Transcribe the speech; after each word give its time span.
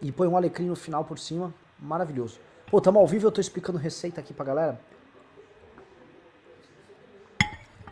e 0.00 0.12
põe 0.12 0.28
um 0.28 0.36
alecrim 0.36 0.66
no 0.66 0.76
final 0.76 1.04
por 1.04 1.18
cima. 1.18 1.52
Maravilhoso. 1.78 2.38
Pô, 2.70 2.80
tamo 2.80 2.98
ao 2.98 3.06
vivo, 3.06 3.26
eu 3.26 3.32
tô 3.32 3.40
explicando 3.40 3.78
receita 3.78 4.20
aqui 4.20 4.32
pra 4.34 4.44
galera. 4.44 4.80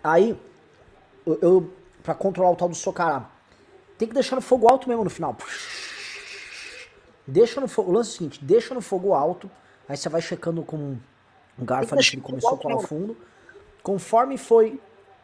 Aí, 0.02 0.38
eu, 1.26 1.38
eu 1.40 1.72
pra 2.02 2.14
controlar 2.14 2.50
o 2.50 2.56
tal 2.56 2.68
do 2.68 2.74
socará, 2.74 3.28
tem 3.98 4.06
que 4.06 4.14
deixar 4.14 4.36
no 4.36 4.42
fogo 4.42 4.68
alto 4.68 4.88
mesmo 4.88 5.02
no 5.02 5.10
final. 5.10 5.36
Deixa 7.26 7.60
no 7.60 7.66
fogo, 7.66 7.90
o 7.90 7.94
lance 7.94 8.10
é 8.10 8.12
o 8.12 8.16
seguinte, 8.18 8.44
deixa 8.44 8.72
no 8.72 8.80
fogo 8.80 9.12
alto, 9.12 9.50
aí 9.88 9.96
você 9.96 10.08
vai 10.08 10.22
checando 10.22 10.62
com 10.62 10.96
um 11.58 11.64
garfo 11.64 11.94
ali 11.94 12.04
que 12.04 12.16
ele 12.16 12.22
começou 12.22 12.54
a 12.54 12.58
colar 12.58 12.78
fundo. 12.80 13.16
Conforme 13.82 14.38
foi, 14.38 14.80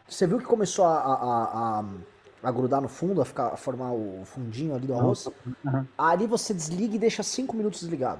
você 0.07 0.27
viu 0.27 0.39
que 0.39 0.45
começou 0.45 0.83
a, 0.83 0.97
a, 0.97 1.13
a, 1.13 1.79
a 1.79 1.85
grudar 2.51 2.81
no 2.81 2.89
fundo, 2.89 3.21
a, 3.21 3.25
ficar, 3.25 3.47
a 3.47 3.57
formar 3.57 3.91
o 3.93 4.21
fundinho 4.25 4.75
ali 4.75 4.85
do 4.87 4.93
arroz. 4.93 5.27
Uhum. 5.65 5.85
Ali 5.97 6.27
você 6.27 6.53
desliga 6.53 6.95
e 6.95 6.99
deixa 6.99 7.23
5 7.23 7.55
minutos 7.55 7.79
desligado. 7.81 8.19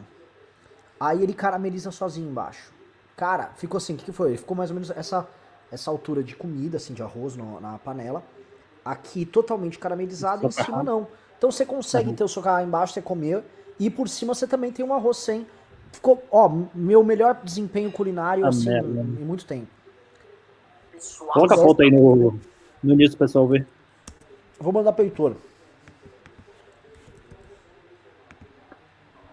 Aí 1.00 1.22
ele 1.22 1.34
carameliza 1.34 1.92
sozinho 1.92 2.30
embaixo. 2.30 2.72
Cara, 3.18 3.52
ficou 3.58 3.78
assim, 3.78 3.94
o 3.94 3.98
que, 3.98 4.06
que 4.06 4.12
foi? 4.12 4.38
Ficou 4.38 4.56
mais 4.56 4.70
ou 4.70 4.76
menos 4.76 4.90
essa, 4.92 5.28
essa 5.72 5.92
altura 5.92 6.24
de 6.24 6.36
comida, 6.36 6.78
assim, 6.78 6.94
de 6.94 7.04
arroz 7.04 7.36
no, 7.36 7.60
na 7.60 7.78
panela. 7.78 8.24
Aqui 8.86 9.26
totalmente 9.26 9.78
caramelizado, 9.80 10.44
e 10.44 10.48
em 10.48 10.52
cima 10.52 10.84
não. 10.84 11.08
Então 11.38 11.52
você 11.52 11.66
consegue 11.66 12.10
Uhum. 12.10 12.16
ter 12.16 12.24
o 12.24 12.28
seu 12.28 12.42
carro 12.42 12.66
embaixo, 12.66 12.94
você 12.94 13.02
comer, 13.02 13.44
e 13.80 13.90
por 13.90 14.08
cima 14.08 14.34
você 14.34 14.48
também 14.48 14.72
tem 14.72 14.86
um 14.86 14.94
arroz 14.94 15.18
sem. 15.18 15.46
Ficou, 15.92 16.24
ó, 16.32 16.50
meu 16.74 17.04
melhor 17.04 17.40
desempenho 17.44 17.92
culinário, 17.92 18.46
Ah, 18.46 18.50
assim, 18.50 18.70
merda. 18.70 18.88
em 19.02 19.26
muito 19.26 19.46
tempo. 19.46 19.68
Coloca 21.28 21.54
a 21.56 21.58
foto 21.58 21.82
aí 21.82 21.92
no, 21.92 22.40
no 22.82 22.94
início 22.94 23.18
pro 23.18 23.28
pessoal 23.28 23.48
ver. 23.48 23.68
Vou 24.64 24.72
mandar 24.72 24.94
pro 24.94 25.04
Heitor. 25.04 25.36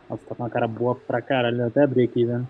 Nossa, 0.08 0.22
tá 0.28 0.34
com 0.34 0.42
uma 0.42 0.50
cara 0.50 0.66
boa 0.66 0.96
pra 0.96 1.22
caralho. 1.22 1.60
Eu 1.60 1.66
até 1.68 1.84
abri 1.84 2.02
aqui, 2.02 2.24
né? 2.24 2.44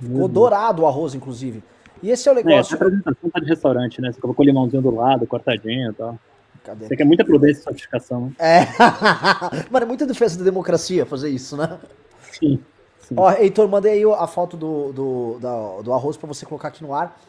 Ficou 0.00 0.26
dourado 0.26 0.82
o 0.82 0.86
arroz, 0.86 1.14
inclusive. 1.14 1.62
E 2.02 2.10
esse 2.10 2.26
é 2.26 2.32
o 2.32 2.34
É, 2.34 2.38
essa 2.40 2.48
negócio. 2.48 2.74
apresentação 2.76 3.30
tá 3.30 3.40
de 3.40 3.46
restaurante, 3.46 4.00
né? 4.00 4.10
Você 4.10 4.18
colocou 4.20 4.42
limãozinho 4.42 4.80
do 4.80 4.90
lado, 4.94 5.26
cortadinho 5.26 5.90
e 5.90 5.94
tal. 5.94 6.18
Cadê? 6.64 6.86
Você 6.86 6.96
quer 6.96 7.04
muita 7.04 7.26
prudência 7.26 7.60
e 7.60 7.64
sofisticação, 7.64 8.26
né? 8.26 8.32
É. 8.38 8.60
Mano, 9.70 9.84
é 9.84 9.86
muita 9.86 10.06
defesa 10.06 10.38
da 10.38 10.44
democracia 10.44 11.04
fazer 11.04 11.28
isso, 11.28 11.58
né? 11.58 11.78
Sim. 12.32 12.58
sim. 13.00 13.14
Ó, 13.18 13.30
Heitor, 13.32 13.68
mandei 13.68 13.92
aí 13.92 14.04
a 14.12 14.26
foto 14.26 14.56
do, 14.56 14.92
do, 14.92 15.82
do 15.82 15.92
arroz 15.92 16.16
pra 16.16 16.26
você 16.26 16.46
colocar 16.46 16.68
aqui 16.68 16.82
no 16.82 16.94
ar. 16.94 17.20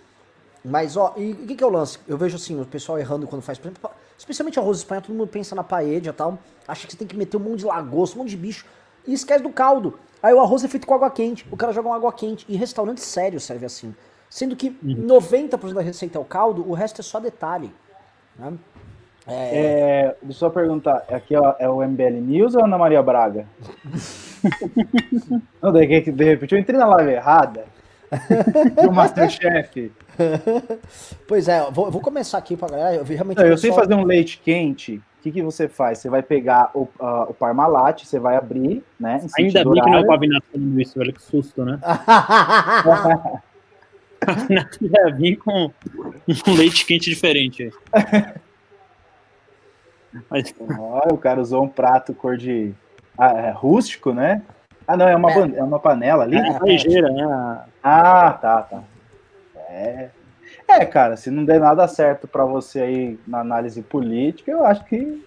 Mas, 0.64 0.98
ó, 0.98 1.14
e 1.16 1.32
o 1.32 1.48
que, 1.48 1.56
que 1.56 1.64
é 1.64 1.68
o 1.68 1.70
lance? 1.70 2.00
Eu 2.08 2.18
vejo 2.18 2.36
assim, 2.36 2.60
o 2.60 2.66
pessoal 2.66 3.00
errando 3.00 3.28
quando 3.28 3.42
faz, 3.42 3.58
por 3.58 3.68
exemplo, 3.68 3.90
especialmente 4.18 4.60
arroz 4.60 4.80
espanhol, 4.80 5.02
todo 5.02 5.16
mundo 5.16 5.28
pensa 5.28 5.56
na 5.56 5.64
paella 5.64 6.08
e 6.08 6.12
tal, 6.12 6.38
acha 6.68 6.86
que 6.86 6.92
você 6.92 6.98
tem 7.00 7.08
que 7.08 7.16
meter 7.16 7.38
um 7.38 7.40
monte 7.40 7.60
de 7.60 7.66
lagosta, 7.66 8.18
um 8.18 8.20
monte 8.20 8.32
de 8.32 8.38
bicho, 8.38 8.66
e 9.08 9.14
esquece 9.14 9.42
do 9.42 9.50
caldo. 9.50 9.98
Aí 10.22 10.34
o 10.34 10.40
arroz 10.42 10.64
é 10.64 10.68
feito 10.68 10.86
com 10.86 10.94
água 10.94 11.10
quente, 11.10 11.48
o 11.50 11.56
cara 11.56 11.72
joga 11.72 11.88
uma 11.88 11.96
água 11.96 12.12
quente, 12.12 12.46
e 12.50 12.58
restaurante 12.58 13.00
sério 13.02 13.40
serve 13.40 13.66
assim. 13.66 13.96
Sendo 14.30 14.56
que 14.56 14.72
90% 14.84 15.74
da 15.74 15.82
receita 15.82 16.18
é 16.18 16.22
o 16.22 16.26
caldo, 16.26 16.70
o 16.70 16.74
resto 16.74 17.02
é 17.02 17.04
só 17.04 17.20
detalhe. 17.20 17.74
né? 18.38 18.54
É, 19.32 20.16
deixa 20.24 20.26
eu 20.26 20.34
só 20.34 20.50
perguntar, 20.50 21.06
aqui 21.08 21.36
ó, 21.36 21.54
é 21.60 21.70
o 21.70 21.84
MBL 21.88 22.20
News 22.20 22.56
ou 22.56 22.66
Ana 22.66 22.78
Maria 22.78 23.02
Braga? 23.02 23.46
Não, 25.62 25.72
daí 25.72 26.02
que 26.02 26.12
de 26.12 26.24
repente 26.24 26.56
eu 26.56 26.60
entrei 26.60 26.80
na 26.80 26.88
live 26.88 27.12
errada. 27.12 27.66
Do 28.82 28.92
Masterchef. 28.92 29.92
Pois 31.28 31.48
é, 31.48 31.60
eu 31.60 31.72
vou, 31.72 31.90
vou 31.92 32.02
começar 32.02 32.38
aqui 32.38 32.56
pra 32.58 32.68
galera, 32.68 32.96
eu 32.96 33.06
vi 33.06 33.16
realmente... 33.16 33.38
Não, 33.38 33.46
eu 33.46 33.58
sei 33.58 33.72
fazer 33.72 33.94
um 33.94 34.04
leite 34.04 34.40
quente. 34.44 34.96
O 35.20 35.22
que, 35.22 35.32
que 35.32 35.42
você 35.42 35.68
faz? 35.68 35.98
Você 36.00 36.10
vai 36.10 36.22
pegar 36.24 36.72
o, 36.74 36.88
ah, 37.00 37.26
o 37.30 37.34
Parmalat, 37.34 38.06
você 38.06 38.18
vai 38.20 38.38
abrir, 38.38 38.82
né? 38.98 39.20
Ainda 39.38 39.66
bem 39.66 39.84
que 39.84 39.90
não 39.90 39.98
é 39.98 40.02
o. 40.02 40.08
Pavinato 40.08 40.46
falando 40.50 40.80
isso, 40.82 40.98
velho. 40.98 41.12
Que 41.14 41.22
susto, 41.22 41.66
né? 41.66 41.78
Pavinato 44.26 44.78
ia 44.82 45.14
vir 45.14 45.36
com 45.38 45.72
um 46.48 46.54
leite 46.56 46.86
quente 46.86 47.10
diferente. 47.10 47.70
Mas, 50.30 50.54
Olha, 50.60 51.14
o 51.14 51.18
cara 51.18 51.42
usou 51.42 51.64
um 51.64 51.70
prato 51.70 52.14
cor 52.14 52.38
de 52.38 52.74
ah, 53.18 53.32
é, 53.34 53.52
rústico, 53.52 54.14
né? 54.14 54.42
Ah, 54.88 54.96
não, 54.98 55.08
é 55.08 55.16
uma, 55.16 55.32
É. 55.32 55.36
ban- 55.36 55.56
é 55.56 55.64
uma 55.64 55.80
panela 55.80 56.24
ali? 56.24 56.38
é, 56.38 56.60
ligeira, 56.64 57.10
né? 57.10 57.62
Ah, 57.84 58.32
tá, 58.32 58.62
tá. 58.64 58.84
É. 59.70 60.10
É, 60.68 60.86
cara, 60.86 61.16
se 61.16 61.30
não 61.30 61.46
der 61.46 61.60
nada 61.60 61.88
certo 61.88 62.28
pra 62.28 62.44
você 62.44 62.82
aí 62.82 63.20
na 63.28 63.40
análise 63.40 63.82
política, 63.82 64.52
eu 64.52 64.66
acho 64.66 64.84
que 64.86 65.24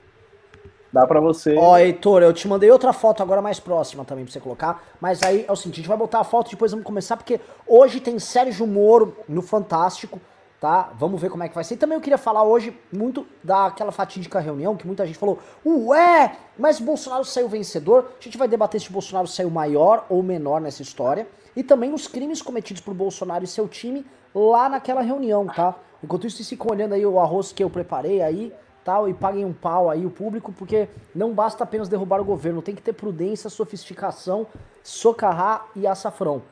dá 0.92 1.06
pra 1.06 1.20
você. 1.20 1.56
Ó, 1.56 1.78
Heitor, 1.78 2.22
eu 2.22 2.32
te 2.32 2.46
mandei 2.46 2.70
outra 2.70 2.92
foto 2.92 3.22
agora 3.22 3.40
mais 3.40 3.58
próxima 3.58 4.04
também 4.04 4.24
pra 4.24 4.32
você 4.32 4.40
colocar. 4.40 4.82
Mas 5.00 5.22
aí 5.22 5.44
é 5.48 5.52
o 5.52 5.56
seguinte, 5.56 5.76
a 5.76 5.82
gente 5.82 5.88
vai 5.88 5.96
botar 5.96 6.20
a 6.20 6.24
foto 6.24 6.50
depois 6.50 6.72
vamos 6.72 6.84
começar, 6.84 7.16
porque 7.16 7.40
hoje 7.66 8.00
tem 8.00 8.18
Sérgio 8.18 8.66
Moro 8.66 9.16
no 9.28 9.42
Fantástico, 9.42 10.20
tá? 10.60 10.92
Vamos 10.98 11.20
ver 11.20 11.30
como 11.30 11.44
é 11.44 11.48
que 11.48 11.54
vai 11.54 11.64
ser. 11.64 11.74
E 11.74 11.78
também 11.78 11.96
eu 11.96 12.02
queria 12.02 12.18
falar 12.18 12.42
hoje 12.42 12.76
muito 12.92 13.26
daquela 13.42 13.92
fatídica 13.92 14.38
reunião 14.38 14.76
que 14.76 14.86
muita 14.86 15.06
gente 15.06 15.18
falou, 15.18 15.38
ué, 15.64 16.36
mas 16.58 16.78
Bolsonaro 16.80 17.24
saiu 17.24 17.48
vencedor. 17.48 18.12
A 18.20 18.22
gente 18.22 18.36
vai 18.36 18.48
debater 18.48 18.80
se 18.80 18.92
Bolsonaro 18.92 19.26
saiu 19.26 19.50
maior 19.50 20.04
ou 20.08 20.22
menor 20.22 20.60
nessa 20.60 20.82
história. 20.82 21.26
E 21.54 21.62
também 21.62 21.92
os 21.92 22.06
crimes 22.06 22.40
cometidos 22.40 22.80
por 22.80 22.94
Bolsonaro 22.94 23.44
e 23.44 23.46
seu 23.46 23.68
time 23.68 24.06
lá 24.34 24.68
naquela 24.68 25.00
reunião, 25.00 25.46
tá? 25.46 25.74
Enquanto 26.02 26.26
isso, 26.26 26.36
vocês 26.36 26.48
ficam 26.48 26.70
olhando 26.70 26.94
aí 26.94 27.06
o 27.06 27.20
arroz 27.20 27.52
que 27.52 27.62
eu 27.62 27.70
preparei 27.70 28.20
aí, 28.22 28.52
tal, 28.84 29.08
e 29.08 29.14
paguem 29.14 29.44
um 29.44 29.52
pau 29.52 29.88
aí 29.88 30.04
o 30.04 30.10
público, 30.10 30.52
porque 30.52 30.88
não 31.14 31.32
basta 31.32 31.62
apenas 31.64 31.88
derrubar 31.88 32.20
o 32.20 32.24
governo, 32.24 32.60
tem 32.60 32.74
que 32.74 32.82
ter 32.82 32.92
prudência, 32.92 33.48
sofisticação, 33.48 34.46
socarrá 34.82 35.66
e 35.76 35.86
açafrão. 35.86 36.42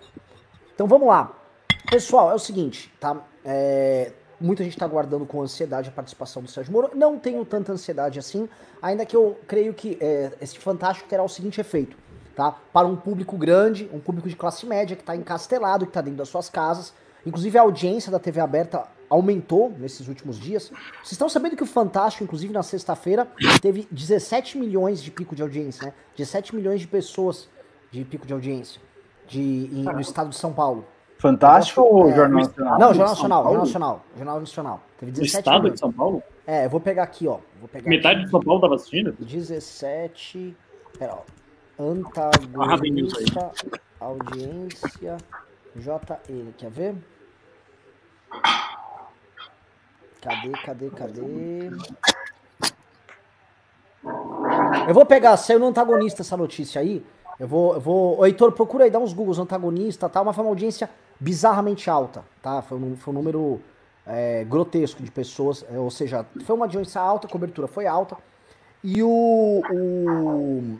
Então 0.74 0.86
vamos 0.86 1.08
lá. 1.08 1.32
Pessoal, 1.90 2.30
é 2.30 2.34
o 2.34 2.38
seguinte, 2.38 2.92
tá? 3.00 3.16
É, 3.44 4.12
muita 4.40 4.62
gente 4.62 4.76
tá 4.76 4.84
aguardando 4.84 5.26
com 5.26 5.42
ansiedade 5.42 5.88
a 5.88 5.92
participação 5.92 6.42
do 6.42 6.48
Sérgio 6.48 6.72
Moro. 6.72 6.90
Não 6.94 7.18
tenho 7.18 7.44
tanta 7.44 7.72
ansiedade 7.72 8.18
assim, 8.18 8.48
ainda 8.80 9.04
que 9.04 9.16
eu 9.16 9.36
creio 9.46 9.74
que 9.74 9.98
é, 10.00 10.32
esse 10.40 10.58
Fantástico 10.58 11.08
terá 11.08 11.22
o 11.22 11.28
seguinte 11.28 11.60
efeito, 11.60 11.96
tá? 12.36 12.56
Para 12.72 12.86
um 12.86 12.96
público 12.96 13.36
grande, 13.36 13.90
um 13.92 13.98
público 13.98 14.28
de 14.28 14.36
classe 14.36 14.64
média 14.66 14.96
que 14.96 15.02
tá 15.02 15.16
encastelado, 15.16 15.86
que 15.86 15.92
tá 15.92 16.00
dentro 16.00 16.18
das 16.18 16.28
suas 16.28 16.48
casas. 16.48 16.94
Inclusive 17.26 17.58
a 17.58 17.62
audiência 17.62 18.10
da 18.10 18.18
TV 18.18 18.40
aberta 18.40 18.84
aumentou 19.08 19.74
nesses 19.78 20.06
últimos 20.08 20.38
dias. 20.38 20.70
Vocês 21.02 21.12
estão 21.12 21.28
sabendo 21.28 21.56
que 21.56 21.62
o 21.62 21.66
Fantástico, 21.66 22.22
inclusive 22.24 22.52
na 22.52 22.62
sexta-feira, 22.62 23.26
teve 23.60 23.86
17 23.90 24.56
milhões 24.56 25.02
de 25.02 25.10
pico 25.10 25.34
de 25.34 25.42
audiência, 25.42 25.86
né? 25.86 25.92
17 26.16 26.54
milhões 26.54 26.80
de 26.80 26.86
pessoas 26.86 27.48
de 27.90 28.04
pico 28.04 28.26
de 28.26 28.32
audiência 28.32 28.80
de, 29.26 29.40
em- 29.40 29.82
no 29.82 30.00
estado 30.00 30.30
de 30.30 30.36
São 30.36 30.52
Paulo. 30.52 30.86
Fantástico 31.18 31.82
ou 31.82 32.08
É, 32.08 32.14
Jornal 32.14 32.40
Nacional? 32.44 32.78
Não, 32.78 32.94
Jornal 32.94 33.08
Nacional? 33.08 33.42
Jornal 33.44 33.60
Nacional, 33.64 34.04
Jornal 34.16 34.40
Nacional. 34.40 34.80
Teve 34.98 35.12
No 35.12 35.16
17 35.18 35.38
estado 35.40 35.54
milhões. 35.58 35.74
de 35.74 35.80
São 35.80 35.92
Paulo? 35.92 36.22
É, 36.46 36.64
eu 36.64 36.70
vou 36.70 36.80
pegar 36.80 37.02
aqui, 37.02 37.26
ó. 37.28 37.38
Vou 37.58 37.68
pegar 37.68 37.88
Metade 37.90 38.14
aqui. 38.16 38.24
de 38.24 38.30
São 38.30 38.40
Paulo 38.40 38.60
tava 38.60 38.74
assistindo? 38.76 39.12
17. 39.20 40.56
Pera, 40.98 41.14
ó. 41.14 41.82
Antagonista, 41.82 43.50
audiência, 43.98 45.16
JL. 45.76 46.52
Quer 46.56 46.70
ver? 46.70 46.94
Cadê, 50.20 50.50
cadê, 50.64 50.90
cadê? 50.90 51.20
Eu 54.88 54.94
vou 54.94 55.06
pegar, 55.06 55.36
saiu 55.36 55.58
no 55.58 55.66
antagonista 55.66 56.22
essa 56.22 56.36
notícia 56.36 56.80
aí. 56.80 57.04
Eu 57.38 57.48
vou, 57.48 57.74
eu 57.74 57.80
vou. 57.80 58.18
Ô, 58.18 58.26
Heitor, 58.26 58.52
procura 58.52 58.84
aí, 58.84 58.90
dá 58.90 58.98
uns 58.98 59.12
Googles, 59.14 59.38
antagonista 59.38 60.08
tal, 60.08 60.24
mas 60.24 60.34
foi 60.34 60.44
uma 60.44 60.50
audiência 60.50 60.90
bizarramente 61.18 61.88
alta, 61.88 62.22
tá? 62.42 62.60
Foi 62.60 62.76
um, 62.76 62.96
foi 62.96 63.12
um 63.14 63.16
número 63.16 63.60
é, 64.06 64.44
grotesco 64.44 65.02
de 65.02 65.10
pessoas, 65.10 65.64
é, 65.70 65.78
ou 65.78 65.90
seja, 65.90 66.26
foi 66.44 66.54
uma 66.56 66.66
audiência 66.66 67.00
alta, 67.00 67.26
a 67.26 67.30
cobertura 67.30 67.66
foi 67.66 67.86
alta. 67.86 68.16
E 68.84 69.02
o, 69.02 69.62
o- 69.70 70.78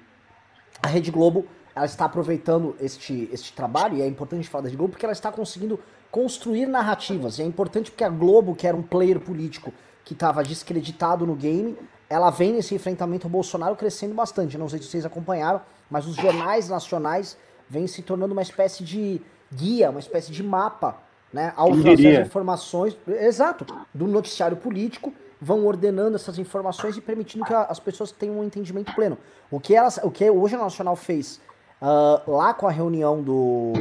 a 0.82 0.88
Rede 0.88 1.10
Globo, 1.10 1.46
ela 1.74 1.86
está 1.86 2.04
aproveitando 2.04 2.74
este, 2.80 3.28
este 3.32 3.52
trabalho, 3.52 3.96
e 3.96 4.02
é 4.02 4.06
importante 4.06 4.48
falar 4.48 4.64
da 4.68 4.70
Globo, 4.70 4.90
porque 4.90 5.04
ela 5.06 5.12
está 5.12 5.30
conseguindo 5.30 5.78
construir 6.10 6.66
narrativas. 6.66 7.38
E 7.38 7.42
é 7.42 7.44
importante 7.44 7.90
porque 7.90 8.04
a 8.04 8.08
Globo, 8.08 8.54
que 8.54 8.66
era 8.66 8.76
um 8.76 8.82
player 8.82 9.20
político 9.20 9.72
que 10.04 10.12
estava 10.12 10.42
descreditado 10.42 11.26
no 11.26 11.34
game, 11.34 11.76
ela 12.08 12.30
vem 12.30 12.52
nesse 12.52 12.74
enfrentamento 12.74 13.26
ao 13.26 13.30
Bolsonaro 13.30 13.76
crescendo 13.76 14.14
bastante. 14.14 14.58
Não 14.58 14.68
sei 14.68 14.80
se 14.80 14.86
vocês 14.86 15.06
acompanharam, 15.06 15.60
mas 15.88 16.06
os 16.06 16.16
jornais 16.16 16.68
nacionais 16.68 17.36
vêm 17.68 17.86
se 17.86 18.02
tornando 18.02 18.32
uma 18.32 18.42
espécie 18.42 18.82
de 18.82 19.22
guia, 19.54 19.90
uma 19.90 20.00
espécie 20.00 20.32
de 20.32 20.42
mapa, 20.42 20.96
né? 21.32 21.52
Ao 21.56 21.68
trazer 21.82 22.02
informações, 22.26 22.96
exato, 23.06 23.64
do 23.94 24.08
noticiário 24.08 24.56
político, 24.56 25.12
vão 25.40 25.64
ordenando 25.64 26.16
essas 26.16 26.38
informações 26.38 26.96
e 26.96 27.00
permitindo 27.00 27.44
que 27.44 27.54
a- 27.54 27.62
as 27.62 27.78
pessoas 27.78 28.10
tenham 28.10 28.40
um 28.40 28.44
entendimento 28.44 28.92
pleno. 28.92 29.16
O 29.48 29.60
que, 29.60 29.74
elas, 29.76 29.98
o 30.02 30.10
que 30.10 30.28
o 30.28 30.48
Jornal 30.48 30.66
Nacional 30.66 30.96
fez 30.96 31.40
ah, 31.80 32.22
lá 32.26 32.52
com 32.52 32.66
a 32.66 32.70
reunião 32.70 33.22
do, 33.22 33.72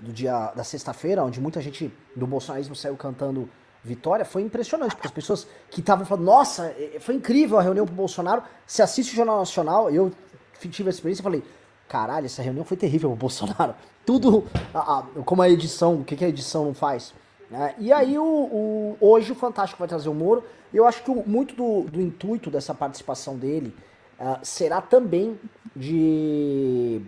do 0.00 0.12
dia 0.12 0.52
da 0.54 0.62
sexta-feira, 0.62 1.24
onde 1.24 1.40
muita 1.40 1.60
gente 1.60 1.92
do 2.14 2.26
bolsonarismo 2.26 2.76
saiu 2.76 2.96
cantando 2.96 3.48
vitória, 3.82 4.24
foi 4.24 4.42
impressionante, 4.42 4.94
porque 4.94 5.06
as 5.06 5.12
pessoas 5.12 5.46
que 5.70 5.80
estavam 5.80 6.04
falando, 6.04 6.24
nossa, 6.24 6.74
eh, 6.76 6.98
foi 6.98 7.14
incrível 7.14 7.56
a 7.56 7.62
reunião 7.62 7.86
pro 7.86 7.94
Bolsonaro, 7.94 8.42
se 8.66 8.82
assiste 8.82 9.12
o 9.12 9.16
Jornal 9.16 9.38
Nacional, 9.38 9.88
eu 9.90 10.12
tive 10.58 10.88
a 10.88 10.90
experiência 10.90 11.22
e 11.22 11.22
falei, 11.22 11.44
caralho, 11.88 12.26
essa 12.26 12.42
reunião 12.42 12.64
foi 12.64 12.76
terrível 12.76 13.10
pro 13.10 13.18
Bolsonaro. 13.18 13.74
Tudo, 14.04 14.44
a, 14.74 14.98
a, 14.98 15.02
como 15.24 15.40
a 15.40 15.48
edição, 15.48 16.00
o 16.00 16.04
que, 16.04 16.16
que 16.16 16.24
a 16.24 16.28
edição 16.28 16.64
não 16.64 16.74
faz. 16.74 17.14
É, 17.50 17.74
e 17.78 17.92
aí 17.92 18.18
o, 18.18 18.24
o, 18.24 18.96
hoje 19.00 19.30
o 19.30 19.34
Fantástico 19.34 19.78
vai 19.78 19.88
trazer 19.88 20.08
o 20.08 20.14
Moro. 20.14 20.44
Eu 20.74 20.84
acho 20.84 21.02
que 21.02 21.10
o, 21.10 21.22
muito 21.26 21.54
do, 21.54 21.82
do, 21.88 22.00
intuito 22.00 22.50
dessa 22.50 22.74
participação 22.74 23.36
dele 23.36 23.74
uh, 24.18 24.38
será 24.42 24.80
também 24.80 25.38
de, 25.74 27.02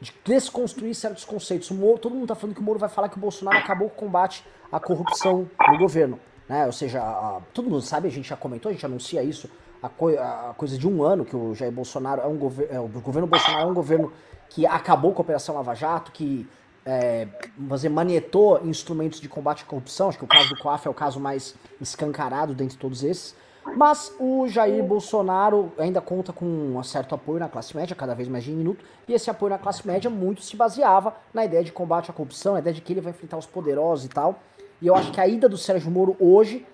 de, 0.00 0.12
desconstruir 0.24 0.94
certos 0.94 1.24
conceitos. 1.24 1.70
Moro, 1.70 1.98
todo 1.98 2.12
mundo 2.12 2.24
está 2.24 2.34
falando 2.34 2.54
que 2.54 2.60
o 2.60 2.64
Moro 2.64 2.78
vai 2.78 2.88
falar 2.88 3.08
que 3.08 3.16
o 3.16 3.20
Bolsonaro 3.20 3.58
acabou 3.58 3.88
com 3.88 4.04
o 4.04 4.06
combate 4.06 4.44
à 4.70 4.78
corrupção 4.78 5.48
no 5.68 5.78
governo. 5.78 6.18
Né? 6.48 6.66
Ou 6.66 6.72
seja, 6.72 7.00
a, 7.00 7.40
todo 7.52 7.68
mundo 7.68 7.82
sabe, 7.82 8.08
a 8.08 8.10
gente 8.10 8.28
já 8.28 8.36
comentou, 8.36 8.70
a 8.70 8.72
gente 8.72 8.86
anuncia 8.86 9.22
isso 9.22 9.48
a, 9.82 9.88
co 9.88 10.08
a 10.08 10.54
coisa 10.56 10.76
de 10.76 10.86
um 10.88 11.02
ano 11.02 11.24
que 11.24 11.36
o 11.36 11.54
Jair 11.54 11.72
Bolsonaro 11.72 12.22
é 12.22 12.26
um 12.26 12.36
governo. 12.36 12.74
É, 12.74 12.80
o 12.80 12.88
governo 12.88 13.26
Bolsonaro 13.26 13.68
é 13.68 13.70
um 13.70 13.74
governo 13.74 14.12
que 14.48 14.66
acabou 14.66 15.12
com 15.12 15.20
a 15.20 15.24
Operação 15.24 15.54
Lava 15.54 15.74
Jato, 15.74 16.10
que 16.10 16.46
é, 16.84 17.28
dizer, 17.56 17.88
manietou 17.90 18.66
instrumentos 18.66 19.20
de 19.20 19.28
combate 19.28 19.62
à 19.62 19.66
corrupção. 19.66 20.08
Acho 20.08 20.18
que 20.18 20.24
o 20.24 20.28
caso 20.28 20.48
do 20.48 20.58
COAF 20.58 20.86
é 20.86 20.90
o 20.90 20.94
caso 20.94 21.20
mais 21.20 21.54
escancarado 21.80 22.54
dentre 22.54 22.76
todos 22.78 23.04
esses. 23.04 23.36
Mas 23.76 24.12
o 24.18 24.46
Jair 24.48 24.82
Bolsonaro 24.82 25.72
ainda 25.78 26.00
conta 26.00 26.32
com 26.32 26.44
um 26.44 26.82
certo 26.82 27.14
apoio 27.14 27.38
na 27.38 27.48
classe 27.48 27.76
média, 27.76 27.94
cada 27.94 28.14
vez 28.14 28.28
mais 28.28 28.44
diminuto, 28.44 28.84
e 29.06 29.12
esse 29.12 29.30
apoio 29.30 29.50
na 29.50 29.58
classe 29.58 29.86
média 29.86 30.10
muito 30.10 30.42
se 30.42 30.56
baseava 30.56 31.14
na 31.32 31.44
ideia 31.44 31.62
de 31.62 31.72
combate 31.72 32.10
à 32.10 32.14
corrupção, 32.14 32.54
na 32.54 32.60
ideia 32.60 32.74
de 32.74 32.80
que 32.80 32.92
ele 32.92 33.00
vai 33.00 33.10
enfrentar 33.10 33.36
os 33.36 33.46
poderosos 33.46 34.06
e 34.06 34.08
tal. 34.08 34.40
E 34.80 34.86
eu 34.86 34.94
acho 34.94 35.10
que 35.12 35.20
a 35.20 35.26
ida 35.26 35.48
do 35.48 35.56
Sérgio 35.56 35.90
Moro 35.90 36.16
hoje 36.20 36.66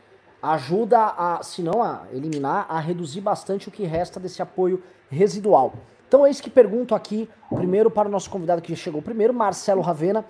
ajuda 0.43 0.99
a, 0.99 1.43
se 1.43 1.63
não 1.63 1.83
a 1.83 2.03
eliminar, 2.13 2.67
a 2.69 2.79
reduzir 2.79 3.23
bastante 3.23 3.69
o 3.69 3.71
que 3.71 3.85
resta 3.85 4.21
desse 4.21 4.43
apoio 4.43 4.83
residual. 5.11 5.73
Então 6.07 6.27
é 6.27 6.31
isso 6.31 6.43
que 6.43 6.51
pergunto 6.51 6.95
aqui, 6.95 7.29
primeiro 7.55 7.91
para 7.91 8.09
o 8.09 8.11
nosso 8.11 8.29
convidado 8.29 8.61
que 8.61 8.77
chegou 8.77 9.01
primeiro, 9.01 9.33
Marcelo 9.33 9.81
Ravena. 9.81 10.25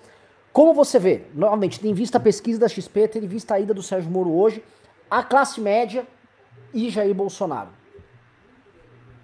Como 0.53 0.73
você 0.73 0.97
vê, 0.97 1.23
novamente, 1.33 1.81
tem 1.81 1.93
vista 1.93 2.17
a 2.17 2.21
pesquisa 2.21 2.61
da 2.61 2.67
XP, 2.69 3.09
tem 3.09 3.27
vista 3.27 3.55
a 3.55 3.59
ida 3.59 3.73
do 3.73 3.83
Sérgio 3.83 4.09
Moro 4.09 4.33
hoje, 4.33 4.63
a 5.11 5.21
classe 5.21 5.59
média 5.59 6.07
e 6.75 6.89
Jair 6.89 7.15
Bolsonaro? 7.15 7.69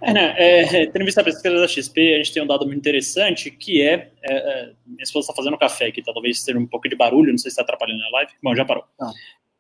É, 0.02 0.14
né, 0.14 0.36
é, 0.36 0.86
tendo 0.88 1.06
visto 1.06 1.20
a 1.20 1.24
pesquisa 1.24 1.60
da 1.60 1.68
XP, 1.68 2.16
a 2.16 2.18
gente 2.18 2.34
tem 2.34 2.42
um 2.42 2.48
dado 2.48 2.66
muito 2.66 2.80
interessante, 2.80 3.52
que 3.52 3.84
é, 3.84 4.10
é, 4.24 4.34
é 4.34 4.72
minha 4.88 5.04
esposa 5.04 5.26
está 5.26 5.36
fazendo 5.36 5.58
café 5.60 5.86
aqui, 5.86 6.02
tá, 6.02 6.12
talvez 6.12 6.44
tenha 6.44 6.58
um 6.58 6.66
pouco 6.66 6.90
de 6.90 6.96
barulho, 6.96 7.30
não 7.30 7.38
sei 7.38 7.52
se 7.52 7.54
está 7.54 7.62
atrapalhando 7.62 8.02
a 8.04 8.10
live. 8.18 8.32
Bom, 8.42 8.56
já 8.56 8.66
parou. 8.66 8.84
Ah. 9.00 9.12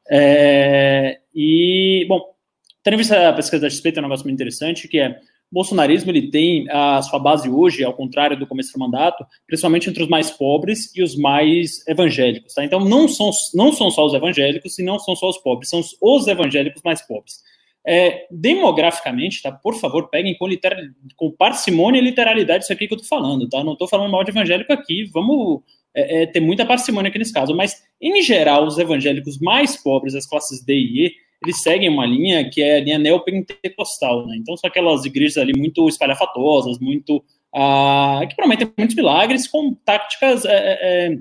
É, 0.09 1.19
e, 1.35 2.05
bom, 2.09 2.33
tendo 2.81 2.97
visto 2.97 3.11
a 3.11 3.33
pesquisa 3.33 3.61
da 3.61 3.69
XP, 3.69 3.91
tem 3.91 4.01
um 4.01 4.07
negócio 4.07 4.25
muito 4.25 4.35
interessante, 4.35 4.87
que 4.87 4.99
é, 4.99 5.09
o 5.09 5.53
bolsonarismo 5.53 6.09
ele 6.09 6.31
tem 6.31 6.65
a 6.71 7.01
sua 7.03 7.19
base 7.19 7.47
hoje, 7.47 7.83
ao 7.83 7.93
contrário 7.93 8.39
do 8.39 8.47
começo 8.47 8.73
do 8.73 8.79
mandato, 8.79 9.23
principalmente 9.45 9.89
entre 9.89 10.01
os 10.01 10.09
mais 10.09 10.31
pobres 10.31 10.95
e 10.95 11.03
os 11.03 11.15
mais 11.15 11.85
evangélicos. 11.87 12.53
Tá? 12.55 12.63
Então 12.65 12.79
não 12.79 13.07
são, 13.07 13.29
não 13.53 13.71
são 13.71 13.91
só 13.91 14.05
os 14.07 14.13
evangélicos 14.13 14.79
e 14.79 14.83
não 14.83 14.97
são 14.97 15.15
só 15.15 15.29
os 15.29 15.37
pobres, 15.37 15.69
são 15.69 15.81
os 16.01 16.27
evangélicos 16.27 16.81
mais 16.83 17.05
pobres. 17.05 17.43
É, 17.85 18.27
demograficamente, 18.29 19.41
tá? 19.41 19.51
Por 19.51 19.75
favor, 19.75 20.09
peguem 20.09 20.37
com, 20.37 20.47
literal, 20.47 20.79
com 21.15 21.31
parcimônia 21.31 21.99
e 21.99 22.03
literalidade 22.03 22.63
isso 22.63 22.73
aqui 22.73 22.87
que 22.87 22.93
eu 22.93 22.97
tô 22.99 23.05
falando, 23.05 23.49
tá? 23.49 23.63
Não 23.63 23.75
tô 23.75 23.87
falando 23.87 24.11
mal 24.11 24.23
de 24.23 24.29
evangélico 24.29 24.71
aqui, 24.71 25.05
vamos 25.11 25.61
é, 25.95 26.23
é, 26.23 26.25
ter 26.27 26.39
muita 26.39 26.65
parcimônia 26.65 27.09
aqui 27.09 27.17
nesse 27.17 27.33
caso. 27.33 27.55
Mas, 27.55 27.83
em 27.99 28.21
geral, 28.21 28.65
os 28.65 28.77
evangélicos 28.77 29.39
mais 29.39 29.81
pobres, 29.81 30.13
as 30.13 30.27
classes 30.27 30.63
D 30.63 30.73
e 30.73 31.05
E, 31.07 31.11
eles 31.43 31.61
seguem 31.61 31.89
uma 31.89 32.05
linha 32.05 32.47
que 32.49 32.61
é 32.61 32.77
a 32.77 32.79
linha 32.81 32.99
neopentecostal, 32.99 34.27
né? 34.27 34.37
Então 34.37 34.55
são 34.55 34.67
aquelas 34.67 35.05
igrejas 35.05 35.37
ali 35.37 35.57
muito 35.57 35.87
espalhafatosas, 35.89 36.77
muito 36.79 37.23
ah, 37.53 38.21
que 38.29 38.35
prometem 38.35 38.71
muitos 38.77 38.95
milagres 38.95 39.47
com 39.47 39.73
táticas 39.73 40.45
é, 40.45 40.51
é, 40.51 40.79
é, 40.81 41.17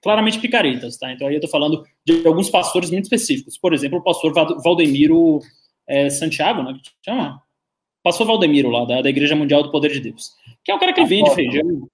claramente 0.00 0.38
picaretas, 0.38 0.96
tá? 0.96 1.12
Então 1.12 1.26
aí 1.26 1.34
eu 1.34 1.40
tô 1.40 1.48
falando 1.48 1.82
de 2.06 2.24
alguns 2.24 2.48
pastores 2.48 2.90
muito 2.90 3.04
específicos. 3.04 3.58
Por 3.58 3.74
exemplo, 3.74 3.98
o 3.98 4.02
pastor 4.02 4.32
Valdemiro 4.62 5.40
é, 5.86 6.10
Santiago, 6.10 6.62
né? 6.62 6.74
Que 6.82 6.90
chama? 7.04 7.42
Pastor 8.02 8.26
Valdemiro 8.26 8.68
lá 8.68 8.84
da, 8.84 9.00
da 9.00 9.08
Igreja 9.08 9.34
Mundial 9.34 9.62
do 9.62 9.70
Poder 9.70 9.90
de 9.90 10.00
Deus, 10.00 10.32
que 10.62 10.70
é 10.70 10.74
o 10.74 10.78
cara 10.78 10.92
que 10.92 11.00
apóstolo. 11.00 11.24
vende 11.24 11.34
feijão. 11.34 11.88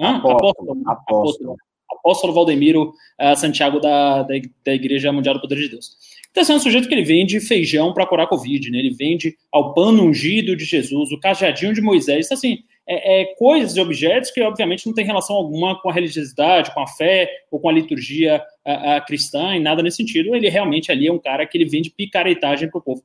Hã? 0.00 0.16
Apóstolo. 0.16 0.42
Apóstolo. 0.42 0.82
apóstolo. 0.86 1.56
apóstolo 1.90 2.32
Valdemiro 2.32 2.92
uh, 3.20 3.36
Santiago 3.36 3.80
da, 3.80 4.22
da, 4.22 4.34
da 4.64 4.74
Igreja 4.74 5.10
Mundial 5.12 5.34
do 5.34 5.40
Poder 5.40 5.56
de 5.56 5.70
Deus. 5.70 5.96
Então, 6.30 6.42
esse 6.42 6.52
é 6.52 6.54
um 6.54 6.60
sujeito 6.60 6.86
que 6.86 6.94
ele 6.94 7.02
vende 7.02 7.40
feijão 7.40 7.94
para 7.94 8.06
curar 8.06 8.28
Covid, 8.28 8.70
né? 8.70 8.78
Ele 8.78 8.90
vende 8.90 9.34
ao 9.50 9.72
pano 9.72 10.04
ungido 10.04 10.54
de 10.54 10.66
Jesus, 10.66 11.10
o 11.10 11.18
cajadinho 11.18 11.72
de 11.72 11.80
Moisés. 11.80 12.26
Então, 12.26 12.36
assim, 12.36 12.58
é, 12.86 13.22
é, 13.22 13.24
coisas 13.36 13.74
e 13.74 13.80
objetos 13.80 14.30
que, 14.30 14.42
obviamente, 14.42 14.86
não 14.86 14.92
tem 14.92 15.04
relação 15.04 15.34
alguma 15.34 15.80
com 15.80 15.88
a 15.88 15.92
religiosidade, 15.94 16.74
com 16.74 16.80
a 16.80 16.86
fé 16.86 17.28
ou 17.50 17.58
com 17.58 17.70
a 17.70 17.72
liturgia 17.72 18.44
a, 18.64 18.96
a 18.96 19.00
cristã, 19.00 19.56
e 19.56 19.60
nada 19.60 19.82
nesse 19.82 19.96
sentido. 19.96 20.36
Ele 20.36 20.50
realmente 20.50 20.92
ali 20.92 21.06
é 21.06 21.12
um 21.12 21.18
cara 21.18 21.46
que 21.46 21.56
ele 21.56 21.64
vende 21.64 21.88
picaretagem 21.88 22.70
para 22.70 22.78
o 22.78 22.82
povo. 22.82 23.02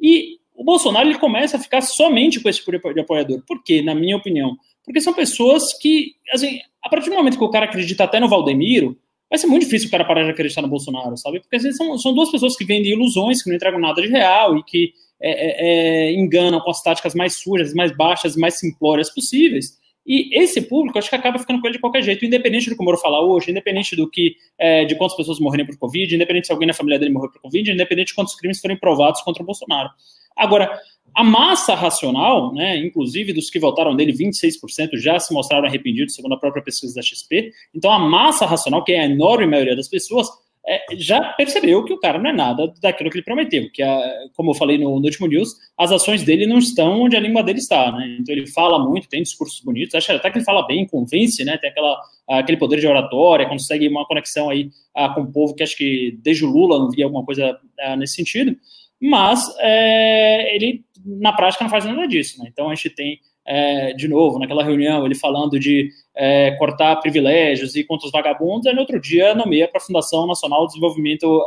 E 0.00 0.38
o 0.54 0.64
Bolsonaro 0.64 1.08
ele 1.08 1.18
começa 1.18 1.56
a 1.56 1.60
ficar 1.60 1.80
somente 1.80 2.40
com 2.40 2.48
esse 2.48 2.58
tipo 2.62 2.92
de 2.92 3.00
apoiador. 3.00 3.42
Por 3.46 3.62
quê? 3.62 3.82
Na 3.82 3.94
minha 3.94 4.16
opinião. 4.16 4.56
Porque 4.84 5.00
são 5.00 5.12
pessoas 5.12 5.72
que, 5.74 6.14
assim, 6.32 6.60
a 6.82 6.88
partir 6.88 7.10
do 7.10 7.16
momento 7.16 7.36
que 7.36 7.44
o 7.44 7.50
cara 7.50 7.66
acredita 7.66 8.04
até 8.04 8.20
no 8.20 8.28
Valdemiro, 8.28 8.96
vai 9.28 9.38
ser 9.38 9.46
muito 9.46 9.64
difícil 9.64 9.88
o 9.88 9.90
cara 9.90 10.04
parar 10.04 10.24
de 10.24 10.30
acreditar 10.30 10.62
no 10.62 10.68
Bolsonaro, 10.68 11.16
sabe? 11.16 11.40
Porque 11.40 11.56
assim, 11.56 11.72
são, 11.72 11.98
são 11.98 12.14
duas 12.14 12.30
pessoas 12.30 12.56
que 12.56 12.64
vendem 12.64 12.92
ilusões, 12.92 13.42
que 13.42 13.48
não 13.48 13.56
entregam 13.56 13.80
nada 13.80 14.00
de 14.00 14.08
real 14.08 14.56
e 14.56 14.62
que 14.62 14.92
é, 15.20 15.30
é, 15.30 16.08
é, 16.08 16.12
enganam 16.12 16.60
com 16.60 16.70
as 16.70 16.82
táticas 16.82 17.14
mais 17.14 17.34
sujas, 17.36 17.74
mais 17.74 17.94
baixas, 17.96 18.36
mais 18.36 18.54
simplórias 18.58 19.12
possíveis. 19.12 19.76
E 20.06 20.38
esse 20.38 20.62
público, 20.62 20.98
acho 20.98 21.10
que 21.10 21.16
acaba 21.16 21.38
ficando 21.38 21.60
com 21.60 21.66
ele 21.66 21.74
de 21.74 21.80
qualquer 21.80 22.02
jeito, 22.02 22.24
independente 22.24 22.70
do 22.70 22.76
que 22.76 22.82
o 22.82 22.84
Moro 22.84 22.96
falar 22.96 23.22
hoje, 23.22 23.50
independente 23.50 23.96
do 23.96 24.08
que 24.08 24.36
é, 24.56 24.84
de 24.84 24.94
quantas 24.94 25.16
pessoas 25.16 25.40
morrerem 25.40 25.66
por 25.66 25.76
Covid, 25.76 26.14
independente 26.14 26.46
se 26.46 26.52
alguém 26.52 26.68
na 26.68 26.74
família 26.74 26.98
dele 26.98 27.12
morreu 27.12 27.30
por 27.30 27.40
Covid, 27.40 27.72
independente 27.72 28.08
de 28.08 28.14
quantos 28.14 28.36
crimes 28.36 28.60
forem 28.60 28.76
provados 28.76 29.20
contra 29.22 29.42
o 29.42 29.46
Bolsonaro. 29.46 29.90
Agora, 30.36 30.70
a 31.14 31.24
massa 31.24 31.74
racional, 31.74 32.52
né, 32.52 32.76
inclusive 32.76 33.32
dos 33.32 33.48
que 33.48 33.58
votaram 33.58 33.94
nele, 33.94 34.12
26% 34.12 34.96
já 34.96 35.18
se 35.18 35.32
mostraram 35.32 35.66
arrependidos, 35.66 36.14
segundo 36.14 36.34
a 36.34 36.38
própria 36.38 36.62
pesquisa 36.62 36.94
da 36.94 37.02
XP. 37.02 37.52
Então, 37.74 37.90
a 37.90 37.98
massa 37.98 38.44
racional, 38.44 38.84
que 38.84 38.92
é 38.92 39.00
a 39.00 39.06
enorme 39.06 39.46
maioria 39.46 39.74
das 39.74 39.88
pessoas, 39.88 40.28
é, 40.68 40.96
já 40.96 41.20
percebeu 41.34 41.84
que 41.84 41.92
o 41.92 41.98
cara 41.98 42.18
não 42.18 42.30
é 42.30 42.32
nada 42.32 42.72
daquilo 42.80 43.10
que 43.10 43.18
ele 43.18 43.24
prometeu. 43.24 43.70
Que, 43.72 43.82
a, 43.82 44.00
como 44.34 44.50
eu 44.50 44.54
falei 44.54 44.76
no, 44.78 44.98
no, 44.98 45.04
último 45.04 45.26
news, 45.26 45.54
as 45.78 45.92
ações 45.92 46.22
dele 46.24 46.46
não 46.46 46.58
estão 46.58 47.02
onde 47.02 47.16
a 47.16 47.20
língua 47.20 47.42
dele 47.42 47.58
está. 47.58 47.92
Né? 47.92 48.16
Então, 48.20 48.34
ele 48.34 48.46
fala 48.48 48.78
muito, 48.78 49.08
tem 49.08 49.22
discursos 49.22 49.60
bonitos, 49.60 49.94
acho 49.94 50.12
até 50.12 50.30
que 50.30 50.38
ele 50.38 50.44
fala 50.44 50.66
bem, 50.66 50.86
convence, 50.86 51.44
né? 51.44 51.56
tem 51.58 51.70
aquela, 51.70 52.00
aquele 52.28 52.58
poder 52.58 52.80
de 52.80 52.86
oratória, 52.86 53.48
consegue 53.48 53.88
uma 53.88 54.06
conexão 54.06 54.50
aí 54.50 54.70
a, 54.94 55.08
com 55.10 55.22
o 55.22 55.32
povo 55.32 55.54
que 55.54 55.62
acho 55.62 55.76
que 55.76 56.18
desde 56.22 56.44
o 56.44 56.50
Lula 56.50 56.78
não 56.78 56.90
via 56.90 57.04
alguma 57.04 57.24
coisa 57.24 57.58
a, 57.80 57.96
nesse 57.96 58.14
sentido 58.14 58.56
mas 59.00 59.54
é, 59.58 60.54
ele 60.54 60.84
na 61.04 61.32
prática 61.32 61.64
não 61.64 61.70
faz 61.70 61.84
nada 61.84 62.06
disso. 62.06 62.42
Né? 62.42 62.48
Então 62.52 62.70
a 62.70 62.74
gente 62.74 62.90
tem, 62.90 63.20
é, 63.46 63.92
de 63.92 64.08
novo, 64.08 64.38
naquela 64.38 64.64
reunião, 64.64 65.06
ele 65.06 65.14
falando 65.14 65.58
de 65.58 65.90
é, 66.14 66.50
cortar 66.52 66.96
privilégios 66.96 67.76
e 67.76 67.84
contra 67.84 68.06
os 68.06 68.12
vagabundos, 68.12 68.66
e 68.66 68.72
no 68.72 68.80
outro 68.80 69.00
dia 69.00 69.34
nomeia 69.34 69.68
para 69.68 69.78
a 69.78 69.84
Fundação 69.84 70.26
Nacional 70.26 70.62
de 70.62 70.72
Desenvolvimento 70.72 71.44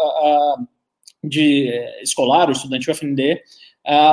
de 1.24 1.70
Escolar, 2.02 2.48
o 2.48 2.54
estudantil 2.54 2.94
FND, 2.94 3.42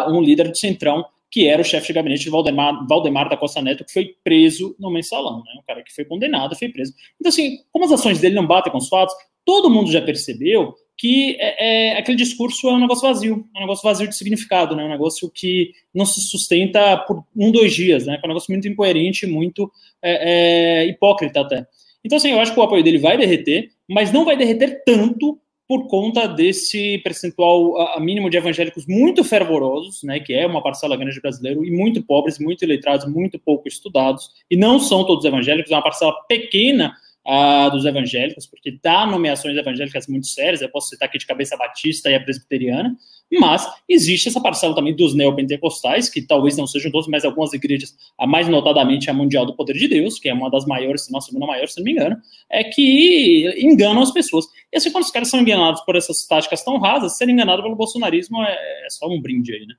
um 0.08 0.20
líder 0.20 0.48
do 0.48 0.56
Centrão, 0.56 1.04
que 1.30 1.46
era 1.46 1.60
o 1.60 1.64
chefe 1.64 1.88
de 1.88 1.92
gabinete 1.92 2.24
de 2.24 2.30
Valdemar, 2.30 2.86
Valdemar 2.88 3.28
da 3.28 3.36
Costa 3.36 3.60
Neto, 3.60 3.84
que 3.84 3.92
foi 3.92 4.16
preso 4.24 4.74
no 4.78 4.90
mensalão, 4.90 5.38
né? 5.44 5.52
Um 5.58 5.62
cara 5.66 5.82
que 5.82 5.94
foi 5.94 6.04
condenado, 6.04 6.56
foi 6.56 6.68
preso. 6.68 6.94
Então, 7.20 7.28
assim, 7.28 7.58
como 7.70 7.84
as 7.84 7.92
ações 7.92 8.20
dele 8.20 8.34
não 8.34 8.46
batem 8.46 8.72
com 8.72 8.78
os 8.78 8.88
fatos, 8.88 9.14
todo 9.44 9.68
mundo 9.68 9.90
já 9.90 10.00
percebeu 10.00 10.74
que 10.96 11.36
é, 11.38 11.92
é, 11.92 11.98
aquele 11.98 12.16
discurso 12.16 12.68
é 12.68 12.72
um 12.72 12.80
negócio 12.80 13.06
vazio, 13.06 13.46
é 13.54 13.58
um 13.58 13.62
negócio 13.62 13.82
vazio 13.82 14.08
de 14.08 14.16
significado, 14.16 14.74
né? 14.74 14.84
um 14.84 14.88
negócio 14.88 15.30
que 15.30 15.72
não 15.94 16.06
se 16.06 16.20
sustenta 16.22 16.96
por 16.96 17.22
um, 17.36 17.50
dois 17.52 17.74
dias, 17.74 18.06
né? 18.06 18.18
é 18.22 18.26
um 18.26 18.28
negócio 18.28 18.50
muito 18.50 18.66
incoerente, 18.66 19.26
muito 19.26 19.70
é, 20.02 20.82
é, 20.82 20.86
hipócrita 20.86 21.40
até. 21.40 21.66
Então, 22.02 22.16
assim, 22.16 22.30
eu 22.30 22.40
acho 22.40 22.54
que 22.54 22.60
o 22.60 22.62
apoio 22.62 22.82
dele 22.82 22.98
vai 22.98 23.18
derreter, 23.18 23.70
mas 23.88 24.12
não 24.12 24.24
vai 24.24 24.36
derreter 24.36 24.82
tanto 24.84 25.38
por 25.68 25.88
conta 25.88 26.28
desse 26.28 26.98
percentual 26.98 27.76
a, 27.78 28.00
mínimo 28.00 28.30
de 28.30 28.36
evangélicos 28.36 28.86
muito 28.86 29.24
fervorosos, 29.24 30.02
né, 30.02 30.20
que 30.20 30.32
é 30.32 30.46
uma 30.46 30.62
parcela 30.62 30.96
grande 30.96 31.14
de 31.14 31.20
brasileiro, 31.20 31.64
e 31.64 31.70
muito 31.70 32.02
pobres, 32.02 32.38
muito 32.38 32.64
iletrados, 32.64 33.06
muito 33.06 33.38
pouco 33.38 33.66
estudados, 33.68 34.30
e 34.50 34.56
não 34.56 34.78
são 34.78 35.04
todos 35.04 35.24
evangélicos, 35.24 35.70
é 35.70 35.74
uma 35.74 35.82
parcela 35.82 36.14
pequena 36.28 36.94
uh, 37.26 37.70
dos 37.70 37.84
evangélicos, 37.84 38.46
porque 38.46 38.78
dá 38.82 39.04
nomeações 39.04 39.56
evangélicas 39.56 40.06
muito 40.06 40.26
sérias, 40.26 40.62
eu 40.62 40.68
posso 40.68 40.90
citar 40.90 41.08
aqui 41.08 41.18
de 41.18 41.26
cabeça 41.26 41.56
batista 41.56 42.08
e 42.08 42.14
a 42.14 42.20
presbiteriana, 42.20 42.96
mas 43.40 43.68
existe 43.88 44.28
essa 44.28 44.40
parcela 44.40 44.74
também 44.74 44.94
dos 44.94 45.14
neopentecostais, 45.14 46.08
que 46.08 46.22
talvez 46.22 46.56
não 46.56 46.66
sejam 46.66 46.92
todos, 46.92 47.08
mas 47.08 47.24
algumas 47.24 47.52
igrejas, 47.52 47.96
a 48.18 48.26
mais 48.26 48.46
notadamente 48.46 49.10
a 49.10 49.14
Mundial 49.14 49.44
do 49.44 49.56
Poder 49.56 49.74
de 49.74 49.88
Deus, 49.88 50.18
que 50.20 50.28
é 50.28 50.34
uma 50.34 50.48
das 50.48 50.64
maiores, 50.64 51.04
se 51.04 51.12
não 51.12 51.18
a 51.18 51.22
segunda 51.22 51.46
maior, 51.46 51.66
se 51.66 51.78
não 51.78 51.84
me 51.84 51.92
engano, 51.92 52.16
é 52.48 52.62
que 52.62 53.52
enganam 53.58 54.02
as 54.02 54.12
pessoas. 54.12 54.46
E 54.72 54.76
assim, 54.76 54.92
quando 54.92 55.04
os 55.04 55.10
caras 55.10 55.28
são 55.28 55.40
enganados 55.40 55.80
por 55.80 55.96
essas 55.96 56.24
táticas 56.26 56.62
tão 56.62 56.78
rasas, 56.78 57.16
ser 57.16 57.28
enganado 57.28 57.62
pelo 57.62 57.74
bolsonarismo 57.74 58.40
é, 58.42 58.86
é 58.86 58.90
só 58.90 59.08
um 59.08 59.20
brinde 59.20 59.52
aí, 59.52 59.66
né? 59.66 59.74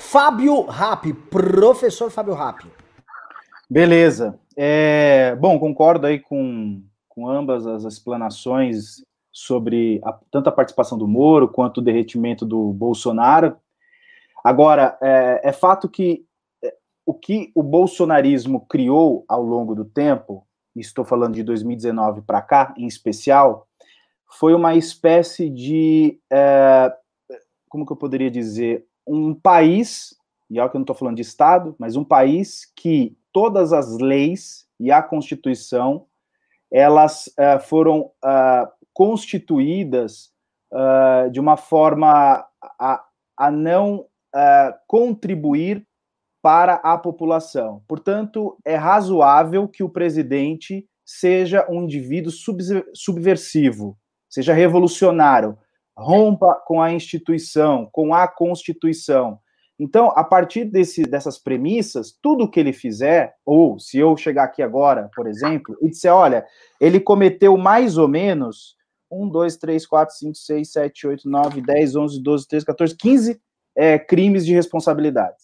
Fábio 0.00 0.62
Rapp, 0.62 1.12
professor 1.30 2.10
Fábio 2.10 2.34
Rapp. 2.34 2.64
Beleza. 3.68 4.38
É, 4.56 5.36
bom, 5.36 5.58
concordo 5.58 6.06
aí 6.06 6.18
com, 6.18 6.82
com 7.08 7.28
ambas 7.28 7.66
as 7.66 7.84
explanações 7.84 9.04
sobre 9.30 10.00
a, 10.02 10.18
tanto 10.30 10.48
a 10.48 10.52
participação 10.52 10.96
do 10.96 11.06
Moro 11.06 11.46
quanto 11.46 11.78
o 11.78 11.82
derretimento 11.82 12.46
do 12.46 12.72
Bolsonaro. 12.72 13.58
Agora, 14.42 14.96
é, 15.02 15.50
é 15.50 15.52
fato 15.52 15.90
que 15.90 16.24
é, 16.64 16.74
o 17.04 17.12
que 17.12 17.52
o 17.54 17.62
bolsonarismo 17.62 18.64
criou 18.66 19.26
ao 19.28 19.42
longo 19.42 19.74
do 19.74 19.84
tempo, 19.84 20.46
estou 20.74 21.04
falando 21.04 21.34
de 21.34 21.42
2019 21.42 22.22
para 22.22 22.40
cá, 22.40 22.74
em 22.78 22.86
especial, 22.86 23.68
foi 24.38 24.54
uma 24.54 24.74
espécie 24.74 25.50
de, 25.50 26.18
é, 26.32 26.94
como 27.68 27.84
que 27.84 27.92
eu 27.92 27.96
poderia 27.96 28.30
dizer, 28.30 28.86
um 29.06 29.34
país, 29.34 30.16
e 30.48 30.58
olha 30.58 30.70
que 30.70 30.76
eu 30.76 30.78
não 30.78 30.84
estou 30.84 30.96
falando 30.96 31.16
de 31.16 31.22
Estado, 31.22 31.74
mas 31.78 31.94
um 31.94 32.04
país 32.04 32.72
que 32.74 33.16
todas 33.36 33.70
as 33.70 33.98
leis 33.98 34.66
e 34.80 34.90
a 34.90 35.02
Constituição 35.02 36.06
elas 36.72 37.26
uh, 37.26 37.60
foram 37.60 38.10
uh, 38.24 38.66
constituídas 38.94 40.30
uh, 40.72 41.30
de 41.30 41.38
uma 41.38 41.58
forma 41.58 42.46
a, 42.80 43.04
a 43.36 43.50
não 43.50 44.06
contribuir 44.86 45.86
para 46.42 46.74
a 46.74 46.98
população. 46.98 47.82
Portanto, 47.88 48.58
é 48.66 48.74
razoável 48.74 49.66
que 49.66 49.82
o 49.82 49.88
presidente 49.88 50.86
seja 51.06 51.66
um 51.70 51.84
indivíduo 51.84 52.30
subversivo, 52.92 53.96
seja 54.28 54.52
revolucionário, 54.52 55.56
rompa 55.96 56.54
com 56.66 56.82
a 56.82 56.92
instituição, 56.92 57.88
com 57.90 58.12
a 58.12 58.28
Constituição. 58.28 59.38
Então, 59.78 60.10
a 60.16 60.24
partir 60.24 60.64
desse, 60.64 61.02
dessas 61.02 61.38
premissas, 61.38 62.16
tudo 62.22 62.50
que 62.50 62.58
ele 62.58 62.72
fizer, 62.72 63.34
ou 63.44 63.78
se 63.78 63.98
eu 63.98 64.16
chegar 64.16 64.44
aqui 64.44 64.62
agora, 64.62 65.10
por 65.14 65.26
exemplo, 65.26 65.76
e 65.82 65.90
disser, 65.90 66.12
olha, 66.12 66.46
ele 66.80 66.98
cometeu 66.98 67.56
mais 67.58 67.98
ou 67.98 68.08
menos 68.08 68.74
1, 69.10 69.28
2, 69.28 69.56
3, 69.56 69.86
4, 69.86 70.14
5, 70.16 70.34
6, 70.34 70.72
7, 70.72 71.06
8, 71.06 71.28
9, 71.28 71.60
10, 71.60 71.96
11, 71.96 72.22
12, 72.22 72.48
13, 72.48 72.66
14, 72.66 72.96
15 72.96 73.40
é, 73.76 73.98
crimes 73.98 74.46
de 74.46 74.54
responsabilidade. 74.54 75.36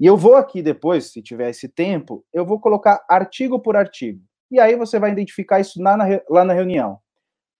E 0.00 0.06
eu 0.06 0.16
vou 0.16 0.34
aqui 0.34 0.62
depois, 0.62 1.12
se 1.12 1.22
tiver 1.22 1.50
esse 1.50 1.68
tempo, 1.68 2.24
eu 2.32 2.44
vou 2.44 2.58
colocar 2.58 3.04
artigo 3.08 3.60
por 3.60 3.76
artigo. 3.76 4.20
E 4.50 4.58
aí 4.58 4.74
você 4.74 4.98
vai 4.98 5.12
identificar 5.12 5.60
isso 5.60 5.80
lá 5.80 5.96
na, 5.96 6.06
lá 6.28 6.44
na 6.44 6.52
reunião. 6.52 6.98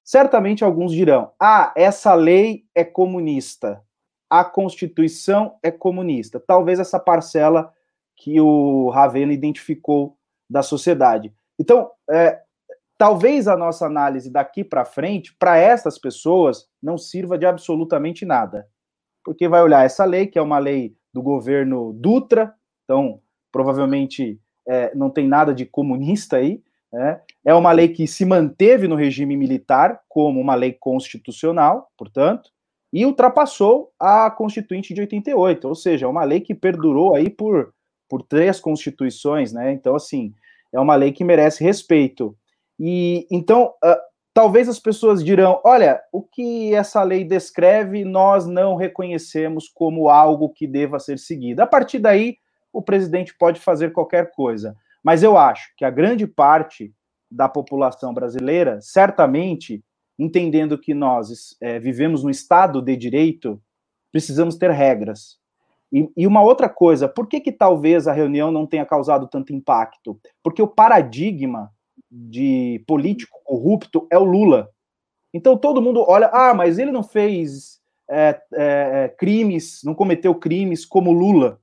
Certamente 0.02 0.64
alguns 0.64 0.92
dirão: 0.92 1.30
ah, 1.38 1.72
essa 1.76 2.14
lei 2.14 2.64
é 2.74 2.82
comunista 2.82 3.80
a 4.30 4.44
Constituição 4.44 5.58
é 5.60 5.72
comunista. 5.72 6.38
Talvez 6.38 6.78
essa 6.78 7.00
parcela 7.00 7.72
que 8.16 8.40
o 8.40 8.88
Ravena 8.90 9.32
identificou 9.32 10.16
da 10.48 10.62
sociedade. 10.62 11.34
Então, 11.58 11.90
é, 12.08 12.40
talvez 12.96 13.48
a 13.48 13.56
nossa 13.56 13.86
análise 13.86 14.30
daqui 14.30 14.62
para 14.62 14.84
frente, 14.84 15.34
para 15.36 15.56
essas 15.58 15.98
pessoas, 15.98 16.68
não 16.82 16.96
sirva 16.96 17.36
de 17.36 17.46
absolutamente 17.46 18.24
nada. 18.24 18.68
Porque 19.24 19.48
vai 19.48 19.62
olhar 19.62 19.84
essa 19.84 20.04
lei, 20.04 20.26
que 20.26 20.38
é 20.38 20.42
uma 20.42 20.58
lei 20.58 20.94
do 21.12 21.22
governo 21.22 21.92
Dutra, 21.94 22.54
então 22.84 23.20
provavelmente 23.50 24.40
é, 24.68 24.94
não 24.94 25.10
tem 25.10 25.26
nada 25.26 25.52
de 25.52 25.66
comunista 25.66 26.36
aí, 26.36 26.62
né? 26.92 27.20
é 27.44 27.54
uma 27.54 27.72
lei 27.72 27.88
que 27.88 28.06
se 28.06 28.24
manteve 28.24 28.86
no 28.86 28.96
regime 28.96 29.36
militar 29.36 30.00
como 30.08 30.40
uma 30.40 30.54
lei 30.54 30.72
constitucional, 30.72 31.90
portanto, 31.96 32.50
e 32.92 33.06
ultrapassou 33.06 33.92
a 33.98 34.30
Constituinte 34.30 34.92
de 34.92 35.00
88, 35.00 35.68
ou 35.68 35.74
seja, 35.74 36.06
é 36.06 36.08
uma 36.08 36.24
lei 36.24 36.40
que 36.40 36.54
perdurou 36.54 37.14
aí 37.14 37.30
por, 37.30 37.72
por 38.08 38.22
três 38.22 38.58
constituições, 38.58 39.52
né? 39.52 39.72
Então, 39.72 39.94
assim, 39.94 40.34
é 40.72 40.80
uma 40.80 40.96
lei 40.96 41.12
que 41.12 41.24
merece 41.24 41.62
respeito. 41.62 42.36
E 42.78 43.26
então, 43.30 43.74
uh, 43.84 43.96
talvez 44.34 44.68
as 44.68 44.80
pessoas 44.80 45.22
dirão: 45.22 45.60
olha, 45.64 46.00
o 46.12 46.22
que 46.22 46.74
essa 46.74 47.02
lei 47.02 47.24
descreve, 47.24 48.04
nós 48.04 48.46
não 48.46 48.74
reconhecemos 48.74 49.68
como 49.68 50.08
algo 50.08 50.48
que 50.48 50.66
deva 50.66 50.98
ser 50.98 51.18
seguido. 51.18 51.62
A 51.62 51.66
partir 51.66 51.98
daí, 51.98 52.38
o 52.72 52.82
presidente 52.82 53.36
pode 53.38 53.60
fazer 53.60 53.92
qualquer 53.92 54.32
coisa. 54.32 54.76
Mas 55.02 55.22
eu 55.22 55.36
acho 55.36 55.72
que 55.76 55.84
a 55.84 55.90
grande 55.90 56.26
parte 56.26 56.92
da 57.30 57.48
população 57.48 58.12
brasileira 58.12 58.80
certamente 58.80 59.82
entendendo 60.20 60.78
que 60.78 60.92
nós 60.92 61.56
é, 61.60 61.78
vivemos 61.78 62.22
no 62.22 62.30
Estado 62.30 62.82
de 62.82 62.94
Direito, 62.94 63.60
precisamos 64.12 64.56
ter 64.56 64.70
regras. 64.70 65.38
E, 65.90 66.08
e, 66.16 66.26
uma 66.26 66.42
outra 66.42 66.68
coisa, 66.68 67.08
por 67.08 67.26
que, 67.26 67.40
que 67.40 67.50
talvez 67.50 68.06
a 68.06 68.12
reunião 68.12 68.52
não 68.52 68.66
tenha 68.66 68.84
causado 68.84 69.26
tanto 69.26 69.52
impacto? 69.52 70.20
Porque 70.42 70.62
o 70.62 70.68
paradigma 70.68 71.72
de 72.10 72.84
político 72.86 73.40
corrupto 73.44 74.06
é 74.12 74.18
o 74.18 74.24
Lula. 74.24 74.68
Então 75.32 75.56
todo 75.56 75.82
mundo 75.82 76.04
olha, 76.06 76.28
ah, 76.32 76.52
mas 76.52 76.78
ele 76.78 76.92
não 76.92 77.02
fez 77.02 77.80
é, 78.08 78.40
é, 78.52 79.14
crimes, 79.18 79.80
não 79.84 79.94
cometeu 79.94 80.34
crimes 80.34 80.84
como 80.84 81.12
Lula. 81.12 81.60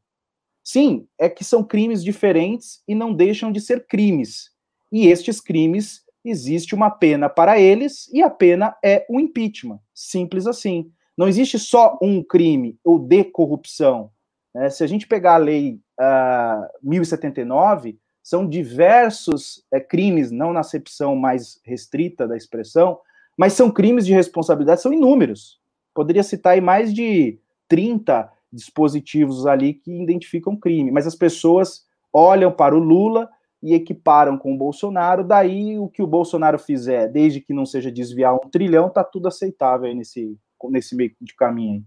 Sim, 0.63 1.07
é 1.17 1.29
que 1.29 1.43
são 1.43 1.63
crimes 1.63 2.03
diferentes 2.03 2.81
e 2.87 2.95
não 2.95 3.13
deixam 3.13 3.51
de 3.51 3.61
ser 3.61 3.85
crimes. 3.87 4.51
E 4.91 5.07
estes 5.07 5.39
crimes 5.39 6.01
existe 6.29 6.75
uma 6.75 6.89
pena 6.89 7.29
para 7.29 7.60
eles 7.60 8.10
e 8.13 8.22
a 8.22 8.29
pena 8.29 8.75
é 8.84 9.05
o 9.10 9.19
impeachment. 9.19 9.79
Simples 9.93 10.48
assim. 10.48 10.91
Não 11.17 11.27
existe 11.27 11.57
só 11.57 11.98
um 12.01 12.24
crime 12.24 12.77
ou 12.84 13.00
de 13.00 13.24
corrupção. 13.24 14.12
Né? 14.53 14.69
Se 14.69 14.84
a 14.84 14.88
gente 14.88 15.07
pegar 15.07 15.36
a 15.36 15.38
lei 15.38 15.79
uh, 16.00 16.03
ah, 16.03 16.69
1079, 16.84 17.98
são 18.22 18.48
diversos 18.48 19.63
é, 19.72 19.79
crimes, 19.79 20.31
não 20.31 20.51
na 20.51 20.60
acepção 20.60 21.15
mais 21.15 21.60
restrita 21.63 22.27
da 22.27 22.36
expressão, 22.36 23.00
mas 23.38 23.53
são 23.53 23.72
crimes 23.72 24.05
de 24.05 24.13
responsabilidade, 24.13 24.81
são 24.81 24.93
inúmeros. 24.93 25.62
Poderia 25.93 26.24
citar 26.24 26.53
aí 26.53 26.62
mais 26.62 26.93
de 26.93 27.39
30 27.67 28.29
dispositivos 28.51 29.46
ali 29.48 29.74
que 29.74 29.91
identificam 29.91 30.55
crime, 30.55 30.91
mas 30.91 31.07
as 31.07 31.15
pessoas 31.15 31.86
olham 32.12 32.51
para 32.51 32.75
o 32.75 32.79
Lula 32.79 33.29
e 33.61 33.73
equiparam 33.73 34.37
com 34.37 34.53
o 34.53 34.57
Bolsonaro, 34.57 35.23
daí 35.23 35.77
o 35.77 35.87
que 35.87 36.01
o 36.01 36.07
Bolsonaro 36.07 36.59
fizer, 36.59 37.07
desde 37.07 37.41
que 37.41 37.53
não 37.53 37.65
seja 37.65 37.91
desviar 37.91 38.35
um 38.35 38.49
trilhão, 38.49 38.89
tá 38.89 39.03
tudo 39.03 39.27
aceitável 39.27 39.93
nesse, 39.95 40.37
nesse 40.69 40.95
meio 40.95 41.11
de 41.19 41.35
caminho. 41.35 41.83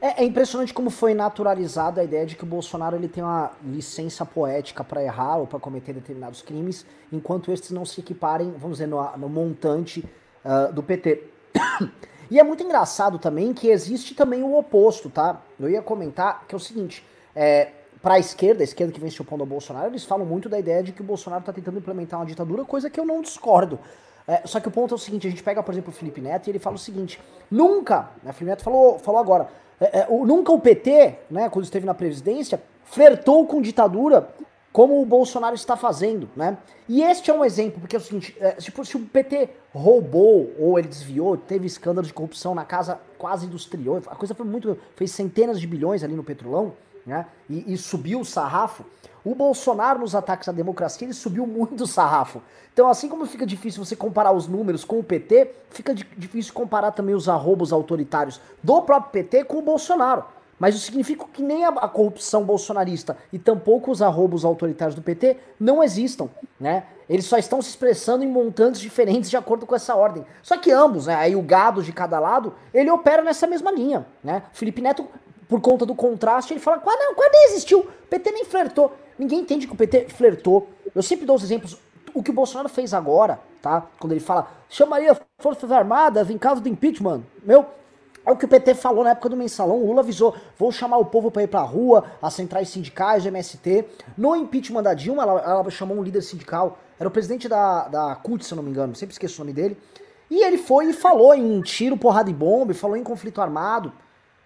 É, 0.00 0.22
é, 0.22 0.24
impressionante 0.24 0.72
como 0.72 0.90
foi 0.90 1.12
naturalizada 1.12 2.00
a 2.00 2.04
ideia 2.04 2.24
de 2.24 2.36
que 2.36 2.44
o 2.44 2.46
Bolsonaro 2.46 2.94
ele 2.94 3.08
tem 3.08 3.22
uma 3.22 3.50
licença 3.64 4.24
poética 4.24 4.84
para 4.84 5.02
errar 5.02 5.38
ou 5.38 5.46
para 5.46 5.58
cometer 5.58 5.92
determinados 5.92 6.40
crimes, 6.40 6.86
enquanto 7.12 7.50
estes 7.50 7.72
não 7.72 7.84
se 7.84 8.00
equiparem, 8.00 8.52
vamos 8.52 8.78
dizer, 8.78 8.86
no, 8.86 9.16
no 9.16 9.28
montante 9.28 10.04
uh, 10.44 10.72
do 10.72 10.84
PT. 10.84 11.24
e 12.30 12.38
é 12.38 12.44
muito 12.44 12.62
engraçado 12.62 13.18
também 13.18 13.52
que 13.52 13.68
existe 13.68 14.14
também 14.14 14.44
o 14.44 14.56
oposto, 14.56 15.10
tá? 15.10 15.42
Eu 15.58 15.68
ia 15.68 15.82
comentar 15.82 16.46
que 16.46 16.54
é 16.54 16.56
o 16.56 16.60
seguinte, 16.60 17.04
é, 17.34 17.72
para 18.02 18.14
a 18.14 18.18
esquerda, 18.18 18.62
a 18.62 18.64
esquerda 18.64 18.92
que 18.92 19.00
vem 19.00 19.10
se 19.10 19.20
opondo 19.20 19.42
ao 19.42 19.46
Bolsonaro, 19.46 19.88
eles 19.88 20.04
falam 20.04 20.24
muito 20.24 20.48
da 20.48 20.58
ideia 20.58 20.82
de 20.82 20.92
que 20.92 21.00
o 21.00 21.04
Bolsonaro 21.04 21.40
está 21.40 21.52
tentando 21.52 21.78
implementar 21.78 22.20
uma 22.20 22.26
ditadura, 22.26 22.64
coisa 22.64 22.88
que 22.88 22.98
eu 22.98 23.04
não 23.04 23.20
discordo. 23.20 23.78
É, 24.26 24.42
só 24.44 24.60
que 24.60 24.68
o 24.68 24.70
ponto 24.70 24.92
é 24.92 24.96
o 24.96 24.98
seguinte, 24.98 25.26
a 25.26 25.30
gente 25.30 25.42
pega, 25.42 25.62
por 25.62 25.72
exemplo, 25.72 25.90
o 25.90 25.94
Felipe 25.94 26.20
Neto 26.20 26.46
e 26.46 26.50
ele 26.50 26.58
fala 26.58 26.76
o 26.76 26.78
seguinte, 26.78 27.20
nunca, 27.50 28.10
né, 28.22 28.30
o 28.30 28.34
Felipe 28.34 28.50
Neto 28.50 28.62
falou, 28.62 28.98
falou 28.98 29.20
agora, 29.20 29.48
é, 29.80 30.00
é, 30.00 30.06
o, 30.08 30.26
nunca 30.26 30.52
o 30.52 30.60
PT, 30.60 31.18
né, 31.30 31.48
quando 31.48 31.64
esteve 31.64 31.86
na 31.86 31.94
presidência, 31.94 32.62
flertou 32.84 33.46
com 33.46 33.62
ditadura 33.62 34.28
como 34.70 35.00
o 35.00 35.06
Bolsonaro 35.06 35.54
está 35.54 35.76
fazendo, 35.76 36.28
né? 36.36 36.56
E 36.88 37.02
este 37.02 37.30
é 37.30 37.34
um 37.34 37.44
exemplo, 37.44 37.80
porque 37.80 37.96
é 37.96 37.98
o 37.98 38.02
seguinte, 38.02 38.36
é, 38.38 38.52
tipo, 38.52 38.84
se 38.84 38.96
o 38.96 39.00
PT 39.00 39.48
roubou 39.74 40.52
ou 40.58 40.78
ele 40.78 40.86
desviou, 40.86 41.36
teve 41.36 41.66
escândalo 41.66 42.06
de 42.06 42.12
corrupção 42.12 42.54
na 42.54 42.64
casa 42.64 43.00
quase 43.16 43.46
dos 43.46 43.64
trilhões, 43.64 44.06
a 44.06 44.14
coisa 44.14 44.34
foi 44.34 44.46
muito, 44.46 44.78
fez 44.94 45.10
centenas 45.10 45.58
de 45.58 45.66
bilhões 45.66 46.04
ali 46.04 46.14
no 46.14 46.22
Petrolão, 46.22 46.74
né? 47.08 47.26
E, 47.48 47.72
e, 47.72 47.76
subiu 47.78 48.20
o 48.20 48.24
sarrafo. 48.24 48.84
O 49.24 49.34
Bolsonaro, 49.34 49.98
nos 49.98 50.14
ataques 50.14 50.48
à 50.48 50.52
democracia, 50.52 51.06
ele 51.06 51.14
subiu 51.14 51.46
muito 51.46 51.84
o 51.84 51.86
sarrafo. 51.86 52.42
Então, 52.72 52.88
assim 52.88 53.08
como 53.08 53.26
fica 53.26 53.46
difícil 53.46 53.84
você 53.84 53.96
comparar 53.96 54.30
os 54.32 54.46
números 54.46 54.84
com 54.84 54.98
o 54.98 55.02
PT, 55.02 55.50
fica 55.70 55.94
difícil 55.94 56.52
comparar 56.52 56.92
também 56.92 57.14
os 57.14 57.28
arrobos 57.28 57.72
autoritários 57.72 58.40
do 58.62 58.82
próprio 58.82 59.10
PT 59.10 59.44
com 59.44 59.58
o 59.58 59.62
Bolsonaro. 59.62 60.24
Mas 60.58 60.74
isso 60.74 60.84
significa 60.84 61.24
que 61.32 61.42
nem 61.42 61.64
a, 61.64 61.68
a 61.68 61.88
corrupção 61.88 62.44
bolsonarista 62.44 63.16
e 63.32 63.38
tampouco 63.38 63.90
os 63.90 64.02
arrobos 64.02 64.44
autoritários 64.44 64.94
do 64.94 65.02
PT 65.02 65.36
não 65.58 65.82
existam, 65.82 66.28
né? 66.58 66.84
Eles 67.08 67.24
só 67.24 67.38
estão 67.38 67.62
se 67.62 67.70
expressando 67.70 68.22
em 68.22 68.28
montantes 68.28 68.80
diferentes 68.80 69.30
de 69.30 69.36
acordo 69.36 69.64
com 69.64 69.74
essa 69.74 69.94
ordem. 69.94 70.26
Só 70.42 70.58
que 70.58 70.70
ambos, 70.70 71.06
né, 71.06 71.14
aí 71.14 71.34
o 71.34 71.40
gado 71.40 71.82
de 71.82 71.90
cada 71.90 72.18
lado, 72.18 72.54
ele 72.74 72.90
opera 72.90 73.22
nessa 73.22 73.46
mesma 73.46 73.70
linha, 73.70 74.06
né? 74.22 74.42
Felipe 74.52 74.82
Neto 74.82 75.08
por 75.48 75.60
conta 75.60 75.86
do 75.86 75.94
contraste, 75.94 76.52
ele 76.52 76.60
fala, 76.60 76.78
quase, 76.78 76.98
não, 76.98 77.14
quase 77.14 77.32
nem 77.32 77.44
existiu, 77.46 77.80
o 77.80 78.06
PT 78.08 78.30
nem 78.32 78.44
flertou. 78.44 78.92
Ninguém 79.18 79.40
entende 79.40 79.66
que 79.66 79.72
o 79.72 79.76
PT 79.76 80.08
flertou. 80.10 80.68
Eu 80.94 81.02
sempre 81.02 81.26
dou 81.26 81.36
os 81.36 81.42
exemplos. 81.42 81.76
O 82.14 82.22
que 82.22 82.30
o 82.30 82.34
Bolsonaro 82.34 82.68
fez 82.68 82.94
agora, 82.94 83.40
tá? 83.60 83.86
Quando 83.98 84.12
ele 84.12 84.20
fala, 84.20 84.50
chamaria 84.68 85.16
Forças 85.38 85.70
Armadas 85.70 86.30
em 86.30 86.38
caso 86.38 86.60
de 86.60 86.70
impeachment. 86.70 87.22
Meu, 87.42 87.66
É 88.26 88.30
o 88.30 88.36
que 88.36 88.44
o 88.44 88.48
PT 88.48 88.74
falou 88.74 89.04
na 89.04 89.10
época 89.10 89.30
do 89.30 89.36
mensalão. 89.36 89.76
O 89.76 89.86
Lula 89.86 90.00
avisou: 90.00 90.36
vou 90.58 90.70
chamar 90.70 90.98
o 90.98 91.04
povo 91.06 91.30
para 91.30 91.42
ir 91.42 91.46
pra 91.46 91.60
rua, 91.62 92.04
as 92.20 92.34
centrais 92.34 92.68
sindicais, 92.68 93.24
o 93.24 93.28
MST. 93.28 93.86
No 94.16 94.36
impeachment 94.36 94.82
da 94.82 94.92
Dilma, 94.92 95.22
ela, 95.22 95.40
ela, 95.40 95.70
chamou 95.70 95.96
um 95.96 96.02
líder 96.02 96.22
sindical, 96.22 96.78
era 97.00 97.08
o 97.08 97.12
presidente 97.12 97.48
da, 97.48 97.88
da 97.88 98.14
CUT, 98.16 98.44
se 98.44 98.52
eu 98.52 98.56
não 98.56 98.62
me 98.62 98.70
engano, 98.70 98.94
sempre 98.94 99.14
esqueço 99.14 99.40
o 99.40 99.44
nome 99.44 99.54
dele. 99.54 99.78
E 100.30 100.44
ele 100.44 100.58
foi 100.58 100.90
e 100.90 100.92
falou 100.92 101.34
em 101.34 101.60
tiro, 101.62 101.96
porrada 101.96 102.28
e 102.28 102.34
bomba, 102.34 102.74
falou 102.74 102.96
em 102.96 103.02
conflito 103.02 103.40
armado. 103.40 103.92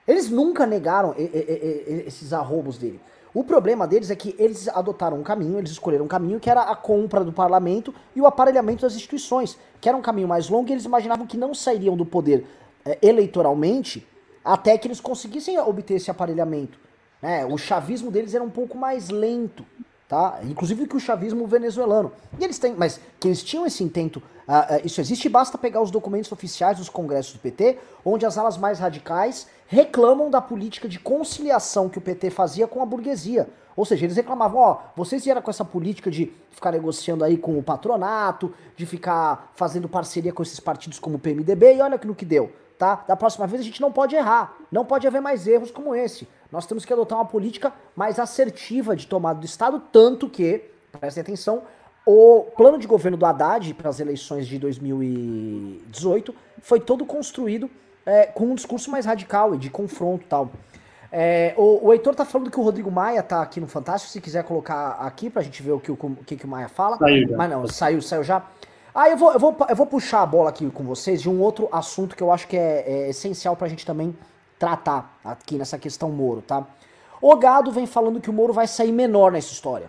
Eles 0.06 0.28
nunca 0.28 0.66
negaram 0.66 1.14
esses 1.16 2.32
arrobos 2.32 2.78
dele. 2.78 3.00
O 3.34 3.42
problema 3.42 3.86
deles 3.86 4.10
é 4.10 4.16
que 4.16 4.34
eles 4.38 4.68
adotaram 4.68 5.18
um 5.18 5.22
caminho, 5.22 5.58
eles 5.58 5.70
escolheram 5.70 6.04
um 6.04 6.08
caminho 6.08 6.38
que 6.38 6.50
era 6.50 6.62
a 6.62 6.76
compra 6.76 7.24
do 7.24 7.32
parlamento 7.32 7.94
e 8.14 8.20
o 8.20 8.26
aparelhamento 8.26 8.82
das 8.82 8.94
instituições, 8.94 9.56
que 9.80 9.88
era 9.88 9.96
um 9.96 10.02
caminho 10.02 10.28
mais 10.28 10.50
longo 10.50 10.68
e 10.68 10.72
eles 10.72 10.84
imaginavam 10.84 11.26
que 11.26 11.36
não 11.36 11.54
sairiam 11.54 11.96
do 11.96 12.04
poder 12.04 12.44
é, 12.84 12.98
eleitoralmente 13.00 14.06
até 14.44 14.76
que 14.76 14.86
eles 14.86 15.00
conseguissem 15.00 15.58
obter 15.58 15.94
esse 15.94 16.10
aparelhamento. 16.10 16.78
Né? 17.22 17.46
O 17.46 17.56
chavismo 17.56 18.10
deles 18.10 18.34
era 18.34 18.44
um 18.44 18.50
pouco 18.50 18.76
mais 18.76 19.08
lento, 19.08 19.64
tá? 20.08 20.40
Inclusive 20.42 20.86
que 20.86 20.96
o 20.96 21.00
chavismo 21.00 21.46
venezuelano. 21.46 22.12
E 22.38 22.44
eles 22.44 22.58
têm, 22.58 22.74
mas 22.74 23.00
que 23.18 23.28
eles 23.28 23.42
tinham 23.42 23.64
esse 23.64 23.82
intento, 23.82 24.16
uh, 24.16 24.74
uh, 24.74 24.80
isso 24.84 25.00
existe, 25.00 25.28
basta 25.28 25.56
pegar 25.56 25.80
os 25.80 25.90
documentos 25.90 26.30
oficiais 26.32 26.78
dos 26.78 26.88
congressos 26.88 27.34
do 27.34 27.38
PT, 27.38 27.78
onde 28.04 28.26
as 28.26 28.36
alas 28.36 28.58
mais 28.58 28.80
radicais 28.80 29.46
reclamam 29.72 30.28
da 30.28 30.38
política 30.38 30.86
de 30.86 30.98
conciliação 30.98 31.88
que 31.88 31.96
o 31.96 32.00
PT 32.00 32.28
fazia 32.28 32.66
com 32.66 32.82
a 32.82 32.86
burguesia. 32.86 33.48
Ou 33.74 33.86
seja, 33.86 34.04
eles 34.04 34.16
reclamavam, 34.16 34.60
ó, 34.60 34.78
vocês 34.94 35.24
vieram 35.24 35.40
com 35.40 35.50
essa 35.50 35.64
política 35.64 36.10
de 36.10 36.30
ficar 36.50 36.72
negociando 36.72 37.24
aí 37.24 37.38
com 37.38 37.58
o 37.58 37.62
patronato, 37.62 38.52
de 38.76 38.84
ficar 38.84 39.50
fazendo 39.54 39.88
parceria 39.88 40.30
com 40.30 40.42
esses 40.42 40.60
partidos 40.60 40.98
como 40.98 41.16
o 41.16 41.18
PMDB, 41.18 41.76
e 41.76 41.80
olha 41.80 41.98
no 42.04 42.14
que 42.14 42.26
deu, 42.26 42.52
tá? 42.76 43.02
Da 43.08 43.16
próxima 43.16 43.46
vez 43.46 43.62
a 43.62 43.64
gente 43.64 43.80
não 43.80 43.90
pode 43.90 44.14
errar, 44.14 44.54
não 44.70 44.84
pode 44.84 45.06
haver 45.06 45.22
mais 45.22 45.46
erros 45.46 45.70
como 45.70 45.94
esse. 45.94 46.28
Nós 46.50 46.66
temos 46.66 46.84
que 46.84 46.92
adotar 46.92 47.16
uma 47.16 47.24
política 47.24 47.72
mais 47.96 48.18
assertiva 48.18 48.94
de 48.94 49.06
tomada 49.06 49.40
do 49.40 49.46
Estado, 49.46 49.82
tanto 49.90 50.28
que, 50.28 50.64
prestem 51.00 51.22
atenção, 51.22 51.62
o 52.04 52.42
plano 52.58 52.76
de 52.76 52.86
governo 52.86 53.16
do 53.16 53.24
Haddad 53.24 53.72
para 53.72 53.88
as 53.88 54.00
eleições 54.00 54.46
de 54.46 54.58
2018 54.58 56.34
foi 56.60 56.78
todo 56.78 57.06
construído 57.06 57.70
é, 58.04 58.26
com 58.26 58.44
um 58.44 58.54
discurso 58.54 58.90
mais 58.90 59.06
radical 59.06 59.54
e 59.54 59.58
de 59.58 59.70
confronto 59.70 60.24
e 60.24 60.28
tal. 60.28 60.50
É, 61.10 61.52
o, 61.58 61.86
o 61.86 61.92
Heitor 61.92 62.14
tá 62.14 62.24
falando 62.24 62.50
que 62.50 62.58
o 62.58 62.62
Rodrigo 62.62 62.90
Maia 62.90 63.22
tá 63.22 63.42
aqui 63.42 63.60
no 63.60 63.66
Fantástico, 63.66 64.10
se 64.10 64.20
quiser 64.20 64.44
colocar 64.44 64.92
aqui 64.92 65.28
pra 65.28 65.42
gente 65.42 65.62
ver 65.62 65.72
o 65.72 65.78
que 65.78 65.92
o, 65.92 65.98
o, 66.00 66.16
que, 66.24 66.36
que 66.36 66.44
o 66.46 66.48
Maia 66.48 66.68
fala. 66.68 66.96
Saiu 66.96 67.28
já. 67.28 67.36
Mas 67.36 67.50
não, 67.50 67.66
saiu, 67.66 68.02
saiu 68.02 68.24
já. 68.24 68.42
Ah, 68.94 69.08
eu 69.08 69.16
vou, 69.16 69.32
eu, 69.32 69.38
vou, 69.38 69.56
eu 69.68 69.76
vou 69.76 69.86
puxar 69.86 70.22
a 70.22 70.26
bola 70.26 70.50
aqui 70.50 70.68
com 70.70 70.84
vocês 70.84 71.20
de 71.20 71.28
um 71.28 71.40
outro 71.40 71.68
assunto 71.70 72.16
que 72.16 72.22
eu 72.22 72.32
acho 72.32 72.48
que 72.48 72.56
é, 72.56 72.84
é 72.86 73.10
essencial 73.10 73.56
pra 73.56 73.68
gente 73.68 73.84
também 73.84 74.16
tratar 74.58 75.18
aqui 75.24 75.56
nessa 75.56 75.78
questão 75.78 76.10
Moro, 76.10 76.42
tá? 76.42 76.66
O 77.20 77.36
Gado 77.36 77.70
vem 77.70 77.86
falando 77.86 78.20
que 78.20 78.30
o 78.30 78.32
Moro 78.32 78.52
vai 78.52 78.66
sair 78.66 78.92
menor 78.92 79.32
nessa 79.32 79.52
história. 79.52 79.88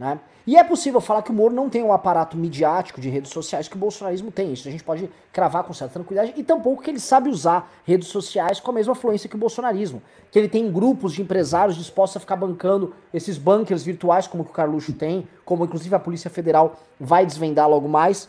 Né? 0.00 0.18
E 0.46 0.56
é 0.56 0.64
possível 0.64 0.98
falar 0.98 1.20
que 1.20 1.30
o 1.30 1.34
Moro 1.34 1.54
não 1.54 1.68
tem 1.68 1.82
um 1.82 1.92
aparato 1.92 2.34
midiático 2.34 3.02
de 3.02 3.10
redes 3.10 3.30
sociais 3.30 3.68
que 3.68 3.76
o 3.76 3.78
bolsonarismo 3.78 4.30
tem. 4.30 4.50
Isso 4.50 4.66
a 4.66 4.70
gente 4.70 4.82
pode 4.82 5.10
cravar 5.30 5.62
com 5.62 5.74
certa 5.74 5.92
tranquilidade. 5.92 6.32
E 6.40 6.42
tampouco 6.42 6.82
que 6.82 6.88
ele 6.88 6.98
sabe 6.98 7.28
usar 7.28 7.70
redes 7.84 8.08
sociais 8.08 8.58
com 8.58 8.70
a 8.70 8.74
mesma 8.74 8.94
fluência 8.94 9.28
que 9.28 9.36
o 9.36 9.38
bolsonarismo. 9.38 10.02
Que 10.30 10.38
ele 10.38 10.48
tem 10.48 10.72
grupos 10.72 11.12
de 11.12 11.20
empresários 11.20 11.76
dispostos 11.76 12.16
a 12.16 12.20
ficar 12.20 12.36
bancando 12.36 12.94
esses 13.12 13.36
bunkers 13.36 13.84
virtuais, 13.84 14.26
como 14.26 14.42
que 14.42 14.50
o 14.50 14.54
Carluxo 14.54 14.94
tem, 14.94 15.28
como 15.44 15.66
inclusive 15.66 15.94
a 15.94 16.00
Polícia 16.00 16.30
Federal 16.30 16.76
vai 16.98 17.26
desvendar 17.26 17.68
logo 17.68 17.86
mais. 17.86 18.26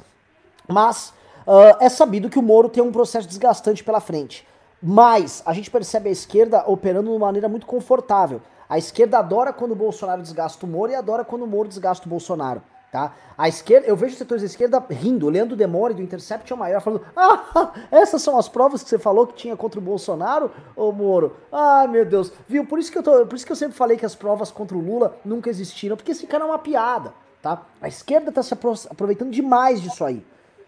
Mas 0.68 1.14
uh, 1.48 1.78
é 1.80 1.88
sabido 1.88 2.30
que 2.30 2.38
o 2.38 2.44
Moro 2.44 2.68
tem 2.68 2.84
um 2.84 2.92
processo 2.92 3.30
desgastante 3.30 3.82
pela 3.82 4.02
frente. 4.02 4.46
Mas 4.84 5.42
a 5.46 5.54
gente 5.54 5.72
percebe 5.72 6.10
a 6.10 6.12
esquerda 6.12 6.66
operando 6.68 7.10
de 7.10 7.16
uma 7.16 7.28
maneira 7.28 7.48
muito 7.48 7.66
confortável. 7.66 8.42
A 8.72 8.78
esquerda 8.78 9.20
adora 9.20 9.52
quando 9.52 9.74
o 9.74 9.76
Bolsonaro 9.76 10.22
desgasta 10.22 10.66
o 10.66 10.70
Moro 10.70 10.94
e 10.94 10.96
adora 10.96 11.26
quando 11.26 11.42
o 11.42 11.48
Moro 11.48 11.68
desgasta 11.68 12.06
o 12.06 12.10
Bolsonaro. 12.10 12.64
Tá? 12.90 13.14
A 13.38 13.50
esquerda, 13.50 13.86
eu 13.86 13.98
vejo 13.98 14.14
os 14.14 14.18
setores 14.18 14.42
da 14.42 14.46
esquerda 14.46 14.82
rindo, 14.90 15.26
olhando 15.26 15.52
o 15.52 15.56
Demore 15.58 15.94
do 15.94 16.02
Intercept 16.02 16.54
Maior, 16.56 16.80
falando: 16.80 17.02
Ah, 17.14 17.74
essas 17.92 18.22
são 18.22 18.38
as 18.38 18.48
provas 18.48 18.82
que 18.82 18.88
você 18.88 18.98
falou 18.98 19.28
que 19.28 19.34
tinha 19.34 19.58
contra 19.58 19.78
o 19.78 19.84
Bolsonaro, 19.84 20.50
ô 20.74 20.90
Moro. 20.94 21.36
Ah, 21.52 21.86
meu 21.86 22.06
Deus. 22.06 22.32
Viu? 22.48 22.66
Por 22.66 22.80
isso 22.80 22.90
que 22.90 22.98
eu 22.98 23.04
tô, 23.04 23.26
por 23.26 23.36
isso 23.36 23.46
que 23.46 23.52
eu 23.52 23.58
sempre 23.58 23.76
falei 23.76 23.98
que 23.98 24.06
as 24.06 24.16
provas 24.16 24.52
contra 24.52 24.78
o 24.78 24.80
Lula 24.80 25.18
nunca 25.26 25.50
existiram, 25.50 25.98
porque 25.98 26.14
esse 26.14 26.26
cara 26.26 26.46
é 26.46 26.48
uma 26.48 26.60
piada, 26.60 27.14
tá? 27.42 27.64
A 27.82 27.90
esquerda 27.90 28.32
tá 28.32 28.42
se 28.42 28.54
aproveitando 28.54 29.32
demais 29.32 29.82
disso 29.82 30.06
aí, 30.06 30.26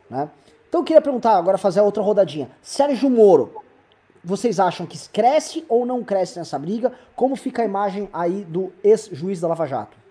né? 0.10 0.30
Então 0.68 0.82
eu 0.82 0.86
queria 0.86 1.02
perguntar, 1.02 1.38
agora 1.38 1.58
fazer 1.58 1.80
outra 1.80 2.04
rodadinha. 2.04 2.52
Sérgio 2.62 3.10
Moro, 3.10 3.64
vocês 4.24 4.60
acham 4.60 4.86
que 4.86 4.98
cresce 5.10 5.66
ou 5.68 5.86
não 5.86 6.04
cresce 6.04 6.38
nessa 6.38 6.58
briga? 6.58 6.94
Como 7.16 7.36
fica 7.36 7.62
a 7.62 7.66
imagem 7.66 8.08
aí 8.14 8.46
do 8.46 8.72
ex-juiz 8.84 9.42
da 9.42 9.50
Lava 9.50 9.68
Jato? 9.68 10.04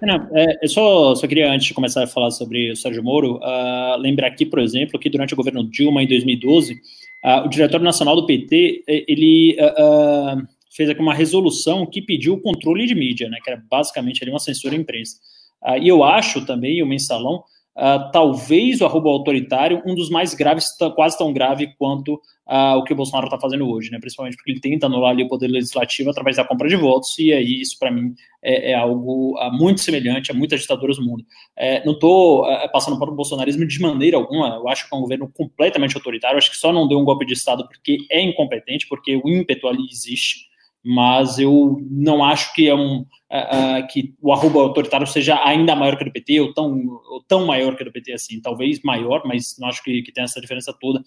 Não, 0.00 0.28
é, 0.32 0.58
eu 0.62 0.68
só, 0.68 1.14
só 1.14 1.26
queria, 1.26 1.50
antes 1.50 1.68
de 1.68 1.74
começar 1.74 2.04
a 2.04 2.06
falar 2.06 2.30
sobre 2.30 2.70
o 2.70 2.76
Sérgio 2.76 3.02
Moro, 3.02 3.36
uh, 3.36 3.96
lembrar 3.98 4.28
aqui, 4.28 4.44
por 4.44 4.58
exemplo, 4.58 5.00
que 5.00 5.08
durante 5.08 5.32
o 5.32 5.36
governo 5.36 5.64
Dilma, 5.64 6.02
em 6.02 6.06
2012, 6.06 6.74
uh, 6.74 6.78
ah, 7.24 7.44
o 7.46 7.48
diretor 7.48 7.80
nacional 7.80 8.14
do 8.14 8.26
PT, 8.26 8.84
ele 8.86 9.56
uh, 9.58 10.46
fez 10.70 10.90
aqui 10.90 11.00
uma 11.00 11.14
resolução 11.14 11.86
que 11.86 12.02
pediu 12.02 12.34
o 12.34 12.40
controle 12.40 12.86
de 12.86 12.94
mídia, 12.94 13.28
né, 13.30 13.38
que 13.42 13.50
era 13.50 13.62
basicamente 13.70 14.22
ali 14.22 14.30
uma 14.30 14.38
censura 14.38 14.74
à 14.74 14.78
imprensa. 14.78 15.16
e 15.80 15.88
eu 15.88 16.04
acho 16.04 16.44
também, 16.44 16.82
o 16.82 16.86
mensalão, 16.86 17.42
uh, 17.76 18.10
talvez 18.10 18.80
o 18.80 18.86
arroba 18.86 19.08
autoritário, 19.10 19.82
um 19.86 19.94
dos 19.94 20.10
mais 20.10 20.34
graves, 20.34 20.66
quase 20.94 21.16
tão 21.16 21.32
grave 21.32 21.74
quanto 21.78 22.14
uh, 22.14 22.76
o 22.76 22.84
que 22.84 22.92
o 22.92 22.96
Bolsonaro 22.96 23.26
está 23.26 23.38
fazendo 23.38 23.68
hoje, 23.68 23.90
né? 23.90 23.98
principalmente 24.00 24.36
porque 24.36 24.52
ele 24.52 24.60
tenta 24.60 24.86
anular 24.86 25.10
ali 25.10 25.22
o 25.22 25.28
poder 25.28 25.48
legislativo 25.48 26.10
através 26.10 26.36
da 26.36 26.44
compra 26.44 26.68
de 26.68 26.76
votos, 26.76 27.18
e 27.18 27.32
aí 27.32 27.60
isso, 27.60 27.78
para 27.78 27.90
mim, 27.90 28.14
é, 28.42 28.72
é 28.72 28.74
algo 28.74 29.38
uh, 29.38 29.52
muito 29.52 29.80
semelhante 29.80 30.30
a 30.30 30.34
muitas 30.34 30.60
ditaduras 30.60 30.96
do 30.96 31.04
mundo. 31.04 31.24
É, 31.56 31.84
não 31.84 31.92
estou 31.92 32.44
passando 32.72 32.98
para 32.98 33.10
o 33.10 33.14
bolsonarismo 33.14 33.66
de 33.66 33.80
maneira 33.80 34.16
alguma, 34.16 34.56
eu 34.56 34.68
acho 34.68 34.88
que 34.88 34.94
é 34.94 34.98
um 34.98 35.02
governo 35.02 35.30
completamente 35.32 35.96
autoritário, 35.96 36.38
acho 36.38 36.50
que 36.50 36.56
só 36.56 36.72
não 36.72 36.88
deu 36.88 36.98
um 36.98 37.04
golpe 37.04 37.26
de 37.26 37.34
Estado 37.34 37.66
porque 37.68 37.98
é 38.10 38.20
incompetente, 38.22 38.86
porque 38.88 39.16
o 39.16 39.28
ímpeto 39.28 39.68
ali 39.68 39.86
existe, 39.90 40.45
mas 40.88 41.36
eu 41.36 41.84
não 41.90 42.22
acho 42.22 42.54
que 42.54 42.68
é 42.68 42.74
um 42.74 43.00
uh, 43.00 43.86
que 43.90 44.14
o 44.22 44.32
arroba 44.32 44.60
autoritário 44.60 45.04
seja 45.04 45.36
ainda 45.44 45.74
maior 45.74 45.96
que 45.96 46.04
o 46.04 46.06
do 46.06 46.12
PT 46.12 46.40
ou 46.40 46.54
tão, 46.54 46.86
ou 47.10 47.20
tão 47.26 47.44
maior 47.44 47.74
que 47.74 47.82
o 47.82 47.86
do 47.86 47.90
PT 47.92 48.12
assim, 48.12 48.40
talvez 48.40 48.80
maior, 48.82 49.22
mas 49.24 49.56
não 49.58 49.66
acho 49.66 49.82
que, 49.82 50.00
que 50.02 50.12
tenha 50.12 50.26
essa 50.26 50.40
diferença 50.40 50.72
toda. 50.80 51.02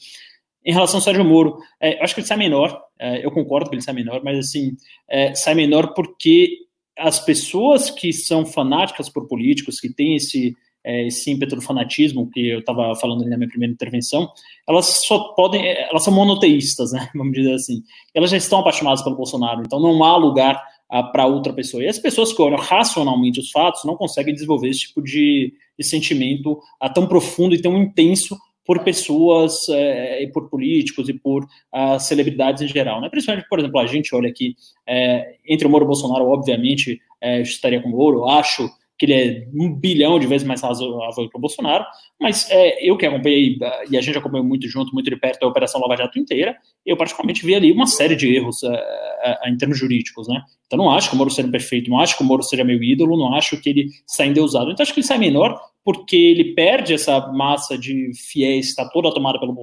Em 0.65 0.73
relação 0.73 0.97
ao 0.97 1.01
Sérgio 1.01 1.23
Moro, 1.23 1.59
é, 1.79 1.97
eu 1.97 2.03
acho 2.03 2.13
que 2.13 2.19
ele 2.19 2.27
sai 2.27 2.35
menor, 2.35 2.77
é, 2.99 3.25
eu 3.25 3.31
concordo 3.31 3.69
que 3.69 3.75
ele 3.77 3.81
sai 3.81 3.93
menor, 3.93 4.21
mas 4.21 4.37
assim, 4.37 4.75
é, 5.09 5.33
sai 5.33 5.55
menor 5.55 5.93
porque 5.93 6.57
as 6.97 7.17
pessoas 7.17 7.89
que 7.89 8.11
são 8.11 8.45
fanáticas 8.45 9.07
por 9.07 9.29
políticos, 9.29 9.79
que 9.79 9.87
têm 9.87 10.17
esse, 10.17 10.57
é, 10.89 11.05
esse 11.05 11.29
ímpeto 11.29 11.55
do 11.55 11.61
fanatismo 11.61 12.27
que 12.31 12.49
eu 12.49 12.59
estava 12.59 12.95
falando 12.95 13.21
ali 13.21 13.29
na 13.29 13.37
minha 13.37 13.47
primeira 13.47 13.71
intervenção, 13.71 14.27
elas 14.67 15.03
só 15.05 15.19
podem, 15.35 15.63
é, 15.63 15.87
elas 15.87 16.03
são 16.03 16.11
monoteístas, 16.11 16.91
né, 16.91 17.07
vamos 17.13 17.33
dizer 17.33 17.53
assim. 17.53 17.83
Elas 18.11 18.31
já 18.31 18.37
estão 18.37 18.59
apaixonadas 18.59 19.03
pelo 19.03 19.15
Bolsonaro, 19.15 19.61
então 19.61 19.79
não 19.79 20.03
há 20.03 20.17
lugar 20.17 20.59
ah, 20.89 21.03
para 21.03 21.27
outra 21.27 21.53
pessoa. 21.53 21.83
E 21.83 21.87
as 21.87 21.99
pessoas 21.99 22.33
que 22.33 22.41
olham 22.41 22.57
racionalmente 22.57 23.39
os 23.39 23.51
fatos 23.51 23.83
não 23.83 23.95
conseguem 23.95 24.33
desenvolver 24.33 24.69
esse 24.69 24.79
tipo 24.87 25.03
de, 25.03 25.53
de 25.77 25.85
sentimento 25.85 26.59
ah, 26.79 26.89
tão 26.89 27.05
profundo 27.05 27.53
e 27.53 27.61
tão 27.61 27.77
intenso 27.77 28.35
por 28.65 28.83
pessoas 28.83 29.69
é, 29.69 30.23
e 30.23 30.31
por 30.31 30.49
políticos 30.49 31.07
e 31.09 31.13
por 31.13 31.43
uh, 31.43 31.99
celebridades 31.99 32.61
em 32.61 32.67
geral, 32.67 33.01
né? 33.01 33.09
Principalmente, 33.09 33.49
por 33.49 33.57
exemplo, 33.57 33.79
a 33.79 33.87
gente 33.87 34.13
olha 34.13 34.29
aqui 34.29 34.55
é, 34.87 35.37
entre 35.47 35.65
o 35.65 35.69
Moro 35.71 35.83
e 35.83 35.85
o 35.85 35.87
Bolsonaro, 35.87 36.29
obviamente, 36.29 37.01
estaria 37.41 37.81
com 37.81 37.89
o 37.89 37.91
Moro. 37.91 38.27
Acho 38.27 38.69
que 38.99 39.05
ele 39.05 39.13
é 39.13 39.47
um 39.53 39.73
bilhão 39.73 40.19
de 40.19 40.27
vezes 40.27 40.45
mais 40.45 40.61
razoável 40.61 41.29
que 41.29 41.37
o 41.37 41.39
Bolsonaro, 41.39 41.85
mas 42.19 42.51
é, 42.51 42.85
eu 42.85 42.97
que 42.97 43.05
acompanhei, 43.05 43.57
e 43.89 43.97
a 43.97 44.01
gente 44.01 44.17
acompanhou 44.17 44.45
muito 44.45 44.67
junto, 44.67 44.93
muito 44.93 45.09
de 45.09 45.15
perto 45.15 45.41
a 45.41 45.47
Operação 45.47 45.79
Lava 45.79 45.95
Jato 45.95 46.19
inteira, 46.19 46.57
eu 46.85 46.97
particularmente 46.97 47.45
vi 47.45 47.55
ali 47.55 47.71
uma 47.71 47.87
série 47.87 48.15
de 48.15 48.35
erros 48.35 48.61
é, 48.61 49.37
é, 49.45 49.49
em 49.49 49.55
termos 49.55 49.77
jurídicos, 49.77 50.27
né? 50.27 50.41
Então 50.67 50.77
não 50.77 50.91
acho 50.91 51.09
que 51.09 51.15
o 51.15 51.17
Moro 51.17 51.31
seja 51.31 51.47
perfeito, 51.47 51.89
não 51.89 51.99
acho 51.99 52.17
que 52.17 52.23
o 52.23 52.25
Moro 52.25 52.43
seja 52.43 52.63
meu 52.65 52.83
ídolo, 52.83 53.17
não 53.17 53.33
acho 53.33 53.59
que 53.61 53.69
ele 53.69 53.87
saia 54.05 54.29
endeusado. 54.29 54.69
Então 54.69 54.83
acho 54.83 54.93
que 54.93 54.99
ele 54.99 55.07
sai 55.07 55.17
menor 55.17 55.57
porque 55.83 56.17
ele 56.17 56.53
perde 56.53 56.93
essa 56.93 57.31
massa 57.31 57.77
de 57.77 58.11
fiéis 58.13 58.65
que 58.65 58.71
está 58.71 58.89
toda 58.89 59.13
tomada 59.13 59.39
pelo 59.39 59.55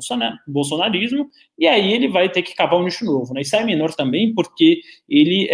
bolsonarismo, 0.49 1.29
e 1.59 1.67
aí 1.67 1.93
ele 1.93 2.09
vai 2.09 2.31
ter 2.31 2.41
que 2.41 2.55
cavar 2.55 2.81
um 2.81 2.85
nicho 2.85 3.05
novo, 3.05 3.35
né? 3.35 3.43
E 3.43 3.45
sai 3.45 3.65
menor 3.65 3.95
também 3.95 4.33
porque 4.35 4.81
ele... 5.07 5.47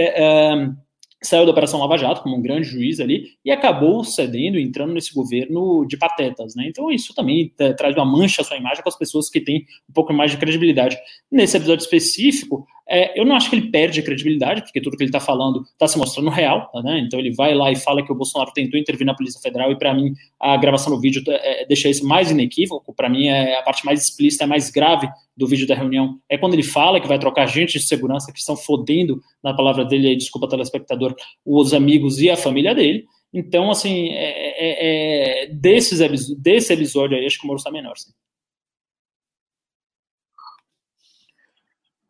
Saiu 1.22 1.44
da 1.44 1.52
Operação 1.52 1.78
Lava 1.78 1.96
Jato 1.96 2.22
como 2.22 2.36
um 2.36 2.42
grande 2.42 2.68
juiz 2.68 2.98
ali 2.98 3.28
e 3.44 3.50
acabou 3.50 4.02
cedendo, 4.02 4.58
entrando 4.58 4.92
nesse 4.92 5.14
governo 5.14 5.86
de 5.86 5.96
patetas, 5.96 6.54
né? 6.54 6.66
Então 6.66 6.90
isso 6.90 7.14
também 7.14 7.52
traz 7.76 7.94
uma 7.94 8.04
mancha 8.04 8.42
à 8.42 8.44
sua 8.44 8.56
imagem 8.56 8.82
com 8.82 8.88
as 8.88 8.98
pessoas 8.98 9.28
que 9.30 9.40
têm 9.40 9.64
um 9.88 9.92
pouco 9.92 10.12
mais 10.12 10.30
de 10.30 10.36
credibilidade. 10.36 10.96
Nesse 11.30 11.56
episódio 11.56 11.82
específico, 11.82 12.66
é, 12.88 13.18
eu 13.18 13.24
não 13.24 13.36
acho 13.36 13.48
que 13.48 13.56
ele 13.56 13.70
perde 13.70 14.02
credibilidade, 14.02 14.62
porque 14.62 14.80
tudo 14.80 14.96
que 14.96 15.02
ele 15.02 15.08
está 15.08 15.20
falando 15.20 15.62
está 15.62 15.86
se 15.86 15.96
mostrando 15.96 16.28
real, 16.28 16.70
né? 16.82 16.98
Então 16.98 17.18
ele 17.18 17.32
vai 17.32 17.54
lá 17.54 17.70
e 17.70 17.76
fala 17.76 18.04
que 18.04 18.12
o 18.12 18.14
Bolsonaro 18.14 18.52
tentou 18.52 18.78
intervir 18.78 19.06
na 19.06 19.14
Polícia 19.14 19.40
Federal 19.40 19.70
e 19.70 19.78
para 19.78 19.94
mim 19.94 20.12
a 20.38 20.56
gravação 20.56 20.92
do 20.92 21.00
vídeo 21.00 21.22
é, 21.28 21.64
deixa 21.66 21.88
isso 21.88 22.06
mais 22.06 22.30
inequívoco. 22.30 22.92
Para 22.92 23.08
mim 23.08 23.28
é 23.28 23.58
a 23.58 23.62
parte 23.62 23.84
mais 23.84 24.02
explícita, 24.02 24.44
é 24.44 24.46
mais 24.46 24.70
grave 24.70 25.08
do 25.36 25.46
vídeo 25.46 25.66
da 25.66 25.74
reunião 25.74 26.20
é 26.28 26.36
quando 26.36 26.54
ele 26.54 26.62
fala 26.62 27.00
que 27.00 27.08
vai 27.08 27.18
trocar 27.18 27.46
gente 27.46 27.78
de 27.78 27.86
segurança 27.86 28.32
que 28.32 28.38
estão 28.38 28.56
fodendo, 28.56 29.20
na 29.42 29.54
palavra 29.54 29.84
dele, 29.84 30.14
desculpa 30.16 30.48
telespectador, 30.48 31.14
os 31.44 31.72
amigos 31.72 32.20
e 32.20 32.30
a 32.30 32.36
família 32.36 32.74
dele. 32.74 33.04
Então, 33.32 33.70
assim, 33.70 34.10
é, 34.10 35.44
é, 35.44 35.44
é 35.44 35.46
desses, 35.46 36.00
desse 36.36 36.72
episódio 36.72 37.16
aí, 37.16 37.24
acho 37.24 37.38
que 37.38 37.44
o 37.44 37.46
Moro 37.46 37.58
está 37.58 37.70
menor. 37.70 37.96
Sim. 37.96 38.12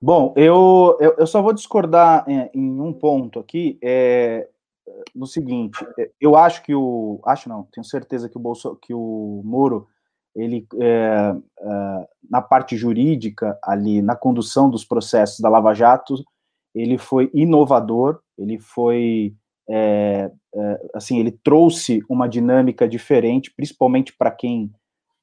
Bom, 0.04 0.34
eu, 0.36 0.98
eu, 1.00 1.14
eu, 1.16 1.26
só 1.28 1.40
vou 1.40 1.52
discordar 1.52 2.24
em, 2.28 2.50
em 2.52 2.80
um 2.80 2.92
ponto 2.92 3.38
aqui, 3.38 3.78
é, 3.80 4.48
no 5.14 5.28
seguinte, 5.28 5.78
eu 6.20 6.34
acho 6.34 6.60
que 6.64 6.74
o, 6.74 7.20
acho 7.24 7.48
não, 7.48 7.68
tenho 7.72 7.84
certeza 7.84 8.28
que 8.28 8.36
o, 8.36 8.40
Bolso, 8.40 8.76
que 8.82 8.92
o 8.92 9.42
Moro, 9.44 9.86
ele, 10.34 10.66
é, 10.80 11.34
é, 11.60 12.08
na 12.30 12.40
parte 12.40 12.76
jurídica 12.76 13.58
ali, 13.62 14.00
na 14.00 14.16
condução 14.16 14.70
dos 14.70 14.84
processos 14.84 15.40
da 15.40 15.48
Lava 15.48 15.74
Jato, 15.74 16.14
ele 16.74 16.96
foi 16.96 17.30
inovador, 17.34 18.20
ele 18.38 18.58
foi, 18.58 19.34
é, 19.68 20.30
é, 20.54 20.90
assim, 20.94 21.18
ele 21.18 21.30
trouxe 21.30 22.02
uma 22.08 22.26
dinâmica 22.26 22.88
diferente, 22.88 23.52
principalmente 23.54 24.14
para 24.16 24.30
quem 24.30 24.72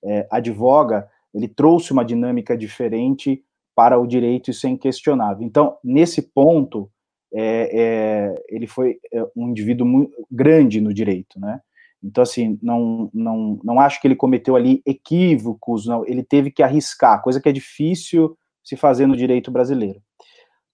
é, 0.03 0.27
advoga, 0.31 1.09
ele 1.33 1.47
trouxe 1.47 1.91
uma 1.91 2.05
dinâmica 2.05 2.55
diferente 2.55 3.43
para 3.75 3.97
o 3.97 4.05
direito, 4.05 4.51
isso 4.51 4.67
é 4.67 4.69
inquestionável. 4.69 5.45
Então, 5.45 5.77
nesse 5.83 6.21
ponto, 6.21 6.89
é, 7.33 8.33
ele 8.49 8.65
foi 8.65 8.99
um 9.35 9.49
indivíduo 9.49 10.09
grande 10.29 10.81
no 10.81 10.93
direito, 10.93 11.39
né? 11.39 11.61
Então, 12.03 12.21
assim, 12.21 12.57
não, 12.61 13.09
não, 13.13 13.59
não 13.63 13.79
acho 13.79 13.99
que 13.99 14.07
ele 14.07 14.15
cometeu 14.15 14.55
ali 14.55 14.81
equívocos, 14.85 15.85
não, 15.85 16.05
ele 16.05 16.23
teve 16.23 16.49
que 16.49 16.63
arriscar, 16.63 17.21
coisa 17.21 17.41
que 17.41 17.49
é 17.49 17.51
difícil 17.51 18.37
se 18.63 18.77
fazer 18.77 19.05
no 19.05 19.17
direito 19.17 19.51
brasileiro. 19.51 20.01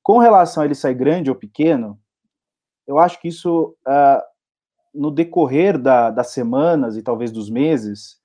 Com 0.03 0.19
relação 0.19 0.61
a 0.61 0.65
ele 0.65 0.75
sair 0.75 0.93
grande 0.93 1.29
ou 1.31 1.35
pequeno, 1.35 1.99
eu 2.88 2.99
acho 2.99 3.19
que 3.19 3.27
isso, 3.27 3.75
uh, 3.88 4.21
no 4.93 5.09
decorrer 5.09 5.79
da, 5.79 6.11
das 6.11 6.27
semanas 6.31 6.95
e 6.95 7.01
talvez 7.01 7.31
dos 7.31 7.49
meses, 7.49 8.19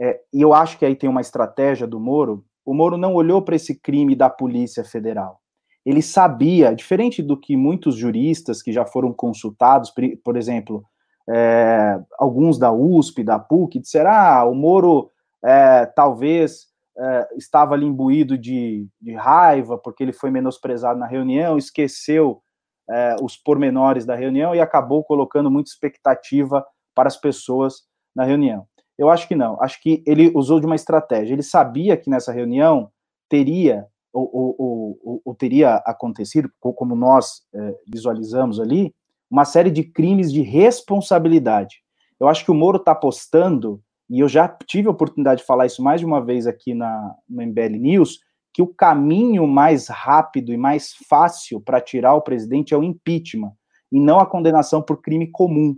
é, 0.00 0.20
e 0.32 0.40
eu 0.40 0.54
acho 0.54 0.78
que 0.78 0.86
aí 0.86 0.96
tem 0.96 1.10
uma 1.10 1.20
estratégia 1.20 1.86
do 1.86 2.00
Moro, 2.00 2.44
o 2.64 2.72
Moro 2.72 2.96
não 2.96 3.14
olhou 3.14 3.42
para 3.42 3.56
esse 3.56 3.78
crime 3.78 4.16
da 4.16 4.30
Polícia 4.30 4.84
Federal. 4.84 5.40
Ele 5.84 6.00
sabia, 6.00 6.74
diferente 6.74 7.22
do 7.22 7.36
que 7.36 7.56
muitos 7.56 7.96
juristas 7.96 8.62
que 8.62 8.72
já 8.72 8.86
foram 8.86 9.12
consultados, 9.12 9.92
por 10.24 10.36
exemplo, 10.36 10.84
é, 11.28 12.00
alguns 12.18 12.58
da 12.58 12.72
USP, 12.72 13.22
da 13.22 13.38
PUC, 13.38 13.78
disseram: 13.78 14.10
ah, 14.10 14.44
o 14.44 14.54
Moro 14.54 15.10
é, 15.44 15.86
talvez 15.86 16.66
é, 16.96 17.28
estava 17.36 17.74
ali 17.74 17.86
imbuído 17.86 18.36
de, 18.36 18.86
de, 19.00 19.14
raiva 19.14 19.78
porque 19.78 20.02
ele 20.02 20.12
foi 20.12 20.30
menosprezado 20.30 20.98
na 20.98 21.06
reunião, 21.06 21.56
esqueceu 21.56 22.42
é, 22.90 23.16
os 23.22 23.36
pormenores 23.36 24.04
da 24.04 24.14
reunião 24.14 24.54
e 24.54 24.60
acabou 24.60 25.02
colocando 25.04 25.50
muita 25.50 25.70
expectativa 25.70 26.64
para 26.94 27.08
as 27.08 27.16
pessoas 27.16 27.84
na 28.14 28.24
reunião. 28.24 28.66
Eu 28.98 29.08
acho 29.08 29.26
que 29.26 29.34
não. 29.34 29.60
Acho 29.62 29.80
que 29.80 30.02
ele 30.06 30.30
usou 30.34 30.60
de 30.60 30.66
uma 30.66 30.76
estratégia. 30.76 31.32
Ele 31.32 31.42
sabia 31.42 31.96
que 31.96 32.10
nessa 32.10 32.30
reunião 32.30 32.90
teria 33.28 33.86
ou, 34.12 34.28
ou, 34.32 34.96
ou, 35.02 35.22
ou 35.24 35.34
teria 35.34 35.76
acontecido, 35.86 36.50
como 36.60 36.94
nós 36.94 37.42
é, 37.54 37.74
visualizamos 37.86 38.60
ali, 38.60 38.94
uma 39.32 39.46
série 39.46 39.70
de 39.70 39.82
crimes 39.82 40.30
de 40.30 40.42
responsabilidade. 40.42 41.76
Eu 42.20 42.28
acho 42.28 42.44
que 42.44 42.50
o 42.50 42.54
Moro 42.54 42.76
está 42.76 42.92
apostando, 42.92 43.82
e 44.10 44.20
eu 44.20 44.28
já 44.28 44.46
tive 44.46 44.88
a 44.88 44.90
oportunidade 44.90 45.40
de 45.40 45.46
falar 45.46 45.64
isso 45.64 45.82
mais 45.82 46.00
de 46.00 46.06
uma 46.06 46.22
vez 46.22 46.46
aqui 46.46 46.74
na, 46.74 47.14
no 47.26 47.40
MBL 47.40 47.78
News, 47.78 48.18
que 48.52 48.60
o 48.60 48.66
caminho 48.66 49.46
mais 49.46 49.88
rápido 49.88 50.52
e 50.52 50.58
mais 50.58 50.92
fácil 51.08 51.62
para 51.62 51.80
tirar 51.80 52.14
o 52.14 52.20
presidente 52.20 52.74
é 52.74 52.76
o 52.76 52.82
impeachment, 52.82 53.52
e 53.90 53.98
não 53.98 54.20
a 54.20 54.26
condenação 54.26 54.82
por 54.82 55.00
crime 55.00 55.26
comum. 55.28 55.74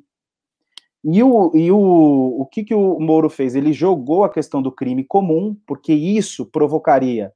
E 1.04 1.22
o, 1.22 1.52
e 1.54 1.70
o, 1.70 2.40
o 2.40 2.46
que, 2.46 2.64
que 2.64 2.74
o 2.74 2.98
Moro 2.98 3.30
fez? 3.30 3.54
Ele 3.54 3.72
jogou 3.72 4.24
a 4.24 4.30
questão 4.30 4.60
do 4.60 4.72
crime 4.72 5.04
comum, 5.04 5.56
porque 5.64 5.92
isso 5.92 6.44
provocaria 6.46 7.32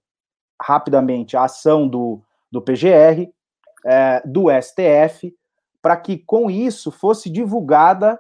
rapidamente 0.61 1.37
a 1.37 1.45
ação 1.45 1.87
do, 1.87 2.21
do 2.51 2.61
PGR, 2.61 3.31
é, 3.87 4.21
do 4.27 4.47
STF, 4.51 5.33
para 5.83 5.97
que 5.97 6.19
com 6.19 6.51
isso 6.51 6.91
fosse 6.91 7.31
divulgada 7.31 8.19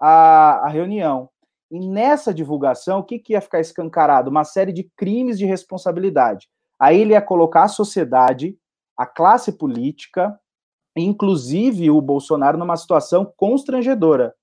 a, 0.00 0.66
a 0.66 0.68
reunião. 0.68 1.28
E 1.70 1.80
nessa 1.80 2.32
divulgação, 2.32 3.00
o 3.00 3.04
que, 3.04 3.18
que 3.18 3.32
ia 3.32 3.40
ficar 3.40 3.60
escancarado? 3.60 4.30
Uma 4.30 4.44
série 4.44 4.72
de 4.72 4.84
crimes 4.96 5.38
de 5.38 5.44
responsabilidade. 5.44 6.48
Aí 6.78 7.00
ele 7.00 7.12
ia 7.12 7.22
colocar 7.22 7.64
a 7.64 7.68
sociedade, 7.68 8.56
a 8.96 9.06
classe 9.06 9.52
política, 9.52 10.38
inclusive 10.96 11.90
o 11.90 12.00
Bolsonaro, 12.00 12.58
numa 12.58 12.76
situação 12.76 13.32
constrangedora 13.36 14.34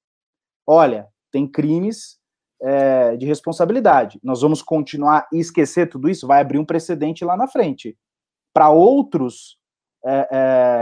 olha, 0.66 1.08
tem 1.32 1.48
crimes 1.48 2.18
é, 2.62 3.16
de 3.18 3.26
responsabilidade. 3.26 4.20
Nós 4.24 4.42
vamos 4.42 4.62
continuar 4.62 5.28
e 5.32 5.40
esquecer 5.40 5.90
tudo 5.90 6.10
isso, 6.10 6.28
vai 6.28 6.42
abrir 6.42 6.60
um 6.60 6.66
precedente 6.66 7.26
lá 7.26 7.36
na 7.36 7.48
frente 7.48 7.98
para 8.54 8.70
outros 8.70 9.58
é, 10.04 10.28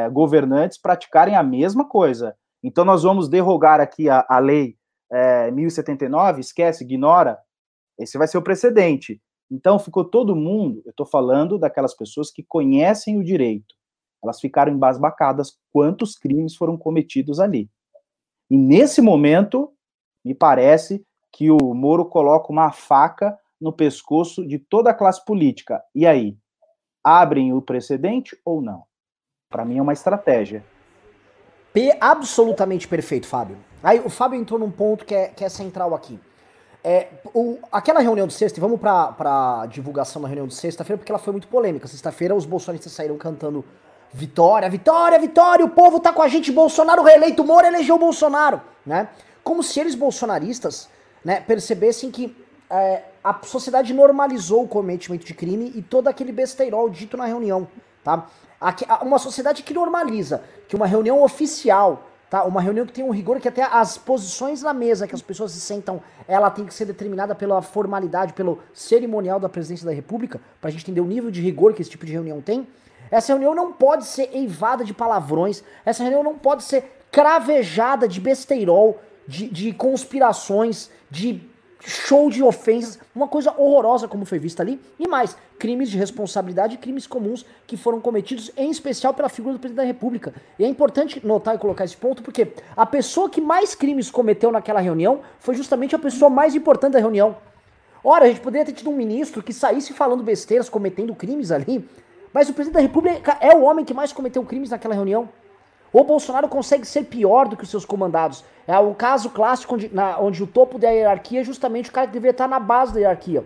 é, 0.06 0.10
governantes 0.10 0.78
praticarem 0.78 1.36
a 1.36 1.44
mesma 1.44 1.88
coisa. 1.88 2.36
Então, 2.64 2.84
nós 2.84 3.04
vamos 3.04 3.30
derrogar 3.30 3.80
aqui 3.80 4.10
a, 4.10 4.26
a 4.28 4.40
lei 4.40 4.78
é, 5.12 5.52
1079, 5.52 6.42
esquece, 6.42 6.84
ignora. 6.84 7.40
Esse 7.98 8.18
vai 8.18 8.28
ser 8.28 8.38
o 8.38 8.44
precedente. 8.44 9.22
Então, 9.52 9.80
ficou 9.80 10.06
todo 10.06 10.36
mundo, 10.36 10.82
eu 10.86 10.92
estou 10.92 11.06
falando 11.06 11.58
daquelas 11.58 11.96
pessoas 11.96 12.30
que 12.32 12.44
conhecem 12.44 13.18
o 13.18 13.24
direito, 13.24 13.76
elas 14.24 14.40
ficaram 14.40 14.72
embasbacadas 14.72 15.58
quantos 15.72 16.16
crimes 16.16 16.56
foram 16.56 16.78
cometidos 16.78 17.40
ali. 17.40 17.70
E 18.50 18.58
nesse 18.58 19.02
momento, 19.02 19.74
me 20.24 20.36
parece 20.36 21.04
que 21.32 21.50
o 21.50 21.74
Moro 21.74 22.06
coloca 22.06 22.52
uma 22.52 22.72
faca 22.72 23.38
no 23.60 23.72
pescoço 23.72 24.46
de 24.46 24.60
toda 24.60 24.90
a 24.90 24.94
classe 24.94 25.24
política. 25.24 25.82
E 25.94 26.06
aí, 26.06 26.38
abrem 27.04 27.54
o 27.54 27.62
precedente 27.62 28.40
ou 28.44 28.62
não? 28.62 28.89
Para 29.52 29.66
mim 29.66 29.80
é 29.80 29.82
uma 29.82 29.94
estratégia. 29.94 30.64
P 31.74 31.98
absolutamente 32.00 32.88
perfeito, 32.88 33.26
Fábio. 33.26 33.58
Aí 33.82 34.00
o 34.00 34.08
Fábio 34.08 34.40
entrou 34.40 34.60
num 34.60 34.70
ponto 34.70 35.04
que 35.04 35.16
é, 35.16 35.30
que 35.30 35.44
é 35.44 35.50
central 35.50 35.96
aqui. 35.96 36.20
É, 36.84 37.08
o, 37.34 37.58
aquela 37.72 38.00
reunião 38.00 38.28
de 38.28 38.34
sexta, 38.34 38.60
e 38.60 38.62
vamos 38.62 38.80
para 38.80 39.62
a 39.62 39.66
divulgação 39.66 40.22
da 40.22 40.28
reunião 40.28 40.46
de 40.46 40.54
sexta-feira, 40.54 41.00
porque 41.00 41.12
ela 41.12 41.18
foi 41.18 41.32
muito 41.32 41.48
polêmica. 41.48 41.88
Sexta-feira 41.88 42.36
os 42.36 42.46
bolsonaristas 42.46 42.94
saíram 42.94 43.18
cantando 43.18 43.66
Vitória, 44.14 44.70
vitória, 44.70 45.18
vitória, 45.18 45.66
o 45.66 45.70
povo 45.70 46.00
tá 46.00 46.14
com 46.14 46.22
a 46.22 46.28
gente, 46.28 46.52
Bolsonaro 46.52 47.02
reeleito, 47.02 47.44
Moro 47.44 47.66
elegeu 47.66 47.98
Bolsonaro, 47.98 48.62
né? 48.86 49.10
Como 49.44 49.64
se 49.64 49.80
eles 49.80 49.94
bolsonaristas, 49.94 50.90
né, 51.24 51.42
percebessem 51.42 52.10
que 52.10 52.36
é, 52.70 53.04
a 53.24 53.40
sociedade 53.44 53.94
normalizou 53.94 54.64
o 54.64 54.68
cometimento 54.68 55.26
de 55.26 55.34
crime 55.34 55.72
e 55.76 55.82
todo 55.82 56.08
aquele 56.08 56.32
besteirol 56.32 56.90
dito 56.90 57.18
na 57.18 57.26
reunião, 57.26 57.68
tá? 58.10 58.28
Uma 59.02 59.20
sociedade 59.20 59.64
que 59.64 59.74
normaliza 59.74 60.44
que 60.68 60.76
uma 60.76 60.88
reunião 60.88 61.22
oficial, 61.24 62.08
tá? 62.30 62.44
Uma 62.44 62.62
reunião 62.62 62.86
que 62.86 62.94
tem 62.94 63.04
um 63.04 63.12
rigor 63.12 63.40
que 63.40 63.48
até 63.48 63.64
as 63.64 63.98
posições 63.98 64.62
na 64.62 64.74
mesa 64.74 65.08
que 65.08 65.16
as 65.16 65.22
pessoas 65.22 65.52
se 65.52 65.62
sentam, 65.62 66.02
ela 66.28 66.50
tem 66.50 66.66
que 66.66 66.74
ser 66.74 66.86
determinada 66.86 67.34
pela 67.36 67.62
formalidade, 67.62 68.34
pelo 68.34 68.60
cerimonial 68.74 69.40
da 69.40 69.50
presidência 69.50 69.86
da 69.86 69.94
República, 69.94 70.40
pra 70.60 70.70
gente 70.70 70.84
entender 70.84 71.02
o 71.02 71.06
nível 71.06 71.32
de 71.32 71.42
rigor 71.42 71.74
que 71.74 71.82
esse 71.82 71.92
tipo 71.92 72.06
de 72.06 72.12
reunião 72.12 72.42
tem. 72.42 72.68
Essa 73.12 73.34
reunião 73.34 73.56
não 73.56 73.74
pode 73.74 74.06
ser 74.06 74.30
eivada 74.34 74.84
de 74.84 74.94
palavrões. 74.94 75.64
Essa 75.86 76.04
reunião 76.04 76.24
não 76.24 76.38
pode 76.38 76.64
ser 76.64 77.00
cravejada 77.12 78.08
de 78.08 78.20
besteirol, 78.20 79.00
de, 79.28 79.48
de 79.48 79.74
conspirações, 79.74 80.92
de 81.10 81.49
show 81.80 82.30
de 82.30 82.44
ofensas, 82.44 83.00
uma 83.16 83.28
coisa 83.28 83.54
horrorosa 83.58 84.08
como 84.08 84.26
foi 84.26 84.40
vista 84.40 84.62
ali, 84.62 84.80
e 85.00 85.08
mais, 85.08 85.36
crimes 85.58 85.90
de 85.90 85.98
responsabilidade 85.98 86.76
e 86.76 86.78
crimes 86.78 87.08
comuns 87.08 87.46
que 87.66 87.78
foram 87.78 88.00
cometidos, 88.00 88.52
em 88.58 88.70
especial 88.70 89.14
pela 89.14 89.30
figura 89.30 89.54
do 89.54 89.60
presidente 89.60 89.84
da 89.84 89.88
República. 89.88 90.34
E 90.58 90.64
é 90.64 90.68
importante 90.68 91.26
notar 91.26 91.56
e 91.56 91.58
colocar 91.58 91.86
esse 91.86 91.96
ponto, 91.96 92.22
porque 92.22 92.54
a 92.76 92.86
pessoa 92.86 93.30
que 93.30 93.42
mais 93.42 93.76
crimes 93.76 94.12
cometeu 94.12 94.52
naquela 94.52 94.80
reunião 94.80 95.22
foi 95.40 95.56
justamente 95.56 95.96
a 95.96 96.00
pessoa 96.00 96.30
mais 96.30 96.56
importante 96.56 96.94
da 96.94 97.00
reunião. 97.00 97.36
Ora, 98.04 98.26
a 98.26 98.28
gente 98.28 98.40
poderia 98.40 98.66
ter 98.66 98.74
tido 98.74 98.90
um 98.90 98.96
ministro 98.96 99.44
que 99.44 99.52
saísse 99.52 99.94
falando 99.94 100.24
besteiras, 100.24 100.70
cometendo 100.70 101.14
crimes 101.14 101.52
ali, 101.52 101.88
mas 102.34 102.50
o 102.50 102.54
presidente 102.54 102.76
da 102.76 102.82
República 102.82 103.38
é 103.42 103.54
o 103.56 103.62
homem 103.62 103.84
que 103.84 103.94
mais 103.94 104.14
cometeu 104.14 104.44
crimes 104.44 104.70
naquela 104.70 104.94
reunião. 104.94 105.28
O 105.92 106.04
Bolsonaro 106.04 106.48
consegue 106.48 106.86
ser 106.86 107.06
pior 107.06 107.48
do 107.48 107.58
que 107.58 107.64
os 107.64 107.70
seus 107.70 107.84
comandados. 107.84 108.44
É 108.70 108.78
o 108.78 108.94
caso 108.94 109.32
clássico 109.32 109.74
onde, 109.74 109.90
na, 109.92 110.20
onde 110.20 110.44
o 110.44 110.46
topo 110.46 110.78
da 110.78 110.92
hierarquia 110.92 111.42
é 111.42 111.44
justamente 111.44 111.90
o 111.90 111.92
cara 111.92 112.06
que 112.06 112.14
deveria 112.14 112.30
estar 112.30 112.48
na 112.48 112.60
base 112.60 112.94
da 112.94 113.00
hierarquia. 113.00 113.44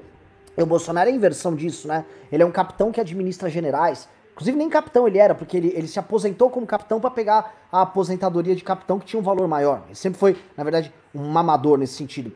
E 0.58 0.62
o 0.62 0.66
Bolsonaro 0.66 1.10
é 1.10 1.14
a 1.14 1.16
inversão 1.16 1.56
disso, 1.56 1.88
né? 1.88 2.04
Ele 2.30 2.44
é 2.44 2.46
um 2.46 2.52
capitão 2.52 2.92
que 2.92 3.00
administra 3.00 3.50
generais. 3.50 4.10
Inclusive, 4.34 4.58
nem 4.58 4.70
capitão 4.70 5.08
ele 5.08 5.18
era, 5.18 5.34
porque 5.34 5.56
ele, 5.56 5.72
ele 5.74 5.88
se 5.88 5.98
aposentou 5.98 6.50
como 6.50 6.68
capitão 6.68 7.00
para 7.00 7.10
pegar 7.10 7.56
a 7.72 7.84
aposentadoria 7.84 8.54
de 8.54 8.66
capitão 8.66 9.00
que 9.00 9.06
tinha 9.06 9.18
um 9.18 9.24
valor 9.24 9.48
maior. 9.48 9.84
Ele 9.86 9.96
sempre 9.96 10.20
foi, 10.20 10.36
na 10.58 10.64
verdade, 10.66 10.94
um 11.16 11.26
mamador 11.30 11.78
nesse 11.78 11.94
sentido. 11.94 12.34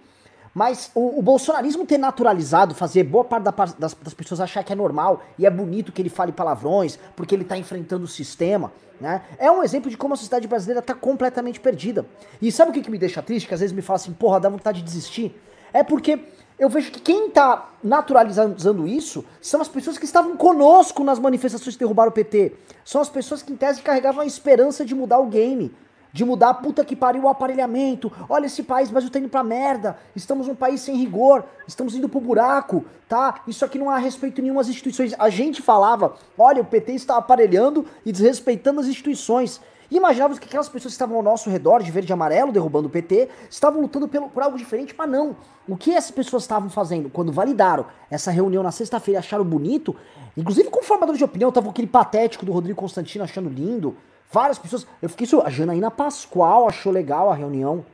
Mas 0.57 0.89
o, 0.95 1.19
o, 1.19 1.21
bolsonarismo 1.21 1.85
ter 1.85 1.99
naturalizado, 1.99 2.73
fazer 2.73 3.03
boa 3.03 3.23
parte 3.23 3.43
da, 3.43 3.51
das, 3.51 3.93
das, 3.93 4.13
pessoas 4.15 4.41
achar 4.41 4.63
que 4.63 4.73
é 4.73 4.75
normal 4.75 5.21
e 5.37 5.45
é 5.45 5.51
bonito 5.51 5.91
que 5.91 6.01
ele 6.01 6.09
fale 6.09 6.31
palavrões, 6.31 6.97
porque 7.15 7.35
ele 7.35 7.43
está 7.43 7.55
enfrentando 7.55 8.05
o 8.05 8.07
sistema, 8.07 8.73
né? 8.99 9.21
É 9.37 9.51
um 9.51 9.63
exemplo 9.63 9.87
de 9.87 9.95
como 9.95 10.15
a 10.15 10.17
sociedade 10.17 10.47
brasileira 10.47 10.79
está 10.79 10.95
completamente 10.95 11.59
perdida. 11.59 12.07
E 12.41 12.51
sabe 12.51 12.71
o 12.71 12.73
que, 12.73 12.81
que 12.81 12.89
me 12.89 12.97
deixa 12.97 13.21
triste? 13.21 13.47
Que 13.47 13.53
às 13.53 13.59
vezes 13.59 13.71
me 13.71 13.83
fala 13.83 13.97
assim, 13.97 14.11
porra, 14.13 14.39
dá 14.39 14.49
vontade 14.49 14.79
de 14.79 14.85
desistir. 14.85 15.39
É 15.71 15.83
porque 15.83 16.25
eu 16.57 16.69
vejo 16.69 16.91
que 16.91 17.01
quem 17.01 17.27
está 17.27 17.69
naturalizando 17.83 18.87
isso 18.87 19.23
são 19.39 19.61
as 19.61 19.67
pessoas 19.67 19.99
que 19.99 20.05
estavam 20.05 20.35
conosco 20.35 21.03
nas 21.03 21.19
manifestações 21.19 21.75
que 21.75 21.79
derrubaram 21.83 22.09
o 22.09 22.13
PT. 22.13 22.53
São 22.83 22.99
as 22.99 23.09
pessoas 23.09 23.43
que, 23.43 23.53
em 23.53 23.55
tese, 23.55 23.83
carregavam 23.83 24.21
a 24.21 24.25
esperança 24.25 24.83
de 24.83 24.95
mudar 24.95 25.19
o 25.19 25.27
game. 25.27 25.71
De 26.11 26.25
mudar 26.25 26.53
puta 26.55 26.83
que 26.83 26.95
pariu 26.95 27.23
o 27.23 27.27
aparelhamento. 27.27 28.11
Olha 28.27 28.45
esse 28.45 28.63
país, 28.63 28.89
mas 28.89 29.03
eu 29.03 29.09
tô 29.09 29.19
indo 29.19 29.29
pra 29.29 29.43
merda. 29.43 29.97
Estamos 30.15 30.47
num 30.47 30.55
país 30.55 30.81
sem 30.81 30.95
rigor. 30.95 31.43
Estamos 31.67 31.95
indo 31.95 32.09
pro 32.09 32.19
buraco, 32.19 32.85
tá? 33.07 33.41
Isso 33.47 33.63
aqui 33.63 33.77
não 33.77 33.89
há 33.89 33.97
respeito 33.97 34.41
nenhuma 34.41 34.61
às 34.61 34.67
instituições. 34.67 35.13
A 35.19 35.29
gente 35.29 35.61
falava, 35.61 36.15
olha, 36.37 36.61
o 36.61 36.65
PT 36.65 36.93
está 36.93 37.17
aparelhando 37.17 37.85
e 38.05 38.11
desrespeitando 38.11 38.79
as 38.79 38.87
instituições. 38.87 39.61
E 39.89 39.95
imaginávamos 39.95 40.37
que 40.37 40.45
aquelas 40.45 40.67
pessoas 40.67 40.93
que 40.93 40.95
estavam 40.95 41.15
ao 41.15 41.23
nosso 41.23 41.49
redor, 41.49 41.81
de 41.81 41.91
verde 41.91 42.11
e 42.11 42.13
amarelo, 42.13 42.51
derrubando 42.51 42.87
o 42.87 42.91
PT, 42.91 43.29
estavam 43.49 43.81
lutando 43.81 44.07
pelo, 44.07 44.29
por 44.29 44.43
algo 44.43 44.57
diferente, 44.57 44.93
mas 44.97 45.09
não. 45.09 45.35
O 45.67 45.77
que 45.77 45.93
essas 45.93 46.11
pessoas 46.11 46.43
estavam 46.43 46.69
fazendo? 46.69 47.09
Quando 47.09 47.31
validaram 47.31 47.85
essa 48.11 48.29
reunião 48.29 48.61
na 48.61 48.71
sexta-feira 48.71 49.19
acharam 49.19 49.45
bonito, 49.45 49.95
inclusive 50.35 50.69
com 50.69 50.83
formadores 50.83 51.17
de 51.17 51.23
opinião, 51.23 51.51
tava 51.51 51.69
aquele 51.69 51.87
patético 51.87 52.45
do 52.45 52.51
Rodrigo 52.51 52.77
Constantino 52.79 53.23
achando 53.23 53.49
lindo. 53.49 53.95
Várias 54.31 54.57
pessoas. 54.57 54.85
Eu 55.01 55.09
fiquei. 55.09 55.27
A 55.43 55.49
Janaína 55.49 55.89
Pascoal 55.89 56.67
achou 56.67 56.91
legal 56.91 57.31
a 57.31 57.35
reunião. 57.35 57.85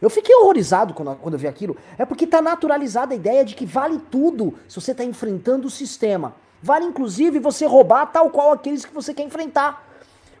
Eu 0.00 0.10
fiquei 0.10 0.34
horrorizado 0.34 0.92
quando, 0.94 1.16
quando 1.16 1.34
eu 1.34 1.38
vi 1.38 1.48
aquilo. 1.48 1.76
É 1.98 2.04
porque 2.04 2.26
tá 2.26 2.42
naturalizada 2.42 3.14
a 3.14 3.16
ideia 3.16 3.44
de 3.44 3.54
que 3.54 3.64
vale 3.64 3.98
tudo 4.10 4.54
se 4.68 4.80
você 4.80 4.94
tá 4.94 5.04
enfrentando 5.04 5.66
o 5.66 5.70
sistema. 5.70 6.34
Vale 6.62 6.84
inclusive 6.84 7.38
você 7.38 7.66
roubar 7.66 8.06
tal 8.06 8.30
qual 8.30 8.52
aqueles 8.52 8.84
que 8.84 8.92
você 8.92 9.14
quer 9.14 9.22
enfrentar. 9.22 9.84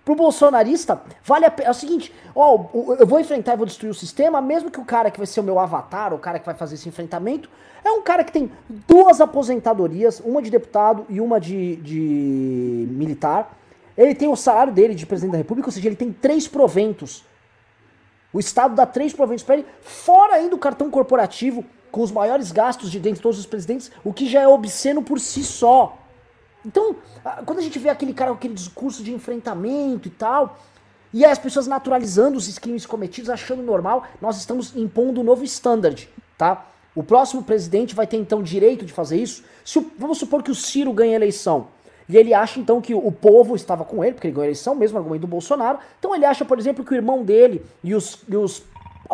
Pro 0.04 0.14
bolsonarista, 0.14 1.02
vale 1.24 1.46
a 1.46 1.50
pena. 1.50 1.68
É 1.68 1.70
o 1.70 1.74
seguinte, 1.74 2.14
ó, 2.34 2.66
eu 2.98 3.06
vou 3.06 3.18
enfrentar 3.18 3.54
e 3.54 3.56
vou 3.56 3.66
destruir 3.66 3.90
o 3.90 3.94
sistema, 3.94 4.40
mesmo 4.40 4.70
que 4.70 4.78
o 4.78 4.84
cara 4.84 5.10
que 5.10 5.18
vai 5.18 5.26
ser 5.26 5.40
o 5.40 5.42
meu 5.42 5.58
avatar, 5.58 6.14
o 6.14 6.18
cara 6.18 6.38
que 6.38 6.46
vai 6.46 6.54
fazer 6.54 6.76
esse 6.76 6.88
enfrentamento, 6.88 7.50
é 7.84 7.90
um 7.90 8.02
cara 8.02 8.22
que 8.22 8.30
tem 8.30 8.52
duas 8.86 9.20
aposentadorias, 9.20 10.20
uma 10.24 10.40
de 10.40 10.48
deputado 10.48 11.04
e 11.08 11.20
uma 11.20 11.40
de, 11.40 11.76
de 11.76 12.86
militar. 12.90 13.50
Ele 13.96 14.14
tem 14.14 14.28
o 14.28 14.36
salário 14.36 14.72
dele 14.72 14.94
de 14.94 15.06
presidente 15.06 15.32
da 15.32 15.38
república, 15.38 15.68
ou 15.68 15.72
seja, 15.72 15.88
ele 15.88 15.96
tem 15.96 16.12
três 16.12 16.46
proventos. 16.46 17.24
O 18.32 18.38
Estado 18.38 18.74
dá 18.74 18.84
três 18.84 19.12
proventos 19.12 19.42
para 19.42 19.56
ele, 19.56 19.66
fora 19.80 20.34
ainda 20.34 20.54
o 20.54 20.58
cartão 20.58 20.90
corporativo, 20.90 21.64
com 21.90 22.02
os 22.02 22.12
maiores 22.12 22.52
gastos 22.52 22.90
de 22.90 23.00
dentre 23.00 23.22
todos 23.22 23.38
os 23.38 23.46
presidentes, 23.46 23.90
o 24.04 24.12
que 24.12 24.28
já 24.28 24.42
é 24.42 24.48
obsceno 24.48 25.02
por 25.02 25.18
si 25.18 25.42
só. 25.42 25.96
Então, 26.64 26.96
quando 27.46 27.60
a 27.60 27.62
gente 27.62 27.78
vê 27.78 27.88
aquele 27.88 28.12
cara 28.12 28.32
com 28.32 28.36
aquele 28.36 28.54
discurso 28.54 29.02
de 29.02 29.14
enfrentamento 29.14 30.08
e 30.08 30.10
tal, 30.10 30.58
e 31.14 31.24
as 31.24 31.38
pessoas 31.38 31.66
naturalizando 31.66 32.36
os 32.36 32.58
crimes 32.58 32.84
cometidos, 32.84 33.30
achando 33.30 33.62
normal, 33.62 34.04
nós 34.20 34.36
estamos 34.36 34.76
impondo 34.76 35.20
um 35.20 35.24
novo 35.24 35.44
standard, 35.44 36.08
tá? 36.36 36.66
O 36.94 37.02
próximo 37.02 37.42
presidente 37.42 37.94
vai 37.94 38.06
ter 38.06 38.16
então 38.16 38.42
direito 38.42 38.84
de 38.84 38.92
fazer 38.92 39.16
isso. 39.16 39.44
Se 39.64 39.78
vamos 39.98 40.18
supor 40.18 40.42
que 40.42 40.50
o 40.50 40.54
Ciro 40.54 40.92
ganhe 40.92 41.12
a 41.12 41.16
eleição. 41.16 41.68
E 42.08 42.16
ele 42.16 42.32
acha 42.32 42.60
então 42.60 42.80
que 42.80 42.94
o 42.94 43.10
povo 43.10 43.56
estava 43.56 43.84
com 43.84 44.04
ele, 44.04 44.14
porque 44.14 44.28
ele 44.28 44.34
ganhou 44.34 44.44
a 44.44 44.46
eleição, 44.46 44.74
mesmo 44.74 44.98
argumento 44.98 45.22
do 45.22 45.26
Bolsonaro. 45.26 45.78
Então 45.98 46.14
ele 46.14 46.24
acha, 46.24 46.44
por 46.44 46.58
exemplo, 46.58 46.84
que 46.84 46.92
o 46.92 46.94
irmão 46.94 47.24
dele 47.24 47.64
e 47.82 47.94
os, 47.94 48.18
e 48.28 48.36
os 48.36 48.62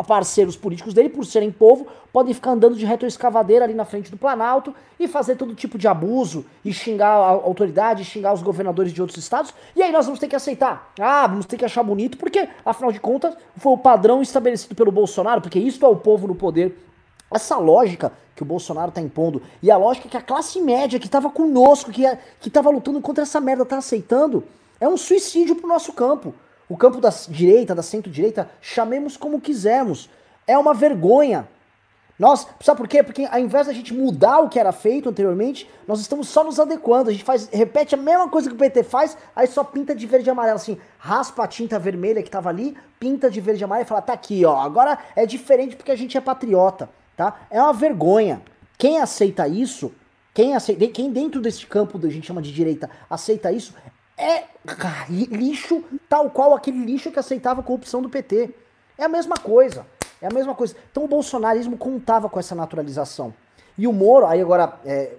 parceiros 0.07 0.55
políticos 0.55 0.93
dele, 0.93 1.09
por 1.09 1.25
serem 1.25 1.51
povo, 1.51 1.87
podem 2.11 2.33
ficar 2.33 2.51
andando 2.51 2.75
de 2.75 2.85
retroescavadeira 2.85 3.65
ali 3.65 3.73
na 3.73 3.85
frente 3.85 4.09
do 4.09 4.17
Planalto 4.17 4.73
e 4.99 5.07
fazer 5.07 5.35
todo 5.35 5.53
tipo 5.53 5.77
de 5.77 5.87
abuso 5.87 6.45
e 6.63 6.73
xingar 6.73 7.09
a 7.09 7.29
autoridade, 7.29 8.05
xingar 8.05 8.33
os 8.33 8.41
governadores 8.41 8.93
de 8.93 9.01
outros 9.01 9.17
estados. 9.17 9.53
E 9.75 9.81
aí 9.81 9.91
nós 9.91 10.05
vamos 10.05 10.19
ter 10.19 10.27
que 10.27 10.35
aceitar. 10.35 10.91
Ah, 10.99 11.27
vamos 11.27 11.45
ter 11.45 11.57
que 11.57 11.65
achar 11.65 11.83
bonito, 11.83 12.17
porque 12.17 12.47
afinal 12.65 12.91
de 12.91 12.99
contas 12.99 13.35
foi 13.57 13.73
o 13.73 13.77
padrão 13.77 14.21
estabelecido 14.21 14.75
pelo 14.75 14.91
Bolsonaro, 14.91 15.41
porque 15.41 15.59
isso 15.59 15.83
é 15.85 15.87
o 15.87 15.95
povo 15.95 16.27
no 16.27 16.35
poder. 16.35 16.77
Essa 17.33 17.57
lógica 17.57 18.11
que 18.35 18.43
o 18.43 18.45
Bolsonaro 18.45 18.91
tá 18.91 19.01
impondo 19.01 19.41
e 19.61 19.69
a 19.69 19.77
lógica 19.77 20.09
que 20.09 20.17
a 20.17 20.21
classe 20.21 20.61
média 20.61 20.99
que 20.99 21.09
tava 21.09 21.29
conosco, 21.29 21.91
que, 21.91 22.03
que 22.39 22.51
lutando 22.59 23.01
contra 23.01 23.23
essa 23.23 23.39
merda, 23.39 23.65
tá 23.65 23.77
aceitando, 23.77 24.43
é 24.79 24.87
um 24.87 24.97
suicídio 24.97 25.55
pro 25.55 25.67
nosso 25.67 25.93
campo. 25.93 26.33
O 26.67 26.77
campo 26.77 26.99
da 26.99 27.09
direita, 27.29 27.75
da 27.75 27.83
centro-direita, 27.83 28.49
chamemos 28.61 29.17
como 29.17 29.39
quisermos. 29.39 30.09
É 30.47 30.57
uma 30.57 30.73
vergonha. 30.73 31.47
Nós, 32.17 32.47
sabe 32.61 32.77
por 32.77 32.87
quê? 32.87 33.01
Porque 33.01 33.25
ao 33.25 33.39
invés 33.39 33.67
da 33.67 33.73
gente 33.73 33.93
mudar 33.93 34.39
o 34.39 34.49
que 34.49 34.59
era 34.59 34.71
feito 34.71 35.09
anteriormente, 35.09 35.69
nós 35.87 35.99
estamos 35.99 36.27
só 36.27 36.43
nos 36.43 36.59
adequando. 36.59 37.09
A 37.09 37.13
gente 37.13 37.23
faz, 37.23 37.49
repete 37.51 37.95
a 37.95 37.97
mesma 37.97 38.29
coisa 38.29 38.49
que 38.49 38.55
o 38.55 38.57
PT 38.57 38.83
faz, 38.83 39.17
aí 39.35 39.47
só 39.47 39.63
pinta 39.63 39.95
de 39.95 40.05
verde 40.05 40.29
e 40.29 40.31
amarelo, 40.31 40.55
assim, 40.55 40.77
raspa 40.97 41.43
a 41.43 41.47
tinta 41.47 41.79
vermelha 41.79 42.21
que 42.21 42.29
tava 42.29 42.49
ali, 42.49 42.77
pinta 42.99 43.29
de 43.29 43.41
verde 43.41 43.63
e 43.63 43.65
amarelo 43.65 43.85
e 43.85 43.89
fala, 43.89 44.01
tá 44.01 44.13
aqui, 44.13 44.45
ó. 44.45 44.57
Agora 44.57 44.97
é 45.15 45.25
diferente 45.25 45.75
porque 45.75 45.91
a 45.91 45.95
gente 45.95 46.15
é 46.15 46.21
patriota, 46.21 46.89
tá? 47.15 47.41
É 47.49 47.61
uma 47.61 47.73
vergonha. 47.73 48.41
Quem 48.77 48.99
aceita 48.99 49.47
isso, 49.47 49.91
quem 50.33 50.55
aceita, 50.55 50.87
quem 50.87 51.11
dentro 51.11 51.39
desse 51.41 51.65
campo 51.65 51.99
que 51.99 52.07
a 52.07 52.09
gente 52.09 52.27
chama 52.27 52.41
de 52.41 52.51
direita 52.51 52.89
aceita 53.09 53.51
isso, 53.51 53.73
é 54.17 54.43
lixo 55.09 55.83
tal 56.07 56.29
qual 56.29 56.53
aquele 56.53 56.83
lixo 56.83 57.11
que 57.11 57.19
aceitava 57.19 57.61
a 57.61 57.63
corrupção 57.63 58.01
do 58.01 58.09
PT. 58.09 58.49
É 58.97 59.05
a 59.05 59.09
mesma 59.09 59.35
coisa. 59.35 59.85
É 60.21 60.27
a 60.27 60.33
mesma 60.33 60.55
coisa. 60.55 60.75
Então 60.91 61.03
o 61.03 61.07
bolsonarismo 61.07 61.77
contava 61.77 62.29
com 62.29 62.39
essa 62.39 62.55
naturalização. 62.55 63.33
E 63.77 63.87
o 63.87 63.93
Moro, 63.93 64.25
aí 64.25 64.39
agora, 64.39 64.79
é, 64.85 65.13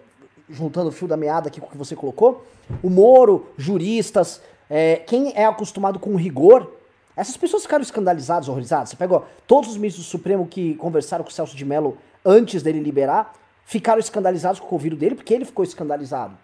juntando 0.49 0.89
o 0.89 0.93
fio 0.93 1.09
da 1.09 1.17
meada 1.17 1.49
aqui 1.49 1.61
com 1.61 1.67
o 1.67 1.71
que 1.71 1.77
você 1.77 1.95
colocou, 1.95 2.47
o 2.83 2.89
Moro, 2.89 3.49
juristas, 3.57 4.41
é, 4.71 4.97
quem 4.97 5.33
é 5.37 5.45
acostumado 5.45 5.99
com 5.99 6.15
rigor, 6.17 6.73
essas 7.17 7.37
pessoas 7.37 7.63
ficaram 7.63 7.83
escandalizadas, 7.83 8.49
horrorizadas. 8.49 8.91
Você 8.91 8.97
pegou 8.97 9.25
todos 9.47 9.71
os 9.71 9.77
ministros 9.77 10.07
do 10.07 10.11
Supremo 10.11 10.47
que 10.47 10.75
conversaram 10.75 11.23
com 11.23 11.31
o 11.31 11.33
Celso 11.33 11.57
de 11.57 11.65
Mello 11.65 11.97
antes 12.25 12.63
dele 12.63 12.81
liberar, 12.81 13.33
ficaram 13.65 14.01
escandalizados 14.01 14.61
com 14.61 14.67
o 14.67 14.73
ouvido 14.73 14.97
dele, 14.97 15.15
porque 15.15 15.33
ele 15.33 15.45
ficou 15.45 15.65
escandalizado. 15.65 16.37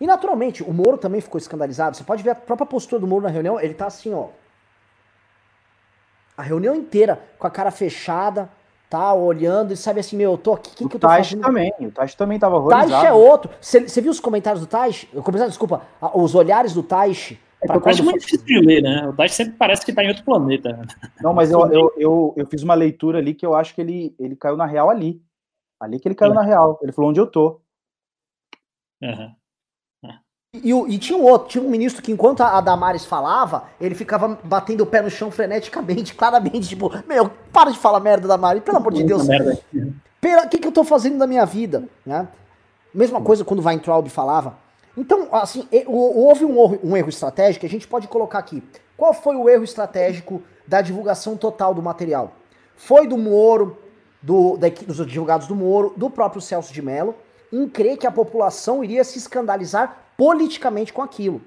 E 0.00 0.06
naturalmente, 0.06 0.62
o 0.62 0.72
Moro 0.72 0.98
também 0.98 1.20
ficou 1.20 1.38
escandalizado. 1.38 1.96
Você 1.96 2.04
pode 2.04 2.22
ver 2.22 2.30
a 2.30 2.34
própria 2.34 2.66
postura 2.66 3.00
do 3.00 3.06
Moro 3.06 3.24
na 3.24 3.30
reunião, 3.30 3.58
ele 3.58 3.74
tá 3.74 3.86
assim, 3.86 4.12
ó. 4.12 4.28
A 6.36 6.42
reunião 6.42 6.74
inteira 6.74 7.20
com 7.38 7.46
a 7.46 7.50
cara 7.50 7.70
fechada, 7.70 8.50
tá 8.88 9.12
olhando 9.12 9.72
e 9.72 9.76
sabe 9.76 10.00
assim, 10.00 10.16
meu, 10.16 10.32
eu 10.32 10.38
tô 10.38 10.54
aqui, 10.54 10.84
o 10.84 10.88
que, 10.88 10.96
eu 10.96 11.00
tô 11.00 11.08
Taish 11.08 11.30
fazendo? 11.30 11.42
também, 11.42 11.72
o 11.80 11.90
Taish 11.90 12.14
também 12.14 12.38
tava 12.38 12.56
horrorizado. 12.56 12.90
Taish 12.90 13.04
é 13.04 13.12
outro. 13.12 13.50
Você 13.60 14.00
viu 14.00 14.12
os 14.12 14.20
comentários 14.20 14.60
do 14.60 14.66
Taish? 14.66 15.08
Desculpa, 15.46 15.82
os 16.14 16.34
olhares 16.34 16.72
do 16.72 16.82
Taish. 16.82 17.38
É 17.62 17.76
o 17.76 17.80
Taish 17.80 18.00
é 18.00 18.02
muito 18.02 18.20
difícil 18.20 18.44
de 18.44 18.60
ler, 18.60 18.82
né? 18.82 19.08
O 19.08 19.12
Taish 19.12 19.32
sempre 19.32 19.54
parece 19.54 19.84
que 19.84 19.92
tá 19.92 20.04
em 20.04 20.08
outro 20.08 20.24
planeta. 20.24 20.86
Não, 21.20 21.32
mas 21.32 21.50
eu, 21.50 21.60
eu, 21.72 21.92
eu, 21.96 22.34
eu, 22.36 22.46
fiz 22.46 22.62
uma 22.62 22.74
leitura 22.74 23.18
ali 23.18 23.34
que 23.34 23.46
eu 23.46 23.54
acho 23.54 23.74
que 23.74 23.80
ele, 23.80 24.14
ele 24.18 24.36
caiu 24.36 24.56
na 24.56 24.66
real 24.66 24.90
ali. 24.90 25.22
Ali 25.80 25.98
que 25.98 26.06
ele 26.06 26.14
caiu 26.14 26.32
é. 26.32 26.34
na 26.34 26.42
real. 26.42 26.78
Ele 26.82 26.92
falou 26.92 27.10
onde 27.10 27.20
eu 27.20 27.26
tô. 27.26 27.60
Uhum. 29.02 29.34
E, 30.62 30.70
e, 30.94 30.98
tinha 30.98 31.18
um 31.18 31.22
outro, 31.22 31.48
tinha 31.48 31.62
um 31.62 31.68
ministro 31.68 32.02
que 32.02 32.10
enquanto 32.10 32.40
a 32.40 32.60
Damares 32.60 33.04
falava, 33.04 33.64
ele 33.80 33.94
ficava 33.94 34.38
batendo 34.42 34.82
o 34.82 34.86
pé 34.86 35.02
no 35.02 35.10
chão 35.10 35.30
freneticamente, 35.30 36.14
claramente, 36.16 36.68
tipo, 36.68 36.90
meu, 37.06 37.30
para 37.52 37.70
de 37.70 37.78
falar 37.78 38.00
merda, 38.00 38.28
Damares, 38.28 38.62
pelo 38.62 38.78
amor 38.78 38.92
de 38.92 39.04
Deus. 39.04 39.26
O 39.26 40.48
que, 40.48 40.58
que 40.58 40.66
eu 40.66 40.72
tô 40.72 40.82
fazendo 40.82 41.18
da 41.18 41.26
minha 41.26 41.44
vida, 41.44 41.84
né? 42.04 42.26
Mesma 42.94 43.20
coisa 43.20 43.44
quando 43.44 43.60
o 43.60 43.66
Weintraub 43.66 44.08
falava. 44.08 44.56
Então, 44.96 45.28
assim, 45.32 45.68
houve 45.86 46.44
um, 46.44 46.78
um 46.82 46.96
erro 46.96 47.08
estratégico 47.08 47.66
a 47.66 47.68
gente 47.68 47.86
pode 47.86 48.08
colocar 48.08 48.38
aqui. 48.38 48.62
Qual 48.96 49.12
foi 49.12 49.36
o 49.36 49.48
erro 49.48 49.64
estratégico 49.64 50.42
da 50.66 50.80
divulgação 50.80 51.36
total 51.36 51.74
do 51.74 51.82
material? 51.82 52.32
Foi 52.74 53.06
do 53.06 53.18
Moro, 53.18 53.78
do, 54.22 54.56
da, 54.56 54.68
dos 54.68 55.00
advogados 55.00 55.46
do 55.46 55.54
Moro, 55.54 55.92
do 55.96 56.08
próprio 56.08 56.40
Celso 56.40 56.72
de 56.72 56.80
Mello, 56.80 57.14
em 57.52 57.68
crer 57.68 57.96
que 57.96 58.06
a 58.06 58.10
população 58.10 58.82
iria 58.82 59.04
se 59.04 59.18
escandalizar 59.18 60.04
politicamente 60.16 60.92
com 60.92 61.02
aquilo. 61.02 61.40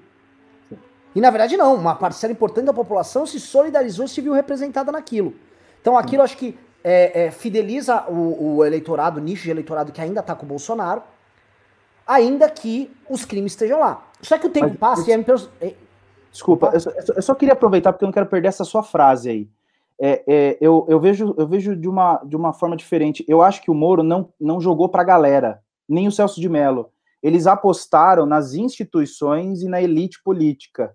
E 1.14 1.20
na 1.20 1.30
verdade 1.30 1.56
não, 1.56 1.74
uma 1.74 1.94
parcela 1.94 2.32
importante 2.32 2.66
da 2.66 2.72
população 2.72 3.26
se 3.26 3.40
solidarizou 3.40 4.04
e 4.04 4.08
se 4.08 4.20
viu 4.20 4.32
representada 4.32 4.92
naquilo. 4.92 5.34
Então 5.80 5.98
aquilo 5.98 6.22
acho 6.22 6.36
que 6.36 6.56
é, 6.82 7.26
é, 7.26 7.30
fideliza 7.30 8.04
o, 8.08 8.56
o, 8.56 8.64
eleitorado, 8.64 9.18
o 9.18 9.22
nicho 9.22 9.44
de 9.44 9.50
eleitorado 9.50 9.92
que 9.92 10.00
ainda 10.00 10.20
está 10.20 10.34
com 10.34 10.46
o 10.46 10.48
Bolsonaro, 10.48 11.02
ainda 12.06 12.48
que 12.48 12.90
os 13.08 13.24
crimes 13.24 13.52
estejam 13.52 13.80
lá. 13.80 14.06
Só 14.20 14.38
que 14.38 14.46
o 14.46 14.50
tempo 14.50 14.68
Mas, 14.68 14.78
passa 14.78 15.10
e 15.10 15.14
é... 15.60 15.74
Desculpa, 16.30 16.70
eu 16.72 16.80
só, 16.80 16.90
eu 16.90 17.22
só, 17.22 17.34
queria 17.34 17.54
aproveitar 17.54 17.92
porque 17.92 18.04
eu 18.04 18.08
não 18.08 18.12
quero 18.12 18.26
perder 18.26 18.48
essa 18.48 18.64
sua 18.64 18.82
frase 18.82 19.30
aí. 19.30 19.48
É, 20.00 20.22
é, 20.26 20.58
eu, 20.60 20.86
eu, 20.88 21.00
vejo, 21.00 21.34
eu 21.36 21.46
vejo 21.46 21.76
de 21.76 21.88
uma, 21.88 22.22
de 22.24 22.36
uma 22.36 22.52
forma 22.52 22.76
diferente. 22.76 23.24
Eu 23.28 23.42
acho 23.42 23.60
que 23.62 23.70
o 23.70 23.74
Moro 23.74 24.02
não, 24.02 24.32
não 24.40 24.60
jogou 24.60 24.88
para 24.88 25.02
a 25.02 25.04
galera, 25.04 25.60
nem 25.88 26.06
o 26.06 26.12
Celso 26.12 26.40
de 26.40 26.48
Mello 26.48 26.90
eles 27.22 27.46
apostaram 27.46 28.24
nas 28.24 28.54
instituições 28.54 29.62
e 29.62 29.68
na 29.68 29.80
elite 29.80 30.22
política. 30.22 30.94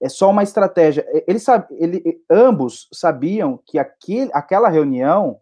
É 0.00 0.08
só 0.08 0.30
uma 0.30 0.42
estratégia. 0.42 1.06
Eles, 1.26 1.44
ele, 1.78 2.20
ambos 2.28 2.88
sabiam 2.92 3.60
que 3.64 3.78
aquele, 3.78 4.30
aquela 4.32 4.68
reunião 4.68 5.38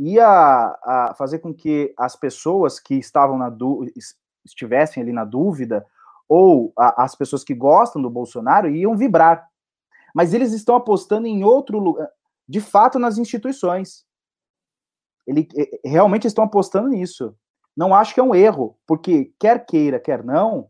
ia 0.00 0.26
a, 0.26 1.14
fazer 1.16 1.40
com 1.40 1.52
que 1.52 1.92
as 1.96 2.16
pessoas 2.16 2.80
que 2.80 2.94
estavam 2.94 3.36
na 3.36 3.52
estivessem 4.42 5.02
ali 5.02 5.12
na 5.12 5.26
dúvida, 5.26 5.86
ou 6.26 6.72
a, 6.78 7.04
as 7.04 7.14
pessoas 7.14 7.44
que 7.44 7.54
gostam 7.54 8.00
do 8.00 8.08
Bolsonaro 8.08 8.70
iam 8.70 8.96
vibrar. 8.96 9.46
Mas 10.14 10.32
eles 10.32 10.52
estão 10.52 10.74
apostando 10.74 11.26
em 11.26 11.44
outro 11.44 11.78
lugar, 11.78 12.08
de 12.48 12.60
fato, 12.60 12.98
nas 12.98 13.18
instituições. 13.18 14.06
Ele, 15.26 15.46
realmente 15.84 16.26
estão 16.26 16.44
apostando 16.44 16.88
nisso. 16.88 17.36
Não 17.76 17.94
acho 17.94 18.14
que 18.14 18.20
é 18.20 18.22
um 18.22 18.34
erro, 18.34 18.78
porque 18.86 19.32
quer 19.38 19.66
queira, 19.66 20.00
quer 20.00 20.24
não, 20.24 20.68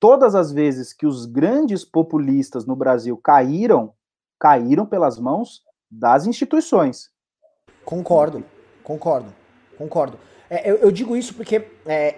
todas 0.00 0.34
as 0.34 0.52
vezes 0.52 0.92
que 0.92 1.06
os 1.06 1.24
grandes 1.24 1.84
populistas 1.84 2.66
no 2.66 2.74
Brasil 2.74 3.16
caíram, 3.16 3.94
caíram 4.38 4.84
pelas 4.84 5.18
mãos 5.18 5.62
das 5.88 6.26
instituições. 6.26 7.10
Concordo. 7.84 8.44
Concordo, 8.86 9.34
concordo. 9.76 10.16
É, 10.48 10.70
eu, 10.70 10.76
eu, 10.76 10.92
digo 10.92 11.16
isso 11.16 11.34
porque 11.34 11.66
é, 11.84 12.14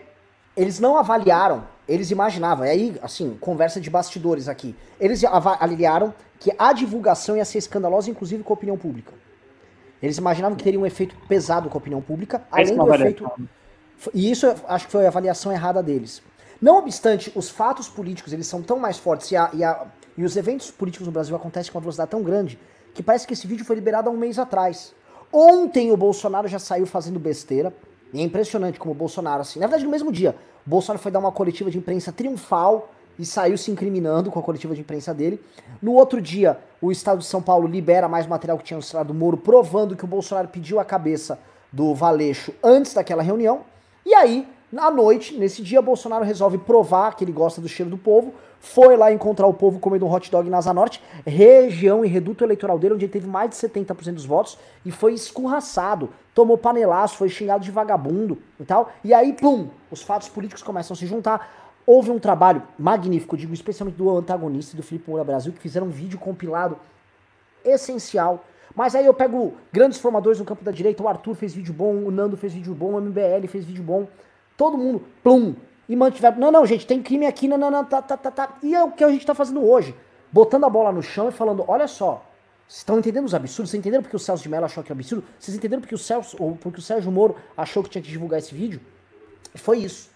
eles 0.54 0.78
não 0.78 0.98
avaliaram, 0.98 1.66
eles 1.88 2.10
imaginavam, 2.10 2.66
e 2.66 2.68
aí, 2.68 2.98
assim, 3.00 3.38
conversa 3.40 3.80
de 3.80 3.88
bastidores 3.88 4.48
aqui, 4.48 4.76
eles 5.00 5.24
avaliaram 5.24 6.12
que 6.38 6.52
a 6.58 6.74
divulgação 6.74 7.38
ia 7.38 7.44
ser 7.46 7.56
escandalosa, 7.56 8.10
inclusive 8.10 8.42
com 8.42 8.52
a 8.52 8.56
opinião 8.56 8.76
pública. 8.76 9.14
Eles 10.02 10.18
imaginavam 10.18 10.58
que 10.58 10.62
teria 10.62 10.78
um 10.78 10.84
efeito 10.84 11.16
pesado 11.26 11.70
com 11.70 11.78
a 11.78 11.80
opinião 11.80 12.02
pública, 12.02 12.42
além 12.50 12.76
do 12.76 12.94
efeito... 12.94 13.32
E 14.12 14.30
isso 14.30 14.46
acho 14.68 14.86
que 14.86 14.92
foi 14.92 15.06
a 15.06 15.08
avaliação 15.08 15.50
errada 15.50 15.82
deles. 15.82 16.22
Não 16.60 16.76
obstante, 16.76 17.32
os 17.34 17.48
fatos 17.48 17.88
políticos 17.88 18.34
eles 18.34 18.46
são 18.46 18.60
tão 18.60 18.78
mais 18.78 18.98
fortes 18.98 19.30
e, 19.30 19.36
a, 19.36 19.50
e, 19.54 19.64
a, 19.64 19.86
e 20.18 20.22
os 20.22 20.36
eventos 20.36 20.70
políticos 20.70 21.06
no 21.06 21.12
Brasil 21.12 21.34
acontecem 21.34 21.72
com 21.72 21.78
uma 21.78 21.82
velocidade 21.82 22.10
tão 22.10 22.22
grande 22.22 22.58
que 22.92 23.02
parece 23.02 23.26
que 23.26 23.32
esse 23.32 23.46
vídeo 23.46 23.64
foi 23.64 23.74
liberado 23.74 24.10
há 24.10 24.12
um 24.12 24.18
mês 24.18 24.38
atrás. 24.38 24.94
Ontem 25.32 25.92
o 25.92 25.96
Bolsonaro 25.96 26.48
já 26.48 26.58
saiu 26.58 26.86
fazendo 26.86 27.18
besteira. 27.18 27.72
E 28.12 28.20
é 28.20 28.22
impressionante 28.22 28.78
como 28.78 28.92
o 28.92 28.94
Bolsonaro, 28.94 29.42
assim. 29.42 29.58
Na 29.58 29.66
verdade, 29.66 29.84
no 29.84 29.90
mesmo 29.90 30.10
dia, 30.10 30.34
o 30.66 30.70
Bolsonaro 30.70 31.02
foi 31.02 31.12
dar 31.12 31.18
uma 31.18 31.32
coletiva 31.32 31.70
de 31.70 31.76
imprensa 31.76 32.10
triunfal 32.10 32.90
e 33.18 33.26
saiu 33.26 33.58
se 33.58 33.70
incriminando 33.70 34.30
com 34.30 34.38
a 34.38 34.42
coletiva 34.42 34.74
de 34.74 34.80
imprensa 34.80 35.12
dele. 35.12 35.42
No 35.82 35.92
outro 35.92 36.20
dia, 36.20 36.58
o 36.80 36.90
Estado 36.90 37.18
de 37.18 37.26
São 37.26 37.42
Paulo 37.42 37.66
libera 37.66 38.08
mais 38.08 38.26
material 38.26 38.56
que 38.56 38.64
tinha 38.64 38.76
mostrado 38.76 39.12
do 39.12 39.14
Moro, 39.14 39.36
provando 39.36 39.96
que 39.96 40.04
o 40.04 40.08
Bolsonaro 40.08 40.48
pediu 40.48 40.80
a 40.80 40.84
cabeça 40.84 41.38
do 41.70 41.94
Valeixo 41.94 42.54
antes 42.62 42.94
daquela 42.94 43.22
reunião. 43.22 43.60
E 44.06 44.14
aí, 44.14 44.48
à 44.76 44.90
noite, 44.90 45.36
nesse 45.36 45.62
dia, 45.62 45.82
Bolsonaro 45.82 46.24
resolve 46.24 46.58
provar 46.58 47.14
que 47.16 47.24
ele 47.24 47.32
gosta 47.32 47.60
do 47.60 47.68
cheiro 47.68 47.90
do 47.90 47.98
povo, 47.98 48.32
foi 48.60 48.96
lá 48.96 49.12
encontrar 49.12 49.46
o 49.46 49.54
povo 49.54 49.78
comendo 49.78 50.06
um 50.06 50.12
hot 50.12 50.30
dog 50.30 50.48
na 50.50 50.58
Asa 50.58 50.74
Norte, 50.74 51.02
região 51.26 52.04
e 52.04 52.08
reduto 52.08 52.44
eleitoral 52.44 52.78
dele, 52.78 52.94
onde 52.94 53.04
ele 53.04 53.12
teve 53.12 53.26
mais 53.26 53.50
de 53.50 53.56
70% 53.56 54.14
dos 54.14 54.24
votos, 54.24 54.58
e 54.84 54.90
foi 54.90 55.14
escurraçado, 55.14 56.10
tomou 56.34 56.58
panelaço, 56.58 57.16
foi 57.16 57.28
xingado 57.28 57.64
de 57.64 57.70
vagabundo 57.70 58.38
e 58.58 58.64
tal. 58.64 58.92
E 59.04 59.14
aí, 59.14 59.32
pum, 59.32 59.68
os 59.90 60.02
fatos 60.02 60.28
políticos 60.28 60.62
começam 60.62 60.94
a 60.94 60.96
se 60.96 61.06
juntar. 61.06 61.68
Houve 61.86 62.10
um 62.10 62.18
trabalho 62.18 62.62
magnífico, 62.78 63.36
digo 63.36 63.54
especialmente 63.54 63.96
do 63.96 64.10
antagonista 64.10 64.74
e 64.74 64.76
do 64.76 64.82
Felipe 64.82 65.08
Moura 65.08 65.24
Brasil, 65.24 65.52
que 65.52 65.60
fizeram 65.60 65.86
um 65.86 65.90
vídeo 65.90 66.18
compilado 66.18 66.76
essencial. 67.64 68.44
Mas 68.74 68.94
aí 68.94 69.06
eu 69.06 69.14
pego 69.14 69.54
grandes 69.72 69.98
formadores 69.98 70.38
no 70.38 70.44
campo 70.44 70.62
da 70.62 70.70
direita, 70.70 71.02
o 71.02 71.08
Arthur 71.08 71.34
fez 71.34 71.54
vídeo 71.54 71.72
bom, 71.72 71.94
o 72.04 72.10
Nando 72.10 72.36
fez 72.36 72.52
vídeo 72.52 72.74
bom, 72.74 72.92
o 72.92 73.00
MBL 73.00 73.46
fez 73.48 73.64
vídeo 73.64 73.82
bom, 73.82 74.06
todo 74.56 74.76
mundo, 74.76 75.02
plum, 75.22 75.54
e 75.88 75.96
mantiveram. 75.96 76.38
Não, 76.38 76.52
não, 76.52 76.66
gente, 76.66 76.86
tem 76.86 77.02
crime 77.02 77.26
aqui, 77.26 77.48
não, 77.48 77.56
não, 77.56 77.70
não, 77.70 77.84
tá, 77.84 78.02
tá, 78.02 78.16
tá, 78.16 78.30
tá. 78.30 78.58
E 78.62 78.74
é 78.74 78.82
o 78.82 78.90
que 78.90 79.02
a 79.02 79.10
gente 79.10 79.24
tá 79.24 79.34
fazendo 79.34 79.64
hoje. 79.64 79.94
Botando 80.30 80.64
a 80.64 80.70
bola 80.70 80.92
no 80.92 81.02
chão 81.02 81.28
e 81.28 81.32
falando: 81.32 81.64
olha 81.66 81.88
só, 81.88 82.24
vocês 82.68 82.80
estão 82.80 82.98
entendendo 82.98 83.24
os 83.24 83.34
absurdos? 83.34 83.70
Vocês 83.70 83.80
entenderam 83.80 84.02
porque 84.02 84.16
o 84.16 84.18
Celso 84.18 84.42
de 84.42 84.48
Mello 84.48 84.66
achou 84.66 84.84
que 84.84 84.92
é 84.92 84.94
absurdo? 84.94 85.24
Vocês 85.38 85.56
entenderam 85.56 85.80
porque 85.80 85.94
o 85.94 85.98
Celso, 85.98 86.36
ou 86.38 86.54
porque 86.54 86.78
o 86.78 86.82
Sérgio 86.82 87.10
Moro 87.10 87.36
achou 87.56 87.82
que 87.82 87.88
tinha 87.88 88.02
que 88.02 88.10
divulgar 88.10 88.38
esse 88.38 88.54
vídeo? 88.54 88.80
Foi 89.54 89.78
isso. 89.78 90.10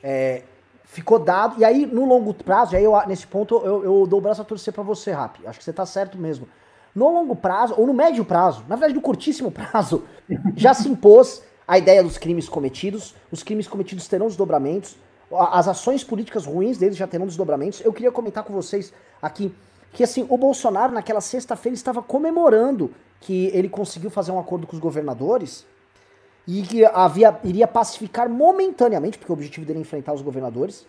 É, 0.00 0.44
ficou 0.84 1.18
dado. 1.18 1.60
E 1.60 1.64
aí, 1.64 1.84
no 1.84 2.04
longo 2.04 2.32
prazo, 2.32 2.76
aí 2.76 2.84
eu, 2.84 2.94
nesse 3.08 3.26
ponto, 3.26 3.56
eu, 3.64 3.82
eu 3.82 4.06
dou 4.06 4.20
o 4.20 4.22
braço 4.22 4.40
a 4.40 4.44
torcer 4.44 4.72
pra 4.72 4.84
você, 4.84 5.10
Rap. 5.10 5.44
Acho 5.44 5.58
que 5.58 5.64
você 5.64 5.72
tá 5.72 5.84
certo 5.84 6.16
mesmo. 6.16 6.48
No 6.94 7.10
longo 7.10 7.34
prazo, 7.34 7.74
ou 7.76 7.84
no 7.84 7.92
médio 7.92 8.24
prazo, 8.24 8.64
na 8.68 8.76
verdade, 8.76 8.94
no 8.94 9.00
curtíssimo 9.00 9.50
prazo, 9.52 10.04
já 10.56 10.72
se 10.72 10.88
impôs 10.88 11.42
a 11.66 11.76
ideia 11.76 12.02
dos 12.04 12.16
crimes 12.16 12.48
cometidos. 12.48 13.12
Os 13.32 13.42
crimes 13.42 13.66
cometidos 13.66 14.06
terão 14.06 14.28
desdobramentos 14.28 14.96
as 15.30 15.68
ações 15.68 16.02
políticas 16.02 16.46
ruins 16.46 16.78
deles 16.78 16.96
já 16.96 17.06
terão 17.06 17.26
desdobramentos. 17.26 17.80
Eu 17.80 17.92
queria 17.92 18.10
comentar 18.10 18.44
com 18.44 18.52
vocês 18.52 18.92
aqui 19.20 19.54
que 19.92 20.04
assim, 20.04 20.26
o 20.28 20.36
Bolsonaro 20.36 20.92
naquela 20.92 21.20
sexta-feira 21.20 21.74
estava 21.74 22.02
comemorando 22.02 22.92
que 23.20 23.46
ele 23.54 23.68
conseguiu 23.68 24.10
fazer 24.10 24.30
um 24.30 24.38
acordo 24.38 24.66
com 24.66 24.74
os 24.74 24.80
governadores 24.80 25.66
e 26.46 26.62
que 26.62 26.84
havia, 26.84 27.38
iria 27.44 27.66
pacificar 27.66 28.28
momentaneamente, 28.28 29.18
porque 29.18 29.32
o 29.32 29.34
objetivo 29.34 29.66
dele 29.66 29.80
é 29.80 29.82
enfrentar 29.82 30.12
os 30.12 30.22
governadores, 30.22 30.86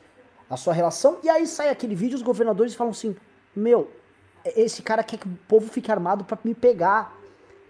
a 0.49 0.56
sua 0.56 0.73
relação. 0.73 1.17
E 1.23 1.30
aí 1.30 1.45
sai 1.47 1.69
aquele 1.69 1.95
vídeo, 1.95 2.15
os 2.15 2.21
governadores 2.21 2.75
falam 2.75 2.91
assim: 2.91 3.15
Meu, 3.56 3.89
esse 4.45 4.82
cara 4.82 5.04
quer 5.04 5.17
que 5.17 5.28
o 5.28 5.39
povo 5.47 5.67
fique 5.69 5.91
armado 5.91 6.23
para 6.23 6.38
me 6.43 6.54
pegar. 6.54 7.17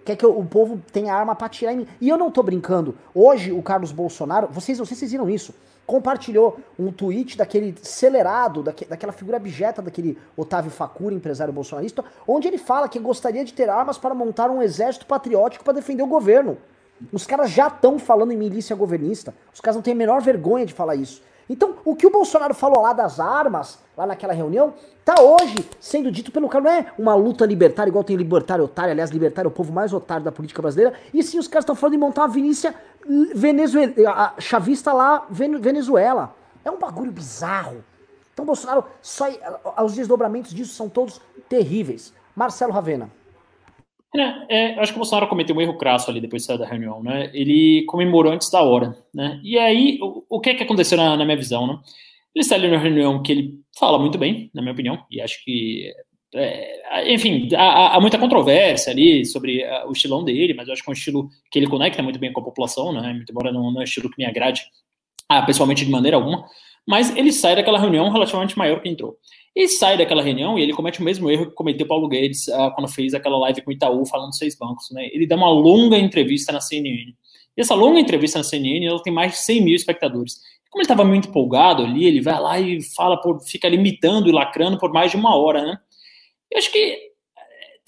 Quer 0.05 0.15
que 0.15 0.25
o 0.25 0.45
povo 0.45 0.81
tenha 0.91 1.13
arma 1.13 1.35
pra 1.35 1.49
tirar 1.49 1.73
em 1.73 1.77
mim. 1.77 1.87
E 2.01 2.09
eu 2.09 2.17
não 2.17 2.31
tô 2.31 2.41
brincando. 2.41 2.97
Hoje, 3.13 3.51
o 3.51 3.61
Carlos 3.61 3.91
Bolsonaro, 3.91 4.47
vocês 4.47 4.79
não 4.79 4.85
sei 4.85 4.95
se 4.95 5.01
vocês 5.01 5.11
viram 5.11 5.29
isso 5.29 5.53
compartilhou 5.89 6.59
um 6.77 6.91
tweet 6.91 7.35
daquele 7.35 7.73
acelerado, 7.81 8.61
daque, 8.61 8.85
daquela 8.85 9.11
figura 9.11 9.37
abjeta 9.37 9.81
daquele 9.81 10.19
Otávio 10.37 10.69
Facura, 10.69 11.15
empresário 11.15 11.51
bolsonarista, 11.51 12.05
onde 12.27 12.47
ele 12.47 12.59
fala 12.59 12.87
que 12.87 12.99
gostaria 12.99 13.43
de 13.43 13.51
ter 13.51 13.71
armas 13.71 13.97
para 13.97 14.13
montar 14.13 14.51
um 14.51 14.61
exército 14.61 15.07
patriótico 15.07 15.63
para 15.63 15.73
defender 15.73 16.03
o 16.03 16.07
governo. 16.07 16.59
Os 17.11 17.25
caras 17.25 17.49
já 17.49 17.69
estão 17.69 17.97
falando 17.97 18.31
em 18.31 18.37
milícia 18.37 18.75
governista. 18.75 19.33
Os 19.51 19.59
caras 19.59 19.77
não 19.77 19.81
têm 19.81 19.93
a 19.93 19.97
menor 19.97 20.21
vergonha 20.21 20.63
de 20.63 20.75
falar 20.75 20.95
isso. 20.95 21.23
Então, 21.49 21.77
o 21.83 21.95
que 21.95 22.05
o 22.05 22.11
Bolsonaro 22.11 22.53
falou 22.53 22.81
lá 22.81 22.93
das 22.93 23.19
armas, 23.19 23.79
lá 23.97 24.05
naquela 24.05 24.33
reunião, 24.33 24.73
tá 25.03 25.19
hoje 25.19 25.67
sendo 25.79 26.11
dito 26.11 26.31
pelo 26.31 26.47
cara. 26.47 26.63
Não 26.63 26.71
é 26.71 26.85
uma 26.97 27.15
luta 27.15 27.45
libertária, 27.45 27.89
igual 27.89 28.03
tem 28.03 28.15
libertário 28.15 28.65
otário. 28.65 28.91
Aliás, 28.91 29.09
libertário 29.09 29.47
é 29.47 29.51
o 29.51 29.53
povo 29.53 29.73
mais 29.73 29.91
otário 29.91 30.23
da 30.23 30.31
política 30.31 30.61
brasileira. 30.61 30.93
E 31.11 31.23
sim, 31.23 31.39
os 31.39 31.47
caras 31.47 31.63
estão 31.63 31.75
falando 31.75 31.93
de 31.93 31.97
montar 31.97 32.21
uma 32.21 32.27
Vinícia 32.27 32.75
Venezuela, 33.33 34.35
chavista 34.37 34.93
lá, 34.93 35.25
Venezuela. 35.29 36.35
É 36.63 36.69
um 36.69 36.77
bagulho 36.77 37.11
bizarro. 37.11 37.83
Então, 38.31 38.45
Bolsonaro, 38.45 38.85
só, 39.01 39.25
os 39.83 39.95
desdobramentos 39.95 40.51
disso 40.51 40.75
são 40.75 40.87
todos 40.87 41.19
terríveis. 41.49 42.13
Marcelo 42.35 42.71
Ravena. 42.71 43.09
É, 44.15 44.73
é, 44.73 44.79
acho 44.79 44.91
que 44.91 44.97
o 44.97 45.01
Bolsonaro 45.01 45.27
cometeu 45.27 45.55
um 45.55 45.61
erro 45.61 45.77
crasso 45.77 46.09
ali 46.09 46.19
depois 46.19 46.41
de 46.41 46.47
sair 46.47 46.57
da 46.57 46.65
reunião, 46.65 47.03
né? 47.03 47.29
Ele 47.33 47.83
comemorou 47.85 48.31
antes 48.31 48.49
da 48.49 48.61
hora, 48.61 48.97
né? 49.13 49.39
E 49.43 49.57
aí, 49.57 49.99
o, 50.01 50.23
o 50.27 50.39
que 50.39 50.49
é 50.49 50.55
que 50.55 50.63
aconteceu 50.63 50.97
na, 50.97 51.15
na 51.15 51.25
minha 51.25 51.37
visão, 51.37 51.67
né? 51.67 51.79
Ele 52.33 52.43
está 52.43 52.55
ali 52.55 52.67
na 52.67 52.77
reunião 52.77 53.21
que 53.21 53.31
ele 53.31 53.59
fala 53.77 53.99
muito 53.99 54.17
bem, 54.17 54.49
na 54.53 54.61
minha 54.61 54.73
opinião, 54.73 55.05
e 55.11 55.21
acho 55.21 55.43
que 55.43 55.93
é, 56.33 57.11
enfim, 57.13 57.49
há, 57.55 57.95
há, 57.95 57.99
muita 57.99 58.19
controvérsia 58.19 58.91
ali 58.91 59.25
sobre 59.25 59.63
uh, 59.63 59.87
o 59.87 59.91
estilão 59.91 60.23
dele, 60.23 60.53
mas 60.53 60.67
eu 60.67 60.73
acho 60.73 60.83
que 60.83 60.89
é 60.89 60.91
um 60.91 60.93
estilo 60.93 61.29
que 61.51 61.57
ele 61.57 61.67
conecta 61.67 62.03
muito 62.03 62.19
bem 62.19 62.31
com 62.31 62.41
a 62.41 62.43
população, 62.43 62.93
né? 62.93 63.13
Muito 63.13 63.31
embora 63.31 63.51
não, 63.51 63.71
não 63.71 63.79
é 63.79 63.81
um 63.81 63.83
estilo 63.83 64.09
que 64.09 64.17
me 64.17 64.25
agrade 64.25 64.61
ah, 65.27 65.41
pessoalmente 65.41 65.85
de 65.85 65.91
maneira 65.91 66.17
alguma. 66.17 66.45
Mas 66.87 67.15
ele 67.15 67.31
sai 67.31 67.55
daquela 67.55 67.79
reunião 67.79 68.09
relativamente 68.09 68.57
maior 68.57 68.81
que 68.81 68.89
entrou. 68.89 69.17
E 69.55 69.67
sai 69.67 69.97
daquela 69.97 70.21
reunião 70.21 70.57
e 70.57 70.61
ele 70.61 70.73
comete 70.73 70.99
o 70.99 71.03
mesmo 71.03 71.29
erro 71.29 71.47
que 71.47 71.53
cometeu 71.53 71.87
Paulo 71.87 72.07
Guedes 72.07 72.47
uh, 72.47 72.71
quando 72.73 72.87
fez 72.87 73.13
aquela 73.13 73.37
live 73.39 73.61
com 73.61 73.71
o 73.71 73.73
Itaú 73.73 74.05
falando 74.05 74.35
seis 74.35 74.55
bancos. 74.57 74.89
Né? 74.91 75.09
Ele 75.11 75.27
dá 75.27 75.35
uma 75.35 75.49
longa 75.49 75.97
entrevista 75.97 76.51
na 76.51 76.61
CNN. 76.61 77.13
E 77.57 77.61
essa 77.61 77.75
longa 77.75 77.99
entrevista 77.99 78.37
na 78.37 78.43
CNN 78.43 78.85
ela 78.85 79.01
tem 79.03 79.11
mais 79.11 79.33
de 79.33 79.39
100 79.39 79.61
mil 79.61 79.75
espectadores. 79.75 80.39
Como 80.69 80.81
ele 80.81 80.85
estava 80.85 81.03
muito 81.03 81.29
empolgado 81.29 81.83
ali, 81.83 82.05
ele 82.05 82.21
vai 82.21 82.39
lá 82.39 82.59
e 82.59 82.81
fala, 82.81 83.19
por, 83.19 83.41
fica 83.41 83.67
limitando 83.67 84.29
e 84.29 84.31
lacrando 84.31 84.77
por 84.77 84.93
mais 84.93 85.11
de 85.11 85.17
uma 85.17 85.35
hora, 85.35 85.63
né? 85.63 85.77
Eu 86.51 86.57
acho 86.57 86.71
que 86.71 87.08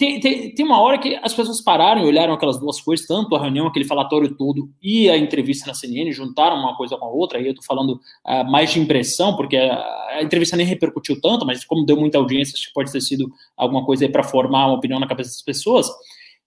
tem, 0.02 0.18
tem, 0.18 0.52
tem, 0.52 0.66
uma 0.66 0.80
hora 0.80 0.98
que 0.98 1.14
as 1.22 1.32
pessoas 1.32 1.60
pararam 1.60 2.02
e 2.02 2.06
olharam 2.06 2.34
aquelas 2.34 2.58
duas 2.58 2.80
coisas, 2.80 3.06
tanto 3.06 3.36
a 3.36 3.40
reunião, 3.40 3.68
aquele 3.68 3.84
falatório 3.84 4.34
todo, 4.34 4.68
e 4.82 5.08
a 5.08 5.16
entrevista 5.16 5.68
na 5.68 5.74
CNN, 5.74 6.10
juntaram 6.10 6.56
uma 6.56 6.76
coisa 6.76 6.96
com 6.96 7.04
a 7.04 7.08
outra, 7.08 7.38
aí 7.38 7.46
eu 7.46 7.54
tô 7.54 7.62
falando 7.62 8.00
uh, 8.26 8.50
mais 8.50 8.72
de 8.72 8.80
impressão, 8.80 9.36
porque 9.36 9.56
a, 9.56 9.76
a, 10.08 10.20
entrevista 10.20 10.56
nem 10.56 10.66
repercutiu 10.66 11.20
tanto, 11.20 11.46
mas 11.46 11.64
como 11.64 11.86
deu 11.86 11.96
muita 11.96 12.18
audiência, 12.18 12.54
acho 12.54 12.66
que 12.66 12.74
pode 12.74 12.90
ter 12.90 13.00
sido 13.00 13.30
alguma 13.56 13.84
coisa 13.84 14.04
aí 14.04 14.10
para 14.10 14.24
formar 14.24 14.66
uma 14.66 14.74
opinião 14.74 14.98
na 14.98 15.06
cabeça 15.06 15.30
das 15.30 15.42
pessoas. 15.42 15.86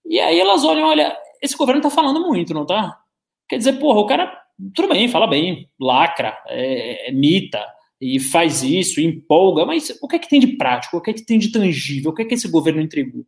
E 0.04 0.20
aí 0.20 0.38
elas 0.38 0.62
olham, 0.62 0.86
olha, 0.86 1.16
esse 1.40 1.56
governo 1.56 1.80
tá 1.80 1.88
falando 1.88 2.20
muito, 2.20 2.52
não 2.52 2.66
tá? 2.66 2.98
Quer 3.48 3.56
dizer, 3.56 3.78
porra, 3.78 4.00
o 4.00 4.06
cara, 4.06 4.38
tudo 4.74 4.88
bem, 4.88 5.08
fala 5.08 5.26
bem, 5.26 5.66
lacra, 5.80 6.36
é, 6.46 7.08
é 7.08 7.10
mita, 7.10 7.66
e 8.00 8.20
faz 8.20 8.62
isso, 8.62 9.00
empolga, 9.00 9.64
mas 9.64 9.96
o 10.02 10.08
que 10.08 10.16
é 10.16 10.18
que 10.18 10.28
tem 10.28 10.40
de 10.40 10.56
prático? 10.56 10.96
O 10.96 11.00
que 11.00 11.10
é 11.10 11.14
que 11.14 11.24
tem 11.24 11.38
de 11.38 11.50
tangível? 11.50 12.10
O 12.10 12.14
que 12.14 12.22
é 12.22 12.24
que 12.24 12.34
esse 12.34 12.48
governo 12.48 12.80
entregou? 12.80 13.24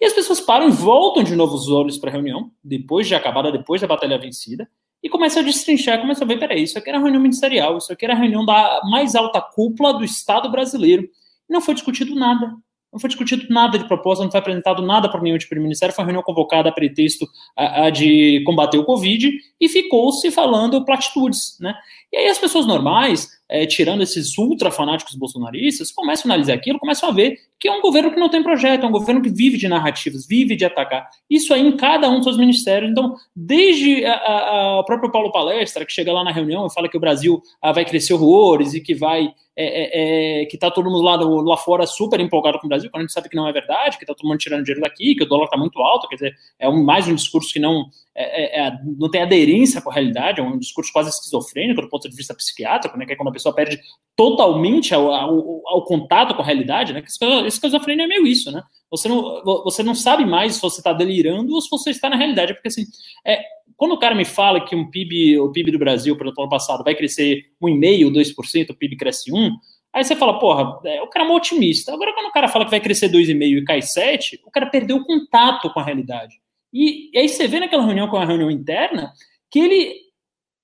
E 0.00 0.04
as 0.04 0.12
pessoas 0.12 0.40
param 0.40 0.68
e 0.68 0.72
voltam 0.72 1.24
de 1.24 1.34
novo 1.34 1.54
os 1.54 1.68
olhos 1.70 1.98
para 1.98 2.10
a 2.10 2.12
reunião, 2.12 2.50
depois 2.62 3.08
de 3.08 3.14
acabada, 3.14 3.50
depois 3.50 3.80
da 3.80 3.86
batalha 3.86 4.18
vencida, 4.18 4.68
e 5.02 5.08
começam 5.08 5.42
a 5.42 5.44
destrinchar, 5.44 6.00
começam 6.00 6.24
a 6.24 6.28
ver, 6.28 6.38
peraí, 6.38 6.62
isso 6.62 6.78
aqui 6.78 6.88
era 6.88 6.98
reunião 6.98 7.22
ministerial, 7.22 7.78
isso 7.78 7.92
aqui 7.92 8.04
era 8.04 8.14
reunião 8.14 8.44
da 8.44 8.80
mais 8.90 9.14
alta 9.14 9.40
cúpula 9.40 9.94
do 9.94 10.04
Estado 10.04 10.50
brasileiro. 10.50 11.08
Não 11.48 11.60
foi 11.60 11.74
discutido 11.74 12.14
nada. 12.14 12.54
não 12.92 13.00
foi 13.00 13.08
discutido 13.08 13.46
nada 13.50 13.78
de 13.78 13.86
proposta, 13.86 14.24
não 14.24 14.30
foi 14.30 14.40
apresentado 14.40 14.82
nada 14.82 15.10
por 15.10 15.20
nenhum 15.20 15.36
tipo 15.36 15.54
de 15.54 15.60
ministério, 15.60 15.94
foi 15.94 16.02
uma 16.02 16.06
reunião 16.06 16.22
convocada 16.22 16.70
a 16.70 16.72
pretexto 16.72 17.26
a, 17.56 17.84
a 17.84 17.90
de 17.90 18.42
combater 18.44 18.78
o 18.78 18.84
Covid 18.84 19.32
e 19.60 19.68
ficou-se 19.68 20.30
falando 20.30 20.84
platitudes, 20.84 21.58
né? 21.60 21.74
E 22.12 22.16
aí 22.16 22.26
as 22.28 22.38
pessoas 22.38 22.66
normais, 22.66 23.28
é, 23.48 23.66
tirando 23.66 24.02
esses 24.02 24.36
ultra 24.38 24.70
fanáticos 24.70 25.14
bolsonaristas, 25.14 25.92
começam 25.92 26.30
a 26.30 26.34
analisar 26.34 26.54
aquilo, 26.54 26.78
começam 26.78 27.08
a 27.08 27.12
ver 27.12 27.38
que 27.58 27.68
é 27.68 27.72
um 27.72 27.80
governo 27.80 28.10
que 28.10 28.20
não 28.20 28.28
tem 28.28 28.42
projeto, 28.42 28.84
é 28.84 28.86
um 28.86 28.92
governo 28.92 29.22
que 29.22 29.30
vive 29.30 29.56
de 29.56 29.68
narrativas, 29.68 30.26
vive 30.26 30.54
de 30.56 30.64
atacar. 30.64 31.08
Isso 31.28 31.54
aí 31.54 31.66
em 31.66 31.76
cada 31.76 32.08
um 32.08 32.16
dos 32.16 32.24
seus 32.24 32.36
ministérios. 32.36 32.90
Então, 32.90 33.14
desde 33.34 34.04
o 34.04 34.84
próprio 34.84 35.10
Paulo 35.10 35.32
Palestra, 35.32 35.84
que 35.84 35.92
chega 35.92 36.12
lá 36.12 36.22
na 36.22 36.32
reunião 36.32 36.66
e 36.66 36.72
fala 36.72 36.88
que 36.88 36.96
o 36.96 37.00
Brasil 37.00 37.42
ah, 37.62 37.72
vai 37.72 37.84
crescer 37.84 38.14
horrores 38.14 38.74
e 38.74 38.80
que 38.80 38.94
vai 38.94 39.32
é, 39.58 39.64
é, 39.64 40.42
é, 40.42 40.44
que 40.44 40.56
está 40.56 40.70
todo 40.70 40.90
mundo 40.90 41.00
lá, 41.00 41.16
lá 41.16 41.56
fora 41.56 41.86
super 41.86 42.20
empolgado 42.20 42.58
com 42.58 42.66
o 42.66 42.68
Brasil, 42.68 42.90
quando 42.90 43.00
a 43.00 43.04
gente 43.04 43.14
sabe 43.14 43.30
que 43.30 43.36
não 43.36 43.48
é 43.48 43.52
verdade, 43.54 43.96
que 43.96 44.04
está 44.04 44.14
todo 44.14 44.28
mundo 44.28 44.36
tirando 44.36 44.62
dinheiro 44.62 44.82
daqui, 44.82 45.14
que 45.14 45.22
o 45.22 45.26
dólar 45.26 45.44
está 45.44 45.56
muito 45.56 45.80
alto, 45.80 46.06
quer 46.08 46.16
dizer, 46.16 46.34
é 46.58 46.68
um, 46.68 46.84
mais 46.84 47.08
um 47.08 47.14
discurso 47.14 47.50
que 47.54 47.58
não, 47.58 47.86
é, 48.14 48.64
é, 48.64 48.66
é, 48.66 48.78
não 48.98 49.10
tem 49.10 49.22
aderência 49.22 49.80
com 49.80 49.90
a 49.90 49.94
realidade, 49.94 50.40
é 50.40 50.42
um 50.42 50.58
discurso 50.58 50.92
quase 50.92 51.08
esquizofrênico 51.08 51.80
do 51.80 51.88
ponto 51.88 52.06
de 52.06 52.14
vista 52.14 52.34
psiquiátrico, 52.34 52.98
né, 52.98 53.06
que 53.06 53.14
é 53.14 53.16
quando 53.16 53.30
a 53.30 53.32
pessoa 53.32 53.54
perde 53.54 53.80
totalmente 54.14 54.94
ao 54.94 55.82
contato 55.86 56.34
com 56.34 56.42
a 56.42 56.44
realidade, 56.44 56.92
né, 56.92 57.00
que 57.00 57.08
esquizofrenia 57.46 58.04
é 58.04 58.08
meio 58.08 58.26
isso, 58.26 58.50
né, 58.50 58.62
você 58.90 59.08
não, 59.08 59.42
você 59.44 59.82
não 59.82 59.94
sabe 59.94 60.24
mais 60.24 60.54
se 60.54 60.62
você 60.62 60.80
está 60.80 60.92
delirando 60.92 61.54
ou 61.54 61.60
se 61.60 61.70
você 61.70 61.90
está 61.90 62.08
na 62.08 62.16
realidade, 62.16 62.54
porque 62.54 62.68
assim, 62.68 62.84
é, 63.26 63.42
quando 63.76 63.92
o 63.92 63.98
cara 63.98 64.14
me 64.14 64.24
fala 64.24 64.64
que 64.64 64.74
um 64.74 64.90
PIB, 64.90 65.38
o 65.38 65.52
PIB 65.52 65.72
do 65.72 65.78
Brasil, 65.78 66.16
pelo 66.16 66.32
ano 66.36 66.48
passado, 66.48 66.82
vai 66.82 66.94
crescer 66.94 67.44
1,5%, 67.62 68.10
2%, 68.10 68.70
o 68.70 68.74
PIB 68.74 68.96
cresce 68.96 69.30
1%, 69.30 69.52
aí 69.92 70.04
você 70.04 70.16
fala, 70.16 70.38
porra, 70.38 70.80
é, 70.84 71.02
o 71.02 71.08
cara 71.08 71.26
é 71.26 71.28
um 71.28 71.34
otimista. 71.34 71.92
Agora, 71.92 72.12
quando 72.14 72.26
o 72.26 72.32
cara 72.32 72.48
fala 72.48 72.64
que 72.64 72.70
vai 72.70 72.80
crescer 72.80 73.10
2,5% 73.10 73.58
e 73.58 73.64
cai 73.64 73.80
7%, 73.80 74.40
o 74.44 74.50
cara 74.50 74.66
perdeu 74.66 74.96
o 74.96 75.04
contato 75.04 75.70
com 75.70 75.80
a 75.80 75.84
realidade. 75.84 76.34
E, 76.72 77.10
e 77.12 77.18
aí 77.18 77.28
você 77.28 77.46
vê 77.46 77.60
naquela 77.60 77.84
reunião, 77.84 78.08
com 78.08 78.16
a 78.16 78.24
reunião 78.24 78.50
interna, 78.50 79.12
que 79.50 79.58
ele 79.58 80.05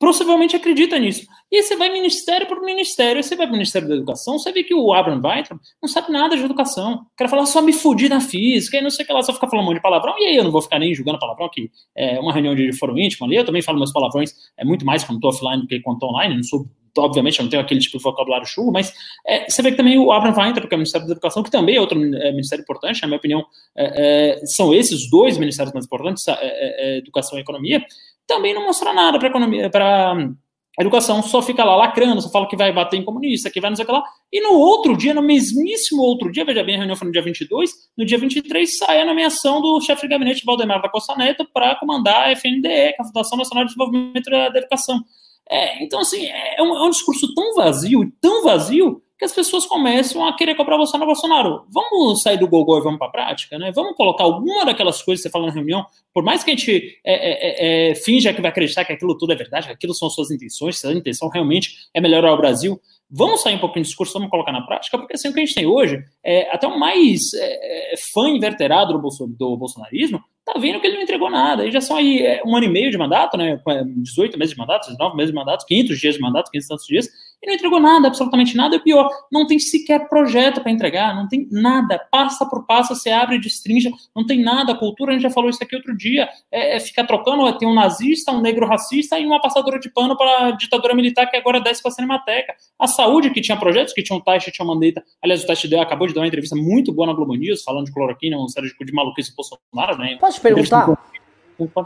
possivelmente 0.02 0.56
acredita 0.56 0.98
nisso. 0.98 1.24
E 1.48 1.62
você 1.62 1.76
vai 1.76 1.88
ministério 1.88 2.44
por 2.48 2.60
ministério, 2.60 3.22
você 3.22 3.36
vai 3.36 3.46
para 3.46 3.52
o 3.52 3.56
Ministério 3.56 3.86
da 3.86 3.94
Educação, 3.94 4.36
você 4.36 4.50
vê 4.50 4.64
que 4.64 4.74
o 4.74 4.92
Abraham 4.92 5.20
Weintraub 5.22 5.60
não 5.80 5.88
sabe 5.88 6.10
nada 6.10 6.36
de 6.36 6.42
educação. 6.42 6.94
O 6.94 7.16
cara 7.16 7.30
fala, 7.30 7.46
só 7.46 7.62
me 7.62 7.72
fudi 7.72 8.08
na 8.08 8.20
física, 8.20 8.78
e 8.78 8.80
não 8.80 8.90
sei 8.90 9.04
o 9.04 9.06
que 9.06 9.12
lá, 9.12 9.22
só 9.22 9.32
fica 9.32 9.48
falando 9.48 9.62
um 9.62 9.68
monte 9.68 9.76
de 9.76 9.82
palavrão, 9.82 10.12
e 10.18 10.24
aí 10.24 10.36
eu 10.36 10.42
não 10.42 10.50
vou 10.50 10.60
ficar 10.60 10.80
nem 10.80 10.92
julgando 10.92 11.20
palavrão, 11.20 11.48
que 11.48 11.70
é 11.96 12.18
uma 12.18 12.32
reunião 12.32 12.52
de 12.52 12.76
foro 12.76 12.98
íntimo 12.98 13.26
ali, 13.26 13.36
eu 13.36 13.44
também 13.44 13.62
falo 13.62 13.78
meus 13.78 13.92
palavrões, 13.92 14.32
é 14.58 14.64
muito 14.64 14.84
mais 14.84 15.04
quando 15.04 15.18
estou 15.18 15.30
offline 15.30 15.62
do 15.62 15.68
que 15.68 15.78
quando 15.78 15.98
estou 15.98 16.10
online, 16.10 16.34
não 16.34 16.42
sou 16.42 16.66
obviamente 16.98 17.38
eu 17.38 17.44
não 17.44 17.50
tenho 17.50 17.62
aquele 17.62 17.80
tipo 17.80 17.96
de 17.96 18.02
vocabulário 18.02 18.46
chulo, 18.46 18.70
mas 18.70 18.92
é, 19.26 19.48
você 19.48 19.62
vê 19.62 19.70
que 19.70 19.76
também 19.76 19.98
o 19.98 20.12
Abraham 20.12 20.36
Weintraub, 20.36 20.68
que 20.68 20.74
é 20.74 20.76
o 20.76 20.78
Ministério 20.78 21.06
da 21.06 21.12
Educação, 21.12 21.42
que 21.42 21.50
também 21.50 21.76
é 21.76 21.80
outro 21.80 21.98
é, 21.98 22.30
ministério 22.32 22.62
importante, 22.62 23.00
na 23.00 23.08
minha 23.08 23.16
opinião, 23.16 23.44
é, 23.76 24.40
é 24.42 24.46
são 24.46 24.74
esses 24.74 25.08
dois 25.08 25.38
ministérios 25.38 25.72
mais 25.72 25.86
importantes, 25.86 26.26
é, 26.28 26.98
Educação 26.98 27.38
e 27.38 27.40
Economia, 27.40 27.82
também 28.26 28.54
não 28.54 28.64
mostra 28.64 28.92
nada 28.92 29.18
para 29.18 29.28
economia, 29.28 29.70
para 29.70 30.30
educação 30.78 31.22
só 31.22 31.42
fica 31.42 31.64
lá 31.64 31.76
lacrando, 31.76 32.22
só 32.22 32.30
fala 32.30 32.48
que 32.48 32.56
vai 32.56 32.72
bater 32.72 32.96
em 32.96 33.04
comunista, 33.04 33.50
que 33.50 33.60
vai 33.60 33.70
não 33.70 33.76
sei 33.76 33.84
o 33.84 33.86
que 33.86 33.92
lá. 33.92 34.02
E 34.32 34.40
no 34.40 34.54
outro 34.54 34.96
dia, 34.96 35.12
no 35.12 35.22
mesmíssimo 35.22 36.02
outro 36.02 36.30
dia, 36.32 36.44
veja 36.44 36.64
bem, 36.64 36.76
a 36.76 36.78
reunião 36.78 36.96
foi 36.96 37.06
no 37.06 37.12
dia 37.12 37.22
22, 37.22 37.70
no 37.96 38.04
dia 38.04 38.18
23 38.18 38.78
sai 38.78 39.02
a 39.02 39.04
nomeação 39.04 39.60
do 39.60 39.80
chefe 39.80 40.02
de 40.02 40.08
gabinete 40.08 40.44
Valdemar 40.44 40.80
da 40.80 40.88
Costa 40.88 41.14
Neto 41.14 41.46
para 41.52 41.76
comandar 41.76 42.28
a 42.28 42.32
FNDE, 42.32 42.62
que 42.62 42.68
é 42.68 42.96
a 42.98 43.04
Fundação 43.04 43.36
Nacional 43.36 43.64
de 43.64 43.74
Desenvolvimento 43.74 44.30
da 44.30 44.58
Educação. 44.58 45.02
É, 45.50 45.84
então, 45.84 46.00
assim, 46.00 46.24
é 46.26 46.62
um, 46.62 46.74
é 46.76 46.82
um 46.84 46.90
discurso 46.90 47.34
tão 47.34 47.54
vazio, 47.54 48.10
tão 48.20 48.42
vazio, 48.42 49.02
que 49.22 49.26
as 49.26 49.32
pessoas 49.32 49.64
começam 49.66 50.26
a 50.26 50.36
querer 50.36 50.56
comprar 50.56 50.76
Bolsonaro 50.76 51.06
Bolsonaro. 51.06 51.64
Vamos 51.70 52.22
sair 52.22 52.36
do 52.36 52.48
gogol 52.48 52.78
e 52.78 52.82
vamos 52.82 52.98
para 52.98 53.06
a 53.06 53.10
prática, 53.12 53.56
né? 53.56 53.70
Vamos 53.70 53.94
colocar 53.94 54.24
alguma 54.24 54.64
daquelas 54.64 55.00
coisas 55.00 55.22
que 55.22 55.28
você 55.28 55.32
fala 55.32 55.46
na 55.46 55.52
reunião, 55.52 55.86
por 56.12 56.24
mais 56.24 56.42
que 56.42 56.50
a 56.50 56.56
gente 56.56 56.98
é, 57.04 57.14
é, 57.14 57.30
é, 57.30 57.90
é, 57.90 57.94
finja 57.94 58.34
que 58.34 58.40
vai 58.40 58.50
acreditar 58.50 58.84
que 58.84 58.92
aquilo 58.92 59.16
tudo 59.16 59.32
é 59.32 59.36
verdade, 59.36 59.68
que 59.68 59.72
aquilo 59.74 59.94
são 59.94 60.10
suas 60.10 60.32
intenções, 60.32 60.76
se 60.76 60.88
a 60.88 60.92
intenção 60.92 61.28
realmente 61.28 61.70
é 61.94 62.00
melhorar 62.00 62.32
o 62.32 62.36
Brasil, 62.36 62.80
vamos 63.08 63.42
sair 63.42 63.54
um 63.54 63.60
pouquinho 63.60 63.84
do 63.84 63.86
discurso, 63.86 64.12
vamos 64.14 64.28
colocar 64.28 64.50
na 64.50 64.62
prática, 64.62 64.98
porque 64.98 65.14
assim, 65.14 65.28
o 65.28 65.32
que 65.32 65.38
a 65.38 65.44
gente 65.44 65.54
tem 65.54 65.66
hoje, 65.66 66.02
é 66.24 66.50
até 66.50 66.66
o 66.66 66.76
mais 66.76 67.32
é, 67.34 67.94
é 67.94 67.96
fã 68.12 68.28
inverterado 68.28 68.98
do, 68.98 69.26
do 69.28 69.56
bolsonarismo, 69.56 70.20
tá 70.44 70.58
vendo 70.58 70.80
que 70.80 70.86
ele 70.88 70.96
não 70.96 71.02
entregou 71.02 71.30
nada. 71.30 71.64
E 71.64 71.70
já 71.70 71.80
são 71.80 71.96
aí 71.96 72.40
um 72.44 72.56
ano 72.56 72.66
e 72.66 72.68
meio 72.68 72.90
de 72.90 72.98
mandato, 72.98 73.36
né? 73.36 73.60
18 73.98 74.36
meses 74.36 74.54
de 74.54 74.58
mandato, 74.58 74.88
19 74.88 75.16
meses 75.16 75.30
de 75.30 75.36
mandato, 75.36 75.64
500 75.64 76.00
dias 76.00 76.14
de 76.16 76.20
mandato, 76.20 76.50
500 76.50 76.68
tantos 76.68 76.86
dias, 76.86 77.08
e 77.42 77.46
não 77.46 77.54
entregou 77.54 77.80
nada, 77.80 78.06
absolutamente 78.06 78.56
nada. 78.56 78.76
E 78.76 78.78
pior, 78.78 79.10
não 79.30 79.46
tem 79.46 79.58
sequer 79.58 80.08
projeto 80.08 80.60
para 80.60 80.70
entregar, 80.70 81.14
não 81.14 81.26
tem 81.26 81.48
nada. 81.50 81.98
Passa 82.10 82.46
por 82.46 82.64
passa, 82.64 82.94
você 82.94 83.10
abre 83.10 83.36
e 83.36 83.40
destrinja, 83.40 83.90
não 84.14 84.24
tem 84.24 84.42
nada. 84.42 84.72
A 84.72 84.78
cultura, 84.78 85.10
a 85.10 85.14
gente 85.14 85.22
já 85.22 85.30
falou 85.30 85.50
isso 85.50 85.62
aqui 85.62 85.74
outro 85.74 85.96
dia, 85.96 86.28
é, 86.50 86.76
é 86.76 86.80
ficar 86.80 87.04
trocando, 87.04 87.58
tem 87.58 87.66
um 87.66 87.74
nazista, 87.74 88.30
um 88.30 88.40
negro 88.40 88.66
racista 88.66 89.18
e 89.18 89.26
uma 89.26 89.40
passadora 89.40 89.80
de 89.80 89.90
pano 89.90 90.16
para 90.16 90.46
a 90.46 90.50
ditadura 90.52 90.94
militar 90.94 91.26
que 91.26 91.36
agora 91.36 91.60
desce 91.60 91.82
para 91.82 91.90
a 91.90 91.94
Cinemateca. 91.94 92.54
A 92.78 92.86
saúde, 92.86 93.30
que 93.30 93.40
tinha 93.40 93.56
projetos, 93.58 93.92
que 93.92 94.02
tinha 94.02 94.16
um 94.16 94.20
Taixa, 94.20 94.50
tinha 94.50 94.64
uma 94.64 94.74
Mandetta. 94.74 95.02
Aliás, 95.20 95.42
o 95.42 95.46
Taixa 95.46 95.68
acabou 95.80 96.06
de 96.06 96.14
dar 96.14 96.20
uma 96.20 96.26
entrevista 96.26 96.56
muito 96.56 96.92
boa 96.92 97.06
na 97.06 97.12
Globo 97.12 97.34
News, 97.34 97.62
falando 97.62 97.86
de 97.86 97.92
cloroquina, 97.92 98.36
uma 98.36 98.48
série 98.48 98.68
de 98.68 98.92
maluquice 98.92 99.34
Bolsonaro, 99.34 99.98
né? 99.98 100.16
Posso 100.20 100.38
te 100.38 100.42
perguntar? 100.42 100.96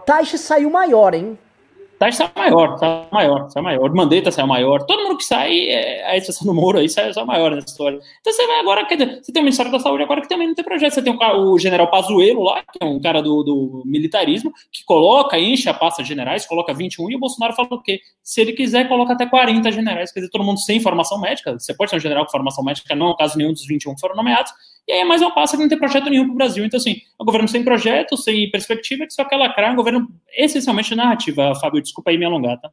Taixa 0.05 0.39
saiu 0.39 0.71
maior, 0.71 1.15
hein? 1.15 1.39
Tati 1.99 2.15
sai 2.15 2.31
maior, 2.37 2.77
sai 2.77 3.09
maior, 3.11 3.49
sai 3.49 3.63
maior. 3.63 3.95
Mandetta 3.95 4.31
saiu 4.31 4.47
maior. 4.47 4.85
Todo 4.85 5.03
mundo 5.03 5.17
que 5.17 5.25
sai, 5.25 5.71
é, 5.71 6.05
a 6.11 6.17
exceção 6.17 6.47
do 6.47 6.53
Moro 6.53 6.79
aí, 6.79 6.89
sai 6.91 7.11
maior 7.25 7.53
nessa 7.53 7.69
história. 7.69 7.99
Então 8.21 8.33
você 8.33 8.47
vai 8.47 8.61
agora, 8.61 8.85
quer 8.85 8.97
dizer, 8.97 9.23
você 9.23 9.33
tem 9.33 9.41
o 9.41 9.45
Ministério 9.45 9.73
da 9.73 9.79
Saúde 9.79 10.03
agora 10.03 10.21
que 10.21 10.29
também 10.29 10.47
não 10.47 10.55
tem 10.55 10.65
projeto. 10.65 10.93
Você 10.93 11.03
tem 11.03 11.15
o, 11.15 11.53
o 11.53 11.59
general 11.59 11.91
Pazuello 11.91 12.43
lá, 12.43 12.63
que 12.63 12.79
é 12.83 12.85
um 12.85 13.01
cara 13.01 13.23
do, 13.23 13.43
do, 13.43 13.83
militarismo, 13.87 14.53
que 14.71 14.85
coloca, 14.85 15.39
enche 15.39 15.71
a 15.71 15.75
pasta 15.75 16.03
de 16.03 16.09
generais, 16.09 16.45
coloca 16.45 16.75
21, 16.75 17.11
e 17.11 17.17
o 17.17 17.19
Bolsonaro 17.19 17.55
fala 17.55 17.69
o 17.71 17.83
quê? 17.83 18.01
Se 18.23 18.43
ele 18.43 18.53
quiser, 18.53 18.89
coloca 18.89 19.15
até 19.15 19.25
40 19.25 19.73
generais. 19.73 20.13
Quer 20.13 20.21
dizer, 20.21 20.31
todo 20.31 20.45
mundo 20.45 20.61
sem 20.61 20.79
formação 20.81 21.19
médica. 21.19 21.59
Você 21.59 21.75
pode 21.75 21.91
ser 21.91 21.97
um 21.97 22.01
general 22.01 22.27
com 22.27 22.31
formação 22.31 22.63
médica, 22.63 22.95
não 22.95 23.09
é 23.09 23.11
o 23.11 23.17
caso 23.17 23.39
nenhum 23.39 23.53
dos 23.53 23.67
21 23.67 23.95
que 23.95 24.01
foram 24.01 24.15
nomeados. 24.15 24.53
E 24.89 24.93
aí 24.93 25.01
é 25.01 25.05
mais 25.05 25.21
uma 25.21 25.35
pasta 25.35 25.57
que 25.57 25.63
não 25.63 25.69
tem 25.69 25.79
projeto 25.79 26.09
nenhum 26.09 26.27
para 26.27 26.33
o 26.33 26.37
Brasil. 26.37 26.65
Então, 26.65 26.79
assim, 26.79 26.93
é 26.93 27.23
um 27.23 27.27
governo 27.27 27.49
sem 27.49 27.65
projeto, 27.65 28.17
sem 28.17 28.49
perspectiva, 28.51 29.05
que 29.05 29.13
só 29.13 29.25
quer 29.25 29.37
lacrar, 29.37 29.71
é 29.71 29.73
um 29.73 29.77
governo 29.77 30.09
essencialmente 30.37 30.95
narrativa. 30.95 31.55
Fábio, 31.57 31.83
desculpa 31.83 32.11
aí 32.11 32.19
me 32.19 32.25
alongar, 32.25 32.61
tá? 32.61 32.71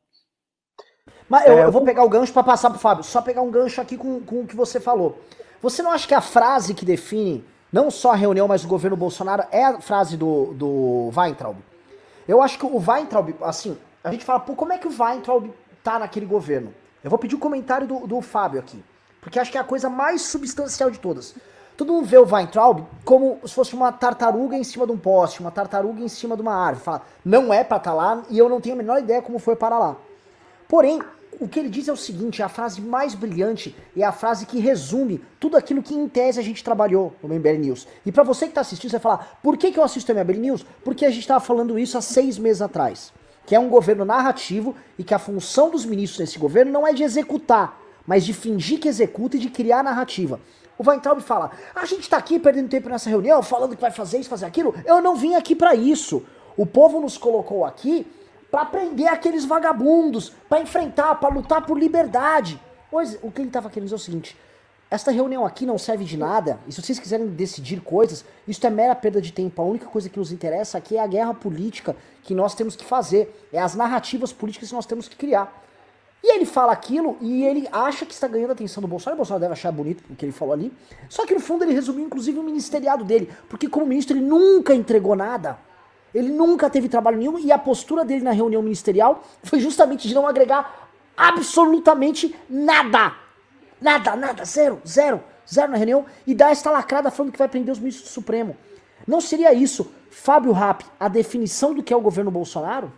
Mas 1.27 1.47
eu, 1.47 1.57
é, 1.57 1.63
eu 1.63 1.71
vou 1.71 1.81
pegar 1.81 2.03
o 2.03 2.09
gancho 2.09 2.31
para 2.31 2.43
passar 2.43 2.69
para 2.69 2.77
Fábio. 2.77 3.03
Só 3.03 3.21
pegar 3.21 3.41
um 3.41 3.49
gancho 3.49 3.81
aqui 3.81 3.97
com, 3.97 4.21
com 4.21 4.41
o 4.41 4.47
que 4.47 4.55
você 4.55 4.79
falou. 4.79 5.19
Você 5.61 5.81
não 5.81 5.91
acha 5.91 6.07
que 6.07 6.13
a 6.13 6.21
frase 6.21 6.75
que 6.75 6.85
define 6.85 7.43
não 7.71 7.89
só 7.89 8.11
a 8.11 8.15
reunião, 8.15 8.47
mas 8.47 8.63
o 8.63 8.67
governo 8.67 8.95
Bolsonaro 8.95 9.43
é 9.51 9.65
a 9.65 9.81
frase 9.81 10.15
do, 10.15 10.53
do 10.53 11.11
Weintraub? 11.15 11.57
Eu 12.27 12.43
acho 12.43 12.59
que 12.59 12.65
o 12.65 12.77
Weintraub, 12.77 13.33
assim, 13.41 13.75
a 14.03 14.11
gente 14.11 14.23
fala, 14.23 14.39
pô, 14.39 14.55
como 14.55 14.73
é 14.73 14.77
que 14.77 14.87
o 14.87 14.91
Weintraub 14.95 15.49
tá 15.83 15.97
naquele 15.97 16.27
governo? 16.27 16.71
Eu 17.03 17.09
vou 17.09 17.17
pedir 17.17 17.33
o 17.33 17.37
um 17.37 17.41
comentário 17.41 17.87
do, 17.87 18.05
do 18.05 18.21
Fábio 18.21 18.59
aqui. 18.59 18.83
Porque 19.19 19.39
acho 19.39 19.51
que 19.51 19.57
é 19.57 19.61
a 19.61 19.63
coisa 19.63 19.89
mais 19.89 20.21
substancial 20.21 20.91
de 20.91 20.99
todas. 20.99 21.33
Todo 21.75 21.91
mundo 21.91 22.05
vê 22.05 22.17
o 22.17 22.25
Weintraub 22.25 22.85
como 23.03 23.39
se 23.45 23.53
fosse 23.53 23.73
uma 23.73 23.91
tartaruga 23.91 24.55
em 24.55 24.63
cima 24.63 24.85
de 24.85 24.91
um 24.91 24.97
poste, 24.97 25.39
uma 25.39 25.51
tartaruga 25.51 26.01
em 26.01 26.07
cima 26.07 26.35
de 26.35 26.41
uma 26.41 26.53
árvore. 26.53 26.85
Fala, 26.85 27.01
não 27.25 27.53
é 27.53 27.63
pra 27.63 27.77
estar 27.77 27.91
tá 27.91 27.95
lá 27.95 28.23
e 28.29 28.37
eu 28.37 28.47
não 28.47 28.61
tenho 28.61 28.75
a 28.75 28.77
menor 28.77 28.99
ideia 28.99 29.21
como 29.21 29.39
foi 29.39 29.55
para 29.55 29.79
lá. 29.79 29.95
Porém, 30.67 31.01
o 31.39 31.47
que 31.47 31.59
ele 31.59 31.69
diz 31.69 31.87
é 31.87 31.91
o 31.91 31.97
seguinte, 31.97 32.41
é 32.41 32.45
a 32.45 32.49
frase 32.49 32.79
mais 32.79 33.15
brilhante 33.15 33.75
é 33.97 34.03
a 34.03 34.11
frase 34.11 34.45
que 34.45 34.59
resume 34.59 35.21
tudo 35.39 35.57
aquilo 35.57 35.81
que 35.81 35.93
em 35.93 36.07
tese 36.07 36.39
a 36.39 36.43
gente 36.43 36.63
trabalhou 36.63 37.13
no 37.21 37.33
MBL 37.33 37.57
News. 37.59 37.87
E 38.05 38.11
para 38.11 38.23
você 38.23 38.45
que 38.45 38.51
está 38.51 38.61
assistindo, 38.61 38.91
você 38.91 38.97
vai 38.97 39.01
falar, 39.01 39.39
por 39.41 39.57
que, 39.57 39.71
que 39.71 39.79
eu 39.79 39.83
assisto 39.83 40.11
o 40.11 40.15
MBL 40.15 40.39
News? 40.39 40.65
Porque 40.83 41.05
a 41.05 41.09
gente 41.09 41.21
estava 41.21 41.39
falando 41.39 41.77
isso 41.77 41.97
há 41.97 42.01
seis 42.01 42.37
meses 42.37 42.61
atrás. 42.61 43.11
Que 43.45 43.55
é 43.55 43.59
um 43.59 43.67
governo 43.67 44.05
narrativo 44.05 44.75
e 44.97 45.03
que 45.03 45.13
a 45.13 45.19
função 45.19 45.69
dos 45.69 45.85
ministros 45.85 46.19
desse 46.19 46.39
governo 46.39 46.71
não 46.71 46.87
é 46.87 46.93
de 46.93 47.03
executar, 47.03 47.77
mas 48.07 48.23
de 48.23 48.33
fingir 48.33 48.79
que 48.79 48.87
executa 48.87 49.35
e 49.35 49.39
de 49.39 49.49
criar 49.49 49.83
narrativa. 49.83 50.39
O 50.77 50.87
Weintraub 50.87 51.21
fala: 51.21 51.51
a 51.73 51.85
gente 51.85 52.09
tá 52.09 52.17
aqui 52.17 52.39
perdendo 52.39 52.69
tempo 52.69 52.89
nessa 52.89 53.09
reunião, 53.09 53.41
falando 53.43 53.75
que 53.75 53.81
vai 53.81 53.91
fazer 53.91 54.19
isso, 54.19 54.29
fazer 54.29 54.45
aquilo. 54.45 54.73
Eu 54.85 55.01
não 55.01 55.15
vim 55.15 55.35
aqui 55.35 55.55
para 55.55 55.75
isso. 55.75 56.23
O 56.55 56.65
povo 56.65 56.99
nos 56.99 57.17
colocou 57.17 57.65
aqui 57.65 58.07
para 58.51 58.65
prender 58.65 59.07
aqueles 59.07 59.45
vagabundos, 59.45 60.31
para 60.47 60.61
enfrentar, 60.61 61.15
para 61.15 61.33
lutar 61.33 61.65
por 61.65 61.77
liberdade. 61.77 62.59
Pois 62.91 63.17
o 63.23 63.31
que 63.31 63.41
ele 63.41 63.49
estava 63.49 63.69
querendo 63.69 63.85
dizer 63.85 63.95
é 63.95 63.97
o 63.97 63.99
seguinte: 63.99 64.37
esta 64.93 65.09
reunião 65.09 65.43
aqui 65.43 65.65
não 65.65 65.79
serve 65.79 66.05
de 66.05 66.15
nada. 66.15 66.59
E 66.67 66.71
se 66.71 66.79
vocês 66.79 66.99
quiserem 66.99 67.27
decidir 67.27 67.81
coisas, 67.81 68.23
isso 68.47 68.65
é 68.67 68.69
mera 68.69 68.93
perda 68.93 69.19
de 69.19 69.33
tempo. 69.33 69.59
A 69.59 69.65
única 69.65 69.87
coisa 69.87 70.07
que 70.07 70.19
nos 70.19 70.31
interessa 70.31 70.77
aqui 70.77 70.97
é 70.97 70.99
a 71.01 71.07
guerra 71.07 71.33
política 71.33 71.95
que 72.21 72.35
nós 72.35 72.53
temos 72.53 72.75
que 72.75 72.85
fazer, 72.85 73.47
é 73.51 73.59
as 73.59 73.73
narrativas 73.73 74.31
políticas 74.31 74.69
que 74.69 74.75
nós 74.75 74.85
temos 74.85 75.07
que 75.07 75.15
criar. 75.15 75.62
E 76.23 76.35
ele 76.35 76.45
fala 76.45 76.71
aquilo 76.71 77.17
e 77.19 77.43
ele 77.43 77.67
acha 77.69 78.05
que 78.05 78.13
está 78.13 78.29
ganhando 78.29 78.51
a 78.51 78.53
atenção 78.53 78.79
do 78.79 78.87
Bolsonaro. 78.87 79.15
O 79.15 79.17
Bolsonaro 79.17 79.41
deve 79.41 79.53
achar 79.53 79.73
bonito 79.73 80.05
o 80.09 80.15
que 80.15 80.23
ele 80.23 80.31
falou 80.31 80.53
ali. 80.53 80.71
Só 81.09 81.25
que 81.25 81.33
no 81.33 81.41
fundo 81.41 81.65
ele 81.65 81.73
resumiu 81.73 82.05
inclusive 82.05 82.39
o 82.39 82.43
ministeriado 82.43 83.03
dele. 83.03 83.29
Porque 83.49 83.67
como 83.67 83.85
ministro 83.85 84.15
ele 84.15 84.25
nunca 84.25 84.73
entregou 84.73 85.17
nada. 85.17 85.59
Ele 86.15 86.29
nunca 86.29 86.69
teve 86.69 86.87
trabalho 86.87 87.17
nenhum 87.17 87.37
e 87.37 87.51
a 87.51 87.57
postura 87.57 88.05
dele 88.05 88.23
na 88.23 88.31
reunião 88.31 88.61
ministerial 88.61 89.21
foi 89.43 89.59
justamente 89.59 90.07
de 90.07 90.15
não 90.15 90.25
agregar 90.25 90.89
absolutamente 91.17 92.33
nada. 92.49 93.13
Nada, 93.81 94.15
nada, 94.15 94.45
zero, 94.45 94.81
zero. 94.87 95.21
zero 95.51 95.71
na 95.71 95.77
reunião 95.77 96.05
e 96.25 96.33
dá 96.33 96.51
esta 96.51 96.71
lacrada 96.71 97.11
falando 97.11 97.33
que 97.33 97.39
vai 97.39 97.49
prender 97.49 97.73
os 97.73 97.79
ministros 97.79 98.09
do 98.09 98.13
Supremo. 98.13 98.55
Não 99.05 99.19
seria 99.19 99.53
isso, 99.53 99.91
Fábio 100.09 100.53
Rapp, 100.53 100.85
a 100.97 101.09
definição 101.09 101.73
do 101.73 101.83
que 101.83 101.91
é 101.91 101.97
o 101.97 102.01
governo 102.01 102.31
Bolsonaro? 102.31 102.89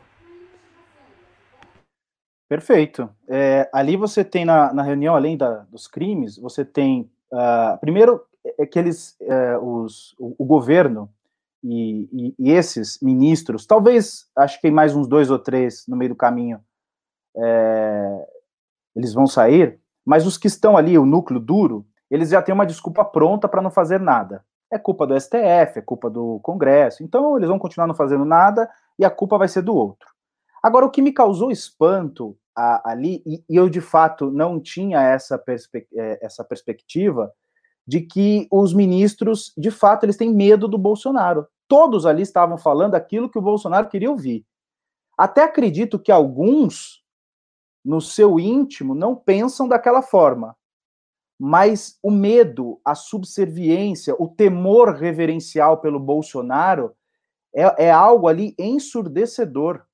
Perfeito. 2.48 3.10
É, 3.28 3.70
ali 3.74 3.98
você 3.98 4.24
tem 4.24 4.46
na, 4.46 4.72
na 4.74 4.84
reunião, 4.84 5.16
além 5.16 5.36
da, 5.36 5.66
dos 5.72 5.88
crimes, 5.88 6.38
você 6.38 6.64
tem, 6.64 7.10
uh, 7.34 7.78
primeiro, 7.80 8.22
é, 8.46 8.64
é 8.64 8.66
que 8.66 8.78
eles, 8.78 9.18
uh, 9.22 9.58
os, 9.60 10.16
o, 10.20 10.36
o 10.38 10.46
governo 10.46 11.10
e, 11.64 12.08
e, 12.14 12.36
e, 12.38 12.52
esses 12.52 13.00
ministros, 13.02 13.66
talvez, 13.66 14.28
acho 14.38 14.58
que 14.58 14.62
tem 14.62 14.72
mais 14.72 14.96
uns 14.96 15.08
dois 15.08 15.32
ou 15.32 15.40
três 15.40 15.86
no 15.88 15.98
meio 15.98 16.10
do 16.10 16.16
caminho, 16.16 16.60
é, 17.36 18.28
eles 18.96 19.14
vão 19.14 19.26
sair, 19.26 19.80
mas 20.06 20.28
os 20.28 20.38
que 20.38 20.48
estão 20.48 20.78
ali, 20.78 20.98
o 20.98 21.06
núcleo 21.06 21.40
duro, 21.40 21.84
eles 22.10 22.30
já 22.30 22.42
têm 22.42 22.54
uma 22.54 22.68
desculpa 22.68 23.04
pronta 23.04 23.48
para 23.48 23.64
não 23.64 23.72
fazer 23.72 24.00
nada. 24.00 24.46
É 24.72 24.78
culpa 24.78 25.08
do 25.08 25.20
STF, 25.20 25.80
é 25.80 25.82
culpa 25.82 26.10
do 26.10 26.40
Congresso, 26.44 27.04
então 27.04 27.36
eles 27.36 27.50
vão 27.50 27.58
continuar 27.58 27.88
não 27.88 27.96
fazendo 27.96 28.24
nada 28.24 28.70
e 29.00 29.04
a 29.04 29.10
culpa 29.10 29.38
vai 29.38 29.48
ser 29.48 29.64
do 29.64 29.76
outro. 29.76 30.15
Agora, 30.66 30.88
o 30.88 30.90
que 30.90 31.00
me 31.00 31.14
causou 31.14 31.52
espanto 31.52 32.36
a, 32.58 32.90
ali, 32.90 33.22
e, 33.24 33.44
e, 33.48 33.56
eu 33.56 33.70
de 33.70 33.80
fato 33.80 34.32
não 34.32 34.60
tinha 34.60 35.00
essa, 35.00 35.38
perspe 35.38 35.88
é, 35.94 36.26
essa 36.26 36.44
perspectiva, 36.44 37.32
de 37.86 38.02
que 38.02 38.48
os 38.52 38.74
ministros, 38.74 39.54
de 39.56 39.70
fato, 39.70 40.06
eles 40.06 40.18
têm 40.18 40.34
medo 40.34 40.68
do 40.68 40.76
Bolsonaro. 40.76 41.46
Todos 41.68 42.08
ali 42.08 42.24
estavam 42.24 42.58
falando 42.58 42.96
aquilo 42.96 43.30
que 43.30 43.38
o 43.38 43.44
Bolsonaro 43.44 43.90
queria 43.90 44.10
ouvir. 44.10 44.44
Até 45.16 45.44
acredito 45.44 46.00
que 46.00 46.12
alguns, 46.12 47.04
no 47.86 48.02
seu 48.02 48.40
íntimo, 48.40 48.96
não 48.96 49.16
pensam 49.16 49.68
daquela 49.68 50.02
forma. 50.02 50.58
Mas 51.40 52.00
o 52.02 52.10
medo, 52.10 52.82
a 52.84 52.96
subserviência, 52.96 54.16
o 54.18 54.28
temor 54.28 54.96
reverencial 54.96 55.78
pelo 55.80 56.00
Bolsonaro 56.00 56.96
é, 57.54 57.86
é 57.86 57.92
algo 57.92 58.28
ali 58.28 58.56
ensurdecedor 58.58 59.86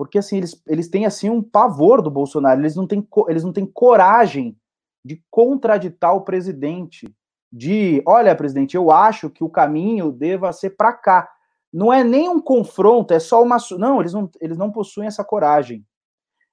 porque 0.00 0.16
assim 0.16 0.38
eles, 0.38 0.62
eles 0.66 0.88
têm 0.88 1.04
assim 1.04 1.28
um 1.28 1.42
pavor 1.42 2.00
do 2.00 2.10
Bolsonaro, 2.10 2.58
eles 2.58 2.74
não 2.74 2.86
têm 2.86 3.06
eles 3.28 3.44
não 3.44 3.52
têm 3.52 3.66
coragem 3.66 4.56
de 5.04 5.22
contraditar 5.30 6.16
o 6.16 6.22
presidente, 6.22 7.14
de, 7.52 8.02
olha, 8.06 8.34
presidente, 8.34 8.74
eu 8.74 8.90
acho 8.90 9.28
que 9.28 9.44
o 9.44 9.50
caminho 9.50 10.10
deva 10.10 10.54
ser 10.54 10.70
para 10.70 10.94
cá. 10.94 11.28
Não 11.70 11.92
é 11.92 12.02
nem 12.02 12.30
um 12.30 12.40
confronto, 12.40 13.12
é 13.12 13.18
só 13.18 13.42
uma 13.42 13.58
não, 13.72 14.00
eles 14.00 14.14
não 14.14 14.30
eles 14.40 14.56
não 14.56 14.72
possuem 14.72 15.06
essa 15.06 15.22
coragem. 15.22 15.84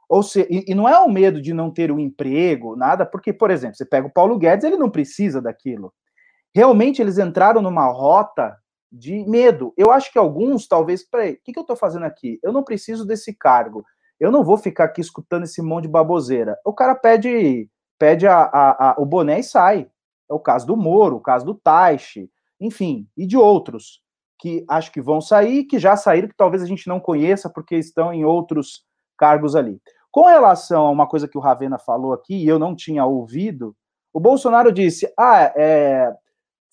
Ou 0.09 0.21
seja, 0.23 0.47
e, 0.51 0.65
e 0.67 0.75
não 0.75 0.89
é 0.89 0.99
o 0.99 1.09
medo 1.09 1.41
de 1.41 1.53
não 1.53 1.71
ter 1.71 1.89
um 1.89 1.99
emprego, 1.99 2.75
nada, 2.75 3.05
porque, 3.05 3.31
por 3.31 3.49
exemplo, 3.49 3.77
você 3.77 3.85
pega 3.85 4.07
o 4.07 4.13
Paulo 4.13 4.37
Guedes, 4.37 4.65
ele 4.65 4.75
não 4.75 4.89
precisa 4.89 5.41
daquilo. 5.41 5.93
Realmente 6.53 7.01
eles 7.01 7.17
entraram 7.17 7.61
numa 7.61 7.87
rota 7.93 8.57
de 8.91 9.25
medo. 9.27 9.73
Eu 9.77 9.91
acho 9.91 10.11
que 10.11 10.17
alguns, 10.17 10.67
talvez, 10.67 11.03
peraí, 11.03 11.33
o 11.33 11.39
que, 11.43 11.53
que 11.53 11.59
eu 11.59 11.61
estou 11.61 11.75
fazendo 11.75 12.05
aqui? 12.05 12.39
Eu 12.43 12.51
não 12.51 12.63
preciso 12.63 13.05
desse 13.05 13.33
cargo. 13.33 13.83
Eu 14.19 14.31
não 14.31 14.43
vou 14.43 14.57
ficar 14.57 14.85
aqui 14.85 15.01
escutando 15.01 15.43
esse 15.43 15.61
monte 15.61 15.83
de 15.83 15.89
baboseira. 15.89 16.57
O 16.65 16.73
cara 16.73 16.95
pede, 16.95 17.69
pede 17.99 18.27
a, 18.27 18.39
a, 18.41 18.91
a, 18.91 18.95
o 18.97 19.05
boné 19.05 19.39
e 19.39 19.43
sai. 19.43 19.89
É 20.29 20.33
o 20.33 20.39
caso 20.39 20.65
do 20.65 20.75
Moro, 20.75 21.17
o 21.17 21.21
caso 21.21 21.45
do 21.45 21.55
Taixe, 21.55 22.29
enfim, 22.59 23.07
e 23.15 23.25
de 23.25 23.37
outros 23.37 24.01
que 24.39 24.63
acho 24.69 24.91
que 24.91 25.01
vão 25.01 25.19
sair, 25.19 25.63
que 25.63 25.79
já 25.79 25.95
saíram, 25.95 26.27
que 26.27 26.35
talvez 26.35 26.61
a 26.61 26.65
gente 26.65 26.87
não 26.87 26.99
conheça 26.99 27.49
porque 27.49 27.75
estão 27.75 28.13
em 28.13 28.23
outros 28.23 28.83
cargos 29.17 29.55
ali. 29.55 29.81
Com 30.11 30.25
relação 30.25 30.85
a 30.85 30.91
uma 30.91 31.07
coisa 31.07 31.27
que 31.27 31.37
o 31.37 31.41
Ravena 31.41 31.77
falou 31.79 32.13
aqui, 32.13 32.35
e 32.35 32.47
eu 32.47 32.59
não 32.59 32.75
tinha 32.75 33.05
ouvido, 33.05 33.75
o 34.13 34.19
Bolsonaro 34.19 34.71
disse: 34.71 35.11
ah, 35.17 35.51
é, 35.55 36.13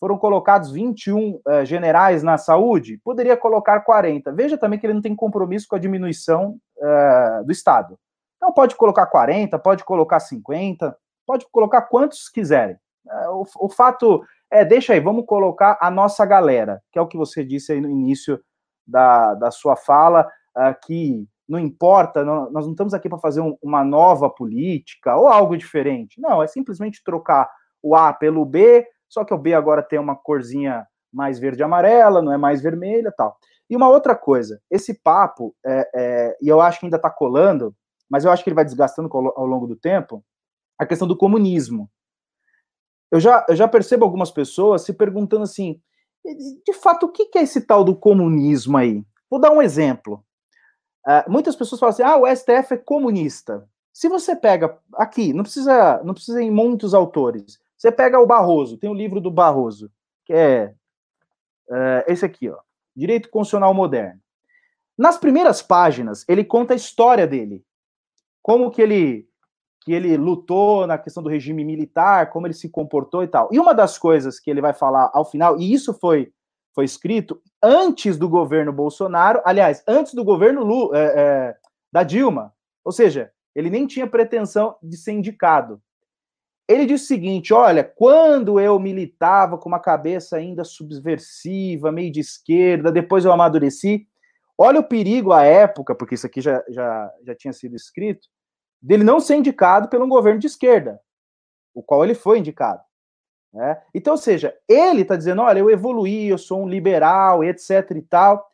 foram 0.05 0.18
colocados 0.18 0.70
21 0.70 1.30
uh, 1.30 1.42
eh, 1.48 1.64
generais 1.64 2.22
na 2.22 2.36
saúde, 2.36 3.00
poderia 3.02 3.38
colocar 3.38 3.80
40. 3.80 4.32
Veja 4.32 4.59
também 4.59 4.78
que 4.78 4.84
ele 4.84 4.92
não 4.92 5.00
tem 5.00 5.16
compromisso 5.16 5.66
com 5.66 5.76
a 5.76 5.78
diminuição 5.78 6.59
uh, 6.76 7.42
do 7.42 7.50
Estado. 7.50 7.98
Então 8.36 8.52
pode 8.52 8.76
colocar 8.76 9.07
40, 9.07 9.59
pode 9.59 9.82
colocar 9.82 10.20
50, 10.20 10.94
pode 11.26 11.46
colocar 11.50 11.80
quantos 11.80 12.28
quiserem. 12.28 12.76
Uh, 13.07 13.44
o, 13.61 13.64
o, 13.64 13.68
fato 13.70 14.22
é, 14.50 14.62
deixa 14.62 14.92
aí, 14.92 15.00
vamos 15.00 15.24
colocar 15.24 15.78
a 15.80 15.90
nossa 15.90 16.26
galera, 16.26 16.82
que 16.92 16.98
é 16.98 17.02
o 17.02 17.09
que 17.09 17.16
você 17.16 17.42
disse 17.42 17.72
aí 17.72 17.80
no 17.80 17.88
início 17.88 18.38
da, 18.86 19.32
da 19.32 19.50
sua 19.50 19.74
fala, 19.74 20.30
que 20.84 21.26
não 21.48 21.59
importa, 21.59 22.22
não, 22.22 22.50
nós 22.50 22.66
não 22.66 22.72
estamos 22.72 22.92
aqui 22.92 23.09
para 23.09 23.16
fazer 23.16 23.40
um, 23.40 23.57
uma 23.62 23.82
nova 23.82 24.28
política 24.28 25.16
ou 25.16 25.28
algo 25.28 25.57
diferente. 25.57 26.20
Não, 26.20 26.42
é 26.42 26.46
simplesmente 26.46 27.02
trocar 27.02 27.50
o 27.82 27.96
A 27.96 28.12
pelo 28.12 28.44
B, 28.44 28.86
só 29.09 29.24
que 29.24 29.34
o 29.34 29.38
B 29.38 29.55
agora 29.55 29.82
tem 29.82 29.98
uma 29.98 30.16
corzinha 30.16 30.86
mais 31.12 31.38
verde 31.38 31.62
amarela, 31.62 32.20
não 32.20 32.32
é 32.32 32.36
mais 32.36 32.61
vermelha 32.61 33.12
tal. 33.16 33.36
E 33.68 33.76
uma 33.76 33.88
outra 33.88 34.14
coisa, 34.14 34.61
esse 34.70 34.94
papo, 34.94 35.55
é, 35.64 35.90
é, 35.94 36.36
e 36.42 36.48
eu 36.48 36.61
acho 36.61 36.80
que 36.80 36.86
ainda 36.86 36.96
está 36.96 37.11
colando, 37.11 37.74
mas 38.11 38.24
eu 38.24 38.30
acho 38.30 38.42
que 38.42 38.50
ele 38.50 38.55
vai 38.55 38.64
desgastando 38.64 39.09
ao 39.12 39.46
longo 39.46 39.66
do 39.66 39.76
tempo, 39.76 40.24
a 40.78 40.84
questão 40.84 41.09
do 41.09 41.16
comunismo. 41.16 41.90
Eu 43.11 43.20
já, 43.20 43.46
eu 43.48 43.57
já 43.57 43.68
percebo 43.68 44.05
algumas 44.05 44.30
pessoas 44.30 44.82
se 44.82 44.92
perguntando 44.92 45.44
assim, 45.44 45.80
de 46.66 46.72
fato, 46.72 47.07
o 47.07 47.12
que 47.12 47.28
é 47.36 47.42
esse 47.42 47.61
tal 47.61 47.84
do 47.84 47.94
comunismo 47.94 48.76
aí? 48.76 49.05
Vou 49.30 49.40
dar 49.40 49.52
um 49.52 49.62
exemplo. 49.62 50.24
Uh, 51.07 51.30
muitas 51.30 51.55
pessoas 51.55 51.78
falam 51.78 51.92
assim, 51.92 52.02
ah, 52.02 52.16
o 52.16 52.26
STF 52.26 52.74
é 52.74 52.76
comunista. 52.78 53.68
Se 53.92 54.09
você 54.09 54.34
pega 54.34 54.78
aqui, 54.94 55.32
não 55.32 55.42
precisa, 55.42 56.02
não 56.02 56.14
precisa 56.14 56.42
em 56.42 56.50
muitos 56.50 56.94
autores. 56.94 57.61
Você 57.85 57.93
pega 57.93 58.18
o 58.18 58.24
Barroso, 58.24 58.78
tem 58.78 58.89
o 58.89 58.95
livro 58.95 59.20
do 59.20 59.30
Barroso, 59.30 59.91
que 60.24 60.32
é, 60.32 60.72
é 61.70 62.05
esse 62.09 62.24
aqui, 62.24 62.49
ó, 62.49 62.57
Direito 62.97 63.28
Constitucional 63.28 63.74
Moderno. 63.74 64.18
Nas 64.97 65.18
primeiras 65.18 65.61
páginas, 65.61 66.24
ele 66.26 66.43
conta 66.45 66.72
a 66.72 66.76
história 66.76 67.26
dele, 67.26 67.62
como 68.43 68.70
que 68.70 68.80
ele 68.80 69.28
que 69.82 69.93
ele 69.93 70.16
lutou 70.16 70.87
na 70.87 70.97
questão 70.97 71.22
do 71.22 71.28
regime 71.28 71.62
militar, 71.62 72.30
como 72.30 72.47
ele 72.47 72.55
se 72.55 72.70
comportou 72.70 73.22
e 73.22 73.28
tal. 73.28 73.51
E 73.53 73.59
uma 73.59 73.74
das 73.74 73.99
coisas 73.99 74.41
que 74.41 74.51
ele 74.51 74.62
vai 74.62 74.72
falar 74.72 75.11
ao 75.12 75.26
final, 75.26 75.61
e 75.61 75.70
isso 75.70 75.93
foi 75.93 76.32
foi 76.74 76.87
escrito 76.87 77.39
antes 77.62 78.16
do 78.16 78.30
governo 78.30 78.72
Bolsonaro, 78.72 79.43
aliás, 79.45 79.85
antes 79.87 80.14
do 80.14 80.24
governo 80.24 80.91
é, 80.95 81.03
é, 81.05 81.57
da 81.93 82.03
Dilma, 82.03 82.55
ou 82.82 82.93
seja, 82.93 83.30
ele 83.55 83.68
nem 83.68 83.87
tinha 83.87 84.07
pretensão 84.07 84.74
de 84.82 84.97
ser 84.97 85.12
indicado. 85.12 85.82
Ele 86.67 86.87
diz 86.87 87.03
o 87.03 87.07
seguinte: 87.07 87.53
olha, 87.53 87.85
quando 87.85 88.59
eu 88.59 88.79
militava 88.79 89.59
com 89.59 89.69
uma 89.69 89.81
cabeça 89.81 90.37
ainda 90.37 90.65
subversiva, 90.65 91.93
meio 91.93 92.11
de 92.11 92.21
esquerda, 92.21 92.91
depois 92.91 93.25
eu 93.25 93.33
amadureci. 93.33 94.09
Olha 94.57 94.81
o 94.81 94.89
perigo 94.89 95.33
à 95.33 95.43
época, 95.43 95.95
porque 95.95 96.15
isso 96.15 96.27
aqui 96.27 96.41
já, 96.41 96.62
já, 96.69 97.12
já 97.27 97.35
tinha 97.35 97.53
sido 97.53 97.75
escrito, 97.75 98.29
dele 98.81 99.03
não 99.03 99.19
ser 99.19 99.37
indicado 99.37 99.89
pelo 99.89 100.07
governo 100.07 100.39
de 100.39 100.47
esquerda, 100.47 101.01
o 101.75 101.83
qual 101.83 102.05
ele 102.05 102.15
foi 102.15 102.39
indicado. 102.39 102.81
Né? 103.53 103.83
Então, 103.93 104.15
ou 104.15 104.19
seja, 104.19 104.57
ele 104.69 105.03
está 105.03 105.17
dizendo: 105.17 105.43
olha, 105.43 105.59
eu 105.59 105.71
evoluí, 105.71 106.29
eu 106.29 106.39
sou 106.39 106.62
um 106.62 106.69
liberal, 106.69 107.45
etc. 107.45 107.91
e 107.97 108.03
tal. 108.03 108.51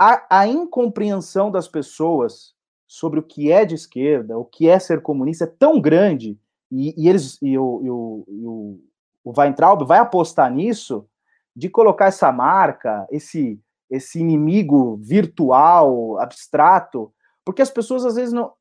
A, 0.00 0.40
a 0.40 0.46
incompreensão 0.46 1.50
das 1.50 1.68
pessoas 1.68 2.54
sobre 2.86 3.20
o 3.20 3.22
que 3.22 3.52
é 3.52 3.64
de 3.64 3.74
esquerda, 3.74 4.38
o 4.38 4.44
que 4.44 4.68
é 4.68 4.78
ser 4.78 5.02
comunista, 5.02 5.44
é 5.44 5.52
tão 5.58 5.80
grande 5.80 6.38
e, 6.70 6.94
e 6.96 7.08
eles 7.08 7.38
e 7.42 7.58
o, 7.58 7.80
e 7.82 7.90
o, 7.90 8.24
e 8.28 8.46
o, 8.46 8.80
o 9.24 9.32
Weintraub 9.36 9.82
vai 9.84 9.98
apostar 9.98 10.52
nisso 10.52 11.06
de 11.54 11.68
colocar 11.68 12.06
essa 12.06 12.30
marca, 12.30 13.06
esse 13.10 13.60
esse 13.90 14.20
inimigo 14.20 14.98
virtual, 14.98 16.20
abstrato, 16.20 17.10
porque 17.44 17.62
as 17.62 17.70
pessoas 17.70 18.04
às 18.04 18.16
vezes 18.16 18.34
não, 18.34 18.52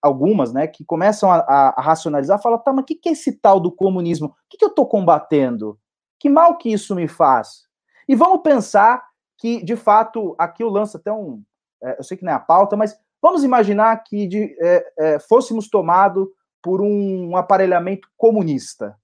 algumas, 0.00 0.52
né, 0.52 0.66
que 0.66 0.84
começam 0.84 1.30
a, 1.30 1.36
a, 1.40 1.74
a 1.76 1.82
racionalizar, 1.82 2.40
falam, 2.40 2.58
tá, 2.58 2.72
mas 2.72 2.82
o 2.82 2.86
que, 2.86 2.94
que 2.94 3.08
é 3.08 3.12
esse 3.12 3.32
tal 3.32 3.60
do 3.60 3.70
comunismo? 3.70 4.28
O 4.28 4.34
que, 4.48 4.56
que 4.56 4.64
eu 4.64 4.70
estou 4.70 4.86
combatendo? 4.86 5.78
Que 6.18 6.28
mal 6.28 6.56
que 6.56 6.72
isso 6.72 6.94
me 6.94 7.06
faz? 7.06 7.66
E 8.08 8.14
vamos 8.14 8.42
pensar 8.42 9.04
que, 9.38 9.62
de 9.62 9.76
fato, 9.76 10.34
aqui 10.38 10.62
eu 10.62 10.68
lanço 10.68 10.96
até 10.96 11.12
um, 11.12 11.42
é, 11.82 11.98
eu 11.98 12.02
sei 12.02 12.16
que 12.16 12.24
não 12.24 12.32
é 12.32 12.34
a 12.34 12.40
pauta, 12.40 12.76
mas 12.76 12.96
vamos 13.20 13.44
imaginar 13.44 14.02
que 14.02 14.26
de, 14.26 14.56
é, 14.60 14.92
é, 14.98 15.18
fôssemos 15.20 15.68
tomado 15.68 16.32
por 16.62 16.80
um 16.80 17.36
aparelhamento 17.36 18.08
comunista. 18.16 18.96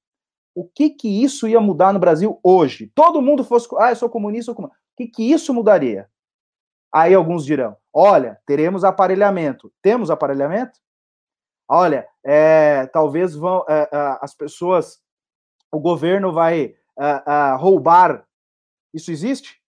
O 0.55 0.65
que 0.65 0.91
que 0.91 1.23
isso 1.23 1.47
ia 1.47 1.61
mudar 1.61 1.93
no 1.93 1.99
Brasil 1.99 2.39
hoje? 2.43 2.91
Todo 2.95 3.23
mundo 3.23 3.45
fosse, 3.45 3.69
ah, 3.79 3.91
eu 3.91 3.97
sou 3.97 4.09
comunista, 4.09 4.53
O 4.53 4.71
que 4.97 5.07
que 5.07 5.31
isso 5.31 5.53
mudaria? 5.53 6.09
Aí 6.93 7.15
alguns 7.15 7.45
dirão, 7.45 7.77
olha, 7.93 8.41
teremos 8.47 8.83
aparelhamento. 8.83 9.73
Temos 9.83 10.11
aparelhamento? 10.11 10.79
Olha, 11.69 12.09
é, 12.25 12.87
talvez 12.87 13.35
vão 13.35 13.65
é, 13.69 13.89
é, 13.93 14.19
as 14.23 14.35
pessoas, 14.35 14.99
o 15.71 15.79
governo 15.79 16.33
vai 16.33 16.75
é, 16.99 17.23
é, 17.27 17.55
roubar. 17.57 18.27
Isso 18.93 19.11
existe? 19.11 19.61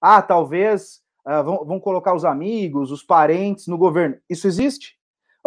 Ah, 0.00 0.22
talvez 0.22 1.02
é, 1.26 1.42
vão, 1.42 1.64
vão 1.64 1.78
colocar 1.78 2.14
os 2.14 2.24
amigos, 2.24 2.90
os 2.90 3.02
parentes 3.02 3.66
no 3.66 3.76
governo. 3.76 4.18
Isso 4.30 4.46
existe? 4.46 4.95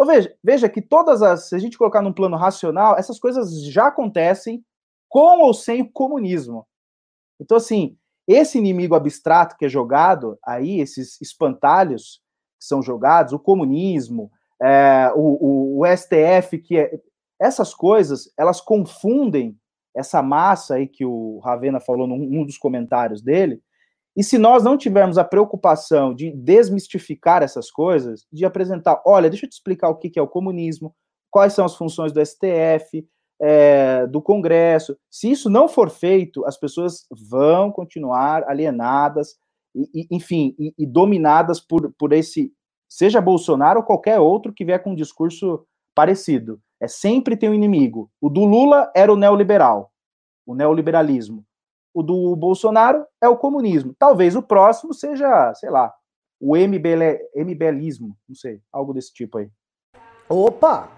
Ou 0.00 0.06
veja, 0.06 0.34
veja 0.42 0.66
que 0.66 0.80
todas 0.80 1.20
as. 1.20 1.50
Se 1.50 1.54
a 1.54 1.58
gente 1.58 1.76
colocar 1.76 2.00
num 2.00 2.10
plano 2.10 2.34
racional, 2.34 2.96
essas 2.96 3.20
coisas 3.20 3.62
já 3.66 3.88
acontecem 3.88 4.64
com 5.06 5.42
ou 5.42 5.52
sem 5.52 5.82
o 5.82 5.92
comunismo. 5.92 6.66
Então, 7.38 7.58
assim, 7.58 7.98
esse 8.26 8.56
inimigo 8.56 8.94
abstrato 8.94 9.58
que 9.58 9.66
é 9.66 9.68
jogado 9.68 10.38
aí, 10.42 10.80
esses 10.80 11.20
espantalhos 11.20 12.22
que 12.58 12.64
são 12.64 12.80
jogados, 12.80 13.34
o 13.34 13.38
comunismo, 13.38 14.32
é, 14.62 15.12
o, 15.14 15.76
o, 15.78 15.80
o, 15.80 15.86
STF, 15.94 16.56
que 16.60 16.78
é, 16.78 16.98
essas 17.38 17.74
coisas, 17.74 18.32
elas 18.38 18.58
confundem 18.58 19.54
essa 19.94 20.22
massa 20.22 20.76
aí 20.76 20.88
que 20.88 21.04
o 21.04 21.40
Ravena 21.40 21.78
falou 21.78 22.06
num, 22.06 22.16
num 22.16 22.46
dos 22.46 22.56
comentários 22.56 23.20
dele, 23.20 23.60
e 24.16 24.24
se 24.24 24.38
nós 24.38 24.64
não 24.64 24.76
tivermos 24.76 25.18
a 25.18 25.24
preocupação 25.24 26.14
de 26.14 26.32
desmistificar 26.32 27.42
essas 27.42 27.70
coisas, 27.70 28.26
de 28.32 28.44
apresentar, 28.44 29.00
olha, 29.06 29.30
deixa 29.30 29.46
eu 29.46 29.50
te 29.50 29.54
explicar 29.54 29.88
o 29.88 29.96
que 29.96 30.18
é 30.18 30.22
o 30.22 30.28
comunismo, 30.28 30.94
quais 31.30 31.52
são 31.52 31.64
as 31.64 31.76
funções 31.76 32.12
do 32.12 32.24
STF, 32.24 33.06
é, 33.40 34.06
do 34.06 34.20
Congresso. 34.20 34.96
Se 35.10 35.30
isso 35.30 35.48
não 35.48 35.68
for 35.68 35.88
feito, 35.88 36.44
as 36.44 36.58
pessoas 36.58 37.06
vão 37.28 37.70
continuar 37.70 38.44
alienadas, 38.48 39.36
e, 39.74 39.88
e, 39.94 40.06
enfim, 40.10 40.54
e, 40.58 40.74
e, 40.76 40.86
dominadas 40.86 41.60
por, 41.60 41.92
por 41.96 42.12
esse, 42.12 42.52
seja 42.88 43.20
Bolsonaro 43.20 43.80
ou 43.80 43.86
qualquer 43.86 44.18
outro 44.18 44.52
que 44.52 44.64
vier 44.64 44.82
com 44.82 44.90
um 44.90 44.96
discurso 44.96 45.64
parecido. 45.94 46.60
É 46.80 46.88
sempre 46.88 47.36
tem 47.36 47.48
um 47.48 47.54
inimigo. 47.54 48.10
O 48.20 48.28
do 48.28 48.44
Lula 48.44 48.90
era 48.94 49.12
o 49.12 49.16
neoliberal, 49.16 49.92
o 50.44 50.54
neoliberalismo. 50.54 51.44
O 51.92 52.02
do 52.02 52.36
Bolsonaro 52.36 53.04
é 53.20 53.28
o 53.28 53.36
comunismo. 53.36 53.94
Talvez 53.98 54.36
o 54.36 54.42
próximo 54.42 54.94
seja, 54.94 55.52
sei 55.54 55.70
lá, 55.70 55.92
o 56.40 56.56
MBL, 56.56 57.18
MBLismo, 57.34 58.16
não 58.28 58.34
sei, 58.34 58.60
algo 58.72 58.94
desse 58.94 59.12
tipo 59.12 59.38
aí. 59.38 59.50
Opa! 60.28 60.90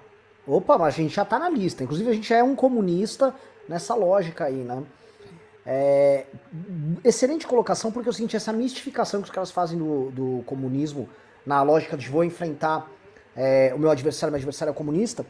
Opa, 0.47 0.77
mas 0.77 0.95
a 0.95 0.97
gente 0.97 1.15
já 1.15 1.25
tá 1.25 1.39
na 1.39 1.49
lista. 1.49 1.85
Inclusive, 1.85 2.11
a 2.11 2.13
gente 2.13 2.29
já 2.29 2.37
é 2.37 2.43
um 2.43 2.55
comunista 2.55 3.35
nessa 3.69 3.95
lógica 3.95 4.45
aí, 4.45 4.57
né? 4.57 4.83
É, 5.65 6.27
excelente 7.05 7.47
colocação, 7.47 7.93
porque 7.93 8.09
é 8.09 8.11
o 8.11 8.13
seguinte, 8.13 8.37
essa 8.37 8.53
mistificação 8.53 9.21
que 9.21 9.29
os 9.29 9.35
caras 9.35 9.51
fazem 9.51 9.79
do, 9.79 10.11
do 10.11 10.43
comunismo 10.45 11.09
na 11.47 11.63
lógica 11.63 11.97
de 11.97 12.09
vou 12.09 12.25
enfrentar 12.25 12.91
é, 13.37 13.73
o 13.75 13.79
meu 13.79 13.91
adversário, 13.91 14.33
meu 14.33 14.39
adversário 14.39 14.73
é 14.73 14.75
comunista, 14.75 15.25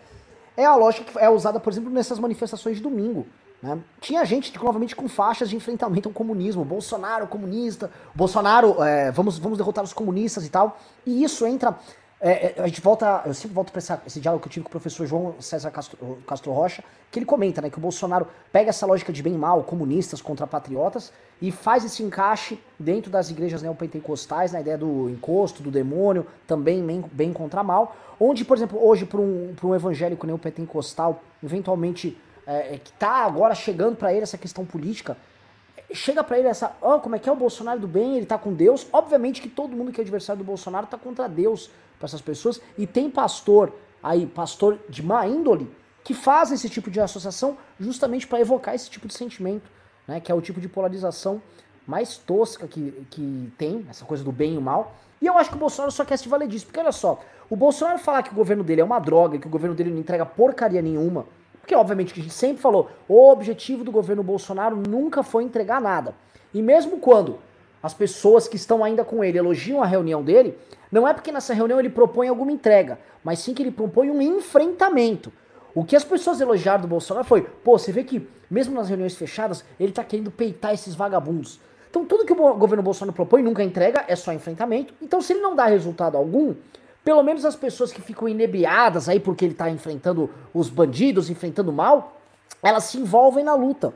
é 0.57 0.65
a 0.65 0.75
lógica 0.75 1.13
que 1.13 1.19
é 1.19 1.29
usada, 1.29 1.61
por 1.61 1.73
exemplo, 1.73 1.91
nessas 1.91 2.19
manifestações 2.19 2.77
de 2.77 2.83
domingo. 2.83 3.27
Né? 3.63 3.79
Tinha 4.01 4.25
gente, 4.25 4.53
novamente, 4.63 4.97
com 4.97 5.09
faixas 5.09 5.49
de 5.49 5.57
enfrentamento 5.57 6.09
ao 6.09 6.13
comunismo. 6.13 6.65
Bolsonaro, 6.65 7.27
comunista. 7.27 7.91
Bolsonaro, 8.15 8.83
é, 8.83 9.11
vamos, 9.13 9.39
vamos 9.39 9.57
derrotar 9.57 9.85
os 9.85 9.93
comunistas 9.93 10.45
e 10.45 10.51
tal. 10.51 10.79
E 11.07 11.23
isso 11.23 11.47
entra 11.47 11.79
é, 12.25 12.55
é, 12.57 12.63
a 12.63 12.69
gente 12.69 12.81
volta, 12.81 13.23
eu 13.27 13.35
sempre 13.35 13.53
volto 13.53 13.73
para 13.73 13.81
esse 14.07 14.21
diálogo 14.21 14.41
que 14.41 14.47
eu 14.47 14.53
tive 14.53 14.63
com 14.63 14.69
o 14.69 14.71
professor 14.71 15.05
João 15.05 15.35
César 15.41 15.73
Castro, 15.73 16.19
Castro 16.25 16.53
Rocha, 16.53 16.85
que 17.11 17.19
ele 17.19 17.27
comenta 17.27 17.61
né, 17.61 17.69
que 17.69 17.79
o 17.79 17.81
Bolsonaro 17.81 18.29
pega 18.53 18.71
essa 18.71 18.87
lógica 18.87 19.13
de 19.13 19.21
bem 19.25 19.35
e 19.35 19.37
mal, 19.37 19.65
comunistas 19.65 20.23
contra 20.23 20.47
patriotas, 20.47 21.13
e 21.41 21.51
faz 21.51 21.85
esse 21.85 22.01
encaixe 22.01 22.61
dentro 22.79 23.11
das 23.11 23.29
igrejas 23.29 23.61
neopentecostais, 23.61 24.53
na 24.53 24.61
ideia 24.61 24.79
do 24.79 25.11
encosto, 25.11 25.65
do 25.65 25.71
demônio, 25.73 26.25
também 26.47 26.81
bem, 26.87 27.05
bem 27.11 27.33
contra 27.33 27.65
mal, 27.65 27.97
onde, 28.21 28.45
por 28.45 28.57
exemplo, 28.57 28.79
hoje, 28.81 29.05
para 29.05 29.21
um, 29.21 29.53
um 29.61 29.75
evangélico 29.75 30.25
neopentecostal, 30.25 31.21
eventualmente, 31.43 32.17
é, 32.47 32.75
é 32.75 32.79
que 32.79 32.91
está 32.91 33.25
agora 33.25 33.55
chegando 33.55 33.97
para 33.97 34.13
ele 34.13 34.23
essa 34.23 34.39
questão 34.39 34.65
política, 34.65 35.17
chega 35.93 36.23
para 36.25 36.39
ele 36.39 36.49
essa, 36.49 36.77
oh, 36.81 36.99
como 37.01 37.17
é 37.17 37.19
que 37.19 37.29
é 37.29 37.33
o 37.33 37.37
Bolsonaro 37.37 37.81
do 37.81 37.89
bem, 37.89 38.17
ele 38.17 38.27
tá 38.27 38.39
com 38.39 38.53
Deus. 38.53 38.87
Obviamente 38.93 39.41
que 39.41 39.49
todo 39.49 39.77
mundo 39.77 39.93
que 39.93 40.01
é 40.01 40.03
adversário 40.03 40.43
do 40.43 40.47
Bolsonaro 40.47 40.87
tá 40.87 40.97
contra 40.97 41.29
Deus 41.29 41.71
para 41.99 42.07
essas 42.07 42.21
pessoas. 42.21 42.61
E 42.77 42.87
tem 42.87 43.11
pastor 43.11 43.73
aí, 44.03 44.27
pastor 44.27 44.79
de 44.89 45.03
má 45.03 45.27
índole, 45.27 45.71
que 46.03 46.15
faz 46.15 46.51
esse 46.51 46.69
tipo 46.69 46.91
de 46.91 47.01
associação 47.01 47.57
justamente 47.79 48.27
para 48.27 48.41
evocar 48.41 48.75
esse 48.75 48.91
tipo 48.91 49.07
de 49.07 49.15
sentimento, 49.15 49.71
né? 50.07 50.21
Que 50.21 50.33
é 50.33 50.35
o 50.35 50.41
tipo 50.41 50.61
de 50.61 50.69
polarização 50.69 51.41
mais 51.87 52.17
tosca 52.17 52.67
que, 52.67 53.07
que 53.11 53.53
tem, 53.59 53.87
essa 53.89 54.05
coisa 54.05 54.25
do 54.25 54.33
bem 54.33 54.55
e 54.55 54.59
o 54.59 54.61
mal. 54.61 54.95
E 55.21 55.27
eu 55.27 55.39
acho 55.39 55.51
que 55.51 55.57
o 55.57 55.59
Bolsonaro 55.59 55.93
só 55.93 56.05
quer 56.05 56.17
se 56.17 56.29
valer 56.29 56.49
disso, 56.49 56.67
porque 56.67 56.81
olha 56.81 56.93
só, 56.93 57.21
o 57.49 57.57
Bolsonaro 57.57 57.99
falar 57.99 58.23
que 58.23 58.31
o 58.31 58.35
governo 58.35 58.65
dele 58.65 58.81
é 58.81 58.85
uma 58.85 58.99
droga, 58.99 59.39
que 59.39 59.47
o 59.47 59.51
governo 59.51 59.75
dele 59.77 59.91
não 59.91 59.99
entrega 59.99 60.27
porcaria 60.27 60.83
nenhuma, 60.83 61.27
porque 61.63 61.77
obviamente 61.77 62.13
que 62.13 62.21
a 62.21 62.23
gente 62.23 62.35
sempre 62.35 62.61
falou, 62.61 62.91
o 63.09 63.31
objetivo 63.31 63.85
do 63.85 63.93
governo 63.93 64.23
Bolsonaro 64.23 64.77
nunca 64.77 65.23
foi 65.23 65.45
entregar 65.45 65.81
nada. 65.81 66.15
E 66.53 66.61
mesmo 66.61 66.99
quando 66.99 67.39
as 67.81 67.95
pessoas 67.95 68.49
que 68.49 68.57
estão 68.57 68.85
ainda 68.85 69.05
com 69.05 69.23
ele 69.23 69.39
elogiam 69.39 69.81
a 69.81 69.87
reunião 69.87 70.23
dele, 70.23 70.59
não 70.91 71.07
é 71.07 71.15
porque 71.15 71.33
nessa 71.33 71.55
reunião 71.55 71.79
ele 71.79 71.89
propõe 71.89 72.29
alguma 72.29 72.53
entrega, 72.53 72.99
mas 73.23 73.39
sim 73.39 73.55
que 73.55 73.63
ele 73.63 73.71
propõe 73.71 74.11
um 74.11 74.21
enfrentamento. 74.21 75.33
O 75.75 75.85
que 75.85 75.97
as 75.97 76.05
pessoas 76.05 76.41
elogiaram 76.41 76.83
do 76.83 76.89
Bolsonaro 76.89 77.25
foi, 77.25 77.43
pô, 77.43 77.79
você 77.79 77.93
vê 77.93 78.05
que 78.05 78.29
mesmo 78.51 78.75
nas 78.75 78.89
reuniões 78.89 79.15
fechadas, 79.15 79.65
ele 79.81 79.93
tá 79.93 80.05
querendo 80.05 80.31
peitar 80.31 80.75
esses 80.75 80.95
vagabundos. 80.95 81.59
Então 81.89 82.05
tudo 82.05 82.27
que 82.27 82.33
o 82.33 82.55
governo 82.55 82.83
Bolsonaro 82.83 83.15
propõe 83.15 83.43
nunca 83.43 83.63
entrega, 83.63 84.05
é 84.09 84.17
só 84.17 84.33
enfrentamento. 84.33 84.93
Então 85.01 85.23
se 85.23 85.33
ele 85.33 85.41
não 85.41 85.55
dá 85.55 85.67
resultado 85.67 86.17
algum, 86.17 86.55
pelo 87.05 87.23
menos 87.23 87.45
as 87.45 87.57
pessoas 87.57 87.93
que 87.93 88.01
ficam 88.01 88.29
inebriadas 88.29 89.09
aí 89.09 89.19
porque 89.19 89.45
ele 89.45 89.55
tá 89.55 89.69
enfrentando 89.71 90.31
os 90.55 90.69
bandidos, 90.69 91.31
enfrentando 91.31 91.71
o 91.71 91.75
mal, 91.75 92.21
elas 92.63 92.85
se 92.85 92.99
envolvem 92.99 93.45
na 93.45 93.55
luta. 93.55 93.93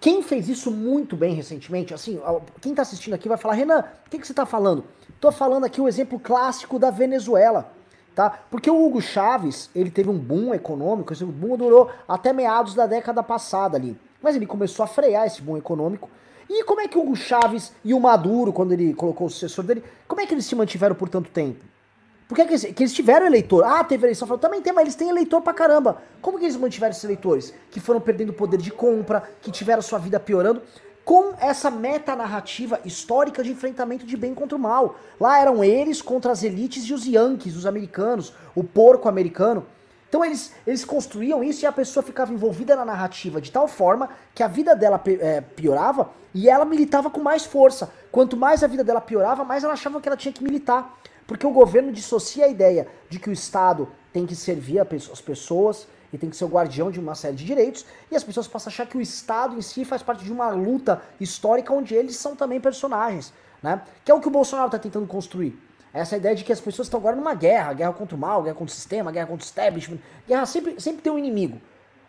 Quem 0.00 0.22
fez 0.22 0.48
isso 0.48 0.70
muito 0.70 1.14
bem 1.14 1.34
recentemente, 1.34 1.92
assim, 1.92 2.18
quem 2.60 2.72
está 2.72 2.82
assistindo 2.82 3.12
aqui 3.12 3.28
vai 3.28 3.36
falar, 3.36 3.54
Renan, 3.54 3.84
o 4.06 4.10
que, 4.10 4.18
que 4.18 4.26
você 4.26 4.32
está 4.32 4.46
falando? 4.46 4.84
Estou 5.10 5.30
falando 5.30 5.64
aqui 5.64 5.78
o 5.78 5.86
exemplo 5.86 6.18
clássico 6.18 6.78
da 6.78 6.90
Venezuela, 6.90 7.70
tá? 8.14 8.30
Porque 8.50 8.70
o 8.70 8.82
Hugo 8.82 9.02
Chávez, 9.02 9.68
ele 9.74 9.90
teve 9.90 10.08
um 10.08 10.16
boom 10.16 10.54
econômico, 10.54 11.12
esse 11.12 11.22
boom 11.22 11.54
durou 11.58 11.90
até 12.08 12.32
meados 12.32 12.74
da 12.74 12.86
década 12.86 13.22
passada 13.22 13.76
ali. 13.76 13.94
Mas 14.22 14.34
ele 14.34 14.46
começou 14.46 14.84
a 14.84 14.86
frear 14.86 15.26
esse 15.26 15.42
boom 15.42 15.58
econômico. 15.58 16.08
E 16.48 16.64
como 16.64 16.80
é 16.80 16.88
que 16.88 16.96
o 16.96 17.02
Hugo 17.02 17.16
Chávez 17.16 17.72
e 17.84 17.92
o 17.92 18.00
Maduro, 18.00 18.54
quando 18.54 18.72
ele 18.72 18.94
colocou 18.94 19.26
o 19.26 19.30
sucessor 19.30 19.64
dele, 19.64 19.84
como 20.08 20.22
é 20.22 20.26
que 20.26 20.32
eles 20.32 20.46
se 20.46 20.54
mantiveram 20.54 20.94
por 20.94 21.10
tanto 21.10 21.30
tempo? 21.30 21.62
Por 22.30 22.36
que, 22.36 22.46
que, 22.46 22.82
eles 22.84 22.92
tiveram 22.92 23.26
eleitor? 23.26 23.64
Ah, 23.64 23.82
teve 23.82 24.06
eleição. 24.06 24.28
Falou, 24.28 24.38
também 24.38 24.62
tem, 24.62 24.72
mas 24.72 24.82
eles 24.82 24.94
têm 24.94 25.08
eleitor 25.08 25.42
pra 25.42 25.52
caramba. 25.52 26.00
Como 26.22 26.38
que 26.38 26.44
eles 26.44 26.54
mantiveram 26.54 26.92
esses 26.92 27.02
eleitores? 27.02 27.52
Que 27.72 27.80
foram 27.80 28.00
perdendo 28.00 28.32
poder 28.32 28.56
de 28.58 28.70
compra, 28.70 29.24
que 29.42 29.50
tiveram 29.50 29.82
sua 29.82 29.98
vida 29.98 30.20
piorando, 30.20 30.62
com 31.04 31.34
essa 31.40 31.72
metanarrativa 31.72 32.78
histórica 32.84 33.42
de 33.42 33.50
enfrentamento 33.50 34.06
de 34.06 34.16
bem 34.16 34.32
contra 34.32 34.56
o 34.56 34.60
mal. 34.60 34.94
Lá 35.18 35.40
eram 35.40 35.64
eles 35.64 36.00
contra 36.00 36.30
as 36.30 36.44
elites 36.44 36.84
e 36.84 36.94
os 36.94 37.04
yankees, 37.04 37.56
os 37.56 37.66
americanos, 37.66 38.32
o 38.54 38.62
porco 38.62 39.08
americano. 39.08 39.66
Então 40.08 40.24
eles, 40.24 40.52
eles 40.64 40.84
construíam 40.84 41.42
isso 41.42 41.64
e 41.64 41.66
a 41.66 41.72
pessoa 41.72 42.00
ficava 42.00 42.32
envolvida 42.32 42.76
na 42.76 42.84
narrativa 42.84 43.40
de 43.40 43.50
tal 43.50 43.66
forma 43.66 44.08
que 44.36 44.44
a 44.44 44.46
vida 44.46 44.76
dela 44.76 45.02
é, 45.04 45.40
piorava 45.40 46.10
e 46.32 46.48
ela 46.48 46.64
militava 46.64 47.10
com 47.10 47.20
mais 47.20 47.44
força. 47.44 47.92
Quanto 48.12 48.36
mais 48.36 48.62
a 48.62 48.68
vida 48.68 48.84
dela 48.84 49.00
piorava, 49.00 49.42
mais 49.42 49.64
ela 49.64 49.72
achava 49.72 50.00
que 50.00 50.08
ela 50.08 50.16
tinha 50.16 50.32
que 50.32 50.44
militar. 50.44 50.96
Porque 51.30 51.46
o 51.46 51.52
governo 51.52 51.92
dissocia 51.92 52.46
a 52.46 52.48
ideia 52.48 52.88
de 53.08 53.20
que 53.20 53.30
o 53.30 53.32
Estado 53.32 53.88
tem 54.12 54.26
que 54.26 54.34
servir 54.34 54.80
as 54.80 55.20
pessoas 55.20 55.86
e 56.12 56.18
tem 56.18 56.28
que 56.28 56.36
ser 56.36 56.44
o 56.44 56.48
guardião 56.48 56.90
de 56.90 56.98
uma 56.98 57.14
série 57.14 57.36
de 57.36 57.44
direitos, 57.44 57.86
e 58.10 58.16
as 58.16 58.24
pessoas 58.24 58.48
passam 58.48 58.68
a 58.68 58.72
achar 58.72 58.84
que 58.84 58.98
o 58.98 59.00
Estado 59.00 59.56
em 59.56 59.62
si 59.62 59.84
faz 59.84 60.02
parte 60.02 60.24
de 60.24 60.32
uma 60.32 60.48
luta 60.48 61.00
histórica 61.20 61.72
onde 61.72 61.94
eles 61.94 62.16
são 62.16 62.34
também 62.34 62.60
personagens, 62.60 63.32
né? 63.62 63.80
Que 64.04 64.10
é 64.10 64.14
o 64.14 64.18
que 64.18 64.26
o 64.26 64.30
Bolsonaro 64.30 64.66
está 64.66 64.78
tentando 64.80 65.06
construir. 65.06 65.56
Essa 65.94 66.16
ideia 66.16 66.34
de 66.34 66.42
que 66.42 66.52
as 66.52 66.60
pessoas 66.60 66.86
estão 66.86 66.98
agora 66.98 67.14
numa 67.14 67.34
guerra, 67.34 67.74
guerra 67.74 67.92
contra 67.92 68.16
o 68.16 68.18
mal, 68.18 68.42
guerra 68.42 68.56
contra 68.56 68.72
o 68.72 68.76
sistema, 68.76 69.12
guerra 69.12 69.28
contra 69.28 69.44
o 69.44 69.46
establishment, 69.46 69.98
guerra 70.26 70.46
sempre, 70.46 70.80
sempre 70.80 71.00
tem 71.00 71.12
um 71.12 71.18
inimigo. 71.18 71.60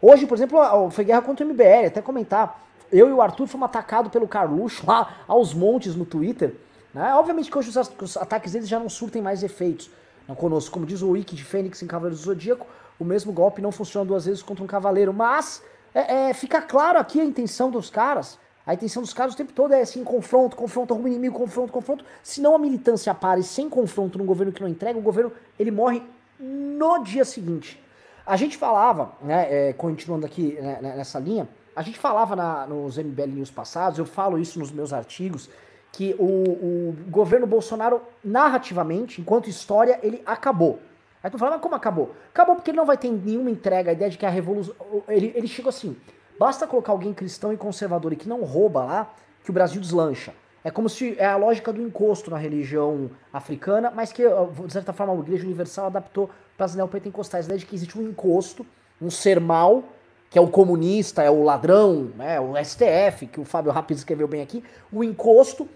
Hoje, 0.01 0.26
por 0.26 0.36
exemplo, 0.36 0.89
foi 0.89 1.03
guerra 1.03 1.22
contra 1.22 1.45
o 1.45 1.47
MBL, 1.47 1.86
até 1.86 2.01
comentar, 2.01 2.59
eu 2.91 3.07
e 3.07 3.11
o 3.11 3.22
Arthur 3.22 3.45
fomos 3.45 3.65
atacados 3.65 4.11
pelo 4.11 4.28
Carluxo 4.28 4.84
lá 4.88 5.17
aos 5.28 5.53
montes 5.53 5.95
no 5.95 6.05
Twitter, 6.05 6.55
né? 6.94 7.14
Obviamente 7.16 7.50
que 7.50 7.58
hoje 7.58 7.70
os, 7.70 7.92
os, 8.02 8.18
ataques 8.18 8.54
deles 8.54 8.68
já 8.68 8.80
não 8.80 8.89
surtem 8.89 9.22
mais 9.22 9.44
efeitos 9.44 9.89
não 10.28 10.36
conosco. 10.36 10.72
Como 10.72 10.86
diz 10.86 11.02
o 11.02 11.10
Wiki 11.12 11.36
de 11.36 11.44
Fênix 11.44 11.82
em 11.82 11.88
Cavaleiro 11.88 12.16
do 12.16 12.24
Zodíaco, 12.24 12.68
o 13.00 13.06
mesmo 13.06 13.32
golpe 13.32 13.62
não 13.62 13.72
funciona 13.72 14.06
duas 14.06 14.26
vezes 14.26 14.44
contra 14.44 14.64
um 14.64 14.68
cavaleiro. 14.68 15.14
Mas 15.14 15.64
é, 15.94 16.30
é, 16.30 16.34
fica 16.34 16.62
claro 16.62 17.00
aqui 17.00 17.20
a 17.20 17.26
intenção 17.26 17.72
dos 17.72 17.89
caras. 17.89 18.38
A 18.66 18.74
intenção 18.74 19.02
dos 19.02 19.14
caras 19.14 19.34
o 19.34 19.38
tempo 19.38 19.54
todo 19.54 19.74
é 19.74 19.82
assim, 19.82 20.04
confronto, 20.04 20.56
confronto, 20.56 20.94
arruma 20.94 21.10
inimigo, 21.10 21.38
confronto, 21.38 21.74
confronto. 21.74 22.06
Se 22.22 22.42
não 22.42 22.56
a 22.56 22.60
militância 22.60 23.14
pare 23.14 23.42
sem 23.42 23.70
confronto 23.70 24.18
num 24.20 24.26
governo 24.26 24.54
que 24.54 24.62
não 24.62 24.70
entrega, 24.70 25.00
o 25.00 25.02
governo 25.02 25.32
ele 25.58 25.72
morre 25.72 26.04
no 26.39 27.04
dia 27.04 27.26
seguinte. 27.26 27.82
A 28.26 28.36
gente 28.36 28.56
falava, 28.56 29.14
né, 29.22 29.70
é, 29.70 29.74
continuando 29.74 30.26
aqui 30.26 30.54
né, 30.62 30.80
nessa 30.96 31.20
linha, 31.20 31.50
a 31.76 31.82
gente 31.82 31.98
falava 31.98 32.36
na, 32.36 32.68
nos 32.68 32.98
MBL 32.98 33.28
News 33.28 33.50
passados, 33.50 33.98
eu 33.98 34.06
falo 34.06 34.38
isso 34.38 34.60
nos 34.60 34.72
meus 34.72 34.94
artigos, 34.94 35.50
que 35.92 36.16
o, 36.18 36.26
o 36.26 36.96
governo 37.10 37.46
Bolsonaro, 37.46 38.02
narrativamente, 38.24 39.20
enquanto 39.20 39.50
história, 39.50 40.00
ele 40.02 40.22
acabou. 40.26 40.80
Aí 41.24 41.30
tu 41.30 41.38
fala, 41.38 41.52
mas 41.52 41.62
como 41.62 41.76
acabou? 41.76 42.16
Acabou 42.30 42.56
porque 42.56 42.72
ele 42.72 42.78
não 42.78 42.86
vai 42.86 42.98
ter 42.98 43.12
nenhuma 43.12 43.52
entrega, 43.52 43.92
a 43.92 43.94
ideia 43.94 44.10
de 44.10 44.18
que 44.18 44.26
a 44.26 44.30
revolução. 44.30 44.74
Ele, 45.08 45.32
ele 45.36 45.48
chegou 45.48 45.70
assim: 45.70 45.96
basta 46.39 46.66
colocar 46.66 46.92
alguém 46.92 47.14
cristão 47.14 47.54
e 47.54 47.58
conservador 47.58 48.14
e 48.14 48.16
que 48.16 48.28
não 48.28 48.44
rouba 48.44 48.84
lá, 48.84 49.14
que 49.44 49.50
o 49.50 49.54
Brasil 49.54 49.80
deslancha. 49.82 50.34
É 50.64 50.70
como 50.70 50.88
se 50.88 51.16
é 51.18 51.26
a 51.26 51.38
lógica 51.38 51.74
do 51.74 51.82
encosto 51.82 52.30
na 52.30 52.38
religião 52.38 53.10
africana, 53.34 53.92
mas 53.94 54.12
que, 54.12 54.24
de 54.24 54.74
certa 54.74 54.94
forma, 54.94 55.14
a 55.14 55.18
Igreja 55.18 55.44
Universal 55.44 55.88
adaptou 55.88 56.30
para 56.56 56.66
as 56.66 56.76
neopentecostais. 56.76 57.46
A 57.46 57.48
ideia 57.48 57.60
de 57.60 57.66
que 57.66 57.76
existe 57.76 57.98
um 57.98 58.04
encosto, 58.08 58.66
um 59.02 59.10
ser 59.10 59.39
mal, 59.39 59.84
que 60.30 60.38
é 60.38 60.42
o 60.42 60.48
comunista, 60.48 61.24
é 61.24 61.32
o 61.32 61.44
ladrão, 61.44 62.12
né, 62.16 62.39
o 62.39 62.54
STF, 62.64 63.26
que 63.28 63.39
o 63.39 63.44
Fábio 63.44 63.72
Rapid 63.72 63.98
escreveu 63.98 64.28
bem 64.28 64.42
aqui, 64.42 64.64
o 64.92 65.04
encosto, 65.04 65.68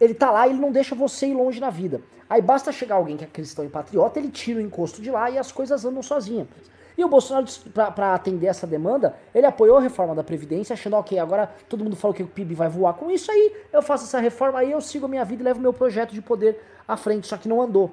ele 0.00 0.14
tá 0.14 0.30
lá 0.30 0.46
e 0.46 0.50
ele 0.50 0.60
não 0.60 0.72
deixa 0.72 0.94
você 0.94 1.26
ir 1.26 1.34
longe 1.34 1.60
na 1.60 1.70
vida. 1.70 2.00
Aí 2.28 2.40
basta 2.40 2.72
chegar 2.72 2.96
alguém 2.96 3.16
que 3.16 3.24
é 3.24 3.26
cristão 3.26 3.64
e 3.64 3.68
patriota, 3.68 4.18
ele 4.18 4.30
tira 4.30 4.58
o 4.58 4.62
encosto 4.62 5.00
de 5.00 5.10
lá 5.10 5.30
e 5.30 5.38
as 5.38 5.52
coisas 5.52 5.84
andam 5.84 6.02
sozinhas. 6.02 6.48
E 6.96 7.04
o 7.04 7.08
Bolsonaro, 7.08 7.46
para 7.72 8.14
atender 8.14 8.46
essa 8.46 8.66
demanda, 8.66 9.16
ele 9.34 9.46
apoiou 9.46 9.76
a 9.76 9.80
reforma 9.80 10.14
da 10.14 10.22
Previdência, 10.22 10.74
achando, 10.74 10.94
ok, 10.94 11.18
agora 11.18 11.52
todo 11.68 11.82
mundo 11.82 11.96
falou 11.96 12.14
que 12.14 12.22
o 12.22 12.26
PIB 12.26 12.54
vai 12.54 12.68
voar 12.68 12.94
com 12.94 13.10
isso, 13.10 13.30
aí 13.32 13.52
eu 13.72 13.82
faço 13.82 14.04
essa 14.04 14.20
reforma, 14.20 14.60
aí 14.60 14.70
eu 14.70 14.80
sigo 14.80 15.06
a 15.06 15.08
minha 15.08 15.24
vida 15.24 15.42
e 15.42 15.44
levo 15.44 15.60
meu 15.60 15.72
projeto 15.72 16.12
de 16.12 16.22
poder 16.22 16.60
à 16.86 16.96
frente, 16.96 17.26
só 17.26 17.36
que 17.36 17.48
não 17.48 17.60
andou. 17.60 17.90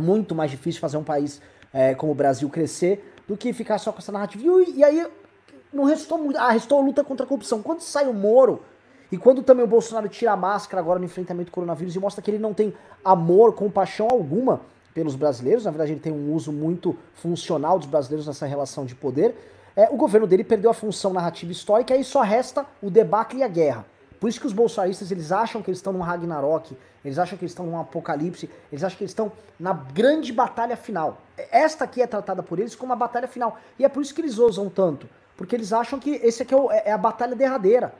Muito 0.00 0.34
mais 0.34 0.50
difícil 0.50 0.80
fazer 0.80 0.96
um 0.96 1.04
país 1.04 1.42
é, 1.72 1.94
como 1.94 2.12
o 2.12 2.14
Brasil 2.14 2.48
crescer 2.48 3.14
do 3.28 3.36
que 3.36 3.52
ficar 3.52 3.78
só 3.78 3.92
com 3.92 3.98
essa 3.98 4.10
narrativa. 4.10 4.42
E, 4.62 4.78
e 4.78 4.84
aí 4.84 5.06
não 5.72 5.84
restou 5.84 6.18
muito. 6.18 6.38
Ah, 6.38 6.50
restou 6.50 6.78
a 6.78 6.82
luta 6.82 7.04
contra 7.04 7.24
a 7.24 7.28
corrupção. 7.28 7.62
Quando 7.62 7.80
sai 7.80 8.06
o 8.06 8.14
Moro, 8.14 8.62
e 9.12 9.18
quando 9.18 9.42
também 9.42 9.62
o 9.62 9.68
Bolsonaro 9.68 10.08
tira 10.08 10.32
a 10.32 10.36
máscara 10.36 10.80
agora 10.80 10.98
no 10.98 11.04
enfrentamento 11.04 11.50
do 11.50 11.52
coronavírus 11.52 11.94
e 11.94 11.98
mostra 11.98 12.22
que 12.22 12.30
ele 12.30 12.38
não 12.38 12.54
tem 12.54 12.72
amor, 13.04 13.52
compaixão 13.52 14.08
alguma 14.10 14.62
pelos 14.94 15.14
brasileiros, 15.14 15.66
na 15.66 15.70
verdade 15.70 15.92
ele 15.92 16.00
tem 16.00 16.12
um 16.12 16.32
uso 16.32 16.50
muito 16.50 16.96
funcional 17.14 17.78
dos 17.78 17.86
brasileiros 17.86 18.26
nessa 18.26 18.46
relação 18.46 18.86
de 18.86 18.94
poder, 18.94 19.36
é, 19.76 19.90
o 19.90 19.96
governo 19.96 20.26
dele 20.26 20.42
perdeu 20.42 20.70
a 20.70 20.74
função 20.74 21.12
narrativa 21.12 21.52
histórica 21.52 21.92
e 21.92 21.98
aí 21.98 22.04
só 22.04 22.22
resta 22.22 22.64
o 22.82 22.90
debacle 22.90 23.40
e 23.40 23.42
a 23.42 23.48
guerra. 23.48 23.84
Por 24.18 24.28
isso 24.28 24.40
que 24.40 24.46
os 24.46 24.52
bolsonaristas, 24.52 25.10
eles 25.10 25.30
acham 25.30 25.60
que 25.60 25.68
eles 25.68 25.78
estão 25.78 25.92
num 25.92 26.00
Ragnarok, 26.00 26.74
eles 27.04 27.18
acham 27.18 27.36
que 27.36 27.44
eles 27.44 27.52
estão 27.52 27.66
num 27.66 27.78
apocalipse, 27.78 28.48
eles 28.70 28.82
acham 28.82 28.96
que 28.96 29.04
eles 29.04 29.10
estão 29.10 29.32
na 29.58 29.72
grande 29.72 30.32
batalha 30.32 30.76
final. 30.76 31.18
Esta 31.50 31.84
aqui 31.84 32.00
é 32.00 32.06
tratada 32.06 32.42
por 32.42 32.58
eles 32.58 32.74
como 32.74 32.92
a 32.92 32.96
batalha 32.96 33.26
final. 33.26 33.58
E 33.78 33.84
é 33.84 33.88
por 33.88 34.02
isso 34.02 34.14
que 34.14 34.20
eles 34.20 34.38
ousam 34.38 34.70
tanto. 34.70 35.08
Porque 35.36 35.56
eles 35.56 35.72
acham 35.72 35.98
que 35.98 36.10
esse 36.10 36.42
aqui 36.44 36.54
é, 36.54 36.56
o, 36.56 36.70
é, 36.70 36.82
é 36.86 36.92
a 36.92 36.98
batalha 36.98 37.34
derradeira. 37.34 37.92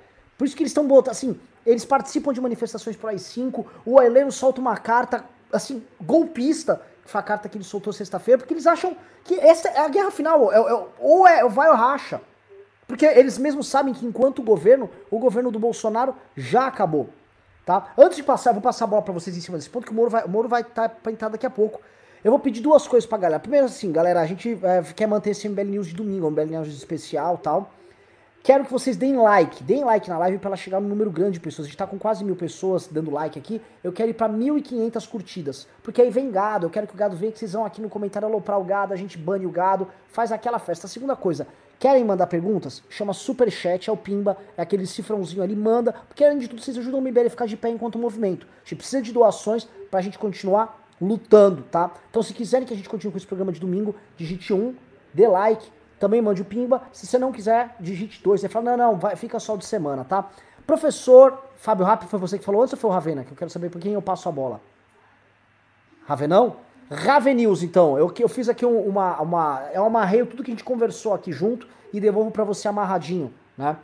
Por 0.42 0.46
isso 0.46 0.56
que 0.56 0.64
eles 0.64 0.72
estão 0.72 0.84
botando, 0.84 1.12
assim, 1.12 1.38
eles 1.64 1.84
participam 1.84 2.32
de 2.32 2.40
manifestações 2.40 2.96
por 2.96 3.10
AI-5, 3.10 3.64
o 3.86 4.02
Heleno 4.02 4.32
solta 4.32 4.60
uma 4.60 4.76
carta, 4.76 5.24
assim, 5.52 5.84
golpista, 6.00 6.82
foi 7.04 7.20
a 7.20 7.22
carta 7.22 7.48
que 7.48 7.56
ele 7.56 7.62
soltou 7.62 7.92
sexta-feira, 7.92 8.38
porque 8.38 8.52
eles 8.52 8.66
acham 8.66 8.96
que 9.22 9.38
essa 9.38 9.68
é 9.68 9.78
a 9.78 9.88
guerra 9.88 10.10
final, 10.10 10.52
é, 10.52 10.56
é, 10.56 10.86
ou 10.98 11.28
é 11.28 11.48
vai 11.48 11.70
ou 11.70 11.76
racha. 11.76 12.20
Porque 12.88 13.06
eles 13.06 13.38
mesmos 13.38 13.68
sabem 13.68 13.94
que 13.94 14.04
enquanto 14.04 14.40
o 14.40 14.42
governo, 14.42 14.90
o 15.08 15.20
governo 15.20 15.52
do 15.52 15.60
Bolsonaro 15.60 16.12
já 16.36 16.66
acabou. 16.66 17.08
Tá? 17.64 17.92
Antes 17.96 18.16
de 18.16 18.24
passar, 18.24 18.50
vou 18.50 18.60
passar 18.60 18.86
a 18.86 18.88
bola 18.88 19.02
para 19.02 19.14
vocês 19.14 19.36
em 19.36 19.40
cima 19.40 19.56
desse 19.56 19.70
ponto, 19.70 19.86
que 19.86 19.92
o 19.92 19.94
Moro 19.94 20.10
vai, 20.10 20.24
o 20.24 20.28
Moro 20.28 20.48
vai 20.48 20.62
estar 20.62 20.88
tá 20.88 21.12
entrar 21.12 21.28
daqui 21.28 21.46
a 21.46 21.50
pouco. 21.50 21.80
Eu 22.24 22.32
vou 22.32 22.40
pedir 22.40 22.62
duas 22.62 22.88
coisas 22.88 23.08
pra 23.08 23.16
galera. 23.16 23.38
Primeiro, 23.38 23.66
assim, 23.66 23.92
galera, 23.92 24.20
a 24.20 24.26
gente 24.26 24.58
é, 24.60 24.82
quer 24.92 25.06
manter 25.06 25.30
esse 25.30 25.48
MBL 25.48 25.66
News 25.66 25.86
de 25.86 25.94
domingo, 25.94 26.26
um 26.26 26.30
MBL 26.32 26.46
News 26.46 26.66
especial 26.66 27.38
tal. 27.38 27.70
Quero 28.42 28.64
que 28.64 28.72
vocês 28.72 28.96
deem 28.96 29.16
like, 29.16 29.62
deem 29.62 29.84
like 29.84 30.08
na 30.08 30.18
live 30.18 30.38
para 30.38 30.48
ela 30.48 30.56
chegar 30.56 30.80
no 30.80 30.88
número 30.88 31.12
grande 31.12 31.34
de 31.34 31.40
pessoas. 31.40 31.66
A 31.66 31.68
gente 31.68 31.78
tá 31.78 31.86
com 31.86 31.96
quase 31.96 32.24
mil 32.24 32.34
pessoas 32.34 32.88
dando 32.88 33.08
like 33.08 33.38
aqui. 33.38 33.62
Eu 33.84 33.92
quero 33.92 34.10
ir 34.10 34.14
pra 34.14 34.28
1.500 34.28 35.08
curtidas. 35.08 35.68
Porque 35.80 36.02
aí 36.02 36.10
vem 36.10 36.28
gado, 36.28 36.66
eu 36.66 36.70
quero 36.70 36.88
que 36.88 36.92
o 36.92 36.96
gado 36.96 37.14
venha, 37.14 37.30
que 37.30 37.38
vocês 37.38 37.52
vão 37.52 37.64
aqui 37.64 37.80
no 37.80 37.88
comentário 37.88 38.26
aloprar 38.26 38.58
o 38.58 38.64
gado, 38.64 38.92
a 38.92 38.96
gente 38.96 39.16
bane 39.16 39.46
o 39.46 39.50
gado, 39.50 39.86
faz 40.08 40.32
aquela 40.32 40.58
festa. 40.58 40.88
A 40.88 40.90
segunda 40.90 41.14
coisa, 41.14 41.46
querem 41.78 42.04
mandar 42.04 42.26
perguntas? 42.26 42.82
Chama 42.90 43.12
Superchat, 43.12 43.88
é 43.88 43.92
o 43.92 43.96
Pimba, 43.96 44.36
é 44.56 44.62
aquele 44.62 44.88
cifrãozinho 44.88 45.40
ali, 45.40 45.54
manda. 45.54 45.92
Porque 46.08 46.24
além 46.24 46.38
de 46.38 46.48
tudo, 46.48 46.60
vocês 46.60 46.76
ajudam 46.76 46.98
o 46.98 47.02
MBL 47.02 47.26
a 47.26 47.30
ficar 47.30 47.46
de 47.46 47.56
pé 47.56 47.68
enquanto 47.68 47.96
movimento. 47.96 48.44
A 48.44 48.64
gente 48.64 48.74
precisa 48.74 49.00
de 49.00 49.12
doações 49.12 49.68
pra 49.88 50.00
gente 50.00 50.18
continuar 50.18 50.84
lutando, 51.00 51.62
tá? 51.70 51.92
Então 52.10 52.20
se 52.24 52.34
quiserem 52.34 52.66
que 52.66 52.74
a 52.74 52.76
gente 52.76 52.88
continue 52.88 53.12
com 53.12 53.18
esse 53.18 53.26
programa 53.26 53.52
de 53.52 53.60
domingo, 53.60 53.94
digite 54.16 54.52
um, 54.52 54.74
dê 55.14 55.28
like, 55.28 55.70
também 56.02 56.20
mande 56.20 56.42
o 56.42 56.44
pimba. 56.44 56.82
Se 56.92 57.06
você 57.06 57.16
não 57.16 57.30
quiser, 57.30 57.76
digite 57.78 58.20
dois. 58.24 58.40
Você 58.40 58.48
fala, 58.48 58.76
não, 58.76 58.76
não, 58.76 58.98
vai, 58.98 59.14
fica 59.14 59.38
só 59.38 59.54
de 59.56 59.64
semana, 59.64 60.04
tá? 60.04 60.28
Professor 60.66 61.38
Fábio 61.54 61.86
Rapp, 61.86 62.06
foi 62.06 62.18
você 62.18 62.38
que 62.38 62.44
falou 62.44 62.60
antes 62.60 62.72
ou 62.72 62.78
foi 62.78 62.90
o 62.90 62.92
Ravena? 62.92 63.22
Que 63.22 63.30
eu 63.30 63.36
quero 63.36 63.50
saber 63.50 63.70
por 63.70 63.80
quem 63.80 63.92
eu 63.92 64.02
passo 64.02 64.28
a 64.28 64.32
bola. 64.32 64.60
Ravenão? 66.04 66.56
Ravenils, 66.90 67.62
então. 67.62 67.96
Eu, 67.96 68.12
eu 68.18 68.28
fiz 68.28 68.48
aqui 68.48 68.66
uma, 68.66 69.20
uma. 69.20 69.62
É 69.72 69.80
um 69.80 69.86
amarreio, 69.86 70.26
tudo 70.26 70.42
que 70.42 70.50
a 70.50 70.54
gente 70.54 70.64
conversou 70.64 71.14
aqui 71.14 71.30
junto 71.30 71.68
e 71.92 72.00
devolvo 72.00 72.32
para 72.32 72.42
você 72.42 72.66
amarradinho, 72.66 73.32
né? 73.56 73.76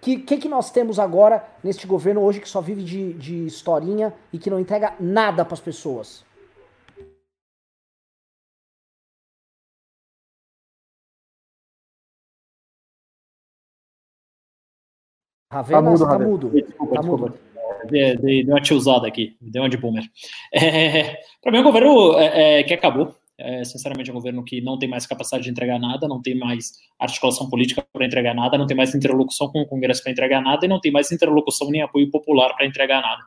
que, 0.00 0.18
que, 0.18 0.38
que 0.38 0.48
nós 0.48 0.70
temos 0.70 0.98
agora 0.98 1.44
neste 1.62 1.86
governo 1.86 2.22
hoje 2.22 2.40
que 2.40 2.48
só 2.48 2.60
vive 2.60 2.82
de, 2.82 3.12
de 3.12 3.46
historinha 3.46 4.12
e 4.32 4.38
que 4.38 4.50
não 4.50 4.58
entrega 4.58 4.94
nada 4.98 5.44
para 5.44 5.54
as 5.54 5.60
pessoas? 5.60 6.24
Ravena, 15.50 15.82
tá 15.82 15.90
mudo, 15.90 16.06
tá 16.06 16.18
mudo. 16.18 16.50
Desculpa, 16.50 16.94
tá 16.94 17.00
desculpa. 17.00 17.26
Mudo. 17.26 17.38
Dei, 17.88 18.16
dei, 18.16 18.44
uma 18.44 18.60
tiozada 18.60 19.06
aqui, 19.06 19.36
deu 19.40 19.62
uma 19.62 19.68
de 19.68 19.76
boomer. 19.76 20.04
É, 20.52 21.16
para 21.42 21.52
mim, 21.52 21.58
o 21.58 21.62
governo 21.62 22.18
é, 22.18 22.60
é, 22.60 22.62
que 22.62 22.74
acabou. 22.74 23.14
É, 23.38 23.64
sinceramente, 23.64 24.10
é 24.10 24.12
um 24.12 24.16
governo 24.16 24.44
que 24.44 24.60
não 24.60 24.78
tem 24.78 24.88
mais 24.88 25.06
capacidade 25.06 25.44
de 25.44 25.50
entregar 25.50 25.78
nada, 25.78 26.06
não 26.06 26.20
tem 26.20 26.38
mais 26.38 26.72
articulação 26.98 27.48
política 27.48 27.84
para 27.90 28.04
entregar 28.04 28.34
nada, 28.34 28.58
não 28.58 28.66
tem 28.66 28.76
mais 28.76 28.94
interlocução 28.94 29.48
com 29.50 29.62
o 29.62 29.66
Congresso 29.66 30.02
para 30.02 30.12
entregar 30.12 30.42
nada 30.42 30.66
e 30.66 30.68
não 30.68 30.78
tem 30.78 30.92
mais 30.92 31.10
interlocução 31.10 31.70
nem 31.70 31.80
apoio 31.80 32.10
popular 32.10 32.54
para 32.54 32.66
entregar 32.66 33.00
nada. 33.00 33.22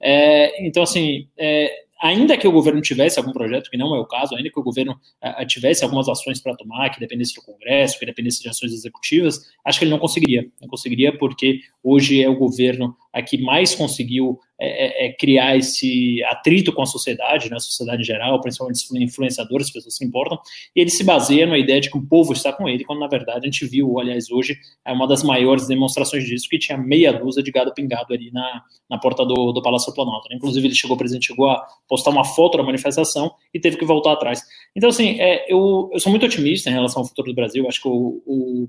É, 0.00 0.66
então, 0.66 0.82
assim, 0.82 1.28
é, 1.38 1.83
ainda 2.04 2.36
que 2.36 2.46
o 2.46 2.52
governo 2.52 2.82
tivesse 2.82 3.18
algum 3.18 3.32
projeto, 3.32 3.70
que 3.70 3.78
não 3.78 3.96
é 3.96 3.98
o 3.98 4.04
caso, 4.04 4.36
ainda 4.36 4.50
que 4.50 4.60
o 4.60 4.62
governo 4.62 4.92
uh, 4.92 5.46
tivesse 5.46 5.82
algumas 5.82 6.06
ações 6.06 6.38
para 6.38 6.54
tomar, 6.54 6.90
que 6.90 7.00
dependesse 7.00 7.34
do 7.34 7.40
Congresso, 7.40 7.98
que 7.98 8.04
dependesse 8.04 8.42
de 8.42 8.48
ações 8.50 8.74
executivas, 8.74 9.40
acho 9.64 9.78
que 9.78 9.86
ele 9.86 9.90
não 9.90 9.98
conseguiria. 9.98 10.46
Não 10.60 10.68
conseguiria 10.68 11.16
porque 11.16 11.60
hoje 11.82 12.22
é 12.22 12.28
o 12.28 12.36
governo 12.36 12.94
a 13.14 13.22
que 13.22 13.40
mais 13.40 13.74
conseguiu 13.74 14.40
é, 14.58 15.04
é, 15.04 15.06
é, 15.06 15.12
criar 15.12 15.56
esse 15.56 16.22
atrito 16.24 16.72
com 16.72 16.82
a 16.82 16.86
sociedade, 16.86 17.48
né, 17.48 17.56
a 17.56 17.60
sociedade 17.60 18.02
em 18.02 18.04
geral, 18.04 18.40
principalmente 18.40 18.86
influenciadores, 19.02 19.68
as 19.68 19.72
pessoas 19.72 19.96
se 19.96 20.04
importam, 20.04 20.38
e 20.74 20.80
ele 20.80 20.90
se 20.90 21.04
baseia 21.04 21.46
na 21.46 21.56
ideia 21.56 21.80
de 21.80 21.90
que 21.90 21.96
o 21.96 22.04
povo 22.04 22.32
está 22.32 22.52
com 22.52 22.68
ele, 22.68 22.84
quando 22.84 22.98
na 22.98 23.06
verdade 23.06 23.40
a 23.40 23.50
gente 23.50 23.66
viu, 23.66 23.98
aliás, 24.00 24.30
hoje 24.30 24.56
é 24.84 24.92
uma 24.92 25.06
das 25.06 25.22
maiores 25.22 25.68
demonstrações 25.68 26.24
disso, 26.24 26.48
que 26.48 26.58
tinha 26.58 26.76
meia 26.76 27.12
dúzia 27.12 27.42
de 27.42 27.52
gado 27.52 27.72
pingado 27.72 28.12
ali 28.12 28.32
na, 28.32 28.62
na 28.90 28.98
porta 28.98 29.24
do, 29.24 29.52
do 29.52 29.62
Palácio 29.62 29.94
Planalto. 29.94 30.28
Né? 30.28 30.36
Inclusive, 30.36 30.66
ele 30.66 30.74
chegou, 30.74 30.96
o 30.96 30.98
presidente 30.98 31.26
chegou 31.26 31.48
a 31.50 31.64
postar 31.88 32.10
uma 32.10 32.24
foto 32.24 32.58
da 32.58 32.64
manifestação 32.64 33.32
e 33.52 33.60
teve 33.60 33.76
que 33.76 33.84
voltar 33.84 34.12
atrás. 34.12 34.42
Então, 34.74 34.88
assim, 34.88 35.20
é, 35.20 35.52
eu, 35.52 35.90
eu 35.92 36.00
sou 36.00 36.10
muito 36.10 36.26
otimista 36.26 36.68
em 36.68 36.72
relação 36.72 37.02
ao 37.02 37.08
futuro 37.08 37.28
do 37.28 37.34
Brasil, 37.34 37.66
acho 37.68 37.80
que 37.80 37.88
o, 37.88 38.22
o 38.26 38.68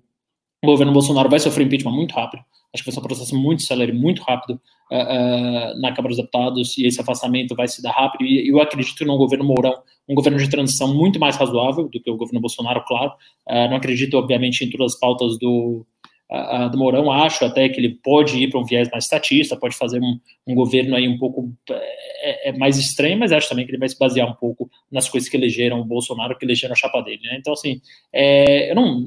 o 0.64 0.68
governo 0.68 0.94
Bolsonaro 0.94 1.30
vai 1.30 1.40
sofrer 1.40 1.66
impeachment 1.66 1.92
muito 1.92 2.14
rápido. 2.14 2.44
Acho 2.74 2.84
que 2.84 2.90
vai 2.90 2.94
ser 2.94 3.00
um 3.00 3.04
processo 3.04 3.38
muito 3.38 3.64
célere, 3.64 3.94
muito 3.94 4.22
rápido 4.22 4.60
uh, 4.92 4.96
uh, 4.96 5.80
na 5.80 5.94
Câmara 5.94 6.10
dos 6.10 6.18
Deputados, 6.18 6.78
e 6.78 6.86
esse 6.86 7.00
afastamento 7.00 7.56
vai 7.56 7.68
se 7.68 7.82
dar 7.82 7.92
rápido. 7.92 8.26
E 8.26 8.50
eu 8.50 8.60
acredito 8.60 9.06
num 9.06 9.18
governo 9.18 9.46
Mourão, 9.46 9.76
um 10.10 10.14
governo 10.14 10.38
de 10.38 10.50
transição 10.50 10.94
muito 10.94 11.20
mais 11.20 11.38
razoável 11.38 11.88
do 11.88 12.00
que 12.02 12.10
o 12.10 12.18
governo 12.18 12.42
Bolsonaro, 12.42 12.84
claro. 12.86 13.12
Uh, 13.50 13.70
não 13.70 13.78
acredito, 13.78 14.18
obviamente, 14.18 14.66
em 14.66 14.70
todas 14.70 14.94
as 14.94 15.00
pautas 15.00 15.38
do, 15.40 15.86
a, 16.30 16.68
do 16.68 16.78
Mourão, 16.78 17.12
acho 17.12 17.46
até 17.46 17.70
que 17.70 17.80
ele 17.80 18.00
pode 18.04 18.38
ir 18.38 18.50
para 18.50 18.60
um 18.60 18.66
viés 18.66 18.90
mais 18.90 19.04
estatista, 19.04 19.56
pode 19.56 19.76
fazer 19.76 20.00
um, 20.02 20.20
um 20.48 20.56
governo 20.56 20.96
aí 20.96 21.08
um 21.08 21.18
pouco 21.18 21.54
é, 21.70 22.50
é, 22.50 22.52
mais 22.54 22.78
estranho, 22.78 23.20
mas 23.20 23.32
acho 23.32 23.48
também 23.48 23.66
que 23.66 23.72
ele 23.72 23.78
vai 23.78 23.88
se 23.88 23.98
basear 23.98 24.28
um 24.28 24.34
pouco 24.34 24.70
nas 24.92 25.08
coisas 25.08 25.30
que 25.30 25.38
elegeram 25.38 25.80
o 25.80 25.86
Bolsonaro, 25.86 26.38
que 26.38 26.44
elegeram 26.44 26.74
a 26.74 26.76
chapa 26.76 27.02
dele, 27.02 27.22
né? 27.24 27.38
Então, 27.40 27.54
assim, 27.54 27.80
é, 28.12 28.72
eu 28.72 28.76
não. 28.76 29.06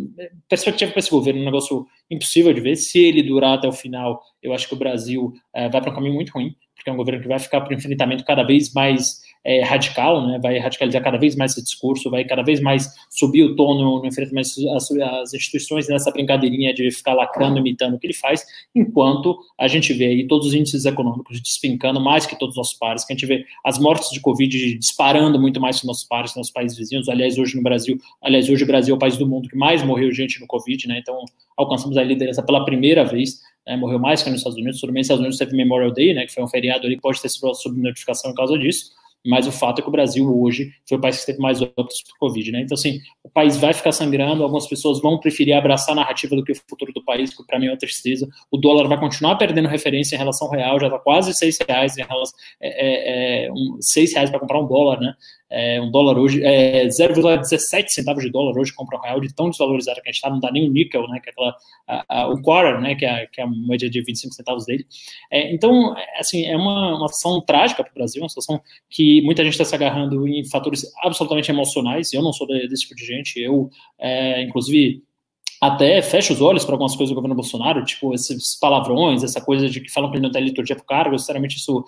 Perspectiva 0.49 0.93
para 0.93 1.01
esse 1.01 1.11
governo 1.11 1.41
é 1.41 1.43
um 1.43 1.47
negócio 1.47 1.87
impossível 2.11 2.53
de 2.53 2.61
ver. 2.61 2.77
Se 2.77 3.01
ele 3.01 3.23
durar 3.23 3.59
até 3.59 3.67
o 3.67 3.73
final, 3.73 4.23
eu 4.43 4.53
acho 4.53 4.69
que 4.69 4.75
o 4.75 4.79
Brasil 4.79 5.33
é, 5.53 5.69
vai 5.69 5.81
para 5.81 5.91
um 5.91 5.95
caminho 5.95 6.15
muito 6.15 6.31
ruim, 6.31 6.55
porque 6.77 6.89
é 6.89 6.93
um 6.93 6.97
governo 6.97 7.21
que 7.21 7.29
vai 7.29 7.41
ficar 7.41 7.61
para 7.61 7.75
o 7.75 7.77
enfrentamento 7.77 8.25
cada 8.25 8.45
vez 8.45 8.73
mais 8.73 9.23
é, 9.45 9.63
radical, 9.63 10.27
né, 10.27 10.39
vai 10.43 10.59
radicalizar 10.59 11.03
cada 11.03 11.19
vez 11.19 11.37
mais 11.37 11.53
esse 11.53 11.63
discurso, 11.63 12.11
vai 12.11 12.25
cada 12.25 12.43
vez 12.43 12.61
mais 12.61 12.93
subir 13.11 13.45
o 13.45 13.57
tom 13.57 13.75
no, 13.75 14.07
enfrentamento 14.07 14.51
às 14.73 15.35
instituições 15.35 15.89
nessa 15.89 16.11
brincadeirinha 16.11 16.75
de 16.75 16.91
ficar 16.91 17.15
lacrando, 17.15 17.59
imitando 17.59 17.95
o 17.95 17.99
que 17.99 18.07
ele 18.07 18.15
faz, 18.15 18.45
enquanto 18.75 19.39
a 19.59 19.69
gente 19.69 19.93
vê 19.93 20.07
aí 20.07 20.27
todos 20.27 20.49
os 20.49 20.55
índices 20.55 20.85
econômicos 20.85 21.41
despencando 21.41 22.01
mais 22.01 22.27
que 22.27 22.39
todos 22.39 22.55
os 22.55 22.57
nossos 22.59 22.75
pares, 22.75 23.05
que 23.05 23.13
a 23.13 23.17
gente 23.17 23.27
vê 23.27 23.45
as 23.65 23.79
mortes 23.79 24.11
de 24.11 24.21
Covid 24.21 24.79
disparando 24.79 25.41
muito 25.41 25.61
mais 25.61 25.81
que 25.81 25.87
nossos 25.87 26.05
pares, 26.05 26.35
nossos 26.37 26.53
países 26.53 26.77
vizinhos, 26.77 27.09
aliás, 27.09 27.39
hoje 27.39 27.57
no 27.57 27.63
Brasil, 27.63 27.99
aliás, 28.23 28.49
hoje 28.49 28.65
o 28.65 28.67
Brasil 28.67 28.95
é 28.95 28.97
o 28.97 28.99
país 28.99 29.17
do 29.17 29.27
mundo 29.27 29.49
que 29.49 29.57
mais 29.57 29.83
morreu 29.83 30.13
gente 30.13 30.41
no 30.41 30.47
Covid, 30.47 30.89
né, 30.89 30.99
então 30.99 31.25
alcançamos 31.57 31.97
a 31.97 32.03
liderança 32.03 32.43
pela 32.43 32.65
primeira 32.65 33.05
vez, 33.05 33.41
né, 33.67 33.77
morreu 33.77 33.99
mais 33.99 34.23
que 34.23 34.31
nos 34.31 34.41
Estados 34.41 34.59
Unidos, 34.59 34.81
tudo 34.81 34.93
bem, 34.93 35.01
nos 35.01 35.07
Estados 35.07 35.21
Unidos 35.21 35.39
teve 35.39 35.57
Memorial 35.57 35.93
Day, 35.93 36.15
né, 36.15 36.27
que 36.27 36.33
foi 36.33 36.43
um 36.43 36.49
feriado 36.49 36.87
ali, 36.87 37.01
pode 37.01 37.21
ter 37.21 37.29
sido 37.29 37.55
sob 37.55 37.81
notificação 37.81 38.31
por 38.31 38.37
causa 38.37 38.59
disso, 38.59 38.93
mas 39.27 39.47
o 39.47 39.53
fato 39.53 39.81
é 39.81 39.83
que 39.83 39.89
o 39.89 39.93
Brasil 39.93 40.27
hoje 40.41 40.71
foi 40.89 40.99
o 40.99 41.01
país 41.01 41.21
que 41.21 41.27
teve 41.27 41.39
mais 41.39 41.61
óbitos 41.61 42.03
por 42.03 42.19
Covid, 42.19 42.53
né? 42.53 42.63
Então, 42.63 42.75
assim, 42.75 43.01
o 43.23 43.29
país 43.29 43.57
vai 43.57 43.75
ficar 43.75 43.93
sangrando, 43.93 44.43
algumas 44.43 44.67
pessoas 44.67 45.01
vão 45.01 45.19
preferir 45.19 45.55
abraçar 45.55 45.93
a 45.93 45.97
narrativa 45.97 46.37
do 46.37 46.45
que 46.45 46.53
o 46.53 46.57
futuro 46.69 46.93
do 46.93 47.05
país, 47.05 47.35
que 47.35 47.45
para 47.45 47.59
mim 47.59 47.67
é 47.67 47.71
uma 47.71 47.79
tristeza. 47.79 48.29
O 48.51 48.57
dólar 48.57 48.89
vai 48.89 48.99
continuar 48.99 49.37
perdendo 49.37 49.69
referência 49.69 50.15
em 50.15 50.19
relação 50.19 50.47
ao 50.47 50.53
real, 50.53 50.81
já 50.81 50.87
está 50.87 50.99
quase 50.99 51.35
seis 51.35 51.59
reais 51.67 51.97
em 51.97 52.03
relação, 52.03 52.39
é, 52.61 52.69
é, 52.69 53.47
é 53.47 53.53
um, 53.53 53.79
seis 53.81 54.13
reais 54.13 54.31
para 54.31 54.41
comprar 54.41 54.61
um 54.61 54.67
dólar, 54.67 55.01
né? 55.01 55.15
É, 55.51 55.81
um 55.81 55.91
dólar 55.91 56.19
hoje, 56.19 56.43
é, 56.45 56.87
0,17 56.87 57.89
centavos 57.89 58.23
de 58.23 58.31
dólar 58.31 58.59
hoje 58.59 58.73
compra 58.75 58.99
um 58.99 59.01
real 59.01 59.21
de 59.21 59.35
tão 59.35 59.49
desvalorizado 59.49 60.01
que 60.03 60.09
a 60.09 60.13
gente 60.13 60.17
está, 60.17 60.31
não 60.31 60.41
dá 60.41 60.51
nem 60.51 60.69
o 60.69 60.73
níquel, 60.73 61.09
né, 61.09 61.21
que 61.21 61.31
é 61.31 61.33
aquela, 61.33 61.57
a, 61.87 62.21
a, 62.21 62.29
o 62.29 62.43
quarter, 62.43 62.81
né, 62.81 62.95
que 62.95 63.05
é, 63.05 63.27
que 63.27 63.41
é 63.41 63.45
a 63.45 63.47
moeda 63.47 63.89
de 63.89 64.03
25 64.03 64.35
centavos 64.35 64.67
dele. 64.67 64.85
É, 65.31 65.53
então, 65.53 65.95
assim, 66.19 66.45
é 66.45 66.57
uma, 66.57 66.97
uma 66.99 67.09
situação 67.09 67.41
trágica 67.41 67.83
para 67.83 67.91
o 67.91 67.95
Brasil, 67.95 68.23
uma 68.23 68.29
situação 68.29 68.61
que 68.91 69.23
muita 69.23 69.43
gente 69.43 69.53
está 69.53 69.65
se 69.65 69.75
agarrando 69.75 70.27
em 70.29 70.45
fatores 70.49 70.85
absolutamente 71.03 71.51
emocionais, 71.51 72.13
eu 72.13 72.23
não 72.23 72.33
sou 72.33 72.47
desse 72.47 72.83
tipo 72.83 72.95
de 72.95 73.07
gente, 73.07 73.41
eu, 73.41 73.71
é, 73.99 74.43
inclusive, 74.43 75.03
até 75.61 76.01
fecho 76.03 76.33
os 76.33 76.41
olhos 76.41 76.65
para 76.65 76.75
algumas 76.75 76.95
coisas 76.95 77.11
do 77.11 77.17
governo 77.17 77.35
Bolsonaro, 77.35 77.85
tipo 77.85 78.15
esses 78.15 78.57
palavrões, 78.61 79.25
essa 79.25 79.41
coisa 79.41 79.69
de 79.69 79.81
que 79.81 79.91
falam 79.91 80.09
que 80.11 80.17
ele 80.17 80.23
não 80.23 80.31
tem 80.31 80.45
liturgia 80.45 80.77
para 80.77 80.85
o 80.85 80.87
cargo, 80.87 81.19
sinceramente 81.19 81.57
isso 81.57 81.85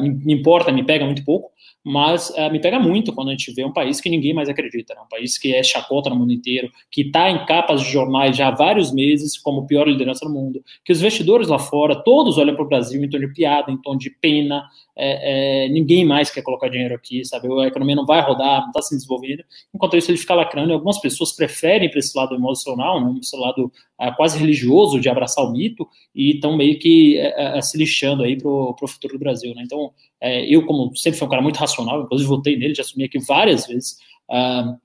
me, 0.00 0.10
me, 0.10 0.34
importa, 0.34 0.70
me 0.70 0.84
pega 0.84 1.04
muito 1.04 1.24
pouco, 1.24 1.50
mas 1.84 2.30
uh, 2.30 2.50
me 2.50 2.60
pega 2.60 2.78
muito 2.78 3.12
quando 3.12 3.28
a 3.28 3.30
gente 3.32 3.52
vê 3.52 3.64
um 3.64 3.72
país 3.72 4.00
que 4.00 4.10
ninguém 4.10 4.34
mais 4.34 4.48
acredita, 4.48 4.94
né? 4.94 5.00
um 5.00 5.08
país 5.08 5.38
que 5.38 5.54
é 5.54 5.62
chacota 5.62 6.10
no 6.10 6.16
mundo 6.16 6.32
inteiro, 6.32 6.70
que 6.90 7.02
está 7.02 7.30
em 7.30 7.44
capas 7.46 7.82
de 7.82 7.90
jornais 7.90 8.36
já 8.36 8.48
há 8.48 8.50
vários 8.50 8.92
meses 8.92 9.38
como 9.38 9.66
pior 9.66 9.86
liderança 9.86 10.26
do 10.26 10.32
mundo, 10.32 10.62
que 10.84 10.92
os 10.92 11.00
investidores 11.00 11.48
lá 11.48 11.58
fora, 11.58 12.02
todos 12.02 12.36
olham 12.38 12.54
para 12.54 12.64
o 12.64 12.68
Brasil 12.68 13.02
em 13.02 13.08
tom 13.08 13.18
de 13.18 13.32
piada, 13.32 13.70
em 13.70 13.76
tom 13.80 13.96
de 13.96 14.10
pena, 14.10 14.64
é, 15.00 15.66
é, 15.66 15.68
ninguém 15.68 16.04
mais 16.04 16.28
quer 16.28 16.42
colocar 16.42 16.68
dinheiro 16.68 16.92
aqui, 16.92 17.24
sabe? 17.24 17.46
A 17.62 17.68
economia 17.68 17.94
não 17.94 18.04
vai 18.04 18.20
rodar, 18.20 18.62
não 18.62 18.68
está 18.68 18.82
se 18.82 18.96
desenvolvendo. 18.96 19.44
Enquanto 19.72 19.96
isso, 19.96 20.10
ele 20.10 20.18
fica 20.18 20.34
lacrando. 20.34 20.70
E 20.70 20.72
algumas 20.72 21.00
pessoas 21.00 21.30
preferem 21.30 21.88
para 21.88 22.00
esse 22.00 22.18
lado 22.18 22.34
emocional, 22.34 23.00
né, 23.00 23.16
esse 23.22 23.36
lado 23.36 23.70
é, 24.00 24.10
quase 24.10 24.36
religioso 24.36 25.00
de 25.00 25.08
abraçar 25.08 25.44
o 25.44 25.52
mito 25.52 25.88
e 26.12 26.34
estão 26.34 26.56
meio 26.56 26.76
que 26.80 27.16
é, 27.16 27.58
é, 27.58 27.62
se 27.62 27.78
lixando 27.78 28.24
aí 28.24 28.36
para 28.36 28.48
o 28.48 28.88
futuro 28.88 29.14
do 29.14 29.20
Brasil. 29.20 29.54
Né? 29.54 29.62
Então, 29.64 29.92
é, 30.20 30.44
eu, 30.44 30.66
como 30.66 30.94
sempre 30.96 31.16
fui 31.16 31.28
um 31.28 31.30
cara 31.30 31.42
muito 31.42 31.58
racional, 31.58 32.02
inclusive 32.02 32.28
votei 32.28 32.56
nele, 32.56 32.74
já 32.74 32.82
assumi 32.82 33.04
aqui 33.04 33.20
várias 33.20 33.66
vezes. 33.66 33.98
Uh, 34.28 34.76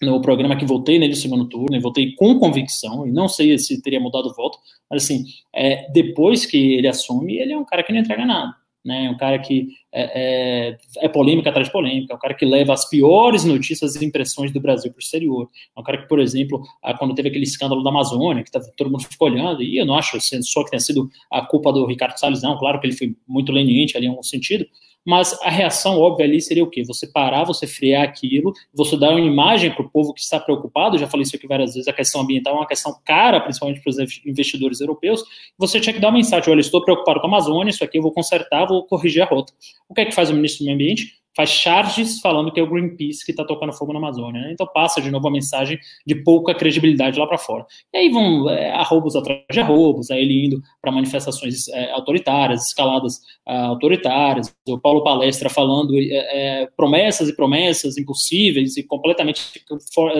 no 0.00 0.20
programa 0.20 0.56
que 0.56 0.64
votei 0.66 0.98
nele 0.98 1.12
no 1.12 1.18
segundo 1.18 1.48
turno, 1.48 1.76
e 1.76 1.80
votei 1.80 2.12
com 2.16 2.36
convicção, 2.36 3.06
e 3.06 3.12
não 3.12 3.28
sei 3.28 3.56
se 3.56 3.80
teria 3.80 4.00
mudado 4.00 4.26
o 4.26 4.34
voto, 4.34 4.58
mas 4.90 5.04
assim, 5.04 5.24
é, 5.54 5.88
depois 5.92 6.44
que 6.44 6.74
ele 6.74 6.88
assume, 6.88 7.38
ele 7.38 7.52
é 7.52 7.56
um 7.56 7.64
cara 7.64 7.84
que 7.84 7.92
não 7.92 8.00
entrega 8.00 8.26
nada 8.26 8.52
né? 8.84 9.08
Um 9.10 9.16
cara 9.16 9.38
que 9.38 9.68
é, 9.92 10.70
é, 10.70 10.78
é, 10.98 11.08
polêmica 11.08 11.50
atrás 11.50 11.68
de 11.68 11.72
polêmica, 11.72 12.12
é 12.12 12.16
um 12.16 12.18
cara 12.18 12.34
que 12.34 12.44
leva 12.44 12.72
as 12.72 12.88
piores 12.88 13.44
notícias 13.44 13.94
e 13.96 14.04
impressões 14.04 14.52
do 14.52 14.60
Brasil 14.60 14.90
para 14.90 14.98
o 14.98 15.02
exterior. 15.02 15.48
É 15.76 15.80
um 15.80 15.82
cara 15.84 15.98
que, 15.98 16.08
por 16.08 16.18
exemplo, 16.18 16.62
quando 16.98 17.14
teve 17.14 17.28
aquele 17.28 17.44
escândalo 17.44 17.82
da 17.82 17.90
Amazônia, 17.90 18.42
que 18.42 18.50
tá, 18.50 18.60
todo 18.76 18.90
mundo 18.90 19.04
ficou 19.04 19.28
olhando, 19.28 19.62
e 19.62 19.78
eu 19.78 19.86
não 19.86 19.94
acho 19.94 20.18
só 20.20 20.64
que 20.64 20.70
tenha 20.70 20.80
sido 20.80 21.08
a 21.30 21.42
culpa 21.42 21.72
do 21.72 21.86
Ricardo 21.86 22.18
Salles, 22.18 22.42
não, 22.42 22.58
claro 22.58 22.80
que 22.80 22.86
ele 22.86 22.96
foi 22.96 23.14
muito 23.26 23.52
leniente 23.52 23.96
ali 23.96 24.06
em 24.06 24.10
algum 24.10 24.22
sentido, 24.22 24.66
mas 25.06 25.32
a 25.42 25.50
reação 25.50 25.98
óbvia 25.98 26.26
ali 26.26 26.40
seria 26.40 26.62
o 26.62 26.70
quê? 26.70 26.84
Você 26.84 27.06
parar, 27.06 27.44
você 27.44 27.66
frear 27.66 28.02
aquilo, 28.02 28.52
você 28.72 28.96
dar 28.96 29.10
uma 29.10 29.20
imagem 29.20 29.70
para 29.72 29.84
o 29.84 29.90
povo 29.90 30.12
que 30.12 30.20
está 30.20 30.38
preocupado, 30.38 30.98
já 30.98 31.06
falei 31.06 31.24
isso 31.24 31.36
aqui 31.36 31.46
várias 31.46 31.74
vezes, 31.74 31.88
a 31.88 31.92
questão 31.92 32.20
ambiental 32.20 32.54
é 32.54 32.56
uma 32.58 32.66
questão 32.66 32.94
cara, 33.04 33.40
principalmente 33.40 33.80
para 33.80 33.90
os 33.90 33.98
investidores 34.24 34.80
europeus, 34.80 35.22
você 35.58 35.80
tinha 35.80 35.92
que 35.92 36.00
dar 36.00 36.08
uma 36.08 36.18
mensagem, 36.18 36.50
olha, 36.50 36.60
estou 36.60 36.84
preocupado 36.84 37.20
com 37.20 37.26
a 37.26 37.30
Amazônia, 37.30 37.70
isso 37.70 37.84
aqui 37.84 37.98
eu 37.98 38.02
vou 38.02 38.12
consertar, 38.12 38.66
vou 38.66 38.84
corrigir 38.86 39.22
a 39.22 39.26
rota. 39.26 39.52
O 39.88 39.94
que 39.94 40.00
é 40.02 40.04
que 40.04 40.14
faz 40.14 40.30
o 40.30 40.34
ministro 40.34 40.60
do 40.60 40.66
Meio 40.66 40.76
Ambiente? 40.76 41.21
Faz 41.34 41.50
charges 41.50 42.20
falando 42.20 42.52
que 42.52 42.60
é 42.60 42.62
o 42.62 42.68
Greenpeace 42.68 43.24
que 43.24 43.32
está 43.32 43.44
tocando 43.44 43.72
fogo 43.72 43.92
na 43.92 43.98
Amazônia. 43.98 44.40
Né? 44.42 44.52
Então 44.52 44.66
passa 44.66 45.00
de 45.00 45.10
novo 45.10 45.28
a 45.28 45.30
mensagem 45.30 45.78
de 46.06 46.14
pouca 46.14 46.54
credibilidade 46.54 47.18
lá 47.18 47.26
para 47.26 47.38
fora. 47.38 47.66
E 47.92 47.98
aí 47.98 48.08
vão 48.10 48.48
é, 48.50 48.70
arrobos 48.72 49.16
atrás 49.16 49.40
de 49.50 49.60
arrobos, 49.60 50.10
aí 50.10 50.22
ele 50.22 50.46
indo 50.46 50.62
para 50.80 50.92
manifestações 50.92 51.68
é, 51.68 51.90
autoritárias, 51.92 52.66
escaladas 52.66 53.20
é, 53.46 53.56
autoritárias, 53.56 54.54
o 54.68 54.78
Paulo 54.78 55.02
Palestra 55.02 55.48
falando 55.48 55.96
é, 55.96 56.62
é, 56.62 56.66
promessas 56.76 57.28
e 57.28 57.36
promessas 57.36 57.96
impossíveis 57.96 58.76
e 58.76 58.82
completamente 58.82 59.42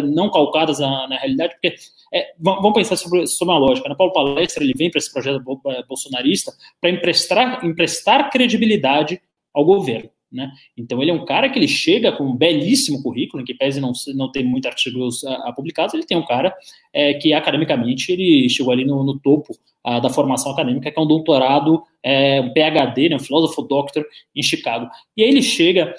não 0.04 0.30
calcadas 0.30 0.78
na, 0.78 1.08
na 1.08 1.16
realidade, 1.16 1.54
porque 1.54 1.76
é, 2.12 2.32
vamos 2.38 2.72
pensar 2.72 2.96
sobre, 2.96 3.26
sobre 3.26 3.54
uma 3.54 3.60
lógica. 3.60 3.88
Né? 3.88 3.94
Paulo 3.96 4.12
Palestra 4.12 4.62
ele 4.62 4.74
vem 4.76 4.90
para 4.90 4.98
esse 4.98 5.12
projeto 5.12 5.42
bolsonarista 5.88 6.52
para 6.80 6.90
emprestar, 6.90 7.64
emprestar 7.64 8.30
credibilidade 8.30 9.20
ao 9.54 9.64
governo. 9.64 10.10
Né? 10.32 10.50
Então 10.76 11.02
ele 11.02 11.10
é 11.10 11.14
um 11.14 11.24
cara 11.24 11.50
que 11.50 11.58
ele 11.58 11.68
chega 11.68 12.10
com 12.10 12.24
um 12.24 12.34
belíssimo 12.34 13.02
currículo, 13.02 13.42
em 13.42 13.44
que 13.44 13.52
pese 13.52 13.80
não, 13.80 13.92
não 14.14 14.32
ter 14.32 14.42
muitos 14.42 14.70
artigos 14.70 15.22
a, 15.24 15.48
a 15.48 15.52
publicados, 15.52 15.92
ele 15.92 16.06
tem 16.06 16.16
um 16.16 16.24
cara 16.24 16.54
é, 16.92 17.14
que 17.14 17.34
academicamente 17.34 18.10
ele 18.10 18.48
chegou 18.48 18.72
ali 18.72 18.84
no, 18.84 19.04
no 19.04 19.18
topo 19.18 19.54
a, 19.84 19.98
da 19.98 20.08
formação 20.08 20.52
acadêmica, 20.52 20.90
que 20.90 20.98
é 20.98 21.02
um 21.02 21.06
doutorado, 21.06 21.82
é, 22.02 22.40
um 22.40 22.52
PhD, 22.52 23.08
né, 23.08 23.16
um 23.16 23.20
filósofo 23.20 23.62
doctor 23.62 24.06
em 24.34 24.42
Chicago. 24.42 24.88
E 25.16 25.22
aí 25.22 25.28
ele 25.28 25.42
chega 25.42 25.94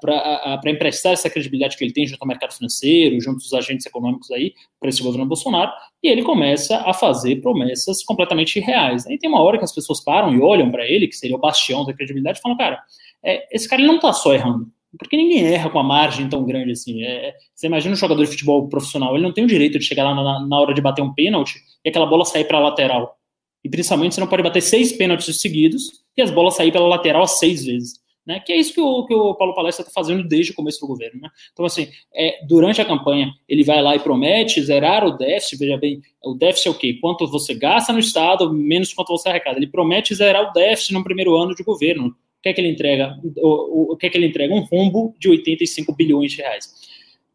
para 0.00 0.70
emprestar 0.70 1.12
essa 1.12 1.30
credibilidade 1.30 1.76
que 1.76 1.82
ele 1.82 1.92
tem 1.92 2.06
junto 2.06 2.20
ao 2.20 2.28
mercado 2.28 2.52
financeiro, 2.52 3.20
junto 3.20 3.36
aos 3.36 3.54
agentes 3.54 3.86
econômicos 3.86 4.30
aí, 4.30 4.52
para 4.78 4.90
esse 4.90 5.02
governo 5.02 5.26
Bolsonaro, 5.26 5.72
e 6.02 6.08
ele 6.08 6.22
começa 6.22 6.76
a 6.78 6.92
fazer 6.92 7.36
promessas 7.36 8.02
completamente 8.04 8.56
irreais. 8.58 9.06
Aí 9.06 9.18
tem 9.18 9.28
uma 9.28 9.42
hora 9.42 9.58
que 9.58 9.64
as 9.64 9.74
pessoas 9.74 10.02
param 10.02 10.32
e 10.34 10.40
olham 10.40 10.70
para 10.70 10.86
ele, 10.86 11.08
que 11.08 11.16
seria 11.16 11.36
o 11.36 11.40
bastião 11.40 11.84
da 11.84 11.92
credibilidade, 11.92 12.38
e 12.38 12.42
falam, 12.42 12.56
cara, 12.56 12.82
é, 13.24 13.54
esse 13.54 13.68
cara 13.68 13.82
não 13.82 13.96
está 13.96 14.12
só 14.12 14.34
errando. 14.34 14.66
Porque 14.98 15.16
ninguém 15.16 15.46
erra 15.46 15.70
com 15.70 15.78
a 15.78 15.84
margem 15.84 16.28
tão 16.28 16.44
grande 16.44 16.72
assim. 16.72 17.04
É, 17.04 17.34
você 17.54 17.66
imagina 17.66 17.94
um 17.94 17.96
jogador 17.96 18.24
de 18.24 18.30
futebol 18.30 18.68
profissional, 18.68 19.14
ele 19.14 19.22
não 19.22 19.32
tem 19.32 19.44
o 19.44 19.48
direito 19.48 19.78
de 19.78 19.84
chegar 19.84 20.04
lá 20.04 20.14
na, 20.14 20.46
na 20.46 20.60
hora 20.60 20.74
de 20.74 20.80
bater 20.80 21.02
um 21.02 21.14
pênalti 21.14 21.56
e 21.84 21.88
aquela 21.88 22.06
bola 22.06 22.24
sair 22.24 22.44
para 22.44 22.58
a 22.58 22.60
lateral. 22.60 23.16
E 23.64 23.68
principalmente 23.68 24.14
você 24.14 24.20
não 24.20 24.26
pode 24.26 24.42
bater 24.42 24.62
seis 24.62 24.92
pênaltis 24.92 25.40
seguidos 25.40 26.00
e 26.16 26.22
as 26.22 26.30
bolas 26.30 26.56
sair 26.56 26.72
pela 26.72 26.88
lateral 26.88 27.26
seis 27.26 27.64
vezes. 27.64 28.00
Né? 28.26 28.40
Que 28.40 28.52
é 28.52 28.56
isso 28.56 28.74
que 28.74 28.80
o, 28.80 29.06
que 29.06 29.14
o 29.14 29.34
Paulo 29.34 29.54
Palestra 29.54 29.82
está 29.82 29.92
fazendo 29.92 30.26
desde 30.26 30.52
o 30.52 30.54
começo 30.54 30.80
do 30.80 30.86
governo. 30.86 31.20
Né? 31.20 31.28
Então, 31.52 31.64
assim, 31.64 31.88
é, 32.14 32.44
durante 32.46 32.80
a 32.80 32.84
campanha, 32.84 33.32
ele 33.48 33.64
vai 33.64 33.80
lá 33.82 33.94
e 33.94 34.00
promete 34.00 34.62
zerar 34.62 35.04
o 35.04 35.16
déficit. 35.16 35.58
Veja 35.58 35.76
bem, 35.76 36.00
o 36.22 36.34
déficit 36.34 36.68
é 36.68 36.70
o 36.70 36.74
quê? 36.74 36.98
Quanto 37.00 37.26
você 37.26 37.54
gasta 37.54 37.92
no 37.92 37.98
Estado, 37.98 38.52
menos 38.52 38.92
quanto 38.92 39.08
você 39.08 39.28
arrecada. 39.28 39.58
Ele 39.58 39.66
promete 39.66 40.14
zerar 40.14 40.50
o 40.50 40.52
déficit 40.52 40.92
no 40.92 41.04
primeiro 41.04 41.36
ano 41.36 41.54
de 41.54 41.62
governo 41.62 42.14
o 42.40 42.42
que 42.42 42.48
é 42.48 42.52
que 42.54 42.60
ele 42.60 42.70
entrega? 42.70 43.18
O, 43.36 43.48
o, 43.48 43.92
o 43.92 43.96
que 43.98 44.06
é 44.06 44.10
que 44.10 44.16
ele 44.16 44.26
entrega? 44.26 44.54
Um 44.54 44.60
rombo 44.60 45.14
de 45.18 45.28
85 45.28 45.94
bilhões 45.94 46.32
de 46.32 46.38
reais. 46.38 46.70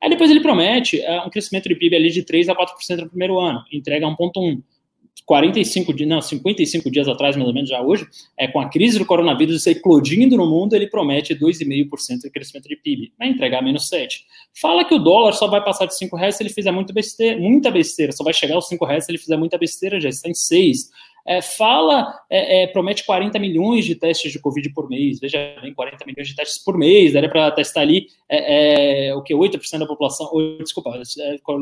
Aí 0.01 0.09
depois 0.09 0.31
ele 0.31 0.39
promete 0.39 0.97
uh, 0.97 1.27
um 1.27 1.29
crescimento 1.29 1.69
de 1.69 1.75
PIB 1.75 1.95
ali 1.95 2.09
de 2.09 2.23
3 2.23 2.49
a 2.49 2.55
4% 2.55 3.01
no 3.01 3.09
primeiro 3.09 3.39
ano, 3.39 3.63
entrega 3.71 4.07
1,1. 4.07 4.61
45 5.25 5.93
dias, 5.93 6.09
não, 6.09 6.21
55 6.21 6.91
dias 6.91 7.07
atrás, 7.07 7.35
mais 7.35 7.47
ou 7.47 7.53
menos 7.53 7.69
já 7.69 7.81
hoje, 7.81 8.05
é, 8.37 8.47
com 8.47 8.59
a 8.59 8.69
crise 8.69 8.99
do 8.99 9.05
coronavírus 9.05 9.65
eclodindo 9.65 10.37
no 10.37 10.45
mundo, 10.47 10.75
ele 10.75 10.87
promete 10.87 11.33
2,5% 11.33 12.21
de 12.23 12.29
crescimento 12.29 12.67
de 12.67 12.75
PIB. 12.75 13.11
Vai 13.17 13.29
entregar 13.29 13.63
menos 13.63 13.87
7. 13.87 14.23
Fala 14.61 14.85
que 14.85 14.93
o 14.93 14.99
dólar 14.99 15.33
só 15.33 15.47
vai 15.47 15.63
passar 15.63 15.87
de 15.87 15.97
5 15.97 16.15
reais 16.15 16.35
se 16.35 16.43
ele 16.43 16.51
fizer 16.51 16.71
muito 16.71 16.93
besteira, 16.93 17.39
muita 17.39 17.71
besteira, 17.71 18.11
só 18.11 18.23
vai 18.23 18.33
chegar 18.33 18.55
aos 18.55 18.67
5 18.67 18.85
reais 18.85 19.05
se 19.05 19.11
ele 19.11 19.17
fizer 19.17 19.37
muita 19.37 19.57
besteira, 19.57 19.99
já 19.99 20.09
está 20.09 20.29
em 20.29 20.35
6 20.35 20.89
é, 21.25 21.41
fala, 21.41 22.13
é, 22.29 22.63
é, 22.63 22.67
promete 22.67 23.03
40 23.03 23.39
milhões 23.39 23.83
de 23.85 23.95
testes 23.95 24.31
de 24.31 24.39
Covid 24.39 24.69
por 24.73 24.87
mês, 24.87 25.19
veja 25.19 25.57
bem, 25.61 25.73
40 25.73 26.05
milhões 26.05 26.27
de 26.27 26.35
testes 26.35 26.63
por 26.63 26.77
mês, 26.77 27.13
daria 27.13 27.29
para 27.29 27.51
testar 27.51 27.81
ali 27.81 28.07
é, 28.29 29.07
é 29.07 29.15
o 29.15 29.23
que, 29.23 29.33
8% 29.33 29.79
da 29.79 29.87
população, 29.87 30.29
ou, 30.31 30.57
desculpa, 30.59 30.91
é, 30.95 31.01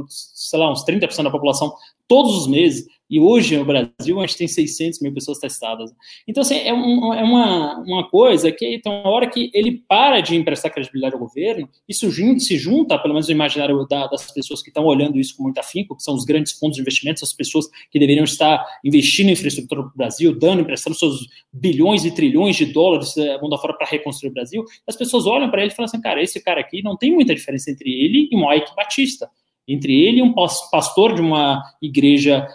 sei 0.10 0.60
lá, 0.60 0.72
uns 0.72 0.84
30% 0.86 1.24
da 1.24 1.32
população 1.32 1.74
todos 2.08 2.38
os 2.38 2.48
meses, 2.48 2.86
e 3.10 3.20
hoje 3.20 3.58
no 3.58 3.66
Brasil 3.66 4.20
a 4.20 4.26
gente 4.26 4.38
tem 4.38 4.48
600 4.48 5.02
mil 5.02 5.14
pessoas 5.14 5.40
testadas. 5.40 5.92
Então, 6.28 6.42
assim, 6.42 6.56
é, 6.56 6.74
um, 6.74 7.14
é 7.14 7.24
uma, 7.24 7.80
uma 7.80 8.10
coisa 8.10 8.52
que 8.52 8.80
tem 8.80 8.92
uma 8.92 9.10
hora 9.10 9.30
que 9.30 9.52
ele 9.54 9.84
para 9.88 10.22
de 10.22 10.36
emprestar 10.36 10.72
credibilidade 10.72 11.14
ao 11.14 11.20
governo, 11.20 11.70
isso 11.88 12.12
se 12.40 12.58
junta, 12.58 12.98
pelo 12.98 13.14
menos 13.14 13.28
no 13.28 13.34
imaginário 13.34 13.86
da, 13.88 14.08
das 14.08 14.32
pessoas 14.32 14.62
que 14.62 14.70
estão 14.70 14.86
olhando 14.86 15.20
isso 15.20 15.36
com 15.36 15.44
muito 15.44 15.60
afinco, 15.60 15.96
que 15.96 16.04
são 16.04 16.16
os 16.16 16.26
grandes 16.26 16.54
fundos 16.54 16.76
de 16.76 16.82
investimentos, 16.82 17.24
as 17.24 17.34
pessoas 17.34 17.68
que 17.92 18.00
deveriam 18.00 18.24
estar 18.24 18.66
investindo 18.84 19.30
em 19.30 19.34
infraestrutura 19.34 19.84
para 19.84 19.90
o 19.90 19.98
Brasil, 19.98 20.38
dando, 20.38 20.62
emprestando 20.62 20.96
seus 20.96 21.28
bilhões 21.52 22.06
e 22.06 22.12
trilhões 22.12 22.56
de 22.56 22.66
dólares 22.66 23.16
eh, 23.18 23.40
mundo 23.42 23.56
afora 23.56 23.74
para 23.74 23.88
reconstruir 23.88 24.30
o 24.30 24.34
Brasil, 24.34 24.64
as 24.88 24.96
pessoas 24.96 25.26
olham 25.26 25.50
para 25.50 25.62
ele 25.62 25.72
e 25.72 25.76
falam 25.76 25.86
assim, 25.86 26.02
cara, 26.02 26.22
esse 26.22 26.42
cara 26.42 26.62
aqui 26.62 26.82
não 26.82 26.98
tem 26.98 27.12
muita 27.12 27.36
diferença 27.36 27.70
entre 27.70 27.90
ele 27.90 28.30
e 28.32 28.36
Mike 28.36 28.76
Batista 28.76 29.30
entre 29.68 29.94
ele 29.94 30.20
e 30.20 30.24
um 30.24 30.34
pastor 30.34 31.14
de 31.14 31.22
uma 31.22 31.64
igreja 31.82 32.48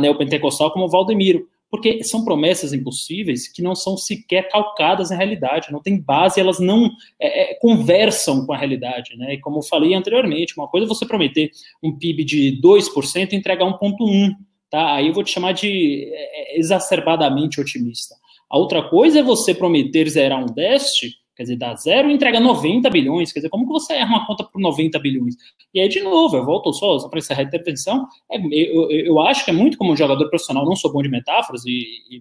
neopentecostal 0.00 0.70
como 0.70 0.88
Valdemiro, 0.88 1.48
porque 1.70 2.02
são 2.02 2.24
promessas 2.24 2.72
impossíveis 2.72 3.46
que 3.46 3.62
não 3.62 3.76
são 3.76 3.96
sequer 3.96 4.48
calcadas 4.48 5.10
na 5.10 5.16
realidade, 5.16 5.70
não 5.70 5.80
tem 5.80 6.00
base, 6.00 6.40
elas 6.40 6.58
não 6.58 6.90
é, 7.18 7.52
é, 7.52 7.54
conversam 7.54 8.44
com 8.44 8.52
a 8.52 8.56
realidade, 8.56 9.16
né? 9.16 9.34
E 9.34 9.40
como 9.40 9.58
eu 9.58 9.62
falei 9.62 9.94
anteriormente, 9.94 10.54
uma 10.56 10.66
coisa 10.66 10.84
é 10.86 10.88
você 10.88 11.06
prometer 11.06 11.50
um 11.82 11.96
PIB 11.96 12.24
de 12.24 12.60
2% 12.60 13.32
e 13.32 13.36
entregar 13.36 13.64
1,1%, 13.66 14.34
tá? 14.68 14.94
Aí 14.94 15.06
eu 15.06 15.14
vou 15.14 15.22
te 15.22 15.30
chamar 15.30 15.52
de 15.52 16.10
é, 16.12 16.56
é, 16.56 16.58
exacerbadamente 16.58 17.60
otimista. 17.60 18.16
A 18.50 18.58
outra 18.58 18.82
coisa 18.82 19.20
é 19.20 19.22
você 19.22 19.54
prometer 19.54 20.08
zerar 20.08 20.42
um 20.42 20.52
déficit 20.52 21.19
Quer 21.40 21.44
dizer, 21.44 21.56
dá 21.56 21.74
zero 21.74 22.10
e 22.10 22.12
entrega 22.12 22.38
90 22.38 22.90
bilhões. 22.90 23.32
Quer 23.32 23.38
dizer, 23.38 23.48
como 23.48 23.66
que 23.66 23.72
você 23.72 23.94
erra 23.94 24.10
uma 24.10 24.26
conta 24.26 24.44
por 24.44 24.60
90 24.60 24.98
bilhões? 24.98 25.36
E 25.72 25.80
aí, 25.80 25.88
de 25.88 26.02
novo, 26.02 26.36
eu 26.36 26.44
volto 26.44 26.70
só, 26.70 26.98
só 26.98 27.08
para 27.08 27.18
encerrar 27.18 27.40
a 27.40 27.44
intervenção, 27.44 28.06
é, 28.30 28.36
eu, 28.36 28.90
eu, 28.90 29.18
acho 29.20 29.42
que 29.42 29.50
é 29.50 29.54
muito 29.54 29.78
como 29.78 29.90
um 29.90 29.96
jogador 29.96 30.28
profissional, 30.28 30.66
não 30.66 30.76
sou 30.76 30.92
bom 30.92 31.00
de 31.00 31.08
metáforas 31.08 31.64
e, 31.64 31.70
e 32.10 32.20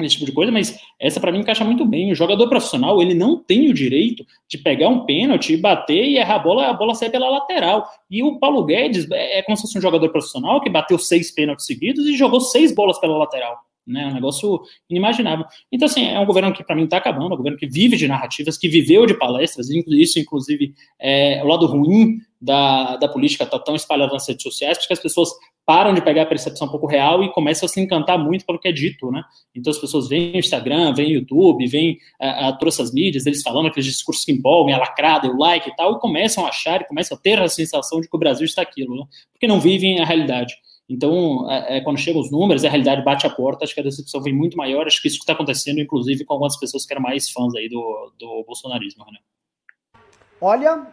esse 0.00 0.14
tipo 0.14 0.26
de 0.26 0.30
coisa, 0.30 0.52
mas 0.52 0.78
essa 1.00 1.18
para 1.18 1.32
mim 1.32 1.40
encaixa 1.40 1.64
muito 1.64 1.84
bem. 1.84 2.12
O 2.12 2.14
jogador 2.14 2.48
profissional, 2.48 3.02
ele 3.02 3.12
não 3.12 3.42
tem 3.42 3.68
o 3.68 3.74
direito 3.74 4.24
de 4.48 4.56
pegar 4.56 4.88
um 4.88 5.04
pênalti, 5.04 5.56
bater 5.56 6.04
e 6.04 6.16
errar 6.16 6.36
a 6.36 6.38
bola, 6.38 6.68
a 6.68 6.72
bola 6.72 6.94
sair 6.94 7.10
pela 7.10 7.28
lateral. 7.28 7.84
E 8.08 8.22
o 8.22 8.38
Paulo 8.38 8.64
Guedes 8.64 9.10
é, 9.10 9.40
é 9.40 9.42
como 9.42 9.56
se 9.56 9.62
fosse 9.62 9.78
um 9.78 9.82
jogador 9.82 10.08
profissional 10.10 10.60
que 10.60 10.70
bateu 10.70 10.96
seis 10.96 11.32
pênaltis 11.32 11.66
seguidos 11.66 12.06
e 12.06 12.16
jogou 12.16 12.40
seis 12.40 12.72
bolas 12.72 13.00
pela 13.00 13.18
lateral. 13.18 13.58
Né, 13.86 14.02
é 14.02 14.06
um 14.06 14.14
negócio 14.14 14.62
inimaginável. 14.88 15.44
Então, 15.70 15.84
assim, 15.86 16.06
é 16.06 16.18
um 16.18 16.24
governo 16.24 16.54
que, 16.54 16.64
para 16.64 16.74
mim, 16.74 16.84
está 16.84 16.96
acabando, 16.96 17.32
é 17.32 17.34
um 17.34 17.36
governo 17.36 17.58
que 17.58 17.66
vive 17.66 17.98
de 17.98 18.08
narrativas, 18.08 18.56
que 18.56 18.66
viveu 18.66 19.04
de 19.04 19.12
palestras, 19.12 19.68
isso, 19.68 20.18
inclusive, 20.18 20.74
é 20.98 21.42
o 21.44 21.46
lado 21.46 21.66
ruim 21.66 22.18
da, 22.44 22.96
da 22.96 23.08
política 23.08 23.44
está 23.44 23.58
tão 23.58 23.74
espalhada 23.74 24.12
nas 24.12 24.28
redes 24.28 24.42
sociais, 24.42 24.76
porque 24.76 24.92
as 24.92 25.00
pessoas 25.00 25.30
param 25.64 25.94
de 25.94 26.02
pegar 26.02 26.22
a 26.22 26.26
percepção 26.26 26.66
um 26.66 26.70
pouco 26.70 26.86
real 26.86 27.24
e 27.24 27.32
começam 27.32 27.66
a 27.66 27.68
se 27.68 27.80
encantar 27.80 28.18
muito 28.18 28.44
pelo 28.44 28.58
que 28.58 28.68
é 28.68 28.72
dito, 28.72 29.10
né? 29.10 29.22
Então 29.54 29.70
as 29.70 29.78
pessoas 29.78 30.08
veem 30.08 30.34
o 30.34 30.38
Instagram, 30.38 30.92
veem 30.92 31.12
o 31.12 31.20
YouTube, 31.20 31.66
veem 31.66 31.98
a, 32.20 32.48
a, 32.48 32.52
todas 32.52 32.74
essas 32.74 32.92
mídias, 32.92 33.24
eles 33.24 33.42
falando 33.42 33.68
aqueles 33.68 33.86
discursos 33.86 34.24
que 34.24 34.32
empolgam, 34.32 34.74
a 34.74 34.78
lacrada, 34.78 35.26
o 35.26 35.38
like 35.38 35.70
e 35.70 35.74
tal, 35.74 35.96
e 35.96 36.00
começam 36.00 36.44
a 36.44 36.50
achar 36.50 36.82
e 36.82 36.84
começam 36.84 37.16
a 37.16 37.20
ter 37.20 37.40
a 37.40 37.48
sensação 37.48 38.00
de 38.00 38.08
que 38.08 38.16
o 38.16 38.18
Brasil 38.18 38.44
está 38.44 38.60
aquilo, 38.60 38.94
né? 38.94 39.04
Porque 39.32 39.46
não 39.46 39.58
vivem 39.58 40.00
a 40.00 40.04
realidade. 40.04 40.54
Então, 40.88 41.50
é, 41.50 41.78
é, 41.78 41.80
quando 41.80 41.98
chegam 41.98 42.20
os 42.20 42.30
números, 42.30 42.64
a 42.64 42.68
realidade 42.68 43.02
bate 43.02 43.26
a 43.26 43.30
porta, 43.30 43.64
acho 43.64 43.74
que 43.74 43.80
a 43.80 43.84
decepção 43.84 44.20
vem 44.22 44.34
muito 44.34 44.56
maior, 44.56 44.86
acho 44.86 45.00
que 45.00 45.08
isso 45.08 45.18
está 45.18 45.32
acontecendo, 45.32 45.80
inclusive, 45.80 46.24
com 46.24 46.34
algumas 46.34 46.58
pessoas 46.58 46.84
que 46.84 46.92
eram 46.92 47.02
mais 47.02 47.30
fãs 47.30 47.54
aí 47.54 47.68
do, 47.68 48.12
do 48.18 48.44
bolsonarismo, 48.46 49.04
né? 49.10 49.18
Olha, 50.40 50.86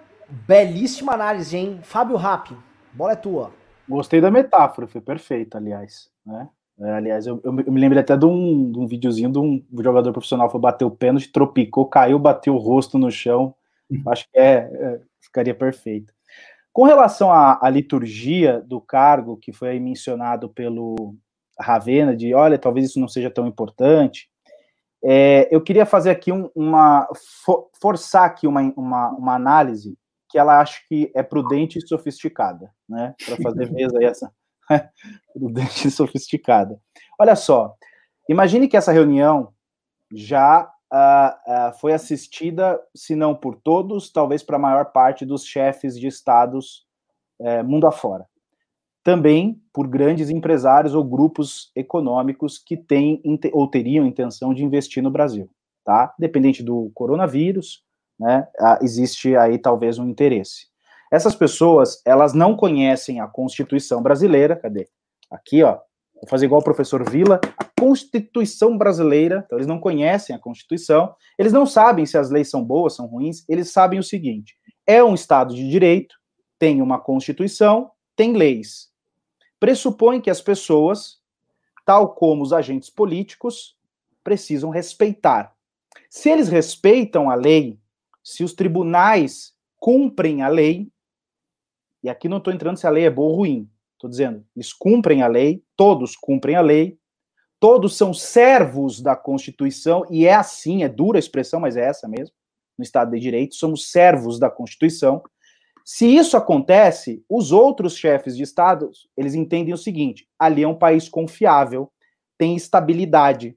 belíssima 0.48 1.14
análise, 1.14 1.58
hein? 1.58 1.80
Fábio 1.84 2.16
Rapp, 2.16 2.56
bola 2.94 3.12
é 3.12 3.16
tua. 3.16 3.52
Gostei 3.88 4.22
da 4.22 4.32
metáfora, 4.32 4.88
foi 4.88 5.02
perfeita, 5.02 5.58
aliás. 5.58 6.10
Né? 6.26 6.48
É, 6.80 6.92
aliás, 6.94 7.28
eu, 7.28 7.42
eu, 7.44 7.52
me 7.52 7.80
lembro 7.80 8.00
até 8.00 8.16
de 8.16 8.26
um, 8.26 8.72
de 8.72 8.80
um 8.80 8.88
videozinho 8.88 9.30
de 9.30 9.38
um 9.38 9.64
jogador 9.84 10.12
profissional 10.14 10.50
foi 10.50 10.60
bater 10.60 10.86
o 10.86 10.92
pênalti, 10.92 11.30
tropicou, 11.30 11.86
caiu, 11.86 12.18
bateu 12.18 12.56
o 12.56 12.60
rosto 12.60 12.98
no 12.98 13.12
chão. 13.12 13.54
Acho 14.08 14.26
que 14.32 14.40
é, 14.40 14.70
é, 14.72 15.02
ficaria 15.20 15.54
perfeito. 15.54 16.14
Com 16.74 16.84
relação 16.84 17.32
à, 17.32 17.60
à, 17.62 17.70
liturgia 17.70 18.62
do 18.62 18.80
cargo, 18.80 19.38
que 19.38 19.52
foi 19.52 19.70
aí 19.70 19.80
mencionado 19.80 20.50
pelo 20.50 21.16
Ravena, 21.60 22.16
de 22.16 22.34
olha, 22.34 22.58
talvez 22.58 22.88
isso 22.88 23.00
não 23.00 23.08
seja 23.08 23.30
tão 23.30 23.46
importante, 23.46 24.30
é, 25.04 25.48
eu 25.52 25.62
queria 25.62 25.86
fazer 25.86 26.12
aqui 26.12 26.32
um, 26.32 26.50
uma. 26.56 27.08
For, 27.44 27.70
forçar 27.82 28.26
aqui 28.26 28.46
uma, 28.46 28.62
uma, 28.78 29.10
uma 29.10 29.36
análise 29.36 29.98
que 30.30 30.38
ela 30.38 30.62
acha 30.62 30.80
que 30.88 31.12
é 31.16 31.24
prudente 31.24 31.80
e 31.80 31.88
sofisticada, 31.88 32.72
né? 32.88 33.16
Para 33.26 33.38
fazer 33.38 33.70
mesa 33.74 33.98
essa 34.02 34.32
prudente 35.34 35.88
e 35.88 35.92
sofisticada. 35.92 36.80
Olha 37.20 37.36
só, 37.36 37.76
imagine 38.30 38.68
que 38.68 38.78
essa 38.78 38.92
reunião 38.92 39.52
já 40.14 40.72
uh, 40.92 41.70
uh, 41.70 41.80
foi 41.80 41.94
assistida, 41.94 42.80
se 42.96 43.16
não 43.16 43.34
por 43.34 43.56
todos, 43.56 44.12
talvez 44.12 44.44
para 44.44 44.58
a 44.58 44.60
maior 44.60 44.86
parte 44.92 45.26
dos 45.26 45.46
chefes 45.46 46.00
de 46.00 46.08
estados 46.08 46.86
uh, 47.40 47.64
mundo 47.64 47.88
afora. 47.88 48.28
Também 49.04 49.60
por 49.74 49.88
grandes 49.88 50.30
empresários 50.30 50.94
ou 50.94 51.04
grupos 51.04 51.72
econômicos 51.76 52.60
que 52.60 52.78
têm 52.78 53.22
ou 53.52 53.68
teriam 53.68 54.06
intenção 54.06 54.54
de 54.54 54.64
investir 54.64 55.02
no 55.02 55.10
Brasil, 55.10 55.50
tá? 55.84 56.14
Dependente 56.20 56.62
do 56.62 56.92
coronavírus, 56.94 57.84
né, 58.20 58.48
existe 58.84 59.36
aí 59.36 59.58
talvez 59.58 59.98
um 59.98 60.08
interesse. 60.08 60.68
Essas 61.12 61.34
pessoas, 61.34 62.00
elas 62.06 62.34
não 62.34 62.56
conhecem 62.56 63.20
a 63.20 63.28
Constituição 63.28 64.04
brasileira, 64.04 64.56
cadê? 64.56 64.88
Aqui, 65.32 65.64
ó, 65.64 65.80
vou 66.14 66.30
fazer 66.30 66.46
igual 66.46 66.62
o 66.62 66.64
professor 66.64 67.10
Vila, 67.10 67.42
Constituição 67.82 68.78
brasileira, 68.78 69.42
então 69.44 69.58
eles 69.58 69.66
não 69.66 69.80
conhecem 69.80 70.36
a 70.36 70.40
Constituição, 70.40 71.16
eles 71.36 71.52
não 71.52 71.66
sabem 71.66 72.06
se 72.06 72.16
as 72.16 72.30
leis 72.30 72.48
são 72.48 72.64
boas, 72.64 72.96
são 72.96 73.08
ruins, 73.08 73.44
eles 73.50 73.72
sabem 73.72 73.98
o 73.98 74.04
seguinte, 74.04 74.56
é 74.86 75.04
um 75.04 75.16
Estado 75.16 75.56
de 75.56 75.68
Direito, 75.68 76.14
tem 76.60 76.80
uma 76.80 77.00
Constituição, 77.00 77.90
tem 78.16 78.34
leis. 78.34 78.92
Pressupõe 79.60 80.22
que 80.22 80.30
as 80.30 80.40
pessoas, 80.40 81.20
tal 81.84 82.14
como 82.14 82.44
os 82.44 82.54
agentes 82.54 82.88
políticos, 82.88 83.76
precisam 84.24 84.70
respeitar. 84.70 85.56
Se 86.08 86.30
eles 86.30 86.50
respeitam 86.50 87.32
a 87.32 87.34
lei, 87.34 87.80
se 88.24 88.44
os 88.44 88.54
tribunais 88.54 89.56
cumprem 89.80 90.44
a 90.44 90.48
lei, 90.48 90.88
e 92.04 92.10
aqui 92.12 92.30
não 92.30 92.38
estou 92.38 92.54
entrando 92.54 92.78
se 92.78 92.86
a 92.86 92.92
lei 92.92 93.06
é 93.06 93.10
boa 93.10 93.32
ou 93.32 93.38
ruim, 93.38 93.68
estou 93.94 94.08
dizendo, 94.08 94.46
eles 94.56 94.72
cumprem 94.72 95.24
a 95.24 95.28
lei, 95.28 95.64
todos 95.76 96.16
cumprem 96.16 96.56
a 96.56 96.62
lei, 96.62 97.01
todos 97.62 97.96
são 97.96 98.12
servos 98.12 99.00
da 99.00 99.16
Constituição, 99.16 100.04
e 100.10 100.26
é 100.26 100.34
assim, 100.34 100.84
é 100.84 100.90
dura 100.90 101.20
a 101.20 101.22
expressão, 101.22 101.60
mas 101.60 101.78
é 101.78 101.86
essa 101.86 102.08
mesmo, 102.08 102.36
no 102.76 102.84
Estado 102.84 103.12
de 103.12 103.20
Direito, 103.20 103.54
somos 103.54 103.92
servos 103.92 104.40
da 104.40 104.50
Constituição. 104.50 105.22
Se 105.86 106.08
isso 106.08 106.36
acontece, 106.36 107.24
os 107.30 107.52
outros 107.52 107.96
chefes 107.96 108.36
de 108.36 108.42
Estado, 108.42 108.90
eles 109.16 109.36
entendem 109.36 109.76
o 109.76 109.78
seguinte, 109.78 110.28
ali 110.40 110.64
é 110.64 110.68
um 110.68 110.78
país 110.78 111.08
confiável, 111.08 111.92
tem 112.36 112.56
estabilidade. 112.56 113.56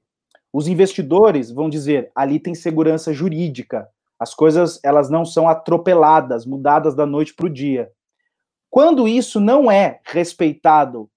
Os 0.53 0.67
investidores 0.67 1.49
vão 1.49 1.67
dizer, 1.67 2.11
ali 2.13 2.39
tem 2.39 2.53
segurança 2.53 3.11
jurídica, 3.11 3.89
as 4.19 4.35
coisas 4.35 4.79
elas 4.83 5.09
não 5.09 5.25
são 5.25 5.49
atropeladas, 5.49 6.45
mudadas 6.45 6.93
da 6.93 7.07
noite 7.07 7.33
para 7.33 7.47
o 7.47 7.53
dia. 7.53 7.91
Quando 8.69 9.07
isso 9.07 9.39
não 9.39 9.71
é 9.71 9.99
respeitado 10.05 11.09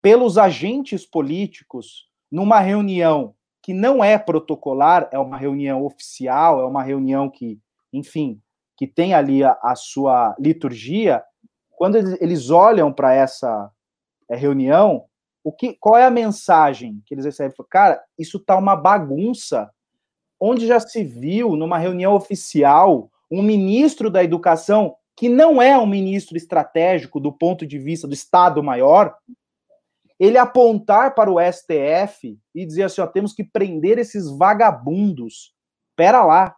pelos 0.00 0.38
agentes 0.38 1.04
políticos 1.04 2.08
numa 2.34 2.58
reunião 2.58 3.32
que 3.62 3.72
não 3.72 4.02
é 4.02 4.18
protocolar, 4.18 5.08
é 5.12 5.18
uma 5.20 5.36
reunião 5.36 5.84
oficial, 5.84 6.60
é 6.60 6.66
uma 6.66 6.82
reunião 6.82 7.30
que, 7.30 7.60
enfim, 7.92 8.40
que 8.76 8.88
tem 8.88 9.14
ali 9.14 9.44
a, 9.44 9.56
a 9.62 9.76
sua 9.76 10.34
liturgia, 10.36 11.22
quando 11.70 11.96
eles, 11.96 12.50
olham 12.50 12.92
para 12.92 13.14
essa 13.14 13.70
é, 14.28 14.34
reunião, 14.34 15.04
o 15.44 15.52
que, 15.52 15.74
qual 15.78 15.96
é 15.96 16.04
a 16.04 16.10
mensagem 16.10 17.00
que 17.06 17.14
eles 17.14 17.24
recebem? 17.24 17.54
Cara, 17.70 18.02
isso 18.18 18.40
tá 18.40 18.56
uma 18.56 18.74
bagunça 18.74 19.70
onde 20.40 20.66
já 20.66 20.80
se 20.80 21.04
viu 21.04 21.54
numa 21.54 21.78
reunião 21.78 22.14
oficial 22.14 23.12
um 23.30 23.42
ministro 23.42 24.10
da 24.10 24.24
educação 24.24 24.96
que 25.16 25.28
não 25.28 25.62
é 25.62 25.78
um 25.78 25.86
ministro 25.86 26.36
estratégico 26.36 27.20
do 27.20 27.32
ponto 27.32 27.64
de 27.64 27.78
vista 27.78 28.08
do 28.08 28.14
Estado 28.14 28.60
maior, 28.60 29.14
ele 30.18 30.38
apontar 30.38 31.14
para 31.14 31.30
o 31.30 31.38
STF 31.40 32.38
e 32.54 32.66
dizer 32.66 32.84
assim: 32.84 33.00
ó, 33.00 33.06
temos 33.06 33.32
que 33.32 33.44
prender 33.44 33.98
esses 33.98 34.30
vagabundos. 34.30 35.54
Pera 35.96 36.24
lá, 36.24 36.56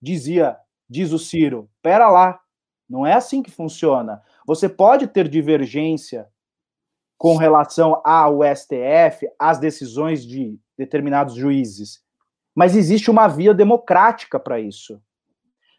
dizia, 0.00 0.56
diz 0.88 1.12
o 1.12 1.18
Ciro, 1.18 1.70
pera 1.80 2.10
lá. 2.10 2.40
Não 2.88 3.06
é 3.06 3.14
assim 3.14 3.42
que 3.42 3.50
funciona. 3.50 4.20
Você 4.46 4.68
pode 4.68 5.06
ter 5.06 5.28
divergência 5.28 6.28
com 7.16 7.36
relação 7.36 8.02
ao 8.04 8.40
STF, 8.42 9.28
às 9.38 9.58
decisões 9.58 10.26
de 10.26 10.58
determinados 10.76 11.34
juízes 11.34 12.02
mas 12.54 12.76
existe 12.76 13.10
uma 13.10 13.28
via 13.28 13.54
democrática 13.54 14.38
para 14.38 14.60
isso. 14.60 15.00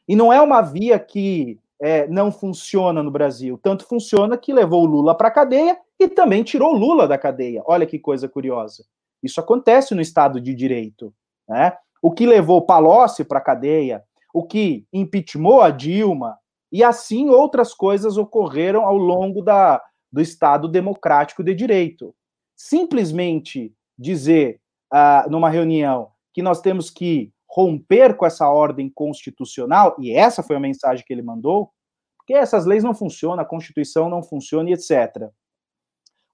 E 0.07 0.15
não 0.15 0.34
é 0.34 0.41
uma 0.41 0.61
via 0.61 0.99
que 0.99 1.59
é, 1.79 2.07
não 2.07 2.31
funciona 2.31 3.03
no 3.03 3.11
Brasil. 3.11 3.59
Tanto 3.61 3.86
funciona 3.86 4.38
que 4.38 4.53
levou 4.53 4.84
o 4.84 4.88
Lula 4.88 5.15
para 5.15 5.27
a 5.27 5.31
cadeia 5.31 5.77
e 6.00 6.08
também 6.08 6.44
tirou 6.44 6.74
Lula 6.74 7.08
da 7.08 7.18
cadeia. 7.18 7.64
Olha 7.66 7.86
que 7.86 8.00
coisa 8.00 8.28
curiosa. 8.28 8.84
Isso 9.22 9.39
acontece 9.39 9.96
no 9.96 10.02
Estado 10.02 10.41
de 10.41 10.54
Direito. 10.54 11.14
Né? 11.48 11.76
O 12.02 12.12
que 12.12 12.26
levou 12.26 12.66
Palocci 12.66 13.24
para 13.24 13.39
a 13.39 13.44
cadeia, 13.44 14.04
o 14.34 14.46
que 14.46 14.86
impeachmentou 14.91 15.62
a 15.62 15.70
Dilma, 15.70 16.38
e 16.72 16.84
assim 16.84 17.30
outras 17.30 17.74
coisas 17.74 18.18
ocorreram 18.18 18.84
ao 18.86 18.98
longo 18.98 19.41
da, 19.41 19.82
do 20.12 20.20
Estado 20.20 20.68
democrático 20.68 21.44
de 21.44 21.54
direito. 21.54 22.16
Simplesmente 22.56 23.74
dizer 23.98 24.60
uh, 24.91 25.30
numa 25.30 25.50
reunião 25.50 26.10
que 26.34 26.41
nós 26.41 26.62
temos 26.62 26.89
que 26.89 27.32
romper 27.48 28.18
com 28.18 28.26
essa 28.26 28.50
ordem 28.50 28.89
constitucional, 28.89 29.96
e 30.00 30.12
essa 30.12 30.41
foi 30.41 30.56
a 30.56 30.60
mensagem 30.60 31.06
que 31.06 31.14
ele 31.14 31.22
mandou, 31.22 31.72
porque 32.18 32.34
essas 32.34 32.66
leis 32.66 32.84
não 32.84 32.96
funcionam, 32.96 33.39
a 33.39 33.46
Constituição 33.46 34.10
não 34.10 34.24
funciona 34.24 34.70
e 34.70 34.74
etc. 34.74 35.30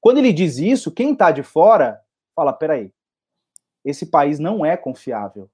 Quando 0.01 0.17
ele 0.17 0.31
diz 0.33 0.57
isso, 0.57 0.91
quem 0.91 1.13
está 1.13 1.31
de 1.31 1.43
fora 1.43 2.01
fala: 2.35 2.53
peraí, 2.53 2.91
esse 3.83 4.05
país 4.05 4.39
não 4.39 4.65
é 4.65 4.77
confiável. 4.77 5.49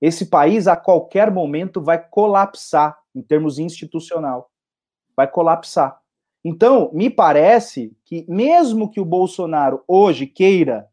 Esse 0.00 0.26
país, 0.26 0.66
a 0.66 0.76
qualquer 0.76 1.30
momento, 1.30 1.82
vai 1.82 2.02
colapsar 2.02 2.98
em 3.14 3.20
termos 3.20 3.58
institucional. 3.58 4.50
Vai 5.14 5.30
colapsar. 5.30 6.00
Então, 6.42 6.90
me 6.94 7.10
parece 7.10 7.94
que, 8.04 8.24
mesmo 8.26 8.90
que 8.90 8.98
o 9.00 9.04
Bolsonaro 9.04 9.84
hoje 9.86 10.26
queira 10.26 10.88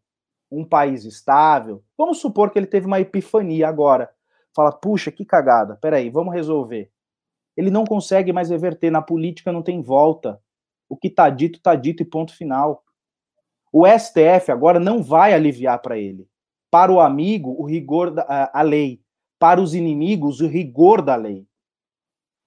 um 0.51 0.65
país 0.65 1.05
estável, 1.05 1.83
vamos 1.97 2.19
supor 2.19 2.51
que 2.51 2.59
ele 2.59 2.67
teve 2.67 2.85
uma 2.85 2.99
epifania 2.99 3.67
agora. 3.67 4.09
Fala, 4.53 4.71
puxa, 4.73 5.11
que 5.11 5.23
cagada, 5.23 5.77
peraí, 5.77 6.09
vamos 6.09 6.33
resolver. 6.33 6.91
Ele 7.55 7.71
não 7.71 7.85
consegue 7.85 8.33
mais 8.33 8.49
reverter, 8.49 8.91
na 8.91 9.01
política 9.01 9.51
não 9.51 9.61
tem 9.61 9.81
volta. 9.81 10.41
O 10.89 10.95
que 10.95 11.07
está 11.07 11.29
dito, 11.29 11.57
está 11.57 11.75
dito 11.75 12.01
e 12.01 12.05
ponto 12.05 12.35
final. 12.35 12.83
O 13.71 13.85
STF 13.85 14.51
agora 14.51 14.79
não 14.79 15.03
vai 15.03 15.33
aliviar 15.33 15.81
para 15.81 15.97
ele. 15.97 16.27
Para 16.71 16.91
o 16.91 16.99
amigo, 16.99 17.55
o 17.59 17.65
rigor 17.65 18.11
da 18.11 18.49
a, 18.53 18.61
lei. 18.61 19.01
Para 19.39 19.61
os 19.61 19.73
inimigos, 19.73 20.41
o 20.41 20.47
rigor 20.47 21.01
da 21.01 21.15
lei. 21.15 21.45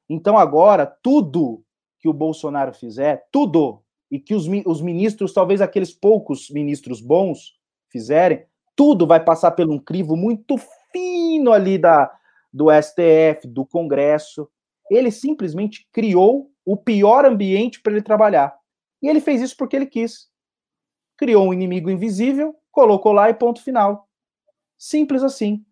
Então, 0.08 0.36
agora, 0.36 0.86
tudo 0.86 1.62
que 1.98 2.08
o 2.08 2.12
Bolsonaro 2.12 2.74
fizer, 2.74 3.28
tudo, 3.30 3.82
e 4.10 4.18
que 4.18 4.34
os, 4.34 4.46
os 4.66 4.80
ministros, 4.80 5.32
talvez 5.32 5.60
aqueles 5.60 5.92
poucos 5.92 6.50
ministros 6.50 7.00
bons, 7.00 7.58
fizerem, 7.88 8.44
tudo 8.74 9.06
vai 9.06 9.22
passar 9.22 9.50
por 9.52 9.68
um 9.68 9.78
crivo 9.78 10.16
muito 10.16 10.56
fino 10.90 11.52
ali 11.52 11.78
da, 11.78 12.10
do 12.52 12.66
STF, 12.70 13.46
do 13.46 13.64
Congresso. 13.64 14.48
Ele 14.90 15.10
simplesmente 15.10 15.86
criou 15.92 16.50
o 16.70 16.76
pior 16.76 17.24
ambiente 17.24 17.80
para 17.80 17.92
ele 17.92 18.00
trabalhar. 18.00 18.56
E 19.02 19.08
ele 19.08 19.20
fez 19.20 19.42
isso 19.42 19.56
porque 19.56 19.74
ele 19.74 19.86
quis. 19.86 20.28
Criou 21.16 21.48
um 21.48 21.52
inimigo 21.52 21.90
invisível, 21.90 22.54
colocou 22.70 23.12
lá 23.12 23.28
e 23.28 23.34
ponto 23.34 23.60
final. 23.60 24.08
Simples 24.78 25.24
assim. 25.24 25.64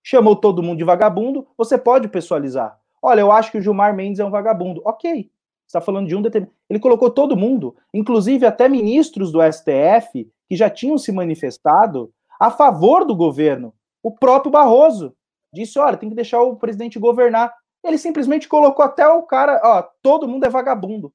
Chamou 0.00 0.36
todo 0.36 0.62
mundo 0.62 0.78
de 0.78 0.84
vagabundo. 0.84 1.44
Você 1.58 1.76
pode 1.76 2.06
pessoalizar. 2.06 2.78
Olha, 3.02 3.22
eu 3.22 3.32
acho 3.32 3.50
que 3.50 3.58
o 3.58 3.60
Gilmar 3.60 3.96
Mendes 3.96 4.20
é 4.20 4.24
um 4.24 4.30
vagabundo. 4.30 4.80
Ok. 4.84 5.28
Está 5.66 5.80
falando 5.80 6.06
de 6.06 6.14
um 6.14 6.22
determinado. 6.22 6.56
Ele 6.70 6.78
colocou 6.78 7.10
todo 7.10 7.36
mundo, 7.36 7.74
inclusive 7.92 8.46
até 8.46 8.68
ministros 8.68 9.32
do 9.32 9.40
STF, 9.42 10.30
que 10.48 10.54
já 10.54 10.70
tinham 10.70 10.96
se 10.96 11.10
manifestado 11.10 12.12
a 12.38 12.48
favor 12.48 13.04
do 13.04 13.16
governo. 13.16 13.74
O 14.00 14.12
próprio 14.12 14.52
Barroso 14.52 15.16
disse: 15.52 15.80
olha, 15.80 15.96
tem 15.96 16.08
que 16.08 16.14
deixar 16.14 16.42
o 16.42 16.54
presidente 16.54 16.96
governar. 16.96 17.52
Ele 17.84 17.98
simplesmente 17.98 18.48
colocou 18.48 18.84
até 18.84 19.06
o 19.06 19.22
cara, 19.22 19.60
ó, 19.62 19.82
todo 20.02 20.26
mundo 20.26 20.44
é 20.44 20.48
vagabundo. 20.48 21.12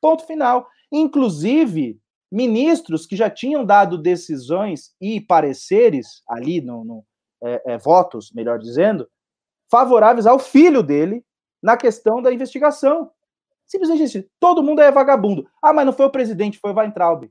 Ponto 0.00 0.24
final. 0.24 0.68
Inclusive, 0.92 1.98
ministros 2.30 3.04
que 3.04 3.16
já 3.16 3.28
tinham 3.28 3.64
dado 3.64 3.98
decisões 3.98 4.94
e 5.00 5.20
pareceres 5.20 6.22
ali, 6.28 6.60
no, 6.60 6.84
no 6.84 7.04
é, 7.42 7.74
é, 7.74 7.78
votos, 7.78 8.32
melhor 8.32 8.58
dizendo, 8.58 9.08
favoráveis 9.68 10.26
ao 10.26 10.38
filho 10.38 10.82
dele 10.82 11.24
na 11.60 11.76
questão 11.76 12.22
da 12.22 12.32
investigação. 12.32 13.10
Simplesmente 13.66 14.04
isso. 14.04 14.24
Todo 14.38 14.62
mundo 14.62 14.80
é 14.80 14.92
vagabundo. 14.92 15.48
Ah, 15.60 15.72
mas 15.72 15.86
não 15.86 15.92
foi 15.92 16.06
o 16.06 16.12
presidente, 16.12 16.58
foi 16.58 16.70
o 16.70 16.76
Weintraub. 16.76 17.28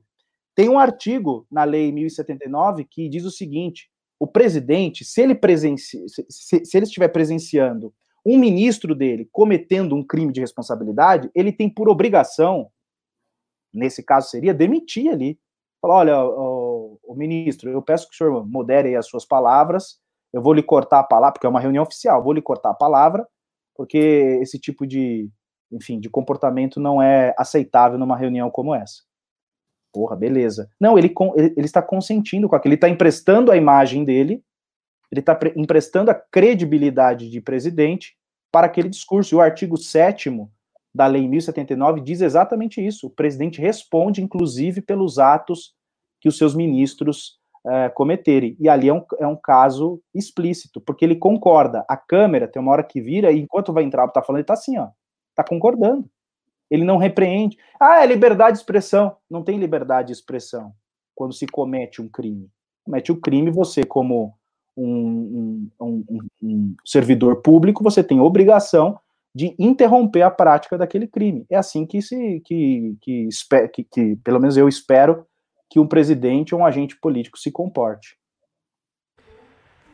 Tem 0.54 0.68
um 0.68 0.78
artigo 0.78 1.46
na 1.50 1.64
Lei 1.64 1.90
1079 1.90 2.84
que 2.84 3.08
diz 3.08 3.24
o 3.24 3.30
seguinte: 3.30 3.90
o 4.18 4.26
presidente, 4.26 5.04
se 5.04 5.22
ele, 5.22 5.34
presenci... 5.34 6.04
se, 6.08 6.64
se 6.64 6.76
ele 6.76 6.84
estiver 6.84 7.08
presenciando 7.08 7.94
um 8.24 8.38
ministro 8.38 8.94
dele 8.94 9.28
cometendo 9.30 9.94
um 9.94 10.02
crime 10.02 10.32
de 10.32 10.40
responsabilidade, 10.40 11.30
ele 11.34 11.52
tem 11.52 11.68
por 11.68 11.88
obrigação, 11.88 12.70
nesse 13.72 14.02
caso 14.02 14.30
seria, 14.30 14.54
demitir 14.54 15.12
ali. 15.12 15.38
Falar: 15.80 15.96
olha, 15.96 16.24
o, 16.24 16.98
o 17.02 17.14
ministro, 17.14 17.70
eu 17.70 17.82
peço 17.82 18.08
que 18.08 18.14
o 18.14 18.16
senhor 18.16 18.46
modere 18.46 18.96
as 18.96 19.06
suas 19.06 19.26
palavras, 19.26 19.98
eu 20.32 20.42
vou 20.42 20.54
lhe 20.54 20.62
cortar 20.62 21.00
a 21.00 21.04
palavra, 21.04 21.34
porque 21.34 21.46
é 21.46 21.50
uma 21.50 21.60
reunião 21.60 21.82
oficial, 21.82 22.22
vou 22.22 22.32
lhe 22.32 22.42
cortar 22.42 22.70
a 22.70 22.74
palavra, 22.74 23.26
porque 23.76 24.38
esse 24.40 24.58
tipo 24.58 24.86
de, 24.86 25.28
enfim, 25.70 26.00
de 26.00 26.08
comportamento 26.08 26.80
não 26.80 27.02
é 27.02 27.34
aceitável 27.38 27.98
numa 27.98 28.16
reunião 28.16 28.50
como 28.50 28.74
essa. 28.74 29.02
Porra, 29.92 30.16
beleza. 30.16 30.68
Não, 30.80 30.98
ele, 30.98 31.12
ele, 31.36 31.54
ele 31.56 31.66
está 31.66 31.80
consentindo 31.80 32.48
com 32.48 32.56
aquilo, 32.56 32.72
ele 32.72 32.76
está 32.76 32.88
emprestando 32.88 33.52
a 33.52 33.56
imagem 33.56 34.04
dele, 34.04 34.42
ele 35.10 35.20
está 35.20 35.38
emprestando 35.56 36.10
a 36.10 36.14
credibilidade 36.14 37.30
de 37.30 37.40
presidente 37.40 38.16
para 38.52 38.66
aquele 38.66 38.88
discurso. 38.88 39.34
E 39.34 39.36
o 39.36 39.40
artigo 39.40 39.76
7 39.76 40.30
da 40.94 41.06
Lei 41.06 41.26
1079 41.28 42.00
diz 42.00 42.20
exatamente 42.20 42.84
isso. 42.84 43.08
O 43.08 43.10
presidente 43.10 43.60
responde, 43.60 44.22
inclusive, 44.22 44.80
pelos 44.80 45.18
atos 45.18 45.74
que 46.20 46.28
os 46.28 46.38
seus 46.38 46.54
ministros 46.54 47.38
é, 47.66 47.88
cometerem. 47.88 48.56
E 48.60 48.68
ali 48.68 48.88
é 48.88 48.94
um, 48.94 49.04
é 49.18 49.26
um 49.26 49.36
caso 49.36 50.00
explícito, 50.14 50.80
porque 50.80 51.04
ele 51.04 51.16
concorda. 51.16 51.84
A 51.88 51.96
câmera 51.96 52.46
tem 52.46 52.60
uma 52.60 52.72
hora 52.72 52.84
que 52.84 53.00
vira 53.00 53.32
e 53.32 53.40
enquanto 53.40 53.72
vai 53.72 53.84
entrar, 53.84 54.06
tá 54.08 54.22
falando, 54.22 54.40
ele 54.40 54.46
tá 54.46 54.54
assim, 54.54 54.78
ó, 54.78 54.88
tá 55.34 55.42
concordando. 55.42 56.08
Ele 56.70 56.84
não 56.84 56.96
repreende. 56.96 57.56
Ah, 57.80 58.02
é 58.02 58.06
liberdade 58.06 58.56
de 58.56 58.58
expressão. 58.58 59.16
Não 59.30 59.42
tem 59.42 59.58
liberdade 59.58 60.08
de 60.08 60.12
expressão 60.12 60.72
quando 61.14 61.34
se 61.34 61.46
comete 61.46 62.02
um 62.02 62.08
crime. 62.08 62.50
Comete 62.84 63.12
o 63.12 63.14
um 63.14 63.20
crime, 63.20 63.50
você, 63.50 63.84
como 63.84 64.34
um, 64.76 65.68
um, 65.80 66.04
um, 66.42 66.74
servidor 66.84 67.36
público, 67.42 67.82
você 67.82 68.02
tem 68.02 68.20
obrigação 68.20 68.98
de 69.34 69.54
interromper 69.58 70.22
a 70.22 70.30
prática 70.30 70.78
daquele 70.78 71.06
crime. 71.06 71.44
É 71.50 71.56
assim 71.56 71.86
que 71.86 72.00
se 72.00 72.40
que, 72.44 72.96
que, 73.00 73.28
que, 73.72 73.84
que, 73.84 74.16
pelo 74.16 74.40
menos 74.40 74.56
eu 74.56 74.68
espero 74.68 75.26
que 75.68 75.80
um 75.80 75.86
presidente 75.86 76.54
ou 76.54 76.60
um 76.60 76.66
agente 76.66 76.96
político 76.96 77.38
se 77.38 77.50
comporte. 77.50 78.16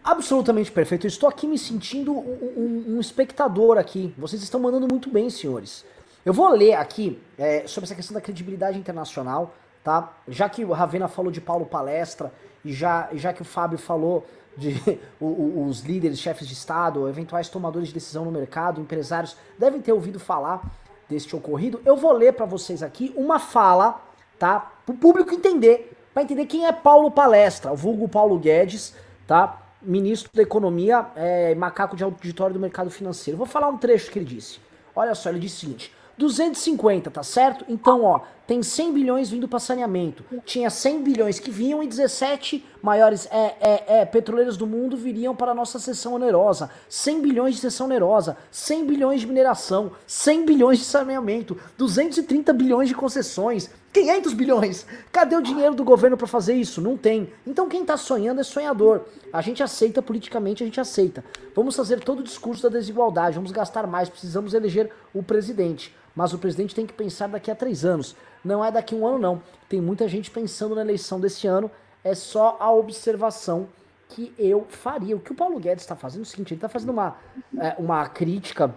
Absolutamente 0.02 0.72
perfeito. 0.72 1.06
Eu 1.06 1.08
estou 1.08 1.28
aqui 1.28 1.46
me 1.46 1.58
sentindo 1.58 2.12
um, 2.12 2.52
um, 2.56 2.96
um 2.96 3.00
espectador 3.00 3.78
aqui. 3.78 4.14
Vocês 4.16 4.42
estão 4.42 4.60
mandando 4.60 4.88
muito 4.88 5.10
bem, 5.10 5.28
senhores. 5.30 5.84
Eu 6.24 6.32
vou 6.34 6.48
ler 6.50 6.74
aqui 6.74 7.18
é, 7.38 7.66
sobre 7.66 7.86
essa 7.86 7.94
questão 7.94 8.14
da 8.14 8.20
credibilidade 8.20 8.78
internacional, 8.78 9.54
tá? 9.82 10.12
Já 10.28 10.48
que 10.48 10.64
o 10.64 10.72
Ravena 10.72 11.08
falou 11.08 11.30
de 11.30 11.40
Paulo 11.40 11.64
Palestra 11.64 12.32
e 12.64 12.72
já, 12.72 13.08
já 13.14 13.32
que 13.32 13.40
o 13.40 13.44
Fábio 13.44 13.78
falou 13.78 14.26
de 14.56 14.74
os 15.20 15.80
líderes, 15.80 16.18
chefes 16.18 16.46
de 16.46 16.54
Estado, 16.54 17.08
eventuais 17.08 17.48
tomadores 17.48 17.88
de 17.88 17.94
decisão 17.94 18.24
no 18.24 18.30
mercado, 18.30 18.80
empresários, 18.80 19.36
devem 19.58 19.80
ter 19.80 19.92
ouvido 19.92 20.18
falar 20.18 20.62
deste 21.08 21.34
ocorrido. 21.34 21.80
Eu 21.84 21.96
vou 21.96 22.12
ler 22.12 22.32
para 22.32 22.46
vocês 22.46 22.82
aqui 22.82 23.12
uma 23.16 23.38
fala, 23.38 24.00
tá? 24.38 24.72
Para 24.86 24.94
o 24.94 24.98
público 24.98 25.34
entender, 25.34 25.96
para 26.14 26.22
entender 26.22 26.46
quem 26.46 26.66
é 26.66 26.72
Paulo 26.72 27.10
Palestra, 27.10 27.72
o 27.72 27.76
vulgo 27.76 28.08
Paulo 28.08 28.38
Guedes, 28.38 28.94
tá? 29.26 29.60
Ministro 29.82 30.30
da 30.34 30.42
Economia, 30.42 31.06
é, 31.16 31.54
macaco 31.54 31.96
de 31.96 32.04
auditório 32.04 32.54
do 32.54 32.60
mercado 32.60 32.90
financeiro. 32.90 33.38
Vou 33.38 33.46
falar 33.46 33.68
um 33.68 33.78
trecho 33.78 34.10
que 34.10 34.18
ele 34.18 34.26
disse. 34.26 34.60
Olha 34.94 35.14
só, 35.14 35.30
ele 35.30 35.38
disse 35.38 35.56
o 35.56 35.60
seguinte: 35.60 35.94
250, 36.20 37.10
tá 37.10 37.22
certo? 37.22 37.64
Então, 37.66 38.04
ó, 38.04 38.20
tem 38.46 38.62
100 38.62 38.92
bilhões 38.92 39.30
vindo 39.30 39.48
para 39.48 39.58
saneamento. 39.58 40.22
Tinha 40.44 40.68
100 40.68 41.02
bilhões 41.02 41.40
que 41.40 41.50
vinham 41.50 41.82
e 41.82 41.86
17 41.86 42.62
maiores 42.82 43.26
é, 43.30 43.56
é, 43.60 44.00
é, 44.00 44.04
petroleiros 44.04 44.56
do 44.56 44.66
mundo 44.66 44.98
viriam 44.98 45.34
para 45.34 45.52
a 45.52 45.54
nossa 45.54 45.78
seção 45.78 46.14
onerosa. 46.14 46.70
100 46.88 47.22
bilhões 47.22 47.54
de 47.54 47.60
seção 47.62 47.86
onerosa, 47.86 48.36
100 48.50 48.86
bilhões 48.86 49.20
de 49.22 49.26
mineração, 49.26 49.92
100 50.06 50.44
bilhões 50.44 50.78
de 50.78 50.84
saneamento, 50.84 51.56
230 51.78 52.52
bilhões 52.52 52.88
de 52.88 52.94
concessões, 52.94 53.70
500 53.92 54.34
bilhões. 54.34 54.86
Cadê 55.10 55.36
o 55.36 55.42
dinheiro 55.42 55.74
do 55.74 55.82
governo 55.82 56.16
para 56.16 56.26
fazer 56.26 56.54
isso? 56.54 56.82
Não 56.82 56.96
tem. 56.96 57.32
Então 57.46 57.68
quem 57.68 57.84
tá 57.84 57.96
sonhando 57.96 58.40
é 58.40 58.44
sonhador. 58.44 59.02
A 59.32 59.40
gente 59.40 59.62
aceita 59.62 60.02
politicamente, 60.02 60.62
a 60.62 60.66
gente 60.66 60.80
aceita. 60.80 61.24
Vamos 61.54 61.76
fazer 61.76 62.00
todo 62.00 62.20
o 62.20 62.24
discurso 62.24 62.64
da 62.64 62.78
desigualdade, 62.78 63.36
vamos 63.36 63.52
gastar 63.52 63.86
mais, 63.86 64.08
precisamos 64.08 64.54
eleger 64.54 64.90
o 65.14 65.22
presidente. 65.22 65.94
Mas 66.20 66.34
o 66.34 66.38
presidente 66.38 66.74
tem 66.74 66.84
que 66.84 66.92
pensar 66.92 67.28
daqui 67.28 67.50
a 67.50 67.54
três 67.54 67.82
anos. 67.82 68.14
Não 68.44 68.62
é 68.62 68.70
daqui 68.70 68.94
a 68.94 68.98
um 68.98 69.06
ano, 69.06 69.18
não. 69.18 69.42
Tem 69.70 69.80
muita 69.80 70.06
gente 70.06 70.30
pensando 70.30 70.74
na 70.74 70.82
eleição 70.82 71.18
desse 71.18 71.46
ano. 71.46 71.70
É 72.04 72.14
só 72.14 72.58
a 72.60 72.70
observação 72.70 73.68
que 74.06 74.30
eu 74.38 74.66
faria. 74.68 75.16
O 75.16 75.18
que 75.18 75.32
o 75.32 75.34
Paulo 75.34 75.58
Guedes 75.58 75.82
está 75.82 75.96
fazendo 75.96 76.20
é 76.20 76.24
o 76.24 76.26
seguinte: 76.26 76.52
ele 76.52 76.58
está 76.58 76.68
fazendo 76.68 76.90
uma, 76.90 77.16
é, 77.58 77.74
uma 77.78 78.06
crítica 78.06 78.70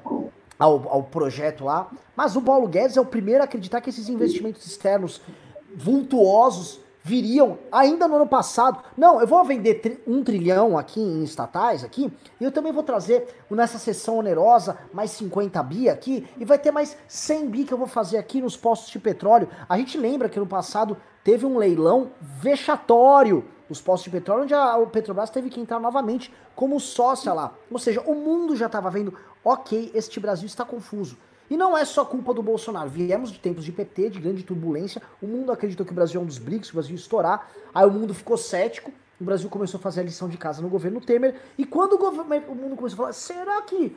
ao, 0.58 0.88
ao 0.88 1.04
projeto 1.04 1.66
lá. 1.66 1.92
Mas 2.16 2.38
o 2.38 2.42
Paulo 2.42 2.66
Guedes 2.66 2.96
é 2.96 3.02
o 3.02 3.06
primeiro 3.06 3.42
a 3.42 3.44
acreditar 3.44 3.82
que 3.82 3.90
esses 3.90 4.08
investimentos 4.08 4.66
externos 4.66 5.20
vultuosos 5.76 6.80
viriam 7.04 7.60
ainda 7.72 8.08
no 8.08 8.16
ano 8.16 8.28
passado. 8.28 8.82
Não, 8.98 9.20
eu 9.20 9.28
vou 9.28 9.44
vender 9.44 10.02
um 10.08 10.24
trilhão 10.24 10.78
aqui 10.78 11.02
em 11.02 11.24
estatais 11.24 11.84
aqui, 11.84 12.12
e 12.40 12.44
eu 12.44 12.52
também 12.52 12.72
vou 12.72 12.82
trazer 12.82 13.28
nessa 13.52 13.78
sessão 13.78 14.18
onerosa 14.18 14.78
mais 14.94 15.12
50 15.12 15.62
bi 15.62 15.90
aqui, 15.90 16.28
e 16.40 16.46
vai 16.46 16.58
ter 16.58 16.72
mais 16.72 16.98
100 17.08 17.50
bi 17.50 17.64
que 17.66 17.74
eu 17.74 17.78
vou 17.78 17.88
fazer 17.88 18.18
aqui 18.18 18.42
nos 18.42 18.56
postos 18.56 18.90
de 18.90 19.00
petróleo. 19.00 19.50
A 19.68 19.78
gente 19.78 19.98
lembra 19.98 20.30
que 20.30 20.40
no 20.40 20.48
passado 20.48 20.98
teve 21.24 21.46
um 21.46 21.58
leilão 21.58 22.12
vexatório 22.22 23.46
nos 23.68 23.82
postos 23.82 24.06
de 24.06 24.10
petróleo, 24.12 24.44
onde 24.44 24.54
a, 24.54 24.78
Petrobras 24.92 25.30
teve 25.30 25.50
que 25.50 25.60
entrar 25.60 25.80
novamente 25.80 26.34
como 26.56 26.80
sócia 26.80 27.34
lá. 27.34 27.54
Ou 27.72 27.80
seja, 27.80 28.02
o 28.02 28.14
mundo 28.14 28.56
já 28.56 28.68
estava 28.68 28.90
vendo, 28.90 29.14
ok, 29.44 29.92
este 29.94 30.20
Brasil 30.20 30.46
está 30.46 30.64
confuso. 30.64 31.18
E 31.54 31.58
não 31.58 31.78
é 31.78 31.86
só 31.86 32.04
culpa 32.04 32.34
do 32.34 32.42
Bolsonaro. 32.42 32.90
Viemos 32.90 33.32
de 33.32 33.38
tempos 33.38 33.64
de 33.64 33.72
PT, 33.72 34.10
de 34.10 34.20
grande 34.20 34.42
turbulência. 34.42 35.00
O 35.22 35.28
mundo 35.28 35.52
acreditou 35.52 35.86
que 35.86 35.92
o 35.92 35.96
Brasil 35.96 36.20
é 36.20 36.24
um 36.24 36.26
dos 36.26 36.40
BRICS, 36.40 36.72
o 36.72 36.74
Brasil 36.74 36.96
ia 36.96 37.00
estourar. 37.00 37.48
Aí 37.76 37.86
o 37.86 37.92
mundo 37.92 38.12
ficou 38.12 38.36
cético. 38.38 38.92
O 39.22 39.24
Brasil 39.24 39.48
começou 39.52 39.78
a 39.78 39.82
fazer 39.82 40.02
a 40.02 40.04
lição 40.04 40.28
de 40.28 40.36
casa 40.36 40.64
no 40.64 40.68
governo 40.68 41.00
Temer. 41.00 41.36
E 41.56 41.64
quando 41.64 41.94
o, 41.94 41.98
governo, 42.00 42.52
o 42.52 42.56
mundo 42.56 42.76
começou 42.76 42.96
a 42.96 42.98
falar, 42.98 43.14
será 43.14 43.62
que 43.62 43.96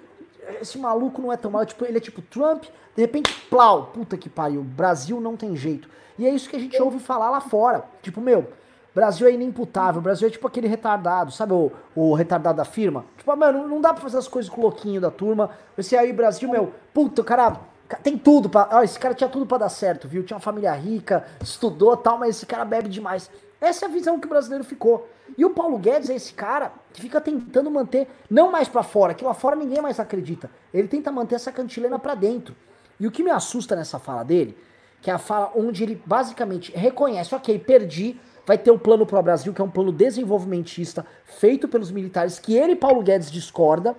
esse 0.60 0.76
maluco 0.76 1.22
não 1.22 1.32
é 1.32 1.36
tão 1.38 1.50
mal? 1.50 1.64
Tipo, 1.64 1.86
ele 1.86 1.96
é 1.96 2.00
tipo 2.00 2.20
Trump, 2.20 2.64
de 2.94 3.00
repente, 3.00 3.32
plau, 3.48 3.86
puta 3.86 4.18
que 4.18 4.28
pariu, 4.28 4.62
Brasil 4.62 5.18
não 5.18 5.34
tem 5.34 5.56
jeito. 5.56 5.88
E 6.18 6.26
é 6.26 6.30
isso 6.30 6.50
que 6.50 6.56
a 6.56 6.60
gente 6.60 6.78
ouve 6.82 6.98
falar 6.98 7.30
lá 7.30 7.40
fora. 7.40 7.86
Tipo, 8.02 8.20
meu, 8.20 8.52
Brasil 8.96 9.28
é 9.28 9.32
inimputável, 9.32 10.00
Brasil 10.00 10.26
é 10.26 10.30
tipo 10.30 10.46
aquele 10.46 10.66
retardado, 10.66 11.30
sabe 11.30 11.52
o, 11.52 11.70
o 11.94 12.14
retardado 12.14 12.56
da 12.56 12.64
firma? 12.64 13.04
Tipo, 13.18 13.36
mano, 13.36 13.68
não 13.68 13.78
dá 13.78 13.92
pra 13.92 14.02
fazer 14.02 14.16
as 14.16 14.26
coisas 14.26 14.50
com 14.50 14.62
o 14.62 14.64
louquinho 14.64 15.02
da 15.02 15.10
turma. 15.10 15.50
Esse 15.76 15.94
aí, 15.94 16.10
Brasil, 16.14 16.50
meu, 16.50 16.72
puta, 16.94 17.20
o 17.20 17.24
cara 17.24 17.60
tem 18.02 18.16
tudo 18.16 18.48
pra. 18.48 18.70
Ó, 18.72 18.82
esse 18.82 18.98
cara 18.98 19.12
tinha 19.12 19.28
tudo 19.28 19.44
para 19.44 19.58
dar 19.58 19.68
certo, 19.68 20.08
viu? 20.08 20.24
Tinha 20.24 20.36
uma 20.36 20.40
família 20.40 20.72
rica, 20.72 21.26
estudou 21.42 21.94
tal, 21.94 22.16
mas 22.16 22.36
esse 22.36 22.46
cara 22.46 22.64
bebe 22.64 22.88
demais. 22.88 23.30
Essa 23.60 23.84
é 23.84 23.88
a 23.88 23.92
visão 23.92 24.18
que 24.18 24.26
o 24.26 24.30
brasileiro 24.30 24.64
ficou. 24.64 25.06
E 25.36 25.44
o 25.44 25.50
Paulo 25.50 25.76
Guedes 25.76 26.08
é 26.08 26.14
esse 26.14 26.32
cara 26.32 26.72
que 26.94 27.02
fica 27.02 27.20
tentando 27.20 27.70
manter, 27.70 28.08
não 28.30 28.50
mais 28.50 28.66
para 28.66 28.82
fora, 28.82 29.12
que 29.12 29.22
lá 29.22 29.34
fora 29.34 29.56
ninguém 29.56 29.82
mais 29.82 30.00
acredita. 30.00 30.50
Ele 30.72 30.88
tenta 30.88 31.12
manter 31.12 31.34
essa 31.34 31.52
cantilena 31.52 31.98
para 31.98 32.14
dentro. 32.14 32.56
E 32.98 33.06
o 33.06 33.10
que 33.10 33.22
me 33.22 33.30
assusta 33.30 33.76
nessa 33.76 33.98
fala 33.98 34.22
dele, 34.22 34.56
que 35.02 35.10
é 35.10 35.12
a 35.12 35.18
fala 35.18 35.52
onde 35.54 35.82
ele 35.82 36.02
basicamente 36.06 36.72
reconhece, 36.74 37.34
ok, 37.34 37.58
perdi, 37.58 38.18
vai 38.46 38.56
ter 38.56 38.70
o 38.70 38.78
plano 38.78 39.04
pro 39.04 39.20
Brasil, 39.20 39.52
que 39.52 39.60
é 39.60 39.64
um 39.64 39.70
plano 39.70 39.92
desenvolvimentista 39.92 41.04
feito 41.24 41.68
pelos 41.68 41.90
militares, 41.90 42.38
que 42.38 42.56
ele, 42.56 42.74
Paulo 42.74 43.02
Guedes, 43.02 43.30
discorda, 43.30 43.94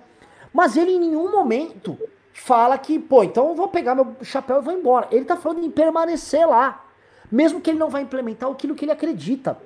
mas 0.52 0.76
ele 0.76 0.92
em 0.92 0.98
nenhum 0.98 1.30
momento 1.30 1.96
fala 2.32 2.76
que, 2.78 2.98
pô, 2.98 3.22
então 3.22 3.50
eu 3.50 3.54
vou 3.54 3.68
pegar 3.68 3.94
meu 3.94 4.16
chapéu 4.22 4.58
e 4.58 4.64
vou 4.64 4.72
embora. 4.72 5.06
Ele 5.12 5.24
tá 5.24 5.36
falando 5.36 5.64
em 5.64 5.70
permanecer 5.70 6.48
lá 6.48 6.84
mesmo 7.30 7.60
que 7.60 7.70
ele 7.70 7.78
não 7.78 7.90
vai 7.90 8.02
implementar 8.02 8.50
aquilo 8.50 8.74
que 8.74 8.84
ele 8.84 8.92
acredita. 8.92 9.58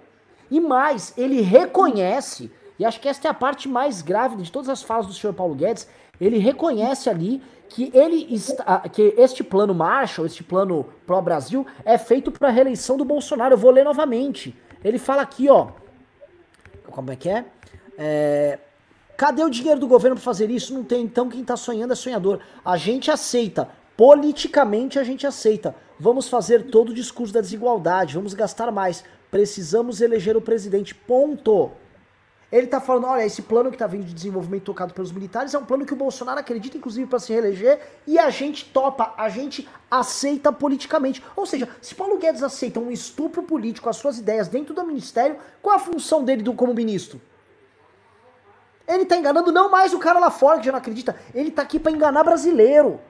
E 0.51 0.61
mais, 0.61 1.15
ele 1.17 1.41
reconhece, 1.41 2.51
e 2.79 2.85
acho 2.85 3.01
que 3.01 3.09
esta 3.09 3.29
é 3.29 3.31
a 3.31 3.35
parte 3.35 3.69
mais 3.69 4.03
grave 4.03 4.37
de 4.37 4.51
todas 4.51 4.69
as 4.69 4.83
falas 4.83 5.07
do 5.07 5.15
senhor 5.15 5.33
Paulo 5.33 5.55
Guedes, 5.55 5.89
ele 6.21 6.39
reconhece 6.39 7.09
ali 7.09 7.43
que 7.69 7.91
ele 7.95 8.27
está, 8.35 8.81
que 8.81 9.15
este 9.17 9.43
plano 9.43 9.75
Marshall, 9.75 10.27
este 10.27 10.45
plano 10.45 10.87
pró 11.07 11.23
Brasil 11.23 11.67
é 11.85 11.97
feito 11.97 12.31
para 12.31 12.49
a 12.49 12.51
reeleição 12.51 12.99
do 12.99 13.05
Bolsonaro. 13.05 13.55
Eu 13.55 13.59
vou 13.59 13.71
ler 13.71 13.85
novamente. 13.85 14.55
Ele 14.85 14.99
fala 14.99 15.23
aqui, 15.23 15.49
ó, 15.49 15.69
como 16.91 17.11
é 17.11 17.17
que 17.17 17.29
é? 17.29 17.45
é 17.97 18.59
cadê 19.17 19.45
o 19.45 19.49
dinheiro 19.49 19.79
do 19.79 19.87
governo 19.87 20.17
para 20.17 20.25
fazer 20.25 20.51
isso? 20.51 20.75
Não 20.75 20.83
tem. 20.83 21.05
Então 21.05 21.29
quem 21.29 21.43
está 21.43 21.57
sonhando 21.57 21.93
é 21.93 21.97
sonhador. 21.97 22.41
A 22.65 22.77
gente 22.77 23.11
aceita, 23.11 23.69
politicamente 23.97 24.99
a 24.99 25.05
gente 25.05 25.27
aceita. 25.27 25.75
Vamos 25.99 26.29
fazer 26.29 26.65
todo 26.65 26.89
o 26.91 26.95
discurso 26.95 27.33
da 27.33 27.41
desigualdade, 27.41 28.15
vamos 28.15 28.35
gastar 28.35 28.73
mais. 28.73 29.05
Precisamos 29.31 30.01
eleger 30.01 30.37
o 30.37 30.41
presidente. 30.41 30.95
Ponto. 30.95 31.71
Ele 32.53 32.67
tá 32.67 32.83
falando, 32.83 33.07
olha, 33.07 33.25
esse 33.25 33.41
plano 33.41 33.71
que 33.71 33.79
tá 33.79 33.87
vindo 33.87 34.05
de 34.05 34.13
desenvolvimento 34.13 34.65
tocado 34.65 34.93
pelos 34.93 35.11
militares 35.11 35.55
é 35.55 35.59
um 35.59 35.65
plano 35.65 35.87
que 35.87 35.95
o 35.95 35.97
Bolsonaro 35.97 36.39
acredita, 36.39 36.77
inclusive, 36.77 37.09
para 37.09 37.19
se 37.19 37.33
reeleger, 37.33 37.81
e 38.07 38.19
a 38.19 38.29
gente 38.29 38.67
topa, 38.67 39.15
a 39.17 39.31
gente 39.31 39.67
aceita 39.91 40.53
politicamente. 40.53 41.25
Ou 41.35 41.47
seja, 41.47 41.67
se 41.81 41.95
Paulo 41.95 42.19
Guedes 42.19 42.43
aceita 42.43 42.79
um 42.79 42.91
estupro 42.91 43.43
político, 43.43 43.89
as 43.89 43.97
suas 43.97 44.19
ideias 44.19 44.49
dentro 44.49 44.75
do 44.75 44.85
ministério, 44.85 45.39
qual 45.63 45.77
a 45.77 45.79
função 45.79 46.23
dele 46.23 46.43
do, 46.43 46.53
como 46.53 46.75
ministro? 46.75 47.19
Ele 48.87 49.07
tá 49.07 49.17
enganando 49.17 49.51
não 49.51 49.71
mais 49.71 49.95
o 49.95 49.99
cara 49.99 50.19
lá 50.19 50.31
fora 50.31 50.59
que 50.59 50.67
já 50.67 50.73
não 50.73 50.79
acredita, 50.79 51.17
ele 51.35 51.51
tá 51.51 51.63
aqui 51.63 51.79
para 51.79 51.91
enganar 51.91 52.23
brasileiro. 52.23 53.01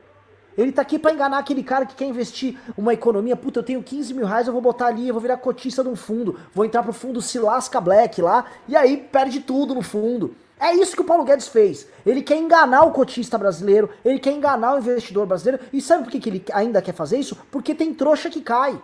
Ele 0.56 0.72
tá 0.72 0.82
aqui 0.82 0.98
para 0.98 1.12
enganar 1.12 1.38
aquele 1.38 1.62
cara 1.62 1.86
que 1.86 1.94
quer 1.94 2.04
investir 2.04 2.58
uma 2.76 2.92
economia. 2.92 3.36
Puta, 3.36 3.60
eu 3.60 3.64
tenho 3.64 3.82
15 3.82 4.14
mil 4.14 4.26
reais, 4.26 4.46
eu 4.46 4.52
vou 4.52 4.62
botar 4.62 4.86
ali, 4.86 5.08
eu 5.08 5.14
vou 5.14 5.20
virar 5.20 5.36
cotista 5.38 5.82
de 5.82 5.88
um 5.88 5.96
fundo. 5.96 6.38
Vou 6.54 6.64
entrar 6.64 6.82
pro 6.82 6.92
fundo 6.92 7.22
se 7.22 7.38
lasca 7.38 7.80
black 7.80 8.20
lá, 8.20 8.44
e 8.68 8.76
aí 8.76 8.96
perde 8.96 9.40
tudo 9.40 9.74
no 9.74 9.82
fundo. 9.82 10.34
É 10.60 10.72
isso 10.74 10.94
que 10.94 11.02
o 11.02 11.04
Paulo 11.04 11.24
Guedes 11.24 11.48
fez. 11.48 11.88
Ele 12.06 12.22
quer 12.22 12.36
enganar 12.36 12.84
o 12.84 12.92
cotista 12.92 13.36
brasileiro, 13.36 13.90
ele 14.04 14.20
quer 14.20 14.30
enganar 14.30 14.74
o 14.74 14.78
investidor 14.78 15.26
brasileiro. 15.26 15.60
E 15.72 15.80
sabe 15.80 16.04
por 16.04 16.12
que, 16.12 16.20
que 16.20 16.30
ele 16.30 16.44
ainda 16.52 16.80
quer 16.80 16.94
fazer 16.94 17.18
isso? 17.18 17.36
Porque 17.50 17.74
tem 17.74 17.92
trouxa 17.92 18.30
que 18.30 18.40
cai. 18.40 18.80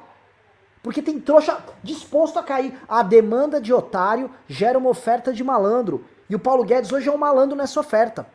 Porque 0.83 1.01
tem 1.01 1.21
trouxa 1.21 1.59
disposto 1.83 2.39
a 2.39 2.43
cair. 2.43 2.77
A 2.89 3.03
demanda 3.03 3.61
de 3.61 3.73
otário 3.73 4.31
gera 4.49 4.79
uma 4.79 4.91
oferta 4.91 5.33
de 5.33 5.45
malandro. 5.45 6.05
E 6.29 6.35
o 6.35 6.39
Paulo 6.39 6.65
Guedes 6.65 6.91
hoje 6.91 7.09
é 7.09 7.13
um 7.13 7.17
malandro 7.17 7.57
nessa 7.57 7.79
oferta. 7.79 8.27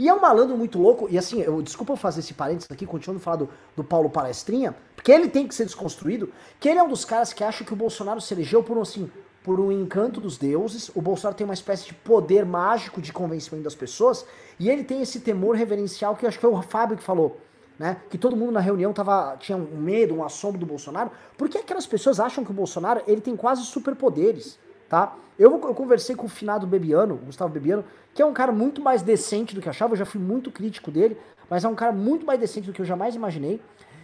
E 0.00 0.08
é 0.08 0.14
um 0.14 0.18
malandro 0.18 0.56
muito 0.56 0.78
louco, 0.78 1.08
e 1.10 1.18
assim, 1.18 1.42
eu 1.42 1.60
desculpa 1.60 1.94
fazer 1.94 2.20
esse 2.20 2.32
parênteses 2.32 2.66
aqui, 2.70 2.86
continuando 2.86 3.20
a 3.20 3.22
falar 3.22 3.36
do, 3.36 3.50
do 3.76 3.84
Paulo 3.84 4.08
Palestrinha, 4.08 4.74
porque 4.96 5.12
ele 5.12 5.28
tem 5.28 5.46
que 5.46 5.54
ser 5.54 5.66
desconstruído, 5.66 6.32
que 6.58 6.70
ele 6.70 6.78
é 6.78 6.82
um 6.82 6.88
dos 6.88 7.04
caras 7.04 7.34
que 7.34 7.44
acha 7.44 7.64
que 7.64 7.72
o 7.74 7.76
Bolsonaro 7.76 8.18
se 8.18 8.32
elegeu 8.32 8.62
por 8.62 8.78
um, 8.78 8.80
assim, 8.80 9.10
por 9.44 9.60
um 9.60 9.70
encanto 9.70 10.18
dos 10.18 10.38
deuses, 10.38 10.90
o 10.94 11.02
Bolsonaro 11.02 11.36
tem 11.36 11.44
uma 11.44 11.52
espécie 11.52 11.84
de 11.84 11.92
poder 11.92 12.46
mágico 12.46 12.98
de 12.98 13.12
convencimento 13.12 13.64
das 13.64 13.74
pessoas, 13.74 14.24
e 14.58 14.70
ele 14.70 14.84
tem 14.84 15.02
esse 15.02 15.20
temor 15.20 15.54
reverencial 15.54 16.16
que 16.16 16.24
eu 16.24 16.28
acho 16.30 16.38
que 16.38 16.46
foi 16.46 16.50
o 16.50 16.62
Fábio 16.62 16.96
que 16.96 17.02
falou, 17.02 17.38
né? 17.78 17.98
Que 18.08 18.16
todo 18.16 18.34
mundo 18.34 18.52
na 18.52 18.60
reunião 18.60 18.94
tava, 18.94 19.36
tinha 19.36 19.58
um 19.58 19.76
medo, 19.76 20.14
um 20.14 20.24
assombro 20.24 20.58
do 20.58 20.64
Bolsonaro, 20.64 21.10
porque 21.36 21.58
aquelas 21.58 21.86
pessoas 21.86 22.18
acham 22.18 22.42
que 22.42 22.50
o 22.50 22.54
Bolsonaro 22.54 23.02
ele 23.06 23.20
tem 23.20 23.36
quase 23.36 23.66
superpoderes 23.66 24.58
tá? 24.90 25.16
Eu, 25.38 25.52
eu 25.52 25.74
conversei 25.74 26.14
com 26.14 26.26
o 26.26 26.28
finado 26.28 26.66
Bebiano, 26.66 27.16
Gustavo 27.16 27.50
Bebiano, 27.50 27.82
que 28.12 28.20
é 28.20 28.26
um 28.26 28.32
cara 28.34 28.52
muito 28.52 28.82
mais 28.82 29.00
decente 29.00 29.54
do 29.54 29.62
que 29.62 29.68
eu 29.68 29.70
achava, 29.70 29.94
eu 29.94 29.96
já 29.96 30.04
fui 30.04 30.20
muito 30.20 30.50
crítico 30.50 30.90
dele, 30.90 31.16
mas 31.48 31.64
é 31.64 31.68
um 31.68 31.74
cara 31.74 31.92
muito 31.92 32.26
mais 32.26 32.38
decente 32.38 32.66
do 32.66 32.72
que 32.74 32.82
eu 32.82 32.84
jamais 32.84 33.14
imaginei. 33.14 33.62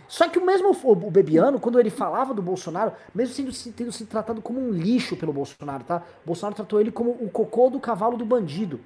Só 0.09 0.29
que 0.29 0.39
o 0.39 0.47
mesmo 0.47 0.71
o 0.85 1.11
Bebiano, 1.11 1.59
quando 1.59 1.81
ele 1.81 1.91
falava 1.91 2.33
do 2.33 2.41
Bolsonaro, 2.41 2.93
mesmo 3.13 3.35
sendo, 3.35 3.73
tendo 3.73 3.91
se 3.91 4.07
tratado 4.07 4.41
como 4.41 4.61
um 4.61 4.71
lixo 4.71 5.17
pelo 5.17 5.33
Bolsonaro, 5.33 5.83
tá? 5.83 6.03
O 6.23 6.27
Bolsonaro 6.27 6.55
tratou 6.55 6.81
ele 6.81 6.93
como 6.93 7.11
o 7.11 7.29
cocô 7.29 7.69
do 7.69 7.81
cavalo 7.81 8.17
do 8.17 8.25
bandido. 8.25 8.81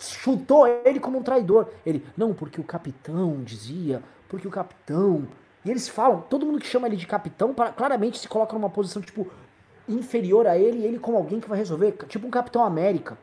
Chutou 0.00 0.66
ele 0.66 0.98
como 0.98 1.18
um 1.18 1.22
traidor. 1.22 1.68
Ele, 1.86 2.04
não, 2.16 2.34
porque 2.34 2.60
o 2.60 2.64
capitão 2.64 3.40
dizia, 3.44 4.02
porque 4.28 4.48
o 4.48 4.50
capitão. 4.50 5.28
E 5.64 5.70
eles 5.70 5.88
falam, 5.88 6.22
todo 6.22 6.44
mundo 6.44 6.58
que 6.58 6.66
chama 6.66 6.88
ele 6.88 6.96
de 6.96 7.06
capitão, 7.06 7.54
claramente 7.76 8.18
se 8.18 8.26
coloca 8.26 8.52
numa 8.52 8.70
posição 8.70 9.00
tipo, 9.00 9.30
inferior 9.88 10.46
a 10.46 10.58
ele 10.58 10.78
e 10.78 10.84
ele 10.84 10.98
como 10.98 11.16
alguém 11.16 11.40
que 11.40 11.48
vai 11.48 11.58
resolver, 11.58 11.92
tipo 12.08 12.26
um 12.26 12.30
Capitão 12.30 12.64
América. 12.64 13.18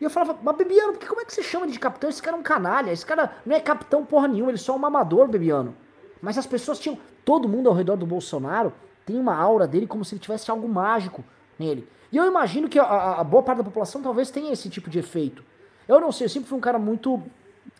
E 0.00 0.04
eu 0.04 0.10
falava, 0.10 0.38
mas 0.42 0.56
Bebiano, 0.56 0.92
porque 0.92 1.06
como 1.06 1.20
é 1.20 1.24
que 1.24 1.32
você 1.32 1.42
chama 1.42 1.66
ele 1.66 1.72
de 1.72 1.78
capitão? 1.78 2.08
Esse 2.08 2.22
cara 2.22 2.36
é 2.36 2.40
um 2.40 2.42
canalha, 2.42 2.90
esse 2.90 3.04
cara 3.04 3.32
não 3.44 3.54
é 3.54 3.60
capitão 3.60 4.04
porra 4.04 4.28
nenhuma, 4.28 4.50
ele 4.50 4.58
é 4.58 4.60
só 4.60 4.74
um 4.74 4.86
amador, 4.86 5.28
Bebiano. 5.28 5.74
Mas 6.22 6.38
as 6.38 6.46
pessoas 6.46 6.78
tinham, 6.78 6.98
todo 7.24 7.48
mundo 7.48 7.68
ao 7.68 7.74
redor 7.74 7.96
do 7.96 8.06
Bolsonaro 8.06 8.72
tem 9.04 9.18
uma 9.18 9.34
aura 9.34 9.66
dele 9.66 9.86
como 9.86 10.04
se 10.04 10.14
ele 10.14 10.20
tivesse 10.20 10.50
algo 10.50 10.66
mágico 10.66 11.22
nele. 11.58 11.86
E 12.10 12.16
eu 12.16 12.24
imagino 12.26 12.68
que 12.68 12.78
a, 12.78 13.20
a 13.20 13.24
boa 13.24 13.42
parte 13.42 13.58
da 13.58 13.64
população 13.64 14.02
talvez 14.02 14.30
tenha 14.30 14.52
esse 14.52 14.70
tipo 14.70 14.88
de 14.88 14.98
efeito. 14.98 15.44
Eu 15.86 16.00
não 16.00 16.10
sei, 16.10 16.24
eu 16.26 16.30
sempre 16.30 16.48
fui 16.48 16.56
um 16.56 16.62
cara 16.62 16.78
muito 16.78 17.22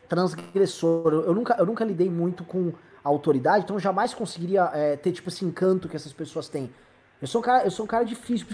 transgressor, 0.09 1.13
eu, 1.13 1.35
nunca, 1.35 1.57
eu 1.59 1.65
nunca 1.65 1.85
lidei 1.85 2.11
muito 2.11 2.45
com 2.45 2.73
a 3.03 3.09
autoridade, 3.09 3.65
então 3.65 3.77
eu 3.77 3.81
jamais 3.81 4.13
conseguiria 4.13 4.71
é, 4.75 4.97
ter 4.97 5.13
tipo 5.13 5.29
esse 5.29 5.45
encanto 5.45 5.89
que 5.89 5.97
essas 5.97 6.13
pessoas 6.13 6.49
têm. 6.49 6.71
Eu 7.21 7.29
sou 7.29 7.41
um 7.41 7.45
cara, 7.45 7.65
eu 7.65 7.71
sou 7.71 7.85
um 7.85 7.89
cara 7.89 8.05
difícil. 8.05 8.47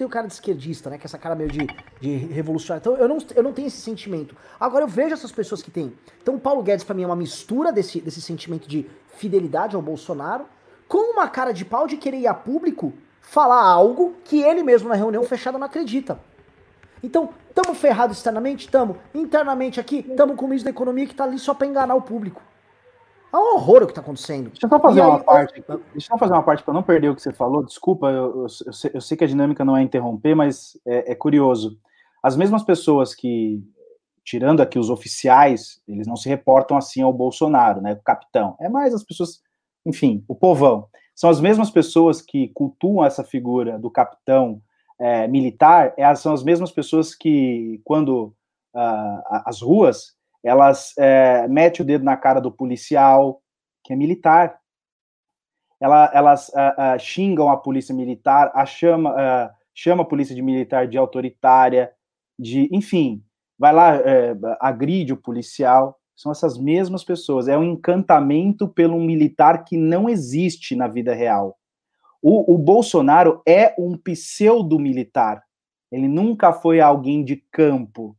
O 0.00 0.08
cara 0.08 0.26
de 0.26 0.32
esquerdista, 0.32 0.88
né? 0.88 0.96
Que 0.96 1.04
é 1.04 1.06
essa 1.06 1.18
cara 1.18 1.34
meio 1.34 1.50
de, 1.50 1.66
de 2.00 2.16
revolucionário. 2.16 2.80
Então 2.80 2.96
eu 2.96 3.06
não, 3.06 3.18
eu 3.36 3.42
não 3.42 3.52
tenho 3.52 3.68
esse 3.68 3.82
sentimento. 3.82 4.34
Agora 4.58 4.84
eu 4.84 4.88
vejo 4.88 5.12
essas 5.12 5.30
pessoas 5.30 5.60
que 5.60 5.70
têm. 5.70 5.92
Então 6.22 6.36
o 6.36 6.40
Paulo 6.40 6.62
Guedes, 6.62 6.84
para 6.84 6.94
mim, 6.94 7.02
é 7.02 7.06
uma 7.06 7.14
mistura 7.14 7.70
desse, 7.70 8.00
desse 8.00 8.22
sentimento 8.22 8.66
de 8.66 8.88
fidelidade 9.16 9.76
ao 9.76 9.82
Bolsonaro 9.82 10.46
com 10.88 11.12
uma 11.12 11.28
cara 11.28 11.52
de 11.52 11.66
pau 11.66 11.86
de 11.86 11.98
querer 11.98 12.20
ir 12.20 12.26
a 12.26 12.32
público 12.32 12.94
falar 13.20 13.62
algo 13.62 14.16
que 14.24 14.42
ele 14.42 14.62
mesmo 14.62 14.88
na 14.88 14.94
reunião 14.94 15.22
fechada 15.22 15.58
não 15.58 15.66
acredita. 15.66 16.18
Então, 17.02 17.28
tamo 17.54 17.74
ferrado 17.74 18.12
externamente? 18.12 18.68
Tamo. 18.68 18.96
Internamente 19.14 19.78
aqui, 19.78 20.02
tamo 20.02 20.34
com 20.34 20.46
o 20.46 20.48
ministro 20.48 20.72
da 20.72 20.74
Economia 20.74 21.06
que 21.06 21.14
tá 21.14 21.24
ali 21.24 21.38
só 21.38 21.54
pra 21.54 21.66
enganar 21.66 21.94
o 21.94 22.02
público. 22.02 22.42
É 23.32 23.36
um 23.36 23.54
horror 23.54 23.82
o 23.82 23.86
que 23.86 23.92
está 23.92 24.00
acontecendo. 24.00 24.50
Deixa 24.50 24.66
eu 24.66 24.68
só 24.68 24.80
fazer 24.80 25.00
uma 25.02 25.20
parte. 25.20 25.64
Deixa 25.92 26.12
eu 26.12 26.18
fazer 26.18 26.32
uma 26.32 26.42
parte 26.42 26.62
para 26.64 26.74
não 26.74 26.82
perder 26.82 27.10
o 27.10 27.14
que 27.14 27.22
você 27.22 27.32
falou. 27.32 27.64
Desculpa, 27.64 28.08
eu, 28.08 28.24
eu, 28.24 28.42
eu, 28.42 28.72
sei, 28.72 28.90
eu, 28.92 29.00
sei, 29.00 29.16
que 29.16 29.24
a 29.24 29.26
dinâmica 29.26 29.64
não 29.64 29.76
é 29.76 29.82
interromper, 29.82 30.34
mas 30.34 30.76
é, 30.86 31.12
é, 31.12 31.14
curioso. 31.14 31.78
As 32.22 32.36
mesmas 32.36 32.64
pessoas 32.64 33.14
que, 33.14 33.62
tirando 34.24 34.60
aqui 34.60 34.78
os 34.78 34.90
oficiais, 34.90 35.80
eles 35.86 36.08
não 36.08 36.16
se 36.16 36.28
reportam 36.28 36.76
assim 36.76 37.02
ao 37.02 37.12
Bolsonaro, 37.12 37.80
né? 37.80 37.92
O 37.92 38.02
capitão. 38.02 38.56
É 38.60 38.68
mais 38.68 38.92
as 38.92 39.04
pessoas, 39.04 39.40
enfim, 39.86 40.24
o 40.26 40.34
povão. 40.34 40.88
São 41.14 41.30
as 41.30 41.40
mesmas 41.40 41.70
pessoas 41.70 42.20
que 42.20 42.48
cultuam 42.48 43.04
essa 43.04 43.22
figura 43.22 43.78
do 43.78 43.90
capitão 43.90 44.60
é, 44.98 45.28
militar, 45.28 45.94
é, 45.96 46.14
são 46.14 46.32
as 46.32 46.42
mesmas 46.42 46.72
pessoas 46.72 47.14
que, 47.14 47.80
quando 47.84 48.34
uh, 48.74 49.42
as 49.46 49.62
ruas 49.62 50.14
elas 50.42 50.94
é, 50.98 51.46
metem 51.48 51.82
o 51.82 51.86
dedo 51.86 52.04
na 52.04 52.16
cara 52.16 52.40
do 52.40 52.50
policial, 52.50 53.42
que 53.84 53.92
é 53.92 53.96
militar. 53.96 54.58
Ela, 55.80 56.10
elas 56.12 56.48
uh, 56.50 56.96
uh, 56.96 56.98
xingam 56.98 57.48
a 57.48 57.56
polícia 57.56 57.94
militar, 57.94 58.50
a 58.54 58.66
chama, 58.66 59.12
uh, 59.12 59.50
chama 59.74 60.02
a 60.02 60.06
polícia 60.06 60.34
de 60.34 60.42
militar 60.42 60.86
de 60.86 60.98
autoritária, 60.98 61.90
de, 62.38 62.68
enfim, 62.70 63.24
vai 63.58 63.72
lá, 63.72 63.96
é, 63.96 64.34
agride 64.60 65.12
o 65.12 65.16
policial. 65.16 65.98
São 66.16 66.32
essas 66.32 66.58
mesmas 66.58 67.04
pessoas. 67.04 67.48
É 67.48 67.56
um 67.56 67.64
encantamento 67.64 68.68
pelo 68.68 68.98
militar 68.98 69.64
que 69.64 69.76
não 69.76 70.08
existe 70.08 70.74
na 70.74 70.88
vida 70.88 71.14
real. 71.14 71.56
O, 72.22 72.54
o 72.54 72.58
Bolsonaro 72.58 73.42
é 73.46 73.74
um 73.78 73.96
pseudo-militar. 73.96 75.42
Ele 75.90 76.08
nunca 76.08 76.52
foi 76.52 76.80
alguém 76.80 77.24
de 77.24 77.36
campo 77.50 78.16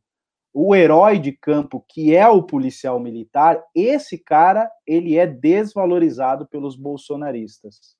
o 0.53 0.75
herói 0.75 1.17
de 1.17 1.31
campo, 1.31 1.83
que 1.87 2.15
é 2.15 2.27
o 2.27 2.43
policial 2.43 2.99
militar, 2.99 3.63
esse 3.73 4.17
cara, 4.17 4.69
ele 4.85 5.17
é 5.17 5.25
desvalorizado 5.25 6.45
pelos 6.45 6.75
bolsonaristas. 6.75 7.95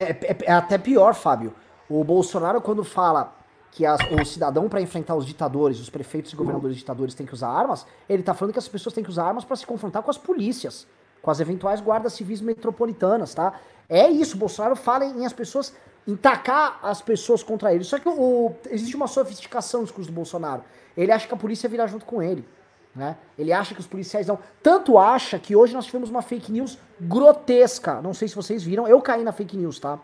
É, 0.00 0.10
é, 0.10 0.36
é 0.46 0.52
até 0.52 0.78
pior, 0.78 1.14
Fábio. 1.14 1.52
O 1.90 2.04
Bolsonaro, 2.04 2.60
quando 2.60 2.84
fala 2.84 3.36
que 3.72 3.84
as, 3.84 4.00
o 4.10 4.24
cidadão, 4.24 4.68
para 4.68 4.80
enfrentar 4.80 5.16
os 5.16 5.26
ditadores, 5.26 5.80
os 5.80 5.90
prefeitos 5.90 6.32
e 6.32 6.36
governadores 6.36 6.76
ditadores, 6.76 7.14
tem 7.14 7.26
que 7.26 7.34
usar 7.34 7.48
armas, 7.48 7.86
ele 8.08 8.22
tá 8.22 8.34
falando 8.34 8.52
que 8.52 8.58
as 8.58 8.68
pessoas 8.68 8.94
têm 8.94 9.04
que 9.04 9.10
usar 9.10 9.24
armas 9.24 9.44
para 9.44 9.56
se 9.56 9.66
confrontar 9.66 10.02
com 10.02 10.10
as 10.10 10.18
polícias, 10.18 10.86
com 11.20 11.30
as 11.30 11.40
eventuais 11.40 11.80
guardas 11.80 12.12
civis 12.12 12.40
metropolitanas, 12.40 13.34
tá? 13.34 13.60
É 13.88 14.08
isso, 14.08 14.36
Bolsonaro 14.36 14.76
fala 14.76 15.04
em 15.04 15.26
as 15.26 15.32
pessoas, 15.32 15.74
em 16.08 16.16
tacar 16.16 16.80
as 16.82 17.02
pessoas 17.02 17.42
contra 17.42 17.74
ele. 17.74 17.84
Só 17.84 17.98
que 17.98 18.08
o, 18.08 18.54
existe 18.70 18.96
uma 18.96 19.06
sofisticação 19.06 19.80
no 19.80 19.86
discurso 19.86 20.10
do 20.10 20.14
Bolsonaro. 20.14 20.64
Ele 20.96 21.12
acha 21.12 21.28
que 21.28 21.34
a 21.34 21.36
polícia 21.36 21.68
virá 21.68 21.86
junto 21.86 22.06
com 22.06 22.22
ele. 22.22 22.48
Né? 22.96 23.14
Ele 23.38 23.52
acha 23.52 23.74
que 23.74 23.80
os 23.80 23.86
policiais 23.86 24.26
não. 24.26 24.38
Tanto 24.62 24.98
acha 24.98 25.38
que 25.38 25.54
hoje 25.54 25.74
nós 25.74 25.84
tivemos 25.84 26.08
uma 26.08 26.22
fake 26.22 26.50
news 26.50 26.78
grotesca. 26.98 28.00
Não 28.00 28.14
sei 28.14 28.26
se 28.26 28.34
vocês 28.34 28.64
viram, 28.64 28.88
eu 28.88 29.02
caí 29.02 29.22
na 29.22 29.32
fake 29.32 29.54
news, 29.54 29.78
tá? 29.78 29.98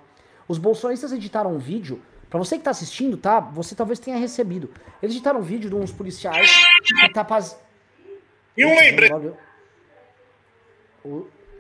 Os 0.47 0.59
bolsonaristas 0.59 1.11
editaram 1.11 1.55
um 1.55 1.59
vídeo. 1.59 2.03
Pra 2.29 2.39
você 2.39 2.59
que 2.59 2.65
tá 2.65 2.71
assistindo, 2.71 3.17
tá? 3.17 3.41
Você 3.41 3.75
talvez 3.75 3.99
tenha 3.99 4.19
recebido. 4.19 4.69
Eles 5.03 5.15
editaram 5.15 5.41
um 5.41 5.43
vídeo 5.43 5.71
de 5.71 5.75
uns 5.75 5.91
policiais 5.91 6.51
que 6.83 7.13
tá. 7.15 7.27
E 8.55 8.67
um 8.67 8.77
lembrete. 8.79 9.33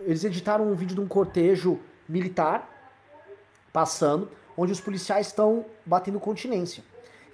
Eles 0.02 0.22
editaram 0.22 0.70
um 0.70 0.74
vídeo 0.74 0.94
de 0.94 1.00
um 1.00 1.08
cortejo 1.08 1.80
militar 2.06 2.73
passando, 3.74 4.30
onde 4.56 4.70
os 4.70 4.80
policiais 4.80 5.26
estão 5.26 5.66
batendo 5.84 6.20
continência. 6.20 6.84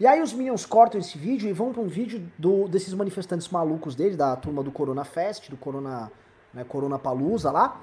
E 0.00 0.06
aí 0.06 0.22
os 0.22 0.32
Minions 0.32 0.64
cortam 0.64 0.98
esse 0.98 1.18
vídeo 1.18 1.50
e 1.50 1.52
vão 1.52 1.70
para 1.70 1.82
um 1.82 1.86
vídeo 1.86 2.26
do, 2.38 2.66
desses 2.66 2.94
manifestantes 2.94 3.50
malucos 3.50 3.94
dele, 3.94 4.16
da 4.16 4.34
turma 4.34 4.62
do 4.62 4.72
Corona 4.72 5.04
Fest, 5.04 5.50
do 5.50 5.58
Corona, 5.58 6.10
né, 6.54 6.64
Corona 6.64 6.98
Palusa 6.98 7.50
lá, 7.50 7.78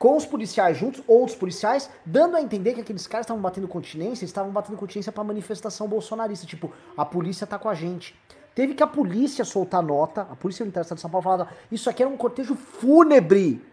com 0.00 0.16
os 0.16 0.26
policiais 0.26 0.76
juntos, 0.76 1.00
outros 1.06 1.38
policiais, 1.38 1.88
dando 2.04 2.36
a 2.36 2.42
entender 2.42 2.74
que 2.74 2.80
aqueles 2.80 3.06
caras 3.06 3.24
estavam 3.24 3.40
batendo 3.40 3.68
continência, 3.68 4.24
estavam 4.24 4.50
batendo 4.50 4.76
continência 4.76 5.12
para 5.12 5.22
manifestação 5.22 5.86
bolsonarista, 5.86 6.44
tipo, 6.44 6.72
a 6.96 7.04
polícia 7.04 7.46
tá 7.46 7.56
com 7.56 7.68
a 7.68 7.74
gente. 7.74 8.18
Teve 8.52 8.74
que 8.74 8.82
a 8.82 8.86
polícia 8.88 9.44
soltar 9.44 9.80
nota, 9.80 10.22
a 10.22 10.34
Polícia 10.34 10.64
Militar 10.64 10.82
de 10.82 11.00
São 11.00 11.08
Paulo 11.08 11.22
falava, 11.22 11.48
isso 11.70 11.88
aqui 11.88 12.02
era 12.02 12.10
um 12.10 12.16
cortejo 12.16 12.56
fúnebre. 12.56 13.64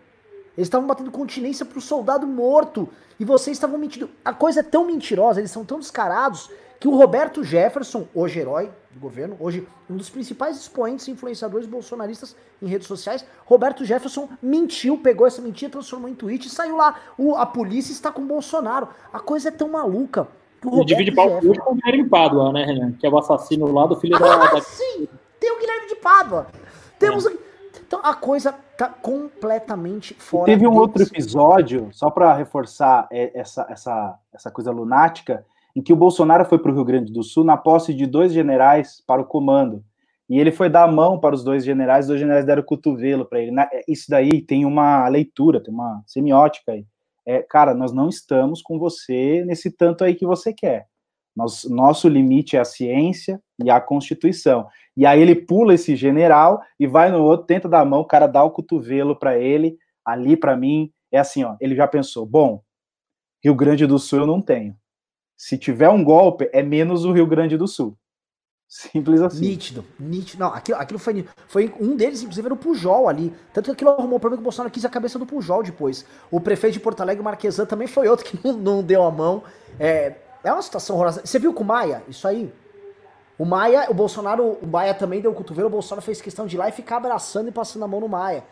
Eles 0.59 0.67
estavam 0.67 0.85
batendo 0.85 1.09
continência 1.09 1.65
pro 1.65 1.79
soldado 1.79 2.27
morto. 2.27 2.89
E 3.17 3.23
vocês 3.23 3.55
estavam 3.55 3.79
mentindo. 3.79 4.09
A 4.25 4.33
coisa 4.33 4.59
é 4.59 4.63
tão 4.63 4.85
mentirosa, 4.85 5.39
eles 5.39 5.51
são 5.51 5.63
tão 5.63 5.79
descarados, 5.79 6.51
que 6.77 6.85
o 6.85 6.97
Roberto 6.97 7.45
Jefferson, 7.45 8.05
hoje 8.13 8.39
herói 8.39 8.69
do 8.91 8.99
governo, 8.99 9.37
hoje 9.39 9.65
um 9.89 9.95
dos 9.95 10.09
principais 10.09 10.57
expoentes 10.57 11.07
e 11.07 11.11
influenciadores 11.11 11.65
bolsonaristas 11.65 12.35
em 12.61 12.67
redes 12.67 12.87
sociais, 12.89 13.25
Roberto 13.45 13.85
Jefferson 13.85 14.27
mentiu, 14.41 14.97
pegou 14.97 15.25
essa 15.25 15.41
mentira, 15.41 15.71
transformou 15.71 16.09
em 16.09 16.13
tweet 16.13 16.47
e 16.47 16.49
saiu 16.49 16.75
lá. 16.75 16.93
O, 17.17 17.35
a 17.35 17.45
polícia 17.45 17.93
está 17.93 18.11
com 18.11 18.21
o 18.21 18.25
Bolsonaro. 18.25 18.89
A 19.13 19.19
coisa 19.21 19.47
é 19.47 19.51
tão 19.51 19.69
maluca. 19.69 20.27
Que 20.61 20.85
divide 20.85 21.13
pau 21.13 21.29
Jefferson... 21.29 21.61
com 21.61 21.71
o 21.71 21.75
Guilherme 21.75 22.09
Pádua, 22.09 22.51
né, 22.51 22.65
Renan? 22.65 22.91
Que 22.91 23.07
é 23.07 23.09
o 23.09 23.17
assassino 23.17 23.71
lá 23.71 23.85
do 23.85 23.95
filho 23.95 24.17
ah, 24.17 24.47
da. 24.51 24.61
Sim! 24.61 25.07
Tem 25.39 25.53
o 25.53 25.57
Guilherme 25.57 25.87
de 25.87 25.95
Pádua! 25.95 26.47
Temos. 26.99 27.25
É. 27.25 27.31
Então 27.87 28.01
a 28.03 28.13
coisa 28.13 28.53
tá 28.79 28.87
completamente 28.87 30.13
fora. 30.13 30.45
Teve 30.45 30.65
um 30.65 30.73
outro 30.73 31.03
episódio, 31.03 31.89
só 31.91 32.09
para 32.09 32.33
reforçar 32.33 33.09
é, 33.11 33.37
essa, 33.37 33.67
essa, 33.69 34.17
essa 34.33 34.49
coisa 34.49 34.71
lunática, 34.71 35.45
em 35.75 35.81
que 35.81 35.91
o 35.91 35.97
Bolsonaro 35.97 36.45
foi 36.45 36.57
para 36.59 36.71
o 36.71 36.73
Rio 36.73 36.85
Grande 36.85 37.11
do 37.11 37.21
Sul 37.21 37.43
na 37.43 37.57
posse 37.57 37.93
de 37.93 38.05
dois 38.05 38.31
generais 38.31 39.03
para 39.05 39.21
o 39.21 39.25
comando. 39.25 39.83
E 40.29 40.39
ele 40.39 40.49
foi 40.49 40.69
dar 40.69 40.83
a 40.83 40.91
mão 40.91 41.19
para 41.19 41.35
os 41.35 41.43
dois 41.43 41.65
generais, 41.65 42.05
os 42.05 42.07
dois 42.07 42.21
generais 42.21 42.45
deram 42.45 42.61
o 42.61 42.65
cotovelo 42.65 43.25
para 43.25 43.41
ele. 43.41 43.51
Isso 43.85 44.05
daí 44.09 44.41
tem 44.41 44.63
uma 44.63 45.05
leitura, 45.09 45.61
tem 45.61 45.73
uma 45.73 46.01
semiótica 46.07 46.71
aí. 46.71 46.85
É, 47.25 47.41
cara, 47.41 47.73
nós 47.73 47.91
não 47.91 48.07
estamos 48.07 48.61
com 48.61 48.79
você 48.79 49.43
nesse 49.45 49.71
tanto 49.71 50.05
aí 50.05 50.15
que 50.15 50.25
você 50.25 50.53
quer. 50.53 50.87
Nosso, 51.35 51.73
nosso 51.73 52.07
limite 52.07 52.55
é 52.55 52.59
a 52.59 52.65
ciência 52.65 53.41
e 53.61 53.69
a 53.69 53.81
Constituição. 53.81 54.67
E 54.99 55.05
aí 55.05 55.19
ele 55.19 55.33
pula 55.33 55.73
esse 55.73 55.95
general 55.95 56.61
e 56.79 56.85
vai 56.85 57.09
no 57.09 57.23
outro, 57.23 57.47
tenta 57.47 57.67
dar 57.67 57.79
a 57.79 57.85
mão, 57.85 58.01
o 58.01 58.05
cara 58.05 58.27
dá 58.27 58.43
o 58.43 58.51
cotovelo 58.51 59.15
para 59.15 59.39
ele. 59.39 59.77
Ali, 60.05 60.37
para 60.37 60.55
mim, 60.55 60.91
é 61.11 61.17
assim, 61.17 61.43
ó. 61.43 61.55
Ele 61.59 61.75
já 61.75 61.87
pensou: 61.87 62.25
bom, 62.25 62.61
Rio 63.43 63.55
Grande 63.55 63.87
do 63.87 63.97
Sul 63.97 64.19
eu 64.19 64.27
não 64.27 64.41
tenho 64.41 64.75
se 65.39 65.57
tiver 65.57 65.87
um 65.87 66.03
golpe, 66.03 66.49
é 66.51 66.61
menos 66.61 67.05
o 67.05 67.13
Rio 67.13 67.25
Grande 67.25 67.55
do 67.55 67.65
Sul. 67.65 67.97
Simples 68.67 69.21
assim. 69.21 69.39
Nítido, 69.39 69.85
nítido. 69.97 70.43
Não, 70.43 70.53
aquilo, 70.53 70.77
aquilo 70.77 70.99
foi, 70.99 71.25
foi 71.47 71.73
um 71.79 71.95
deles, 71.95 72.21
inclusive, 72.21 72.45
era 72.45 72.53
o 72.53 72.57
Pujol 72.57 73.07
ali. 73.07 73.33
Tanto 73.53 73.65
que 73.65 73.71
aquilo 73.71 73.91
arrumou 73.91 74.17
o 74.17 74.19
problema 74.19 74.37
que 74.37 74.43
o 74.43 74.43
Bolsonaro 74.43 74.71
quis 74.71 74.83
a 74.83 74.89
cabeça 74.89 75.17
do 75.17 75.25
Pujol 75.25 75.63
depois. 75.63 76.05
O 76.29 76.41
prefeito 76.41 76.73
de 76.73 76.81
Porto 76.81 76.99
Alegre, 76.99 77.23
Marquesan, 77.23 77.65
também 77.65 77.87
foi 77.87 78.09
outro 78.09 78.25
que 78.25 78.37
não, 78.45 78.57
não 78.57 78.83
deu 78.83 79.01
a 79.01 79.09
mão. 79.09 79.41
É, 79.79 80.17
é 80.43 80.51
uma 80.51 80.61
situação 80.61 80.97
horrorosa. 80.97 81.25
Você 81.25 81.39
viu 81.39 81.53
com 81.53 81.63
o 81.63 81.65
Maia? 81.65 82.03
Isso 82.09 82.27
aí? 82.27 82.53
O 83.39 83.45
Maia, 83.45 83.89
o 83.89 83.93
Bolsonaro, 83.95 84.59
o 84.61 84.67
Maia 84.67 84.93
também 84.93 85.21
deu 85.21 85.31
o 85.31 85.33
cotovelo, 85.33 85.67
o 85.67 85.71
Bolsonaro 85.71 86.05
fez 86.05 86.21
questão 86.21 86.45
de 86.45 86.55
ir 86.55 86.59
lá 86.59 86.69
e 86.69 86.71
ficar 86.71 86.97
abraçando 86.97 87.47
e 87.47 87.51
passando 87.51 87.83
a 87.85 87.87
mão 87.87 88.01
no 88.01 88.07
Maia. 88.07 88.43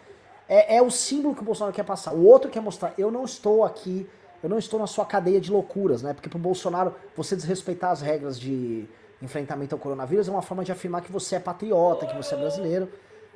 É, 0.49 0.77
é 0.77 0.81
o 0.81 0.89
símbolo 0.89 1.35
que 1.35 1.41
o 1.41 1.45
Bolsonaro 1.45 1.76
quer 1.76 1.84
passar. 1.84 2.14
O 2.14 2.26
outro 2.26 2.49
quer 2.49 2.61
mostrar, 2.61 2.93
eu 2.97 3.11
não 3.11 3.26
estou 3.26 3.64
aqui 3.64 4.09
eu 4.41 4.49
não 4.49 4.57
estou 4.57 4.80
na 4.80 4.88
sua 4.88 5.05
cadeia 5.05 5.41
de 5.41 5.51
loucuras, 5.51 6.01
né? 6.01 6.14
Porque 6.14 6.30
pro 6.30 6.38
Bolsonaro, 6.38 6.95
você 7.15 7.35
desrespeitar 7.35 7.91
as 7.91 8.01
regras 8.01 8.39
de 8.39 8.88
enfrentamento 9.22 9.73
ao 9.73 9.80
coronavírus 9.80 10.27
é 10.27 10.31
uma 10.31 10.43
forma 10.43 10.64
de 10.64 10.72
afirmar 10.72 11.01
que 11.01 11.11
você 11.11 11.35
é 11.38 11.39
patriota, 11.39 12.05
que 12.05 12.15
você 12.15 12.35
é 12.35 12.38
brasileiro, 12.38 12.89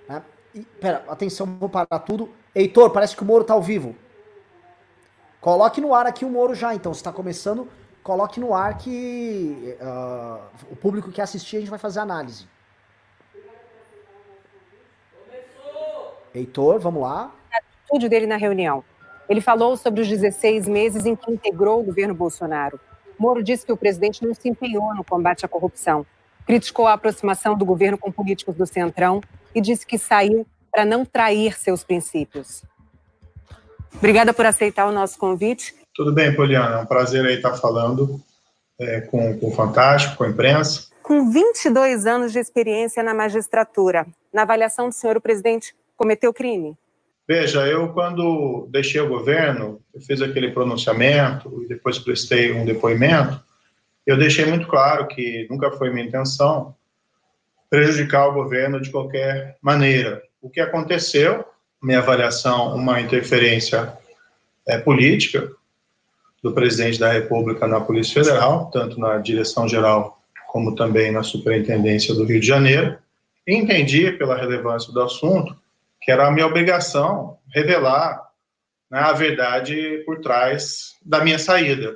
né? 0.07 0.21
E, 0.53 0.61
pera, 0.61 1.03
atenção, 1.07 1.47
vou 1.59 1.69
parar 1.69 1.99
tudo. 1.99 2.29
Heitor, 2.53 2.91
parece 2.91 3.15
que 3.15 3.23
o 3.23 3.25
Moro 3.25 3.43
tá 3.43 3.53
ao 3.53 3.61
vivo. 3.61 3.95
Coloque 5.39 5.81
no 5.81 5.93
ar 5.93 6.05
aqui 6.05 6.23
o 6.23 6.29
Moro 6.29 6.53
já, 6.53 6.75
então. 6.75 6.93
Você 6.93 7.03
tá 7.03 7.11
começando, 7.11 7.67
coloque 8.03 8.39
no 8.39 8.53
ar 8.53 8.77
que 8.77 9.77
uh, 9.79 10.41
o 10.71 10.75
público 10.75 11.11
que 11.11 11.21
assistir 11.21 11.57
a 11.57 11.59
gente 11.59 11.69
vai 11.69 11.79
fazer 11.79 11.99
análise. 11.99 12.47
Heitor, 16.33 16.79
vamos 16.79 17.01
lá. 17.01 17.31
A 17.53 17.57
atitude 17.57 18.07
dele 18.07 18.25
na 18.25 18.37
reunião. 18.37 18.83
Ele 19.27 19.41
falou 19.41 19.75
sobre 19.77 20.01
os 20.01 20.07
16 20.07 20.67
meses 20.67 21.05
em 21.05 21.15
que 21.15 21.31
integrou 21.31 21.79
o 21.79 21.83
governo 21.83 22.13
Bolsonaro. 22.13 22.79
Moro 23.17 23.43
disse 23.43 23.65
que 23.65 23.71
o 23.71 23.77
presidente 23.77 24.25
não 24.25 24.33
se 24.33 24.49
empenhou 24.49 24.93
no 24.95 25.03
combate 25.03 25.45
à 25.45 25.47
corrupção. 25.47 26.05
Criticou 26.45 26.87
a 26.87 26.93
aproximação 26.93 27.55
do 27.55 27.63
governo 27.63 27.97
com 27.97 28.11
políticos 28.11 28.55
do 28.55 28.65
Centrão 28.65 29.21
e 29.53 29.61
disse 29.61 29.85
que 29.85 29.97
saiu 29.97 30.45
para 30.71 30.85
não 30.85 31.05
trair 31.05 31.57
seus 31.59 31.83
princípios. 31.83 32.63
Obrigada 33.95 34.33
por 34.33 34.45
aceitar 34.45 34.87
o 34.87 34.91
nosso 34.91 35.19
convite. 35.19 35.75
Tudo 35.93 36.13
bem, 36.13 36.33
Poliana. 36.33 36.77
É 36.77 36.81
um 36.81 36.85
prazer 36.85 37.25
aí 37.25 37.35
estar 37.35 37.53
falando 37.55 38.21
é, 38.79 39.01
com, 39.01 39.37
com 39.37 39.49
o 39.49 39.51
Fantástico, 39.51 40.17
com 40.17 40.23
a 40.23 40.29
imprensa. 40.29 40.89
Com 41.03 41.29
22 41.29 42.05
anos 42.05 42.31
de 42.31 42.39
experiência 42.39 43.03
na 43.03 43.13
magistratura, 43.13 44.07
na 44.33 44.43
avaliação 44.43 44.87
do 44.87 44.95
senhor, 44.95 45.17
o 45.17 45.21
presidente 45.21 45.75
cometeu 45.97 46.33
crime? 46.33 46.77
Veja, 47.27 47.67
eu 47.67 47.89
quando 47.89 48.67
deixei 48.71 48.99
o 49.01 49.07
governo, 49.07 49.79
eu 49.93 50.01
fiz 50.01 50.21
aquele 50.21 50.51
pronunciamento 50.51 51.63
e 51.63 51.67
depois 51.67 51.99
prestei 51.99 52.51
um 52.51 52.65
depoimento, 52.65 53.39
eu 54.05 54.17
deixei 54.17 54.45
muito 54.45 54.67
claro 54.67 55.07
que 55.07 55.47
nunca 55.49 55.71
foi 55.71 55.91
minha 55.91 56.05
intenção 56.05 56.75
prejudicar 57.69 58.27
o 58.27 58.33
governo 58.33 58.81
de 58.81 58.89
qualquer 58.89 59.57
maneira. 59.61 60.21
O 60.41 60.49
que 60.49 60.59
aconteceu, 60.59 61.45
minha 61.81 61.99
avaliação, 61.99 62.75
uma 62.75 62.99
interferência 62.99 63.97
é, 64.67 64.77
política 64.77 65.49
do 66.41 66.53
presidente 66.53 66.99
da 66.99 67.11
República 67.11 67.67
na 67.67 67.81
Polícia 67.81 68.23
Federal, 68.23 68.69
tanto 68.71 68.99
na 68.99 69.17
direção 69.17 69.67
geral 69.67 70.19
como 70.47 70.75
também 70.75 71.11
na 71.11 71.23
Superintendência 71.23 72.13
do 72.13 72.25
Rio 72.25 72.39
de 72.39 72.47
Janeiro. 72.47 72.97
entendi 73.47 74.11
pela 74.11 74.35
relevância 74.35 74.91
do 74.91 75.01
assunto 75.01 75.55
que 76.01 76.11
era 76.11 76.27
a 76.27 76.31
minha 76.31 76.47
obrigação 76.47 77.37
revelar 77.53 78.21
né, 78.89 78.99
a 78.99 79.13
verdade 79.13 80.01
por 80.05 80.19
trás 80.19 80.95
da 81.05 81.23
minha 81.23 81.37
saída. 81.37 81.95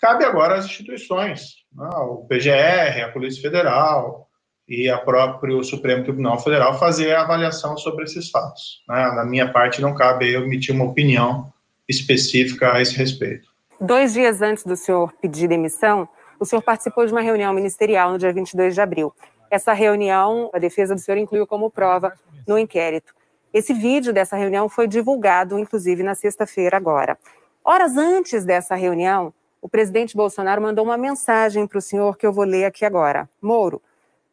Cabe 0.00 0.24
agora 0.24 0.56
às 0.56 0.64
instituições, 0.64 1.56
né, 1.72 1.88
o 1.88 2.26
PGR, 2.28 3.04
a 3.04 3.12
Polícia 3.12 3.42
Federal 3.42 4.28
e 4.68 4.88
a 4.88 4.98
próprio 4.98 5.62
Supremo 5.62 6.02
Tribunal 6.02 6.40
Federal 6.40 6.78
fazer 6.78 7.12
a 7.12 7.22
avaliação 7.22 7.76
sobre 7.76 8.04
esses 8.04 8.30
fatos. 8.30 8.82
Né? 8.88 8.96
Na 9.14 9.24
minha 9.24 9.52
parte, 9.52 9.80
não 9.80 9.94
cabe 9.94 10.32
eu 10.32 10.42
emitir 10.42 10.74
uma 10.74 10.86
opinião 10.86 11.52
específica 11.88 12.72
a 12.72 12.82
esse 12.82 12.96
respeito. 12.96 13.48
Dois 13.80 14.14
dias 14.14 14.40
antes 14.40 14.64
do 14.64 14.74
senhor 14.74 15.12
pedir 15.20 15.48
demissão, 15.48 16.08
o 16.40 16.46
senhor 16.46 16.62
participou 16.62 17.04
de 17.04 17.12
uma 17.12 17.20
reunião 17.20 17.52
ministerial 17.52 18.10
no 18.10 18.18
dia 18.18 18.32
22 18.32 18.74
de 18.74 18.80
abril. 18.80 19.12
Essa 19.50 19.74
reunião, 19.74 20.50
a 20.54 20.58
defesa 20.58 20.94
do 20.94 21.00
senhor 21.00 21.18
incluiu 21.18 21.46
como 21.46 21.70
prova 21.70 22.14
no 22.48 22.58
inquérito. 22.58 23.14
Esse 23.52 23.74
vídeo 23.74 24.14
dessa 24.14 24.34
reunião 24.34 24.66
foi 24.66 24.88
divulgado, 24.88 25.58
inclusive, 25.58 26.02
na 26.02 26.14
sexta-feira 26.14 26.74
agora. 26.74 27.18
Horas 27.62 27.98
antes 27.98 28.46
dessa 28.46 28.74
reunião, 28.74 29.32
o 29.60 29.68
presidente 29.68 30.16
Bolsonaro 30.16 30.62
mandou 30.62 30.82
uma 30.82 30.96
mensagem 30.96 31.66
para 31.66 31.78
o 31.78 31.82
senhor 31.82 32.16
que 32.16 32.26
eu 32.26 32.32
vou 32.32 32.44
ler 32.44 32.64
aqui 32.64 32.84
agora. 32.84 33.28
Moro, 33.42 33.82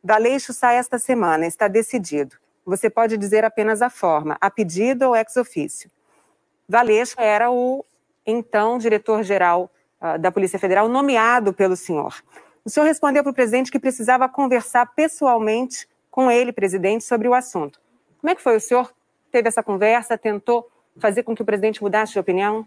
Daleixo 0.01 0.53
sai 0.53 0.77
esta 0.77 0.97
semana, 0.97 1.45
está 1.45 1.67
decidido. 1.67 2.37
Você 2.65 2.89
pode 2.89 3.17
dizer 3.17 3.43
apenas 3.43 3.81
a 3.81 3.89
forma, 3.89 4.37
a 4.39 4.49
pedido 4.49 5.09
ou 5.09 5.15
ex 5.17 5.35
ofício. 5.35 5.91
Valeixo 6.67 7.15
era 7.19 7.51
o 7.51 7.85
então 8.25 8.77
diretor-geral 8.77 9.71
uh, 10.01 10.17
da 10.19 10.31
Polícia 10.31 10.59
Federal, 10.59 10.87
nomeado 10.87 11.53
pelo 11.53 11.75
senhor. 11.75 12.15
O 12.65 12.69
senhor 12.69 12.85
respondeu 12.85 13.23
para 13.23 13.31
o 13.31 13.35
presidente 13.35 13.71
que 13.71 13.79
precisava 13.79 14.29
conversar 14.29 14.85
pessoalmente 14.95 15.87
com 16.09 16.31
ele, 16.31 16.51
presidente, 16.53 17.03
sobre 17.03 17.27
o 17.27 17.33
assunto. 17.33 17.79
Como 18.19 18.31
é 18.31 18.35
que 18.35 18.41
foi? 18.41 18.55
O 18.55 18.61
senhor 18.61 18.93
teve 19.31 19.47
essa 19.47 19.63
conversa, 19.63 20.17
tentou 20.17 20.69
fazer 20.97 21.23
com 21.23 21.35
que 21.35 21.41
o 21.41 21.45
presidente 21.45 21.81
mudasse 21.81 22.13
de 22.13 22.19
opinião? 22.19 22.65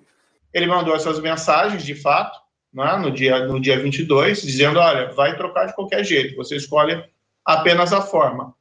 Ele 0.53 0.67
mandou 0.67 0.95
essas 0.95 1.21
mensagens, 1.21 1.85
de 1.85 1.95
fato, 1.95 2.39
né, 2.73 2.97
no, 2.97 3.11
dia, 3.11 3.47
no 3.47 3.61
dia 3.61 3.79
22, 3.79 4.43
dizendo: 4.43 4.79
olha, 4.79 5.13
vai 5.13 5.37
trocar 5.37 5.67
de 5.67 5.75
qualquer 5.75 6.05
jeito, 6.05 6.37
você 6.37 6.57
escolhe 6.57 7.03
apenas 7.45 7.93
a 7.93 8.03
forma. 8.03 8.55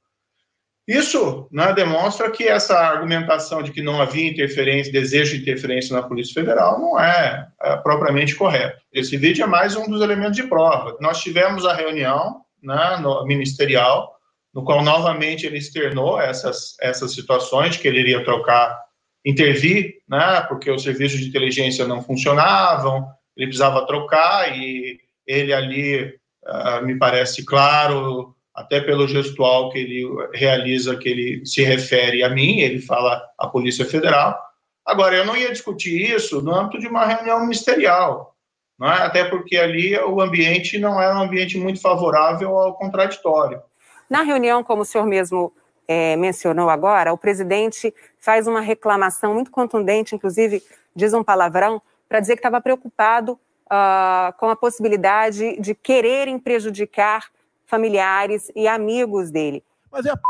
Isso 0.87 1.47
né, 1.51 1.73
demonstra 1.73 2.29
que 2.29 2.43
essa 2.43 2.77
argumentação 2.77 3.63
de 3.63 3.71
que 3.71 3.81
não 3.81 3.99
havia 3.99 4.29
interferência, 4.29 4.91
desejo 4.91 5.35
de 5.35 5.41
interferência 5.41 5.95
na 5.95 6.03
Polícia 6.03 6.33
Federal 6.33 6.79
não 6.79 6.99
é, 6.99 7.47
é 7.63 7.75
propriamente 7.77 8.35
correto. 8.35 8.79
Esse 8.93 9.17
vídeo 9.17 9.43
é 9.43 9.47
mais 9.47 9.75
um 9.75 9.89
dos 9.89 10.01
elementos 10.01 10.35
de 10.35 10.43
prova. 10.43 10.95
Nós 11.01 11.21
tivemos 11.21 11.65
a 11.65 11.73
reunião 11.73 12.41
né, 12.61 12.97
no, 13.01 13.25
ministerial, 13.25 14.15
no 14.53 14.63
qual 14.63 14.83
novamente 14.83 15.47
ele 15.47 15.57
externou 15.57 16.21
essas, 16.21 16.75
essas 16.79 17.13
situações, 17.13 17.77
que 17.77 17.87
ele 17.87 18.01
iria 18.01 18.23
trocar, 18.23 18.79
intervir, 19.25 19.95
né, 20.07 20.41
porque 20.47 20.69
os 20.69 20.83
serviços 20.83 21.19
de 21.19 21.29
inteligência 21.29 21.87
não 21.87 22.03
funcionavam, 22.03 23.07
ele 23.35 23.47
precisava 23.47 23.87
trocar 23.87 24.55
e 24.55 24.99
ele 25.25 25.51
ali, 25.51 26.15
uh, 26.45 26.85
me 26.85 26.95
parece 26.95 27.43
claro, 27.43 28.34
até 28.55 28.79
pelo 28.79 29.07
gestual 29.07 29.69
que 29.69 29.79
ele 29.79 30.07
realiza, 30.33 30.95
que 30.95 31.09
ele 31.09 31.45
se 31.45 31.61
refere 31.61 32.23
a 32.23 32.29
mim, 32.29 32.59
ele 32.59 32.79
fala 32.79 33.21
à 33.37 33.47
Polícia 33.47 33.85
Federal. 33.85 34.39
Agora, 34.85 35.15
eu 35.15 35.25
não 35.25 35.35
ia 35.35 35.51
discutir 35.51 36.15
isso 36.15 36.41
no 36.41 36.55
âmbito 36.55 36.79
de 36.79 36.87
uma 36.87 37.05
reunião 37.05 37.41
ministerial, 37.41 38.35
é? 38.81 38.87
até 38.87 39.25
porque 39.25 39.57
ali 39.57 39.97
o 39.97 40.21
ambiente 40.21 40.79
não 40.79 41.01
era 41.01 41.15
um 41.15 41.23
ambiente 41.23 41.57
muito 41.57 41.81
favorável 41.81 42.57
ao 42.57 42.75
contraditório. 42.75 43.61
Na 44.09 44.21
reunião, 44.21 44.63
como 44.63 44.83
o 44.83 44.85
senhor 44.85 45.05
mesmo 45.05 45.51
é, 45.87 46.15
mencionou 46.15 46.69
agora, 46.69 47.11
o 47.11 47.17
presidente 47.17 47.93
faz 48.19 48.47
uma 48.47 48.61
reclamação 48.61 49.33
muito 49.33 49.51
contundente, 49.51 50.15
inclusive 50.15 50.63
diz 50.95 51.13
um 51.13 51.23
palavrão, 51.23 51.81
para 52.07 52.19
dizer 52.19 52.33
que 52.33 52.39
estava 52.39 52.61
preocupado 52.61 53.33
uh, 53.65 54.31
com 54.37 54.49
a 54.49 54.55
possibilidade 54.55 55.59
de 55.59 55.73
quererem 55.73 56.39
prejudicar 56.39 57.27
familiares 57.65 58.51
e 58.55 58.67
amigos 58.67 59.31
dele. 59.31 59.63
Mas 59.91 60.05
é 60.05 60.11
a 60.11 60.17
p... 60.17 60.23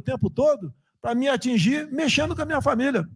o 0.00 0.02
tempo 0.02 0.30
todo 0.30 0.72
para 1.00 1.14
me 1.14 1.28
atingir 1.28 1.90
mexendo 1.90 2.34
com 2.34 2.42
a 2.42 2.46
minha 2.46 2.60
família. 2.60 3.08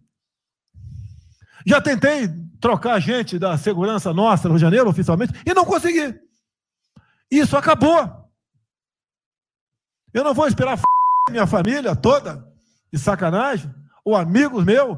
Já 1.65 1.81
tentei 1.81 2.29
trocar 2.59 2.99
gente 2.99 3.39
da 3.39 3.57
segurança 3.57 4.13
nossa 4.13 4.47
no 4.47 4.53
Rio 4.53 4.59
de 4.59 4.61
Janeiro, 4.61 4.89
oficialmente, 4.89 5.33
e 5.45 5.53
não 5.53 5.65
consegui. 5.65 6.19
Isso 7.29 7.57
acabou. 7.57 8.29
Eu 10.13 10.23
não 10.23 10.33
vou 10.33 10.47
esperar 10.47 10.77
a 11.27 11.31
minha 11.31 11.47
família 11.47 11.95
toda, 11.95 12.47
de 12.91 12.99
sacanagem, 12.99 13.73
ou 14.05 14.15
amigos 14.15 14.63
meus, 14.63 14.97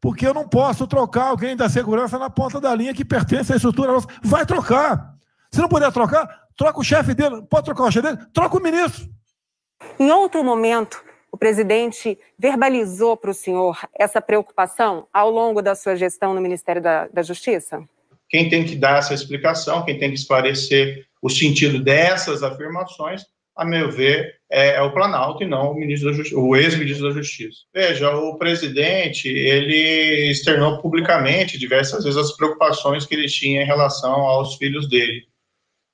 porque 0.00 0.26
eu 0.26 0.34
não 0.34 0.48
posso 0.48 0.86
trocar 0.86 1.28
alguém 1.28 1.56
da 1.56 1.68
segurança 1.68 2.18
na 2.18 2.30
ponta 2.30 2.60
da 2.60 2.74
linha 2.74 2.94
que 2.94 3.04
pertence 3.04 3.52
à 3.52 3.56
estrutura 3.56 3.92
nossa. 3.92 4.06
Vai 4.22 4.46
trocar. 4.46 5.16
Se 5.50 5.60
não 5.60 5.68
puder 5.68 5.90
trocar, 5.90 6.37
troca 6.58 6.80
o 6.80 6.84
chefe 6.84 7.14
dele. 7.14 7.40
Pode 7.48 7.64
trocar 7.64 7.84
o 7.84 7.90
chefe 7.90 8.08
dele? 8.08 8.26
Troca 8.34 8.58
o 8.58 8.62
ministro. 8.62 9.08
Em 9.98 10.10
outro 10.10 10.42
momento, 10.42 11.02
o 11.30 11.38
presidente 11.38 12.18
verbalizou 12.36 13.16
para 13.16 13.30
o 13.30 13.34
senhor 13.34 13.78
essa 13.94 14.20
preocupação 14.20 15.06
ao 15.14 15.30
longo 15.30 15.62
da 15.62 15.74
sua 15.74 15.94
gestão 15.94 16.34
no 16.34 16.40
Ministério 16.40 16.82
da, 16.82 17.06
da 17.06 17.22
Justiça? 17.22 17.82
Quem 18.28 18.50
tem 18.50 18.64
que 18.64 18.74
dar 18.74 18.98
essa 18.98 19.14
explicação, 19.14 19.84
quem 19.84 19.98
tem 19.98 20.10
que 20.10 20.16
esclarecer 20.16 21.06
o 21.22 21.30
sentido 21.30 21.82
dessas 21.82 22.42
afirmações, 22.42 23.22
a 23.56 23.64
meu 23.64 23.90
ver, 23.90 24.36
é, 24.50 24.74
é 24.74 24.82
o 24.82 24.92
Planalto 24.92 25.42
e 25.42 25.46
não 25.46 25.72
o 25.72 25.74
ministro 25.74 26.12
o 26.38 26.56
ex-ministro 26.56 27.08
da 27.08 27.14
Justiça. 27.14 27.58
Veja, 27.74 28.14
o 28.14 28.36
presidente 28.36 29.28
ele 29.28 30.30
externou 30.30 30.80
publicamente 30.80 31.58
diversas 31.58 32.04
vezes 32.04 32.18
as 32.18 32.36
preocupações 32.36 33.04
que 33.04 33.14
ele 33.14 33.26
tinha 33.26 33.62
em 33.62 33.66
relação 33.66 34.12
aos 34.12 34.56
filhos 34.56 34.88
dele. 34.88 35.27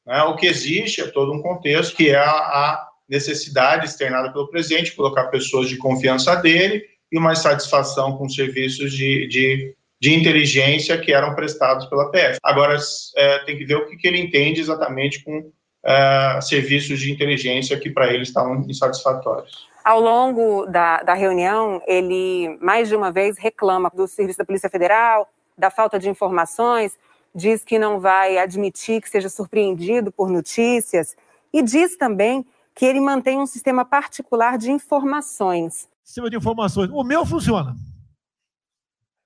Né? 0.06 0.22
O 0.24 0.36
que 0.36 0.46
existe 0.46 1.00
é 1.00 1.06
todo 1.06 1.32
um 1.32 1.42
contexto 1.42 1.96
que 1.96 2.10
é 2.10 2.16
a, 2.16 2.30
a 2.30 2.88
necessidade 3.08 3.86
externada 3.86 4.32
pelo 4.32 4.48
presidente, 4.48 4.94
colocar 4.94 5.24
pessoas 5.26 5.68
de 5.68 5.76
confiança 5.76 6.34
dele 6.36 6.84
e 7.12 7.18
uma 7.18 7.34
satisfação 7.34 8.16
com 8.16 8.28
serviços 8.28 8.92
de, 8.92 9.26
de, 9.28 9.76
de 10.00 10.14
inteligência 10.14 10.98
que 10.98 11.12
eram 11.12 11.34
prestados 11.34 11.86
pela 11.86 12.10
PF. 12.10 12.38
Agora, 12.42 12.76
é, 13.16 13.38
tem 13.40 13.56
que 13.56 13.64
ver 13.64 13.76
o 13.76 13.86
que, 13.86 13.96
que 13.96 14.08
ele 14.08 14.20
entende 14.20 14.60
exatamente 14.60 15.22
com 15.22 15.50
é, 15.84 16.40
serviços 16.40 16.98
de 16.98 17.12
inteligência 17.12 17.78
que 17.78 17.90
para 17.90 18.12
ele 18.12 18.22
estavam 18.22 18.64
insatisfatórios. 18.68 19.68
Ao 19.84 20.00
longo 20.00 20.64
da, 20.64 21.02
da 21.02 21.12
reunião, 21.12 21.82
ele 21.86 22.56
mais 22.60 22.88
de 22.88 22.96
uma 22.96 23.12
vez 23.12 23.36
reclama 23.36 23.90
do 23.94 24.08
serviço 24.08 24.38
da 24.38 24.44
Polícia 24.44 24.70
Federal, 24.70 25.28
da 25.58 25.70
falta 25.70 25.98
de 25.98 26.08
informações, 26.08 26.98
diz 27.34 27.64
que 27.64 27.78
não 27.78 27.98
vai 27.98 28.38
admitir 28.38 29.00
que 29.00 29.08
seja 29.08 29.28
surpreendido 29.28 30.12
por 30.12 30.30
notícias 30.30 31.16
e 31.52 31.62
diz 31.62 31.96
também 31.96 32.46
que 32.74 32.84
ele 32.84 33.00
mantém 33.00 33.38
um 33.38 33.46
sistema 33.46 33.84
particular 33.84 34.58
de 34.58 34.70
informações. 34.70 35.88
Sistema 36.02 36.28
de 36.28 36.36
informações. 36.36 36.90
O 36.90 37.02
meu 37.02 37.24
funciona. 37.24 37.74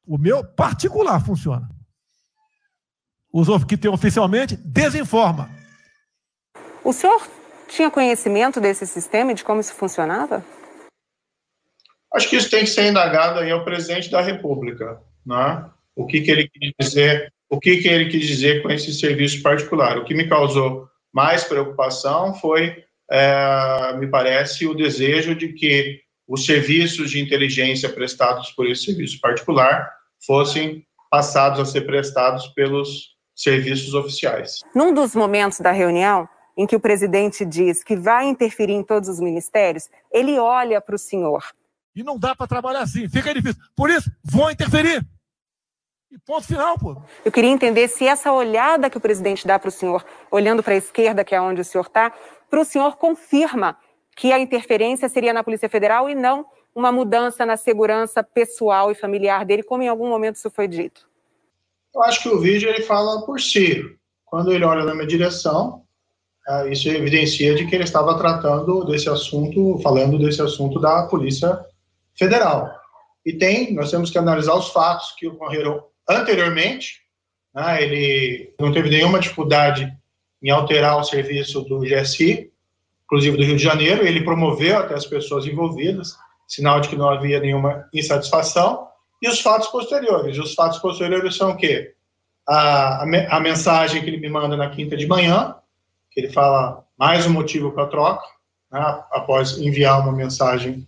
O 0.06 0.16
meu 0.16 0.44
particular 0.44 1.24
funciona. 1.24 1.68
Os 3.32 3.64
que 3.64 3.76
tem 3.76 3.90
oficialmente 3.90 4.56
desinforma. 4.56 5.50
O 6.82 6.92
senhor 6.92 7.28
tinha 7.68 7.90
conhecimento 7.90 8.60
desse 8.60 8.86
sistema 8.86 9.32
e 9.32 9.34
de 9.34 9.44
como 9.44 9.60
isso 9.60 9.74
funcionava? 9.74 10.44
Acho 12.14 12.28
que 12.28 12.36
isso 12.36 12.50
tem 12.50 12.60
que 12.60 12.70
ser 12.70 12.88
indagado 12.88 13.40
aí 13.40 13.50
ao 13.50 13.64
presidente 13.64 14.10
da 14.10 14.22
República, 14.22 15.02
né? 15.26 15.70
O 15.94 16.06
que, 16.06 16.22
que 16.22 16.30
ele 16.30 16.48
quis 16.48 16.72
dizer, 16.78 17.32
o 17.50 17.58
que, 17.58 17.78
que 17.78 17.88
ele 17.88 18.10
quis 18.10 18.26
dizer 18.26 18.62
com 18.62 18.70
esse 18.70 18.92
serviço 18.92 19.42
particular? 19.42 19.98
O 19.98 20.04
que 20.04 20.14
me 20.14 20.28
causou 20.28 20.88
mais 21.12 21.44
preocupação 21.44 22.34
foi, 22.34 22.84
é, 23.10 23.96
me 23.98 24.06
parece, 24.06 24.66
o 24.66 24.74
desejo 24.74 25.34
de 25.34 25.52
que 25.52 26.00
os 26.26 26.44
serviços 26.44 27.10
de 27.10 27.20
inteligência 27.20 27.88
prestados 27.88 28.50
por 28.50 28.66
esse 28.66 28.84
serviço 28.84 29.18
particular 29.20 29.90
fossem 30.26 30.84
passados 31.10 31.58
a 31.58 31.64
ser 31.64 31.82
prestados 31.82 32.48
pelos 32.48 33.16
serviços 33.34 33.94
oficiais. 33.94 34.60
Num 34.74 34.92
dos 34.92 35.14
momentos 35.14 35.60
da 35.60 35.72
reunião, 35.72 36.28
em 36.56 36.66
que 36.66 36.76
o 36.76 36.80
presidente 36.80 37.46
diz 37.46 37.82
que 37.82 37.96
vai 37.96 38.26
interferir 38.26 38.74
em 38.74 38.82
todos 38.82 39.08
os 39.08 39.20
ministérios, 39.20 39.88
ele 40.12 40.38
olha 40.38 40.80
para 40.80 40.96
o 40.96 40.98
senhor. 40.98 41.44
E 41.94 42.02
não 42.02 42.18
dá 42.18 42.34
para 42.34 42.46
trabalhar 42.46 42.80
assim, 42.80 43.08
fica 43.08 43.32
difícil. 43.32 43.62
Por 43.74 43.88
isso, 43.88 44.10
vou 44.24 44.50
interferir. 44.50 45.06
E 46.10 46.18
ponto 46.18 46.46
final, 46.46 46.78
pô. 46.78 46.96
Eu 47.22 47.30
queria 47.30 47.50
entender 47.50 47.86
se 47.86 48.06
essa 48.06 48.32
olhada 48.32 48.88
que 48.88 48.96
o 48.96 49.00
presidente 49.00 49.46
dá 49.46 49.58
para 49.58 49.68
o 49.68 49.72
senhor, 49.72 50.04
olhando 50.30 50.62
para 50.62 50.72
a 50.72 50.76
esquerda, 50.76 51.22
que 51.22 51.34
é 51.34 51.40
onde 51.40 51.60
o 51.60 51.64
senhor 51.64 51.84
está, 51.84 52.12
para 52.48 52.60
o 52.60 52.64
senhor 52.64 52.96
confirma 52.96 53.76
que 54.16 54.32
a 54.32 54.38
interferência 54.38 55.08
seria 55.08 55.34
na 55.34 55.44
Polícia 55.44 55.68
Federal 55.68 56.08
e 56.08 56.14
não 56.14 56.46
uma 56.74 56.90
mudança 56.90 57.44
na 57.44 57.56
segurança 57.56 58.22
pessoal 58.22 58.90
e 58.90 58.94
familiar 58.94 59.44
dele, 59.44 59.62
como 59.62 59.82
em 59.82 59.88
algum 59.88 60.08
momento 60.08 60.36
isso 60.36 60.50
foi 60.50 60.66
dito. 60.66 61.06
Eu 61.94 62.02
acho 62.02 62.22
que 62.22 62.28
o 62.28 62.40
vídeo 62.40 62.68
ele 62.70 62.82
fala 62.82 63.24
por 63.26 63.40
si. 63.40 63.84
Quando 64.24 64.52
ele 64.52 64.64
olha 64.64 64.84
na 64.84 64.94
minha 64.94 65.06
direção, 65.06 65.82
é, 66.48 66.72
isso 66.72 66.88
evidencia 66.88 67.54
de 67.54 67.66
que 67.66 67.74
ele 67.74 67.84
estava 67.84 68.16
tratando 68.16 68.84
desse 68.84 69.10
assunto, 69.10 69.78
falando 69.82 70.18
desse 70.18 70.40
assunto 70.40 70.80
da 70.80 71.02
Polícia 71.06 71.58
Federal. 72.16 72.70
E 73.26 73.34
tem, 73.34 73.74
nós 73.74 73.90
temos 73.90 74.10
que 74.10 74.16
analisar 74.16 74.54
os 74.54 74.68
fatos 74.68 75.14
que 75.18 75.26
ocorreram 75.26 75.84
anteriormente. 76.08 77.02
Né, 77.54 77.82
ele 77.82 78.54
não 78.58 78.72
teve 78.72 78.90
nenhuma 78.90 79.20
dificuldade 79.20 79.92
em 80.42 80.50
alterar 80.50 80.96
o 80.98 81.04
serviço 81.04 81.62
do 81.62 81.80
GSI, 81.80 82.50
inclusive 83.04 83.36
do 83.36 83.44
Rio 83.44 83.56
de 83.56 83.62
Janeiro. 83.62 84.06
Ele 84.06 84.24
promoveu 84.24 84.78
até 84.78 84.94
as 84.94 85.06
pessoas 85.06 85.46
envolvidas, 85.46 86.16
sinal 86.46 86.80
de 86.80 86.88
que 86.88 86.96
não 86.96 87.08
havia 87.08 87.40
nenhuma 87.40 87.88
insatisfação. 87.92 88.88
E 89.20 89.28
os 89.28 89.40
fatos 89.40 89.68
posteriores. 89.68 90.38
Os 90.38 90.54
fatos 90.54 90.78
posteriores 90.78 91.36
são 91.36 91.50
o 91.50 91.56
quê? 91.56 91.94
A, 92.46 93.02
a, 93.02 93.36
a 93.36 93.40
mensagem 93.40 94.02
que 94.02 94.08
ele 94.08 94.18
me 94.18 94.28
manda 94.28 94.56
na 94.56 94.70
quinta 94.70 94.96
de 94.96 95.06
manhã, 95.06 95.56
que 96.10 96.20
ele 96.20 96.32
fala 96.32 96.84
mais 96.96 97.26
um 97.26 97.32
motivo 97.32 97.72
para 97.72 97.84
a 97.84 97.88
troca, 97.88 98.24
né, 98.70 98.80
após 99.10 99.58
enviar 99.58 100.00
uma 100.00 100.12
mensagem 100.12 100.86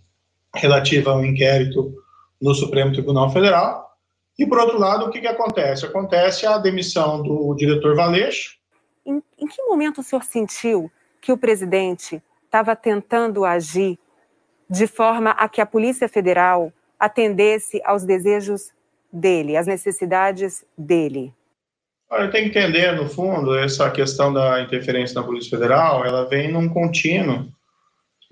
relativa 0.55 1.11
ao 1.11 1.25
inquérito 1.25 1.93
no 2.41 2.53
Supremo 2.55 2.91
Tribunal 2.93 3.31
Federal. 3.31 3.90
E, 4.41 4.45
por 4.47 4.57
outro 4.57 4.79
lado, 4.79 5.05
o 5.05 5.11
que, 5.11 5.21
que 5.21 5.27
acontece? 5.27 5.85
Acontece 5.85 6.47
a 6.47 6.57
demissão 6.57 7.21
do 7.21 7.53
diretor 7.53 7.95
Valeixo. 7.95 8.57
Em, 9.05 9.21
em 9.37 9.45
que 9.45 9.61
momento 9.61 10.01
o 10.01 10.03
senhor 10.03 10.23
sentiu 10.23 10.91
que 11.21 11.31
o 11.31 11.37
presidente 11.37 12.19
estava 12.45 12.75
tentando 12.75 13.45
agir 13.45 13.99
de 14.67 14.87
forma 14.87 15.29
a 15.29 15.47
que 15.47 15.61
a 15.61 15.65
Polícia 15.65 16.09
Federal 16.09 16.73
atendesse 16.99 17.83
aos 17.85 18.03
desejos 18.03 18.71
dele, 19.13 19.55
às 19.55 19.67
necessidades 19.67 20.65
dele? 20.75 21.31
Olha, 22.09 22.31
tem 22.31 22.49
que 22.49 22.57
entender, 22.57 22.93
no 22.93 23.07
fundo, 23.07 23.55
essa 23.55 23.91
questão 23.91 24.33
da 24.33 24.59
interferência 24.59 25.21
na 25.21 25.27
Polícia 25.27 25.51
Federal, 25.51 26.03
ela 26.03 26.27
vem 26.27 26.51
num 26.51 26.67
contínuo, 26.67 27.47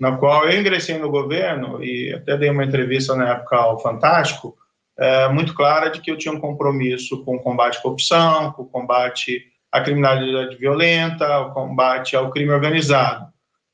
na 0.00 0.16
qual 0.16 0.48
eu 0.48 0.60
ingressei 0.60 0.98
no 0.98 1.08
governo 1.08 1.80
e 1.84 2.12
até 2.12 2.36
dei 2.36 2.50
uma 2.50 2.64
entrevista 2.64 3.14
na 3.14 3.30
época 3.30 3.54
ao 3.54 3.78
Fantástico, 3.78 4.58
é, 5.00 5.28
muito 5.30 5.54
clara 5.54 5.88
de 5.88 6.00
que 6.00 6.10
eu 6.10 6.18
tinha 6.18 6.32
um 6.34 6.40
compromisso 6.40 7.24
com 7.24 7.36
o 7.36 7.40
combate 7.40 7.78
à 7.78 7.80
corrupção, 7.80 8.52
com 8.52 8.62
o 8.62 8.68
combate 8.68 9.46
à 9.72 9.80
criminalidade 9.80 10.56
violenta, 10.56 11.40
o 11.40 11.54
combate 11.54 12.14
ao 12.14 12.30
crime 12.30 12.50
organizado. 12.50 13.26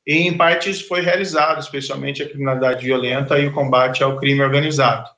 E, 0.06 0.14
em 0.14 0.36
parte, 0.36 0.70
isso 0.70 0.86
foi 0.86 1.00
realizado, 1.00 1.58
especialmente 1.58 2.22
a 2.22 2.28
criminalidade 2.28 2.84
violenta 2.84 3.40
e 3.40 3.46
o 3.48 3.52
combate 3.52 4.04
ao 4.04 4.16
crime 4.18 4.40
organizado. 4.40 5.10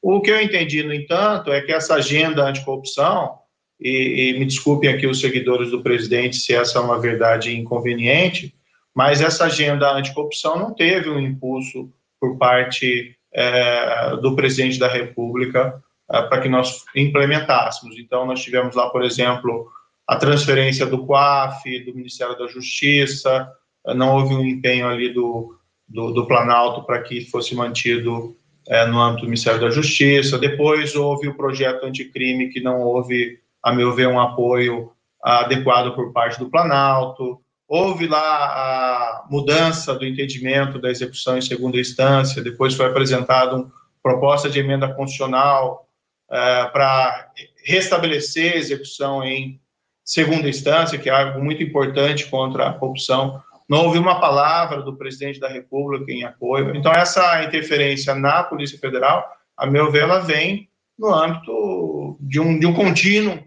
O 0.00 0.20
que 0.20 0.30
eu 0.30 0.40
entendi, 0.40 0.84
no 0.84 0.94
entanto, 0.94 1.52
é 1.52 1.60
que 1.60 1.72
essa 1.72 1.96
agenda 1.96 2.44
anticorrupção, 2.44 3.38
e, 3.80 4.30
e 4.34 4.38
me 4.38 4.44
desculpem 4.44 4.88
aqui 4.88 5.06
os 5.06 5.20
seguidores 5.20 5.70
do 5.70 5.82
presidente 5.82 6.36
se 6.36 6.54
essa 6.54 6.78
é 6.78 6.82
uma 6.82 7.00
verdade 7.00 7.56
inconveniente, 7.56 8.54
mas 8.94 9.20
essa 9.20 9.46
agenda 9.46 9.92
anticorrupção 9.92 10.58
não 10.58 10.74
teve 10.74 11.10
um 11.10 11.18
impulso 11.18 11.90
por 12.20 12.38
parte 12.38 13.16
é, 13.32 14.16
do 14.16 14.34
presidente 14.34 14.78
da 14.78 14.88
República 14.88 15.82
é, 16.10 16.22
para 16.22 16.40
que 16.40 16.48
nós 16.48 16.84
implementássemos. 16.94 17.96
Então, 17.98 18.26
nós 18.26 18.42
tivemos 18.42 18.74
lá, 18.74 18.90
por 18.90 19.04
exemplo, 19.04 19.70
a 20.06 20.16
transferência 20.16 20.84
do 20.86 21.06
COAF, 21.06 21.84
do 21.84 21.94
Ministério 21.94 22.36
da 22.36 22.48
Justiça, 22.48 23.48
é, 23.86 23.94
não 23.94 24.16
houve 24.16 24.34
um 24.34 24.44
empenho 24.44 24.88
ali 24.88 25.12
do, 25.12 25.56
do, 25.88 26.12
do 26.12 26.26
Planalto 26.26 26.84
para 26.84 27.00
que 27.02 27.24
fosse 27.26 27.54
mantido 27.54 28.36
é, 28.68 28.86
no 28.86 29.00
âmbito 29.00 29.22
do 29.22 29.28
Ministério 29.28 29.60
da 29.60 29.70
Justiça. 29.70 30.38
Depois 30.38 30.94
houve 30.94 31.28
o 31.28 31.36
projeto 31.36 31.84
anticrime, 31.84 32.48
que 32.48 32.60
não 32.60 32.80
houve, 32.80 33.38
a 33.62 33.72
meu 33.72 33.94
ver, 33.94 34.08
um 34.08 34.20
apoio 34.20 34.92
adequado 35.22 35.94
por 35.94 36.12
parte 36.12 36.38
do 36.38 36.50
Planalto. 36.50 37.40
Houve 37.72 38.08
lá 38.08 38.18
a 38.18 39.26
mudança 39.30 39.94
do 39.94 40.04
entendimento 40.04 40.76
da 40.76 40.90
execução 40.90 41.38
em 41.38 41.40
segunda 41.40 41.78
instância, 41.78 42.42
depois 42.42 42.74
foi 42.74 42.86
apresentada 42.86 43.54
uma 43.54 43.70
proposta 44.02 44.50
de 44.50 44.58
emenda 44.58 44.92
constitucional 44.92 45.88
é, 46.28 46.64
para 46.64 47.30
restabelecer 47.64 48.54
a 48.54 48.56
execução 48.56 49.22
em 49.22 49.60
segunda 50.04 50.48
instância, 50.48 50.98
que 50.98 51.08
é 51.08 51.12
algo 51.12 51.40
muito 51.40 51.62
importante 51.62 52.26
contra 52.26 52.70
a 52.70 52.72
corrupção. 52.72 53.40
Não 53.68 53.84
houve 53.84 54.00
uma 54.00 54.20
palavra 54.20 54.82
do 54.82 54.96
presidente 54.96 55.38
da 55.38 55.48
República 55.48 56.10
em 56.10 56.24
apoio. 56.24 56.74
Então, 56.74 56.90
essa 56.90 57.44
interferência 57.44 58.16
na 58.16 58.42
Polícia 58.42 58.80
Federal, 58.80 59.24
a 59.56 59.64
meu 59.64 59.92
ver, 59.92 60.02
ela 60.02 60.18
vem 60.18 60.68
no 60.98 61.14
âmbito 61.14 62.18
de 62.18 62.40
um, 62.40 62.58
de 62.58 62.66
um 62.66 62.74
contínuo, 62.74 63.38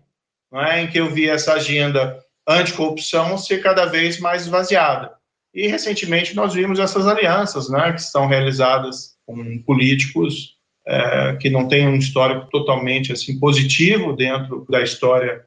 é, 0.53 0.79
em 0.79 0.87
que 0.87 0.97
eu 0.97 1.09
vi 1.09 1.27
essa 1.27 1.55
agenda 1.55 2.22
anticorrupção 2.47 3.37
ser 3.37 3.61
cada 3.61 3.85
vez 3.85 4.19
mais 4.19 4.43
esvaziada. 4.43 5.13
E 5.53 5.67
recentemente 5.67 6.35
nós 6.35 6.53
vimos 6.53 6.79
essas 6.79 7.07
alianças, 7.07 7.69
né, 7.69 7.93
que 7.93 8.01
são 8.01 8.27
realizadas 8.27 9.15
com 9.25 9.61
políticos 9.63 10.57
é, 10.85 11.35
que 11.39 11.49
não 11.49 11.67
têm 11.67 11.87
um 11.87 11.95
histórico 11.95 12.49
totalmente 12.49 13.13
assim 13.13 13.39
positivo 13.39 14.13
dentro 14.13 14.65
da 14.69 14.81
história 14.81 15.45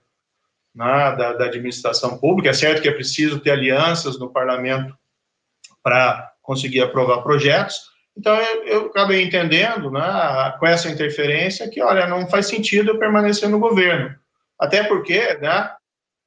né, 0.74 1.16
da, 1.16 1.32
da, 1.34 1.44
administração 1.46 2.18
pública. 2.18 2.50
É 2.50 2.52
certo 2.52 2.80
que 2.80 2.88
é 2.88 2.92
preciso 2.92 3.40
ter 3.40 3.50
alianças 3.50 4.18
no 4.18 4.30
parlamento 4.30 4.96
para 5.82 6.32
conseguir 6.40 6.80
aprovar 6.80 7.22
projetos. 7.22 7.76
Então 8.16 8.34
eu, 8.34 8.64
eu 8.64 8.86
acabei 8.86 9.22
entendendo, 9.22 9.90
né, 9.90 10.54
com 10.58 10.66
essa 10.66 10.88
interferência, 10.88 11.68
que 11.68 11.82
olha 11.82 12.06
não 12.06 12.28
faz 12.28 12.46
sentido 12.46 12.92
eu 12.92 12.98
permanecer 12.98 13.48
no 13.48 13.58
governo, 13.58 14.14
até 14.58 14.84
porque, 14.84 15.34
né, 15.34 15.70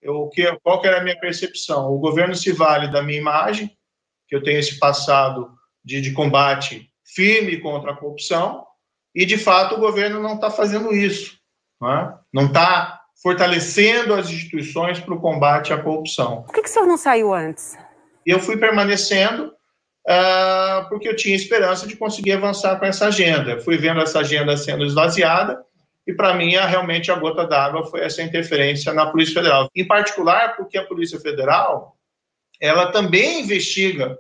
eu, 0.02 0.30
que, 0.30 0.46
qual 0.64 0.82
que 0.82 0.88
era 0.88 1.00
a 1.00 1.04
minha 1.04 1.20
percepção? 1.20 1.92
O 1.92 2.00
governo 2.00 2.36
se 2.36 2.52
vale 2.52 2.92
da 2.92 3.02
minha 3.02 3.20
imagem, 3.20 3.70
que 4.28 4.36
eu 4.36 4.44
tenho 4.44 4.60
esse 4.60 4.80
passado 4.80 5.52
de, 5.84 6.02
de 6.02 6.12
combate 6.12 6.90
firme 7.04 7.60
contra 7.60 7.92
a 7.92 7.96
corrupção, 7.96 8.66
e 9.14 9.26
de 9.26 9.38
fato 9.38 9.76
o 9.76 9.80
governo 9.80 10.22
não 10.22 10.36
está 10.36 10.52
fazendo 10.52 10.94
isso, 10.94 11.38
não 12.32 12.46
está 12.46 12.96
é? 12.96 13.00
fortalecendo 13.22 14.14
as 14.14 14.30
instituições 14.30 15.00
para 15.00 15.14
o 15.14 15.20
combate 15.20 15.74
à 15.74 15.82
corrupção. 15.82 16.44
Por 16.44 16.54
que, 16.54 16.62
que 16.62 16.70
o 16.70 16.72
senhor 16.72 16.86
não 16.86 16.98
saiu 16.98 17.34
antes? 17.34 17.78
Eu 18.26 18.40
fui 18.40 18.56
permanecendo 18.56 19.48
uh, 20.08 20.88
porque 20.88 21.10
eu 21.10 21.16
tinha 21.16 21.36
esperança 21.36 21.88
de 21.88 21.98
conseguir 21.98 22.34
avançar 22.34 22.80
com 22.80 22.86
essa 22.86 23.08
agenda. 23.08 23.60
Fui 23.60 23.78
vendo 23.78 24.00
essa 24.00 24.20
agenda 24.20 24.56
sendo 24.56 24.86
esvaziada 24.86 25.60
e 26.10 26.14
para 26.16 26.34
mim, 26.34 26.56
a, 26.56 26.66
realmente, 26.66 27.12
a 27.12 27.16
gota 27.16 27.46
d'água 27.46 27.86
foi 27.86 28.00
essa 28.00 28.24
interferência 28.24 28.92
na 28.92 29.12
Polícia 29.12 29.36
Federal. 29.36 29.70
Em 29.76 29.86
particular, 29.86 30.58
porque 30.58 30.76
a 30.76 30.84
Polícia 30.84 31.20
Federal, 31.20 31.96
ela 32.60 32.92
também 32.92 33.42
investiga 33.42 34.18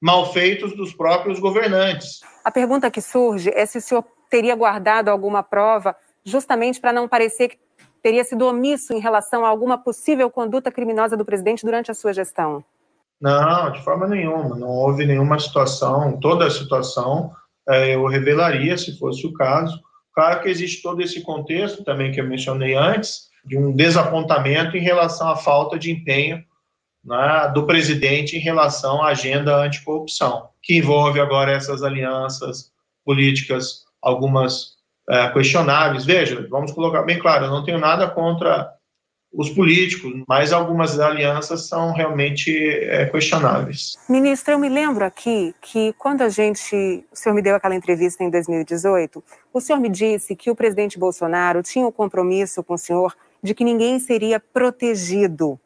malfeitos 0.00 0.76
dos 0.76 0.94
próprios 0.94 1.40
governantes. 1.40 2.20
A 2.44 2.52
pergunta 2.52 2.88
que 2.88 3.00
surge 3.00 3.50
é 3.52 3.66
se 3.66 3.78
o 3.78 3.80
senhor 3.80 4.04
teria 4.30 4.54
guardado 4.54 5.08
alguma 5.08 5.42
prova 5.42 5.96
justamente 6.24 6.80
para 6.80 6.92
não 6.92 7.08
parecer 7.08 7.48
que 7.48 7.58
teria 8.00 8.22
sido 8.22 8.46
omisso 8.46 8.92
em 8.92 9.00
relação 9.00 9.44
a 9.44 9.48
alguma 9.48 9.76
possível 9.76 10.30
conduta 10.30 10.70
criminosa 10.70 11.16
do 11.16 11.24
presidente 11.24 11.64
durante 11.64 11.90
a 11.90 11.94
sua 11.94 12.12
gestão. 12.12 12.64
Não, 13.20 13.72
de 13.72 13.82
forma 13.82 14.06
nenhuma. 14.06 14.54
Não 14.54 14.68
houve 14.68 15.04
nenhuma 15.04 15.40
situação. 15.40 16.16
Toda 16.20 16.46
a 16.46 16.50
situação 16.50 17.32
é, 17.68 17.96
eu 17.96 18.06
revelaria, 18.06 18.78
se 18.78 18.96
fosse 18.96 19.26
o 19.26 19.32
caso. 19.32 19.82
Claro 20.14 20.40
que 20.42 20.48
existe 20.48 20.80
todo 20.80 21.02
esse 21.02 21.22
contexto 21.22 21.82
também 21.82 22.12
que 22.12 22.20
eu 22.20 22.28
mencionei 22.28 22.74
antes, 22.74 23.28
de 23.44 23.58
um 23.58 23.74
desapontamento 23.74 24.76
em 24.76 24.80
relação 24.80 25.28
à 25.28 25.36
falta 25.36 25.78
de 25.78 25.90
empenho 25.90 26.42
né, 27.04 27.50
do 27.52 27.66
presidente 27.66 28.36
em 28.36 28.40
relação 28.40 29.02
à 29.02 29.08
agenda 29.08 29.56
anticorrupção, 29.56 30.48
que 30.62 30.78
envolve 30.78 31.20
agora 31.20 31.52
essas 31.52 31.82
alianças 31.82 32.72
políticas, 33.04 33.84
algumas 34.00 34.74
é, 35.10 35.28
questionáveis. 35.30 36.04
Veja, 36.04 36.46
vamos 36.48 36.72
colocar 36.72 37.02
bem 37.02 37.18
claro, 37.18 37.46
eu 37.46 37.50
não 37.50 37.64
tenho 37.64 37.78
nada 37.78 38.08
contra 38.08 38.72
os 39.36 39.50
políticos, 39.50 40.22
mas 40.28 40.52
algumas 40.52 40.98
alianças 40.98 41.68
são 41.68 41.92
realmente 41.92 42.56
é, 42.56 43.06
questionáveis. 43.06 43.96
Ministro, 44.08 44.54
eu 44.54 44.58
me 44.58 44.68
lembro 44.68 45.04
aqui 45.04 45.54
que 45.60 45.92
quando 45.94 46.22
a 46.22 46.28
gente, 46.28 47.04
o 47.12 47.16
senhor 47.16 47.34
me 47.34 47.42
deu 47.42 47.56
aquela 47.56 47.74
entrevista 47.74 48.22
em 48.22 48.30
2018, 48.30 49.22
o 49.52 49.60
senhor 49.60 49.80
me 49.80 49.88
disse 49.88 50.36
que 50.36 50.50
o 50.50 50.54
presidente 50.54 50.98
Bolsonaro 50.98 51.62
tinha 51.62 51.84
o 51.84 51.88
um 51.88 51.92
compromisso 51.92 52.62
com 52.62 52.74
o 52.74 52.78
senhor 52.78 53.14
de 53.42 53.54
que 53.54 53.64
ninguém 53.64 53.98
seria 53.98 54.38
protegido 54.38 55.58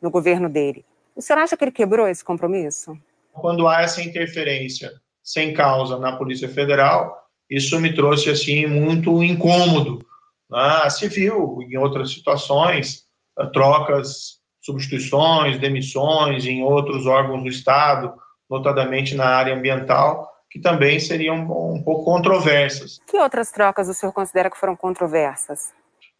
no 0.00 0.10
governo 0.10 0.48
dele. 0.48 0.84
O 1.16 1.20
senhor 1.20 1.40
acha 1.40 1.56
que 1.56 1.64
ele 1.64 1.72
quebrou 1.72 2.06
esse 2.06 2.24
compromisso? 2.24 2.96
Quando 3.32 3.66
há 3.66 3.82
essa 3.82 4.00
interferência 4.00 4.92
sem 5.22 5.52
causa 5.52 5.98
na 5.98 6.16
Polícia 6.16 6.48
Federal, 6.48 7.28
isso 7.50 7.78
me 7.80 7.92
trouxe 7.92 8.30
assim 8.30 8.66
muito 8.66 9.22
incômodo 9.22 10.07
né? 10.50 10.88
Se 10.90 11.08
viu 11.08 11.58
em 11.62 11.76
outras 11.76 12.12
situações, 12.12 13.04
eh, 13.38 13.46
trocas, 13.46 14.38
substituições, 14.60 15.58
demissões 15.58 16.44
em 16.46 16.62
outros 16.62 17.06
órgãos 17.06 17.42
do 17.42 17.48
Estado, 17.48 18.12
notadamente 18.50 19.14
na 19.14 19.26
área 19.26 19.54
ambiental, 19.54 20.28
que 20.50 20.58
também 20.58 20.98
seriam 20.98 21.36
um 21.36 21.82
pouco 21.82 22.04
controversas. 22.04 23.00
Que 23.06 23.18
outras 23.18 23.50
trocas 23.50 23.88
o 23.88 23.94
senhor 23.94 24.12
considera 24.12 24.50
que 24.50 24.58
foram 24.58 24.74
controversas? 24.74 25.72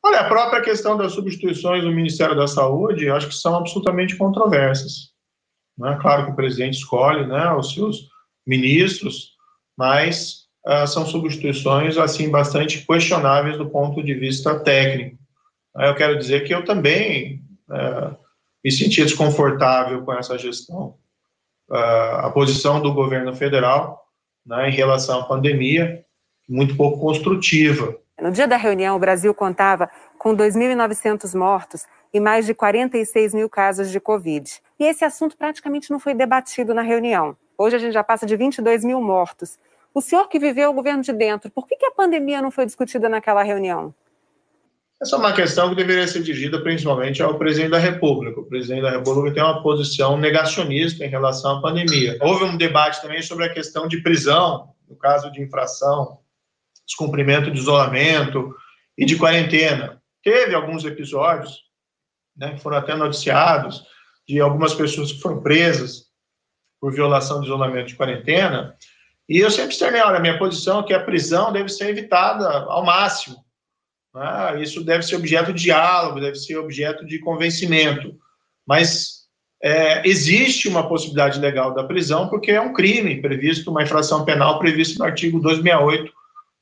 Olha, 0.02 0.20
a 0.20 0.28
própria 0.28 0.62
questão 0.62 0.96
das 0.96 1.12
substituições 1.12 1.82
do 1.82 1.90
Ministério 1.90 2.36
da 2.36 2.46
Saúde, 2.46 3.06
eu 3.06 3.16
acho 3.16 3.28
que 3.28 3.34
são 3.34 3.56
absolutamente 3.56 4.16
controversas. 4.16 5.12
Não 5.76 5.88
é 5.88 6.00
claro 6.00 6.26
que 6.26 6.32
o 6.32 6.36
presidente 6.36 6.78
escolhe 6.78 7.26
né, 7.26 7.52
os 7.52 7.72
seus 7.72 8.08
ministros, 8.46 9.32
mas 9.76 10.47
uh, 10.66 10.86
são 10.86 11.06
substituições 11.06 11.96
assim 11.96 12.30
bastante 12.30 12.84
questionáveis 12.84 13.56
do 13.56 13.68
ponto 13.68 14.02
de 14.02 14.14
vista 14.14 14.58
técnico. 14.60 15.16
eu 15.76 15.94
quero 15.94 16.18
dizer 16.18 16.44
que 16.44 16.54
eu 16.54 16.64
também 16.64 17.42
uh, 17.68 18.16
me 18.64 18.70
senti 18.70 19.02
desconfortável 19.02 20.02
com 20.04 20.12
essa 20.12 20.38
gestão. 20.38 20.96
Uh, 21.70 22.16
a 22.24 22.30
posição 22.30 22.80
do 22.80 22.94
governo 22.94 23.34
federal 23.34 24.08
né, 24.48 24.70
em 24.70 24.72
relação 24.72 25.20
à 25.20 25.24
pandemia, 25.24 26.04
muito 26.48 26.74
pouco 26.76 26.98
construtiva. 26.98 27.94
No 28.20 28.32
dia 28.32 28.48
da 28.48 28.56
reunião, 28.56 28.96
o 28.96 28.98
Brasil 28.98 29.32
contava 29.34 29.88
com 30.18 30.34
2.900 30.34 31.38
mortos 31.38 31.86
e 32.12 32.18
mais 32.18 32.46
de 32.46 32.54
46 32.54 33.34
mil 33.34 33.48
casos 33.48 33.90
de 33.90 34.00
Covid. 34.00 34.50
E 34.80 34.84
esse 34.84 35.04
assunto 35.04 35.36
praticamente 35.36 35.90
não 35.90 36.00
foi 36.00 36.14
debatido 36.14 36.72
na 36.72 36.82
reunião. 36.82 37.36
Hoje 37.56 37.76
a 37.76 37.78
gente 37.78 37.92
já 37.92 38.02
passa 38.02 38.24
de 38.24 38.34
22 38.34 38.84
mil 38.84 39.00
mortos. 39.02 39.58
O 39.98 40.00
senhor 40.00 40.28
que 40.28 40.38
viveu 40.38 40.70
o 40.70 40.72
governo 40.72 41.02
de 41.02 41.12
dentro, 41.12 41.50
por 41.50 41.66
que, 41.66 41.74
que 41.74 41.84
a 41.84 41.90
pandemia 41.90 42.40
não 42.40 42.52
foi 42.52 42.64
discutida 42.64 43.08
naquela 43.08 43.42
reunião? 43.42 43.92
Essa 45.02 45.16
é 45.16 45.18
uma 45.18 45.32
questão 45.32 45.70
que 45.70 45.74
deveria 45.74 46.06
ser 46.06 46.22
dirigida 46.22 46.62
principalmente 46.62 47.20
ao 47.20 47.36
presidente 47.36 47.72
da 47.72 47.80
República. 47.80 48.38
O 48.38 48.44
presidente 48.44 48.82
da 48.82 48.92
República 48.92 49.34
tem 49.34 49.42
uma 49.42 49.60
posição 49.60 50.16
negacionista 50.16 51.04
em 51.04 51.08
relação 51.08 51.58
à 51.58 51.60
pandemia. 51.60 52.16
Houve 52.20 52.44
um 52.44 52.56
debate 52.56 53.02
também 53.02 53.20
sobre 53.22 53.46
a 53.46 53.52
questão 53.52 53.88
de 53.88 54.00
prisão, 54.00 54.72
no 54.88 54.94
caso 54.94 55.32
de 55.32 55.42
infração, 55.42 56.20
descumprimento 56.86 57.50
de 57.50 57.58
isolamento 57.58 58.54
e 58.96 59.04
de 59.04 59.16
quarentena. 59.16 60.00
Teve 60.22 60.54
alguns 60.54 60.84
episódios, 60.84 61.64
né, 62.36 62.54
que 62.54 62.62
foram 62.62 62.76
até 62.76 62.94
noticiados, 62.94 63.82
de 64.28 64.38
algumas 64.38 64.74
pessoas 64.74 65.10
que 65.10 65.20
foram 65.20 65.42
presas 65.42 66.04
por 66.80 66.94
violação 66.94 67.40
de 67.40 67.46
isolamento 67.46 67.88
de 67.88 67.96
quarentena, 67.96 68.76
E 69.28 69.38
eu 69.38 69.50
sempre 69.50 69.72
externei, 69.72 70.00
olha, 70.00 70.20
minha 70.20 70.38
posição 70.38 70.80
é 70.80 70.82
que 70.84 70.94
a 70.94 71.02
prisão 71.02 71.52
deve 71.52 71.68
ser 71.68 71.90
evitada 71.90 72.48
ao 72.48 72.84
máximo. 72.84 73.36
Né? 74.14 74.62
Isso 74.62 74.82
deve 74.82 75.02
ser 75.02 75.16
objeto 75.16 75.52
de 75.52 75.64
diálogo, 75.64 76.20
deve 76.20 76.36
ser 76.36 76.56
objeto 76.56 77.04
de 77.04 77.18
convencimento. 77.18 78.16
Mas 78.66 79.18
é, 79.62 80.06
existe 80.08 80.68
uma 80.68 80.88
possibilidade 80.88 81.38
legal 81.38 81.74
da 81.74 81.84
prisão, 81.84 82.28
porque 82.28 82.52
é 82.52 82.60
um 82.60 82.72
crime 82.72 83.20
previsto, 83.20 83.70
uma 83.70 83.82
infração 83.82 84.24
penal 84.24 84.58
prevista 84.58 84.98
no 84.98 85.04
artigo 85.04 85.38
268 85.40 86.12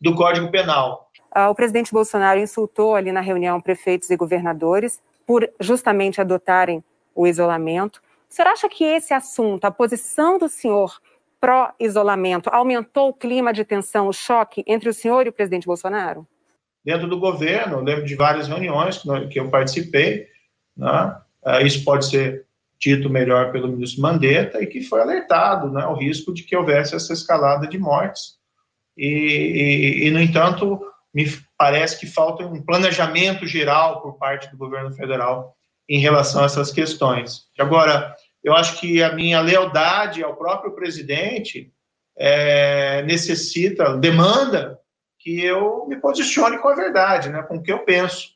do 0.01 0.15
Código 0.15 0.51
Penal. 0.51 1.11
Ah, 1.31 1.51
o 1.51 1.55
presidente 1.55 1.93
Bolsonaro 1.93 2.41
insultou 2.41 2.95
ali 2.95 3.13
na 3.13 3.21
reunião 3.21 3.61
prefeitos 3.61 4.11
e 4.11 4.17
governadores 4.17 5.01
por 5.27 5.49
justamente 5.61 6.21
adotarem 6.21 6.83
o 7.15 7.27
isolamento. 7.27 8.03
O 8.29 8.35
senhor 8.35 8.49
acha 8.49 8.69
que 8.69 8.85
esse 8.85 9.13
assunto, 9.13 9.65
a 9.65 9.71
posição 9.71 10.39
do 10.39 10.49
senhor 10.49 10.99
pró-isolamento, 11.41 12.51
aumentou 12.53 13.09
o 13.09 13.15
clima 13.15 13.53
de 13.53 13.65
tensão, 13.65 14.09
o 14.09 14.13
choque 14.13 14.65
entre 14.67 14.89
o 14.89 14.95
senhor 14.95 15.27
e 15.27 15.29
o 15.29 15.33
presidente 15.33 15.67
Bolsonaro? 15.67 16.27
Dentro 16.85 17.09
do 17.09 17.19
governo, 17.19 17.81
lembro 17.81 18.05
de 18.05 18.15
várias 18.15 18.49
reuniões 18.49 19.03
que 19.31 19.41
eu 19.41 19.51
participei, 19.51 20.29
né? 20.77 21.17
Ah, 21.45 21.63
isso 21.63 21.85
pode 21.85 22.07
ser 22.07 22.45
dito 22.79 23.09
melhor 23.09 23.53
pelo 23.53 23.69
ministro 23.69 24.03
Mandetta 24.03 24.61
e 24.61 24.67
que 24.67 24.83
foi 24.83 25.01
alertado 25.01 25.71
né, 25.71 25.87
o 25.87 25.95
risco 25.95 26.35
de 26.35 26.43
que 26.43 26.57
houvesse 26.57 26.95
essa 26.95 27.13
escalada 27.13 27.67
de 27.67 27.79
mortes. 27.79 28.35
E, 28.97 29.07
e, 29.07 30.07
e, 30.07 30.11
no 30.11 30.21
entanto, 30.21 30.81
me 31.15 31.25
parece 31.57 32.01
que 32.01 32.07
falta 32.07 32.45
um 32.45 32.61
planejamento 32.61 33.47
geral 33.47 34.03
por 34.03 34.19
parte 34.19 34.51
do 34.51 34.57
governo 34.57 34.93
federal 34.93 35.55
em 35.89 36.01
relação 36.01 36.43
a 36.43 36.47
essas 36.47 36.73
questões. 36.73 37.45
Agora, 37.59 38.15
eu 38.47 38.55
acho 38.55 38.78
que 38.78 39.02
a 39.02 39.12
minha 39.12 39.40
lealdade 39.40 40.23
ao 40.23 40.36
próprio 40.36 40.73
presidente 40.73 41.73
é, 42.16 43.02
necessita, 43.02 43.97
demanda 43.97 44.78
que 45.18 45.44
eu 45.44 45.85
me 45.89 45.97
posicione 45.97 46.56
com 46.59 46.68
a 46.68 46.74
verdade, 46.77 47.28
né, 47.28 47.43
com 47.43 47.56
o 47.56 47.62
que 47.62 47.73
eu 47.73 47.81
penso, 47.81 48.28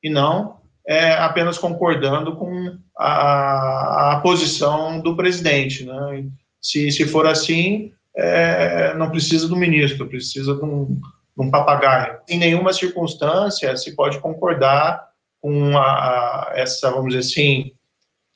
e 0.00 0.08
não 0.08 0.60
é, 0.86 1.14
apenas 1.14 1.58
concordando 1.58 2.36
com 2.36 2.78
a, 2.96 4.12
a, 4.12 4.20
posição 4.20 5.00
do 5.00 5.16
presidente. 5.16 5.84
Né? 5.84 6.26
Se, 6.62 6.92
se 6.92 7.04
for 7.04 7.26
assim, 7.26 7.92
é, 8.16 8.94
não 8.94 9.10
precisa 9.10 9.48
do 9.48 9.56
ministro, 9.56 10.08
precisa 10.08 10.54
de 10.54 10.64
um, 10.64 10.84
de 10.84 11.00
um, 11.44 11.50
papagaio. 11.50 12.20
Em 12.28 12.38
nenhuma 12.38 12.72
circunstância 12.72 13.76
se 13.76 13.96
pode 13.96 14.20
concordar 14.20 15.04
com 15.42 15.76
a, 15.76 15.82
a, 15.82 16.52
essa, 16.54 16.88
vamos 16.90 17.14
dizer 17.14 17.26
assim, 17.28 17.72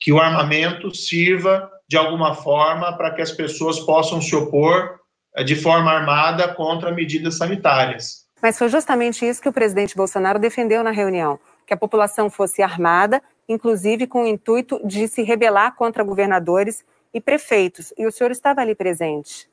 que 0.01 0.11
o 0.11 0.19
armamento 0.19 0.93
sirva 0.93 1.69
de 1.87 1.95
alguma 1.95 2.33
forma 2.33 2.97
para 2.97 3.11
que 3.11 3.21
as 3.21 3.31
pessoas 3.31 3.79
possam 3.79 4.19
se 4.19 4.35
opor 4.35 4.99
é, 5.35 5.43
de 5.43 5.55
forma 5.55 5.91
armada 5.91 6.47
contra 6.55 6.91
medidas 6.91 7.37
sanitárias. 7.37 8.25
Mas 8.41 8.57
foi 8.57 8.67
justamente 8.67 9.23
isso 9.23 9.41
que 9.41 9.47
o 9.47 9.53
presidente 9.53 9.95
Bolsonaro 9.95 10.39
defendeu 10.39 10.83
na 10.83 10.89
reunião 10.89 11.39
que 11.71 11.73
a 11.73 11.77
população 11.77 12.29
fosse 12.29 12.61
armada, 12.61 13.21
inclusive 13.47 14.05
com 14.05 14.23
o 14.23 14.27
intuito 14.27 14.85
de 14.85 15.07
se 15.07 15.21
rebelar 15.21 15.75
contra 15.75 16.03
governadores 16.03 16.83
e 17.13 17.21
prefeitos. 17.21 17.93
E 17.97 18.05
o 18.05 18.11
senhor 18.11 18.31
estava 18.31 18.59
ali 18.59 18.75
presente. 18.75 19.47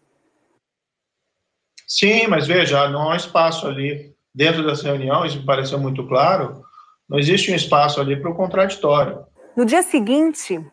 Sim, 1.87 2.27
mas 2.27 2.47
veja, 2.47 2.89
não 2.89 3.11
há 3.11 3.17
espaço 3.17 3.69
ali 3.69 4.17
dentro 4.35 4.67
dessa 4.67 4.89
reunião, 4.89 5.25
isso 5.25 5.39
me 5.39 5.47
pareceu 5.47 5.79
muito 5.79 6.07
claro, 6.09 6.63
não 7.09 7.19
existe 7.19 7.53
um 7.53 7.55
espaço 7.55 8.01
ali 8.01 8.21
para 8.21 8.31
o 8.31 8.35
contraditório. 8.35 9.25
No 9.59 9.65
dia 9.65 9.83
seguinte, 9.83 10.65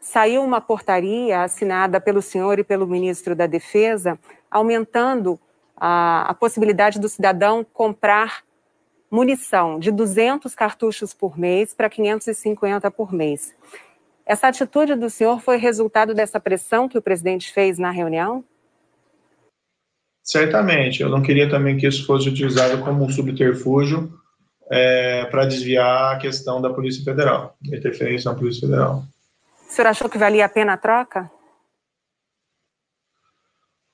saiu 0.00 0.42
uma 0.42 0.62
portaria 0.62 1.42
assinada 1.42 2.00
pelo 2.00 2.22
senhor 2.22 2.58
e 2.58 2.64
pelo 2.64 2.86
ministro 2.86 3.36
da 3.36 3.46
Defesa, 3.46 4.18
aumentando 4.50 5.38
a, 5.76 6.22
a 6.22 6.32
possibilidade 6.32 6.98
do 6.98 7.06
cidadão 7.06 7.62
comprar 7.62 8.42
munição 9.10 9.78
de 9.78 9.90
200 9.90 10.54
cartuchos 10.54 11.12
por 11.12 11.38
mês 11.38 11.74
para 11.74 11.90
550 11.90 12.90
por 12.90 13.12
mês. 13.12 13.54
Essa 14.24 14.48
atitude 14.48 14.94
do 14.94 15.10
senhor 15.10 15.42
foi 15.42 15.58
resultado 15.58 16.14
dessa 16.14 16.40
pressão 16.40 16.88
que 16.88 16.96
o 16.96 17.02
presidente 17.02 17.52
fez 17.52 17.78
na 17.78 17.90
reunião? 17.90 18.42
Certamente. 20.22 21.02
Eu 21.02 21.10
não 21.10 21.20
queria 21.20 21.50
também 21.50 21.76
que 21.76 21.86
isso 21.86 22.06
fosse 22.06 22.30
utilizado 22.30 22.82
como 22.82 23.04
um 23.04 23.10
subterfúgio 23.10 24.18
é, 24.70 25.24
para 25.26 25.46
desviar 25.46 26.14
a 26.14 26.18
questão 26.18 26.62
da 26.62 26.70
Polícia 26.70 27.02
Federal, 27.04 27.56
da 27.60 27.76
interferência 27.76 28.30
na 28.30 28.38
Polícia 28.38 28.68
Federal. 28.68 29.04
O 29.68 29.72
senhor 29.72 29.88
achou 29.88 30.08
que 30.08 30.18
valia 30.18 30.44
a 30.44 30.48
pena 30.48 30.74
a 30.74 30.76
troca? 30.76 31.30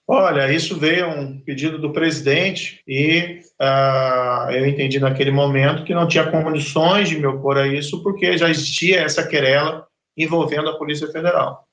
Olha, 0.08 0.52
isso 0.52 0.78
veio 0.78 1.08
um 1.08 1.40
pedido 1.40 1.78
do 1.78 1.92
presidente 1.92 2.80
e 2.86 3.40
uh, 3.60 4.50
eu 4.52 4.64
entendi 4.64 5.00
naquele 5.00 5.32
momento 5.32 5.82
que 5.82 5.94
não 5.94 6.06
tinha 6.06 6.30
condições 6.30 7.08
de 7.08 7.18
me 7.18 7.26
opor 7.26 7.58
a 7.58 7.66
isso 7.66 8.00
porque 8.04 8.38
já 8.38 8.48
existia 8.48 9.00
essa 9.00 9.26
querela 9.26 9.84
envolvendo 10.16 10.70
a 10.70 10.78
Polícia 10.78 11.08
Federal. 11.08 11.66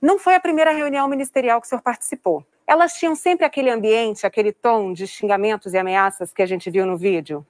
Não 0.00 0.18
foi 0.18 0.34
a 0.34 0.40
primeira 0.40 0.72
reunião 0.72 1.06
ministerial 1.06 1.60
que 1.60 1.66
o 1.68 1.70
senhor 1.70 1.82
participou. 1.82 2.44
Elas 2.66 2.94
tinham 2.94 3.14
sempre 3.14 3.46
aquele 3.46 3.70
ambiente, 3.70 4.26
aquele 4.26 4.52
tom 4.52 4.92
de 4.92 5.06
xingamentos 5.06 5.72
e 5.72 5.78
ameaças 5.78 6.32
que 6.32 6.42
a 6.42 6.46
gente 6.46 6.68
viu 6.68 6.84
no 6.84 6.96
vídeo? 6.96 7.46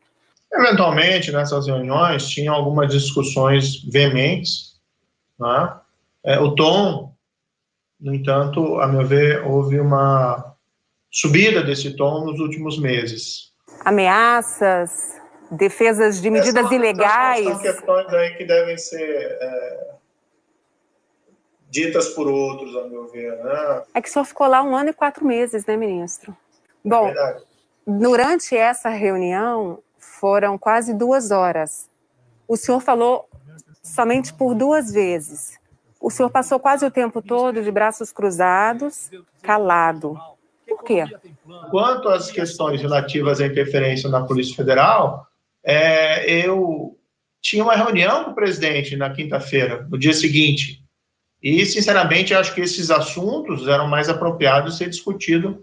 Eventualmente, 0.54 1.32
nessas 1.32 1.66
reuniões, 1.66 2.28
tinham 2.28 2.54
algumas 2.54 2.92
discussões 2.92 3.82
veementes. 3.90 4.80
Né? 5.38 5.76
É, 6.24 6.38
o 6.38 6.54
tom 6.54 7.12
no 8.02 8.12
entanto, 8.12 8.80
a 8.80 8.88
meu 8.88 9.06
ver, 9.06 9.46
houve 9.46 9.78
uma 9.78 10.56
subida 11.08 11.62
desse 11.62 11.96
tom 11.96 12.24
nos 12.24 12.40
últimos 12.40 12.76
meses. 12.76 13.52
Ameaças, 13.84 15.20
defesas 15.48 16.20
de 16.20 16.28
medidas 16.28 16.64
Essas 16.64 16.72
ilegais. 16.72 17.44
São 17.44 17.58
questões 17.60 18.08
aí 18.08 18.34
que 18.34 18.44
devem 18.44 18.76
ser 18.76 19.38
é, 19.40 19.90
ditas 21.70 22.08
por 22.08 22.26
outros, 22.26 22.74
a 22.76 22.88
meu 22.88 23.06
ver. 23.06 23.36
Né? 23.36 23.82
É 23.94 24.02
que 24.02 24.10
só 24.10 24.24
ficou 24.24 24.48
lá 24.48 24.64
um 24.64 24.74
ano 24.74 24.90
e 24.90 24.92
quatro 24.92 25.24
meses, 25.24 25.64
né, 25.64 25.76
ministro? 25.76 26.36
É 26.84 26.88
Bom, 26.88 27.06
é 27.08 27.40
durante 27.86 28.56
essa 28.56 28.88
reunião 28.88 29.78
foram 30.22 30.56
quase 30.56 30.94
duas 30.94 31.32
horas. 31.32 31.90
O 32.46 32.56
senhor 32.56 32.78
falou 32.78 33.28
somente 33.82 34.32
por 34.32 34.54
duas 34.54 34.92
vezes. 34.92 35.58
O 36.00 36.10
senhor 36.10 36.30
passou 36.30 36.60
quase 36.60 36.86
o 36.86 36.92
tempo 36.92 37.20
todo 37.20 37.60
de 37.60 37.72
braços 37.72 38.12
cruzados, 38.12 39.10
calado. 39.42 40.16
Por 40.64 40.84
quê? 40.84 41.04
Quanto 41.72 42.08
às 42.08 42.30
questões 42.30 42.80
relativas 42.80 43.40
à 43.40 43.46
interferência 43.46 44.08
na 44.08 44.24
Polícia 44.24 44.54
Federal, 44.54 45.26
é, 45.64 46.30
eu 46.30 46.96
tinha 47.40 47.64
uma 47.64 47.74
reunião 47.74 48.22
com 48.22 48.30
o 48.30 48.34
presidente 48.34 48.96
na 48.96 49.10
quinta-feira, 49.10 49.88
no 49.90 49.98
dia 49.98 50.14
seguinte. 50.14 50.84
E, 51.42 51.66
sinceramente, 51.66 52.32
acho 52.32 52.54
que 52.54 52.60
esses 52.60 52.92
assuntos 52.92 53.66
eram 53.66 53.88
mais 53.88 54.08
apropriados 54.08 54.78
ser 54.78 54.88
discutidos 54.88 55.56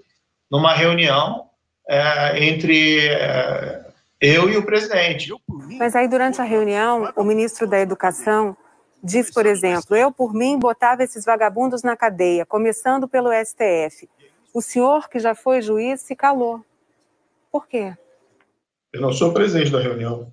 numa 0.52 0.74
reunião 0.74 1.46
é, 1.88 2.44
entre 2.44 3.08
é, 3.08 3.89
eu 4.22 4.50
e 4.50 4.58
o 4.58 4.66
presidente. 4.66 5.32
Mas 5.78 5.96
aí, 5.96 6.08
durante 6.08 6.42
a 6.42 6.44
reunião, 6.44 7.12
o 7.16 7.24
ministro 7.24 7.68
da 7.68 7.80
Educação 7.80 8.56
Diz, 9.02 9.32
por 9.32 9.46
exemplo, 9.46 9.96
eu 9.96 10.12
por 10.12 10.34
mim 10.34 10.60
botava 10.60 11.04
esses 11.04 11.24
vagabundos 11.24 11.84
na 11.84 11.96
cadeia, 11.96 12.46
começando 12.46 13.08
pelo 13.08 13.30
STF. 13.32 14.10
O 14.54 14.62
senhor, 14.62 15.10
que 15.10 15.20
já 15.20 15.34
foi 15.34 15.62
juiz, 15.62 16.02
se 16.02 16.16
calou. 16.16 16.64
Por 17.50 17.66
quê? 17.66 17.94
Eu 18.92 19.02
não 19.02 19.14
sou 19.14 19.34
presidente 19.34 19.72
da 19.72 19.80
reunião. 19.80 20.32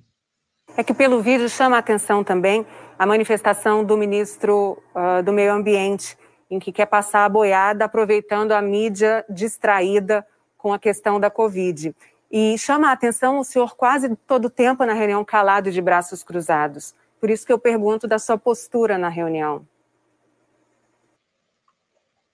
É 0.76 0.82
que 0.82 0.92
pelo 0.92 1.22
vídeo 1.22 1.48
chama 1.48 1.76
a 1.76 1.78
atenção 1.78 2.24
também 2.24 2.66
a 2.98 3.06
manifestação 3.06 3.84
do 3.84 3.96
ministro 3.96 4.82
uh, 4.94 5.22
do 5.22 5.32
Meio 5.32 5.52
Ambiente, 5.52 6.18
em 6.50 6.58
que 6.58 6.72
quer 6.72 6.86
passar 6.86 7.24
a 7.24 7.28
boiada 7.28 7.84
aproveitando 7.84 8.52
a 8.52 8.60
mídia 8.60 9.24
distraída 9.28 10.26
com 10.56 10.72
a 10.72 10.78
questão 10.78 11.20
da 11.20 11.30
Covid. 11.30 11.94
E 12.30 12.58
chama 12.58 12.88
a 12.88 12.92
atenção 12.92 13.38
o 13.38 13.44
senhor 13.44 13.76
quase 13.76 14.14
todo 14.26 14.46
o 14.46 14.50
tempo 14.50 14.84
na 14.84 14.92
reunião 14.92 15.24
calado 15.24 15.70
de 15.70 15.80
braços 15.80 16.22
cruzados. 16.22 16.94
Por 17.20 17.30
isso 17.30 17.46
que 17.46 17.52
eu 17.52 17.58
pergunto 17.58 18.06
da 18.06 18.18
sua 18.18 18.36
postura 18.36 18.98
na 18.98 19.08
reunião. 19.08 19.66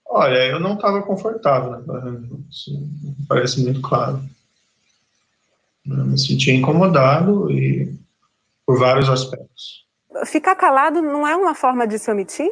Olha, 0.06 0.44
eu 0.46 0.60
não 0.60 0.74
estava 0.74 1.02
confortável 1.02 1.70
naquela 1.70 2.00
reunião, 2.00 2.44
isso 2.50 2.70
parece 3.26 3.62
muito 3.62 3.80
claro. 3.80 4.22
Eu 5.86 6.04
me 6.04 6.18
sentia 6.18 6.54
incomodado 6.54 7.50
e 7.50 7.98
por 8.66 8.78
vários 8.78 9.08
aspectos. 9.08 9.86
Ficar 10.26 10.54
calado 10.54 11.00
não 11.00 11.26
é 11.26 11.34
uma 11.34 11.54
forma 11.54 11.86
de 11.86 11.98
se 11.98 12.10
omitir? 12.10 12.50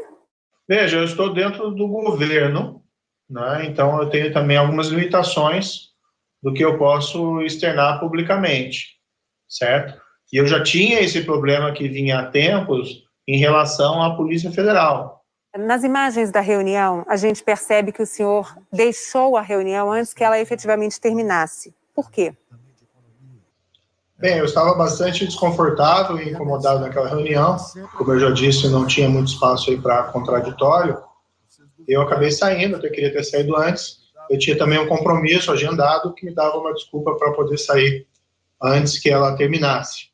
Veja, 0.66 0.98
eu 0.98 1.04
estou 1.04 1.34
dentro 1.34 1.70
do 1.70 1.86
governo, 1.86 2.82
né? 3.28 3.66
então 3.66 4.00
eu 4.00 4.08
tenho 4.08 4.32
também 4.32 4.56
algumas 4.56 4.88
limitações 4.88 5.89
do 6.42 6.52
que 6.52 6.64
eu 6.64 6.78
posso 6.78 7.40
externar 7.42 8.00
publicamente, 8.00 8.96
certo? 9.48 10.00
E 10.32 10.36
eu 10.36 10.46
já 10.46 10.62
tinha 10.62 11.00
esse 11.00 11.22
problema 11.22 11.72
que 11.72 11.88
vinha 11.88 12.20
há 12.20 12.26
tempos 12.26 13.04
em 13.26 13.38
relação 13.38 14.02
à 14.02 14.16
Polícia 14.16 14.50
Federal. 14.50 15.20
Nas 15.56 15.82
imagens 15.82 16.30
da 16.30 16.40
reunião, 16.40 17.04
a 17.08 17.16
gente 17.16 17.42
percebe 17.42 17.90
que 17.90 18.02
o 18.02 18.06
senhor 18.06 18.56
deixou 18.72 19.36
a 19.36 19.42
reunião 19.42 19.90
antes 19.90 20.14
que 20.14 20.22
ela 20.22 20.38
efetivamente 20.38 21.00
terminasse. 21.00 21.74
Por 21.92 22.10
quê? 22.10 22.32
Bem, 24.16 24.36
eu 24.36 24.44
estava 24.44 24.74
bastante 24.74 25.24
desconfortável 25.24 26.18
e 26.18 26.30
incomodado 26.30 26.80
naquela 26.80 27.08
reunião. 27.08 27.56
Como 27.96 28.12
eu 28.12 28.20
já 28.20 28.30
disse, 28.30 28.68
não 28.68 28.86
tinha 28.86 29.08
muito 29.08 29.32
espaço 29.32 29.70
aí 29.70 29.80
para 29.80 30.04
contraditório. 30.04 30.98
Eu 31.88 32.02
acabei 32.02 32.30
saindo, 32.30 32.76
eu 32.76 32.92
queria 32.92 33.12
ter 33.12 33.24
saído 33.24 33.56
antes. 33.56 33.99
Eu 34.30 34.38
tinha 34.38 34.56
também 34.56 34.78
um 34.78 34.86
compromisso 34.86 35.50
agendado 35.50 36.14
que 36.14 36.24
me 36.24 36.32
dava 36.32 36.56
uma 36.56 36.72
desculpa 36.72 37.16
para 37.16 37.32
poder 37.32 37.58
sair 37.58 38.06
antes 38.62 38.96
que 38.96 39.10
ela 39.10 39.36
terminasse. 39.36 40.08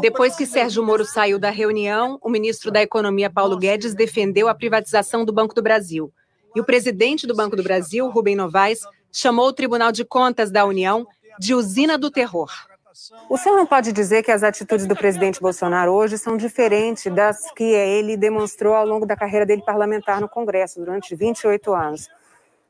Depois 0.00 0.34
que 0.34 0.46
Sérgio 0.46 0.82
Moro 0.82 1.04
saiu 1.04 1.38
da 1.38 1.50
reunião, 1.50 2.18
o 2.22 2.30
ministro 2.30 2.70
da 2.70 2.80
Economia, 2.82 3.28
Paulo 3.28 3.58
Guedes, 3.58 3.94
defendeu 3.94 4.48
a 4.48 4.54
privatização 4.54 5.26
do 5.26 5.32
Banco 5.32 5.54
do 5.54 5.62
Brasil. 5.62 6.10
E 6.56 6.60
o 6.60 6.64
presidente 6.64 7.26
do 7.26 7.34
Banco 7.34 7.54
do 7.54 7.62
Brasil, 7.62 8.08
Rubem 8.08 8.36
Novaes, 8.36 8.80
chamou 9.12 9.48
o 9.48 9.52
Tribunal 9.52 9.92
de 9.92 10.04
Contas 10.04 10.50
da 10.50 10.64
União 10.64 11.06
de 11.38 11.54
usina 11.54 11.98
do 11.98 12.10
terror. 12.10 12.50
O 13.28 13.36
senhor 13.36 13.56
não 13.56 13.66
pode 13.66 13.92
dizer 13.92 14.22
que 14.22 14.30
as 14.30 14.42
atitudes 14.42 14.86
do 14.86 14.94
presidente 14.94 15.40
Bolsonaro 15.40 15.92
hoje 15.92 16.16
são 16.16 16.36
diferentes 16.36 17.12
das 17.12 17.50
que 17.52 17.64
ele 17.64 18.16
demonstrou 18.16 18.72
ao 18.72 18.86
longo 18.86 19.04
da 19.04 19.16
carreira 19.16 19.44
dele 19.44 19.62
parlamentar 19.62 20.20
no 20.20 20.28
Congresso, 20.28 20.78
durante 20.78 21.14
28 21.14 21.74
anos. 21.74 22.08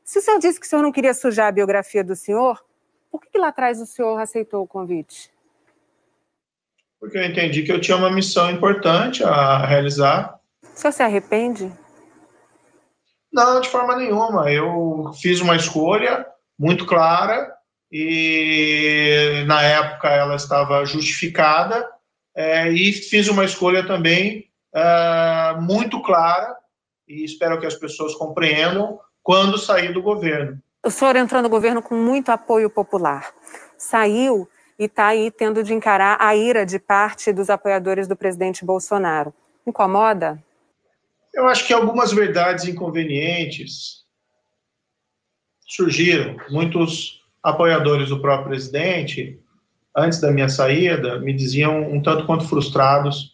Se 0.05 0.19
o 0.19 0.21
senhor 0.21 0.39
disse 0.39 0.59
que 0.59 0.67
o 0.67 0.69
senhor 0.69 0.83
não 0.83 0.91
queria 0.91 1.15
sujar 1.15 1.47
a 1.47 1.51
biografia 1.51 2.03
do 2.03 2.15
senhor, 2.15 2.63
por 3.09 3.19
que, 3.19 3.31
que 3.31 3.39
lá 3.39 3.47
atrás 3.47 3.81
o 3.81 3.87
senhor 3.87 4.19
aceitou 4.19 4.61
o 4.61 4.67
convite? 4.67 5.31
Porque 6.99 7.17
eu 7.17 7.25
entendi 7.25 7.63
que 7.63 7.71
eu 7.71 7.81
tinha 7.81 7.97
uma 7.97 8.11
missão 8.11 8.51
importante 8.51 9.23
a 9.23 9.65
realizar. 9.65 10.39
O 10.63 10.77
senhor 10.77 10.91
se 10.91 11.01
arrepende? 11.01 11.73
Não, 13.33 13.59
de 13.59 13.67
forma 13.67 13.95
nenhuma. 13.95 14.51
Eu 14.51 15.11
fiz 15.19 15.41
uma 15.41 15.55
escolha 15.55 16.23
muito 16.57 16.85
clara 16.85 17.51
e 17.91 19.43
na 19.47 19.63
época 19.63 20.07
ela 20.07 20.35
estava 20.35 20.85
justificada 20.85 21.89
é, 22.35 22.69
e 22.71 22.93
fiz 22.93 23.27
uma 23.27 23.43
escolha 23.43 23.85
também 23.85 24.51
é, 24.73 25.55
muito 25.59 25.99
clara 26.03 26.55
e 27.07 27.23
espero 27.23 27.59
que 27.59 27.65
as 27.65 27.75
pessoas 27.75 28.13
compreendam 28.13 28.99
quando 29.25 29.57
sair 29.57 29.91
do 29.91 30.03
governo. 30.03 30.61
O 30.85 30.91
senhor 30.91 31.15
entrou 31.15 31.41
no 31.41 31.49
governo 31.49 31.81
com 31.81 31.95
muito 31.95 32.29
apoio 32.29 32.69
popular. 32.69 33.33
Saiu 33.75 34.47
e 34.77 34.85
está 34.85 35.07
aí 35.07 35.31
tendo 35.31 35.63
de 35.63 35.73
encarar 35.73 36.15
a 36.21 36.35
ira 36.35 36.63
de 36.63 36.77
parte 36.77 37.33
dos 37.33 37.49
apoiadores 37.49 38.07
do 38.07 38.15
presidente 38.15 38.63
Bolsonaro. 38.63 39.33
Incomoda? 39.65 40.41
Eu 41.33 41.47
acho 41.47 41.65
que 41.65 41.73
algumas 41.73 42.13
verdades 42.13 42.65
inconvenientes 42.65 44.05
surgiram. 45.67 46.37
Muitos 46.51 47.19
apoiadores 47.41 48.09
do 48.09 48.21
próprio 48.21 48.49
presidente, 48.49 49.39
antes 49.97 50.21
da 50.21 50.29
minha 50.29 50.49
saída, 50.49 51.19
me 51.19 51.33
diziam 51.33 51.81
um 51.91 51.99
tanto 51.99 52.27
quanto 52.27 52.47
frustrados 52.47 53.33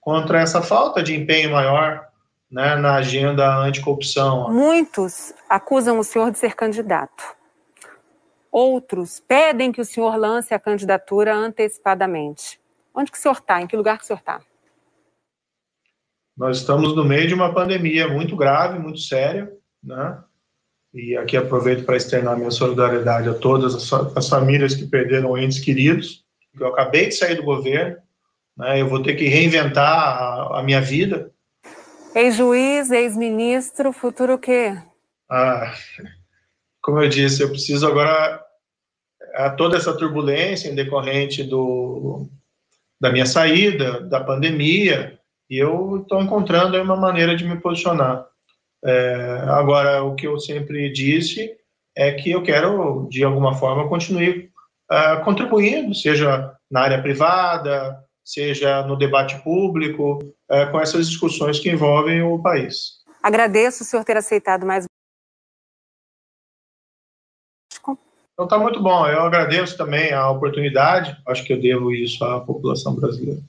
contra 0.00 0.40
essa 0.40 0.60
falta 0.60 1.00
de 1.00 1.14
empenho 1.14 1.52
maior 1.52 2.07
né, 2.50 2.76
na 2.76 2.94
agenda 2.94 3.58
anticorrupção. 3.58 4.50
Muitos 4.50 5.32
acusam 5.48 5.98
o 5.98 6.04
senhor 6.04 6.30
de 6.30 6.38
ser 6.38 6.54
candidato. 6.54 7.36
Outros 8.50 9.20
pedem 9.20 9.70
que 9.70 9.80
o 9.80 9.84
senhor 9.84 10.16
lance 10.16 10.54
a 10.54 10.58
candidatura 10.58 11.34
antecipadamente. 11.34 12.58
Onde 12.94 13.12
que 13.12 13.18
o 13.18 13.20
senhor 13.20 13.34
está? 13.34 13.60
Em 13.60 13.66
que 13.66 13.76
lugar 13.76 13.98
que 13.98 14.04
o 14.04 14.06
senhor 14.06 14.18
está? 14.18 14.40
Nós 16.36 16.58
estamos 16.58 16.94
no 16.94 17.04
meio 17.04 17.28
de 17.28 17.34
uma 17.34 17.52
pandemia 17.52 18.08
muito 18.08 18.36
grave, 18.36 18.78
muito 18.78 19.00
séria, 19.00 19.52
né? 19.82 20.22
E 20.94 21.16
aqui 21.16 21.36
aproveito 21.36 21.84
para 21.84 21.96
externar 21.96 22.36
minha 22.36 22.50
solidariedade 22.50 23.28
a 23.28 23.34
todas 23.34 23.74
as, 23.74 24.16
as 24.16 24.28
famílias 24.28 24.74
que 24.74 24.86
perderam 24.86 25.36
entes 25.36 25.58
queridos. 25.58 26.24
Eu 26.58 26.68
acabei 26.68 27.08
de 27.08 27.14
sair 27.14 27.34
do 27.34 27.42
governo, 27.42 27.98
né? 28.56 28.80
Eu 28.80 28.88
vou 28.88 29.02
ter 29.02 29.14
que 29.14 29.28
reinventar 29.28 29.86
a, 29.86 30.60
a 30.60 30.62
minha 30.62 30.80
vida. 30.80 31.30
Ex-juiz, 32.14 32.90
ex-ministro, 32.90 33.92
futuro 33.92 34.34
o 34.34 34.38
quê? 34.38 34.76
Ah, 35.30 35.74
como 36.82 37.00
eu 37.02 37.08
disse, 37.08 37.42
eu 37.42 37.50
preciso 37.50 37.86
agora 37.86 38.42
a 39.34 39.50
toda 39.50 39.76
essa 39.76 39.96
turbulência 39.96 40.68
em 40.68 40.74
decorrente 40.74 41.44
do, 41.44 42.26
da 43.00 43.12
minha 43.12 43.26
saída, 43.26 44.00
da 44.00 44.20
pandemia, 44.20 45.18
e 45.50 45.56
eu 45.58 46.00
estou 46.02 46.20
encontrando 46.22 46.80
uma 46.80 46.96
maneira 46.96 47.36
de 47.36 47.44
me 47.44 47.60
posicionar. 47.60 48.26
É, 48.84 49.44
agora, 49.48 50.02
o 50.02 50.14
que 50.14 50.26
eu 50.26 50.38
sempre 50.38 50.90
disse 50.90 51.56
é 51.96 52.12
que 52.12 52.30
eu 52.30 52.42
quero, 52.42 53.08
de 53.10 53.24
alguma 53.24 53.54
forma, 53.54 53.88
continuar 53.88 54.28
uh, 54.28 55.24
contribuindo, 55.24 55.94
seja 55.94 56.54
na 56.70 56.80
área 56.80 57.02
privada, 57.02 57.98
seja 58.28 58.82
no 58.82 58.94
debate 58.94 59.42
público, 59.42 60.18
uh, 60.50 60.70
com 60.70 60.78
essas 60.78 61.08
discussões 61.08 61.58
que 61.58 61.70
envolvem 61.70 62.20
o 62.22 62.38
país. 62.42 62.98
Agradeço 63.22 63.82
o 63.82 63.86
senhor 63.86 64.04
ter 64.04 64.18
aceitado 64.18 64.66
mais 64.66 64.84
Então 68.34 68.46
tá 68.46 68.58
muito 68.58 68.82
bom. 68.82 69.06
Eu 69.06 69.22
agradeço 69.22 69.76
também 69.76 70.12
a 70.12 70.30
oportunidade. 70.30 71.16
Acho 71.26 71.42
que 71.44 71.54
eu 71.54 71.60
devo 71.60 71.90
isso 71.90 72.22
à 72.22 72.40
população 72.40 72.94
brasileira. 72.94 73.40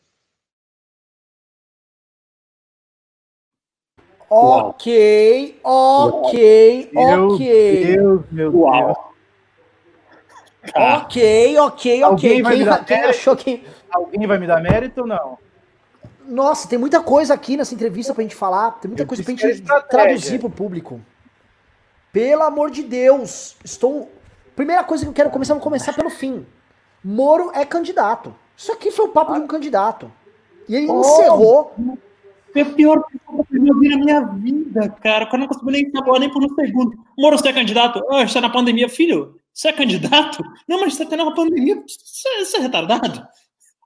Ok, 4.29 5.59
ok, 5.63 6.89
Meu 6.93 7.27
ok. 7.33 7.85
Deus, 7.85 8.31
meu 8.31 8.55
Uau. 8.55 9.13
Ok, 10.75 11.57
ok, 11.57 12.03
ok. 12.03 12.43
Quem, 12.43 12.85
quem 12.85 13.03
achou 13.03 13.35
que. 13.35 13.63
Alguém 13.91 14.27
vai 14.27 14.37
me 14.37 14.47
dar 14.47 14.61
mérito 14.61 15.01
ou 15.01 15.07
não? 15.07 15.37
Nossa, 16.25 16.67
tem 16.67 16.77
muita 16.77 17.01
coisa 17.01 17.33
aqui 17.33 17.57
nessa 17.57 17.73
entrevista 17.73 18.13
pra 18.13 18.21
gente 18.21 18.35
falar. 18.35 18.71
Tem 18.73 18.87
muita 18.89 19.03
Eu 19.03 19.07
coisa 19.07 19.23
pra 19.23 19.33
gente 19.33 19.63
traduzir 19.89 20.39
pro 20.39 20.49
público. 20.49 21.01
Pelo 22.11 22.43
amor 22.43 22.69
de 22.71 22.83
Deus. 22.83 23.55
Estou. 23.63 24.11
Primeira 24.55 24.83
coisa 24.83 25.03
que 25.05 25.09
eu 25.09 25.13
quero 25.13 25.29
começar, 25.29 25.53
vamos 25.53 25.63
começar 25.63 25.93
pelo 25.93 26.09
fim. 26.09 26.45
Moro 27.03 27.51
é 27.53 27.65
candidato. 27.65 28.35
Isso 28.55 28.71
aqui 28.71 28.91
foi 28.91 29.05
o 29.05 29.09
papo 29.09 29.33
de 29.33 29.39
um 29.39 29.47
candidato. 29.47 30.11
E 30.67 30.75
ele 30.75 30.87
Oh. 30.89 30.99
encerrou. 30.99 31.73
Foi 32.51 32.61
a 32.63 32.65
pior 32.65 33.03
pessoa 33.05 33.45
que 33.45 33.57
eu 33.57 33.79
vi 33.79 33.89
na 33.89 33.97
minha 33.97 34.21
vida, 34.21 34.89
cara. 35.01 35.25
O 35.25 35.27
cara 35.29 35.37
não 35.37 35.47
conseguiu 35.47 35.71
nem 35.71 35.91
trabalhar 35.91 36.19
nem 36.19 36.31
por 36.31 36.43
um 36.43 36.55
segundo. 36.55 36.97
Moro, 37.17 37.37
você 37.37 37.49
é 37.49 37.53
candidato? 37.53 38.03
Ah, 38.11 38.23
está 38.23 38.41
na 38.41 38.49
pandemia. 38.49 38.89
Filho, 38.89 39.39
você 39.53 39.69
é 39.69 39.73
candidato? 39.73 40.43
Não, 40.67 40.81
mas 40.81 40.95
você 40.95 41.03
está 41.03 41.15
na 41.15 41.31
pandemia. 41.31 41.75
Você, 41.87 42.43
você 42.45 42.57
é 42.57 42.61
retardado? 42.61 43.27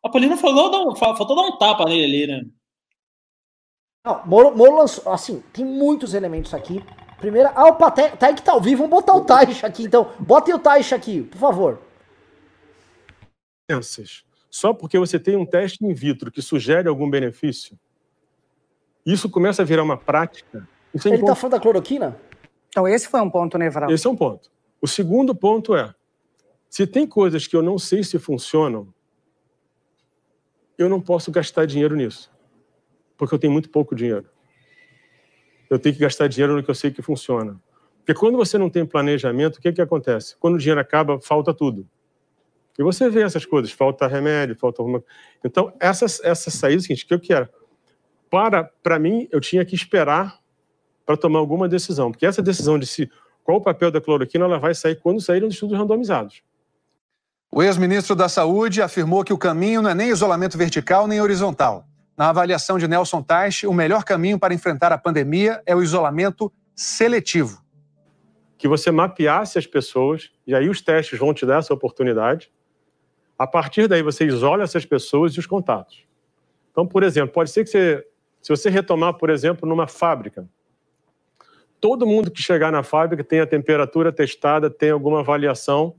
A 0.03 0.09
Paulina 0.09 0.35
falou, 0.35 0.95
faltou 0.95 1.35
dar 1.35 1.43
um 1.43 1.57
tapa 1.57 1.85
nele 1.85 2.03
ali, 2.03 2.27
né? 2.27 2.45
Não, 4.05 4.21
Moro, 4.25 4.55
Moro 4.55 4.75
lançou. 4.75 5.11
Assim, 5.11 5.41
tem 5.53 5.63
muitos 5.63 6.13
elementos 6.13 6.53
aqui. 6.53 6.83
Primeiro. 7.17 7.49
Ah, 7.55 7.67
opa, 7.67 7.89
Taik 7.89 8.17
Taik 8.17 8.41
tá 8.41 8.51
ao 8.51 8.59
vivo. 8.59 8.83
Vamos 8.83 8.97
botar 8.99 9.15
o 9.15 9.23
Taish 9.23 9.63
aqui 9.63 9.83
então. 9.83 10.11
Botem 10.19 10.53
o 10.53 10.59
Taish 10.59 10.91
aqui, 10.91 11.23
por 11.23 11.37
favor. 11.37 11.79
Só 14.49 14.73
porque 14.73 14.99
você 14.99 15.17
tem 15.17 15.37
um 15.37 15.45
teste 15.45 15.83
in 15.85 15.93
vitro 15.93 16.29
que 16.29 16.41
sugere 16.41 16.87
algum 16.89 17.09
benefício, 17.09 17.79
isso 19.05 19.29
começa 19.29 19.61
a 19.61 19.65
virar 19.65 19.83
uma 19.83 19.97
prática. 19.97 20.67
Isso 20.93 21.07
é 21.07 21.11
Ele 21.11 21.17
tá 21.17 21.23
importante. 21.23 21.39
falando 21.39 21.51
da 21.53 21.59
cloroquina? 21.59 22.19
Então, 22.67 22.87
esse 22.87 23.07
foi 23.07 23.21
um 23.21 23.29
ponto 23.29 23.57
nevrálgico. 23.57 23.95
Esse 23.95 24.05
é 24.05 24.09
um 24.09 24.15
ponto. 24.15 24.51
O 24.81 24.87
segundo 24.87 25.33
ponto 25.33 25.75
é: 25.75 25.95
se 26.69 26.85
tem 26.85 27.07
coisas 27.07 27.47
que 27.47 27.55
eu 27.55 27.63
não 27.63 27.79
sei 27.79 28.03
se 28.03 28.19
funcionam, 28.19 28.93
eu 30.77 30.89
não 30.89 31.01
posso 31.01 31.31
gastar 31.31 31.65
dinheiro 31.65 31.95
nisso, 31.95 32.31
porque 33.17 33.33
eu 33.33 33.39
tenho 33.39 33.53
muito 33.53 33.69
pouco 33.69 33.95
dinheiro. 33.95 34.29
Eu 35.69 35.79
tenho 35.79 35.95
que 35.95 36.01
gastar 36.01 36.27
dinheiro 36.27 36.55
no 36.55 36.63
que 36.63 36.69
eu 36.69 36.75
sei 36.75 36.91
que 36.91 37.01
funciona. 37.01 37.59
Porque 37.99 38.13
quando 38.13 38.37
você 38.37 38.57
não 38.57 38.69
tem 38.69 38.85
planejamento, 38.85 39.57
o 39.57 39.61
que, 39.61 39.71
que 39.71 39.81
acontece? 39.81 40.35
Quando 40.37 40.55
o 40.55 40.57
dinheiro 40.57 40.79
acaba, 40.79 41.19
falta 41.19 41.53
tudo. 41.53 41.87
E 42.77 42.83
você 42.83 43.09
vê 43.09 43.21
essas 43.21 43.45
coisas, 43.45 43.71
falta 43.71 44.07
remédio, 44.07 44.55
falta 44.55 44.81
alguma. 44.81 45.03
Então, 45.43 45.73
essa, 45.79 46.05
essa 46.23 46.51
saída 46.51 46.77
é 46.77 46.79
o 46.79 46.81
seguinte: 46.81 47.05
o 47.05 47.07
que 47.07 47.13
eu 47.13 47.19
quero? 47.19 47.49
Para, 48.29 48.63
para 48.63 48.99
mim, 48.99 49.27
eu 49.31 49.39
tinha 49.39 49.63
que 49.63 49.75
esperar 49.75 50.39
para 51.05 51.15
tomar 51.15 51.39
alguma 51.39 51.67
decisão, 51.67 52.11
porque 52.11 52.25
essa 52.25 52.41
decisão 52.41 52.79
de 52.79 52.87
se 52.87 53.09
qual 53.43 53.57
o 53.57 53.61
papel 53.61 53.91
da 53.91 53.99
cloroquina, 53.99 54.45
ela 54.45 54.57
vai 54.57 54.73
sair 54.73 54.95
quando 54.95 55.21
saírem 55.21 55.47
os 55.47 55.53
estudos 55.53 55.77
randomizados. 55.77 56.41
O 57.55 57.61
ex-ministro 57.61 58.15
da 58.15 58.27
Saúde 58.27 58.81
afirmou 58.81 59.23
que 59.23 59.31
o 59.31 59.37
caminho 59.37 59.79
não 59.79 59.91
é 59.91 59.93
nem 59.93 60.09
isolamento 60.09 60.57
vertical 60.57 61.05
nem 61.05 61.21
horizontal. 61.21 61.85
Na 62.17 62.29
avaliação 62.29 62.79
de 62.79 62.87
Nelson 62.87 63.21
Teich, 63.21 63.67
o 63.67 63.73
melhor 63.73 64.03
caminho 64.03 64.39
para 64.39 64.55
enfrentar 64.55 64.91
a 64.91 64.97
pandemia 64.97 65.61
é 65.63 65.75
o 65.75 65.83
isolamento 65.83 66.51
seletivo. 66.75 67.61
Que 68.57 68.67
você 68.67 68.89
mapeasse 68.89 69.59
as 69.59 69.67
pessoas, 69.67 70.31
e 70.47 70.55
aí 70.55 70.67
os 70.67 70.81
testes 70.81 71.19
vão 71.19 71.31
te 71.31 71.45
dar 71.45 71.59
essa 71.59 71.71
oportunidade. 71.71 72.51
A 73.37 73.45
partir 73.45 73.87
daí, 73.87 74.01
você 74.01 74.25
isola 74.25 74.63
essas 74.63 74.83
pessoas 74.83 75.33
e 75.33 75.39
os 75.39 75.45
contatos. 75.45 76.07
Então, 76.71 76.87
por 76.87 77.03
exemplo, 77.03 77.35
pode 77.35 77.51
ser 77.51 77.63
que 77.65 77.69
você 77.69 78.03
Se 78.41 78.49
você 78.49 78.67
retomar, 78.67 79.13
por 79.13 79.29
exemplo, 79.29 79.69
numa 79.69 79.85
fábrica, 79.85 80.49
todo 81.79 82.07
mundo 82.07 82.31
que 82.31 82.41
chegar 82.41 82.71
na 82.71 82.81
fábrica 82.81 83.23
tem 83.23 83.41
a 83.41 83.45
temperatura 83.45 84.11
testada, 84.11 84.71
tem 84.71 84.89
alguma 84.89 85.19
avaliação, 85.19 85.95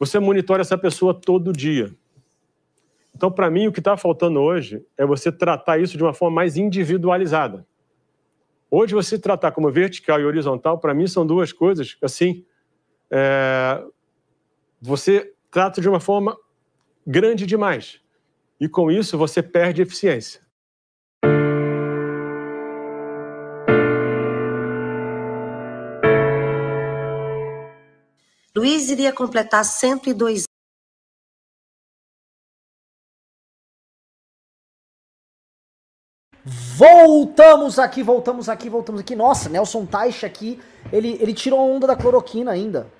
você 0.00 0.18
monitora 0.18 0.62
essa 0.62 0.78
pessoa 0.78 1.12
todo 1.12 1.52
dia. 1.52 1.94
Então, 3.14 3.30
para 3.30 3.50
mim, 3.50 3.66
o 3.66 3.72
que 3.72 3.80
está 3.80 3.98
faltando 3.98 4.40
hoje 4.40 4.82
é 4.96 5.04
você 5.04 5.30
tratar 5.30 5.78
isso 5.78 5.98
de 5.98 6.02
uma 6.02 6.14
forma 6.14 6.36
mais 6.36 6.56
individualizada. 6.56 7.66
Hoje, 8.70 8.94
você 8.94 9.18
tratar 9.18 9.52
como 9.52 9.70
vertical 9.70 10.18
e 10.18 10.24
horizontal, 10.24 10.78
para 10.78 10.94
mim, 10.94 11.06
são 11.06 11.26
duas 11.26 11.52
coisas, 11.52 11.98
assim, 12.00 12.46
é... 13.10 13.84
você 14.80 15.34
trata 15.50 15.82
de 15.82 15.88
uma 15.88 16.00
forma 16.00 16.34
grande 17.06 17.44
demais. 17.44 18.00
E 18.58 18.68
com 18.68 18.90
isso, 18.90 19.18
você 19.18 19.42
perde 19.42 19.82
eficiência. 19.82 20.40
Luiz 28.80 28.90
iria 28.90 29.12
completar 29.12 29.62
102 29.62 30.44
Voltamos 36.78 37.78
aqui, 37.78 38.02
voltamos 38.02 38.48
aqui, 38.48 38.70
voltamos 38.70 39.02
aqui. 39.02 39.14
Nossa, 39.14 39.50
Nelson 39.50 39.84
Teich 39.84 40.24
aqui, 40.24 40.58
ele, 40.90 41.18
ele 41.20 41.34
tirou 41.34 41.60
a 41.60 41.62
onda 41.62 41.86
da 41.86 41.94
cloroquina 41.94 42.50
ainda. 42.50 42.90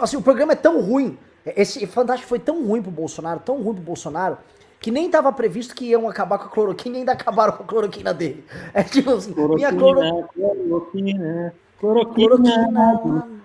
Assim, 0.00 0.16
o 0.16 0.22
programa 0.22 0.54
é 0.54 0.56
tão 0.56 0.80
ruim, 0.80 1.16
esse 1.46 1.86
Fantástico 1.86 2.28
foi 2.28 2.40
tão 2.40 2.66
ruim 2.66 2.82
pro 2.82 2.90
Bolsonaro, 2.90 3.38
tão 3.38 3.62
ruim 3.62 3.74
pro 3.74 3.84
Bolsonaro, 3.84 4.38
que 4.80 4.90
nem 4.90 5.08
tava 5.08 5.32
previsto 5.32 5.76
que 5.76 5.84
iam 5.84 6.08
acabar 6.08 6.38
com 6.38 6.46
a 6.46 6.48
cloroquina 6.48 6.96
e 6.96 6.98
ainda 7.00 7.12
acabaram 7.12 7.52
com 7.52 7.62
a 7.62 7.66
cloroquina 7.66 8.12
dele. 8.12 8.44
É 8.74 8.82
tipo 8.82 9.12
assim, 9.12 9.32
cloroquina, 9.32 9.70
minha 9.70 9.80
cloro... 9.80 10.28
cloroquina, 10.34 11.54
cloroquina, 11.78 12.38
cloroquina. 13.00 13.38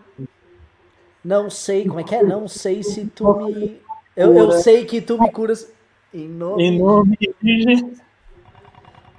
Não 1.24 1.50
sei, 1.50 1.88
como 1.88 2.00
é 2.00 2.04
que 2.04 2.16
é? 2.16 2.24
Não 2.24 2.48
sei 2.48 2.84
se 2.84 3.06
tu 3.06 3.34
me. 3.46 3.82
Eu, 4.16 4.34
eu 4.36 4.52
sei 4.52 4.86
que 4.86 5.02
tu 5.02 5.22
me 5.22 5.32
curas. 5.32 5.72
Em 6.14 6.28
nome, 6.28 6.64
em 6.64 6.78
nome 6.78 7.18
de 7.42 8.04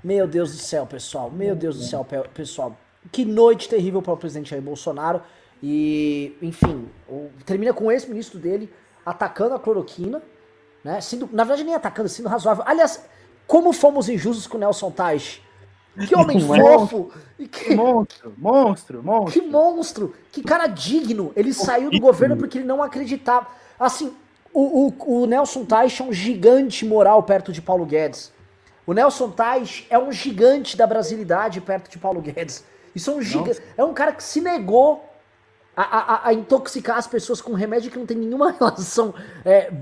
meu 0.05 0.27
Deus 0.27 0.53
do 0.53 0.59
céu, 0.59 0.85
pessoal. 0.85 1.31
Meu 1.31 1.57
Deus 1.57 1.79
do 1.79 1.85
céu, 1.85 2.07
pessoal. 2.35 2.77
Que 3.11 3.25
noite 3.25 3.71
terrível 3.71 4.03
para 4.03 4.13
o 4.13 4.17
presidente 4.19 4.51
Jair 4.51 4.63
Bolsonaro. 4.63 5.23
E, 5.63 6.37
enfim, 6.43 6.87
termina 7.47 7.73
com 7.73 7.87
o 7.87 7.91
ex-ministro 7.91 8.39
dele 8.39 8.71
atacando 9.05 9.55
a 9.55 9.59
cloroquina, 9.59 10.23
né? 10.85 11.01
Sendo, 11.01 11.27
na 11.33 11.43
verdade, 11.43 11.65
nem 11.65 11.75
atacando, 11.75 12.11
sendo 12.11 12.29
razoável. 12.29 12.63
Aliás, 12.67 13.09
como 13.47 13.73
fomos 13.73 14.11
injustos 14.11 14.47
com 14.47 14.59
o 14.59 14.61
Nelson 14.61 14.91
Teich. 14.91 15.43
Que 16.07 16.17
homem 16.17 16.41
fofo! 16.41 17.11
Que... 17.51 17.75
Monstro, 17.75 18.35
monstro, 18.37 19.03
monstro. 19.03 19.43
Que 19.43 19.49
monstro! 19.49 20.15
Que 20.33 20.43
cara 20.43 20.67
digno! 20.67 21.33
Ele 21.37 21.53
saiu 21.53 21.91
do 21.91 22.01
governo 22.01 22.37
porque 22.37 22.59
ele 22.59 22.67
não 22.67 22.83
acreditava. 22.83 23.47
Assim, 23.79 24.13
o, 24.53 24.89
o, 24.89 25.23
o 25.23 25.27
Nelson 25.27 25.65
Teich 25.65 26.03
é 26.03 26.05
um 26.05 26.13
gigante 26.13 26.85
moral 26.85 27.23
perto 27.23 27.53
de 27.53 27.61
Paulo 27.61 27.85
Guedes. 27.85 28.33
O 28.87 28.93
Nelson 28.93 29.31
Tais 29.31 29.87
é 29.89 29.99
um 29.99 30.13
gigante 30.13 30.77
da 30.77 30.87
brasilidade 30.87 31.61
perto 31.61 31.91
de 31.91 31.99
Paulo 31.99 32.21
Guedes. 32.21 32.65
Isso 32.95 33.11
é 33.11 33.15
um 33.15 33.23
gigante. 33.23 33.61
É 33.77 33.85
um 33.85 33.95
cara 33.95 34.13
que 34.13 34.23
se 34.23 34.41
negou 34.41 35.09
a, 35.77 35.83
a, 35.83 36.29
a, 36.29 36.35
intoxicar 36.35 36.99
as 36.99 37.07
pessoas 37.07 37.41
com 37.41 37.53
remédio 37.55 37.91
que 37.91 37.99
não 37.99 38.07
tem 38.07 38.17
nenhuma 38.17 38.53
relação 38.59 39.15
é, 39.45 39.73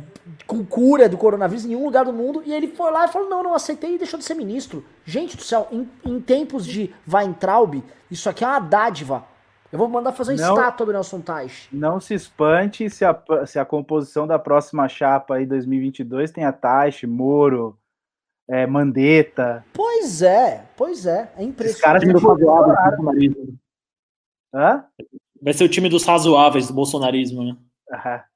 com 0.47 0.65
cura 0.65 1.09
do 1.09 1.19
coronavírus 1.19 1.65
em 1.65 1.69
nenhum 1.69 1.85
lugar 1.85 2.05
do 2.05 2.13
mundo. 2.13 2.43
E 2.45 2.53
ele 2.53 2.69
foi 2.69 2.91
lá 2.91 3.05
e 3.05 3.09
falou: 3.09 3.29
não, 3.29 3.43
não 3.43 3.55
aceitei 3.55 3.95
e 3.95 3.99
deixou 3.99 4.19
de 4.19 4.25
ser 4.25 4.35
ministro. 4.35 4.85
Gente 5.05 5.37
do 5.37 5.43
céu, 5.43 5.69
em, 5.71 5.89
em 6.05 6.21
tempos 6.21 6.67
de 6.67 6.95
Weintraub, 7.09 7.83
isso 8.11 8.29
aqui 8.29 8.45
é 8.45 8.47
uma 8.47 8.61
dádiva. 8.61 9.25
Eu 9.73 9.79
vou 9.79 9.89
mandar 9.89 10.13
fazer 10.13 10.35
uma 10.35 10.47
não, 10.47 10.55
estátua 10.55 10.85
do 10.85 10.93
Nelson 10.93 11.21
Tais. 11.21 11.67
Não 11.73 11.99
se 11.99 12.13
espante 12.13 12.91
se 12.91 13.07
a, 13.07 13.19
se 13.47 13.59
a 13.59 13.65
composição 13.65 14.27
da 14.27 14.39
próxima 14.39 14.87
chapa 14.87 15.37
aí 15.37 15.47
2022 15.47 16.31
tem 16.31 16.45
a 16.45 16.53
Tais, 16.53 17.03
Moro, 17.05 17.79
é, 18.47 18.67
Mandetta. 18.67 19.65
Pois 19.73 20.21
é, 20.21 20.67
pois 20.77 21.07
é. 21.07 21.33
É 21.39 21.43
impressionante. 21.43 21.71
Esses 21.71 21.81
caras 21.81 22.03
do 22.05 22.21
bolsonarismo. 22.21 23.59
Hã? 24.55 24.85
Vai 25.41 25.55
ser 25.55 25.65
o 25.65 25.69
time 25.69 25.89
dos 25.89 26.05
razoáveis 26.05 26.69
do 26.69 26.75
bolsonarismo, 26.75 27.43
né? 27.43 27.57
Uhum. 27.91 28.32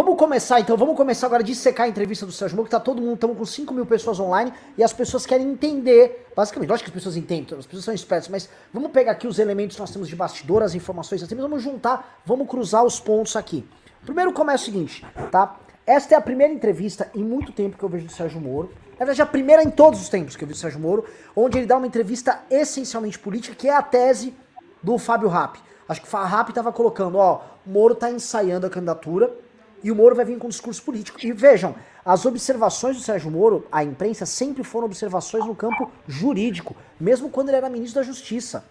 Vamos 0.00 0.16
começar 0.16 0.60
então, 0.60 0.76
vamos 0.76 0.96
começar 0.96 1.26
agora 1.26 1.42
a 1.42 1.44
dissecar 1.44 1.86
a 1.86 1.88
entrevista 1.88 2.24
do 2.24 2.30
Sérgio 2.30 2.54
Moro, 2.54 2.66
que 2.66 2.70
tá 2.70 2.78
todo 2.78 3.02
mundo, 3.02 3.14
estamos 3.14 3.36
com 3.36 3.44
5 3.44 3.74
mil 3.74 3.84
pessoas 3.84 4.20
online 4.20 4.52
e 4.76 4.84
as 4.84 4.92
pessoas 4.92 5.26
querem 5.26 5.50
entender, 5.50 6.24
basicamente, 6.36 6.70
lógico 6.70 6.84
que 6.84 6.90
as 6.90 7.02
pessoas 7.02 7.16
entendem, 7.16 7.58
as 7.58 7.66
pessoas 7.66 7.84
são 7.84 7.92
espertas, 7.92 8.28
mas 8.28 8.48
vamos 8.72 8.92
pegar 8.92 9.10
aqui 9.10 9.26
os 9.26 9.40
elementos 9.40 9.74
que 9.74 9.80
nós 9.80 9.90
temos 9.90 10.08
de 10.08 10.14
bastidor, 10.14 10.62
as 10.62 10.76
informações 10.76 11.18
que 11.18 11.24
nós 11.24 11.28
temos, 11.28 11.42
vamos 11.42 11.64
juntar, 11.64 12.22
vamos 12.24 12.46
cruzar 12.46 12.84
os 12.84 13.00
pontos 13.00 13.34
aqui. 13.34 13.68
Primeiro 14.04 14.32
começa 14.32 14.62
o 14.62 14.66
seguinte, 14.66 15.04
tá? 15.32 15.56
Esta 15.84 16.14
é 16.14 16.18
a 16.18 16.20
primeira 16.20 16.54
entrevista 16.54 17.10
em 17.12 17.24
muito 17.24 17.50
tempo 17.50 17.76
que 17.76 17.82
eu 17.82 17.88
vejo 17.88 18.06
do 18.06 18.12
Sérgio 18.12 18.40
Moro. 18.40 18.70
Na 18.92 18.98
verdade, 18.98 19.20
a 19.20 19.26
primeira 19.26 19.64
em 19.64 19.70
todos 19.70 20.00
os 20.00 20.08
tempos 20.08 20.36
que 20.36 20.44
eu 20.44 20.46
vi 20.46 20.54
do 20.54 20.60
Sérgio 20.60 20.78
Moro, 20.78 21.06
onde 21.34 21.58
ele 21.58 21.66
dá 21.66 21.76
uma 21.76 21.88
entrevista 21.88 22.44
essencialmente 22.48 23.18
política, 23.18 23.56
que 23.56 23.66
é 23.66 23.74
a 23.74 23.82
tese 23.82 24.32
do 24.80 24.96
Fábio 24.96 25.28
Rapp. 25.28 25.58
Acho 25.88 26.00
que 26.00 26.14
o 26.14 26.16
Rapp 26.16 26.50
estava 26.50 26.70
colocando, 26.72 27.18
ó, 27.18 27.40
Moro 27.66 27.94
está 27.94 28.08
ensaiando 28.08 28.64
a 28.64 28.70
candidatura 28.70 29.47
e 29.82 29.90
o 29.90 29.94
Moro 29.94 30.14
vai 30.14 30.24
vir 30.24 30.38
com 30.38 30.46
um 30.46 30.50
discurso 30.50 30.82
político. 30.82 31.18
E 31.24 31.32
vejam, 31.32 31.74
as 32.04 32.24
observações 32.24 32.96
do 32.96 33.02
Sérgio 33.02 33.30
Moro, 33.30 33.66
a 33.70 33.84
imprensa, 33.84 34.26
sempre 34.26 34.64
foram 34.64 34.86
observações 34.86 35.44
no 35.46 35.54
campo 35.54 35.90
jurídico, 36.06 36.76
mesmo 36.98 37.28
quando 37.28 37.48
ele 37.48 37.58
era 37.58 37.68
ministro 37.68 38.00
da 38.00 38.06
Justiça. 38.06 38.64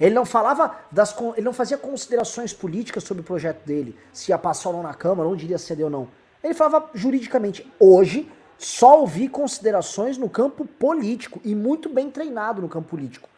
Ele 0.00 0.14
não 0.14 0.26
falava 0.26 0.76
das. 0.90 1.14
Ele 1.36 1.44
não 1.44 1.52
fazia 1.52 1.78
considerações 1.78 2.52
políticas 2.52 3.04
sobre 3.04 3.20
o 3.20 3.24
projeto 3.24 3.64
dele, 3.64 3.96
se 4.12 4.32
ia 4.32 4.38
passar 4.38 4.70
ou 4.70 4.76
não 4.76 4.82
na 4.82 4.94
Câmara, 4.94 5.28
onde 5.28 5.44
iria 5.44 5.58
ceder 5.58 5.84
ou 5.84 5.90
não. 5.90 6.08
Ele 6.42 6.54
falava 6.54 6.90
juridicamente. 6.94 7.70
Hoje, 7.78 8.30
só 8.58 9.00
ouvi 9.00 9.28
considerações 9.28 10.18
no 10.18 10.28
campo 10.28 10.64
político 10.64 11.40
e 11.44 11.54
muito 11.54 11.88
bem 11.88 12.10
treinado 12.10 12.60
no 12.60 12.68
campo 12.68 12.88
político. 12.88 13.28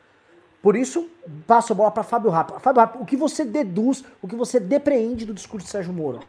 Por 0.63 0.75
isso, 0.75 1.09
passo 1.47 1.73
a 1.73 1.77
bola 1.77 1.91
para 1.91 2.03
Fábio 2.03 2.31
Rapa. 2.31 2.59
Fábio 2.59 2.81
Rapa, 2.81 2.99
o 2.99 3.05
que 3.05 3.17
você 3.17 3.45
deduz, 3.45 4.03
o 4.21 4.27
que 4.27 4.35
você 4.35 4.59
depreende 4.59 5.25
do 5.25 5.35
discurso 5.35 5.67
de 5.67 5.71
Sérgio 5.71 5.93
Moro? 5.93 6.21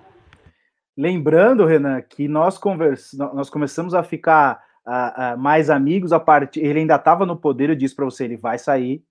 Lembrando, 0.97 1.65
Renan, 1.65 2.01
que 2.01 2.27
nós, 2.27 2.57
convers... 2.57 3.13
nós 3.13 3.49
começamos 3.49 3.93
a 3.93 4.01
ficar 4.01 4.63
uh, 4.85 5.35
uh, 5.35 5.37
mais 5.37 5.69
amigos 5.69 6.11
a 6.11 6.19
partir. 6.19 6.61
Ele 6.61 6.79
ainda 6.79 6.95
estava 6.95 7.25
no 7.25 7.37
poder, 7.37 7.69
eu 7.69 7.75
disse 7.75 7.95
para 7.95 8.05
você: 8.05 8.23
ele 8.23 8.35
vai 8.35 8.57
sair, 8.57 9.03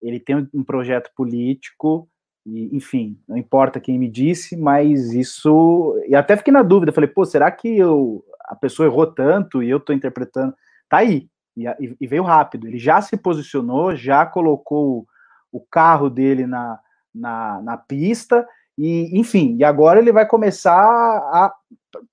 ele 0.00 0.18
tem 0.18 0.48
um 0.54 0.64
projeto 0.64 1.10
político, 1.14 2.08
e, 2.46 2.74
enfim, 2.74 3.20
não 3.28 3.36
importa 3.36 3.78
quem 3.78 3.98
me 3.98 4.08
disse, 4.08 4.56
mas 4.56 5.12
isso. 5.12 6.02
E 6.08 6.14
até 6.14 6.34
fiquei 6.34 6.52
na 6.52 6.62
dúvida, 6.62 6.92
falei, 6.92 7.10
pô, 7.10 7.26
será 7.26 7.50
que 7.50 7.76
eu, 7.76 8.24
a 8.46 8.56
pessoa 8.56 8.86
errou 8.86 9.06
tanto 9.06 9.62
e 9.62 9.68
eu 9.68 9.76
estou 9.76 9.94
interpretando? 9.94 10.54
Tá 10.88 10.98
aí, 10.98 11.28
e, 11.54 11.96
e, 12.00 12.06
veio 12.06 12.22
rápido. 12.22 12.66
Ele 12.66 12.78
já 12.78 13.02
se 13.02 13.18
posicionou, 13.18 13.94
já 13.94 14.24
colocou 14.24 15.06
o 15.52 15.60
carro 15.60 16.08
dele 16.08 16.46
na, 16.46 16.78
na, 17.14 17.60
na 17.60 17.76
pista, 17.76 18.46
e 18.78 19.18
enfim, 19.18 19.56
e 19.58 19.64
agora 19.64 19.98
ele 19.98 20.12
vai 20.12 20.24
começar 20.24 20.72
a, 20.72 21.52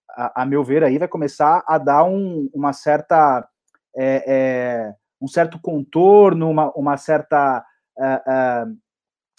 a, 0.09 0.41
a 0.41 0.45
meu 0.45 0.63
ver, 0.63 0.83
aí, 0.83 0.97
vai 0.97 1.07
começar 1.07 1.63
a 1.67 1.77
dar 1.77 2.03
um, 2.03 2.49
uma 2.53 2.73
certa. 2.73 3.47
É, 3.95 4.23
é, 4.27 4.93
um 5.21 5.27
certo 5.27 5.59
contorno, 5.61 6.49
uma, 6.49 6.71
uma 6.71 6.97
certa. 6.97 7.63
É, 7.97 8.21
é 8.27 8.65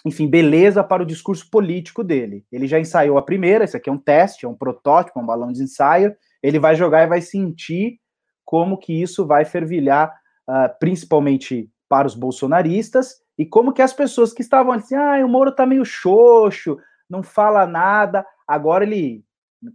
enfim, 0.04 0.28
beleza 0.28 0.84
para 0.84 1.02
o 1.02 1.06
discurso 1.06 1.50
político 1.50 2.04
dele. 2.04 2.44
Ele 2.52 2.68
já 2.68 2.78
ensaiou 2.78 3.18
a 3.18 3.22
primeira, 3.22 3.64
isso 3.64 3.76
aqui 3.76 3.90
é 3.90 3.92
um 3.92 3.98
teste, 3.98 4.46
é 4.46 4.48
um 4.48 4.54
protótipo, 4.54 5.18
é 5.18 5.22
um 5.22 5.26
balão 5.26 5.50
de 5.50 5.60
ensaio. 5.60 6.14
Ele 6.40 6.60
vai 6.60 6.76
jogar 6.76 7.02
e 7.02 7.08
vai 7.08 7.20
sentir 7.20 7.98
como 8.44 8.78
que 8.78 9.02
isso 9.02 9.26
vai 9.26 9.44
fervilhar, 9.44 10.14
uh, 10.48 10.72
principalmente 10.78 11.68
para 11.88 12.06
os 12.06 12.14
bolsonaristas, 12.14 13.16
e 13.36 13.44
como 13.44 13.72
que 13.72 13.82
as 13.82 13.92
pessoas 13.92 14.32
que 14.32 14.42
estavam 14.42 14.72
assim, 14.72 14.94
ah, 14.94 15.20
o 15.24 15.28
Moro 15.28 15.50
tá 15.50 15.66
meio 15.66 15.84
xoxo, 15.84 16.78
não 17.08 17.22
fala 17.22 17.66
nada. 17.66 18.26
Agora 18.46 18.84
ele, 18.84 19.24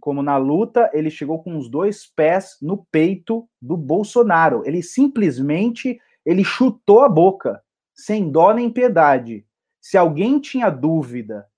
como 0.00 0.22
na 0.22 0.36
luta, 0.36 0.90
ele 0.92 1.10
chegou 1.10 1.42
com 1.42 1.56
os 1.56 1.68
dois 1.68 2.06
pés 2.06 2.56
no 2.60 2.84
peito 2.90 3.48
do 3.60 3.76
Bolsonaro. 3.76 4.62
Ele 4.64 4.82
simplesmente 4.82 6.00
ele 6.24 6.44
chutou 6.44 7.00
a 7.02 7.08
boca, 7.08 7.62
sem 7.94 8.30
dó 8.30 8.52
nem 8.52 8.70
piedade. 8.70 9.46
Se 9.80 9.98
alguém 9.98 10.40
tinha 10.40 10.70
dúvida 10.70 11.48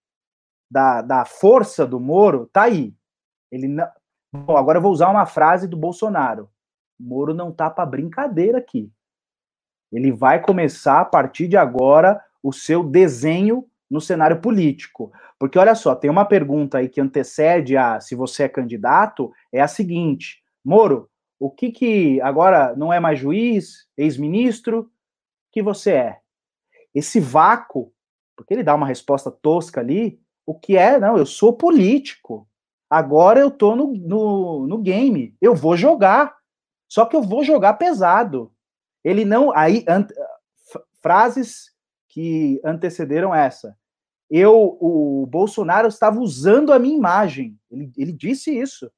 da, 0.71 1.03
da 1.03 1.25
força 1.25 1.87
do 1.87 2.01
Moro, 2.01 2.49
tá 2.53 2.63
aí. 2.63 2.95
Ele 3.51 3.69
não... 3.69 3.87
Bom, 4.33 4.57
agora 4.57 4.79
eu 4.79 4.83
vou 4.83 4.91
usar 4.91 5.11
uma 5.11 5.27
frase 5.27 5.69
do 5.69 5.77
Bolsonaro. 5.77 6.51
Moro 6.99 7.35
não 7.35 7.53
tá 7.53 7.71
para 7.71 7.87
brincadeira 7.87 8.59
aqui. 8.59 8.91
Ele 9.93 10.11
vai 10.11 10.41
começar 10.43 11.01
a 11.01 11.05
partir 11.05 11.47
de 11.47 11.57
agora 11.57 12.21
o 12.43 12.53
seu 12.53 12.83
desenho 12.83 13.69
no 13.95 14.01
cenário 14.01 14.41
político. 14.41 15.13
Porque 15.39 15.57
olha 15.57 15.77
só, 15.77 15.95
tem 15.95 16.11
uma 16.11 16.25
pergunta 16.25 16.79
aí 16.79 16.89
que 16.89 17.01
antecede 17.01 17.77
a 17.77 18.01
se 18.01 18.17
você 18.17 18.43
é 18.43 18.49
candidato, 18.49 19.33
é 19.53 19.61
a 19.61 19.69
seguinte: 19.69 20.43
Moro, 20.65 21.09
O 21.39 21.49
que 21.49 21.71
que 21.71 22.21
agora 22.21 22.75
não 22.77 22.93
é 22.93 22.99
mais 22.99 23.21
juiz, 23.21 23.87
ex-ministro, 23.97 24.91
que 25.53 25.63
você 25.63 25.93
é? 25.93 26.19
Esse 26.93 27.21
vácuo, 27.21 27.93
porque 28.37 28.53
ele 28.53 28.65
dá 28.65 28.75
uma 28.75 28.87
resposta 28.87 29.31
tosca 29.31 29.81
ali, 29.81 30.21
o 30.45 30.59
que 30.59 30.77
é? 30.77 30.99
Não, 30.99 31.17
eu 31.17 31.27
sou 31.27 31.53
político. 31.53 32.49
Agora 32.91 33.39
eu 33.39 33.51
tô 33.51 33.77
no, 33.77 33.95
no, 33.95 34.67
no 34.67 34.79
game. 34.79 35.37
Eu 35.41 35.55
vou 35.55 35.77
jogar. 35.77 36.37
Só 36.89 37.07
que 37.07 37.15
eu 37.15 37.23
vou 37.23 37.45
jogar 37.45 37.75
pesado. 37.75 38.53
Ele 39.05 39.25
não. 39.25 39.57
Aí, 39.57 39.85
frases 41.01 41.73
que 42.09 42.61
antecederam 42.65 43.35
essa. 43.35 43.77
Eu, 44.37 44.77
o 44.81 45.29
Bolsonaro 45.31 45.87
estava 45.87 46.19
usando 46.19 46.73
a 46.73 46.79
minha 46.81 46.97
imagem. 46.97 47.57
Ele, 47.71 47.93
ele 47.97 48.13
disse 48.13 48.51
isso. 48.51 48.91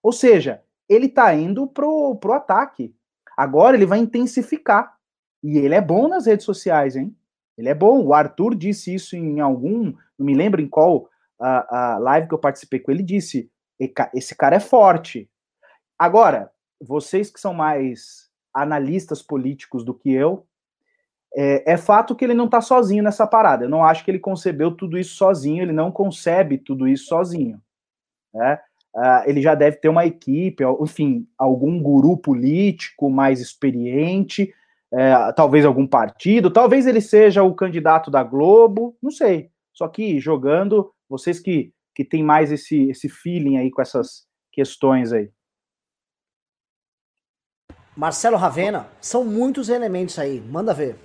Ou 0.00 0.12
seja, 0.12 0.62
ele 0.88 1.06
está 1.06 1.34
indo 1.34 1.66
pro, 1.66 2.14
pro 2.14 2.34
ataque. 2.34 2.94
Agora 3.36 3.76
ele 3.76 3.86
vai 3.86 3.98
intensificar. 3.98 4.96
E 5.42 5.58
ele 5.58 5.74
é 5.74 5.80
bom 5.80 6.06
nas 6.06 6.26
redes 6.26 6.46
sociais, 6.46 6.94
hein? 6.94 7.16
Ele 7.58 7.68
é 7.68 7.74
bom. 7.74 8.00
O 8.00 8.14
Arthur 8.14 8.54
disse 8.54 8.94
isso 8.94 9.16
em 9.16 9.40
algum, 9.40 9.92
não 10.16 10.24
me 10.24 10.36
lembro 10.36 10.60
em 10.60 10.68
qual 10.68 11.10
a 11.40 11.98
live 11.98 12.28
que 12.28 12.34
eu 12.34 12.38
participei 12.38 12.78
com 12.78 12.92
ele, 12.92 13.02
disse: 13.02 13.50
esse 14.14 14.36
cara 14.36 14.54
é 14.54 14.60
forte. 14.60 15.28
Agora, 15.98 16.52
vocês 16.80 17.28
que 17.28 17.40
são 17.40 17.52
mais 17.52 18.30
analistas 18.54 19.20
políticos 19.20 19.84
do 19.84 19.94
que 19.94 20.12
eu, 20.12 20.46
é, 21.36 21.72
é 21.72 21.76
fato 21.76 22.14
que 22.14 22.24
ele 22.24 22.34
não 22.34 22.46
está 22.46 22.60
sozinho 22.60 23.02
nessa 23.02 23.26
parada. 23.26 23.64
Eu 23.64 23.68
não 23.68 23.84
acho 23.84 24.04
que 24.04 24.10
ele 24.10 24.18
concebeu 24.18 24.70
tudo 24.70 24.98
isso 24.98 25.14
sozinho, 25.16 25.62
ele 25.62 25.72
não 25.72 25.90
concebe 25.90 26.58
tudo 26.58 26.88
isso 26.88 27.06
sozinho. 27.06 27.60
Né? 28.34 28.58
Uh, 28.94 29.22
ele 29.26 29.40
já 29.40 29.54
deve 29.54 29.76
ter 29.76 29.88
uma 29.88 30.04
equipe, 30.04 30.64
enfim, 30.80 31.26
algum 31.38 31.80
guru 31.80 32.16
político 32.16 33.08
mais 33.08 33.40
experiente, 33.40 34.52
é, 34.92 35.32
talvez 35.32 35.64
algum 35.64 35.86
partido, 35.86 36.50
talvez 36.50 36.84
ele 36.86 37.00
seja 37.00 37.44
o 37.44 37.54
candidato 37.54 38.10
da 38.10 38.24
Globo, 38.24 38.96
não 39.00 39.10
sei. 39.10 39.50
Só 39.72 39.86
que 39.86 40.18
jogando, 40.18 40.92
vocês 41.08 41.38
que, 41.38 41.72
que 41.94 42.04
têm 42.04 42.24
mais 42.24 42.50
esse, 42.50 42.90
esse 42.90 43.08
feeling 43.08 43.56
aí 43.56 43.70
com 43.70 43.80
essas 43.80 44.26
questões 44.52 45.12
aí. 45.12 45.30
Marcelo 48.00 48.38
Ravena, 48.38 48.88
são 48.98 49.26
muitos 49.26 49.68
elementos 49.68 50.18
aí, 50.18 50.40
manda 50.40 50.72
ver. 50.72 50.96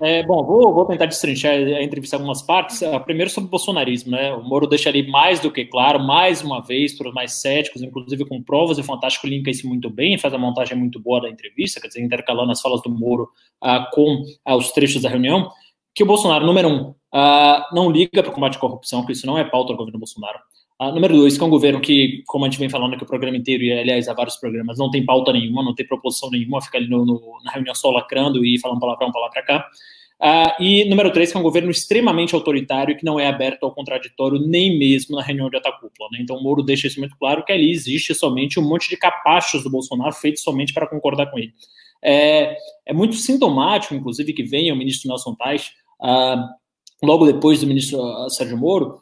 É, 0.00 0.20
bom, 0.24 0.44
vou, 0.44 0.74
vou 0.74 0.84
tentar 0.84 1.06
destrinchar 1.06 1.52
a 1.52 1.80
entrevista 1.80 2.16
em 2.16 2.18
algumas 2.18 2.42
partes. 2.42 2.82
Uh, 2.82 2.98
primeiro 3.04 3.30
sobre 3.30 3.46
o 3.46 3.50
bolsonarismo, 3.52 4.10
né? 4.10 4.34
O 4.34 4.42
Moro 4.42 4.66
deixa 4.66 4.88
ali 4.88 5.08
mais 5.08 5.38
do 5.38 5.48
que 5.48 5.64
claro, 5.64 6.00
mais 6.00 6.42
uma 6.42 6.60
vez, 6.60 6.98
para 6.98 7.08
os 7.08 7.14
mais 7.14 7.40
céticos, 7.40 7.82
inclusive 7.82 8.24
com 8.24 8.42
provas, 8.42 8.78
e 8.78 8.80
o 8.80 8.84
Fantástico 8.84 9.28
linka 9.28 9.48
isso 9.48 9.68
muito 9.68 9.88
bem, 9.88 10.18
faz 10.18 10.34
a 10.34 10.38
montagem 10.38 10.76
muito 10.76 10.98
boa 10.98 11.20
da 11.20 11.30
entrevista, 11.30 11.80
quer 11.80 11.86
dizer, 11.86 12.02
intercalando 12.02 12.50
as 12.50 12.60
falas 12.60 12.82
do 12.82 12.90
Moro 12.90 13.30
uh, 13.62 13.88
com 13.92 14.24
uh, 14.44 14.56
os 14.56 14.72
trechos 14.72 15.02
da 15.02 15.08
reunião, 15.08 15.48
que 15.94 16.02
o 16.02 16.06
Bolsonaro, 16.06 16.44
número 16.44 16.68
um, 16.68 16.94
não 17.72 17.92
liga 17.92 18.24
para 18.24 18.28
o 18.32 18.34
combate 18.34 18.56
à 18.56 18.60
corrupção, 18.60 19.06
que 19.06 19.12
isso 19.12 19.24
não 19.24 19.38
é 19.38 19.44
pauta 19.44 19.72
do 19.72 19.76
governo 19.78 20.00
Bolsonaro. 20.00 20.40
Uh, 20.80 20.92
número 20.92 21.16
dois, 21.16 21.38
que 21.38 21.42
é 21.42 21.46
um 21.46 21.50
governo 21.50 21.80
que, 21.80 22.22
como 22.26 22.44
a 22.44 22.48
gente 22.48 22.58
vem 22.58 22.68
falando 22.68 22.94
aqui 22.94 23.02
o 23.02 23.06
programa 23.06 23.36
inteiro, 23.36 23.62
e 23.62 23.72
aliás 23.72 24.08
há 24.08 24.12
vários 24.12 24.36
programas, 24.36 24.78
não 24.78 24.90
tem 24.90 25.04
pauta 25.04 25.32
nenhuma, 25.32 25.62
não 25.62 25.74
tem 25.74 25.86
proposição 25.86 26.30
nenhuma, 26.30 26.60
fica 26.60 26.76
ali 26.76 26.88
no, 26.88 27.06
no, 27.06 27.38
na 27.42 27.52
reunião 27.52 27.74
só 27.74 27.90
lacrando 27.90 28.44
e 28.44 28.58
falando 28.60 28.80
palavrão 28.80 29.10
para 29.10 29.20
lá 29.22 29.30
para 29.30 29.42
cá. 29.42 29.70
Uh, 30.18 30.62
e 30.62 30.88
número 30.88 31.12
três, 31.12 31.30
que 31.30 31.36
é 31.36 31.40
um 31.40 31.42
governo 31.42 31.70
extremamente 31.70 32.34
autoritário 32.34 32.96
que 32.96 33.04
não 33.04 33.20
é 33.20 33.26
aberto 33.26 33.64
ao 33.64 33.74
contraditório 33.74 34.38
nem 34.38 34.78
mesmo 34.78 35.16
na 35.16 35.22
reunião 35.22 35.50
de 35.50 35.56
atacúpula. 35.56 36.08
Né? 36.12 36.18
Então 36.22 36.36
o 36.36 36.42
Moro 36.42 36.62
deixa 36.62 36.86
isso 36.86 36.98
muito 36.98 37.16
claro 37.18 37.44
que 37.44 37.52
ali 37.52 37.70
existe 37.70 38.14
somente 38.14 38.58
um 38.58 38.66
monte 38.66 38.88
de 38.88 38.96
capachos 38.96 39.62
do 39.62 39.70
Bolsonaro 39.70 40.12
feitos 40.12 40.42
somente 40.42 40.72
para 40.72 40.86
concordar 40.86 41.30
com 41.30 41.38
ele. 41.38 41.52
É, 42.02 42.56
é 42.86 42.92
muito 42.92 43.16
sintomático, 43.16 43.94
inclusive, 43.94 44.32
que 44.32 44.42
venha 44.42 44.72
o 44.72 44.76
ministro 44.76 45.08
Nelson 45.08 45.34
Tais, 45.34 45.72
uh, 46.00 46.42
logo 47.02 47.26
depois 47.26 47.60
do 47.60 47.66
ministro 47.66 48.00
Sérgio 48.30 48.56
Moro, 48.56 49.00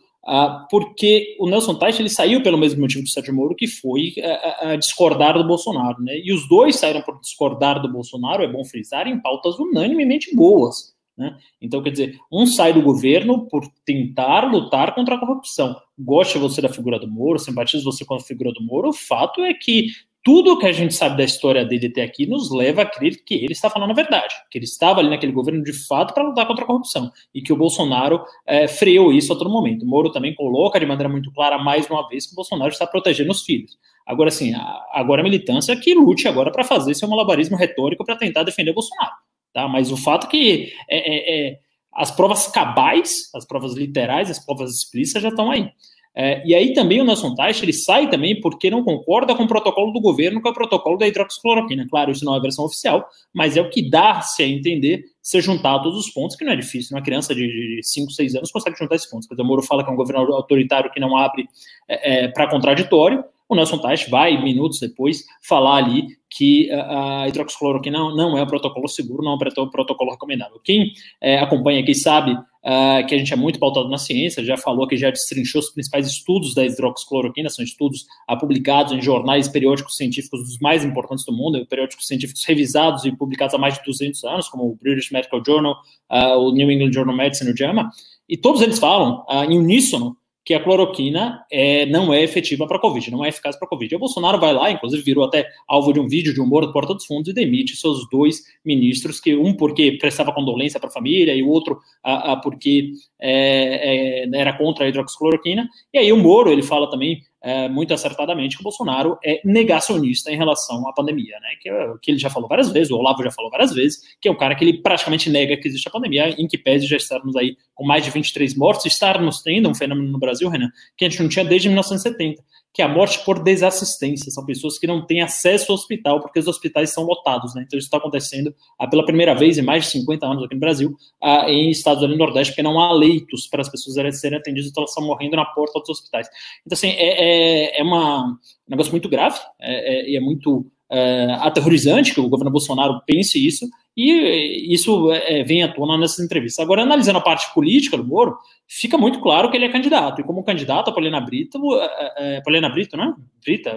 porque 0.70 1.36
o 1.38 1.48
Nelson 1.48 1.74
Teich 1.74 2.00
ele 2.00 2.08
saiu 2.08 2.42
pelo 2.42 2.56
mesmo 2.56 2.80
motivo 2.80 3.02
do 3.02 3.08
Sérgio 3.08 3.34
Moro, 3.34 3.54
que 3.54 3.66
foi 3.66 4.14
uh, 4.18 4.74
uh, 4.74 4.78
discordar 4.78 5.36
do 5.36 5.46
Bolsonaro, 5.46 6.02
né? 6.02 6.18
E 6.18 6.32
os 6.32 6.48
dois 6.48 6.76
saíram 6.76 7.02
por 7.02 7.20
discordar 7.20 7.80
do 7.80 7.92
Bolsonaro, 7.92 8.42
é 8.42 8.48
bom 8.48 8.64
frisar, 8.64 9.06
em 9.06 9.20
pautas 9.20 9.58
unanimemente 9.58 10.34
boas. 10.34 10.94
Né? 11.16 11.36
Então, 11.62 11.82
quer 11.82 11.90
dizer, 11.90 12.18
um 12.32 12.46
sai 12.46 12.72
do 12.72 12.82
governo 12.82 13.46
por 13.46 13.62
tentar 13.84 14.50
lutar 14.50 14.94
contra 14.94 15.14
a 15.14 15.18
corrupção. 15.18 15.76
Gosta 15.96 16.38
você 16.38 16.60
da 16.60 16.68
figura 16.68 16.98
do 16.98 17.08
Moro, 17.08 17.38
simpatiza 17.38 17.84
você 17.84 18.04
com 18.04 18.14
a 18.14 18.20
figura 18.20 18.52
do 18.52 18.62
Moro, 18.62 18.88
o 18.88 18.92
fato 18.92 19.42
é 19.42 19.54
que 19.54 19.88
tudo 20.24 20.58
que 20.58 20.66
a 20.66 20.72
gente 20.72 20.94
sabe 20.94 21.18
da 21.18 21.24
história 21.24 21.66
dele 21.66 21.88
até 21.88 22.02
aqui 22.02 22.26
nos 22.26 22.50
leva 22.50 22.80
a 22.82 22.86
crer 22.86 23.22
que 23.24 23.34
ele 23.34 23.52
está 23.52 23.68
falando 23.68 23.90
a 23.90 23.94
verdade, 23.94 24.34
que 24.50 24.56
ele 24.56 24.64
estava 24.64 25.00
ali 25.00 25.10
naquele 25.10 25.32
governo 25.32 25.62
de 25.62 25.74
fato 25.86 26.14
para 26.14 26.22
lutar 26.22 26.46
contra 26.46 26.64
a 26.64 26.66
corrupção 26.66 27.12
e 27.34 27.42
que 27.42 27.52
o 27.52 27.56
Bolsonaro 27.56 28.24
é, 28.46 28.66
freou 28.66 29.12
isso 29.12 29.34
a 29.34 29.36
todo 29.36 29.50
momento. 29.50 29.84
O 29.84 29.86
Moro 29.86 30.10
também 30.10 30.34
coloca 30.34 30.80
de 30.80 30.86
maneira 30.86 31.10
muito 31.10 31.30
clara, 31.30 31.58
mais 31.58 31.88
uma 31.90 32.08
vez, 32.08 32.26
que 32.26 32.32
o 32.32 32.36
Bolsonaro 32.36 32.72
está 32.72 32.86
protegendo 32.86 33.32
os 33.32 33.42
filhos. 33.42 33.76
Agora, 34.06 34.30
sim, 34.30 34.54
agora 34.92 35.20
a 35.20 35.24
militância 35.24 35.76
que 35.76 35.94
lute 35.94 36.26
agora 36.26 36.50
para 36.50 36.64
fazer 36.64 36.94
seu 36.94 37.06
malabarismo 37.06 37.56
retórico 37.56 38.02
para 38.02 38.16
tentar 38.16 38.44
defender 38.44 38.70
o 38.70 38.74
Bolsonaro. 38.74 39.12
Tá? 39.52 39.68
Mas 39.68 39.92
o 39.92 39.96
fato 39.96 40.26
que 40.28 40.72
é, 40.88 40.98
é, 40.98 41.48
é, 41.48 41.58
as 41.92 42.10
provas 42.10 42.48
cabais, 42.48 43.30
as 43.34 43.44
provas 43.44 43.74
literais, 43.74 44.30
as 44.30 44.44
provas 44.44 44.74
explícitas 44.74 45.22
já 45.22 45.28
estão 45.28 45.50
aí. 45.50 45.70
É, 46.16 46.46
e 46.46 46.54
aí 46.54 46.72
também 46.72 47.00
o 47.00 47.04
Nelson 47.04 47.34
Teich, 47.34 47.64
ele 47.64 47.72
sai 47.72 48.08
também 48.08 48.40
porque 48.40 48.70
não 48.70 48.84
concorda 48.84 49.34
com 49.34 49.42
o 49.42 49.48
protocolo 49.48 49.92
do 49.92 50.00
governo, 50.00 50.40
que 50.40 50.46
é 50.46 50.50
o 50.50 50.54
protocolo 50.54 50.96
da 50.96 51.08
hidroxicloroquina. 51.08 51.86
Claro, 51.88 52.12
isso 52.12 52.24
não 52.24 52.34
é 52.34 52.38
a 52.38 52.42
versão 52.42 52.64
oficial, 52.64 53.04
mas 53.32 53.56
é 53.56 53.60
o 53.60 53.68
que 53.68 53.88
dá-se 53.90 54.42
a 54.42 54.46
entender 54.46 55.04
se 55.20 55.40
juntar 55.40 55.80
todos 55.80 55.98
os 55.98 56.12
pontos, 56.12 56.36
que 56.36 56.44
não 56.44 56.52
é 56.52 56.56
difícil. 56.56 56.96
Uma 56.96 57.02
criança 57.02 57.34
de 57.34 57.80
5, 57.82 58.12
6 58.12 58.36
anos 58.36 58.52
consegue 58.52 58.78
juntar 58.78 58.94
esses 58.94 59.10
pontos. 59.10 59.28
O 59.28 59.44
Moro 59.44 59.62
fala 59.62 59.82
que 59.82 59.90
é 59.90 59.92
um 59.92 59.96
governo 59.96 60.32
autoritário 60.34 60.92
que 60.92 61.00
não 61.00 61.16
abre 61.16 61.48
é, 61.88 62.24
é, 62.24 62.28
para 62.28 62.48
contraditório, 62.48 63.24
o 63.48 63.54
Nelson 63.54 63.78
Teich 63.78 64.10
vai, 64.10 64.42
minutos 64.42 64.80
depois, 64.80 65.24
falar 65.42 65.76
ali 65.76 66.06
que 66.30 66.70
a 66.72 67.28
hidroxicloroquina 67.28 67.98
não, 67.98 68.36
é 68.36 68.42
um 68.42 68.46
protocolo 68.46 68.88
seguro, 68.88 69.22
não 69.22 69.32
é 69.32 69.34
um 69.34 69.70
protocolo 69.70 70.10
recomendável. 70.10 70.58
Quem 70.64 70.92
é, 71.20 71.38
acompanha 71.38 71.80
aqui 71.80 71.94
sabe 71.94 72.36
uh, 72.64 73.06
que 73.06 73.14
a 73.14 73.18
gente 73.18 73.32
é 73.32 73.36
muito 73.36 73.58
pautado 73.58 73.88
na 73.88 73.98
ciência, 73.98 74.42
já 74.42 74.56
falou 74.56 74.86
que 74.86 74.96
já 74.96 75.10
destrinchou 75.10 75.60
os 75.60 75.70
principais 75.70 76.06
estudos 76.06 76.54
da 76.54 76.64
hidroxicloroquina, 76.64 77.50
são 77.50 77.64
estudos 77.64 78.06
uh, 78.30 78.38
publicados 78.38 78.92
em 78.92 79.02
jornais 79.02 79.46
periódicos 79.48 79.96
científicos 79.96 80.40
dos 80.40 80.58
mais 80.58 80.84
importantes 80.84 81.24
do 81.24 81.32
mundo, 81.32 81.64
periódicos 81.66 82.06
científicos 82.06 82.44
revisados 82.44 83.04
e 83.04 83.12
publicados 83.12 83.54
há 83.54 83.58
mais 83.58 83.74
de 83.74 83.84
200 83.84 84.24
anos, 84.24 84.48
como 84.48 84.64
o 84.64 84.76
British 84.80 85.10
Medical 85.10 85.42
Journal, 85.44 85.76
uh, 86.10 86.38
o 86.38 86.52
New 86.52 86.70
England 86.70 86.92
Journal 86.92 87.14
of 87.14 87.22
Medicine, 87.22 87.50
o 87.50 87.56
JAMA, 87.56 87.90
e 88.28 88.36
todos 88.36 88.62
eles 88.62 88.78
falam 88.78 89.22
em 89.50 89.58
uníssono 89.58 90.16
que 90.44 90.52
a 90.52 90.62
cloroquina 90.62 91.44
é, 91.50 91.86
não 91.86 92.12
é 92.12 92.22
efetiva 92.22 92.66
para 92.66 92.76
a 92.76 92.80
Covid, 92.80 93.10
não 93.10 93.24
é 93.24 93.30
eficaz 93.30 93.56
para 93.56 93.66
a 93.66 93.68
Covid. 93.68 93.92
E 93.92 93.96
o 93.96 93.98
Bolsonaro 93.98 94.38
vai 94.38 94.52
lá, 94.52 94.70
inclusive 94.70 95.02
virou 95.02 95.24
até 95.24 95.48
alvo 95.66 95.92
de 95.92 96.00
um 96.00 96.06
vídeo 96.06 96.34
de 96.34 96.40
humor 96.40 96.66
do 96.66 96.72
Porta 96.72 96.92
dos 96.92 97.06
Fundos 97.06 97.28
e 97.28 97.32
demite 97.32 97.74
seus 97.76 98.06
dois 98.10 98.42
ministros, 98.64 99.20
que 99.20 99.34
um 99.34 99.54
porque 99.54 99.92
prestava 99.92 100.34
condolência 100.34 100.78
para 100.78 100.90
a 100.90 100.92
família 100.92 101.34
e 101.34 101.42
o 101.42 101.48
outro 101.48 101.80
a, 102.02 102.32
a 102.32 102.36
porque 102.36 102.92
é, 103.18 104.24
é, 104.24 104.38
era 104.38 104.52
contra 104.52 104.84
a 104.84 104.88
hidroxicloroquina. 104.88 105.66
E 105.92 105.98
aí 105.98 106.12
o 106.12 106.16
Moro, 106.18 106.52
ele 106.52 106.62
fala 106.62 106.90
também 106.90 107.22
é, 107.44 107.68
muito 107.68 107.92
acertadamente 107.92 108.56
que 108.56 108.62
o 108.62 108.64
Bolsonaro 108.64 109.18
é 109.22 109.38
negacionista 109.44 110.32
em 110.32 110.36
relação 110.36 110.88
à 110.88 110.94
pandemia, 110.94 111.38
né? 111.40 111.48
Que, 111.60 111.70
que, 112.00 112.10
ele 112.10 112.18
já 112.18 112.30
falou 112.30 112.48
várias 112.48 112.72
vezes, 112.72 112.90
o 112.90 112.96
Olavo 112.96 113.22
já 113.22 113.30
falou 113.30 113.50
várias 113.50 113.74
vezes, 113.74 114.16
que 114.18 114.26
é 114.26 114.32
um 114.32 114.36
cara 114.36 114.54
que 114.54 114.64
ele 114.64 114.78
praticamente 114.78 115.28
nega 115.28 115.54
que 115.58 115.68
existe 115.68 115.86
a 115.86 115.90
pandemia, 115.90 116.30
em 116.38 116.48
que 116.48 116.56
pese 116.56 116.86
já 116.86 116.96
estarmos 116.96 117.36
aí 117.36 117.58
com 117.74 117.84
mais 117.84 118.02
de 118.02 118.10
23 118.10 118.56
mortos, 118.56 118.86
estarmos 118.86 119.42
tendo 119.42 119.68
um 119.68 119.74
fenômeno 119.74 120.10
no 120.10 120.18
Brasil, 120.18 120.48
Renan, 120.48 120.70
que 120.96 121.04
a 121.04 121.08
gente 121.10 121.20
não 121.20 121.28
tinha 121.28 121.44
desde 121.44 121.68
1970 121.68 122.42
que 122.74 122.82
é 122.82 122.84
a 122.84 122.88
morte 122.88 123.24
por 123.24 123.40
desassistência. 123.40 124.32
São 124.32 124.44
pessoas 124.44 124.76
que 124.76 124.86
não 124.86 125.06
têm 125.06 125.22
acesso 125.22 125.70
ao 125.70 125.78
hospital 125.78 126.20
porque 126.20 126.40
os 126.40 126.48
hospitais 126.48 126.92
são 126.92 127.04
lotados. 127.04 127.54
Né? 127.54 127.62
Então, 127.64 127.78
isso 127.78 127.86
está 127.86 127.98
acontecendo 127.98 128.52
ah, 128.76 128.88
pela 128.88 129.06
primeira 129.06 129.32
vez 129.32 129.56
em 129.56 129.62
mais 129.62 129.84
de 129.84 129.90
50 129.92 130.26
anos 130.26 130.44
aqui 130.44 130.54
no 130.54 130.60
Brasil, 130.60 130.96
ah, 131.22 131.48
em 131.48 131.70
estados 131.70 132.06
do 132.06 132.16
Nordeste, 132.16 132.52
porque 132.52 132.64
não 132.64 132.80
há 132.80 132.92
leitos 132.92 133.46
para 133.46 133.60
as 133.60 133.68
pessoas 133.68 134.18
serem 134.18 134.38
atendidas, 134.40 134.68
então 134.68 134.82
elas 134.82 134.90
estão 134.90 135.06
morrendo 135.06 135.36
na 135.36 135.44
porta 135.44 135.78
dos 135.78 135.88
hospitais. 135.88 136.26
Então, 136.66 136.74
assim, 136.74 136.88
é, 136.88 137.76
é, 137.76 137.80
é 137.80 137.82
uma, 137.84 138.24
um 138.26 138.36
negócio 138.68 138.90
muito 138.90 139.08
grave 139.08 139.38
é, 139.60 140.00
é, 140.00 140.10
e 140.10 140.16
é 140.16 140.20
muito 140.20 140.66
é, 140.90 141.26
aterrorizante 141.42 142.12
que 142.12 142.20
o 142.20 142.28
governo 142.28 142.50
Bolsonaro 142.50 143.00
pense 143.06 143.38
isso, 143.44 143.68
e 143.96 144.74
isso 144.74 145.12
é, 145.12 145.44
vem 145.44 145.62
à 145.62 145.72
tona 145.72 145.96
nessas 145.96 146.24
entrevistas. 146.24 146.64
Agora, 146.64 146.82
analisando 146.82 147.18
a 147.18 147.22
parte 147.22 147.54
política 147.54 147.96
do 147.96 148.04
Moro, 148.04 148.36
fica 148.68 148.96
muito 148.96 149.20
claro 149.20 149.50
que 149.50 149.56
ele 149.56 149.66
é 149.66 149.72
candidato. 149.72 150.20
E 150.20 150.24
como 150.24 150.44
candidato, 150.44 150.88
a 150.90 150.92
Poliana 150.92 151.20
Brito, 151.20 151.58
é, 151.80 152.36
é, 152.36 152.40
Poliana 152.40 152.68
Brito, 152.68 152.96
né? 152.96 153.14
Brita, 153.44 153.76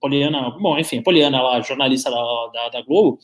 Poliana, 0.00 0.50
bom, 0.60 0.78
enfim, 0.78 0.98
a 0.98 1.02
Poliana, 1.02 1.38
ela, 1.38 1.60
jornalista 1.60 2.10
da, 2.10 2.50
da, 2.52 2.68
da 2.70 2.82
Globo, 2.82 3.18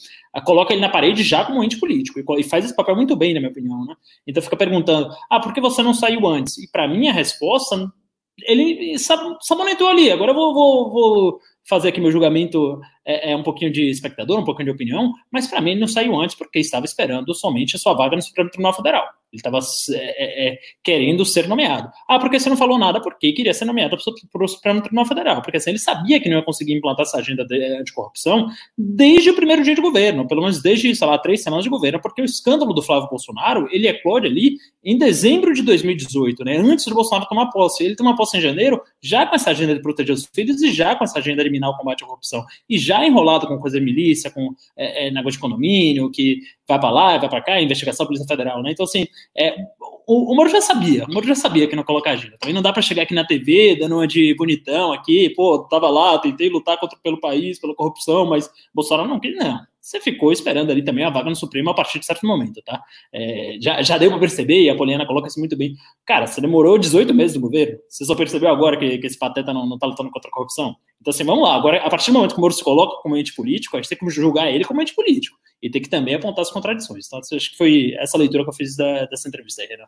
coloca 0.45 0.73
ele 0.73 0.83
na 0.83 0.89
parede 0.89 1.23
já 1.23 1.45
como 1.45 1.62
ente 1.62 1.79
político 1.79 2.19
e, 2.19 2.41
e 2.41 2.45
faz 2.45 2.65
esse 2.65 2.75
papel 2.75 2.97
muito 2.97 3.16
bem, 3.16 3.33
na 3.33 3.41
minha 3.41 3.51
opinião, 3.51 3.85
né? 3.85 3.95
Então 4.27 4.43
fica 4.43 4.57
perguntando, 4.57 5.11
ah, 5.31 5.41
por 5.41 5.53
que 5.53 5.61
você 5.61 5.83
não 5.83 5.95
saiu 5.95 6.27
antes? 6.27 6.59
E 6.59 6.70
para 6.70 6.89
mim 6.89 7.09
a 7.09 7.12
resposta, 7.12 7.91
ele 8.43 8.97
sabonetou 8.99 9.89
ali. 9.89 10.11
Agora 10.11 10.33
eu 10.33 10.35
vou, 10.35 10.55
vou, 10.55 10.91
vou 10.91 11.41
fazer 11.69 11.89
aqui 11.89 12.01
meu 12.01 12.11
julgamento 12.11 12.81
é, 13.09 13.33
é, 13.33 13.37
um 13.37 13.43
pouquinho 13.43 13.73
de 13.73 13.89
espectador, 13.89 14.39
um 14.39 14.45
pouquinho 14.45 14.67
de 14.67 14.73
opinião, 14.73 15.15
mas 15.33 15.47
para 15.47 15.63
mim 15.63 15.71
ele 15.71 15.81
não 15.81 15.89
saiu 15.89 16.15
antes 16.21 16.37
porque 16.37 16.59
estava 16.59 16.85
esperando 16.85 17.35
somente 17.35 17.75
a 17.75 17.79
sua 17.79 17.95
vaga 17.95 18.15
no 18.15 18.21
Supremo 18.21 18.51
Tribunal 18.51 18.75
Federal. 18.75 19.07
Ele 19.31 19.41
estava 19.41 19.59
é, 19.59 19.95
é, 19.95 20.49
é, 20.49 20.59
querendo 20.83 21.25
ser 21.25 21.47
nomeado. 21.47 21.91
Ah, 22.09 22.19
porque 22.19 22.41
você 22.41 22.49
não 22.49 22.57
falou 22.57 22.79
nada? 22.79 23.01
Porque 23.01 23.31
queria 23.33 23.53
ser 23.53 23.67
nomeado 23.67 23.97
para 24.33 24.45
o 24.45 24.49
Supremo 24.49 24.81
Tribunal 24.81 25.05
Federal. 25.05 25.43
Porque 25.43 25.59
assim, 25.59 25.71
ele 25.71 25.79
sabia 25.79 26.19
que 26.19 26.31
não 26.31 26.39
ia 26.39 26.43
conseguir 26.43 26.75
implantar 26.75 27.05
essa 27.05 27.19
agenda 27.19 27.45
de 27.45 27.63
anticorrupção 27.79 28.49
desde 28.77 29.31
o 29.31 29.35
primeiro 29.35 29.63
dia 29.63 29.75
de 29.75 29.83
governo, 29.83 30.27
pelo 30.27 30.41
menos 30.41 30.63
desde, 30.63 30.95
sei 30.95 31.07
lá, 31.07 31.19
três 31.19 31.43
semanas 31.43 31.65
de 31.65 31.71
governo, 31.71 32.01
porque 32.01 32.23
o 32.23 32.25
escândalo 32.25 32.73
do 32.73 32.83
Flávio 32.83 33.09
Bolsonaro, 33.11 33.69
ele 33.71 33.87
eclode 33.87 34.27
ali 34.27 34.57
em 34.83 34.97
dezembro 34.97 35.53
de 35.53 35.63
2018, 35.63 36.43
né, 36.45 36.57
antes 36.57 36.87
do 36.87 36.95
Bolsonaro 36.95 37.29
tomar 37.29 37.51
posse. 37.51 37.85
Ele 37.85 37.97
toma 37.97 38.17
posse 38.17 38.39
em 38.39 38.41
janeiro, 38.41 38.81
já 39.03 39.27
com 39.27 39.35
essa 39.35 39.51
agenda 39.51 39.75
de 39.75 39.83
proteger 39.83 40.15
os 40.15 40.27
filhos 40.35 40.63
e 40.63 40.73
já 40.73 40.97
com 40.97 41.05
essa 41.05 41.19
agenda 41.19 41.37
de 41.37 41.43
eliminar 41.43 41.69
o 41.69 41.77
combate 41.77 42.03
à 42.03 42.07
corrupção. 42.07 42.47
E 42.69 42.79
já 42.79 42.98
enrolado 43.07 43.47
com 43.47 43.59
coisa 43.59 43.79
de 43.79 43.85
milícia, 43.85 44.31
com 44.31 44.55
é, 44.77 45.07
é, 45.07 45.11
negócio 45.11 45.33
de 45.33 45.39
condomínio, 45.39 46.11
que 46.11 46.41
vai 46.66 46.79
para 46.79 46.91
lá, 46.91 47.19
vai 47.19 47.29
para 47.29 47.43
cá, 47.43 47.61
investigação 47.61 48.05
da 48.05 48.09
Polícia 48.09 48.27
Federal, 48.27 48.62
né? 48.62 48.73
Então, 48.73 48.85
assim, 48.85 49.07
é, 49.37 49.55
o, 50.07 50.33
o 50.33 50.37
Moro 50.37 50.49
já 50.49 50.61
sabia, 50.61 51.05
o 51.05 51.12
Moro 51.12 51.27
já 51.27 51.35
sabia 51.35 51.66
que 51.66 51.77
não 51.77 51.83
coloca 51.83 52.11
agenda. 52.11 52.37
Também 52.39 52.55
não 52.55 52.62
dá 52.62 52.73
para 52.73 52.83
chegar 52.83 53.03
aqui 53.03 53.15
na 53.15 53.25
TV, 53.25 53.77
dando 53.77 53.97
uma 53.97 54.07
de 54.07 54.35
bonitão 54.35 54.93
aqui, 54.93 55.31
pô, 55.31 55.61
tava 55.70 55.89
lá, 55.89 56.19
tentei 56.19 56.49
lutar 56.49 56.79
contra, 56.79 56.99
pelo 57.03 57.20
país, 57.20 57.59
pela 57.59 57.75
corrupção, 57.75 58.27
mas 58.27 58.51
Bolsonaro 58.75 59.09
não 59.09 59.20
quis, 59.20 59.37
não 59.37 59.61
você 59.89 60.01
ficou 60.01 60.31
esperando 60.31 60.70
ali 60.70 60.85
também 60.85 61.02
a 61.02 61.09
vaga 61.09 61.31
no 61.31 61.36
Supremo 61.36 61.70
a 61.70 61.74
partir 61.74 61.98
de 61.98 62.05
certo 62.05 62.27
momento, 62.27 62.60
tá? 62.62 62.82
É, 63.10 63.56
já, 63.59 63.81
já 63.81 63.97
deu 63.97 64.10
para 64.10 64.20
perceber, 64.20 64.62
e 64.62 64.69
a 64.69 64.77
Poliana 64.77 65.06
coloca 65.06 65.28
isso 65.28 65.39
muito 65.39 65.56
bem. 65.56 65.74
Cara, 66.05 66.27
você 66.27 66.43
demorou 66.43 66.77
18 66.77 67.15
meses 67.15 67.36
no 67.36 67.43
governo, 67.43 67.78
você 67.89 68.05
só 68.05 68.15
percebeu 68.15 68.51
agora 68.51 68.77
que, 68.77 68.98
que 68.98 69.06
esse 69.06 69.19
pateta 69.19 69.52
não, 69.52 69.66
não 69.66 69.78
tá 69.78 69.86
lutando 69.86 70.10
contra 70.10 70.28
a 70.28 70.32
corrupção? 70.32 70.77
Então, 71.01 71.10
assim, 71.10 71.24
vamos 71.24 71.43
lá. 71.43 71.55
Agora, 71.55 71.78
a 71.78 71.89
partir 71.89 72.10
do 72.10 72.15
momento 72.15 72.32
que 72.32 72.39
o 72.39 72.40
Moro 72.43 72.52
se 72.52 72.62
coloca 72.62 73.01
como 73.02 73.16
ente 73.16 73.35
político, 73.35 73.77
a 73.77 73.81
gente 73.81 73.89
tem 73.89 73.97
que 73.97 74.10
julgar 74.10 74.51
ele 74.51 74.65
como 74.65 74.82
ente 74.82 74.94
político. 74.94 75.39
E 75.62 75.70
tem 75.70 75.81
que 75.81 75.89
também 75.89 76.15
apontar 76.15 76.43
as 76.43 76.51
contradições. 76.51 77.06
Então, 77.06 77.19
acho 77.19 77.51
que 77.51 77.56
foi 77.56 77.94
essa 77.98 78.19
leitura 78.19 78.44
que 78.44 78.51
eu 78.51 78.55
fiz 78.55 78.77
da, 78.77 79.06
dessa 79.06 79.27
entrevista 79.27 79.62
aí, 79.62 79.69
Renan. 79.69 79.86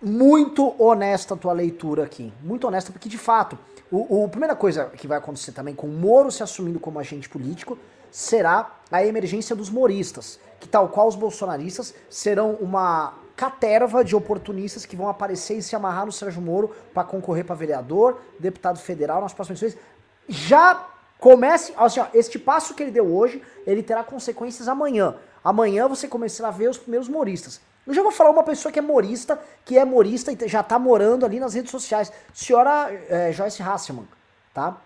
Muito 0.00 0.72
honesta 0.80 1.34
a 1.34 1.36
tua 1.36 1.52
leitura 1.52 2.04
aqui. 2.04 2.32
Muito 2.44 2.64
honesta, 2.68 2.92
porque 2.92 3.08
de 3.08 3.18
fato, 3.18 3.58
o, 3.90 4.20
o, 4.20 4.26
a 4.26 4.28
primeira 4.28 4.54
coisa 4.54 4.86
que 4.90 5.08
vai 5.08 5.18
acontecer 5.18 5.50
também 5.50 5.74
com 5.74 5.88
o 5.88 5.90
Moro 5.90 6.30
se 6.30 6.42
assumindo 6.42 6.78
como 6.78 7.00
agente 7.00 7.28
político 7.28 7.76
será 8.16 8.70
a 8.90 9.04
emergência 9.04 9.54
dos 9.54 9.68
moristas, 9.68 10.40
que 10.58 10.66
tal 10.66 10.88
qual 10.88 11.06
os 11.06 11.14
bolsonaristas 11.14 11.92
serão 12.08 12.52
uma 12.52 13.12
caterva 13.36 14.02
de 14.02 14.16
oportunistas 14.16 14.86
que 14.86 14.96
vão 14.96 15.06
aparecer 15.06 15.58
e 15.58 15.62
se 15.62 15.76
amarrar 15.76 16.06
no 16.06 16.12
Sérgio 16.12 16.40
Moro 16.40 16.74
para 16.94 17.04
concorrer 17.04 17.44
para 17.44 17.54
vereador, 17.54 18.18
deputado 18.40 18.78
federal 18.78 19.20
nas 19.20 19.34
próximas 19.34 19.60
eleições. 19.60 19.84
Já 20.26 20.86
comece, 21.20 21.74
assim, 21.76 22.00
ó, 22.00 22.06
este 22.14 22.38
passo 22.38 22.74
que 22.74 22.84
ele 22.84 22.90
deu 22.90 23.04
hoje, 23.04 23.42
ele 23.66 23.82
terá 23.82 24.02
consequências 24.02 24.66
amanhã. 24.66 25.16
Amanhã 25.44 25.86
você 25.86 26.08
começará 26.08 26.48
a 26.48 26.52
ver 26.52 26.70
os 26.70 26.78
primeiros 26.78 27.10
moristas. 27.10 27.60
Eu 27.86 27.92
já 27.92 28.02
vou 28.02 28.10
falar 28.10 28.30
uma 28.30 28.42
pessoa 28.42 28.72
que 28.72 28.78
é 28.78 28.82
morista, 28.82 29.38
que 29.62 29.76
é 29.76 29.84
morista 29.84 30.32
e 30.32 30.48
já 30.48 30.62
tá 30.62 30.78
morando 30.78 31.26
ali 31.26 31.38
nas 31.38 31.52
redes 31.52 31.70
sociais. 31.70 32.10
Senhora 32.32 32.90
é, 33.10 33.30
Joyce 33.30 33.62
Hasselman, 33.62 34.08
tá? 34.54 34.80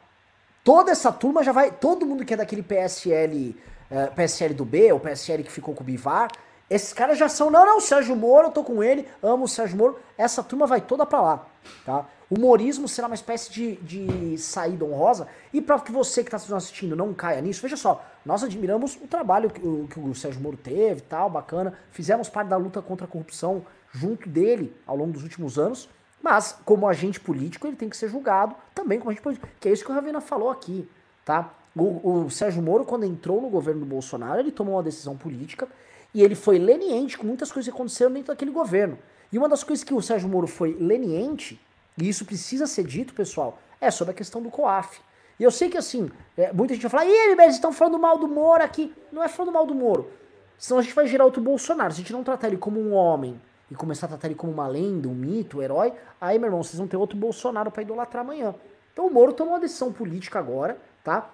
Toda 0.62 0.90
essa 0.90 1.10
turma 1.10 1.42
já 1.42 1.52
vai. 1.52 1.70
Todo 1.70 2.06
mundo 2.06 2.24
que 2.24 2.34
é 2.34 2.36
daquele 2.36 2.62
PSL, 2.62 3.56
uh, 3.90 3.94
eh, 3.94 4.06
PSL 4.08 4.54
do 4.54 4.64
B, 4.64 4.92
ou 4.92 5.00
PSL 5.00 5.42
que 5.42 5.50
ficou 5.50 5.74
com 5.74 5.82
o 5.82 5.86
Bivar, 5.86 6.30
esses 6.68 6.92
caras 6.92 7.18
já 7.18 7.28
são. 7.28 7.50
Não, 7.50 7.66
não, 7.66 7.80
Sérgio 7.80 8.14
Moro, 8.14 8.46
eu 8.48 8.52
tô 8.52 8.62
com 8.62 8.82
ele, 8.82 9.08
amo 9.22 9.44
o 9.44 9.48
Sérgio 9.48 9.76
Moro. 9.76 9.98
Essa 10.16 10.42
turma 10.42 10.66
vai 10.66 10.80
toda 10.80 11.04
pra 11.04 11.20
lá, 11.20 11.46
tá? 11.84 12.06
O 12.30 12.36
humorismo 12.36 12.86
será 12.86 13.08
uma 13.08 13.14
espécie 13.16 13.50
de, 13.50 13.76
de 13.76 14.38
saída 14.38 14.84
honrosa. 14.84 15.26
E 15.52 15.60
para 15.60 15.80
que 15.80 15.90
você 15.90 16.22
que 16.22 16.32
está 16.32 16.56
assistindo 16.56 16.94
não 16.94 17.12
caia 17.12 17.40
nisso, 17.40 17.60
veja 17.60 17.76
só, 17.76 18.04
nós 18.24 18.44
admiramos 18.44 18.94
o 19.02 19.08
trabalho 19.08 19.50
que 19.50 19.66
o, 19.66 19.88
que 19.88 19.98
o 19.98 20.14
Sérgio 20.14 20.40
Moro 20.40 20.56
teve 20.56 21.00
tal, 21.00 21.28
bacana. 21.28 21.74
Fizemos 21.90 22.28
parte 22.28 22.48
da 22.48 22.56
luta 22.56 22.80
contra 22.80 23.04
a 23.04 23.08
corrupção 23.08 23.66
junto 23.90 24.28
dele 24.28 24.72
ao 24.86 24.94
longo 24.94 25.10
dos 25.10 25.24
últimos 25.24 25.58
anos. 25.58 25.88
Mas, 26.22 26.58
como 26.64 26.86
agente 26.86 27.18
político, 27.18 27.66
ele 27.66 27.76
tem 27.76 27.88
que 27.88 27.96
ser 27.96 28.08
julgado 28.08 28.54
também 28.74 28.98
como 28.98 29.10
agente 29.10 29.22
político. 29.22 29.48
Que 29.58 29.68
é 29.68 29.72
isso 29.72 29.84
que 29.84 29.90
o 29.90 29.94
Ravena 29.94 30.20
falou 30.20 30.50
aqui, 30.50 30.88
tá? 31.24 31.52
O, 31.74 32.24
o 32.24 32.30
Sérgio 32.30 32.62
Moro, 32.62 32.84
quando 32.84 33.04
entrou 33.04 33.40
no 33.40 33.48
governo 33.48 33.80
do 33.80 33.86
Bolsonaro, 33.86 34.40
ele 34.40 34.50
tomou 34.50 34.74
uma 34.74 34.82
decisão 34.82 35.16
política 35.16 35.68
e 36.12 36.22
ele 36.22 36.34
foi 36.34 36.58
leniente 36.58 37.16
com 37.16 37.26
muitas 37.26 37.50
coisas 37.50 37.70
que 37.70 37.74
aconteceram 37.74 38.12
dentro 38.12 38.28
daquele 38.28 38.50
governo. 38.50 38.98
E 39.32 39.38
uma 39.38 39.48
das 39.48 39.62
coisas 39.62 39.84
que 39.84 39.94
o 39.94 40.02
Sérgio 40.02 40.28
Moro 40.28 40.46
foi 40.46 40.76
leniente, 40.78 41.60
e 41.96 42.08
isso 42.08 42.24
precisa 42.24 42.66
ser 42.66 42.84
dito, 42.84 43.14
pessoal, 43.14 43.58
é 43.80 43.90
sobre 43.90 44.10
a 44.12 44.14
questão 44.14 44.42
do 44.42 44.50
COAF. 44.50 45.00
E 45.38 45.42
eu 45.42 45.50
sei 45.50 45.70
que, 45.70 45.78
assim, 45.78 46.10
é, 46.36 46.52
muita 46.52 46.74
gente 46.74 46.82
vai 46.82 46.90
falar, 46.90 47.06
ih, 47.06 47.32
eles 47.40 47.54
estão 47.54 47.72
falando 47.72 47.98
mal 47.98 48.18
do 48.18 48.28
Moro 48.28 48.62
aqui. 48.62 48.92
Não 49.10 49.22
é 49.22 49.28
falando 49.28 49.54
mal 49.54 49.64
do 49.64 49.74
Moro. 49.74 50.10
Senão 50.58 50.80
a 50.80 50.82
gente 50.82 50.94
vai 50.94 51.06
gerar 51.06 51.24
outro 51.24 51.40
Bolsonaro. 51.40 51.92
Se 51.92 52.00
a 52.00 52.02
gente 52.02 52.12
não 52.12 52.22
tratar 52.22 52.48
ele 52.48 52.58
como 52.58 52.78
um 52.78 52.92
homem 52.92 53.40
e 53.70 53.74
começar 53.74 54.06
a 54.06 54.08
tratar 54.08 54.26
ele 54.26 54.34
como 54.34 54.52
uma 54.52 54.66
lenda, 54.66 55.08
um 55.08 55.14
mito, 55.14 55.58
um 55.58 55.62
herói, 55.62 55.92
aí, 56.20 56.38
meu 56.38 56.48
irmão, 56.48 56.62
vocês 56.62 56.76
vão 56.76 56.88
ter 56.88 56.96
outro 56.96 57.16
Bolsonaro 57.16 57.70
para 57.70 57.82
idolatrar 57.82 58.24
amanhã. 58.24 58.54
Então 58.92 59.06
o 59.06 59.12
Moro 59.12 59.32
tomou 59.32 59.54
uma 59.54 59.60
decisão 59.60 59.92
política 59.92 60.38
agora, 60.38 60.76
tá? 61.04 61.30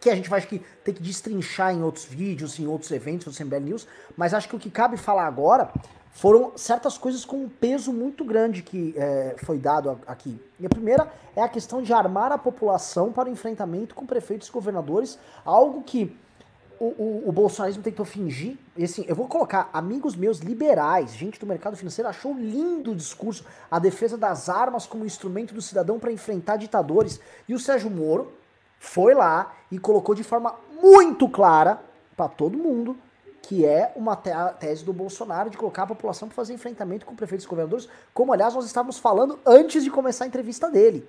Que 0.00 0.10
a 0.10 0.14
gente 0.14 0.28
vai 0.28 0.38
acho 0.38 0.48
que 0.48 0.58
ter 0.84 0.92
que 0.92 1.02
destrinchar 1.02 1.74
em 1.74 1.82
outros 1.82 2.04
vídeos, 2.04 2.58
em 2.58 2.66
outros 2.66 2.90
eventos 2.90 3.32
do 3.32 3.36
CMBL 3.36 3.60
News, 3.60 3.86
mas 4.16 4.34
acho 4.34 4.48
que 4.48 4.56
o 4.56 4.58
que 4.58 4.70
cabe 4.70 4.96
falar 4.96 5.26
agora 5.26 5.70
foram 6.10 6.52
certas 6.56 6.98
coisas 6.98 7.24
com 7.24 7.44
um 7.44 7.48
peso 7.48 7.92
muito 7.92 8.24
grande 8.24 8.62
que 8.62 8.94
é, 8.96 9.36
foi 9.44 9.58
dado 9.58 10.00
aqui. 10.06 10.40
E 10.58 10.66
a 10.66 10.68
primeira 10.68 11.12
é 11.36 11.42
a 11.42 11.48
questão 11.48 11.80
de 11.80 11.92
armar 11.92 12.32
a 12.32 12.38
população 12.38 13.12
para 13.12 13.28
o 13.28 13.32
enfrentamento 13.32 13.94
com 13.94 14.04
prefeitos 14.04 14.48
e 14.48 14.52
governadores, 14.52 15.18
algo 15.44 15.82
que 15.82 16.16
o, 16.80 16.86
o, 16.86 17.28
o, 17.28 17.32
bolsonarismo 17.32 17.82
tentou 17.82 18.04
fingir, 18.04 18.56
e 18.76 18.84
assim, 18.84 19.04
eu 19.08 19.14
vou 19.14 19.26
colocar 19.26 19.68
amigos 19.72 20.14
meus 20.14 20.38
liberais, 20.38 21.12
gente 21.12 21.38
do 21.38 21.46
mercado 21.46 21.76
financeiro, 21.76 22.08
achou 22.08 22.32
lindo 22.32 22.92
o 22.92 22.96
discurso, 22.96 23.44
a 23.70 23.78
defesa 23.78 24.16
das 24.16 24.48
armas 24.48 24.86
como 24.86 25.04
instrumento 25.04 25.52
do 25.52 25.60
cidadão 25.60 25.98
para 25.98 26.12
enfrentar 26.12 26.56
ditadores. 26.56 27.20
E 27.48 27.54
o 27.54 27.58
Sérgio 27.58 27.90
Moro 27.90 28.32
foi 28.78 29.14
lá 29.14 29.54
e 29.70 29.78
colocou 29.78 30.14
de 30.14 30.22
forma 30.22 30.54
muito 30.80 31.28
clara 31.28 31.80
para 32.16 32.28
todo 32.28 32.56
mundo 32.56 32.96
que 33.42 33.64
é 33.64 33.90
uma 33.96 34.14
tese 34.14 34.84
do 34.84 34.92
Bolsonaro 34.92 35.48
de 35.48 35.56
colocar 35.56 35.84
a 35.84 35.86
população 35.86 36.28
para 36.28 36.34
fazer 36.34 36.52
enfrentamento 36.52 37.06
com 37.06 37.16
prefeitos 37.16 37.46
e 37.46 37.48
governadores, 37.48 37.88
como 38.12 38.30
aliás 38.30 38.54
nós 38.54 38.66
estávamos 38.66 38.98
falando 38.98 39.38
antes 39.46 39.82
de 39.82 39.90
começar 39.90 40.24
a 40.24 40.26
entrevista 40.26 40.70
dele. 40.70 41.08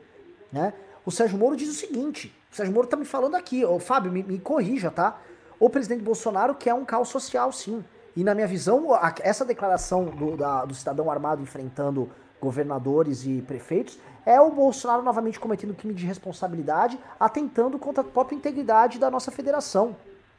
Né? 0.49 0.73
O 1.05 1.11
Sérgio 1.11 1.37
Moro 1.37 1.57
diz 1.57 1.67
o 1.67 1.73
seguinte: 1.73 2.33
o 2.49 2.55
Sérgio 2.55 2.73
Moro 2.73 2.85
está 2.85 2.95
me 2.95 3.03
falando 3.03 3.35
aqui, 3.35 3.65
ô 3.65 3.77
Fábio, 3.77 4.09
me, 4.09 4.23
me 4.23 4.39
corrija, 4.39 4.89
tá? 4.89 5.19
O 5.59 5.69
presidente 5.69 6.03
Bolsonaro 6.03 6.55
quer 6.55 6.73
um 6.73 6.85
caos 6.85 7.09
social, 7.09 7.51
sim. 7.51 7.83
E 8.15 8.23
na 8.23 8.33
minha 8.33 8.47
visão, 8.47 8.87
essa 9.21 9.45
declaração 9.45 10.05
do, 10.05 10.37
da, 10.37 10.65
do 10.65 10.73
cidadão 10.73 11.11
armado 11.11 11.41
enfrentando 11.41 12.09
governadores 12.41 13.25
e 13.25 13.41
prefeitos 13.41 13.99
é 14.25 14.39
o 14.39 14.51
Bolsonaro 14.51 15.03
novamente 15.03 15.39
cometendo 15.39 15.73
crime 15.73 15.93
de 15.93 16.05
responsabilidade, 16.05 16.99
atentando 17.19 17.77
contra 17.77 18.01
a 18.01 18.05
própria 18.05 18.35
integridade 18.35 18.99
da 18.99 19.09
nossa 19.09 19.31
federação. 19.31 19.95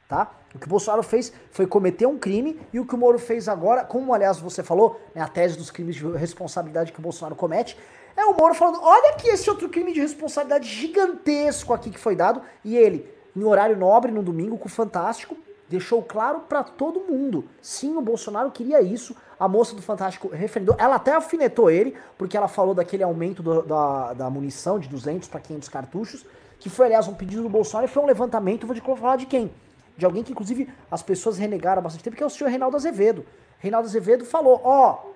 Tá? 0.08 0.30
O 0.54 0.58
que 0.58 0.66
o 0.66 0.68
Bolsonaro 0.68 1.02
fez 1.02 1.32
foi 1.52 1.66
cometer 1.66 2.06
um 2.06 2.18
crime 2.18 2.60
e 2.72 2.80
o 2.80 2.86
que 2.86 2.94
o 2.94 2.98
Moro 2.98 3.18
fez 3.18 3.48
agora, 3.48 3.84
como 3.84 4.12
aliás 4.12 4.40
você 4.40 4.62
falou, 4.62 5.00
né, 5.14 5.22
a 5.22 5.28
tese 5.28 5.56
dos 5.56 5.70
crimes 5.70 5.94
de 5.94 6.04
responsabilidade 6.12 6.92
que 6.92 6.98
o 6.98 7.02
Bolsonaro 7.02 7.36
comete, 7.36 7.78
é 8.16 8.24
o 8.24 8.36
Moro 8.36 8.54
falando: 8.54 8.80
olha 8.82 9.10
aqui 9.10 9.28
esse 9.28 9.48
outro 9.48 9.68
crime 9.68 9.92
de 9.92 10.00
responsabilidade 10.00 10.68
gigantesco 10.68 11.72
aqui 11.72 11.90
que 11.90 11.98
foi 11.98 12.16
dado, 12.16 12.42
e 12.64 12.76
ele, 12.76 13.08
em 13.36 13.44
horário 13.44 13.76
nobre 13.76 14.10
no 14.10 14.22
domingo 14.22 14.58
com 14.58 14.66
o 14.66 14.70
Fantástico, 14.70 15.36
deixou 15.68 16.02
claro 16.02 16.40
para 16.40 16.64
todo 16.64 17.00
mundo. 17.00 17.44
Sim, 17.62 17.96
o 17.96 18.00
Bolsonaro 18.00 18.50
queria 18.50 18.82
isso. 18.82 19.14
A 19.38 19.46
moça 19.46 19.74
do 19.74 19.80
Fantástico 19.80 20.28
referendou. 20.28 20.74
Ela 20.78 20.96
até 20.96 21.14
alfinetou 21.14 21.70
ele, 21.70 21.96
porque 22.18 22.36
ela 22.36 22.48
falou 22.48 22.74
daquele 22.74 23.04
aumento 23.04 23.42
do, 23.42 23.62
da, 23.62 24.12
da 24.12 24.30
munição 24.30 24.78
de 24.78 24.88
200 24.88 25.28
para 25.28 25.40
500 25.40 25.68
cartuchos, 25.68 26.26
que 26.58 26.68
foi, 26.68 26.86
aliás, 26.86 27.06
um 27.06 27.14
pedido 27.14 27.42
do 27.42 27.48
Bolsonaro 27.48 27.88
e 27.88 27.92
foi 27.92 28.02
um 28.02 28.06
levantamento, 28.06 28.66
vou 28.66 28.74
te 28.74 28.82
falar 28.82 29.16
de 29.16 29.26
quem? 29.26 29.50
De 29.96 30.04
alguém 30.04 30.22
que, 30.22 30.32
inclusive, 30.32 30.68
as 30.90 31.02
pessoas 31.02 31.38
renegaram 31.38 31.78
há 31.78 31.82
bastante 31.82 32.04
tempo, 32.04 32.16
que 32.16 32.22
é 32.22 32.26
o 32.26 32.30
senhor 32.30 32.50
Reinaldo 32.50 32.76
Azevedo. 32.76 33.24
Reinaldo 33.58 33.86
Azevedo 33.86 34.24
falou, 34.24 34.60
ó... 34.64 35.04
Oh, 35.06 35.10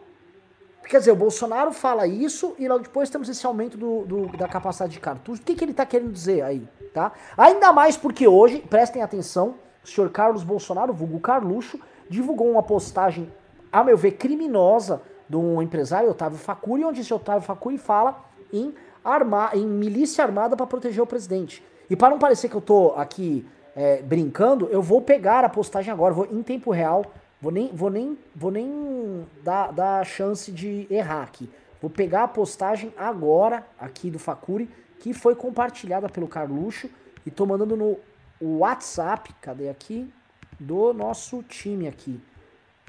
Quer 0.88 0.98
dizer, 0.98 1.12
o 1.12 1.16
Bolsonaro 1.16 1.72
fala 1.72 2.06
isso 2.06 2.54
e 2.58 2.68
logo 2.68 2.82
depois 2.82 3.08
temos 3.08 3.28
esse 3.28 3.46
aumento 3.46 3.76
do, 3.76 4.04
do 4.04 4.36
da 4.36 4.46
capacidade 4.46 4.92
de 4.92 5.00
cartucho. 5.00 5.40
O 5.40 5.44
que, 5.44 5.54
que 5.54 5.64
ele 5.64 5.70
está 5.70 5.86
querendo 5.86 6.12
dizer 6.12 6.42
aí? 6.42 6.68
Tá? 6.92 7.12
Ainda 7.36 7.72
mais 7.72 7.96
porque 7.96 8.28
hoje, 8.28 8.60
prestem 8.68 9.02
atenção, 9.02 9.54
o 9.82 9.88
senhor 9.88 10.10
Carlos 10.10 10.44
Bolsonaro, 10.44 10.92
vulgo 10.92 11.18
Carluxo, 11.20 11.80
divulgou 12.08 12.50
uma 12.50 12.62
postagem, 12.62 13.32
a 13.72 13.82
meu 13.82 13.96
ver, 13.96 14.12
criminosa 14.12 15.02
de 15.28 15.36
um 15.36 15.60
empresário, 15.62 16.10
Otávio 16.10 16.38
Facuri, 16.38 16.84
onde 16.84 17.00
esse 17.00 17.12
Otávio 17.12 17.42
Facuri 17.42 17.78
fala 17.78 18.22
em, 18.52 18.74
armar, 19.02 19.56
em 19.56 19.66
milícia 19.66 20.22
armada 20.22 20.56
para 20.56 20.66
proteger 20.66 21.02
o 21.02 21.06
presidente. 21.06 21.64
E 21.88 21.96
para 21.96 22.10
não 22.10 22.18
parecer 22.18 22.48
que 22.48 22.54
eu 22.54 22.60
estou 22.60 22.94
aqui 22.94 23.46
é, 23.74 24.02
brincando, 24.02 24.68
eu 24.70 24.80
vou 24.80 25.00
pegar 25.00 25.44
a 25.44 25.48
postagem 25.48 25.92
agora, 25.92 26.14
vou 26.14 26.26
em 26.26 26.42
tempo 26.42 26.70
real 26.70 27.04
Vou 27.44 27.52
nem, 27.52 27.68
vou 27.74 27.90
nem, 27.90 28.18
vou 28.34 28.50
nem 28.50 29.28
dar, 29.42 29.70
dar 29.70 30.06
chance 30.06 30.50
de 30.50 30.86
errar 30.88 31.24
aqui. 31.24 31.50
Vou 31.78 31.90
pegar 31.90 32.22
a 32.22 32.28
postagem 32.28 32.90
agora, 32.96 33.66
aqui 33.78 34.10
do 34.10 34.18
Facuri, 34.18 34.66
que 34.98 35.12
foi 35.12 35.34
compartilhada 35.34 36.08
pelo 36.08 36.26
Carluxo 36.26 36.88
e 37.26 37.30
tô 37.30 37.44
mandando 37.44 37.76
no 37.76 37.98
WhatsApp, 38.40 39.30
cadê 39.42 39.68
aqui? 39.68 40.10
Do 40.58 40.94
nosso 40.94 41.42
time 41.42 41.86
aqui. 41.86 42.18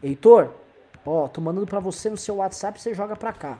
Heitor, 0.01 0.53
ó, 1.05 1.27
tô 1.27 1.41
mandando 1.41 1.67
para 1.67 1.81
você 1.81 2.09
no 2.09 2.15
seu 2.15 2.35
WhatsApp, 2.35 2.81
você 2.81 2.93
joga 2.93 3.17
pra 3.17 3.33
cá. 3.33 3.59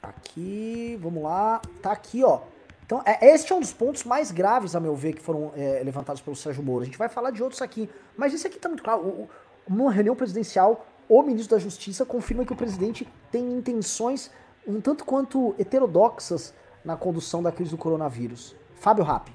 Aqui, 0.00 0.96
vamos 1.02 1.24
lá. 1.24 1.60
Tá 1.82 1.90
aqui, 1.90 2.22
ó. 2.22 2.42
Então, 2.84 3.02
é, 3.06 3.32
este 3.34 3.52
é 3.52 3.56
um 3.56 3.60
dos 3.60 3.72
pontos 3.72 4.04
mais 4.04 4.30
graves, 4.30 4.76
a 4.76 4.80
meu 4.80 4.94
ver, 4.94 5.14
que 5.14 5.22
foram 5.22 5.52
é, 5.56 5.82
levantados 5.84 6.20
pelo 6.20 6.36
Sérgio 6.36 6.62
Moro. 6.62 6.82
A 6.82 6.84
gente 6.84 6.98
vai 6.98 7.08
falar 7.08 7.30
de 7.30 7.42
outros 7.42 7.62
aqui. 7.62 7.88
Mas 8.16 8.34
esse 8.34 8.46
aqui 8.46 8.58
tá 8.58 8.68
muito 8.68 8.82
claro. 8.82 9.00
O, 9.02 9.28
numa 9.68 9.90
reunião 9.90 10.14
presidencial, 10.14 10.86
o 11.08 11.22
ministro 11.22 11.56
da 11.56 11.62
Justiça 11.62 12.04
confirma 12.04 12.44
que 12.44 12.52
o 12.52 12.56
presidente 12.56 13.08
tem 13.30 13.52
intenções 13.52 14.30
um 14.66 14.80
tanto 14.80 15.04
quanto 15.04 15.54
heterodoxas 15.58 16.54
na 16.84 16.96
condução 16.96 17.42
da 17.42 17.52
crise 17.52 17.70
do 17.70 17.78
coronavírus. 17.78 18.56
Fábio 18.76 19.04
Rapp. 19.04 19.30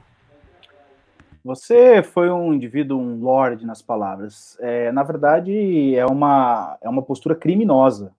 Você 1.44 2.04
foi 2.04 2.30
um 2.30 2.54
indivíduo, 2.54 3.00
um 3.00 3.20
lord 3.20 3.66
nas 3.66 3.82
palavras. 3.82 4.58
É, 4.60 4.92
na 4.92 5.04
verdade, 5.04 5.96
é 5.96 6.06
uma, 6.06 6.78
é 6.82 6.90
uma 6.90 7.02
postura 7.02 7.36
criminosa. 7.36 8.14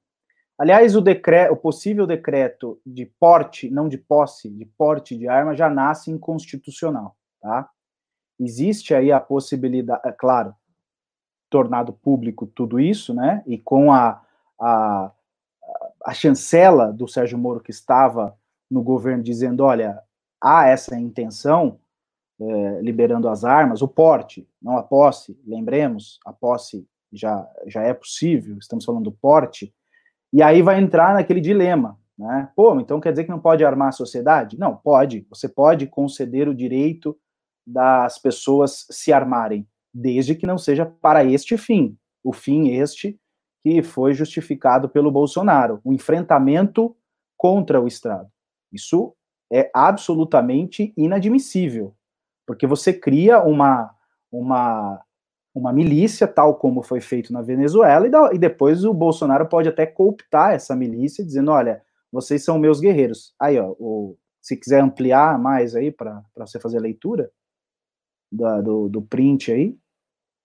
Aliás, 0.61 0.95
o, 0.95 1.01
decreto, 1.01 1.55
o 1.55 1.57
possível 1.57 2.07
decreto 2.07 2.79
de 2.85 3.07
porte, 3.07 3.71
não 3.71 3.89
de 3.89 3.97
posse, 3.97 4.51
de 4.51 4.67
porte 4.67 5.17
de 5.17 5.27
arma 5.27 5.57
já 5.57 5.71
nasce 5.71 6.11
inconstitucional, 6.11 7.17
tá? 7.41 7.71
Existe 8.39 8.95
aí 8.95 9.11
a 9.11 9.19
possibilidade, 9.19 10.03
é 10.05 10.13
claro, 10.13 10.55
tornado 11.49 11.95
público 11.95 12.47
tudo 12.47 12.79
isso, 12.79 13.15
né? 13.15 13.43
E 13.47 13.57
com 13.57 13.91
a, 13.91 14.21
a, 14.61 15.11
a 16.05 16.13
chancela 16.13 16.93
do 16.93 17.09
Sérgio 17.09 17.39
Moro 17.39 17.61
que 17.61 17.71
estava 17.71 18.37
no 18.71 18.83
governo 18.83 19.23
dizendo, 19.23 19.65
olha, 19.65 19.99
há 20.39 20.69
essa 20.69 20.95
intenção, 20.95 21.81
é, 22.39 22.83
liberando 22.83 23.31
as 23.31 23.47
armas, 23.47 23.81
o 23.81 23.89
porte, 23.89 24.47
não 24.61 24.77
a 24.77 24.83
posse, 24.83 25.41
lembremos, 25.47 26.21
a 26.23 26.35
posse 26.35 26.87
já, 27.11 27.51
já 27.67 27.83
é 27.83 27.95
possível, 27.95 28.59
estamos 28.59 28.85
falando 28.85 29.05
do 29.05 29.13
porte, 29.13 29.75
e 30.33 30.43
aí 30.43 30.63
vai 30.63 30.81
entrar 30.81 31.15
naquele 31.15 31.41
dilema, 31.41 31.99
né? 32.19 32.51
Pô, 32.55 32.79
então 32.81 33.01
quer 33.01 33.11
dizer 33.11 33.25
que 33.25 33.31
não 33.31 33.41
pode 33.41 33.65
armar 33.65 33.89
a 33.89 33.93
sociedade? 33.93 34.59
Não, 34.59 34.77
pode, 34.77 35.27
você 35.29 35.49
pode 35.49 35.87
conceder 35.87 36.49
o 36.49 36.55
direito 36.55 37.19
das 37.67 38.19
pessoas 38.19 38.87
se 38.91 39.13
armarem, 39.13 39.67
desde 39.93 40.35
que 40.35 40.47
não 40.47 40.59
seja 40.59 40.87
para 40.87 41.25
este 41.25 41.57
fim, 41.57 41.97
o 42.23 42.33
fim 42.33 42.69
este 42.69 43.19
que 43.63 43.83
foi 43.83 44.15
justificado 44.15 44.89
pelo 44.89 45.11
Bolsonaro, 45.11 45.81
o 45.85 45.93
enfrentamento 45.93 46.97
contra 47.37 47.81
o 47.81 47.87
Estado. 47.87 48.29
Isso 48.73 49.15
é 49.53 49.71
absolutamente 49.75 50.95
inadmissível, 50.97 51.95
porque 52.47 52.67
você 52.67 52.93
cria 52.93 53.43
uma, 53.43 53.95
uma, 54.31 55.03
uma 55.55 55.73
milícia, 55.73 56.29
tal 56.29 56.55
como 56.55 56.83
foi 56.83 57.01
feito 57.01 57.33
na 57.33 57.43
Venezuela, 57.43 58.07
e, 58.07 58.11
da, 58.11 58.31
e 58.33 58.39
depois 58.39 58.85
o 58.85 58.95
Bolsonaro 58.95 59.49
pode 59.49 59.69
até 59.69 59.85
cooptar 59.85 60.53
essa 60.53 60.77
milícia, 60.77 61.25
dizendo: 61.25 61.51
olha, 61.51 61.83
vocês 62.13 62.45
são 62.45 62.59
meus 62.59 62.81
guerreiros. 62.81 63.35
Aí, 63.39 63.59
ó, 63.59 63.75
o, 63.79 64.17
se 64.41 64.57
quiser 64.57 64.81
ampliar 64.81 65.39
mais 65.39 65.75
aí 65.75 65.91
para 65.91 66.23
você 66.37 66.59
fazer 66.59 66.79
a 66.79 66.83
leitura 66.83 67.31
da, 68.31 68.61
do, 68.61 68.89
do 68.89 69.03
print 69.03 69.53
aí, 69.53 69.77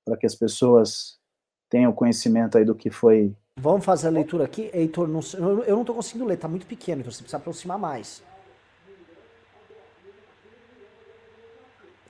para 0.03 0.18
que 0.18 0.26
as 0.26 0.36
pessoas 0.36 1.19
tenham 1.69 1.94
conhecimento 1.94 2.57
aí 2.57 2.65
do 2.65 2.76
que 2.76 2.90
foi. 2.90 3.36
Vamos 3.57 3.86
fazer 3.86 4.07
a 4.07 4.11
leitura 4.11 4.44
aqui, 4.45 4.69
Heitor. 4.73 5.07
Não, 5.07 5.22
eu 5.64 5.76
não 5.76 5.82
estou 5.82 5.95
conseguindo 5.95 6.26
ler, 6.26 6.38
tá 6.38 6.48
muito 6.48 6.65
pequeno, 6.65 7.02
então 7.02 7.11
você 7.11 7.19
precisa 7.19 7.38
aproximar 7.38 7.77
mais. 7.77 8.23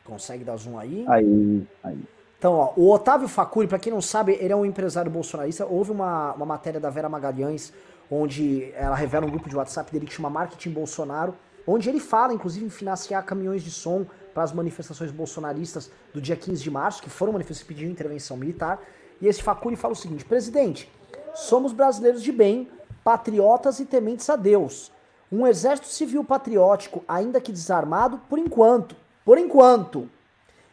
Consegue 0.03 0.43
dar 0.43 0.57
zoom 0.57 0.77
aí? 0.77 1.03
Aí, 1.07 1.67
aí. 1.83 2.14
Então, 2.37 2.53
ó, 2.53 2.73
o 2.75 2.91
Otávio 2.91 3.27
Facuri, 3.27 3.67
para 3.67 3.79
quem 3.79 3.91
não 3.91 4.01
sabe, 4.01 4.33
ele 4.33 4.51
é 4.51 4.55
um 4.55 4.65
empresário 4.65 5.09
bolsonarista. 5.09 5.65
Houve 5.65 5.91
uma, 5.91 6.33
uma 6.33 6.45
matéria 6.45 6.79
da 6.79 6.89
Vera 6.89 7.09
Magalhães, 7.09 7.73
onde 8.11 8.71
ela 8.75 8.95
revela 8.95 9.25
um 9.25 9.29
grupo 9.29 9.49
de 9.49 9.55
WhatsApp 9.55 9.91
dele 9.91 10.05
que 10.05 10.13
chama 10.13 10.29
Marketing 10.29 10.69
Bolsonaro, 10.71 11.33
onde 11.65 11.89
ele 11.89 11.99
fala, 11.99 12.33
inclusive, 12.33 12.65
em 12.65 12.69
financiar 12.69 13.23
caminhões 13.25 13.63
de 13.63 13.71
som 13.71 14.05
para 14.33 14.43
as 14.43 14.51
manifestações 14.51 15.11
bolsonaristas 15.11 15.89
do 16.13 16.21
dia 16.21 16.35
15 16.35 16.61
de 16.61 16.69
março, 16.69 17.01
que 17.01 17.09
foram 17.09 17.33
manifestações 17.33 17.67
pediam 17.67 17.89
intervenção 17.89 18.37
militar. 18.37 18.79
E 19.19 19.27
esse 19.27 19.41
Facuri 19.41 19.75
fala 19.75 19.93
o 19.93 19.97
seguinte: 19.97 20.25
presidente, 20.25 20.91
somos 21.33 21.71
brasileiros 21.71 22.21
de 22.21 22.31
bem, 22.31 22.69
patriotas 23.03 23.79
e 23.79 23.85
tementes 23.85 24.29
a 24.29 24.35
Deus. 24.35 24.91
Um 25.31 25.47
exército 25.47 25.87
civil 25.87 26.23
patriótico, 26.23 27.03
ainda 27.07 27.41
que 27.41 27.51
desarmado, 27.51 28.19
por 28.29 28.37
enquanto 28.37 28.95
por 29.25 29.39
enquanto, 29.39 30.07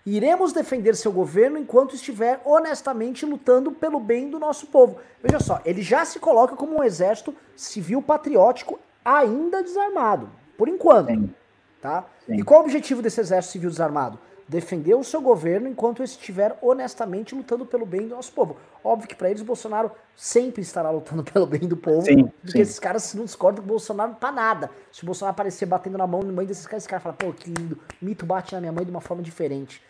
iremos 0.04 0.52
defender 0.52 0.96
seu 0.96 1.12
governo 1.12 1.58
enquanto 1.58 1.94
estiver 1.94 2.40
honestamente 2.44 3.24
lutando 3.24 3.72
pelo 3.72 4.00
bem 4.00 4.28
do 4.28 4.38
nosso 4.38 4.66
povo. 4.66 4.98
Veja 5.22 5.40
só, 5.40 5.60
ele 5.64 5.82
já 5.82 6.04
se 6.04 6.18
coloca 6.18 6.56
como 6.56 6.78
um 6.78 6.84
exército 6.84 7.34
civil 7.54 8.02
patriótico 8.02 8.78
ainda 9.04 9.62
desarmado, 9.62 10.30
por 10.56 10.68
enquanto. 10.68 11.08
Sim. 11.08 11.34
Tá? 11.80 12.04
Sim. 12.26 12.36
E 12.36 12.42
qual 12.42 12.60
o 12.60 12.64
objetivo 12.64 13.02
desse 13.02 13.20
exército 13.20 13.52
civil 13.52 13.70
desarmado? 13.70 14.18
defender 14.52 14.94
o 14.94 15.02
seu 15.02 15.20
governo 15.20 15.66
enquanto 15.66 16.02
estiver 16.02 16.58
honestamente 16.60 17.34
lutando 17.34 17.64
pelo 17.64 17.86
bem 17.86 18.02
do 18.02 18.14
nosso 18.14 18.32
povo. 18.32 18.56
Óbvio 18.84 19.08
que 19.08 19.14
para 19.14 19.30
eles 19.30 19.42
Bolsonaro 19.42 19.90
sempre 20.14 20.60
estará 20.60 20.90
lutando 20.90 21.24
pelo 21.32 21.46
bem 21.46 21.60
do 21.60 21.76
povo, 21.76 22.02
sim, 22.02 22.30
porque 22.42 22.60
esses 22.60 22.78
caras 22.78 23.14
não 23.14 23.24
discordam 23.24 23.62
com 23.62 23.68
o 23.68 23.72
Bolsonaro 23.72 24.14
pra 24.14 24.30
nada. 24.30 24.70
Se 24.90 25.02
o 25.02 25.06
Bolsonaro 25.06 25.32
aparecer 25.32 25.64
batendo 25.66 25.96
na 25.96 26.06
mão 26.06 26.22
na 26.22 26.32
mãe 26.32 26.44
desses 26.44 26.66
caras, 26.66 26.82
esse 26.82 26.88
cara 26.88 27.00
fala, 27.00 27.14
pô, 27.14 27.32
que 27.32 27.50
lindo, 27.50 27.78
mito 28.00 28.26
bate 28.26 28.54
na 28.54 28.60
minha 28.60 28.72
mãe 28.72 28.84
de 28.84 28.90
uma 28.90 29.00
forma 29.00 29.22
diferente. 29.22 29.82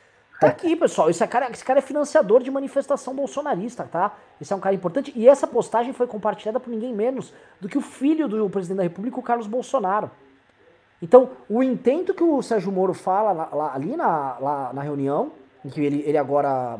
Tá 0.43 0.49
aqui, 0.49 0.75
pessoal. 0.75 1.09
Esse 1.09 1.25
cara, 1.29 1.49
esse 1.53 1.65
cara 1.65 1.79
é 1.79 1.83
financiador 1.83 2.43
de 2.43 2.51
manifestação 2.51 3.15
bolsonarista, 3.15 3.85
tá? 3.85 4.17
Esse 4.41 4.53
é 4.53 4.57
um 4.57 4.61
cara 4.61 4.75
importante. 4.75 5.13
E 5.15 5.29
essa 5.29 5.47
postagem 5.47 5.93
foi 5.93 6.09
compartilhada 6.09 6.59
por 6.59 6.69
ninguém 6.69 6.93
menos 6.93 7.33
do 7.61 7.69
que 7.69 7.79
o 7.79 7.81
filho 7.81 8.27
do 8.27 8.51
presidente 8.51 8.79
da 8.79 8.83
República, 8.83 9.21
o 9.21 9.23
Carlos 9.23 9.47
Bolsonaro. 9.47 10.11
Então, 11.01 11.31
o 11.49 11.63
intento 11.63 12.13
que 12.13 12.25
o 12.25 12.43
Sérgio 12.43 12.73
Moro 12.73 12.93
fala 12.93 13.31
lá, 13.31 13.49
lá, 13.53 13.73
ali 13.73 13.97
na, 13.97 14.39
lá, 14.41 14.73
na 14.73 14.83
reunião, 14.83 15.31
em 15.65 15.69
que 15.69 15.81
ele, 15.81 16.03
ele 16.05 16.19
agora 16.19 16.77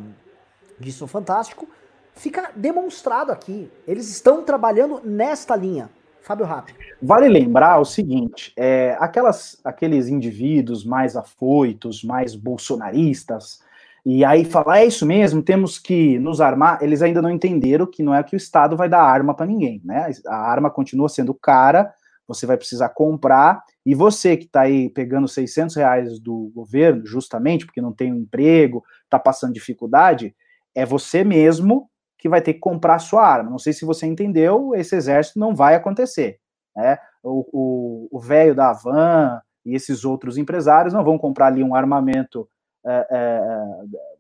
disse 0.79 1.01
no 1.01 1.07
Fantástico, 1.07 1.69
fica 2.15 2.51
demonstrado 2.57 3.31
aqui. 3.31 3.71
Eles 3.87 4.09
estão 4.11 4.43
trabalhando 4.43 5.01
nesta 5.05 5.55
linha. 5.55 5.89
Fábio 6.23 6.47
Rapp. 6.47 6.73
Vale 7.01 7.29
lembrar 7.29 7.79
o 7.79 7.85
seguinte: 7.85 8.53
é, 8.57 8.97
aquelas, 8.99 9.61
aqueles 9.65 10.09
indivíduos 10.09 10.85
mais 10.85 11.17
afoitos, 11.17 12.03
mais 12.03 12.35
bolsonaristas, 12.35 13.61
e 14.05 14.25
aí 14.25 14.45
falar, 14.45 14.81
é 14.81 14.87
isso 14.87 15.07
mesmo, 15.07 15.43
temos 15.43 15.79
que 15.79 16.19
nos 16.19 16.41
armar, 16.41 16.83
eles 16.83 17.03
ainda 17.03 17.23
não 17.23 17.31
entenderam 17.31 17.87
que 17.87 18.03
não 18.03 18.15
é 18.15 18.23
que 18.23 18.35
o 18.35 18.37
Estado 18.37 18.77
vai 18.77 18.89
dar 18.89 19.03
arma 19.03 19.35
para 19.35 19.47
ninguém, 19.47 19.81
né? 19.85 20.11
A 20.27 20.51
arma 20.51 20.71
continua 20.71 21.09
sendo 21.09 21.33
cara, 21.33 21.93
você 22.27 22.45
vai 22.45 22.57
precisar 22.57 22.89
comprar, 22.89 23.63
e 23.87 23.95
você 23.95 24.37
que 24.37 24.45
está 24.45 24.63
aí 24.63 24.89
pegando 24.91 25.29
600 25.29 25.77
reais 25.77 26.19
do 26.19 26.51
governo, 26.55 27.07
justamente 27.07 27.65
porque 27.65 27.81
não 27.81 27.93
tem 27.93 28.13
um 28.13 28.19
emprego, 28.19 28.83
está 29.05 29.21
passando 29.21 29.53
dificuldade, 29.53 30.35
é 30.75 30.85
você 30.85 31.23
mesmo 31.23 31.89
que 32.23 32.29
vai 32.29 32.41
ter 32.41 32.55
que 32.55 32.61
comprar 32.61 33.01
sua 33.01 33.27
arma. 33.27 33.51
Não 33.51 33.59
sei 33.59 33.73
se 33.73 33.85
você 33.85 34.07
entendeu, 34.07 34.77
esse 34.77 34.95
exército 34.95 35.41
não 35.41 35.57
vai 35.57 35.75
acontecer. 35.75 36.39
Né? 36.77 36.97
O 37.21 38.21
velho 38.23 38.55
da 38.55 38.73
Van 38.73 39.41
e 39.67 39.75
esses 39.75 40.05
outros 40.05 40.39
empresários 40.39 40.95
não 40.95 41.03
vão 41.03 41.19
comprar 41.19 41.49
ali 41.49 41.65
um 41.65 41.75
armamento, 41.75 42.49
é, 42.87 43.07
é, 43.11 43.65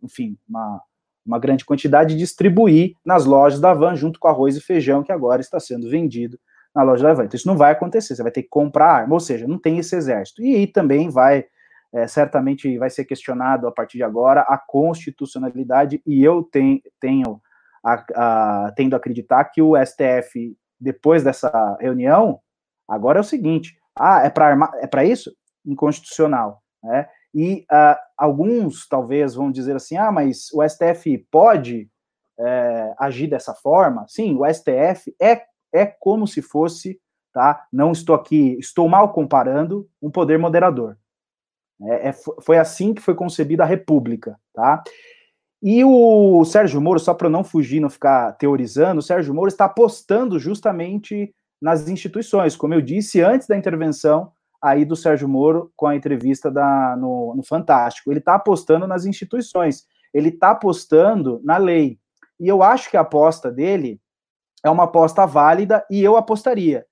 enfim, 0.02 0.36
uma, 0.48 0.82
uma 1.24 1.38
grande 1.38 1.64
quantidade 1.64 2.14
e 2.14 2.18
distribuir 2.18 2.96
nas 3.04 3.24
lojas 3.24 3.60
da 3.60 3.72
Van 3.72 3.94
junto 3.94 4.18
com 4.18 4.26
arroz 4.26 4.56
e 4.56 4.60
feijão 4.60 5.04
que 5.04 5.12
agora 5.12 5.40
está 5.40 5.60
sendo 5.60 5.88
vendido 5.88 6.36
na 6.74 6.82
loja 6.82 7.04
da 7.04 7.14
Van. 7.14 7.24
Então, 7.26 7.36
isso 7.36 7.46
não 7.46 7.56
vai 7.56 7.70
acontecer, 7.70 8.16
você 8.16 8.22
vai 8.24 8.32
ter 8.32 8.42
que 8.42 8.48
comprar 8.48 8.92
arma, 8.92 9.14
ou 9.14 9.20
seja, 9.20 9.46
não 9.46 9.60
tem 9.60 9.78
esse 9.78 9.94
exército. 9.94 10.42
E 10.42 10.56
aí 10.56 10.66
também 10.66 11.08
vai, 11.08 11.44
é, 11.92 12.08
certamente 12.08 12.76
vai 12.78 12.90
ser 12.90 13.04
questionado 13.04 13.68
a 13.68 13.70
partir 13.70 13.98
de 13.98 14.02
agora 14.02 14.40
a 14.40 14.58
constitucionalidade, 14.58 16.02
e 16.04 16.24
eu 16.24 16.42
tenho, 16.42 16.82
tenho 16.98 17.40
a, 17.84 18.04
a, 18.14 18.72
tendo 18.72 18.94
a 18.94 18.96
acreditar 18.96 19.44
que 19.46 19.60
o 19.60 19.74
STF, 19.76 20.56
depois 20.80 21.22
dessa 21.22 21.76
reunião, 21.80 22.40
agora 22.88 23.18
é 23.18 23.20
o 23.20 23.24
seguinte: 23.24 23.76
ah, 23.98 24.22
é 24.24 24.30
para 24.30 24.70
é 24.80 24.86
para 24.86 25.04
isso? 25.04 25.34
Inconstitucional. 25.64 26.62
Né? 26.82 27.08
E 27.34 27.64
uh, 27.70 27.96
alguns 28.16 28.86
talvez 28.88 29.34
vão 29.34 29.50
dizer 29.50 29.76
assim: 29.76 29.96
ah, 29.96 30.12
mas 30.12 30.48
o 30.52 30.66
STF 30.66 31.18
pode 31.30 31.88
é, 32.38 32.94
agir 32.98 33.28
dessa 33.28 33.54
forma? 33.54 34.04
Sim, 34.08 34.36
o 34.36 34.44
STF 34.52 35.14
é 35.20 35.42
é 35.72 35.86
como 35.86 36.26
se 36.26 36.42
fosse, 36.42 37.00
tá? 37.32 37.66
Não 37.72 37.92
estou 37.92 38.14
aqui, 38.14 38.58
estou 38.58 38.88
mal 38.88 39.12
comparando 39.12 39.88
um 40.02 40.10
poder 40.10 40.38
moderador. 40.38 40.98
É, 41.82 42.10
é, 42.10 42.12
foi 42.42 42.58
assim 42.58 42.92
que 42.92 43.00
foi 43.00 43.14
concebida 43.14 43.62
a 43.62 43.66
República, 43.66 44.38
tá? 44.52 44.82
E 45.62 45.84
o 45.84 46.44
Sérgio 46.44 46.80
Moro, 46.80 46.98
só 46.98 47.14
para 47.14 47.30
não 47.30 47.44
fugir, 47.44 47.78
não 47.78 47.88
ficar 47.88 48.32
teorizando, 48.32 48.98
o 48.98 49.02
Sérgio 49.02 49.32
Moro 49.32 49.46
está 49.46 49.66
apostando 49.66 50.36
justamente 50.36 51.32
nas 51.60 51.88
instituições, 51.88 52.56
como 52.56 52.74
eu 52.74 52.80
disse 52.80 53.20
antes 53.20 53.46
da 53.46 53.56
intervenção 53.56 54.32
aí 54.60 54.84
do 54.84 54.96
Sérgio 54.96 55.28
Moro 55.28 55.72
com 55.76 55.86
a 55.86 55.94
entrevista 55.94 56.50
da, 56.50 56.96
no, 56.96 57.34
no 57.36 57.44
Fantástico. 57.44 58.10
Ele 58.10 58.18
está 58.18 58.34
apostando 58.34 58.88
nas 58.88 59.04
instituições, 59.04 59.86
ele 60.12 60.30
está 60.30 60.50
apostando 60.50 61.40
na 61.44 61.56
lei. 61.58 61.96
E 62.40 62.48
eu 62.48 62.60
acho 62.60 62.90
que 62.90 62.96
a 62.96 63.02
aposta 63.02 63.48
dele 63.48 64.00
é 64.64 64.70
uma 64.70 64.84
aposta 64.84 65.24
válida 65.26 65.86
e 65.88 66.02
eu 66.02 66.16
apostaria, 66.16 66.84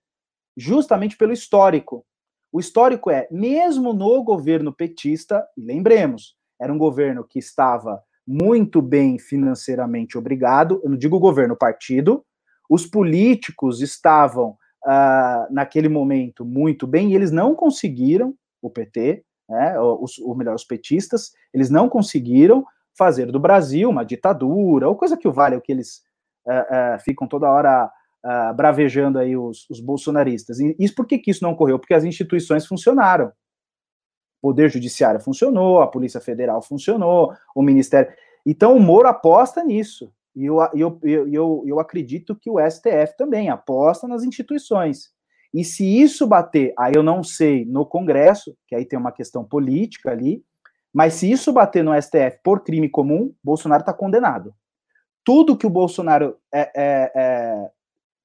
justamente 0.57 1.17
pelo 1.17 1.33
histórico. 1.33 2.07
O 2.53 2.61
histórico 2.61 3.11
é, 3.11 3.27
mesmo 3.33 3.93
no 3.93 4.23
governo 4.23 4.73
petista, 4.73 5.45
e 5.57 5.61
lembremos, 5.61 6.37
era 6.61 6.73
um 6.73 6.79
governo 6.79 7.25
que 7.25 7.41
estava 7.41 8.01
muito 8.27 8.81
bem 8.81 9.19
financeiramente 9.19 10.17
obrigado, 10.17 10.81
eu 10.83 10.91
não 10.91 10.97
digo 10.97 11.19
governo, 11.19 11.57
partido, 11.57 12.25
os 12.69 12.87
políticos 12.87 13.81
estavam 13.81 14.51
uh, 14.87 15.53
naquele 15.53 15.89
momento 15.89 16.45
muito 16.45 16.87
bem 16.87 17.11
e 17.11 17.15
eles 17.15 17.31
não 17.31 17.55
conseguiram, 17.55 18.35
o 18.63 18.71
PT, 18.71 19.25
né, 19.49 19.79
os, 19.81 20.19
ou 20.19 20.37
melhor, 20.37 20.55
os 20.55 20.65
petistas, 20.65 21.33
eles 21.53 21.71
não 21.71 21.89
conseguiram 21.89 22.65
fazer 22.97 23.27
do 23.27 23.41
Brasil 23.41 23.89
uma 23.89 24.05
ditadura, 24.05 24.89
ou 24.89 24.95
coisa 24.95 25.17
que 25.17 25.27
o 25.27 25.33
vale, 25.33 25.57
o 25.57 25.61
que 25.61 25.73
eles 25.73 26.03
uh, 26.47 26.97
uh, 26.97 27.01
ficam 27.03 27.27
toda 27.27 27.51
hora 27.51 27.91
uh, 28.25 28.55
bravejando 28.55 29.19
aí 29.19 29.37
os, 29.37 29.69
os, 29.71 29.81
bolsonaristas. 29.81 30.61
E 30.61 30.77
isso 30.79 30.95
por 30.95 31.07
que, 31.07 31.19
que 31.19 31.31
isso 31.31 31.43
não 31.43 31.53
ocorreu? 31.53 31.79
Porque 31.79 31.95
as 31.95 32.05
instituições 32.05 32.67
funcionaram. 32.67 33.33
Poder 34.41 34.71
Judiciário 34.71 35.21
funcionou, 35.21 35.81
a 35.81 35.87
Polícia 35.87 36.21
Federal 36.21 36.63
funcionou, 36.63 37.33
o 37.55 37.63
Ministério. 37.63 38.13
Então 38.45 38.77
o 38.77 38.81
Moro 38.81 39.09
aposta 39.09 39.63
nisso. 39.63 40.13
E 40.35 40.47
eu, 40.47 40.59
eu, 40.75 40.99
eu, 41.03 41.29
eu, 41.29 41.65
eu 41.67 41.81
acredito 41.81 42.37
que 42.37 42.49
o 42.49 42.59
STF 42.59 43.17
também 43.17 43.51
aposta 43.51 44.07
nas 44.07 44.23
instituições. 44.23 45.11
E 45.53 45.65
se 45.65 45.85
isso 45.85 46.27
bater, 46.27 46.73
aí 46.79 46.93
eu 46.95 47.03
não 47.03 47.25
sei 47.25 47.65
no 47.65 47.85
Congresso, 47.85 48.57
que 48.67 48.75
aí 48.75 48.85
tem 48.85 48.99
uma 48.99 49.11
questão 49.11 49.45
política 49.45 50.11
ali, 50.11 50.45
mas 50.93 51.15
se 51.15 51.31
isso 51.31 51.53
bater 51.53 51.83
no 51.83 52.01
STF 52.01 52.39
por 52.43 52.63
crime 52.63 52.89
comum, 52.89 53.35
Bolsonaro 53.43 53.83
está 53.83 53.93
condenado. 53.93 54.55
Tudo 55.25 55.57
que 55.57 55.67
o 55.67 55.71
Bolsonaro 55.71 56.37
é, 56.53 56.61
é, 56.75 57.13
é, 57.15 57.71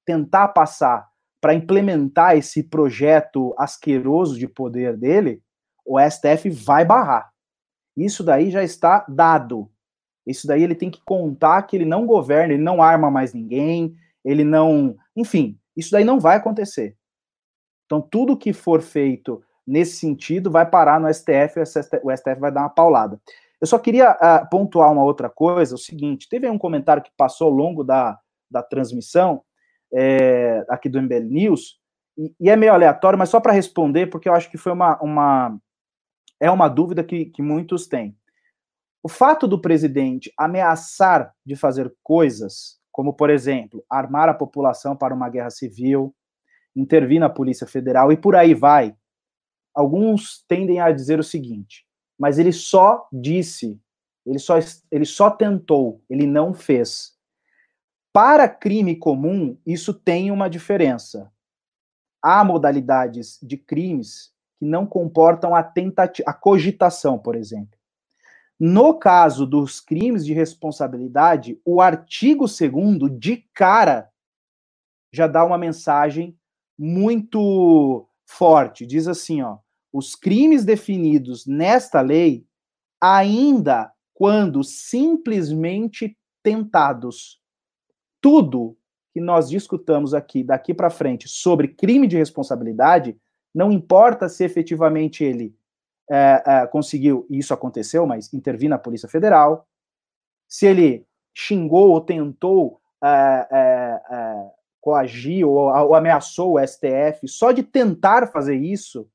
tentar 0.04 0.48
passar 0.48 1.08
para 1.40 1.54
implementar 1.54 2.36
esse 2.36 2.62
projeto 2.62 3.54
asqueroso 3.58 4.38
de 4.38 4.48
poder 4.48 4.96
dele, 4.96 5.42
o 5.86 5.98
STF 5.98 6.50
vai 6.50 6.84
barrar. 6.84 7.30
Isso 7.96 8.22
daí 8.22 8.50
já 8.50 8.62
está 8.62 9.04
dado. 9.08 9.70
Isso 10.26 10.46
daí 10.46 10.62
ele 10.62 10.74
tem 10.74 10.90
que 10.90 11.00
contar 11.04 11.62
que 11.62 11.76
ele 11.76 11.84
não 11.84 12.04
governa, 12.04 12.52
ele 12.52 12.62
não 12.62 12.82
arma 12.82 13.10
mais 13.10 13.32
ninguém, 13.32 13.94
ele 14.24 14.42
não. 14.44 14.96
Enfim, 15.14 15.58
isso 15.76 15.92
daí 15.92 16.04
não 16.04 16.18
vai 16.18 16.36
acontecer. 16.36 16.96
Então, 17.86 18.00
tudo 18.00 18.36
que 18.36 18.52
for 18.52 18.82
feito 18.82 19.42
nesse 19.66 19.96
sentido 19.96 20.50
vai 20.50 20.68
parar 20.68 21.00
no 21.00 21.12
STF, 21.12 21.60
o 21.60 22.16
STF 22.16 22.40
vai 22.40 22.52
dar 22.52 22.62
uma 22.62 22.68
paulada. 22.68 23.20
Eu 23.60 23.66
só 23.66 23.78
queria 23.78 24.12
uh, 24.12 24.48
pontuar 24.50 24.92
uma 24.92 25.02
outra 25.02 25.30
coisa, 25.30 25.74
o 25.74 25.78
seguinte, 25.78 26.28
teve 26.28 26.48
um 26.48 26.58
comentário 26.58 27.02
que 27.02 27.10
passou 27.16 27.46
ao 27.46 27.52
longo 27.52 27.82
da, 27.82 28.18
da 28.50 28.62
transmissão, 28.62 29.42
é, 29.92 30.64
aqui 30.68 30.88
do 30.88 31.00
MBL 31.00 31.24
News, 31.30 31.78
e, 32.18 32.34
e, 32.40 32.50
é 32.50 32.56
meio 32.56 32.72
aleatório, 32.72 33.18
mas 33.18 33.28
só 33.28 33.40
para 33.40 33.52
responder, 33.52 34.06
porque 34.06 34.28
eu 34.28 34.34
acho 34.34 34.50
que 34.50 34.58
foi 34.58 34.72
uma, 34.72 35.00
uma 35.00 35.58
é 36.40 36.50
uma 36.50 36.68
dúvida 36.68 37.02
que, 37.02 37.26
que 37.26 37.42
muitos 37.42 37.86
têm. 37.86 38.16
O 39.02 39.08
fato 39.08 39.46
do 39.46 39.60
presidente 39.60 40.32
ameaçar 40.36 41.34
de 41.44 41.54
fazer 41.54 41.94
coisas, 42.02 42.78
como, 42.90 43.14
por 43.14 43.30
exemplo, 43.30 43.84
armar 43.88 44.28
a 44.28 44.34
população 44.34 44.96
para 44.96 45.14
uma 45.14 45.28
guerra 45.28 45.50
civil, 45.50 46.14
intervir 46.74 47.20
na 47.20 47.30
Polícia 47.30 47.66
Federal 47.66 48.12
e 48.12 48.16
por 48.16 48.34
aí 48.34 48.52
vai, 48.52 48.94
alguns 49.74 50.44
tendem 50.48 50.80
a 50.80 50.90
dizer 50.90 51.18
o 51.18 51.24
seguinte, 51.24 51.86
mas 52.18 52.38
ele 52.38 52.52
só 52.52 53.06
disse, 53.12 53.80
ele 54.24 54.38
só, 54.38 54.58
ele 54.90 55.04
só 55.04 55.30
tentou, 55.30 56.02
ele 56.10 56.26
não 56.26 56.52
fez. 56.52 57.16
Para 58.12 58.48
crime 58.48 58.96
comum, 58.96 59.58
isso 59.64 59.92
tem 59.94 60.30
uma 60.30 60.48
diferença. 60.48 61.30
Há 62.22 62.42
modalidades 62.42 63.38
de 63.42 63.56
crimes 63.56 64.34
que 64.58 64.64
não 64.64 64.86
comportam 64.86 65.54
a 65.54 65.62
tentativa, 65.62 66.28
a 66.28 66.32
cogitação, 66.32 67.18
por 67.18 67.36
exemplo. 67.36 67.78
No 68.58 68.98
caso 68.98 69.44
dos 69.44 69.80
crimes 69.80 70.24
de 70.24 70.32
responsabilidade, 70.32 71.60
o 71.64 71.80
artigo 71.80 72.46
2 72.46 73.18
de 73.18 73.46
cara 73.52 74.10
já 75.12 75.26
dá 75.26 75.44
uma 75.44 75.58
mensagem 75.58 76.36
muito 76.78 78.08
forte. 78.24 78.86
Diz 78.86 79.06
assim, 79.06 79.42
ó: 79.42 79.58
os 79.92 80.14
crimes 80.14 80.64
definidos 80.64 81.46
nesta 81.46 82.00
lei, 82.00 82.46
ainda 83.00 83.92
quando 84.14 84.64
simplesmente 84.64 86.16
tentados 86.42 87.40
tudo 88.20 88.76
que 89.12 89.20
nós 89.20 89.48
discutamos 89.48 90.14
aqui 90.14 90.42
daqui 90.42 90.72
para 90.72 90.90
frente 90.90 91.28
sobre 91.28 91.68
crime 91.68 92.06
de 92.06 92.16
responsabilidade, 92.16 93.16
não 93.56 93.72
importa 93.72 94.28
se 94.28 94.44
efetivamente 94.44 95.24
ele 95.24 95.56
é, 96.10 96.42
é, 96.46 96.66
conseguiu, 96.66 97.26
e 97.30 97.38
isso 97.38 97.54
aconteceu, 97.54 98.06
mas 98.06 98.30
intervir 98.34 98.68
na 98.68 98.76
Polícia 98.76 99.08
Federal, 99.08 99.66
se 100.46 100.66
ele 100.66 101.06
xingou 101.34 101.88
ou 101.88 102.00
tentou 102.02 102.78
é, 103.02 103.48
é, 103.50 104.14
é 104.14 104.50
coagir 104.78 105.48
ou, 105.48 105.54
ou 105.54 105.94
ameaçou 105.94 106.54
o 106.54 106.66
STF, 106.66 107.26
só 107.26 107.50
de 107.50 107.62
tentar 107.62 108.30
fazer 108.30 108.56
isso, 108.56 109.10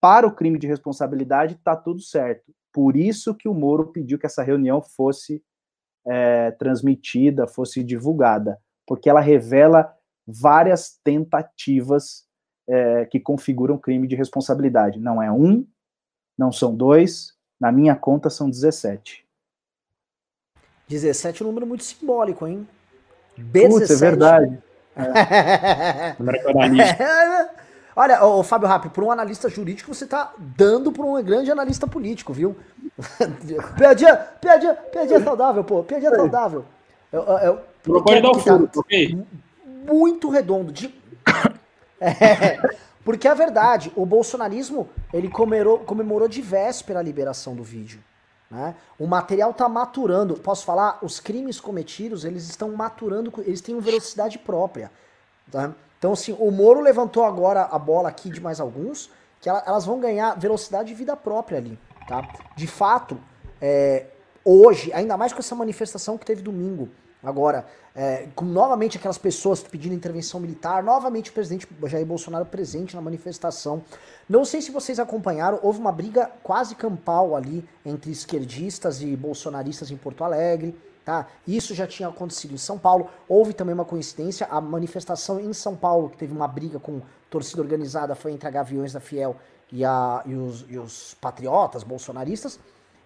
para 0.00 0.26
o 0.26 0.34
crime 0.34 0.58
de 0.58 0.66
responsabilidade, 0.66 1.54
está 1.54 1.76
tudo 1.76 2.00
certo. 2.00 2.52
Por 2.72 2.96
isso 2.96 3.34
que 3.34 3.48
o 3.48 3.54
Moro 3.54 3.92
pediu 3.92 4.18
que 4.18 4.26
essa 4.26 4.42
reunião 4.42 4.82
fosse 4.82 5.40
é, 6.04 6.50
transmitida, 6.52 7.46
fosse 7.46 7.84
divulgada, 7.84 8.58
porque 8.86 9.08
ela 9.08 9.20
revela 9.20 9.94
várias 10.26 10.98
tentativas 11.04 12.28
é, 12.70 13.04
que 13.04 13.18
configuram 13.18 13.76
crime 13.76 14.06
de 14.06 14.14
responsabilidade. 14.14 15.00
Não 15.00 15.20
é 15.20 15.30
um, 15.30 15.66
não 16.38 16.52
são 16.52 16.74
dois, 16.74 17.34
na 17.60 17.72
minha 17.72 17.96
conta 17.96 18.30
são 18.30 18.48
17. 18.48 19.26
17 20.88 21.42
é 21.42 21.44
um 21.44 21.48
número 21.48 21.66
muito 21.66 21.82
simbólico, 21.84 22.46
hein? 22.46 22.66
B17. 23.38 23.68
Putz, 23.68 23.90
é 23.90 23.96
verdade. 23.96 24.58
É. 24.96 26.16
Olha, 27.96 28.24
o 28.24 28.42
Fábio 28.42 28.68
Rapp, 28.68 28.88
por 28.90 29.02
um 29.04 29.10
analista 29.10 29.48
jurídico, 29.48 29.92
você 29.92 30.06
tá 30.06 30.32
dando 30.38 30.92
para 30.92 31.04
um 31.04 31.22
grande 31.22 31.50
analista 31.50 31.86
político, 31.86 32.32
viu? 32.32 32.56
piadinha, 33.76 34.16
piadinha, 34.40 34.74
piadinha 34.74 35.20
saudável, 35.24 35.64
pô, 35.64 35.82
piadinha 35.82 36.10
saudável. 36.10 36.64
Eu, 37.12 37.22
eu, 37.22 37.60
eu 37.86 38.04
dar 38.22 38.30
o 38.30 38.38
furo, 38.38 38.68
tá 38.68 38.80
ok? 38.80 39.18
Muito 39.86 40.28
redondo. 40.28 40.72
De... 40.72 40.94
É, 42.00 42.58
porque 43.04 43.28
é 43.28 43.34
verdade, 43.34 43.92
o 43.94 44.06
bolsonarismo, 44.06 44.88
ele 45.12 45.28
comemorou, 45.28 45.80
comemorou 45.80 46.28
de 46.28 46.40
véspera 46.40 47.00
a 47.00 47.02
liberação 47.02 47.54
do 47.54 47.62
vídeo. 47.62 48.02
Né? 48.50 48.74
O 48.98 49.06
material 49.06 49.54
tá 49.54 49.68
maturando. 49.68 50.34
Posso 50.34 50.64
falar? 50.64 50.98
Os 51.02 51.20
crimes 51.20 51.60
cometidos, 51.60 52.24
eles 52.24 52.48
estão 52.48 52.72
maturando, 52.72 53.32
eles 53.46 53.60
têm 53.60 53.74
uma 53.74 53.80
velocidade 53.80 54.38
própria. 54.38 54.90
Tá? 55.50 55.72
Então, 55.98 56.12
assim, 56.12 56.34
o 56.38 56.50
Moro 56.50 56.80
levantou 56.80 57.24
agora 57.24 57.68
a 57.70 57.78
bola 57.78 58.08
aqui 58.08 58.30
de 58.30 58.40
mais 58.40 58.58
alguns, 58.58 59.10
que 59.40 59.48
elas 59.48 59.84
vão 59.84 60.00
ganhar 60.00 60.38
velocidade 60.38 60.92
e 60.92 60.94
vida 60.94 61.16
própria 61.16 61.58
ali, 61.58 61.78
tá? 62.06 62.26
De 62.56 62.66
fato, 62.66 63.18
é, 63.60 64.06
hoje, 64.44 64.92
ainda 64.92 65.16
mais 65.16 65.32
com 65.32 65.40
essa 65.40 65.54
manifestação 65.54 66.16
que 66.16 66.24
teve 66.24 66.42
domingo, 66.42 66.88
agora, 67.22 67.66
é, 67.94 68.28
com 68.34 68.44
novamente 68.44 68.96
aquelas 68.96 69.18
pessoas 69.18 69.62
pedindo 69.62 69.94
intervenção 69.94 70.40
militar, 70.40 70.82
novamente 70.82 71.30
o 71.30 71.32
presidente 71.32 71.66
Jair 71.84 72.06
Bolsonaro 72.06 72.46
presente 72.46 72.94
na 72.94 73.02
manifestação. 73.02 73.82
Não 74.28 74.44
sei 74.44 74.62
se 74.62 74.70
vocês 74.70 74.98
acompanharam, 74.98 75.58
houve 75.62 75.80
uma 75.80 75.92
briga 75.92 76.30
quase 76.42 76.74
campal 76.74 77.34
ali 77.34 77.64
entre 77.84 78.10
esquerdistas 78.10 79.02
e 79.02 79.16
bolsonaristas 79.16 79.90
em 79.90 79.96
Porto 79.96 80.24
Alegre. 80.24 80.74
Tá? 81.04 81.26
Isso 81.46 81.74
já 81.74 81.86
tinha 81.86 82.08
acontecido 82.08 82.54
em 82.54 82.58
São 82.58 82.78
Paulo. 82.78 83.08
Houve 83.28 83.52
também 83.52 83.74
uma 83.74 83.84
coincidência, 83.84 84.46
a 84.50 84.60
manifestação 84.60 85.40
em 85.40 85.52
São 85.52 85.74
Paulo, 85.74 86.10
que 86.10 86.16
teve 86.16 86.32
uma 86.32 86.46
briga 86.46 86.78
com 86.78 87.00
torcida 87.28 87.62
organizada, 87.62 88.14
foi 88.14 88.32
entre 88.32 88.46
a 88.46 88.50
Gaviões 88.50 88.92
da 88.92 89.00
Fiel 89.00 89.36
e, 89.72 89.84
a, 89.84 90.22
e, 90.26 90.34
os, 90.34 90.64
e 90.68 90.78
os 90.78 91.14
patriotas, 91.20 91.82
bolsonaristas. 91.82 92.60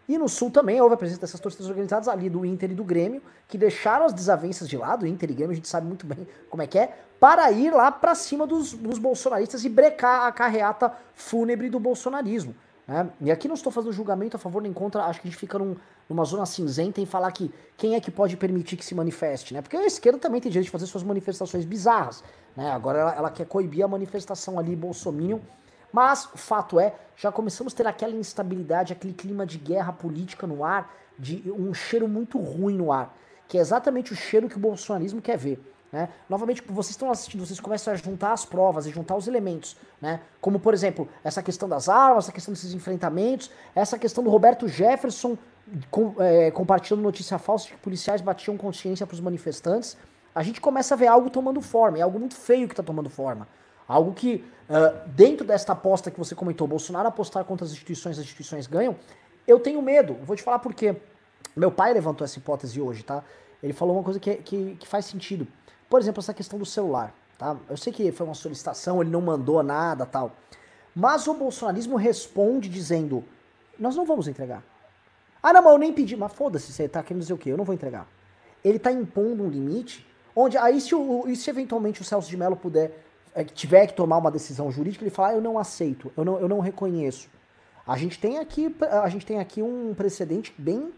E 0.09 0.19
no 0.19 0.29
Sul 0.29 0.51
também 0.51 0.81
houve 0.81 0.95
a 0.95 0.99
presença 0.99 1.21
dessas 1.21 1.41
torcidas 1.41 1.69
organizadas 1.69 2.09
ali 2.09 2.29
do 2.29 2.45
Inter 2.45 2.71
e 2.71 2.75
do 2.75 2.85
Grêmio, 2.85 3.23
que 3.49 3.57
deixaram 3.57 4.05
as 4.05 4.13
desavenças 4.13 4.69
de 4.69 4.77
lado, 4.77 5.07
Inter 5.07 5.31
e 5.31 5.35
Grêmio 5.35 5.53
a 5.53 5.55
gente 5.55 5.69
sabe 5.69 5.87
muito 5.87 6.07
bem 6.07 6.27
como 6.51 6.63
é 6.63 6.67
que 6.67 6.79
é, 6.79 6.97
para 7.19 7.51
ir 7.51 7.73
lá 7.73 7.91
para 7.91 8.15
cima 8.15 8.47
dos, 8.47 8.75
dos 8.75 8.99
bolsonaristas 8.99 9.65
e 9.65 9.69
brecar 9.69 10.27
a 10.27 10.33
carreata 10.33 10.93
fúnebre 11.15 11.71
do 11.71 11.81
bolsonarismo. 11.81 12.55
Né? 12.87 13.09
E 13.23 13.33
aqui 13.33 13.49
não 13.49 13.55
estou 13.55 13.73
fazendo 13.73 13.93
julgamento 13.93 14.37
a 14.37 14.39
favor 14.39 14.61
nem 14.61 14.73
contra, 14.73 15.05
acho 15.05 15.21
que 15.21 15.29
a 15.29 15.31
gente 15.31 15.41
fica 15.41 15.59
num, 15.59 15.75
numa 16.09 16.25
zona 16.25 16.45
cinzenta 16.45 17.01
em 17.01 17.07
falar 17.07 17.33
que 17.33 17.51
quem 17.77 17.95
é 17.95 18.01
que 18.01 18.11
pode 18.11 18.37
permitir 18.37 18.77
que 18.77 18.85
se 18.85 18.95
manifeste, 18.95 19.55
né? 19.55 19.63
Porque 19.63 19.77
a 19.77 19.87
esquerda 19.87 20.19
também 20.19 20.41
tem 20.41 20.53
direito 20.53 20.67
de 20.67 20.71
fazer 20.71 20.87
suas 20.87 21.03
manifestações 21.03 21.65
bizarras, 21.65 22.23
né? 22.55 22.71
Agora 22.71 22.99
ela, 22.99 23.15
ela 23.15 23.31
quer 23.31 23.47
coibir 23.47 23.85
a 23.85 23.89
manifestação 23.89 24.59
ali 24.59 24.77
bolsominion, 24.77 25.39
mas 25.95 26.29
o 26.35 26.37
fato 26.37 26.81
é, 26.81 26.93
já 27.17 27.31
começamos 27.31 27.73
a 27.73 27.77
ter 27.77 27.87
aquela 27.87 28.17
instabilidade, 28.17 28.93
aquele 28.93 29.15
clima 29.15 29.47
de 29.47 29.59
guerra 29.59 29.93
política 29.93 30.45
no 30.45 30.65
ar, 30.65 30.93
de 31.17 31.49
um 31.53 31.73
cheiro 31.73 32.09
muito 32.09 32.37
ruim 32.37 32.75
no 32.75 32.91
ar, 32.91 33.17
que 33.47 33.57
é 33.57 33.61
exatamente 33.61 34.13
o 34.13 34.17
cheiro 34.17 34.49
que 34.49 34.57
o 34.57 34.59
bolsonarismo 34.59 35.23
quer 35.23 35.39
ver. 35.39 35.63
Né? 35.93 36.09
Novamente, 36.29 36.65
vocês 36.67 36.91
estão 36.91 37.13
assistindo, 37.13 37.47
vocês 37.47 37.61
começam 37.61 37.95
a 37.95 37.97
juntar 37.97 38.33
as 38.33 38.45
provas 38.45 38.87
e 38.87 38.91
juntar 38.91 39.15
os 39.15 39.29
elementos, 39.29 39.77
né? 40.03 40.19
Como, 40.41 40.59
por 40.59 40.75
exemplo, 40.75 41.09
essa 41.23 41.41
questão 41.41 41.69
das 41.69 41.89
armas, 41.89 42.25
essa 42.25 42.33
questão 42.33 42.53
desses 42.53 42.75
enfrentamentos, 42.75 43.49
essa 43.73 43.97
questão 43.97 44.25
do 44.25 44.31
Roberto 44.31 44.67
Jefferson 44.67 45.39
com, 45.93 46.17
é, 46.19 46.51
compartilhando 46.51 47.05
notícia 47.05 47.39
falsa 47.39 47.67
de 47.67 47.75
que 47.75 47.79
policiais 47.79 48.21
batiam 48.21 48.57
consciência 48.57 49.07
para 49.07 49.15
os 49.15 49.21
manifestantes. 49.21 49.97
A 50.35 50.43
gente 50.43 50.61
começa 50.61 50.95
a 50.95 50.97
ver 50.97 51.07
algo 51.07 51.31
tomando 51.31 51.61
forma, 51.61 51.99
é 51.99 52.03
algo 52.03 52.19
muito 52.19 52.35
feio 52.35 52.67
que 52.67 52.73
está 52.73 52.83
tomando 52.83 53.09
forma. 53.09 53.47
Algo 53.87 54.13
que, 54.13 54.45
uh, 54.69 55.09
dentro 55.09 55.47
desta 55.47 55.73
aposta 55.73 56.11
que 56.11 56.19
você 56.19 56.35
comentou, 56.35 56.67
Bolsonaro 56.67 57.09
apostar 57.09 57.45
contra 57.45 57.65
as 57.65 57.73
instituições, 57.73 58.19
as 58.19 58.25
instituições 58.25 58.67
ganham, 58.67 58.97
eu 59.47 59.61
tenho 59.61 59.81
medo. 59.83 60.15
Vou 60.23 60.35
te 60.35 60.43
falar 60.43 60.59
por 60.59 60.75
quê. 60.75 60.97
Meu 61.55 61.71
pai 61.71 61.93
levantou 61.93 62.25
essa 62.25 62.39
hipótese 62.39 62.81
hoje, 62.81 63.03
tá? 63.03 63.23
Ele 63.63 63.73
falou 63.73 63.97
uma 63.97 64.03
coisa 64.03 64.19
que, 64.19 64.37
que, 64.37 64.77
que 64.77 64.89
faz 64.89 65.05
sentido. 65.05 65.47
Por 65.89 66.01
exemplo, 66.01 66.21
essa 66.21 66.35
questão 66.35 66.59
do 66.59 66.67
celular, 66.67 67.15
tá? 67.39 67.57
Eu 67.69 67.77
sei 67.77 67.93
que 67.93 68.11
foi 68.11 68.27
uma 68.27 68.35
solicitação, 68.35 69.01
ele 69.01 69.11
não 69.11 69.21
mandou 69.21 69.63
nada, 69.63 70.05
tal. 70.05 70.33
Mas 70.95 71.27
o 71.27 71.35
bolsonarismo 71.35 71.97
responde 71.97 72.69
dizendo: 72.69 73.25
"Nós 73.79 73.95
não 73.95 74.05
vamos 74.05 74.29
entregar". 74.29 74.63
Ah, 75.43 75.53
não, 75.53 75.63
mas 75.63 75.73
eu 75.73 75.79
nem 75.79 75.93
pedi. 75.93 76.17
Mas 76.17 76.33
foda-se, 76.33 76.73
você 76.73 76.89
tá 76.89 77.03
querendo 77.03 77.21
dizer 77.21 77.35
o 77.35 77.39
quê? 77.39 77.51
Eu 77.51 77.57
não 77.57 77.65
vou 77.65 77.75
entregar. 77.75 78.09
Ele 78.65 78.79
tá 78.79 78.91
impondo 78.91 79.43
um 79.43 79.49
limite 79.49 80.07
onde 80.35 80.57
aí 80.57 80.81
se, 80.81 80.95
o, 80.95 81.25
se 81.37 81.51
eventualmente 81.51 82.01
o 82.01 82.05
Celso 82.05 82.29
de 82.29 82.37
Mello 82.37 82.57
puder 82.57 83.05
tiver 83.43 83.87
que 83.87 83.95
tomar 83.95 84.19
uma 84.19 84.31
decisão 84.31 84.71
jurídica, 84.71 85.03
ele 85.03 85.11
fala: 85.11 85.31
ah, 85.31 85.35
"Eu 85.35 85.41
não 85.41 85.59
aceito, 85.59 86.13
eu 86.17 86.25
não, 86.25 86.39
eu 86.39 86.49
não 86.49 86.61
reconheço". 86.61 87.29
A 87.87 87.97
gente 87.97 88.19
tem 88.19 88.39
aqui 88.39 88.75
a 88.81 89.09
gente 89.09 89.27
tem 89.27 89.41
aqui 89.41 89.63
um 89.63 89.95
precedente 89.95 90.55
bem 90.57 90.93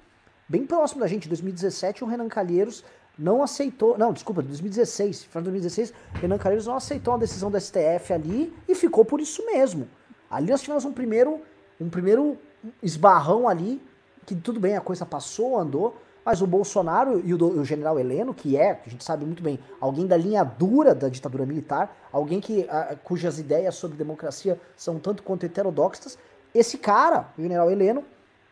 bem 0.49 0.67
próximo 0.67 1.01
da 1.01 1.07
gente, 1.07 1.29
2017, 1.29 2.05
o 2.05 2.07
Renan 2.07 2.29
Calheiros 2.29 2.85
não 3.19 3.43
aceitou, 3.43 3.97
não, 3.97 4.13
desculpa, 4.13 4.43
2016, 4.43 5.25
final 5.25 5.43
de 5.43 5.51
2016, 5.51 5.95
Renan 6.21 6.39
Calheiros 6.39 6.67
não 6.67 6.77
aceitou 6.77 7.15
a 7.15 7.17
decisão 7.17 7.51
do 7.51 7.59
STF 7.59 8.13
ali 8.13 8.55
e 8.69 8.75
ficou 8.75 9.05
por 9.05 9.21
isso 9.21 9.45
mesmo. 9.47 9.89
Ali 10.31 10.51
nós 10.51 10.61
tivemos 10.61 10.85
um 10.85 10.93
primeiro, 10.93 11.41
um 11.81 11.89
primeiro 11.89 12.39
esbarrão 12.83 13.49
ali, 13.49 13.81
que 14.27 14.35
tudo 14.35 14.61
bem, 14.61 14.77
a 14.77 14.81
coisa 14.81 15.07
passou, 15.07 15.59
andou, 15.59 15.97
mas 16.27 16.43
o 16.43 16.47
Bolsonaro 16.47 17.23
e 17.24 17.32
o, 17.32 17.61
o, 17.61 17.65
general 17.65 18.01
Heleno, 18.01 18.35
que 18.35 18.57
é, 18.57 18.81
a 18.85 18.90
gente 18.90 19.05
sabe 19.05 19.24
muito 19.24 19.43
bem, 19.43 19.61
alguém 19.81 20.09
da 20.09 20.16
linha 20.16 20.43
dura 20.43 20.93
da 20.93 21.09
ditadura 21.09 21.47
militar, 21.47 21.97
alguém 22.12 22.40
que, 22.40 22.69
a, 22.69 22.97
cujas 22.97 23.39
ideias 23.39 23.77
sobre 23.77 23.97
democracia 23.97 24.61
são 24.77 24.98
tanto 24.98 25.23
quanto 25.23 25.47
heterodoxas, 25.47 26.19
esse 26.53 26.77
cara, 26.78 27.28
o 27.39 27.43
general 27.43 27.70
Heleno, 27.70 28.03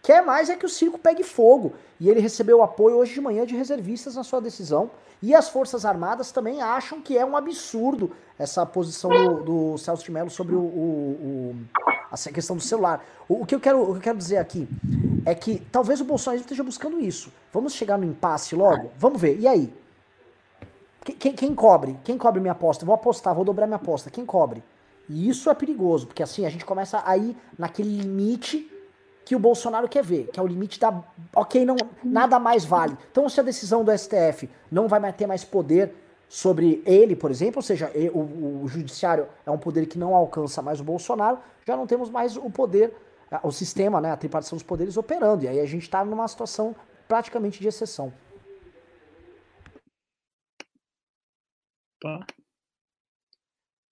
Quer 0.05 0.23
mais 0.23 0.51
é 0.51 0.55
que 0.55 0.67
o 0.67 0.69
circo 0.69 0.99
pegue 0.99 1.25
fogo. 1.25 1.73
E 1.99 2.11
ele 2.11 2.21
recebeu 2.21 2.63
apoio 2.63 2.97
hoje 2.97 3.15
de 3.15 3.23
manhã 3.23 3.47
de 3.47 3.57
reservistas 3.57 4.17
na 4.17 4.23
sua 4.23 4.39
decisão. 4.39 4.91
E 5.23 5.35
as 5.35 5.49
Forças 5.49 5.87
Armadas 5.87 6.31
também 6.31 6.61
acham 6.61 7.01
que 7.01 7.17
é 7.17 7.25
um 7.25 7.35
absurdo 7.35 8.11
essa 8.39 8.67
posição 8.67 9.09
do, 9.09 9.43
do 9.43 9.79
Celso 9.79 10.05
de 10.05 10.13
Mello 10.13 10.29
sobre 10.29 10.55
o, 10.55 10.61
o, 10.61 10.61
o, 10.61 11.57
a 12.15 12.33
questão 12.33 12.57
do 12.57 12.63
celular. 12.63 13.05
O, 13.29 13.43
o, 13.43 13.47
que 13.47 13.55
eu 13.55 13.61
quero, 13.61 13.83
o 13.83 13.93
que 13.93 13.99
eu 13.99 14.01
quero 14.01 14.19
dizer 14.19 14.39
aqui 14.39 14.69
é 15.25 15.35
que 15.35 15.61
talvez 15.71 16.01
o 16.01 16.05
Bolsonaro 16.05 16.41
esteja 16.41 16.63
buscando 16.63 17.01
isso. 17.01 17.33
Vamos 17.53 17.75
chegar 17.75 17.99
no 17.99 18.05
impasse 18.05 18.55
logo? 18.55 18.91
Vamos 18.99 19.21
ver. 19.21 19.39
E 19.39 19.47
aí? 19.47 19.73
Quem, 21.19 21.35
quem 21.35 21.55
cobre? 21.55 21.99
Quem 22.03 22.17
cobre 22.17 22.41
minha 22.41 22.53
aposta? 22.53 22.87
Vou 22.87 22.95
apostar, 22.95 23.35
vou 23.35 23.45
dobrar 23.45 23.67
minha 23.67 23.77
aposta. 23.77 24.11
Quem 24.11 24.25
cobre? 24.25 24.63
E 25.09 25.29
isso 25.29 25.51
é 25.51 25.55
perigoso, 25.55 26.07
porque 26.07 26.23
assim 26.23 26.47
a 26.47 26.49
gente 26.49 26.65
começa 26.65 27.03
a 27.05 27.17
ir 27.17 27.37
naquele 27.59 28.01
limite 28.01 28.71
que 29.25 29.35
o 29.35 29.39
Bolsonaro 29.39 29.89
quer 29.89 30.03
ver, 30.03 30.29
que 30.33 30.39
é 30.39 30.43
o 30.43 30.47
limite 30.47 30.79
da. 30.79 31.03
Ok, 31.35 31.65
não, 31.65 31.77
nada 32.03 32.39
mais 32.39 32.65
vale. 32.65 32.97
Então, 33.11 33.29
se 33.29 33.41
a 33.41 33.43
decisão 33.43 33.85
do 33.85 33.97
STF 33.97 34.49
não 34.71 34.87
vai 34.87 35.13
ter 35.13 35.27
mais 35.27 35.45
poder 35.45 35.95
sobre 36.35 36.83
ele, 36.85 37.15
por 37.15 37.31
exemplo, 37.31 37.59
ou 37.59 37.63
seja, 37.63 37.93
o, 38.13 38.65
o 38.65 38.67
judiciário 38.67 39.29
é 39.47 39.51
um 39.53 39.57
poder 39.57 39.87
que 39.87 39.97
não 39.97 40.17
alcança 40.17 40.61
mais 40.61 40.81
o 40.81 40.85
Bolsonaro, 40.85 41.39
já 41.65 41.77
não 41.77 41.87
temos 41.87 42.11
mais 42.11 42.37
o 42.37 42.51
poder, 42.51 42.93
o 43.45 43.53
sistema, 43.53 44.01
né, 44.01 44.11
a 44.11 44.17
tripartição 44.17 44.57
dos 44.57 44.65
poderes 44.65 44.97
operando. 44.97 45.45
E 45.45 45.49
aí 45.49 45.61
a 45.61 45.65
gente 45.65 45.83
está 45.83 46.05
numa 46.05 46.27
situação 46.27 46.75
praticamente 47.07 47.61
de 47.61 47.69
exceção. 47.69 48.13
Tá. 52.03 52.27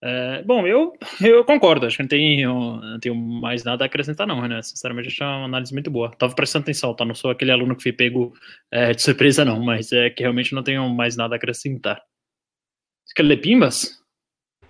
É, 0.03 0.43
bom, 0.43 0.67
eu, 0.67 0.91
eu 1.23 1.45
concordo, 1.45 1.85
acho 1.85 1.95
que 1.95 2.03
não 2.03 2.09
tenho, 2.09 2.81
não 2.81 2.99
tenho 2.99 3.15
mais 3.15 3.63
nada 3.63 3.85
a 3.85 3.87
acrescentar, 3.87 4.27
não, 4.27 4.45
né? 4.45 4.61
Sinceramente, 4.61 5.07
acho 5.07 5.23
uma 5.23 5.45
análise 5.45 5.71
muito 5.71 5.89
boa. 5.89 6.11
Tava 6.11 6.35
prestando 6.35 6.63
atenção, 6.63 6.93
tá? 6.93 7.05
Não 7.05 7.15
sou 7.15 7.31
aquele 7.31 7.51
aluno 7.51 7.73
que 7.73 7.83
foi 7.83 7.93
pego 7.93 8.33
é, 8.69 8.91
de 8.91 9.01
surpresa, 9.01 9.45
não, 9.45 9.63
mas 9.63 9.93
é 9.93 10.09
que 10.09 10.23
realmente 10.23 10.53
não 10.53 10.61
tenho 10.61 10.89
mais 10.89 11.15
nada 11.15 11.35
a 11.35 11.37
acrescentar. 11.37 12.03
Quer 13.15 13.23
ler 13.23 13.37
Pimbas? 13.37 14.01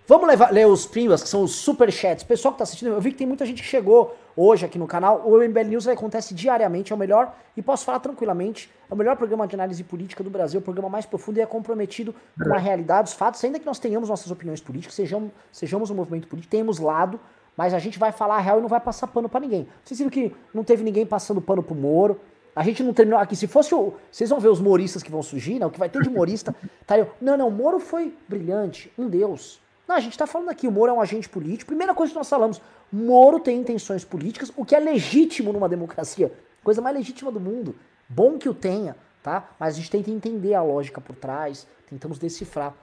Vamos 0.05 0.27
levar, 0.27 0.51
ler 0.51 0.67
os 0.67 0.85
pimbas, 0.85 1.23
que 1.23 1.29
são 1.29 1.43
os 1.43 1.55
superchats. 1.55 2.25
Pessoal 2.25 2.53
que 2.53 2.57
tá 2.57 2.65
assistindo, 2.65 2.89
eu 2.89 2.99
vi 2.99 3.11
que 3.11 3.17
tem 3.17 3.25
muita 3.25 3.45
gente 3.45 3.61
que 3.61 3.67
chegou 3.67 4.13
hoje 4.35 4.65
aqui 4.65 4.77
no 4.77 4.85
canal. 4.85 5.23
O 5.25 5.37
MBL 5.37 5.63
News 5.69 5.87
acontece 5.87 6.33
diariamente, 6.33 6.91
é 6.91 6.95
o 6.95 6.99
melhor, 6.99 7.33
e 7.55 7.61
posso 7.61 7.85
falar 7.85 7.99
tranquilamente, 7.99 8.69
é 8.91 8.93
o 8.93 8.97
melhor 8.97 9.15
programa 9.15 9.47
de 9.47 9.55
análise 9.55 9.81
política 9.81 10.21
do 10.21 10.29
Brasil, 10.29 10.59
o 10.59 10.63
programa 10.63 10.89
mais 10.89 11.05
profundo 11.05 11.37
e 11.37 11.41
é 11.41 11.45
comprometido 11.45 12.13
com 12.37 12.53
a 12.53 12.57
realidade, 12.57 13.11
os 13.11 13.13
fatos, 13.15 13.41
ainda 13.45 13.59
que 13.59 13.65
nós 13.65 13.79
tenhamos 13.79 14.09
nossas 14.09 14.29
opiniões 14.29 14.59
políticas, 14.59 14.93
sejamos, 14.93 15.31
sejamos 15.49 15.89
um 15.89 15.95
movimento 15.95 16.27
político, 16.27 16.51
tenhamos 16.51 16.79
lado, 16.79 17.17
mas 17.55 17.73
a 17.73 17.79
gente 17.79 17.97
vai 17.97 18.11
falar 18.11 18.35
a 18.35 18.39
real 18.39 18.59
e 18.59 18.61
não 18.61 18.67
vai 18.67 18.81
passar 18.81 19.07
pano 19.07 19.29
para 19.29 19.39
ninguém. 19.39 19.69
Vocês 19.85 19.99
viram 19.99 20.11
que 20.11 20.35
não 20.53 20.65
teve 20.65 20.83
ninguém 20.83 21.05
passando 21.05 21.39
pano 21.39 21.63
pro 21.63 21.75
Moro, 21.75 22.19
a 22.55 22.63
gente 22.63 22.83
não 22.83 22.93
terminou 22.93 23.19
aqui. 23.19 23.35
Se 23.35 23.47
fosse 23.47 23.73
o. 23.73 23.93
Vocês 24.11 24.29
vão 24.29 24.39
ver 24.39 24.49
os 24.49 24.59
moristas 24.59 25.01
que 25.01 25.11
vão 25.11 25.23
surgir, 25.23 25.59
né? 25.59 25.65
O 25.65 25.71
que 25.71 25.79
vai 25.79 25.89
ter 25.89 26.01
de 26.01 26.09
morista. 26.09 26.55
Tá 26.85 26.97
eu, 26.97 27.09
não, 27.21 27.37
não, 27.37 27.47
o 27.47 27.51
Moro 27.51 27.79
foi 27.79 28.13
brilhante, 28.27 28.91
um 28.97 29.07
deus. 29.07 29.61
Não, 29.87 29.95
a 29.95 29.99
gente 30.01 30.11
está 30.11 30.27
falando 30.27 30.49
aqui, 30.49 30.67
o 30.67 30.71
Moro 30.71 30.91
é 30.91 30.93
um 30.93 30.99
agente 30.99 31.29
político. 31.29 31.67
Primeira 31.67 31.93
coisa 31.93 32.11
que 32.11 32.17
nós 32.17 32.27
falamos, 32.27 32.61
Moro 32.91 33.39
tem 33.39 33.57
intenções 33.57 34.03
políticas, 34.03 34.51
o 34.57 34.65
que 34.65 34.75
é 34.75 34.79
legítimo 34.79 35.53
numa 35.53 35.69
democracia. 35.69 36.29
Coisa 36.61 36.81
mais 36.81 36.95
legítima 36.95 37.31
do 37.31 37.39
mundo. 37.39 37.73
Bom 38.09 38.37
que 38.37 38.49
o 38.49 38.53
tenha, 38.53 38.97
tá? 39.21 39.49
Mas 39.57 39.75
a 39.75 39.77
gente 39.77 39.89
tenta 39.89 40.11
entender 40.11 40.53
a 40.53 40.61
lógica 40.61 40.99
por 40.99 41.15
trás, 41.15 41.65
tentamos 41.89 42.19
decifrar. 42.19 42.73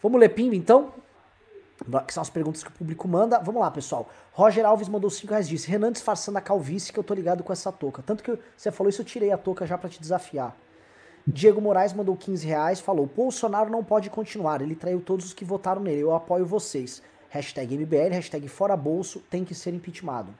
Vamos 0.00 0.20
ler 0.20 0.28
Pimba, 0.28 0.54
então? 0.54 0.92
Que 2.06 2.12
são 2.12 2.20
as 2.20 2.28
perguntas 2.28 2.62
que 2.62 2.70
o 2.70 2.72
público 2.72 3.06
manda. 3.06 3.38
Vamos 3.38 3.60
lá, 3.60 3.70
pessoal. 3.70 4.10
Roger 4.32 4.66
Alves 4.66 4.88
mandou 4.88 5.08
5 5.08 5.30
reais 5.30 5.48
disse: 5.48 5.70
Renan 5.70 5.92
disfarçando 5.92 6.36
a 6.38 6.40
calvície 6.40 6.92
que 6.92 6.98
eu 6.98 7.04
tô 7.04 7.14
ligado 7.14 7.44
com 7.44 7.52
essa 7.52 7.70
touca. 7.70 8.02
Tanto 8.02 8.22
que 8.22 8.38
você 8.56 8.72
falou 8.72 8.90
isso, 8.90 9.00
eu 9.00 9.06
tirei 9.06 9.30
a 9.30 9.38
touca 9.38 9.64
já 9.64 9.78
para 9.78 9.88
te 9.88 10.00
desafiar. 10.00 10.56
Diego 11.26 11.60
Moraes 11.60 11.92
mandou 11.92 12.16
15 12.16 12.46
reais, 12.46 12.80
falou: 12.80 13.06
Bolsonaro 13.06 13.70
não 13.70 13.84
pode 13.84 14.10
continuar, 14.10 14.60
ele 14.60 14.74
traiu 14.74 15.00
todos 15.00 15.26
os 15.26 15.32
que 15.32 15.44
votaram 15.44 15.80
nele, 15.80 16.00
eu 16.00 16.14
apoio 16.14 16.44
vocês. 16.44 17.02
Hashtag 17.30 17.76
MBL, 17.76 18.14
hashtag 18.14 18.48
fora 18.48 18.76
bolso, 18.76 19.20
tem 19.30 19.44
que 19.44 19.54
ser 19.54 19.74
impeachmentado. 19.74 20.34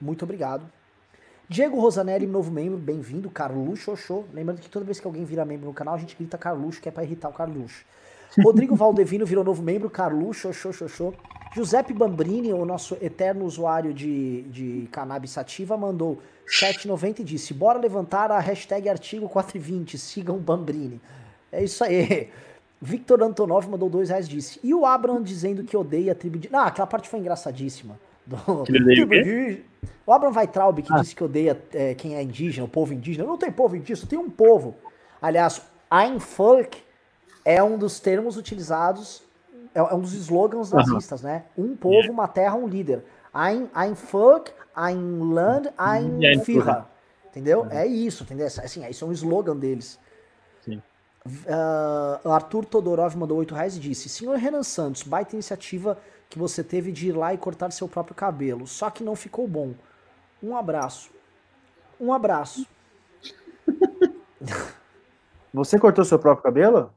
Muito 0.00 0.24
obrigado. 0.24 0.70
Diego 1.48 1.80
Rosanelli, 1.80 2.26
novo 2.26 2.50
membro, 2.50 2.78
bem-vindo. 2.78 3.30
Carluxo 3.30 3.92
Oxô. 3.92 4.24
Lembrando 4.32 4.60
que 4.60 4.68
toda 4.68 4.84
vez 4.84 4.98
que 4.98 5.06
alguém 5.06 5.24
vira 5.24 5.44
membro 5.44 5.66
no 5.66 5.74
canal, 5.74 5.94
a 5.94 5.98
gente 5.98 6.16
grita 6.16 6.36
Carluxo, 6.36 6.80
que 6.80 6.88
é 6.88 6.92
pra 6.92 7.04
irritar 7.04 7.28
o 7.28 7.32
Carluxo. 7.32 7.84
Rodrigo 8.42 8.74
Valdevino 8.74 9.24
virou 9.24 9.42
novo 9.42 9.62
membro, 9.62 9.88
Carluxo 9.88 10.48
Oxô, 10.48 10.68
Oxô. 10.68 11.14
Giuseppe 11.54 11.94
Bambrini, 11.94 12.52
o 12.52 12.66
nosso 12.66 12.98
eterno 13.00 13.46
usuário 13.46 13.94
de, 13.94 14.42
de 14.42 14.88
cannabis 14.92 15.30
sativa, 15.30 15.74
mandou 15.76 16.20
7,90 16.46 17.20
e 17.20 17.24
disse: 17.24 17.54
Bora 17.54 17.78
levantar 17.78 18.30
a 18.30 18.38
hashtag 18.38 18.88
artigo 18.88 19.26
420, 19.28 19.96
sigam 19.96 20.36
Bambrini. 20.36 21.00
É 21.50 21.64
isso 21.64 21.82
aí. 21.82 22.28
Victor 22.80 23.22
Antonov 23.22 23.66
mandou 23.70 23.88
dois 23.88 24.10
reais 24.10 24.28
disse. 24.28 24.60
E 24.62 24.74
o 24.74 24.84
Abraham 24.84 25.22
dizendo 25.22 25.64
que 25.64 25.74
odeia 25.74 26.12
a 26.12 26.14
tribo 26.14 26.38
de. 26.38 26.50
Ah, 26.52 26.66
aquela 26.66 26.86
parte 26.86 27.08
foi 27.08 27.20
engraçadíssima. 27.20 27.98
Do... 28.26 28.36
o 30.06 30.12
Abraham 30.12 30.34
Weitraub 30.36 30.82
que 30.82 30.92
ah. 30.92 31.00
disse 31.00 31.16
que 31.16 31.24
odeia 31.24 31.58
é, 31.72 31.94
quem 31.94 32.16
é 32.16 32.22
indígena, 32.22 32.66
o 32.66 32.68
povo 32.68 32.92
indígena. 32.92 33.26
Não 33.26 33.38
tem 33.38 33.50
povo 33.50 33.74
indígena, 33.76 34.06
tem 34.06 34.18
um 34.18 34.28
povo. 34.28 34.76
Aliás, 35.22 35.62
Ein 35.90 36.18
Volk 36.18 36.82
é 37.46 37.62
um 37.62 37.78
dos 37.78 38.00
termos 38.00 38.36
utilizados, 38.36 39.22
é, 39.72 39.78
é 39.78 39.94
um 39.94 40.00
dos 40.00 40.12
slogans 40.14 40.72
nazistas, 40.72 41.22
uhum. 41.22 41.28
né? 41.28 41.44
Um 41.56 41.76
povo, 41.76 42.10
uma 42.10 42.26
terra, 42.26 42.56
um 42.56 42.66
líder. 42.66 43.04
Ein, 43.32 43.70
ein 43.72 43.94
Volk, 43.94 44.52
ein 44.74 45.32
Land, 45.32 45.70
ein 45.78 46.40
Führer. 46.44 46.86
Entendeu? 47.30 47.60
Uhum. 47.60 47.70
É 47.70 47.86
isso, 47.86 48.24
entendeu? 48.24 48.46
Assim, 48.46 48.84
isso 48.88 49.04
é 49.04 49.08
um 49.08 49.12
slogan 49.12 49.56
deles. 49.56 49.98
Uh, 50.68 52.30
Arthur 52.30 52.64
Todorov 52.64 53.16
mandou 53.16 53.38
8 53.38 53.54
reais 53.54 53.76
e 53.76 53.80
disse: 53.80 54.08
Senhor 54.08 54.36
Renan 54.36 54.62
Santos, 54.62 55.02
baita 55.02 55.34
iniciativa 55.34 55.98
que 56.30 56.38
você 56.38 56.62
teve 56.62 56.92
de 56.92 57.08
ir 57.08 57.12
lá 57.12 57.34
e 57.34 57.38
cortar 57.38 57.72
seu 57.72 57.88
próprio 57.88 58.14
cabelo. 58.14 58.66
Só 58.66 58.90
que 58.90 59.02
não 59.02 59.16
ficou 59.16 59.46
bom. 59.48 59.74
Um 60.40 60.56
abraço. 60.56 61.10
Um 62.00 62.12
abraço. 62.12 62.66
Você 65.52 65.78
cortou 65.78 66.04
seu 66.04 66.18
próprio 66.18 66.44
cabelo? 66.44 66.92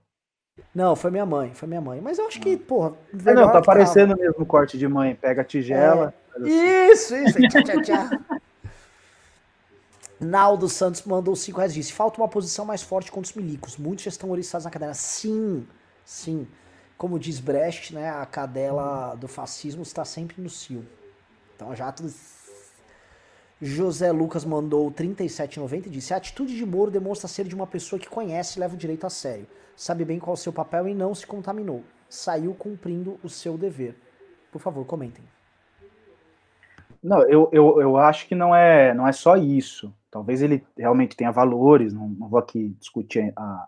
Não, 0.73 0.95
foi 0.95 1.11
minha 1.11 1.25
mãe, 1.25 1.53
foi 1.53 1.67
minha 1.67 1.81
mãe. 1.81 2.01
Mas 2.01 2.17
eu 2.19 2.27
acho 2.27 2.39
que, 2.39 2.53
ah. 2.53 2.67
porra. 2.67 2.93
É, 3.25 3.33
não, 3.33 3.51
tá 3.51 3.61
parecendo 3.61 4.15
mesmo 4.15 4.45
corte 4.45 4.77
de 4.77 4.87
mãe. 4.87 5.15
Pega 5.15 5.41
a 5.41 5.45
tigela. 5.45 6.13
É, 6.37 6.91
isso, 6.91 7.15
isso. 7.15 7.39
tchau, 7.49 7.63
tchau, 7.63 7.81
tchau. 7.81 8.39
Naldo 10.19 10.67
Santos 10.67 11.03
mandou 11.03 11.35
5 11.35 11.57
reais 11.57 11.73
disse: 11.73 11.93
falta 11.93 12.19
uma 12.19 12.27
posição 12.27 12.65
mais 12.65 12.81
forte 12.81 13.11
contra 13.11 13.29
os 13.29 13.35
milicos. 13.35 13.77
Muitos 13.77 14.03
já 14.03 14.09
estão 14.09 14.29
oriçados 14.29 14.65
na 14.65 14.71
cadeira. 14.71 14.93
Sim, 14.93 15.65
sim. 16.03 16.47
Como 16.97 17.17
diz 17.17 17.39
Brecht, 17.39 17.95
né, 17.95 18.09
a 18.09 18.25
cadela 18.25 19.15
do 19.15 19.27
fascismo 19.27 19.83
está 19.83 20.03
sempre 20.03 20.41
no 20.41 20.49
cio. 20.49 20.85
Então 21.55 21.73
já 21.75 21.91
tudo. 21.91 22.13
José 23.61 24.11
Lucas 24.11 24.45
mandou 24.45 24.91
37,90 24.91 25.87
e 25.87 25.89
disse: 25.89 26.13
A 26.13 26.17
atitude 26.17 26.55
de 26.55 26.65
Moro 26.65 26.91
demonstra 26.91 27.27
ser 27.27 27.45
de 27.45 27.55
uma 27.55 27.67
pessoa 27.67 27.99
que 27.99 28.07
conhece 28.07 28.57
e 28.57 28.59
leva 28.59 28.73
o 28.73 28.77
direito 28.77 29.05
a 29.07 29.09
sério. 29.09 29.47
Sabe 29.79 30.03
bem 30.03 30.19
qual 30.19 30.33
é 30.33 30.37
o 30.37 30.37
seu 30.37 30.51
papel 30.51 30.89
e 30.89 30.93
não 30.93 31.15
se 31.15 31.25
contaminou. 31.25 31.85
Saiu 32.09 32.53
cumprindo 32.53 33.17
o 33.23 33.29
seu 33.29 33.57
dever. 33.57 33.95
Por 34.51 34.59
favor, 34.59 34.85
comentem. 34.85 35.23
Não, 37.01 37.21
eu, 37.21 37.49
eu, 37.53 37.79
eu 37.79 37.95
acho 37.95 38.27
que 38.27 38.35
não 38.35 38.53
é, 38.53 38.93
não 38.93 39.07
é 39.07 39.13
só 39.13 39.37
isso. 39.37 39.95
Talvez 40.11 40.41
ele 40.41 40.67
realmente 40.77 41.15
tenha 41.15 41.31
valores, 41.31 41.93
não, 41.93 42.09
não 42.09 42.27
vou 42.27 42.37
aqui 42.37 42.75
discutir 42.77 43.31
a, 43.37 43.67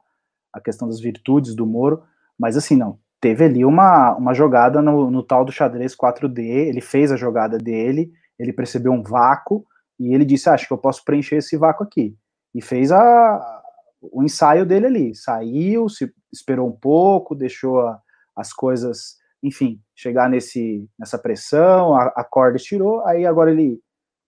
a 0.51 0.59
questão 0.59 0.85
das 0.85 0.99
virtudes 0.99 1.55
do 1.55 1.65
Moro, 1.65 2.03
mas 2.37 2.57
assim, 2.57 2.75
não. 2.75 2.99
Teve 3.21 3.45
ali 3.45 3.63
uma, 3.63 4.13
uma 4.17 4.33
jogada 4.33 4.81
no, 4.81 5.09
no 5.09 5.23
tal 5.23 5.45
do 5.45 5.51
xadrez 5.53 5.95
4D, 5.95 6.39
ele 6.39 6.81
fez 6.81 7.09
a 7.13 7.15
jogada 7.15 7.57
dele, 7.57 8.11
ele 8.37 8.51
percebeu 8.51 8.91
um 8.91 9.01
vácuo, 9.01 9.65
e 9.97 10.13
ele 10.13 10.25
disse: 10.25 10.49
ah, 10.49 10.55
Acho 10.55 10.67
que 10.67 10.73
eu 10.73 10.77
posso 10.77 11.05
preencher 11.05 11.37
esse 11.37 11.55
vácuo 11.55 11.85
aqui. 11.85 12.17
E 12.53 12.61
fez 12.61 12.91
a, 12.91 13.60
o 14.01 14.23
ensaio 14.23 14.65
dele 14.65 14.87
ali. 14.87 15.15
Saiu, 15.15 15.87
se 15.87 16.13
esperou 16.31 16.67
um 16.67 16.71
pouco, 16.71 17.35
deixou 17.35 17.81
a, 17.81 17.99
as 18.35 18.51
coisas, 18.51 19.17
enfim, 19.43 19.79
chegar 19.95 20.29
nesse, 20.29 20.89
nessa 20.97 21.17
pressão, 21.17 21.95
a, 21.95 22.05
a 22.15 22.23
corda 22.23 22.57
estirou, 22.57 23.05
aí 23.05 23.25
agora 23.25 23.51
ele 23.51 23.79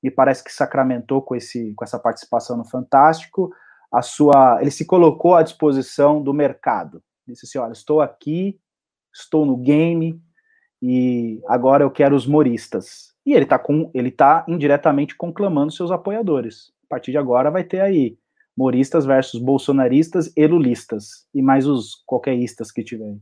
me 0.01 0.11
parece 0.11 0.43
que 0.43 0.51
sacramentou 0.51 1.21
com, 1.21 1.35
esse, 1.35 1.73
com 1.75 1.83
essa 1.83 1.97
participação 1.97 2.57
no 2.57 2.65
Fantástico, 2.65 3.53
a 3.91 4.01
sua, 4.01 4.59
ele 4.59 4.71
se 4.71 4.85
colocou 4.85 5.35
à 5.35 5.43
disposição 5.43 6.21
do 6.21 6.33
mercado. 6.33 7.01
Disse 7.25 7.45
assim: 7.45 7.57
olha, 7.57 7.71
estou 7.71 8.01
aqui, 8.01 8.59
estou 9.13 9.45
no 9.45 9.55
game 9.55 10.21
e 10.81 11.41
agora 11.47 11.83
eu 11.83 11.91
quero 11.91 12.15
os 12.15 12.27
moristas. 12.27 13.13
E 13.25 13.33
ele 13.33 13.45
está 13.45 13.57
com, 13.57 13.89
ele 13.93 14.11
tá 14.11 14.43
indiretamente 14.47 15.15
conclamando 15.15 15.71
seus 15.71 15.91
apoiadores. 15.91 16.73
A 16.85 16.87
partir 16.89 17.11
de 17.11 17.17
agora 17.17 17.49
vai 17.49 17.63
ter 17.63 17.79
aí 17.79 18.17
moristas 18.55 19.05
versus 19.05 19.41
bolsonaristas 19.41 20.31
e 20.35 20.47
lulistas 20.47 21.27
e 21.33 21.41
mais 21.41 21.67
os 21.67 21.95
qualqueristas 22.05 22.71
que 22.71 22.83
tiverem. 22.83 23.21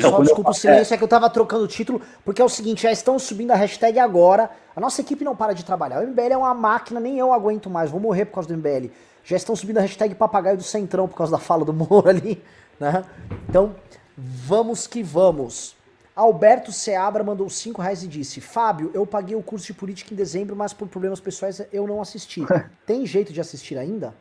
Só 0.00 0.20
desculpa 0.20 0.50
o 0.50 0.54
silêncio, 0.54 0.92
é 0.92 0.98
que 0.98 1.04
eu 1.04 1.08
tava 1.08 1.30
trocando 1.30 1.64
o 1.64 1.68
título, 1.68 2.02
porque 2.22 2.42
é 2.42 2.44
o 2.44 2.48
seguinte, 2.48 2.82
já 2.82 2.92
estão 2.92 3.18
subindo 3.18 3.52
a 3.52 3.56
hashtag 3.56 3.98
agora. 3.98 4.50
A 4.76 4.80
nossa 4.80 5.00
equipe 5.00 5.24
não 5.24 5.34
para 5.34 5.54
de 5.54 5.64
trabalhar. 5.64 6.02
O 6.02 6.06
MBL 6.06 6.32
é 6.32 6.36
uma 6.36 6.52
máquina, 6.52 7.00
nem 7.00 7.18
eu 7.18 7.32
aguento 7.32 7.70
mais, 7.70 7.90
vou 7.90 7.98
morrer 7.98 8.26
por 8.26 8.34
causa 8.34 8.48
do 8.48 8.56
MBL. 8.56 8.92
Já 9.24 9.36
estão 9.36 9.56
subindo 9.56 9.78
a 9.78 9.80
hashtag 9.80 10.14
papagaio 10.14 10.58
do 10.58 10.62
Centrão 10.62 11.08
por 11.08 11.16
causa 11.16 11.32
da 11.32 11.38
fala 11.38 11.64
do 11.64 11.72
Moro 11.72 12.08
ali. 12.08 12.42
Né? 12.78 13.02
Então, 13.48 13.74
vamos 14.16 14.86
que 14.86 15.02
vamos. 15.02 15.77
Alberto 16.18 16.72
Seabra 16.72 17.22
mandou 17.22 17.48
5 17.48 17.80
reais 17.80 18.02
e 18.02 18.08
disse: 18.08 18.40
Fábio, 18.40 18.90
eu 18.92 19.06
paguei 19.06 19.36
o 19.36 19.42
curso 19.42 19.66
de 19.66 19.72
política 19.72 20.12
em 20.12 20.16
dezembro, 20.16 20.56
mas 20.56 20.72
por 20.72 20.88
problemas 20.88 21.20
pessoais 21.20 21.64
eu 21.72 21.86
não 21.86 22.00
assisti. 22.00 22.42
Tem 22.84 23.06
jeito 23.06 23.32
de 23.32 23.40
assistir 23.40 23.78
ainda? 23.78 24.12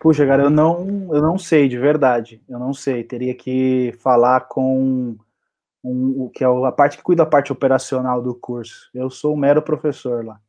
Puxa, 0.00 0.26
cara, 0.26 0.42
eu 0.42 0.50
não, 0.50 1.08
eu 1.14 1.22
não 1.22 1.38
sei, 1.38 1.68
de 1.68 1.78
verdade. 1.78 2.42
Eu 2.48 2.58
não 2.58 2.74
sei. 2.74 3.04
Teria 3.04 3.32
que 3.36 3.94
falar 4.00 4.48
com 4.48 5.16
um, 5.84 6.24
o 6.24 6.28
que 6.28 6.42
é 6.42 6.46
a 6.48 6.72
parte 6.72 6.96
que 6.96 7.04
cuida 7.04 7.22
da 7.22 7.30
parte 7.30 7.52
operacional 7.52 8.20
do 8.20 8.34
curso. 8.34 8.90
Eu 8.92 9.08
sou 9.10 9.34
um 9.34 9.38
mero 9.38 9.62
professor 9.62 10.24
lá. 10.24 10.40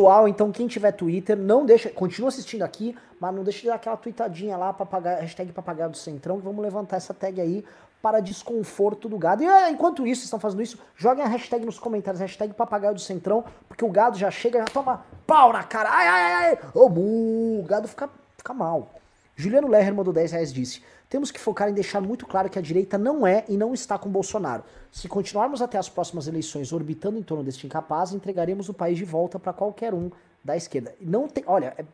Pessoal, 0.00 0.26
então 0.26 0.50
quem 0.50 0.66
tiver 0.66 0.92
Twitter, 0.92 1.36
não 1.36 1.66
deixa, 1.66 1.90
continua 1.90 2.28
assistindo 2.28 2.62
aqui, 2.62 2.96
mas 3.20 3.34
não 3.34 3.44
deixa 3.44 3.60
de 3.60 3.66
dar 3.66 3.74
aquela 3.74 3.98
tweetadinha 3.98 4.56
lá, 4.56 4.72
pagar 4.72 5.20
hashtag 5.20 5.52
papagaio 5.52 5.90
do 5.90 5.96
Centrão, 5.96 6.38
que 6.38 6.44
vamos 6.44 6.62
levantar 6.62 6.96
essa 6.96 7.12
tag 7.12 7.38
aí 7.38 7.62
para 8.00 8.20
desconforto 8.20 9.10
do 9.10 9.18
gado. 9.18 9.42
E 9.42 9.46
é, 9.46 9.68
enquanto 9.68 10.06
isso, 10.06 10.24
estão 10.24 10.40
fazendo 10.40 10.62
isso, 10.62 10.78
joguem 10.96 11.22
a 11.22 11.28
hashtag 11.28 11.66
nos 11.66 11.78
comentários, 11.78 12.18
hashtag 12.18 12.54
papagaio 12.54 12.94
do 12.94 13.00
Centrão, 13.00 13.44
porque 13.68 13.84
o 13.84 13.90
gado 13.90 14.16
já 14.16 14.30
chega, 14.30 14.60
já 14.60 14.64
toma 14.64 15.04
pau 15.26 15.52
na 15.52 15.62
cara, 15.64 15.90
ai, 15.90 16.08
ai, 16.08 16.32
ai, 16.32 16.58
ô, 16.74 16.86
o 16.86 17.62
gado 17.68 17.86
fica, 17.86 18.08
fica 18.38 18.54
mal. 18.54 18.94
Juliano 19.36 19.68
Lerner 19.68 19.94
mandou 19.94 20.14
10 20.14 20.32
reais 20.32 20.50
disse, 20.50 20.82
temos 21.10 21.32
que 21.32 21.40
focar 21.40 21.68
em 21.68 21.74
deixar 21.74 22.00
muito 22.00 22.24
claro 22.24 22.48
que 22.48 22.56
a 22.56 22.62
direita 22.62 22.96
não 22.96 23.26
é 23.26 23.44
e 23.48 23.56
não 23.56 23.74
está 23.74 23.98
com 23.98 24.08
Bolsonaro. 24.08 24.62
Se 24.92 25.08
continuarmos 25.08 25.60
até 25.60 25.76
as 25.76 25.88
próximas 25.88 26.28
eleições 26.28 26.72
orbitando 26.72 27.18
em 27.18 27.22
torno 27.22 27.42
deste 27.42 27.66
incapaz, 27.66 28.12
entregaremos 28.12 28.68
o 28.68 28.74
país 28.74 28.96
de 28.96 29.04
volta 29.04 29.36
para 29.36 29.52
qualquer 29.52 29.92
um 29.92 30.08
da 30.42 30.56
esquerda. 30.56 30.94
Não 31.00 31.26
tem, 31.26 31.42
olha, 31.48 31.74
é 31.76 31.84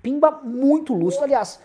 pimba 0.00 0.30
muito 0.30 0.94
lúcido. 0.94 1.24
Aliás, 1.24 1.58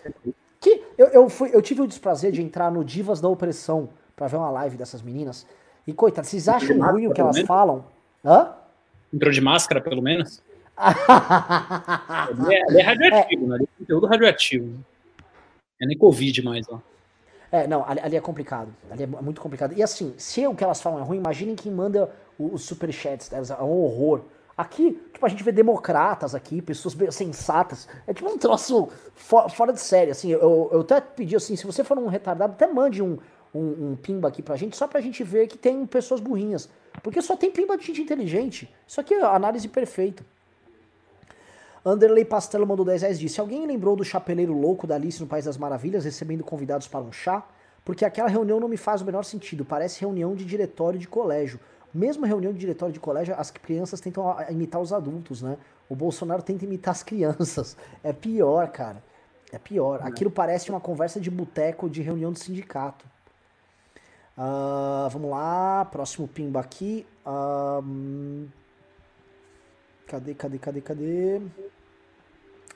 que 0.60 0.82
eu, 0.98 1.06
eu, 1.06 1.28
fui, 1.28 1.50
eu 1.54 1.62
tive 1.62 1.82
o 1.82 1.86
desprazer 1.86 2.32
de 2.32 2.42
entrar 2.42 2.72
no 2.72 2.84
Divas 2.84 3.20
da 3.20 3.28
Opressão 3.28 3.88
para 4.16 4.26
ver 4.26 4.36
uma 4.36 4.50
live 4.50 4.76
dessas 4.76 5.00
meninas. 5.00 5.46
E 5.86 5.92
coitado, 5.92 6.26
vocês 6.26 6.48
acham 6.48 6.76
ruim 6.80 7.06
o 7.06 7.12
que 7.12 7.20
elas 7.20 7.38
falam? 7.42 7.84
Hã? 8.24 8.52
Entrou 9.14 9.30
de 9.30 9.40
máscara, 9.40 9.80
pelo 9.80 10.02
menos? 10.02 10.42
é, 12.50 12.80
é 12.80 12.82
radioativo, 12.82 13.44
é. 13.44 13.48
né? 13.48 13.58
É 13.62 13.66
conteúdo 13.78 14.08
radioativo. 14.08 14.84
É 15.80 15.86
nem 15.86 15.96
Covid 15.96 16.42
mais, 16.42 16.66
ó. 16.68 16.80
É, 17.50 17.66
não, 17.66 17.84
ali, 17.88 18.00
ali, 18.00 18.16
é 18.16 18.20
complicado. 18.20 18.68
Ali 18.90 19.04
é 19.04 19.06
muito 19.06 19.40
complicado. 19.40 19.72
E 19.74 19.82
assim, 19.82 20.14
se 20.18 20.46
o 20.46 20.54
que 20.54 20.62
elas 20.62 20.80
falam 20.80 21.00
é 21.00 21.02
ruim, 21.02 21.18
imaginem 21.18 21.54
quem 21.54 21.72
manda 21.72 22.10
os 22.38 22.62
superchats 22.62 23.28
delas, 23.28 23.50
é 23.50 23.62
um 23.62 23.82
horror. 23.84 24.22
Aqui, 24.56 25.00
tipo, 25.12 25.24
a 25.24 25.28
gente 25.28 25.42
vê 25.42 25.52
democratas 25.52 26.34
aqui, 26.34 26.60
pessoas 26.60 26.96
sensatas. 27.14 27.88
É 28.06 28.12
tipo 28.12 28.28
um 28.28 28.36
troço 28.36 28.88
for, 29.14 29.48
fora 29.48 29.72
de 29.72 29.80
série, 29.80 30.10
assim. 30.10 30.30
Eu, 30.30 30.68
eu 30.72 30.80
até 30.80 31.00
pedi 31.00 31.36
assim, 31.36 31.56
se 31.56 31.64
você 31.64 31.84
for 31.84 31.96
um 31.96 32.08
retardado, 32.08 32.52
até 32.52 32.66
mande 32.66 33.02
um, 33.02 33.18
um, 33.54 33.90
um, 33.90 33.96
pimba 33.96 34.28
aqui 34.28 34.42
pra 34.42 34.56
gente, 34.56 34.76
só 34.76 34.86
pra 34.86 35.00
gente 35.00 35.22
ver 35.22 35.46
que 35.46 35.56
tem 35.56 35.86
pessoas 35.86 36.20
burrinhas. 36.20 36.68
Porque 37.02 37.22
só 37.22 37.36
tem 37.36 37.50
pimba 37.50 37.78
de 37.78 37.86
gente 37.86 38.02
inteligente. 38.02 38.68
Isso 38.86 39.00
aqui 39.00 39.14
é 39.14 39.24
análise 39.24 39.68
perfeita. 39.68 40.24
Anderley 41.84 42.24
Pastelo 42.24 42.66
mandou 42.66 42.84
10 42.84 43.02
reais 43.02 43.18
disse: 43.18 43.40
Alguém 43.40 43.66
lembrou 43.66 43.96
do 43.96 44.04
chapeleiro 44.04 44.52
louco 44.52 44.86
da 44.86 44.94
Alice 44.94 45.20
no 45.20 45.26
País 45.26 45.44
das 45.44 45.56
Maravilhas 45.56 46.04
recebendo 46.04 46.44
convidados 46.44 46.88
para 46.88 47.00
um 47.00 47.12
chá? 47.12 47.46
Porque 47.84 48.04
aquela 48.04 48.28
reunião 48.28 48.60
não 48.60 48.68
me 48.68 48.76
faz 48.76 49.00
o 49.00 49.04
menor 49.04 49.24
sentido, 49.24 49.64
parece 49.64 50.00
reunião 50.00 50.34
de 50.34 50.44
diretório 50.44 50.98
de 50.98 51.08
colégio. 51.08 51.58
Mesmo 51.94 52.26
reunião 52.26 52.52
de 52.52 52.58
diretório 52.58 52.92
de 52.92 53.00
colégio, 53.00 53.34
as 53.38 53.50
crianças 53.50 54.00
tentam 54.00 54.36
imitar 54.50 54.80
os 54.80 54.92
adultos, 54.92 55.40
né? 55.40 55.56
O 55.88 55.96
Bolsonaro 55.96 56.42
tenta 56.42 56.64
imitar 56.64 56.92
as 56.92 57.02
crianças. 57.02 57.76
É 58.04 58.12
pior, 58.12 58.68
cara. 58.68 59.02
É 59.50 59.58
pior. 59.58 60.00
Aquilo 60.02 60.30
parece 60.30 60.68
uma 60.68 60.80
conversa 60.80 61.18
de 61.18 61.30
boteco 61.30 61.88
de 61.88 62.02
reunião 62.02 62.30
de 62.30 62.40
sindicato. 62.40 63.06
Uh, 64.36 65.08
vamos 65.10 65.30
lá, 65.30 65.86
próximo 65.86 66.28
pimba 66.28 66.60
aqui. 66.60 67.06
Uh, 67.26 68.46
cadê, 70.08 70.34
cadê, 70.34 70.58
cadê, 70.58 70.80
cadê? 70.80 71.40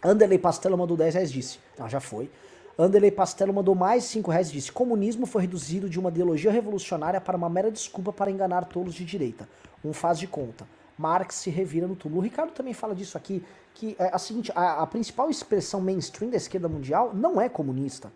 Anderley 0.05 0.39
Pastelo 0.39 0.77
mandou 0.77 0.97
10 0.97 1.15
reais 1.15 1.33
disse. 1.33 1.59
Ah, 1.79 1.89
já 1.89 2.01
foi. 2.01 2.31
Anderley 2.79 3.11
Pastelo 3.11 3.53
mandou 3.53 3.75
mais 3.75 4.05
5 4.05 4.31
reais 4.31 4.51
disse. 4.51 4.71
Comunismo 4.71 5.25
foi 5.27 5.43
reduzido 5.43 5.89
de 5.89 5.99
uma 5.99 6.11
ideologia 6.11 6.51
revolucionária 6.51 7.21
para 7.21 7.37
uma 7.37 7.49
mera 7.49 7.71
desculpa 7.71 8.13
para 8.13 8.31
enganar 8.31 8.67
tolos 8.67 8.95
de 8.95 9.05
direita. 9.05 9.49
Um 9.85 9.93
faz 9.93 10.19
de 10.19 10.27
conta. 10.27 10.67
Marx 10.99 11.37
se 11.37 11.51
revira 11.51 11.87
no 11.87 11.97
túmulo. 11.97 12.21
O 12.21 12.25
Ricardo 12.25 12.53
também 12.53 12.75
fala 12.75 12.95
disso 12.95 13.17
aqui, 13.17 13.43
que 13.75 13.97
é 13.99 14.11
a 14.13 14.19
seguinte, 14.19 14.53
a, 14.55 14.83
a 14.83 14.87
principal 14.87 15.31
expressão 15.31 15.81
mainstream 15.81 16.31
da 16.31 16.37
esquerda 16.37 16.69
mundial 16.69 17.13
não 17.15 17.41
é 17.41 17.49
comunista. 17.49 18.13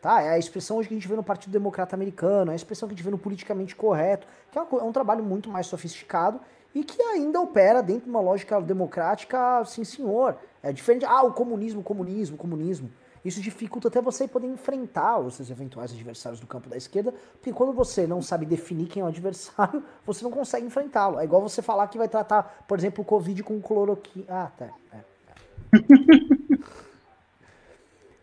Tá? 0.00 0.20
É 0.20 0.30
a 0.30 0.38
expressão 0.38 0.78
hoje 0.78 0.88
que 0.88 0.94
a 0.94 0.96
gente 0.96 1.06
vê 1.06 1.14
no 1.14 1.22
Partido 1.22 1.52
Democrata 1.52 1.94
Americano, 1.94 2.50
é 2.50 2.54
a 2.54 2.56
expressão 2.56 2.88
que 2.88 2.94
a 2.94 2.96
gente 2.96 3.04
vê 3.04 3.10
no 3.10 3.18
politicamente 3.18 3.76
correto, 3.76 4.26
que 4.50 4.58
é, 4.58 4.60
uma, 4.60 4.80
é 4.80 4.84
um 4.84 4.90
trabalho 4.90 5.22
muito 5.22 5.48
mais 5.48 5.68
sofisticado 5.68 6.40
e 6.74 6.82
que 6.82 7.00
ainda 7.02 7.40
opera 7.40 7.82
dentro 7.82 8.04
de 8.04 8.10
uma 8.10 8.20
lógica 8.20 8.60
democrática, 8.60 9.64
sim 9.64 9.84
senhor. 9.84 10.36
É 10.62 10.72
diferente, 10.72 11.04
ah, 11.04 11.22
o 11.22 11.32
comunismo, 11.32 11.82
comunismo, 11.82 12.36
comunismo. 12.36 12.90
Isso 13.24 13.40
dificulta 13.40 13.88
até 13.88 14.00
você 14.00 14.26
poder 14.26 14.48
enfrentar 14.48 15.18
os 15.18 15.34
seus 15.34 15.48
eventuais 15.48 15.92
adversários 15.92 16.40
do 16.40 16.46
campo 16.46 16.68
da 16.68 16.76
esquerda, 16.76 17.14
porque 17.34 17.52
quando 17.52 17.72
você 17.72 18.06
não 18.06 18.20
sabe 18.20 18.44
definir 18.44 18.88
quem 18.88 19.00
é 19.00 19.04
o 19.04 19.08
adversário, 19.08 19.82
você 20.04 20.24
não 20.24 20.30
consegue 20.30 20.66
enfrentá-lo. 20.66 21.20
É 21.20 21.24
igual 21.24 21.40
você 21.40 21.62
falar 21.62 21.86
que 21.86 21.98
vai 21.98 22.08
tratar, 22.08 22.64
por 22.66 22.78
exemplo, 22.78 23.02
o 23.02 23.04
Covid 23.04 23.42
com 23.42 23.60
cloroquina. 23.60 24.26
Ah, 24.28 24.50
tá. 24.56 24.70
É, 24.92 24.98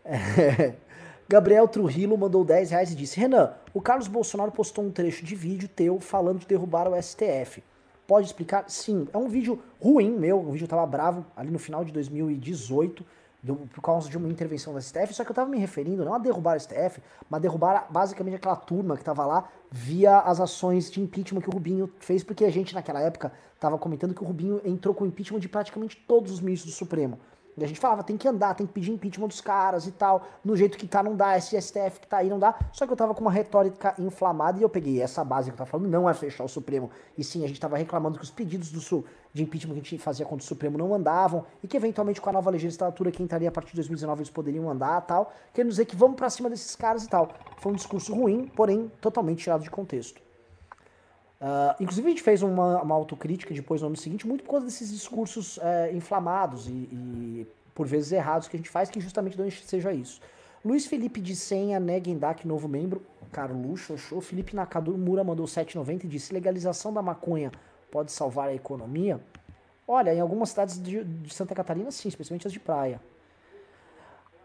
é. 0.04 0.76
Gabriel 1.30 1.68
Trujillo 1.68 2.18
mandou 2.18 2.44
10 2.44 2.70
reais 2.70 2.92
e 2.92 2.94
disse: 2.96 3.18
Renan, 3.18 3.54
o 3.72 3.80
Carlos 3.80 4.08
Bolsonaro 4.08 4.50
postou 4.50 4.84
um 4.84 4.90
trecho 4.90 5.24
de 5.24 5.34
vídeo 5.36 5.68
teu 5.68 6.00
falando 6.00 6.40
de 6.40 6.46
derrubar 6.46 6.88
o 6.88 7.00
STF. 7.00 7.62
Pode 8.10 8.26
explicar? 8.26 8.64
Sim, 8.68 9.06
é 9.12 9.16
um 9.16 9.28
vídeo 9.28 9.62
ruim 9.80 10.10
meu, 10.10 10.40
o 10.40 10.50
vídeo 10.50 10.66
tava 10.66 10.84
bravo 10.84 11.24
ali 11.36 11.48
no 11.48 11.60
final 11.60 11.84
de 11.84 11.92
2018 11.92 13.06
do, 13.40 13.54
por 13.54 13.80
causa 13.80 14.10
de 14.10 14.18
uma 14.18 14.28
intervenção 14.28 14.74
da 14.74 14.80
STF, 14.80 15.14
só 15.14 15.22
que 15.22 15.30
eu 15.30 15.32
estava 15.32 15.48
me 15.48 15.58
referindo 15.58 16.04
não 16.04 16.12
a 16.12 16.18
derrubar 16.18 16.54
a 16.54 16.58
STF, 16.58 17.00
mas 17.30 17.38
a 17.38 17.42
derrubar 17.42 17.86
basicamente 17.88 18.34
aquela 18.34 18.56
turma 18.56 18.96
que 18.96 19.02
estava 19.02 19.24
lá 19.24 19.48
via 19.70 20.18
as 20.18 20.40
ações 20.40 20.90
de 20.90 21.00
impeachment 21.00 21.40
que 21.40 21.48
o 21.48 21.52
Rubinho 21.52 21.88
fez, 22.00 22.24
porque 22.24 22.44
a 22.44 22.50
gente 22.50 22.74
naquela 22.74 23.00
época 23.00 23.32
estava 23.54 23.78
comentando 23.78 24.12
que 24.12 24.24
o 24.24 24.26
Rubinho 24.26 24.60
entrou 24.64 24.92
com 24.92 25.04
o 25.04 25.06
impeachment 25.06 25.38
de 25.38 25.48
praticamente 25.48 25.96
todos 25.96 26.32
os 26.32 26.40
ministros 26.40 26.74
do 26.74 26.76
Supremo. 26.76 27.16
E 27.56 27.64
a 27.64 27.66
gente 27.66 27.80
falava, 27.80 28.02
tem 28.02 28.16
que 28.16 28.26
andar, 28.26 28.54
tem 28.54 28.66
que 28.66 28.72
pedir 28.72 28.90
impeachment 28.92 29.28
dos 29.28 29.40
caras 29.40 29.86
e 29.86 29.92
tal. 29.92 30.26
No 30.44 30.56
jeito 30.56 30.78
que 30.78 30.86
tá, 30.86 31.02
não 31.02 31.14
dá. 31.14 31.36
Esse 31.36 31.60
STF 31.60 32.00
que 32.00 32.06
tá 32.06 32.18
aí, 32.18 32.28
não 32.28 32.38
dá. 32.38 32.58
Só 32.72 32.86
que 32.86 32.92
eu 32.92 32.96
tava 32.96 33.14
com 33.14 33.20
uma 33.20 33.30
retórica 33.30 33.94
inflamada 33.98 34.58
e 34.58 34.62
eu 34.62 34.68
peguei 34.68 35.00
essa 35.00 35.24
base 35.24 35.50
que 35.50 35.54
eu 35.54 35.58
tava 35.58 35.70
falando, 35.70 35.88
não 35.88 36.08
é 36.08 36.14
fechar 36.14 36.44
o 36.44 36.48
Supremo. 36.48 36.90
E 37.18 37.24
sim, 37.24 37.44
a 37.44 37.48
gente 37.48 37.60
tava 37.60 37.76
reclamando 37.76 38.18
que 38.18 38.24
os 38.24 38.30
pedidos 38.30 38.70
do 38.70 38.80
Sul 38.80 39.04
de 39.32 39.42
impeachment 39.42 39.74
que 39.74 39.80
a 39.80 39.82
gente 39.82 39.98
fazia 39.98 40.24
contra 40.24 40.44
o 40.44 40.46
Supremo 40.46 40.78
não 40.78 40.94
andavam. 40.94 41.44
E 41.62 41.68
que 41.68 41.76
eventualmente 41.76 42.20
com 42.20 42.30
a 42.30 42.32
nova 42.32 42.50
legislatura 42.50 43.10
que 43.10 43.22
entraria 43.22 43.48
a 43.48 43.52
partir 43.52 43.70
de 43.70 43.76
2019 43.76 44.20
eles 44.20 44.30
poderiam 44.30 44.70
andar 44.70 45.00
tal. 45.02 45.32
Querendo 45.52 45.70
dizer 45.70 45.84
que 45.84 45.96
vamos 45.96 46.16
para 46.16 46.30
cima 46.30 46.48
desses 46.48 46.74
caras 46.76 47.04
e 47.04 47.08
tal. 47.08 47.28
Foi 47.58 47.72
um 47.72 47.74
discurso 47.76 48.14
ruim, 48.14 48.50
porém 48.56 48.90
totalmente 49.00 49.42
tirado 49.42 49.62
de 49.62 49.70
contexto. 49.70 50.29
Uh, 51.40 51.74
inclusive 51.80 52.06
a 52.06 52.10
gente 52.10 52.22
fez 52.22 52.42
uma, 52.42 52.82
uma 52.82 52.94
autocrítica 52.94 53.54
depois 53.54 53.80
no 53.80 53.86
ano 53.86 53.96
seguinte, 53.96 54.26
muito 54.26 54.44
por 54.44 54.50
causa 54.50 54.66
desses 54.66 54.90
discursos 54.92 55.56
uh, 55.56 55.60
inflamados 55.94 56.68
e, 56.68 56.70
e, 56.70 57.46
por 57.74 57.86
vezes 57.86 58.12
errados 58.12 58.46
que 58.46 58.56
a 58.56 58.58
gente 58.58 58.68
faz, 58.68 58.90
que 58.90 59.00
justamente 59.00 59.38
não 59.38 59.50
seja 59.50 59.90
isso. 59.90 60.20
Luiz 60.62 60.84
Felipe 60.84 61.18
de 61.18 61.34
Senha, 61.34 61.80
Negendak, 61.80 62.46
novo 62.46 62.68
membro. 62.68 63.02
Carlos 63.32 63.80
Xoxô. 63.80 64.20
Felipe 64.20 64.54
Nakadumura 64.54 65.24
mandou 65.24 65.46
7,90 65.46 66.04
e 66.04 66.08
disse: 66.08 66.34
legalização 66.34 66.92
da 66.92 67.00
maconha 67.00 67.50
pode 67.90 68.12
salvar 68.12 68.48
a 68.48 68.54
economia? 68.54 69.20
Olha, 69.88 70.12
em 70.12 70.20
algumas 70.20 70.50
cidades 70.50 70.80
de, 70.82 71.02
de 71.02 71.32
Santa 71.32 71.54
Catarina, 71.54 71.90
sim, 71.90 72.08
especialmente 72.08 72.46
as 72.46 72.52
de 72.52 72.60
praia. 72.60 73.00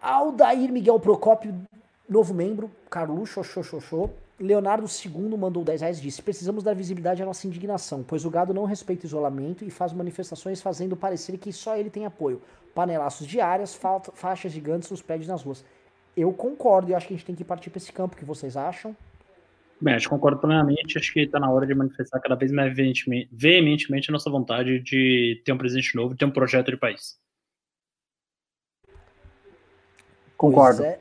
Aldair 0.01 0.71
Miguel 0.71 0.99
Procópio, 0.99 1.53
novo 2.07 2.33
membro. 2.33 2.71
Carlos 2.89 3.29
Xoxô. 3.29 4.09
Leonardo 4.39 4.85
II 4.85 5.37
mandou 5.37 5.63
10 5.63 5.81
reais 5.81 5.99
e 5.99 6.01
disse: 6.01 6.21
Precisamos 6.21 6.63
dar 6.63 6.75
visibilidade 6.75 7.23
à 7.23 7.25
nossa 7.25 7.47
indignação, 7.47 8.03
pois 8.03 8.25
o 8.25 8.29
gado 8.29 8.53
não 8.53 8.65
respeita 8.65 9.03
o 9.03 9.07
isolamento 9.07 9.63
e 9.63 9.69
faz 9.69 9.93
manifestações 9.93 10.61
fazendo 10.61 10.95
parecer 10.95 11.37
que 11.37 11.53
só 11.53 11.77
ele 11.77 11.89
tem 11.89 12.05
apoio. 12.05 12.41
Panelaços 12.73 13.25
diárias, 13.25 13.79
faixas 14.13 14.51
gigantes 14.51 14.91
nos 14.91 15.01
prédios 15.01 15.29
nas 15.29 15.41
ruas. 15.41 15.63
Eu 16.17 16.33
concordo 16.33 16.91
e 16.91 16.95
acho 16.95 17.07
que 17.07 17.13
a 17.13 17.17
gente 17.17 17.25
tem 17.25 17.35
que 17.35 17.43
partir 17.43 17.69
para 17.69 17.77
esse 17.77 17.91
campo. 17.91 18.15
O 18.15 18.17
que 18.17 18.25
vocês 18.25 18.57
acham? 18.57 18.95
Bem, 19.79 19.93
acho 19.93 20.07
que 20.07 20.09
concordo 20.09 20.39
plenamente. 20.39 20.97
Acho 20.97 21.13
que 21.13 21.21
está 21.21 21.39
na 21.39 21.49
hora 21.49 21.65
de 21.65 21.73
manifestar 21.73 22.19
cada 22.19 22.35
vez 22.35 22.51
mais 22.51 22.75
veementemente, 23.31 24.09
a 24.09 24.11
nossa 24.11 24.29
vontade 24.29 24.79
de 24.79 25.41
ter 25.45 25.53
um 25.53 25.57
presidente 25.57 25.95
novo, 25.95 26.15
ter 26.15 26.25
um 26.25 26.31
projeto 26.31 26.71
de 26.71 26.77
país. 26.77 27.17
Concordo. 30.37 30.83
É. 30.83 30.99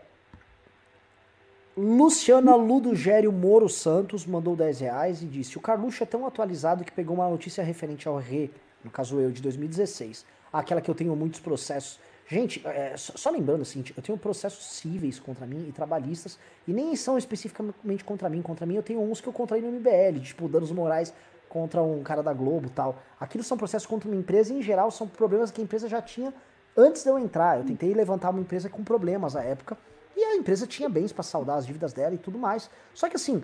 Luciana 1.76 2.54
Ludogério 2.54 3.32
Moro 3.32 3.68
Santos 3.68 4.24
mandou 4.24 4.54
10 4.54 4.78
reais 4.78 5.22
e 5.22 5.26
disse: 5.26 5.58
O 5.58 5.60
Carluxo 5.60 6.04
é 6.04 6.06
tão 6.06 6.24
atualizado 6.24 6.84
que 6.84 6.92
pegou 6.92 7.16
uma 7.16 7.28
notícia 7.28 7.64
referente 7.64 8.06
ao 8.06 8.16
Rê, 8.16 8.48
no 8.84 8.92
caso 8.92 9.18
eu, 9.18 9.32
de 9.32 9.42
2016. 9.42 10.24
Aquela 10.52 10.80
que 10.80 10.88
eu 10.88 10.94
tenho 10.94 11.16
muitos 11.16 11.40
processos. 11.40 11.98
Gente, 12.28 12.64
é, 12.64 12.94
só, 12.96 13.28
lembrando 13.28 13.62
o 13.62 13.64
seguinte: 13.64 13.92
eu 13.96 14.00
tenho 14.00 14.16
processos 14.16 14.64
cíveis 14.76 15.18
contra 15.18 15.44
mim 15.46 15.66
e 15.68 15.72
trabalhistas, 15.72 16.38
e 16.68 16.72
nem 16.72 16.94
são 16.94 17.18
especificamente 17.18 18.04
contra 18.04 18.28
mim. 18.28 18.40
Contra 18.40 18.64
mim 18.64 18.76
eu 18.76 18.82
tenho 18.82 19.02
uns 19.02 19.20
que 19.20 19.26
eu 19.26 19.32
contraí 19.32 19.60
no 19.60 19.72
MBL, 19.72 20.20
tipo 20.22 20.48
danos 20.48 20.70
morais 20.70 21.12
contra 21.48 21.82
um 21.82 22.04
cara 22.04 22.22
da 22.22 22.32
Globo 22.32 22.70
tal. 22.70 23.02
Aquilo 23.18 23.42
são 23.42 23.58
processos 23.58 23.86
contra 23.86 24.08
uma 24.08 24.16
empresa 24.16 24.54
e, 24.54 24.58
em 24.58 24.62
geral, 24.62 24.92
são 24.92 25.08
problemas 25.08 25.50
que 25.50 25.60
a 25.60 25.64
empresa 25.64 25.88
já 25.88 26.00
tinha 26.00 26.32
antes 26.76 27.02
de 27.02 27.10
eu 27.10 27.18
entrar. 27.18 27.58
Eu 27.58 27.64
tentei 27.64 27.92
levantar 27.92 28.30
uma 28.30 28.40
empresa 28.40 28.68
com 28.68 28.84
problemas 28.84 29.34
à 29.34 29.42
época 29.42 29.76
e 30.16 30.22
a 30.22 30.36
empresa 30.36 30.66
tinha 30.66 30.88
bens 30.88 31.12
para 31.12 31.22
saldar 31.22 31.58
as 31.58 31.66
dívidas 31.66 31.92
dela 31.92 32.14
e 32.14 32.18
tudo 32.18 32.38
mais. 32.38 32.70
Só 32.92 33.08
que 33.08 33.16
assim, 33.16 33.42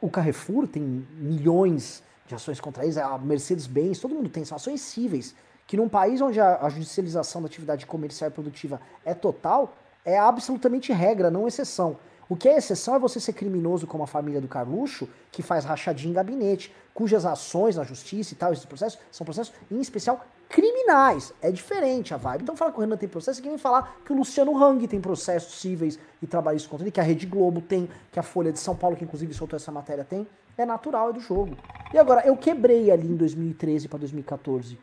o 0.00 0.08
Carrefour 0.08 0.66
tem 0.66 0.82
milhões 0.82 2.02
de 2.26 2.34
ações 2.34 2.60
contra 2.60 2.84
eles, 2.84 2.98
a 2.98 3.16
Mercedes-Benz, 3.18 3.98
todo 3.98 4.14
mundo 4.14 4.28
tem, 4.28 4.44
são 4.44 4.56
ações 4.56 4.82
cíveis, 4.82 5.34
que 5.66 5.76
num 5.76 5.88
país 5.88 6.20
onde 6.20 6.40
a, 6.40 6.68
judicialização 6.68 7.42
da 7.42 7.46
atividade 7.46 7.86
comercial 7.86 8.30
e 8.30 8.32
produtiva 8.32 8.80
é 9.04 9.14
total, 9.14 9.74
é 10.04 10.18
absolutamente 10.18 10.92
regra, 10.92 11.30
não 11.30 11.48
exceção. 11.48 11.96
O 12.28 12.36
que 12.36 12.48
é 12.48 12.58
exceção 12.58 12.94
é 12.94 12.98
você 12.98 13.18
ser 13.18 13.32
criminoso 13.32 13.86
como 13.86 14.04
a 14.04 14.06
família 14.06 14.40
do 14.40 14.48
Carluxo, 14.48 15.08
que 15.32 15.42
faz 15.42 15.64
rachadinha 15.64 16.10
em 16.10 16.14
gabinete, 16.14 16.74
cujas 16.92 17.24
ações 17.24 17.76
na 17.76 17.84
justiça 17.84 18.34
e 18.34 18.36
tal, 18.36 18.52
esses 18.52 18.66
processos, 18.66 18.98
são 19.10 19.24
processos, 19.24 19.54
em 19.70 19.80
especial, 19.80 20.24
criminais. 20.48 21.32
É 21.42 21.50
diferente 21.50 22.14
a 22.14 22.16
vibe. 22.16 22.42
Então 22.42 22.56
fala 22.56 22.72
que 22.72 22.78
o 22.78 22.80
Renan 22.80 22.96
tem 22.96 23.08
processo, 23.08 23.42
quem 23.42 23.50
vem 23.50 23.58
falar 23.58 23.96
que 24.04 24.12
o 24.12 24.16
Luciano 24.16 24.56
Hang 24.62 24.86
tem 24.88 25.00
processos 25.00 25.60
cíveis 25.60 25.98
e 26.22 26.26
trabalhistas 26.26 26.70
contra 26.70 26.84
ele, 26.84 26.90
que 26.90 27.00
a 27.00 27.04
Rede 27.04 27.26
Globo 27.26 27.60
tem, 27.60 27.88
que 28.10 28.18
a 28.18 28.22
Folha 28.22 28.52
de 28.52 28.58
São 28.58 28.74
Paulo, 28.74 28.96
que 28.96 29.04
inclusive 29.04 29.32
soltou 29.34 29.56
essa 29.56 29.70
matéria, 29.70 30.04
tem. 30.04 30.26
É 30.56 30.66
natural, 30.66 31.10
é 31.10 31.12
do 31.12 31.20
jogo. 31.20 31.56
E 31.92 31.98
agora, 31.98 32.26
eu 32.26 32.36
quebrei 32.36 32.90
ali 32.90 33.06
em 33.06 33.14
2013 33.14 33.86
para 33.86 34.00
2014. 34.00 34.78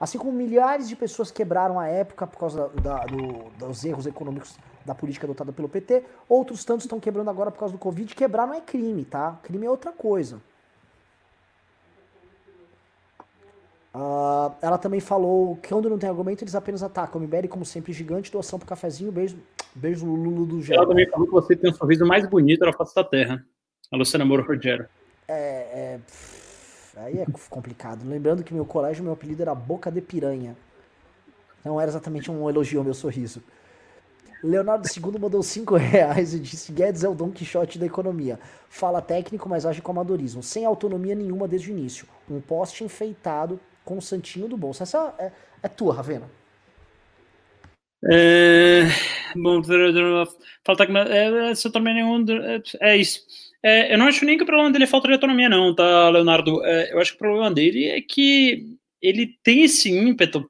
Assim 0.00 0.18
como 0.18 0.32
milhares 0.32 0.88
de 0.88 0.96
pessoas 0.96 1.30
quebraram 1.30 1.78
a 1.78 1.86
época 1.86 2.26
por 2.26 2.36
causa 2.36 2.68
da, 2.70 3.04
do, 3.04 3.50
dos 3.56 3.84
erros 3.84 4.04
econômicos 4.04 4.58
da 4.84 4.96
política 4.96 5.26
adotada 5.26 5.52
pelo 5.52 5.68
PT, 5.68 6.04
outros 6.28 6.64
tantos 6.64 6.86
estão 6.86 6.98
quebrando 6.98 7.30
agora 7.30 7.52
por 7.52 7.60
causa 7.60 7.72
do 7.72 7.78
Covid. 7.78 8.12
Quebrar 8.12 8.48
não 8.48 8.54
é 8.54 8.60
crime, 8.60 9.04
tá? 9.04 9.38
Crime 9.44 9.64
é 9.64 9.70
outra 9.70 9.92
coisa. 9.92 10.40
Uh, 13.94 14.54
ela 14.62 14.78
também 14.78 15.00
falou 15.00 15.56
que 15.56 15.68
quando 15.68 15.90
não 15.90 15.98
tem 15.98 16.08
argumento, 16.08 16.42
eles 16.42 16.54
apenas 16.54 16.82
atacam. 16.82 17.20
O 17.20 17.24
MBL, 17.24 17.46
como 17.48 17.64
sempre, 17.64 17.92
gigante, 17.92 18.32
doação 18.32 18.58
pro 18.58 18.66
cafezinho, 18.66 19.12
beijo, 19.12 19.36
beijo 19.74 20.06
Lulu 20.06 20.46
do 20.46 20.62
Gero. 20.62 20.80
Ela 20.80 20.88
também 20.88 21.08
falou 21.10 21.26
que 21.26 21.32
você 21.32 21.54
tem 21.54 21.70
o 21.70 21.74
sorriso 21.74 22.06
mais 22.06 22.26
bonito 22.26 22.60
da 22.60 22.72
face 22.72 22.94
da 22.94 23.04
Terra. 23.04 23.44
A 23.90 23.96
Luciana 23.96 24.24
Moro 24.24 24.46
Rogério. 24.46 24.88
É, 25.28 25.34
é, 25.34 26.00
aí 26.96 27.18
é 27.18 27.26
complicado. 27.50 28.08
Lembrando 28.08 28.42
que 28.42 28.54
meu 28.54 28.64
colégio, 28.64 29.04
meu 29.04 29.12
apelido 29.12 29.42
era 29.42 29.54
Boca 29.54 29.90
de 29.90 30.00
Piranha. 30.00 30.56
Não 31.62 31.78
era 31.78 31.90
exatamente 31.90 32.30
um 32.30 32.48
elogio 32.48 32.80
ao 32.80 32.84
meu 32.84 32.94
sorriso. 32.94 33.42
Leonardo 34.42 34.88
II 34.88 35.20
mandou 35.20 35.42
5 35.42 35.76
reais 35.76 36.32
e 36.32 36.40
disse: 36.40 36.72
Guedes 36.72 37.04
é 37.04 37.08
o 37.08 37.14
Dom 37.14 37.30
Quixote 37.30 37.78
da 37.78 37.84
economia. 37.84 38.40
Fala 38.70 39.02
técnico, 39.02 39.50
mas 39.50 39.66
age 39.66 39.82
com 39.82 39.92
amadorismo. 39.92 40.42
Sem 40.42 40.64
autonomia 40.64 41.14
nenhuma 41.14 41.46
desde 41.46 41.70
o 41.70 41.72
início. 41.72 42.06
Um 42.30 42.40
poste 42.40 42.82
enfeitado 42.82 43.60
com 43.84 43.98
o 43.98 44.02
santinho 44.02 44.48
do 44.48 44.56
bolso. 44.56 44.82
Essa 44.82 45.14
é, 45.18 45.32
é 45.62 45.68
tua, 45.68 45.94
Ravena. 45.94 46.28
É, 48.10 48.82
bom, 49.36 49.62
falta 50.64 50.86
que 50.86 50.92
é, 50.92 51.54
se 51.54 51.66
autonomia 51.68 51.94
nenhum 51.94 52.24
é, 52.28 52.62
é 52.80 52.96
isso. 52.96 53.20
É, 53.62 53.94
eu 53.94 53.98
não 53.98 54.06
acho 54.06 54.24
nem 54.24 54.36
que 54.36 54.42
o 54.42 54.46
problema 54.46 54.72
dele 54.72 54.84
é 54.84 54.88
falta 54.88 55.06
de 55.06 55.14
autonomia, 55.14 55.48
não, 55.48 55.72
tá, 55.74 56.10
Leonardo? 56.10 56.64
É, 56.64 56.92
eu 56.92 57.00
acho 57.00 57.12
que 57.12 57.16
o 57.16 57.18
problema 57.20 57.50
dele 57.50 57.86
é 57.86 58.00
que 58.00 58.66
ele 59.00 59.38
tem 59.44 59.62
esse 59.62 59.90
ímpeto. 59.90 60.48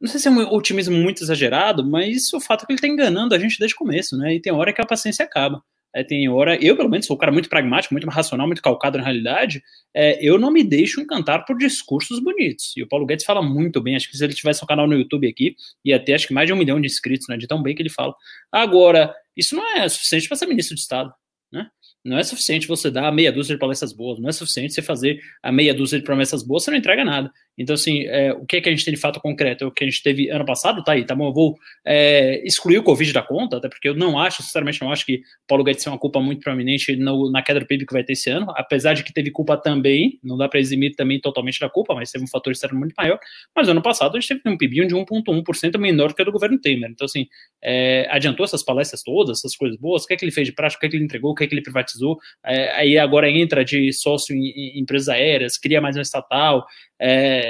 Não 0.00 0.08
sei 0.08 0.20
se 0.20 0.28
é 0.28 0.30
um 0.30 0.52
otimismo 0.54 0.96
muito 0.96 1.22
exagerado, 1.22 1.84
mas 1.84 2.32
o 2.32 2.40
fato 2.40 2.62
é 2.62 2.66
que 2.66 2.72
ele 2.72 2.78
está 2.78 2.88
enganando 2.88 3.34
a 3.34 3.38
gente 3.38 3.58
desde 3.58 3.74
o 3.74 3.78
começo, 3.78 4.16
né? 4.16 4.34
E 4.34 4.40
tem 4.40 4.52
hora 4.52 4.72
que 4.72 4.80
a 4.80 4.86
paciência 4.86 5.24
acaba. 5.24 5.62
É, 5.94 6.04
tem 6.04 6.28
hora, 6.28 6.56
eu 6.64 6.76
pelo 6.76 6.88
menos 6.88 7.06
sou 7.06 7.16
um 7.16 7.18
cara 7.18 7.32
muito 7.32 7.48
pragmático, 7.48 7.92
muito 7.92 8.08
racional, 8.08 8.46
muito 8.46 8.62
calcado 8.62 8.96
na 8.96 9.04
realidade. 9.04 9.60
É, 9.92 10.24
eu 10.24 10.38
não 10.38 10.52
me 10.52 10.62
deixo 10.62 11.00
encantar 11.00 11.44
por 11.44 11.56
discursos 11.58 12.20
bonitos. 12.20 12.72
E 12.76 12.82
o 12.82 12.88
Paulo 12.88 13.04
Guedes 13.04 13.24
fala 13.24 13.42
muito 13.42 13.80
bem. 13.80 13.96
Acho 13.96 14.08
que 14.08 14.16
se 14.16 14.24
ele 14.24 14.32
tivesse 14.32 14.62
um 14.62 14.66
canal 14.66 14.86
no 14.86 14.94
YouTube 14.94 15.28
aqui, 15.28 15.56
ia 15.84 15.98
ter 15.98 16.14
acho 16.14 16.28
que 16.28 16.34
mais 16.34 16.46
de 16.46 16.52
um 16.52 16.56
milhão 16.56 16.80
de 16.80 16.86
inscritos, 16.86 17.26
né? 17.28 17.36
De 17.36 17.46
tão 17.46 17.60
bem 17.62 17.74
que 17.74 17.82
ele 17.82 17.90
fala. 17.90 18.14
Agora, 18.52 19.12
isso 19.36 19.56
não 19.56 19.76
é 19.76 19.88
suficiente 19.88 20.28
para 20.28 20.36
ser 20.36 20.46
ministro 20.46 20.76
de 20.76 20.80
Estado, 20.80 21.12
né? 21.52 21.66
Não 22.04 22.16
é 22.16 22.22
suficiente 22.22 22.66
você 22.66 22.90
dar 22.90 23.12
meia 23.12 23.32
dúzia 23.32 23.54
de 23.54 23.58
palestras 23.60 23.92
boas, 23.92 24.18
não 24.18 24.28
é 24.28 24.32
suficiente 24.32 24.72
você 24.72 24.80
fazer 24.80 25.20
a 25.42 25.52
meia 25.52 25.74
dúzia 25.74 25.98
de 25.98 26.04
promessas 26.04 26.42
boas, 26.42 26.64
você 26.64 26.70
não 26.70 26.78
entrega 26.78 27.04
nada. 27.04 27.30
Então, 27.58 27.74
assim, 27.74 28.04
é, 28.06 28.32
o 28.32 28.46
que, 28.46 28.56
é 28.56 28.60
que 28.60 28.68
a 28.68 28.72
gente 28.72 28.84
tem 28.84 28.94
de 28.94 29.00
fato 29.00 29.20
concreto? 29.20 29.64
É 29.64 29.66
o 29.66 29.70
que 29.70 29.84
a 29.84 29.86
gente 29.86 30.02
teve 30.02 30.30
ano 30.30 30.44
passado, 30.44 30.82
tá 30.82 30.92
aí, 30.92 31.04
tá 31.04 31.14
bom? 31.14 31.28
Eu 31.28 31.32
vou 31.32 31.58
é, 31.84 32.42
excluir 32.46 32.78
o 32.78 32.82
Covid 32.82 33.12
da 33.12 33.22
conta, 33.22 33.58
até 33.58 33.68
porque 33.68 33.88
eu 33.88 33.94
não 33.94 34.18
acho, 34.18 34.42
sinceramente, 34.42 34.80
não 34.80 34.90
acho 34.90 35.04
que 35.04 35.20
Paulo 35.46 35.62
Guedes 35.62 35.84
tem 35.84 35.92
uma 35.92 35.98
culpa 35.98 36.20
muito 36.20 36.40
prominente 36.40 36.96
no, 36.96 37.30
na 37.30 37.42
queda 37.42 37.60
do 37.60 37.66
PIB 37.66 37.86
que 37.86 37.92
vai 37.92 38.02
ter 38.02 38.14
esse 38.14 38.30
ano, 38.30 38.46
apesar 38.56 38.94
de 38.94 39.04
que 39.04 39.12
teve 39.12 39.30
culpa 39.30 39.56
também, 39.56 40.18
não 40.22 40.36
dá 40.36 40.48
para 40.48 40.58
eximir 40.58 40.94
também 40.94 41.20
totalmente 41.20 41.60
da 41.60 41.68
culpa, 41.68 41.94
mas 41.94 42.10
teve 42.10 42.24
um 42.24 42.28
fator 42.28 42.52
externo 42.52 42.78
muito 42.78 42.94
maior. 42.96 43.18
Mas 43.54 43.68
ano 43.68 43.82
passado 43.82 44.16
a 44.16 44.20
gente 44.20 44.28
teve 44.28 44.54
um 44.54 44.56
PIB 44.56 44.86
de 44.86 44.94
1,1% 44.94 45.78
menor 45.78 46.14
que 46.14 46.22
o 46.22 46.24
do 46.24 46.32
governo 46.32 46.58
Temer. 46.58 46.90
Então, 46.90 47.04
assim, 47.04 47.26
é, 47.62 48.06
adiantou 48.10 48.44
essas 48.44 48.62
palestras 48.62 49.02
todas, 49.02 49.38
essas 49.38 49.56
coisas 49.56 49.78
boas, 49.78 50.04
o 50.04 50.06
que 50.06 50.14
é 50.14 50.16
que 50.16 50.24
ele 50.24 50.32
fez 50.32 50.46
de 50.46 50.52
prática, 50.52 50.78
o 50.78 50.80
que 50.80 50.86
é 50.86 50.90
que 50.90 50.96
ele 50.96 51.04
entregou, 51.04 51.32
o 51.32 51.34
que 51.34 51.44
é 51.44 51.46
que 51.46 51.54
ele 51.54 51.62
privatizou, 51.62 52.18
é, 52.44 52.70
aí 52.72 52.98
agora 52.98 53.30
entra 53.30 53.64
de 53.64 53.92
sócio 53.92 54.34
em, 54.34 54.46
em 54.46 54.80
empresas 54.80 55.08
aéreas, 55.08 55.58
cria 55.58 55.80
mais 55.80 55.96
uma 55.96 56.02
estatal, 56.02 56.66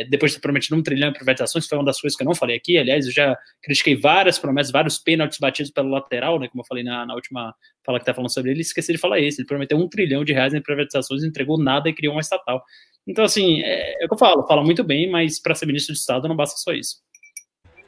depois 0.09 0.33
de 0.33 0.39
ter 0.39 0.43
prometido 0.43 0.77
um 0.77 0.83
trilhão 0.83 1.11
em 1.11 1.13
privatizações, 1.13 1.67
foi 1.67 1.79
uma 1.79 1.85
das 1.85 2.01
coisas 2.01 2.17
que 2.17 2.23
eu 2.23 2.27
não 2.27 2.35
falei 2.35 2.57
aqui. 2.57 2.79
Aliás, 2.79 3.07
eu 3.07 3.13
já 3.13 3.37
critiquei 3.63 3.97
várias 3.97 4.39
promessas, 4.39 4.73
vários 4.73 4.99
pênaltis 4.99 5.39
batidos 5.39 5.71
pelo 5.71 5.89
lateral, 5.89 6.39
né? 6.39 6.49
Como 6.49 6.63
eu 6.63 6.67
falei 6.67 6.85
na, 6.85 7.07
na 7.07 7.15
última 7.15 7.55
fala 7.85 7.99
que 7.99 8.05
tá 8.05 8.15
falando 8.15 8.33
sobre 8.33 8.51
ele, 8.51 8.61
esqueci 8.61 8.93
de 8.93 8.99
falar 8.99 9.19
isso. 9.21 9.41
Ele 9.41 9.47
prometeu 9.47 9.79
um 9.79 9.89
trilhão 9.89 10.25
de 10.25 10.33
reais 10.33 10.55
em 10.55 10.63
privatizações, 10.63 11.23
entregou 11.23 11.59
nada 11.59 11.89
e 11.89 11.95
criou 11.95 12.15
uma 12.15 12.21
estatal. 12.21 12.63
Então, 13.07 13.25
assim, 13.25 13.63
é, 13.63 14.03
é 14.03 14.05
o 14.05 14.09
que 14.09 14.15
eu 14.15 14.19
falo, 14.19 14.47
fala 14.47 14.63
muito 14.63 14.85
bem, 14.85 15.11
mas 15.11 15.41
para 15.41 15.55
ser 15.55 15.67
ministro 15.67 15.95
de 15.95 16.01
Estado 16.01 16.29
não 16.29 16.37
basta 16.37 16.57
só 16.59 16.73
isso. 16.73 16.97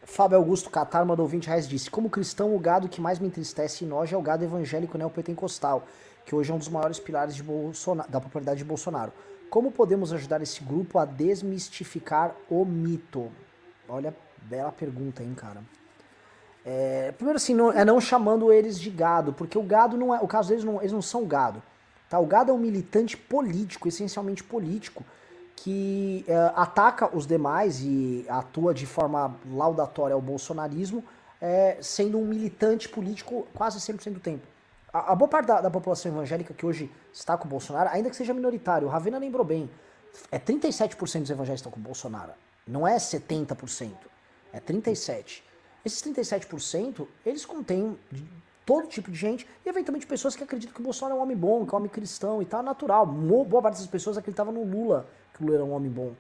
Fábio 0.05 0.37
Augusto 0.37 0.69
Catar 0.69 1.05
mandou 1.05 1.27
20 1.27 1.47
reais 1.47 1.69
disse: 1.69 1.91
Como 1.91 2.11
cristão, 2.11 2.55
o 2.55 2.59
gado 2.59 2.89
que 2.89 3.01
mais 3.01 3.19
me 3.19 3.29
entristece 3.29 3.85
e 3.85 3.87
noja 3.87 4.17
é 4.17 4.19
o 4.19 4.23
gado 4.23 4.45
evangélico 4.45 4.99
neopentecostal, 4.99 5.87
que 6.27 6.35
hoje 6.35 6.51
é 6.51 6.55
um 6.55 6.59
dos 6.59 6.69
maiores 6.69 6.99
pilares 6.99 7.41
Bolsonaro, 7.41 8.11
da 8.11 8.21
popularidade 8.21 8.59
de 8.59 8.65
Bolsonaro. 8.65 9.13
Como 9.53 9.71
podemos 9.71 10.15
ajudar 10.15 10.41
esse 10.41 10.65
grupo 10.65 10.99
a 10.99 11.05
desmistificar 11.05 12.35
o 12.49 12.65
mito? 12.65 13.31
Olha, 13.87 14.17
bela 14.45 14.73
pergunta, 14.73 15.23
hein, 15.23 15.35
cara. 15.37 15.63
É, 16.65 17.13
primeiro 17.13 17.37
assim, 17.37 17.53
não, 17.53 17.71
é 17.71 17.85
não 17.85 18.01
chamando 18.01 18.51
eles 18.51 18.81
de 18.81 18.89
gado, 18.89 19.35
porque 19.35 19.59
o 19.59 19.63
gado 19.63 19.95
não 19.99 20.15
é. 20.15 20.21
O 20.23 20.27
caso 20.27 20.49
deles 20.49 20.65
não, 20.65 20.81
eles 20.81 20.91
não 20.91 21.03
são 21.03 21.27
gado. 21.27 21.63
Tá? 22.09 22.19
O 22.19 22.25
gado 22.25 22.51
é 22.51 22.55
um 22.55 22.59
militante 22.59 23.15
político, 23.15 23.87
essencialmente 23.87 24.43
político, 24.43 25.05
que 25.55 26.25
é, 26.27 26.35
ataca 26.57 27.15
os 27.15 27.27
demais 27.27 27.83
e 27.83 28.25
atua 28.31 28.73
de 28.73 28.87
forma 28.87 29.37
laudatória 29.53 30.15
ao 30.15 30.23
bolsonarismo, 30.23 31.05
é, 31.39 31.77
sendo 31.83 32.19
um 32.19 32.25
militante 32.25 32.89
político 32.89 33.47
quase 33.53 33.79
100% 33.79 34.15
do 34.15 34.21
tempo 34.21 34.52
a, 34.93 35.13
a 35.13 35.15
boa 35.15 35.29
parte 35.29 35.47
da, 35.47 35.61
da, 35.61 35.71
população 35.71 36.13
evangélica 36.13 36.53
que 36.53 36.67
hoje 36.67 36.91
está 37.13 37.37
com 37.37 37.47
o 37.47 37.49
Bolsonaro, 37.49 37.89
ainda 37.91 38.11
que 38.11 38.17
seja 38.17 38.35
minoritário, 38.35 38.87
o 38.87 38.91
Ravena 38.91 39.19
lembrou 39.19 39.45
bem, 39.45 39.71
é 40.31 40.39
37% 40.39 40.97
dos 41.21 41.31
evangélicos 41.31 41.61
estão 41.61 41.73
com 41.73 41.81
o 41.81 41.83
Bolsonaro. 41.83 42.33
Não 42.67 42.87
é 42.87 42.97
70%, 42.97 43.93
é 44.53 44.61
37%. 44.61 45.43
Esses 45.85 46.01
37%, 46.03 47.09
eles 47.27 47.45
contêm 47.45 47.99
todo 48.65 48.87
tipo 48.87 49.11
de 49.11 49.17
gente, 49.17 49.49
e 49.65 49.69
eventualmente 49.69 50.07
pessoas 50.07 50.37
que 50.37 50.45
acreditam 50.45 50.75
que 50.75 50.81
o 50.81 50.85
Bolsonaro 50.85 51.17
é 51.17 51.19
um 51.19 51.23
homem 51.23 51.37
bom, 51.37 51.67
que 51.67 51.75
é 51.75 51.75
um 51.75 51.79
homem 51.79 51.91
cristão 51.91 52.41
e 52.41 52.45
tal, 52.45 52.61
é 52.61 52.63
natural. 52.63 53.05
Boa 53.05 53.63
parte 53.63 53.75
dessas 53.75 53.89
pessoas 53.89 54.17
acreditavam 54.17 54.53
no 54.53 54.63
Lula, 54.63 55.09
que 55.35 55.43
o 55.43 55.47
Lula 55.47 55.59
era 55.59 55.65
um 55.65 55.73
homem 55.73 55.91
bom. 55.91 56.15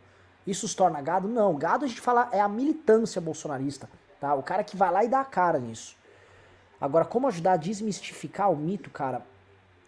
Isso 0.44 0.66
os 0.66 0.74
torna 0.74 1.00
gado? 1.00 1.28
Não. 1.28 1.54
Gado 1.54 1.84
a 1.84 1.88
gente 1.88 2.00
fala 2.00 2.28
é 2.32 2.40
a 2.40 2.48
militância 2.48 3.20
bolsonarista, 3.20 3.88
tá? 4.18 4.34
O 4.34 4.42
cara 4.42 4.64
que 4.64 4.76
vai 4.76 4.90
lá 4.90 5.04
e 5.04 5.08
dá 5.08 5.20
a 5.20 5.24
cara 5.24 5.60
nisso. 5.60 5.96
Agora, 6.82 7.04
como 7.04 7.28
ajudar 7.28 7.52
a 7.52 7.56
desmistificar 7.56 8.50
o 8.50 8.56
mito, 8.56 8.90
cara, 8.90 9.22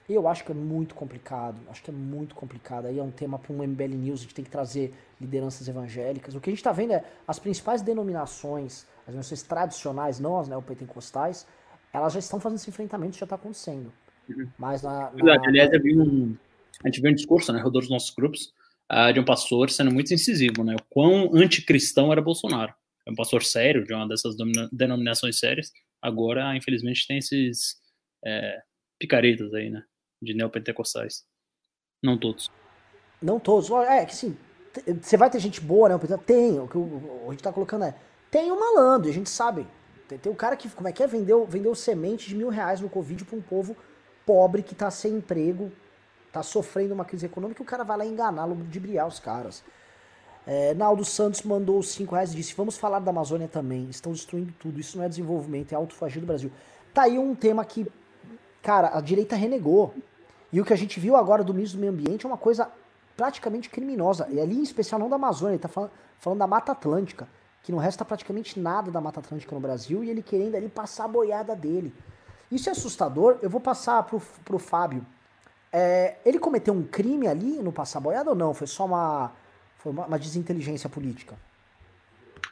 eu 0.08 0.28
acho 0.28 0.44
que 0.44 0.52
é 0.52 0.54
muito 0.54 0.94
complicado. 0.94 1.60
Acho 1.68 1.82
que 1.82 1.90
é 1.90 1.92
muito 1.92 2.36
complicado. 2.36 2.86
Aí 2.86 3.00
é 3.00 3.02
um 3.02 3.10
tema 3.10 3.36
para 3.36 3.52
um 3.52 3.66
MBL 3.66 3.96
News, 3.96 4.20
a 4.20 4.22
gente 4.22 4.34
tem 4.36 4.44
que 4.44 4.50
trazer 4.50 4.94
lideranças 5.20 5.66
evangélicas. 5.66 6.36
O 6.36 6.40
que 6.40 6.50
a 6.50 6.52
gente 6.52 6.60
está 6.60 6.70
vendo 6.70 6.92
é 6.92 7.04
as 7.26 7.40
principais 7.40 7.82
denominações, 7.82 8.86
as 9.00 9.06
denominações 9.06 9.42
tradicionais, 9.42 10.20
não 10.20 10.38
as 10.38 10.46
neopentecostais, 10.46 11.48
elas 11.92 12.12
já 12.12 12.20
estão 12.20 12.38
fazendo 12.38 12.58
esse 12.58 12.70
enfrentamento, 12.70 13.10
isso 13.10 13.18
já 13.18 13.24
está 13.24 13.34
acontecendo. 13.34 13.92
Uhum. 14.28 14.48
Mas 14.56 14.82
na. 14.82 15.10
na... 15.10 15.32
Aliás, 15.48 15.72
eu 15.72 15.82
vi 15.82 15.98
um, 15.98 16.36
a 16.84 16.86
gente 16.86 17.00
viu 17.00 17.10
um 17.10 17.14
discurso, 17.14 17.52
né, 17.52 17.60
rodou 17.60 17.80
dos 17.80 17.90
nossos 17.90 18.14
grupos, 18.14 18.52
uh, 18.92 19.12
de 19.12 19.18
um 19.18 19.24
pastor 19.24 19.68
sendo 19.68 19.92
muito 19.92 20.14
incisivo, 20.14 20.62
né? 20.62 20.76
O 20.76 20.84
quão 20.88 21.34
anticristão 21.34 22.12
era 22.12 22.22
Bolsonaro. 22.22 22.72
É 23.04 23.10
um 23.10 23.16
pastor 23.16 23.42
sério, 23.42 23.84
de 23.84 23.92
uma 23.92 24.06
dessas 24.06 24.36
denominações 24.72 25.40
sérias, 25.40 25.72
Agora, 26.04 26.54
infelizmente, 26.54 27.06
tem 27.06 27.16
esses 27.16 27.76
é, 28.22 28.60
picaretas 28.98 29.54
aí, 29.54 29.70
né? 29.70 29.82
De 30.20 30.34
neopentecostais. 30.34 31.24
Não 32.02 32.18
todos. 32.18 32.50
Não 33.22 33.40
todos. 33.40 33.70
É 33.70 34.04
que 34.04 34.12
assim, 34.12 34.36
você 35.00 35.16
vai 35.16 35.30
ter 35.30 35.38
gente 35.38 35.62
boa, 35.62 35.88
né? 35.88 35.98
Tem. 36.26 36.60
O 36.60 36.68
que 36.68 36.76
a 36.76 37.30
gente 37.30 37.42
tá 37.42 37.50
colocando 37.50 37.86
é. 37.86 37.94
Tem 38.30 38.50
o 38.50 38.54
um 38.54 38.60
malandro, 38.60 39.08
a 39.08 39.14
gente 39.14 39.30
sabe. 39.30 39.66
Tem, 40.06 40.18
tem 40.18 40.30
o 40.30 40.36
cara 40.36 40.56
que, 40.56 40.68
como 40.68 40.86
é 40.86 40.92
que 40.92 41.02
é? 41.02 41.06
Vendeu, 41.06 41.46
vendeu 41.46 41.74
semente 41.74 42.28
de 42.28 42.34
mil 42.34 42.50
reais 42.50 42.82
no 42.82 42.90
Covid 42.90 43.24
para 43.24 43.38
um 43.38 43.42
povo 43.42 43.74
pobre 44.26 44.62
que 44.62 44.74
tá 44.74 44.90
sem 44.90 45.14
emprego, 45.14 45.72
tá 46.30 46.42
sofrendo 46.42 46.92
uma 46.92 47.06
crise 47.06 47.24
econômica 47.24 47.62
e 47.62 47.64
o 47.64 47.66
cara 47.66 47.82
vai 47.82 47.96
lá 47.96 48.04
enganá-lo, 48.04 48.56
de 48.56 48.78
briar 48.78 49.06
os 49.06 49.18
caras. 49.18 49.64
É, 50.46 50.74
Naldo 50.74 51.04
Santos 51.04 51.42
mandou 51.42 51.82
5 51.82 52.14
reais 52.14 52.32
e 52.32 52.36
disse: 52.36 52.54
Vamos 52.54 52.76
falar 52.76 52.98
da 52.98 53.10
Amazônia 53.10 53.48
também. 53.48 53.88
Estão 53.88 54.12
destruindo 54.12 54.52
tudo. 54.58 54.78
Isso 54.78 54.98
não 54.98 55.04
é 55.04 55.08
desenvolvimento, 55.08 55.72
é 55.72 55.76
autofagia 55.76 56.20
do 56.20 56.26
Brasil. 56.26 56.50
Tá 56.92 57.02
aí 57.02 57.18
um 57.18 57.34
tema 57.34 57.64
que, 57.64 57.86
cara, 58.62 58.96
a 58.96 59.00
direita 59.00 59.36
renegou. 59.36 59.94
E 60.52 60.60
o 60.60 60.64
que 60.64 60.72
a 60.72 60.76
gente 60.76 61.00
viu 61.00 61.16
agora 61.16 61.42
do 61.42 61.52
ministro 61.52 61.78
do 61.78 61.80
Meio 61.80 61.92
Ambiente 61.92 62.24
é 62.24 62.28
uma 62.28 62.38
coisa 62.38 62.70
praticamente 63.16 63.70
criminosa. 63.70 64.28
E 64.30 64.40
ali, 64.40 64.56
em 64.56 64.62
especial, 64.62 65.00
não 65.00 65.08
da 65.08 65.16
Amazônia, 65.16 65.54
ele 65.54 65.62
tá 65.62 65.68
falando, 65.68 65.90
falando 66.18 66.38
da 66.38 66.46
Mata 66.46 66.72
Atlântica, 66.72 67.26
que 67.62 67.72
não 67.72 67.78
resta 67.78 68.04
praticamente 68.04 68.60
nada 68.60 68.90
da 68.90 69.00
Mata 69.00 69.20
Atlântica 69.20 69.54
no 69.54 69.60
Brasil 69.60 70.04
e 70.04 70.10
ele 70.10 70.22
querendo 70.22 70.54
ali 70.54 70.68
passar 70.68 71.06
a 71.06 71.08
boiada 71.08 71.56
dele. 71.56 71.92
Isso 72.50 72.68
é 72.68 72.72
assustador. 72.72 73.38
Eu 73.42 73.50
vou 73.50 73.60
passar 73.60 74.02
pro, 74.04 74.20
pro 74.44 74.58
Fábio. 74.58 75.04
É, 75.72 76.18
ele 76.24 76.38
cometeu 76.38 76.72
um 76.72 76.84
crime 76.84 77.26
ali 77.26 77.60
no 77.60 77.72
passar 77.72 77.98
boiada 77.98 78.30
ou 78.30 78.36
não? 78.36 78.54
Foi 78.54 78.66
só 78.66 78.84
uma 78.84 79.32
foi 79.84 79.92
uma, 79.92 80.06
uma 80.06 80.18
desinteligência 80.18 80.88
política. 80.88 81.36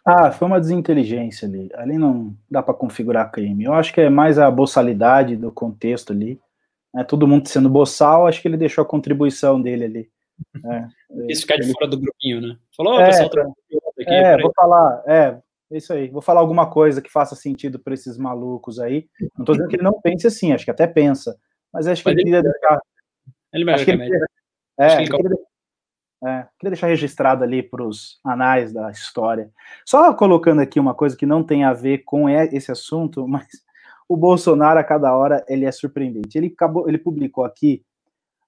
Ah, 0.05 0.31
foi 0.31 0.47
uma 0.47 0.61
desinteligência 0.61 1.49
ali. 1.49 1.70
Ali 1.75 1.97
não 1.97 2.36
dá 2.51 2.62
para 2.62 2.75
configurar 2.75 3.33
crime. 3.33 3.65
Eu 3.65 3.73
acho 3.73 3.93
que 3.93 4.02
é 4.02 4.11
mais 4.11 4.39
a 4.39 4.51
boçalidade 4.51 5.35
do 5.35 5.51
contexto 5.51 6.12
ali. 6.12 6.39
É, 6.94 7.02
todo 7.02 7.27
mundo 7.27 7.49
sendo 7.49 7.70
boçal, 7.70 8.27
acho 8.27 8.43
que 8.43 8.49
ele 8.49 8.59
deixou 8.59 8.83
a 8.83 8.86
contribuição 8.86 9.61
dele 9.61 9.85
ali. 9.85 10.11
É, 10.67 10.89
Isso 11.33 11.43
ficar 11.43 11.57
de 11.57 11.65
ele... 11.65 11.73
fora 11.73 11.86
do 11.86 11.99
grupinho, 11.99 12.41
né? 12.43 12.59
Falou, 12.77 12.97
oh, 12.97 13.01
é, 13.01 13.07
pessoal, 13.07 13.31
tá 13.31 13.41
aqui, 13.41 14.11
é, 14.11 14.36
vou 14.36 14.52
falar, 14.55 15.02
é, 15.07 15.39
isso 15.70 15.93
aí. 15.94 16.09
Vou 16.09 16.20
falar 16.20 16.41
alguma 16.41 16.69
coisa 16.69 17.01
que 17.01 17.11
faça 17.11 17.35
sentido 17.35 17.78
para 17.78 17.94
esses 17.94 18.19
malucos 18.19 18.78
aí. 18.78 19.07
Não 19.39 19.44
tô 19.44 19.52
dizendo 19.52 19.70
que 19.70 19.77
ele 19.77 19.83
não 19.83 19.99
pense 20.02 20.27
assim, 20.27 20.52
acho 20.52 20.67
que 20.67 20.70
até 20.70 20.86
pensa. 20.86 21.35
Mas 21.73 21.86
acho 21.86 22.02
que 22.02 22.11
mas 22.11 22.19
ele, 22.19 22.25
queria 22.25 22.43
deixar. 22.43 22.81
Ele 23.55 23.70
acho 23.70 23.85
que 23.86 23.91
ele, 23.91 24.02
é, 24.78 24.85
acho 24.85 24.97
que 24.97 25.02
ele, 25.02 25.17
queria, 25.17 25.39
é, 26.25 26.47
queria 26.59 26.70
deixar 26.70 26.86
registrado 26.86 27.42
ali 27.42 27.62
para 27.62 27.84
os 27.84 28.20
anais 28.25 28.73
da 28.73 28.91
história. 28.91 29.51
Só 29.84 30.15
colocando 30.15 30.60
aqui 30.60 30.78
uma 30.78 30.94
coisa 30.94 31.17
que 31.17 31.26
não 31.26 31.42
tem 31.42 31.65
a 31.65 31.73
ver 31.73 32.05
com 32.05 32.28
esse 32.28 32.70
assunto, 32.70 33.26
mas 33.28 33.47
o 34.09 34.17
Bolsonaro, 34.17 34.78
a 34.78 34.84
cada 34.84 35.17
hora, 35.17 35.44
ele 35.49 35.65
é 35.65 35.73
surpreendente. 35.73 36.39
Ele, 36.39 36.49
acabou, 36.49 36.89
ele 36.89 36.99
publicou 36.99 37.44
aqui 37.44 37.83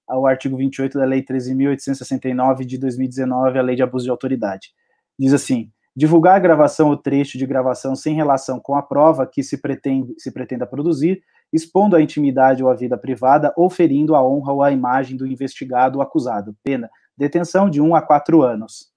o 0.07 0.27
artigo 0.27 0.55
28 0.55 0.97
da 0.97 1.05
Lei 1.05 1.23
13.869 1.23 2.65
de 2.65 2.77
2019, 2.77 3.59
a 3.59 3.61
Lei 3.61 3.75
de 3.75 3.83
Abuso 3.83 4.05
de 4.05 4.11
Autoridade. 4.11 4.69
Diz 5.17 5.33
assim: 5.33 5.71
divulgar 5.95 6.35
a 6.35 6.39
gravação 6.39 6.89
ou 6.89 6.97
trecho 6.97 7.37
de 7.37 7.45
gravação 7.45 7.95
sem 7.95 8.15
relação 8.15 8.59
com 8.59 8.75
a 8.75 8.83
prova 8.83 9.25
que 9.25 9.41
se, 9.41 9.57
pretende, 9.57 10.13
se 10.17 10.31
pretenda 10.31 10.67
produzir, 10.67 11.21
expondo 11.51 11.95
a 11.95 12.01
intimidade 12.01 12.63
ou 12.63 12.69
a 12.69 12.75
vida 12.75 12.97
privada 12.97 13.53
ou 13.57 13.69
ferindo 13.69 14.15
a 14.15 14.25
honra 14.25 14.53
ou 14.53 14.61
a 14.61 14.71
imagem 14.71 15.17
do 15.17 15.25
investigado 15.25 15.97
ou 15.97 16.03
acusado. 16.03 16.55
Pena 16.63 16.89
detenção 17.17 17.69
de 17.69 17.81
um 17.81 17.95
a 17.95 18.01
quatro 18.01 18.41
anos. 18.41 18.91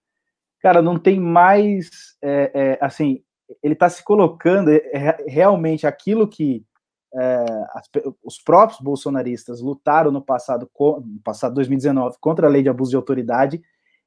Cara, 0.60 0.82
não 0.82 0.98
tem 0.98 1.20
mais, 1.20 2.16
é, 2.22 2.50
é, 2.54 2.78
assim, 2.80 3.22
ele 3.62 3.74
está 3.74 3.88
se 3.88 4.02
colocando 4.02 4.70
é, 4.70 4.76
é, 4.92 5.24
realmente 5.26 5.86
aquilo 5.86 6.28
que 6.28 6.64
é, 7.14 7.44
as, 7.72 7.88
os 8.22 8.38
próprios 8.38 8.80
bolsonaristas 8.80 9.60
lutaram 9.60 10.10
no 10.10 10.20
passado, 10.20 10.68
no 10.78 11.20
passado 11.22 11.54
2019 11.54 12.16
contra 12.20 12.46
a 12.46 12.50
lei 12.50 12.62
de 12.62 12.68
abuso 12.68 12.90
de 12.90 12.96
autoridade, 12.96 13.62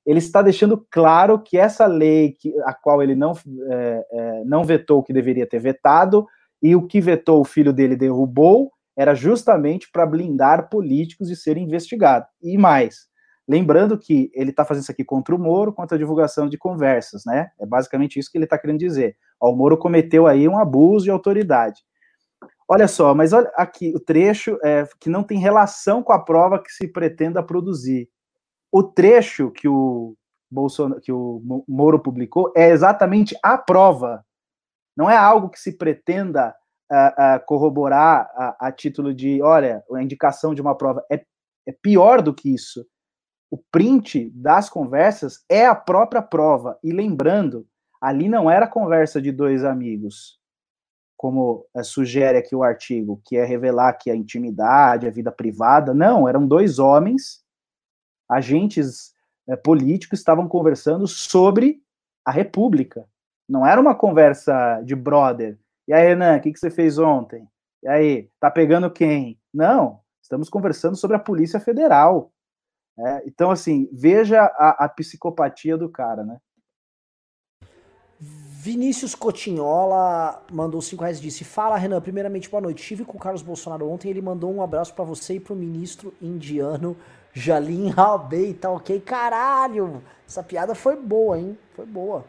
ele 0.06 0.20
está 0.20 0.42
deixando 0.42 0.86
claro 0.90 1.40
que 1.40 1.58
essa 1.58 1.86
lei, 1.86 2.34
que, 2.34 2.54
a 2.64 2.74
qual 2.74 3.02
ele 3.02 3.16
não, 3.16 3.34
é, 3.70 4.44
não 4.46 4.64
vetou 4.64 5.00
o 5.00 5.04
que 5.04 5.14
deveria 5.14 5.48
ter 5.48 5.60
vetado, 5.60 6.28
e 6.62 6.76
o 6.76 6.86
que 6.86 7.02
vetou 7.02 7.42
o 7.42 7.46
filho 7.46 7.74
dele 7.74 7.96
derrubou, 7.96 8.72
era 8.96 9.16
justamente 9.16 9.90
para 9.92 10.06
blindar 10.06 10.70
políticos 10.70 11.30
e 11.30 11.36
ser 11.36 11.58
investigado. 11.58 12.26
E 12.42 12.58
mais, 12.58 13.08
Lembrando 13.48 13.98
que 13.98 14.32
ele 14.34 14.52
está 14.52 14.64
fazendo 14.64 14.84
isso 14.84 14.92
aqui 14.92 15.04
contra 15.04 15.36
o 15.36 15.40
Moro, 15.40 15.74
contra 15.74 15.96
a 15.96 16.00
divulgação 16.00 16.48
de 16.48 16.58
conversas, 16.58 17.24
né? 17.26 17.52
É 17.60 17.66
basicamente 17.66 18.18
isso 18.20 18.32
que 18.32 18.38
ele 18.38 18.46
está 18.46 18.58
querendo 18.58 18.80
dizer. 18.80 19.18
Ó, 19.40 19.52
o 19.52 19.56
Moro 19.56 19.78
cometeu 19.78 20.28
aí 20.28 20.48
um 20.48 20.58
abuso 20.58 21.06
de 21.06 21.12
autoridade. 21.12 21.82
Olha 22.68 22.88
só, 22.88 23.14
mas 23.14 23.34
olha 23.34 23.52
aqui 23.56 23.94
o 23.96 24.00
trecho 24.00 24.58
é, 24.64 24.88
que 25.00 25.10
não 25.10 25.24
tem 25.24 25.40
relação 25.40 26.02
com 26.02 26.14
a 26.14 26.20
prova 26.20 26.62
que 26.62 26.72
se 26.72 26.88
pretenda 26.88 27.44
produzir. 27.44 28.08
O 28.72 28.82
trecho 28.82 29.52
que 29.52 29.68
o, 29.68 30.16
Bolsonaro, 30.52 31.00
que 31.00 31.12
o 31.12 31.42
Moro 31.68 32.00
publicou 32.00 32.52
é 32.56 32.70
exatamente 32.70 33.36
a 33.42 33.58
prova. 33.58 34.26
Não 34.96 35.10
é 35.10 35.16
algo 35.16 35.50
que 35.50 35.60
se 35.60 35.78
pretenda 35.78 36.54
uh, 36.92 36.96
uh, 37.38 37.46
corroborar 37.46 38.30
a, 38.36 38.68
a, 38.68 38.72
título 38.72 39.14
de, 39.14 39.42
olha, 39.42 39.82
a 39.94 40.04
indicação 40.04 40.54
de 40.54 40.62
uma 40.62 40.76
prova. 40.76 41.04
É, 41.10 41.24
é 41.66 41.72
pior 41.72 42.22
do 42.22 42.34
que 42.34 42.54
isso. 42.54 42.86
O 43.52 43.58
print 43.58 44.32
das 44.34 44.70
conversas 44.70 45.44
é 45.50 45.66
a 45.66 45.76
própria 45.76 46.22
prova. 46.22 46.80
E 46.82 46.92
lembrando, 46.92 47.68
ali 48.02 48.28
não 48.28 48.50
era 48.50 48.66
conversa 48.66 49.22
de 49.22 49.32
dois 49.32 49.64
amigos, 49.64 50.40
como 51.18 51.68
uh, 51.76 51.84
sugere 51.84 52.38
aqui 52.38 52.56
o 52.56 52.64
artigo, 52.64 53.22
que 53.26 53.38
é 53.38 53.46
revelar 53.46 53.94
que 53.94 54.10
a 54.10 54.16
intimidade, 54.16 55.06
a 55.06 55.12
vida 55.12 55.32
privada. 55.32 55.94
Não, 55.94 56.28
eram 56.28 56.48
dois 56.48 56.80
homens, 56.80 57.44
agentes 58.30 59.14
eh, 59.48 59.58
políticos, 59.58 60.20
estavam 60.20 60.48
conversando 60.48 61.06
sobre 61.06 61.84
a 62.26 62.32
República. 62.32 63.06
Não 63.48 63.68
era 63.68 63.82
uma 63.82 63.94
conversa 63.94 64.82
de 64.86 64.96
brother, 64.96 65.60
e 65.92 65.94
aí, 65.94 66.08
Renan, 66.08 66.38
o 66.38 66.42
que, 66.42 66.54
que 66.54 66.60
você 66.60 66.70
fez 66.70 66.98
ontem? 66.98 67.46
E 67.84 67.88
aí, 67.90 68.30
tá 68.40 68.50
pegando 68.50 68.90
quem? 68.90 69.38
Não, 69.54 70.00
estamos 70.22 70.48
conversando 70.48 70.96
sobre 70.96 71.18
a 71.18 71.20
Polícia 71.20 71.60
Federal. 71.60 72.32
É, 72.98 73.24
então, 73.26 73.52
assim, 73.52 73.90
veja 73.92 74.42
a, 74.42 74.86
a, 74.86 74.90
psicopatia 74.90 75.78
do 75.78 75.90
cara, 75.90 76.24
né? 76.24 76.38
Vinícius 78.20 79.16
Cotinhola 79.16 80.44
mandou 80.52 80.82
5 80.82 81.02
reais 81.02 81.18
e 81.18 81.22
disse: 81.22 81.44
Fala, 81.44 81.78
Renan. 81.78 82.00
Primeiramente, 82.00 82.50
boa 82.50 82.62
noite. 82.62 82.82
Estive 82.82 83.04
com 83.04 83.18
o 83.18 83.20
Carlos 83.20 83.42
Bolsonaro 83.42 83.90
ontem. 83.90 84.10
Ele 84.10 84.22
mandou 84.22 84.54
um 84.54 84.62
abraço 84.62 84.94
para 84.94 85.04
você 85.04 85.36
e 85.36 85.40
pro 85.40 85.56
ministro 85.56 86.14
indiano 86.22 86.96
Jalim 87.34 87.90
Rabei. 87.90 88.54
Tá 88.54 88.70
ok? 88.70 89.00
Caralho! 89.00 90.04
Essa 90.28 90.44
piada 90.44 90.76
foi 90.76 90.96
boa, 90.96 91.40
hein? 91.40 91.58
Foi 91.76 91.86
boa. 91.88 92.24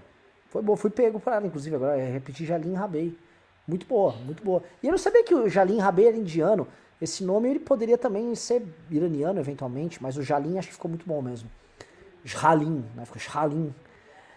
Foi 0.48 0.62
boa. 0.62 0.76
Fui 0.76 0.88
pego 0.88 1.20
para 1.20 1.36
ela, 1.36 1.46
inclusive, 1.46 1.76
agora. 1.76 1.96
Repetir 1.96 2.46
Jalim 2.46 2.72
Rabei. 2.72 3.14
Muito 3.68 3.86
boa, 3.86 4.12
muito 4.24 4.42
boa. 4.42 4.62
E 4.82 4.86
eu 4.86 4.90
não 4.90 4.98
sabia 4.98 5.22
que 5.24 5.34
o 5.34 5.48
Jalim 5.48 5.78
Rabei 5.78 6.08
era 6.08 6.16
indiano. 6.16 6.66
Esse 7.02 7.24
nome 7.24 7.48
ele 7.48 7.58
poderia 7.58 7.98
também 7.98 8.32
ser 8.36 8.62
iraniano, 8.88 9.40
eventualmente, 9.40 10.00
mas 10.00 10.16
o 10.16 10.22
Jalim 10.22 10.56
acho 10.56 10.68
que 10.68 10.74
ficou 10.74 10.88
muito 10.88 11.04
bom 11.04 11.20
mesmo. 11.20 11.50
Jalim, 12.24 12.84
né? 12.94 13.04
Ficou 13.04 13.20
Jalim. 13.20 13.74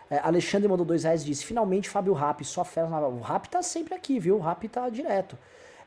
É, 0.10 0.18
Alexandre 0.18 0.68
mandou 0.68 0.84
dois 0.84 1.04
reais 1.04 1.22
e 1.22 1.26
disse: 1.26 1.46
Finalmente, 1.46 1.88
Fábio 1.88 2.14
Rap, 2.14 2.44
só 2.44 2.66
fera 2.66 2.90
na. 2.90 3.00
O 3.08 3.22
Rap 3.22 3.48
tá 3.50 3.62
sempre 3.62 3.94
aqui, 3.94 4.20
viu? 4.20 4.38
O 4.38 4.40
Rap 4.40 4.68
tá 4.68 4.90
direto. 4.90 5.38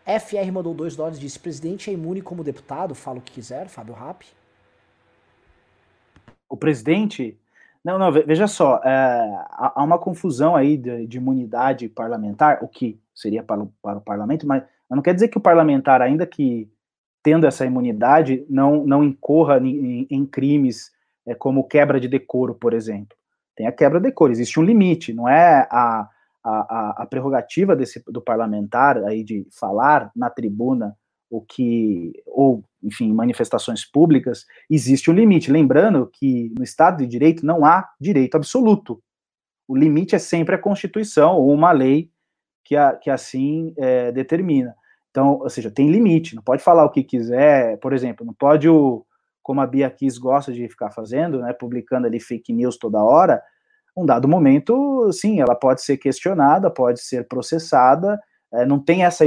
FR 0.07 0.53
mandou 0.53 0.73
dois 0.73 0.95
dólares 0.95 1.19
e 1.19 1.23
disse: 1.23 1.41
Presidente 1.41 1.91
é 1.91 1.93
imune 1.93 2.23
como 2.23 2.45
deputado? 2.45 2.95
Fala 2.95 3.19
o 3.19 3.23
que 3.23 3.33
quiser, 3.33 3.67
Fábio 3.67 3.95
Rap. 3.95 4.25
O 6.49 6.57
presidente 6.57 7.37
não, 7.85 7.99
não, 7.99 8.13
veja 8.13 8.47
só, 8.47 8.81
é, 8.85 9.45
há 9.51 9.83
uma 9.83 9.99
confusão 9.99 10.55
aí 10.55 10.77
de, 10.77 11.07
de, 11.09 11.17
imunidade 11.17 11.89
parlamentar, 11.89 12.63
o 12.63 12.69
que 12.69 13.01
seria 13.15 13.43
para 13.43 13.63
o, 13.63 13.73
para 13.83 13.99
o 13.99 14.01
parlamento, 14.01 14.47
mas 14.47 14.63
não 14.97 15.03
quer 15.03 15.15
dizer 15.15 15.29
que 15.29 15.39
o 15.39 15.43
parlamentar, 15.43 16.01
ainda 16.01 16.27
que 16.27 16.71
tendo 17.23 17.47
essa 17.47 17.67
imunidade, 17.67 18.47
não, 18.49 18.85
não 18.87 19.05
incorra 19.05 19.59
em, 19.59 20.07
em 20.11 20.25
crimes 20.25 20.91
é, 21.27 21.35
como 21.35 21.69
quebra 21.69 22.01
de 22.01 22.09
decoro, 22.09 22.55
por 22.55 22.73
exemplo. 22.73 23.17
Tem 23.55 23.67
a 23.67 23.73
quebra 23.73 24.01
de 24.01 24.09
decoro, 24.09 24.33
existe 24.33 24.59
um 24.59 24.63
limite, 24.63 25.13
não 25.13 25.29
é 25.29 25.67
a, 25.71 26.09
a, 26.45 27.03
a 27.03 27.07
prerrogativa 27.07 27.75
desse, 27.77 28.03
do 28.11 28.23
parlamentar 28.23 28.97
aí 29.05 29.23
de 29.23 29.47
falar 29.51 30.11
na 30.15 30.31
tribuna 30.31 30.97
o 31.31 31.43
que, 31.43 32.13
ou, 32.27 32.65
enfim, 32.83 33.13
manifestações 33.13 33.85
públicas, 33.85 34.47
existe 34.71 35.11
um 35.11 35.15
limite. 35.15 35.53
Lembrando 35.53 36.11
que 36.11 36.53
no 36.57 36.65
Estado 36.65 36.99
de 36.99 37.07
Direito 37.07 37.45
não 37.45 37.65
há 37.65 37.87
direito 38.01 38.37
absoluto. 38.37 39.03
O 39.67 39.77
limite 39.77 40.15
é 40.15 40.19
sempre 40.19 40.55
a 40.55 40.59
Constituição 40.59 41.37
ou 41.37 41.53
uma 41.53 41.73
lei 41.73 42.11
que, 42.65 42.75
a, 42.75 42.95
que 42.95 43.11
assim 43.11 43.75
é, 43.77 44.11
determina. 44.11 44.75
Então, 45.11 45.39
ou 45.41 45.49
seja, 45.49 45.71
tem 45.71 45.91
limite, 45.91 46.35
não 46.35 46.43
pode 46.43 46.63
falar 46.63 46.85
o 46.85 46.91
que 46.91 47.03
quiser, 47.03 47.79
por 47.79 47.93
exemplo, 47.93 48.25
não 48.25 48.35
pode 48.35 48.69
o, 48.69 49.05
como 49.43 49.61
a 49.61 49.67
Bia 49.67 49.91
Kiss 49.91 50.19
gosta 50.19 50.53
de 50.53 50.69
ficar 50.69 50.91
fazendo, 50.91 51.41
né, 51.41 51.53
publicando 51.53 52.07
ali 52.07 52.21
fake 52.21 52.53
news 52.53 52.77
toda 52.77 53.03
hora, 53.03 53.43
um 53.97 54.07
dado 54.07 54.29
momento, 54.29 55.11
sim, 55.13 55.41
ela 55.41 55.55
pode 55.55 55.83
ser 55.83 55.97
questionada, 55.97 56.71
pode 56.71 57.01
ser 57.01 57.27
processada, 57.27 58.21
é, 58.53 58.65
não 58.65 58.79
tem 58.79 59.05
essa 59.05 59.25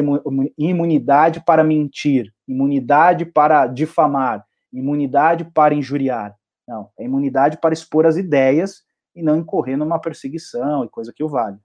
imunidade 0.58 1.44
para 1.46 1.64
mentir, 1.64 2.34
imunidade 2.48 3.26
para 3.26 3.68
difamar, 3.68 4.46
imunidade 4.72 5.44
para 5.44 5.76
injuriar. 5.76 6.36
Não, 6.68 6.90
é 6.98 7.04
imunidade 7.04 7.58
para 7.60 7.74
expor 7.74 8.06
as 8.06 8.16
ideias 8.16 8.84
e 9.14 9.22
não 9.22 9.36
incorrer 9.36 9.78
numa 9.78 10.00
perseguição 10.00 10.86
e 10.86 10.90
coisa 10.90 11.12
que 11.14 11.24
o 11.24 11.28
vale. 11.28 11.58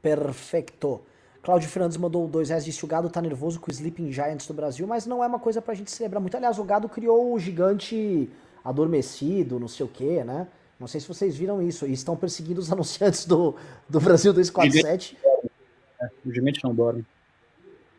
Perfeito. 0.00 1.00
Cláudio 1.42 1.68
Fernandes 1.68 1.96
mandou 1.96 2.26
dois 2.26 2.48
reais, 2.48 2.64
disse 2.64 2.84
o 2.84 2.88
gado 2.88 3.08
tá 3.08 3.20
nervoso 3.22 3.60
com 3.60 3.70
o 3.70 3.74
Sleeping 3.74 4.12
Giants 4.12 4.46
do 4.46 4.54
Brasil, 4.54 4.86
mas 4.86 5.06
não 5.06 5.22
é 5.22 5.26
uma 5.26 5.38
coisa 5.38 5.62
pra 5.62 5.74
gente 5.74 5.90
celebrar 5.90 6.20
muito. 6.20 6.36
Aliás, 6.36 6.58
o 6.58 6.64
gado 6.64 6.88
criou 6.88 7.32
o 7.32 7.38
gigante 7.38 8.28
adormecido, 8.64 9.58
não 9.58 9.68
sei 9.68 9.86
o 9.86 9.88
que, 9.88 10.22
né? 10.24 10.46
Não 10.78 10.86
sei 10.86 11.00
se 11.00 11.08
vocês 11.08 11.36
viram 11.36 11.62
isso. 11.62 11.86
E 11.86 11.92
estão 11.92 12.16
perseguindo 12.16 12.60
os 12.60 12.70
anunciantes 12.72 13.24
do, 13.24 13.54
do 13.88 14.00
Brasil 14.00 14.32
247. 14.32 15.16
É, 16.00 16.10
o 16.24 16.32
gigante 16.32 16.62
não 16.62 16.74
dorme. 16.74 17.04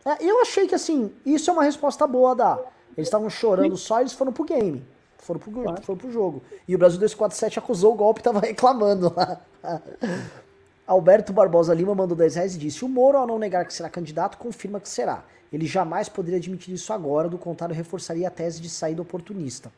É, 0.05 0.23
eu 0.23 0.41
achei 0.41 0.67
que 0.67 0.75
assim, 0.75 1.11
isso 1.25 1.49
é 1.49 1.53
uma 1.53 1.63
resposta 1.63 2.07
boa 2.07 2.31
a 2.31 2.35
dar. 2.35 2.59
Eles 2.95 3.07
estavam 3.07 3.29
chorando 3.29 3.75
só, 3.77 3.99
eles 3.99 4.13
foram 4.13 4.31
pro 4.31 4.43
game. 4.43 4.83
Foram 5.17 5.39
pro, 5.39 5.51
claro. 5.51 5.81
foram 5.81 5.97
pro 5.97 6.11
jogo. 6.11 6.41
E 6.67 6.75
o 6.75 6.77
Brasil 6.77 6.97
247 6.97 7.59
acusou 7.59 7.93
o 7.93 7.95
golpe 7.95 8.21
e 8.21 8.23
tava 8.23 8.39
reclamando 8.39 9.13
lá. 9.15 9.41
Alberto 10.89 11.31
Barbosa 11.31 11.71
Lima 11.71 11.93
mandou 11.93 12.17
10 12.17 12.33
reais 12.33 12.55
e 12.55 12.57
disse: 12.57 12.83
O 12.83 12.89
Moro, 12.89 13.15
ao 13.19 13.27
não 13.27 13.37
negar 13.37 13.63
que 13.63 13.71
será 13.71 13.87
candidato, 13.87 14.39
confirma 14.39 14.79
que 14.79 14.89
será. 14.89 15.23
Ele 15.53 15.67
jamais 15.67 16.09
poderia 16.09 16.39
admitir 16.39 16.73
isso 16.73 16.91
agora, 16.91 17.29
do 17.29 17.37
contrário, 17.37 17.75
reforçaria 17.75 18.27
a 18.27 18.31
tese 18.31 18.59
de 18.59 18.67
saída 18.67 18.99
oportunista. 18.99 19.71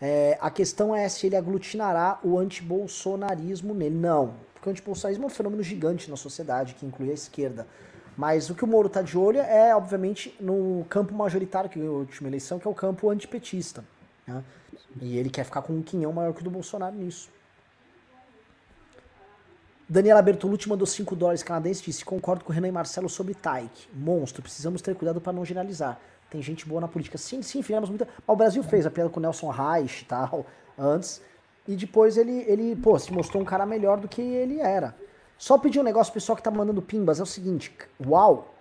É, 0.00 0.38
a 0.40 0.48
questão 0.48 0.94
é 0.94 1.08
se 1.08 1.26
ele 1.26 1.34
aglutinará 1.34 2.20
o 2.22 2.38
antibolsonarismo 2.38 3.74
nele. 3.74 3.96
Não, 3.96 4.34
porque 4.54 4.68
o 4.68 4.70
antibolsonarismo 4.70 5.24
é 5.24 5.26
um 5.26 5.30
fenômeno 5.30 5.64
gigante 5.64 6.08
na 6.08 6.16
sociedade, 6.16 6.74
que 6.74 6.86
inclui 6.86 7.10
a 7.10 7.14
esquerda. 7.14 7.66
Mas 8.16 8.48
o 8.48 8.54
que 8.54 8.62
o 8.62 8.68
Moro 8.68 8.86
está 8.86 9.02
de 9.02 9.18
olho 9.18 9.40
é, 9.40 9.74
obviamente, 9.74 10.32
no 10.38 10.86
campo 10.88 11.12
majoritário 11.12 11.68
que 11.68 11.84
a 11.84 11.90
última 11.90 12.28
eleição, 12.28 12.60
que 12.60 12.68
é 12.68 12.70
o 12.70 12.74
campo 12.74 13.10
antipetista. 13.10 13.84
Né? 14.24 14.44
E 15.02 15.18
ele 15.18 15.28
quer 15.28 15.44
ficar 15.44 15.62
com 15.62 15.72
um 15.72 15.82
quinhão 15.82 16.12
maior 16.12 16.32
que 16.32 16.42
o 16.42 16.44
do 16.44 16.50
Bolsonaro 16.50 16.94
nisso. 16.94 17.34
Daniela 19.88 20.20
Bertolucci 20.20 20.68
mandou 20.68 20.86
5 20.86 21.14
dólares 21.14 21.42
canadenses 21.42 21.82
e 21.82 21.86
disse: 21.86 22.04
Concordo 22.04 22.44
com 22.44 22.50
o 22.50 22.54
Renan 22.54 22.68
e 22.68 22.72
Marcelo 22.72 23.08
sobre 23.08 23.34
Taik. 23.34 23.88
Monstro, 23.94 24.42
precisamos 24.42 24.82
ter 24.82 24.94
cuidado 24.96 25.20
para 25.20 25.32
não 25.32 25.44
generalizar. 25.44 26.00
Tem 26.28 26.42
gente 26.42 26.66
boa 26.66 26.80
na 26.80 26.88
política. 26.88 27.16
Sim, 27.16 27.40
sim, 27.40 27.62
fizemos 27.62 27.88
muita. 27.88 28.08
o 28.26 28.34
Brasil 28.34 28.62
fez 28.64 28.84
a 28.84 28.90
piada 28.90 29.08
com 29.08 29.20
o 29.20 29.22
Nelson 29.22 29.48
Reich 29.48 30.02
e 30.02 30.04
tal, 30.06 30.44
antes. 30.76 31.22
E 31.68 31.76
depois 31.76 32.16
ele, 32.16 32.44
ele, 32.48 32.74
pô, 32.76 32.98
se 32.98 33.12
mostrou 33.12 33.42
um 33.42 33.46
cara 33.46 33.64
melhor 33.64 34.00
do 34.00 34.08
que 34.08 34.20
ele 34.20 34.60
era. 34.60 34.94
Só 35.38 35.56
pedir 35.56 35.78
um 35.78 35.84
negócio, 35.84 36.12
pessoal 36.12 36.34
que 36.34 36.42
tá 36.42 36.50
mandando 36.50 36.82
pimbas, 36.82 37.20
é 37.20 37.22
o 37.22 37.26
seguinte. 37.26 37.72
Uau! 38.04 38.54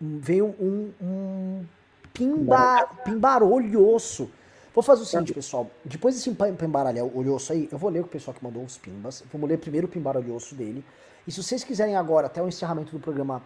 Veio 0.00 0.54
um, 0.60 0.92
um 1.00 1.64
pimba, 2.12 2.86
pimbarolhoço. 3.04 4.30
Vou 4.72 4.82
fazer 4.82 5.02
o 5.02 5.04
seguinte, 5.04 5.34
pessoal. 5.34 5.68
Depois 5.84 6.14
desse 6.14 6.30
pimbarolhoço 6.30 7.52
aí, 7.52 7.68
eu 7.72 7.78
vou 7.78 7.90
ler 7.90 8.00
o 8.00 8.06
pessoal 8.06 8.34
que 8.34 8.42
mandou 8.42 8.62
os 8.62 8.78
pimbas. 8.78 9.24
Vamos 9.32 9.48
ler 9.48 9.58
primeiro 9.58 9.88
o 9.88 9.90
pimbarolhoço 9.90 10.54
dele. 10.54 10.84
E 11.26 11.32
se 11.32 11.42
vocês 11.42 11.64
quiserem 11.64 11.96
agora, 11.96 12.28
até 12.28 12.40
o 12.40 12.46
encerramento 12.46 12.92
do 12.92 13.00
programa, 13.00 13.42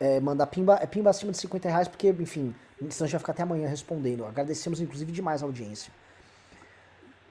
é, 0.00 0.18
mandar 0.18 0.46
pimba, 0.48 0.78
é 0.82 0.86
pimba 0.86 1.10
acima 1.10 1.30
de 1.30 1.38
50 1.38 1.68
reais, 1.68 1.88
porque, 1.88 2.08
enfim, 2.08 2.54
senão 2.78 2.86
a 2.88 3.06
gente 3.06 3.12
vai 3.12 3.18
ficar 3.20 3.32
até 3.32 3.42
amanhã 3.44 3.68
respondendo. 3.68 4.24
Agradecemos, 4.24 4.80
inclusive, 4.80 5.12
demais 5.12 5.42
a 5.42 5.46
audiência. 5.46 5.92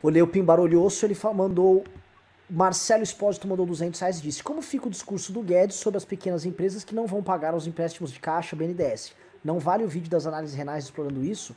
O 0.02 0.10
Leo 0.10 0.28
Pimbarolhoso, 0.28 1.06
ele 1.06 1.18
mandou. 1.34 1.84
Marcelo 2.50 3.04
Espósito 3.04 3.46
mandou 3.46 3.66
200 3.66 4.00
reais 4.00 4.20
e 4.20 4.22
disse: 4.22 4.42
Como 4.42 4.62
fica 4.62 4.88
o 4.88 4.90
discurso 4.90 5.34
do 5.34 5.42
Guedes 5.42 5.76
sobre 5.76 5.98
as 5.98 6.06
pequenas 6.06 6.46
empresas 6.46 6.86
que 6.86 6.96
não 6.96 7.06
vão 7.06 7.22
pagar 7.22 7.54
os 7.54 7.68
empréstimos 7.68 8.10
de 8.12 8.20
caixa 8.20 8.56
BNDES? 8.56 9.14
Não 9.44 9.60
vale 9.60 9.84
o 9.84 9.88
vídeo 9.88 10.10
das 10.10 10.26
análises 10.26 10.56
renais 10.56 10.86
explorando 10.86 11.26
isso? 11.26 11.54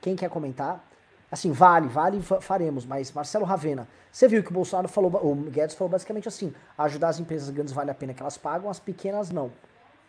Quem 0.00 0.16
quer 0.16 0.28
comentar? 0.28 0.84
Assim, 1.32 1.50
vale, 1.50 1.88
vale, 1.88 2.20
faremos, 2.42 2.84
mas 2.84 3.10
Marcelo 3.10 3.46
Ravena, 3.46 3.88
você 4.12 4.28
viu 4.28 4.42
que 4.42 4.50
o 4.50 4.52
Bolsonaro 4.52 4.86
falou, 4.86 5.10
o 5.24 5.34
Guedes 5.50 5.74
falou 5.74 5.90
basicamente 5.90 6.28
assim: 6.28 6.52
ajudar 6.76 7.08
as 7.08 7.18
empresas 7.18 7.48
grandes 7.48 7.72
vale 7.72 7.90
a 7.90 7.94
pena 7.94 8.12
que 8.12 8.20
elas 8.20 8.36
pagam, 8.36 8.68
as 8.68 8.78
pequenas 8.78 9.30
não. 9.30 9.50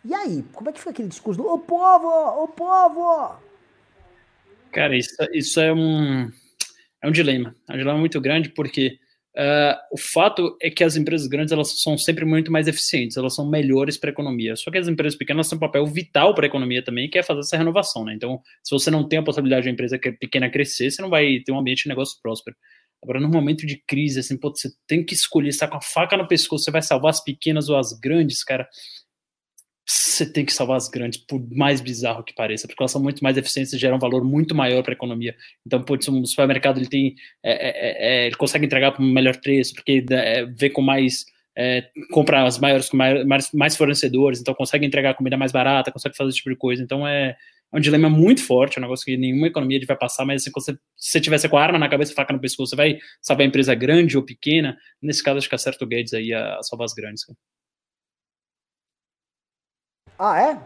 E 0.04 0.14
aí, 0.14 0.44
como 0.52 0.70
é 0.70 0.74
que 0.74 0.82
foi 0.82 0.92
aquele 0.92 1.08
discurso 1.08 1.42
do 1.42 1.48
o 1.48 1.58
povo, 1.58 2.44
o 2.44 2.48
povo? 2.50 3.38
Cara, 4.74 4.98
isso, 4.98 5.16
isso 5.32 5.62
é 5.62 5.72
um 5.72 6.30
é 7.02 7.08
um 7.08 7.12
dilema, 7.12 7.56
é 7.70 7.74
um 7.74 7.78
dilema 7.78 7.98
muito 7.98 8.20
grande 8.20 8.50
porque 8.50 9.00
uh, 9.38 9.76
o 9.92 9.98
fato 9.98 10.58
é 10.62 10.70
que 10.70 10.84
as 10.84 10.96
empresas 10.96 11.28
grandes 11.28 11.52
elas 11.52 11.82
são 11.82 11.98
sempre 11.98 12.26
muito 12.26 12.52
mais 12.52 12.68
eficientes, 12.68 13.18
elas 13.18 13.36
são 13.36 13.50
melhores 13.50 13.98
para 13.98 14.10
a 14.10 14.14
economia. 14.14 14.56
Só 14.56 14.72
que 14.72 14.78
as 14.78 14.88
empresas 14.88 15.18
pequenas 15.18 15.50
têm 15.50 15.58
um 15.58 15.60
papel 15.60 15.86
vital 15.86 16.34
para 16.34 16.46
a 16.46 16.48
economia 16.48 16.84
também, 16.84 17.10
que 17.10 17.18
é 17.18 17.24
fazer 17.24 17.42
essa 17.42 17.58
renovação, 17.58 18.06
né? 18.06 18.14
Então, 18.14 18.40
se 18.64 18.72
você 18.72 18.90
não 18.90 19.08
tem 19.08 19.20
a 19.20 19.24
possibilidade 19.24 19.64
de 19.64 19.70
uma 19.70 19.74
empresa 19.74 20.00
pequena 20.20 20.50
crescer, 20.50 20.92
você 20.92 21.02
não 21.02 21.10
vai 21.10 21.40
ter 21.46 21.52
um 21.52 21.60
ambiente 21.60 21.84
de 21.84 21.90
negócio 21.90 22.18
próspero. 22.22 22.56
Agora, 23.04 23.20
num 23.20 23.30
momento 23.30 23.68
de 23.68 23.84
crise, 23.86 24.22
assim, 24.22 24.38
pô, 24.38 24.50
você 24.50 24.70
tem 24.88 25.04
que 25.04 25.14
escolher, 25.14 25.50
está 25.50 25.68
com 25.68 25.76
a 25.76 25.82
faca 25.82 26.16
no 26.16 26.26
pescoço, 26.26 26.64
você 26.64 26.72
vai 26.72 26.82
salvar 26.82 27.10
as 27.10 27.22
pequenas 27.22 27.68
ou 27.68 27.78
as 27.78 27.92
grandes, 28.00 28.44
cara. 28.46 28.68
Você 29.86 30.26
tem 30.26 30.46
que 30.46 30.54
salvar 30.54 30.78
as 30.78 30.88
grandes, 30.88 31.20
por 31.20 31.42
mais 31.52 31.82
bizarro 31.82 32.24
que 32.24 32.34
pareça, 32.34 32.68
porque 32.68 32.82
elas 32.82 32.92
são 32.92 33.02
muito 33.02 33.22
mais 33.22 33.36
eficientes 33.38 33.74
e 33.74 33.78
geram 33.78 33.98
um 33.98 34.00
valor 34.00 34.24
muito 34.24 34.56
maior 34.56 34.82
para 34.82 34.94
a 34.94 34.96
economia. 34.96 35.36
Então, 35.66 35.84
pô, 35.84 35.96
um 36.10 36.26
supermercado 36.26 36.78
ele 36.78 36.88
tem, 36.88 37.16
é, 37.44 37.52
é, 37.52 38.24
é, 38.24 38.26
ele 38.28 38.36
consegue 38.36 38.66
entregar 38.66 38.94
por 38.94 39.02
um 39.02 39.12
melhor 39.12 39.36
preço, 39.42 39.74
porque 39.74 40.06
é, 40.10 40.46
vê 40.46 40.70
com 40.70 40.82
mais 40.82 41.26
é, 41.56 41.90
comprar 42.12 42.46
as 42.46 42.58
maiores 42.60 42.90
com 42.90 42.98
mais, 42.98 43.52
mais 43.54 43.76
fornecedores, 43.76 44.40
então 44.40 44.54
consegue 44.54 44.86
entregar 44.86 45.14
comida 45.16 45.38
mais 45.38 45.52
barata, 45.52 45.92
consegue 45.92 46.16
fazer 46.16 46.30
esse 46.30 46.38
tipo 46.38 46.50
de 46.50 46.56
coisa. 46.56 46.82
Então 46.82 47.08
é, 47.08 47.36
é 47.74 47.78
um 47.78 47.80
dilema 47.80 48.10
muito 48.10 48.46
forte, 48.46 48.78
é 48.78 48.80
um 48.80 48.84
negócio 48.84 49.06
que 49.06 49.18
nenhuma 49.18 49.48
economia 49.48 49.80
vai 49.86 49.98
passar, 49.98 50.26
mas 50.26 50.42
assim, 50.42 50.52
se 50.96 51.12
você 51.12 51.22
tivesse 51.22 51.50
com 51.50 51.58
a 51.58 51.64
arma 51.64 51.80
na 51.80 51.90
cabeça 51.90 52.12
e 52.12 52.16
faca 52.16 52.34
no 52.34 52.40
pescoço, 52.40 52.72
você 52.72 52.76
vai 52.76 52.98
salvar 53.22 53.46
a 53.46 53.48
empresa 53.48 53.76
grande 53.76 54.18
ou 54.18 54.24
pequena. 54.24 54.78
Nesse 55.02 55.24
caso, 55.24 55.38
acho 55.40 55.50
que 55.50 55.56
acerta 55.56 55.84
o 55.84 55.88
Guedes 55.88 56.14
aí 56.14 56.34
a, 56.34 56.58
a 56.58 56.64
salvar 56.64 56.86
as 56.86 56.94
grandes. 56.94 57.24
Ah, 60.18 60.42
é? 60.42 60.60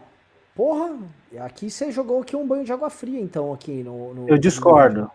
Porra, 0.54 0.98
aqui 1.40 1.70
você 1.70 1.90
jogou 1.92 2.20
aqui 2.20 2.34
um 2.34 2.46
banho 2.46 2.64
de 2.64 2.72
água 2.72 2.90
fria, 2.90 3.20
então, 3.20 3.52
aqui 3.52 3.82
no. 3.82 4.14
no 4.14 4.28
eu 4.28 4.38
discordo. 4.38 5.02
No... 5.02 5.10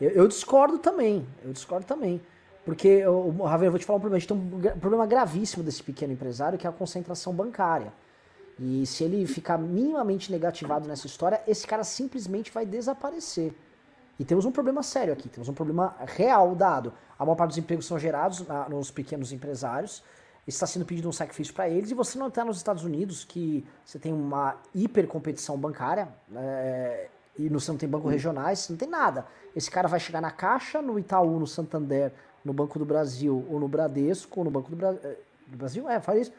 Eu, 0.00 0.10
eu, 0.10 0.28
discordo 0.28 0.78
também. 0.78 1.26
Eu 1.44 1.52
discordo 1.52 1.86
também. 1.86 2.20
Porque, 2.64 3.04
Ravel, 3.44 3.66
eu 3.66 3.70
vou 3.70 3.78
te 3.78 3.86
falar 3.86 3.98
um 3.98 4.00
problema. 4.00 4.16
A 4.16 4.18
gente 4.18 4.28
tem 4.28 4.72
um 4.74 4.78
problema 4.80 5.06
gravíssimo 5.06 5.62
desse 5.62 5.82
pequeno 5.82 6.12
empresário, 6.12 6.58
que 6.58 6.66
é 6.66 6.70
a 6.70 6.72
concentração 6.72 7.32
bancária. 7.32 7.92
E 8.58 8.86
se 8.86 9.04
ele 9.04 9.26
ficar 9.26 9.58
minimamente 9.58 10.30
negativado 10.30 10.88
nessa 10.88 11.06
história, 11.06 11.42
esse 11.46 11.66
cara 11.66 11.84
simplesmente 11.84 12.52
vai 12.52 12.64
desaparecer. 12.64 13.52
E 14.18 14.24
temos 14.24 14.44
um 14.44 14.52
problema 14.52 14.82
sério 14.82 15.12
aqui, 15.12 15.28
temos 15.28 15.48
um 15.48 15.54
problema 15.54 15.96
real 16.06 16.54
dado. 16.54 16.92
A 17.18 17.24
maior 17.24 17.36
parte 17.36 17.50
dos 17.50 17.58
empregos 17.58 17.86
são 17.86 17.98
gerados 17.98 18.46
na, 18.46 18.68
nos 18.68 18.90
pequenos 18.90 19.32
empresários, 19.32 20.04
está 20.46 20.66
sendo 20.66 20.84
pedido 20.84 21.08
um 21.08 21.12
sacrifício 21.12 21.54
para 21.54 21.68
eles, 21.68 21.90
e 21.90 21.94
você 21.94 22.18
não 22.18 22.28
está 22.28 22.44
nos 22.44 22.56
Estados 22.56 22.84
Unidos, 22.84 23.24
que 23.24 23.64
você 23.84 23.98
tem 23.98 24.12
uma 24.12 24.56
hipercompetição 24.74 25.56
bancária, 25.56 26.08
é, 26.34 27.08
e 27.38 27.48
você 27.48 27.70
não 27.70 27.78
tem 27.78 27.88
banco 27.88 28.08
regionais, 28.08 28.60
você 28.60 28.72
não 28.72 28.78
tem 28.78 28.88
nada. 28.88 29.26
Esse 29.56 29.70
cara 29.70 29.88
vai 29.88 29.98
chegar 29.98 30.20
na 30.20 30.30
Caixa, 30.30 30.80
no 30.82 30.98
Itaú, 30.98 31.38
no 31.38 31.46
Santander, 31.46 32.12
no 32.44 32.52
Banco 32.52 32.78
do 32.78 32.84
Brasil, 32.84 33.44
ou 33.48 33.58
no 33.58 33.66
Bradesco, 33.66 34.40
ou 34.40 34.44
no 34.44 34.50
Banco 34.50 34.70
do, 34.70 34.76
Bra 34.76 34.94
eh, 35.02 35.16
do 35.46 35.56
Brasil, 35.56 35.88
é, 35.88 36.00
faz 36.00 36.28
isso 36.28 36.32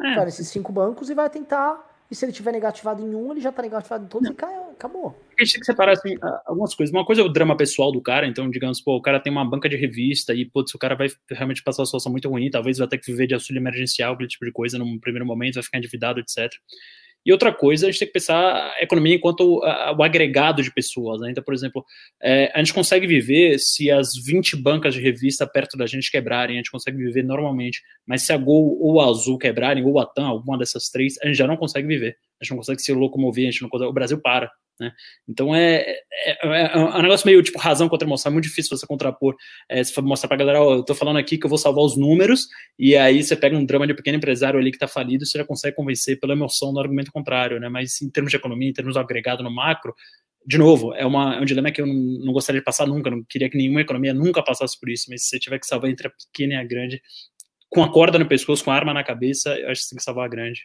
é. 0.00 0.14
Vai 0.14 0.24
nesses 0.26 0.48
cinco 0.48 0.72
bancos 0.72 1.10
e 1.10 1.14
vai 1.14 1.28
tentar. 1.28 1.84
E 2.10 2.14
se 2.14 2.24
ele 2.24 2.32
tiver 2.32 2.52
negativado 2.52 3.02
em 3.02 3.14
um, 3.14 3.32
ele 3.32 3.40
já 3.40 3.52
tá 3.52 3.62
negativado 3.62 4.04
em 4.04 4.08
todos 4.08 4.28
não. 4.28 4.32
e 4.32 4.36
cai, 4.36 4.54
acabou. 4.70 5.18
A 5.38 5.44
gente 5.44 5.52
tem 5.52 5.60
que 5.60 5.66
separar 5.66 5.92
assim, 5.92 6.16
algumas 6.46 6.74
coisas. 6.74 6.92
Uma 6.92 7.04
coisa 7.04 7.22
é 7.22 7.24
o 7.24 7.28
drama 7.28 7.56
pessoal 7.56 7.92
do 7.92 8.02
cara, 8.02 8.26
então, 8.26 8.50
digamos, 8.50 8.80
pô, 8.80 8.96
o 8.96 9.02
cara 9.02 9.20
tem 9.20 9.30
uma 9.30 9.48
banca 9.48 9.68
de 9.68 9.76
revista 9.76 10.34
e, 10.34 10.44
putz, 10.44 10.74
o 10.74 10.78
cara 10.78 10.96
vai 10.96 11.08
realmente 11.30 11.62
passar 11.62 11.82
uma 11.82 11.86
situação 11.86 12.10
muito 12.10 12.28
ruim, 12.28 12.50
talvez 12.50 12.78
vai 12.78 12.88
ter 12.88 12.98
que 12.98 13.10
viver 13.10 13.28
de 13.28 13.34
auxílio 13.34 13.60
emergencial, 13.60 14.14
aquele 14.14 14.28
tipo 14.28 14.44
de 14.44 14.50
coisa, 14.50 14.78
num 14.78 14.98
primeiro 14.98 15.24
momento, 15.24 15.54
vai 15.54 15.62
ficar 15.62 15.78
endividado, 15.78 16.18
etc. 16.18 16.50
E 17.24 17.32
outra 17.32 17.52
coisa, 17.52 17.86
a 17.86 17.90
gente 17.90 17.98
tem 17.98 18.08
que 18.08 18.14
pensar 18.14 18.72
a 18.78 18.82
economia 18.82 19.14
enquanto 19.14 19.60
o 19.60 20.02
agregado 20.02 20.62
de 20.62 20.72
pessoas. 20.72 21.20
Né? 21.20 21.30
Então, 21.30 21.44
por 21.44 21.52
exemplo, 21.52 21.84
é, 22.22 22.50
a 22.54 22.58
gente 22.58 22.72
consegue 22.72 23.06
viver 23.06 23.58
se 23.58 23.90
as 23.90 24.12
20 24.24 24.56
bancas 24.56 24.94
de 24.94 25.00
revista 25.00 25.46
perto 25.46 25.76
da 25.76 25.86
gente 25.86 26.10
quebrarem, 26.10 26.56
a 26.56 26.58
gente 26.58 26.70
consegue 26.70 26.96
viver 26.96 27.22
normalmente. 27.22 27.82
Mas 28.06 28.22
se 28.22 28.32
a 28.32 28.36
Gol 28.36 28.78
ou 28.80 29.00
a 29.00 29.10
Azul 29.10 29.36
quebrarem, 29.36 29.84
ou 29.84 29.98
a 29.98 30.06
TAM, 30.06 30.26
alguma 30.26 30.56
dessas 30.56 30.88
três, 30.88 31.14
a 31.22 31.26
gente 31.26 31.36
já 31.36 31.46
não 31.46 31.56
consegue 31.56 31.86
viver. 31.86 32.16
A 32.40 32.44
gente 32.44 32.52
não 32.52 32.58
consegue 32.58 32.80
se 32.80 32.92
locomover, 32.92 33.46
a 33.46 33.50
gente 33.50 33.62
não 33.62 33.68
consegue, 33.68 33.90
o 33.90 33.94
Brasil 33.94 34.20
para. 34.20 34.50
Né? 34.78 34.92
Então 35.28 35.54
é, 35.54 35.84
é, 36.24 36.38
é, 36.42 36.72
é, 36.74 36.78
um 36.78 37.02
negócio 37.02 37.26
meio 37.26 37.42
tipo 37.42 37.58
razão 37.58 37.88
contra 37.88 38.06
emoção, 38.06 38.30
é 38.30 38.32
muito 38.32 38.44
difícil 38.44 38.76
você 38.76 38.86
contrapor. 38.86 39.34
É, 39.68 39.82
você 39.82 40.00
mostrar 40.00 40.28
pra 40.28 40.36
galera, 40.36 40.62
ó, 40.62 40.76
eu 40.76 40.82
tô 40.84 40.94
falando 40.94 41.18
aqui 41.18 41.36
que 41.36 41.44
eu 41.44 41.48
vou 41.48 41.58
salvar 41.58 41.84
os 41.84 41.96
números, 41.96 42.46
e 42.78 42.96
aí 42.96 43.22
você 43.22 43.34
pega 43.34 43.56
um 43.56 43.64
drama 43.64 43.86
de 43.86 43.92
um 43.92 43.96
pequeno 43.96 44.18
empresário 44.18 44.58
ali 44.58 44.70
que 44.70 44.78
tá 44.78 44.88
falido, 44.88 45.26
você 45.26 45.38
já 45.38 45.44
consegue 45.44 45.76
convencer 45.76 46.18
pela 46.20 46.32
emoção 46.32 46.72
no 46.72 46.80
argumento 46.80 47.12
contrário, 47.12 47.58
né? 47.58 47.68
Mas 47.68 48.00
em 48.00 48.10
termos 48.10 48.30
de 48.30 48.36
economia, 48.36 48.68
em 48.68 48.72
termos 48.72 48.96
agregado 48.96 49.42
no 49.42 49.50
macro, 49.50 49.94
de 50.46 50.56
novo, 50.56 50.94
é, 50.94 51.04
uma, 51.04 51.36
é 51.36 51.40
um 51.40 51.44
dilema 51.44 51.70
que 51.70 51.80
eu 51.80 51.86
não, 51.86 51.94
não, 51.94 52.32
gostaria 52.32 52.60
de 52.60 52.64
passar 52.64 52.86
nunca, 52.86 53.10
não 53.10 53.22
queria 53.22 53.50
que 53.50 53.58
nenhuma 53.58 53.82
economia 53.82 54.14
nunca 54.14 54.42
passasse 54.42 54.78
por 54.80 54.88
isso, 54.88 55.06
mas 55.10 55.22
se 55.24 55.30
você 55.30 55.38
tiver 55.38 55.58
que 55.58 55.66
salvar 55.66 55.90
entre 55.90 56.06
a 56.06 56.10
pequena 56.10 56.54
e 56.54 56.56
a 56.56 56.64
grande, 56.64 57.02
com 57.68 57.82
a 57.82 57.92
corda 57.92 58.18
no 58.18 58.26
pescoço, 58.26 58.64
com 58.64 58.70
a 58.70 58.74
arma 58.74 58.94
na 58.94 59.04
cabeça, 59.04 59.54
eu 59.58 59.68
acho 59.70 59.82
que 59.82 59.86
você 59.88 59.90
tem 59.90 59.98
que 59.98 60.04
salvar 60.04 60.24
a 60.24 60.28
grande. 60.28 60.62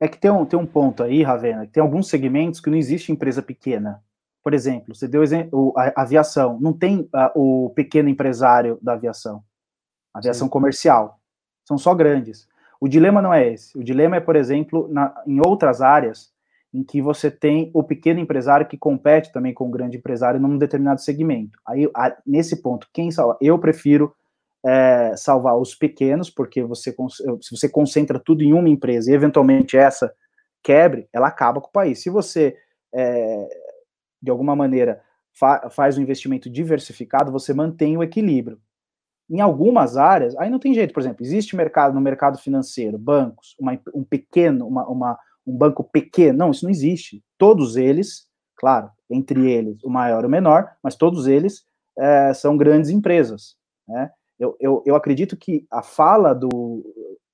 É 0.00 0.06
que 0.06 0.18
tem 0.18 0.30
um, 0.30 0.44
tem 0.44 0.58
um 0.58 0.66
ponto 0.66 1.02
aí, 1.02 1.22
Ravena, 1.22 1.66
que 1.66 1.72
tem 1.72 1.82
alguns 1.82 2.08
segmentos 2.08 2.60
que 2.60 2.70
não 2.70 2.76
existe 2.76 3.10
empresa 3.10 3.42
pequena. 3.42 4.02
Por 4.42 4.54
exemplo, 4.54 4.94
você 4.94 5.08
deu 5.08 5.22
exemplo, 5.22 5.74
a, 5.76 6.02
aviação, 6.02 6.58
não 6.60 6.72
tem 6.72 7.08
a, 7.12 7.32
o 7.34 7.70
pequeno 7.74 8.08
empresário 8.08 8.78
da 8.80 8.92
aviação, 8.92 9.42
aviação 10.14 10.46
Sim. 10.46 10.52
comercial, 10.52 11.20
são 11.64 11.76
só 11.76 11.94
grandes. 11.94 12.48
O 12.80 12.88
dilema 12.88 13.20
não 13.20 13.34
é 13.34 13.46
esse. 13.52 13.76
O 13.76 13.82
dilema 13.82 14.16
é, 14.16 14.20
por 14.20 14.36
exemplo, 14.36 14.88
na, 14.88 15.12
em 15.26 15.40
outras 15.40 15.82
áreas 15.82 16.32
em 16.72 16.84
que 16.84 17.00
você 17.00 17.30
tem 17.30 17.70
o 17.74 17.82
pequeno 17.82 18.20
empresário 18.20 18.66
que 18.66 18.76
compete 18.76 19.32
também 19.32 19.52
com 19.52 19.66
o 19.66 19.70
grande 19.70 19.96
empresário 19.96 20.38
num 20.38 20.58
determinado 20.58 21.00
segmento. 21.00 21.58
Aí, 21.66 21.90
a, 21.94 22.16
nesse 22.26 22.62
ponto, 22.62 22.88
quem 22.92 23.10
salva? 23.10 23.36
Eu 23.40 23.58
prefiro 23.58 24.14
é, 24.64 25.16
salvar 25.16 25.56
os 25.56 25.74
pequenos, 25.74 26.30
porque 26.30 26.62
você, 26.62 26.94
se 27.40 27.50
você 27.50 27.68
concentra 27.68 28.18
tudo 28.18 28.42
em 28.42 28.52
uma 28.52 28.68
empresa 28.68 29.10
e 29.10 29.14
eventualmente 29.14 29.76
essa 29.76 30.12
quebre, 30.62 31.08
ela 31.12 31.28
acaba 31.28 31.60
com 31.60 31.68
o 31.68 31.72
país. 31.72 32.02
Se 32.02 32.10
você, 32.10 32.56
é, 32.94 33.48
de 34.20 34.30
alguma 34.30 34.56
maneira, 34.56 35.00
fa 35.32 35.70
faz 35.70 35.96
um 35.96 36.02
investimento 36.02 36.50
diversificado, 36.50 37.32
você 37.32 37.54
mantém 37.54 37.96
o 37.96 38.02
equilíbrio. 38.02 38.60
Em 39.30 39.40
algumas 39.40 39.96
áreas, 39.96 40.34
aí 40.36 40.48
não 40.48 40.58
tem 40.58 40.72
jeito, 40.74 40.94
por 40.94 41.00
exemplo, 41.00 41.24
existe 41.24 41.54
mercado 41.54 41.94
no 41.94 42.00
mercado 42.00 42.38
financeiro, 42.38 42.98
bancos, 42.98 43.54
uma, 43.60 43.78
um 43.94 44.02
pequeno, 44.02 44.66
uma, 44.66 44.88
uma, 44.88 45.18
um 45.46 45.56
banco 45.56 45.84
pequeno, 45.84 46.38
não, 46.38 46.50
isso 46.50 46.64
não 46.64 46.70
existe. 46.70 47.22
Todos 47.36 47.76
eles, 47.76 48.26
claro, 48.56 48.90
entre 49.10 49.50
eles 49.50 49.82
o 49.84 49.90
maior 49.90 50.24
e 50.24 50.26
o 50.26 50.30
menor, 50.30 50.70
mas 50.82 50.96
todos 50.96 51.26
eles 51.26 51.62
é, 51.98 52.32
são 52.32 52.56
grandes 52.56 52.90
empresas, 52.90 53.56
né? 53.86 54.10
Eu, 54.38 54.56
eu, 54.60 54.82
eu 54.86 54.94
acredito 54.94 55.36
que 55.36 55.66
a 55.70 55.82
fala 55.82 56.34
do, 56.34 56.84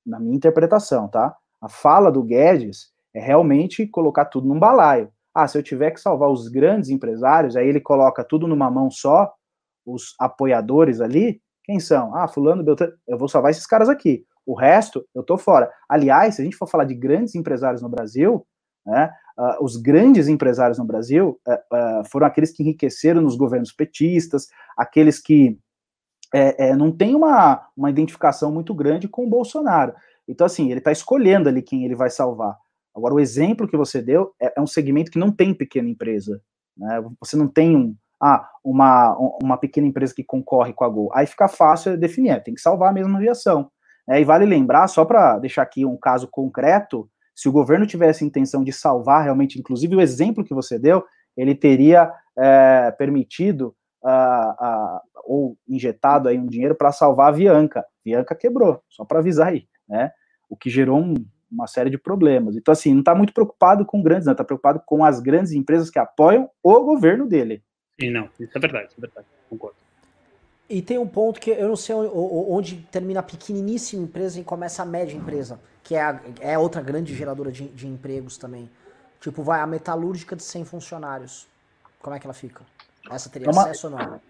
na 0.04 0.18
minha 0.18 0.36
interpretação, 0.36 1.08
tá? 1.08 1.34
A 1.60 1.68
fala 1.68 2.10
do 2.10 2.22
Guedes 2.22 2.92
é 3.14 3.20
realmente 3.20 3.86
colocar 3.86 4.24
tudo 4.26 4.48
num 4.48 4.58
balaio. 4.58 5.10
Ah, 5.34 5.48
se 5.48 5.58
eu 5.58 5.62
tiver 5.62 5.90
que 5.90 6.00
salvar 6.00 6.30
os 6.30 6.48
grandes 6.48 6.90
empresários, 6.90 7.56
aí 7.56 7.66
ele 7.66 7.80
coloca 7.80 8.22
tudo 8.22 8.46
numa 8.46 8.70
mão 8.70 8.90
só, 8.90 9.32
os 9.84 10.14
apoiadores 10.18 11.00
ali, 11.00 11.40
quem 11.64 11.80
são? 11.80 12.14
Ah, 12.14 12.28
fulano, 12.28 12.62
Beltrano, 12.62 12.92
eu 13.06 13.18
vou 13.18 13.28
salvar 13.28 13.50
esses 13.50 13.66
caras 13.66 13.88
aqui. 13.88 14.24
O 14.46 14.54
resto, 14.54 15.06
eu 15.14 15.22
tô 15.22 15.38
fora. 15.38 15.70
Aliás, 15.88 16.34
se 16.34 16.42
a 16.42 16.44
gente 16.44 16.56
for 16.56 16.68
falar 16.68 16.84
de 16.84 16.94
grandes 16.94 17.34
empresários 17.34 17.80
no 17.80 17.88
Brasil, 17.88 18.46
né, 18.84 19.10
uh, 19.38 19.64
os 19.64 19.76
grandes 19.76 20.28
empresários 20.28 20.78
no 20.78 20.84
Brasil 20.84 21.40
uh, 21.48 22.00
uh, 22.00 22.04
foram 22.10 22.26
aqueles 22.26 22.52
que 22.52 22.62
enriqueceram 22.62 23.22
nos 23.22 23.36
governos 23.36 23.72
petistas, 23.72 24.46
aqueles 24.76 25.18
que 25.18 25.58
é, 26.34 26.70
é, 26.70 26.76
não 26.76 26.90
tem 26.90 27.14
uma, 27.14 27.64
uma 27.76 27.88
identificação 27.88 28.50
muito 28.50 28.74
grande 28.74 29.06
com 29.06 29.24
o 29.24 29.30
Bolsonaro. 29.30 29.94
Então, 30.26 30.44
assim, 30.44 30.70
ele 30.70 30.78
está 30.78 30.90
escolhendo 30.90 31.48
ali 31.48 31.62
quem 31.62 31.84
ele 31.84 31.94
vai 31.94 32.10
salvar. 32.10 32.56
Agora, 32.94 33.14
o 33.14 33.20
exemplo 33.20 33.68
que 33.68 33.76
você 33.76 34.02
deu 34.02 34.32
é, 34.42 34.52
é 34.56 34.60
um 34.60 34.66
segmento 34.66 35.12
que 35.12 35.18
não 35.18 35.30
tem 35.30 35.54
pequena 35.54 35.88
empresa. 35.88 36.40
Né? 36.76 37.04
Você 37.20 37.36
não 37.36 37.46
tem 37.46 37.76
um, 37.76 37.94
ah, 38.20 38.48
uma, 38.64 39.16
uma 39.40 39.56
pequena 39.56 39.86
empresa 39.86 40.12
que 40.12 40.24
concorre 40.24 40.72
com 40.72 40.84
a 40.84 40.88
Gol. 40.88 41.10
Aí 41.14 41.24
fica 41.24 41.46
fácil 41.46 41.96
definir, 41.96 42.30
é, 42.30 42.40
tem 42.40 42.54
que 42.54 42.60
salvar 42.60 42.90
a 42.90 42.92
mesma 42.92 43.16
aviação. 43.16 43.70
É, 44.08 44.20
e 44.20 44.24
vale 44.24 44.44
lembrar, 44.44 44.88
só 44.88 45.04
para 45.04 45.38
deixar 45.38 45.62
aqui 45.62 45.86
um 45.86 45.96
caso 45.96 46.26
concreto, 46.28 47.08
se 47.32 47.48
o 47.48 47.52
governo 47.52 47.86
tivesse 47.86 48.24
intenção 48.24 48.64
de 48.64 48.72
salvar 48.72 49.22
realmente, 49.22 49.58
inclusive 49.58 49.94
o 49.94 50.00
exemplo 50.00 50.44
que 50.44 50.54
você 50.54 50.78
deu, 50.80 51.04
ele 51.36 51.54
teria 51.54 52.12
é, 52.36 52.90
permitido 52.92 53.74
uh, 54.04 54.96
uh, 54.96 55.00
ou 55.24 55.56
injetado 55.68 56.28
aí 56.28 56.38
um 56.38 56.46
dinheiro 56.46 56.74
para 56.74 56.92
salvar 56.92 57.30
a 57.30 57.36
Bianca. 57.36 57.84
Bianca 58.04 58.34
quebrou, 58.34 58.82
só 58.88 59.04
para 59.04 59.18
avisar 59.18 59.48
aí, 59.48 59.66
né? 59.88 60.12
O 60.48 60.56
que 60.56 60.68
gerou 60.68 61.00
um, 61.00 61.14
uma 61.50 61.66
série 61.66 61.90
de 61.90 61.96
problemas. 61.96 62.56
Então, 62.56 62.72
assim, 62.72 62.92
não 62.92 63.00
está 63.00 63.14
muito 63.14 63.32
preocupado 63.32 63.84
com 63.86 64.02
grandes, 64.02 64.26
não, 64.26 64.32
está 64.32 64.44
preocupado 64.44 64.82
com 64.84 65.04
as 65.04 65.20
grandes 65.20 65.52
empresas 65.52 65.90
que 65.90 65.98
apoiam 65.98 66.50
o 66.62 66.80
governo 66.80 67.26
dele. 67.26 67.62
Sim, 68.00 68.10
não, 68.10 68.28
isso 68.38 68.56
é 68.56 68.60
verdade, 68.60 68.88
isso 68.88 68.96
é 68.98 69.00
verdade, 69.00 69.26
concordo. 69.48 69.76
E 70.68 70.82
tem 70.82 70.98
um 70.98 71.06
ponto 71.06 71.40
que 71.40 71.50
eu 71.50 71.68
não 71.68 71.76
sei 71.76 71.94
onde, 71.94 72.10
onde 72.14 72.76
termina 72.90 73.20
a 73.20 73.22
pequeniníssima 73.22 74.02
empresa 74.02 74.40
e 74.40 74.44
começa 74.44 74.82
a 74.82 74.86
média 74.86 75.16
empresa, 75.16 75.60
que 75.82 75.94
é, 75.94 76.02
a, 76.02 76.20
é 76.40 76.58
outra 76.58 76.82
grande 76.82 77.14
geradora 77.14 77.52
de, 77.52 77.68
de 77.68 77.86
empregos 77.86 78.38
também. 78.38 78.68
Tipo, 79.20 79.42
vai 79.42 79.60
a 79.60 79.66
metalúrgica 79.66 80.34
de 80.34 80.42
100 80.42 80.64
funcionários. 80.64 81.46
Como 82.00 82.16
é 82.16 82.18
que 82.18 82.26
ela 82.26 82.34
fica? 82.34 82.62
Essa 83.10 83.28
teria 83.28 83.48
é 83.48 83.50
uma... 83.50 83.62
acesso 83.62 83.88
ou 83.88 83.92
não? 83.92 84.20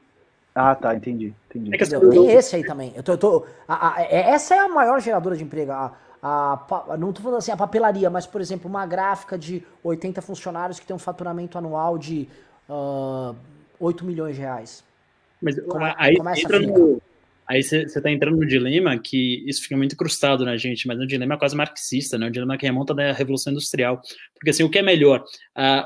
Ah, 0.54 0.74
tá, 0.74 0.94
entendi. 0.94 1.34
entendi. 1.50 1.74
É 1.74 1.78
tem 1.78 2.30
esse 2.30 2.54
aí 2.54 2.64
também. 2.64 2.92
Eu 2.94 3.02
tô, 3.02 3.12
eu 3.12 3.18
tô 3.18 3.46
a, 3.66 3.96
a, 3.96 4.02
é, 4.02 4.30
essa 4.30 4.54
é 4.54 4.58
a 4.58 4.68
maior 4.68 5.00
geradora 5.00 5.36
de 5.36 5.42
emprego. 5.42 5.72
A, 5.72 5.92
a, 6.22 6.96
não 6.96 7.12
tô 7.12 7.22
falando 7.22 7.38
assim 7.38 7.50
a 7.50 7.56
papelaria, 7.56 8.08
mas, 8.08 8.26
por 8.26 8.40
exemplo, 8.40 8.68
uma 8.68 8.86
gráfica 8.86 9.36
de 9.36 9.64
80 9.82 10.22
funcionários 10.22 10.78
que 10.78 10.86
tem 10.86 10.94
um 10.94 10.98
faturamento 10.98 11.58
anual 11.58 11.98
de 11.98 12.28
uh, 12.68 13.30
ah, 13.30 13.34
8 13.80 14.04
milhões 14.04 14.36
de 14.36 14.42
reais. 14.42 14.84
Mas 15.42 15.56
aí 15.96 16.16
entra 16.38 16.60
no, 16.60 17.02
Aí 17.47 17.62
você 17.62 17.82
está 17.82 18.10
entrando 18.10 18.36
no 18.36 18.47
dilema 18.47 18.98
que 18.98 19.44
isso 19.47 19.62
fica 19.62 19.76
muito 19.76 19.92
incrustado 19.92 20.44
na 20.44 20.56
gente, 20.56 20.86
mas 20.86 20.98
é 20.98 21.02
um 21.02 21.06
dilema 21.06 21.39
quase 21.39 21.55
marxista, 21.55 22.16
né? 22.16 22.26
um 22.26 22.31
dilema 22.31 22.56
que 22.56 22.64
remonta 22.64 22.94
da 22.94 23.12
Revolução 23.12 23.52
Industrial. 23.52 24.00
Porque 24.34 24.50
assim, 24.50 24.62
o 24.62 24.70
que 24.70 24.78
é 24.78 24.82
melhor? 24.82 25.24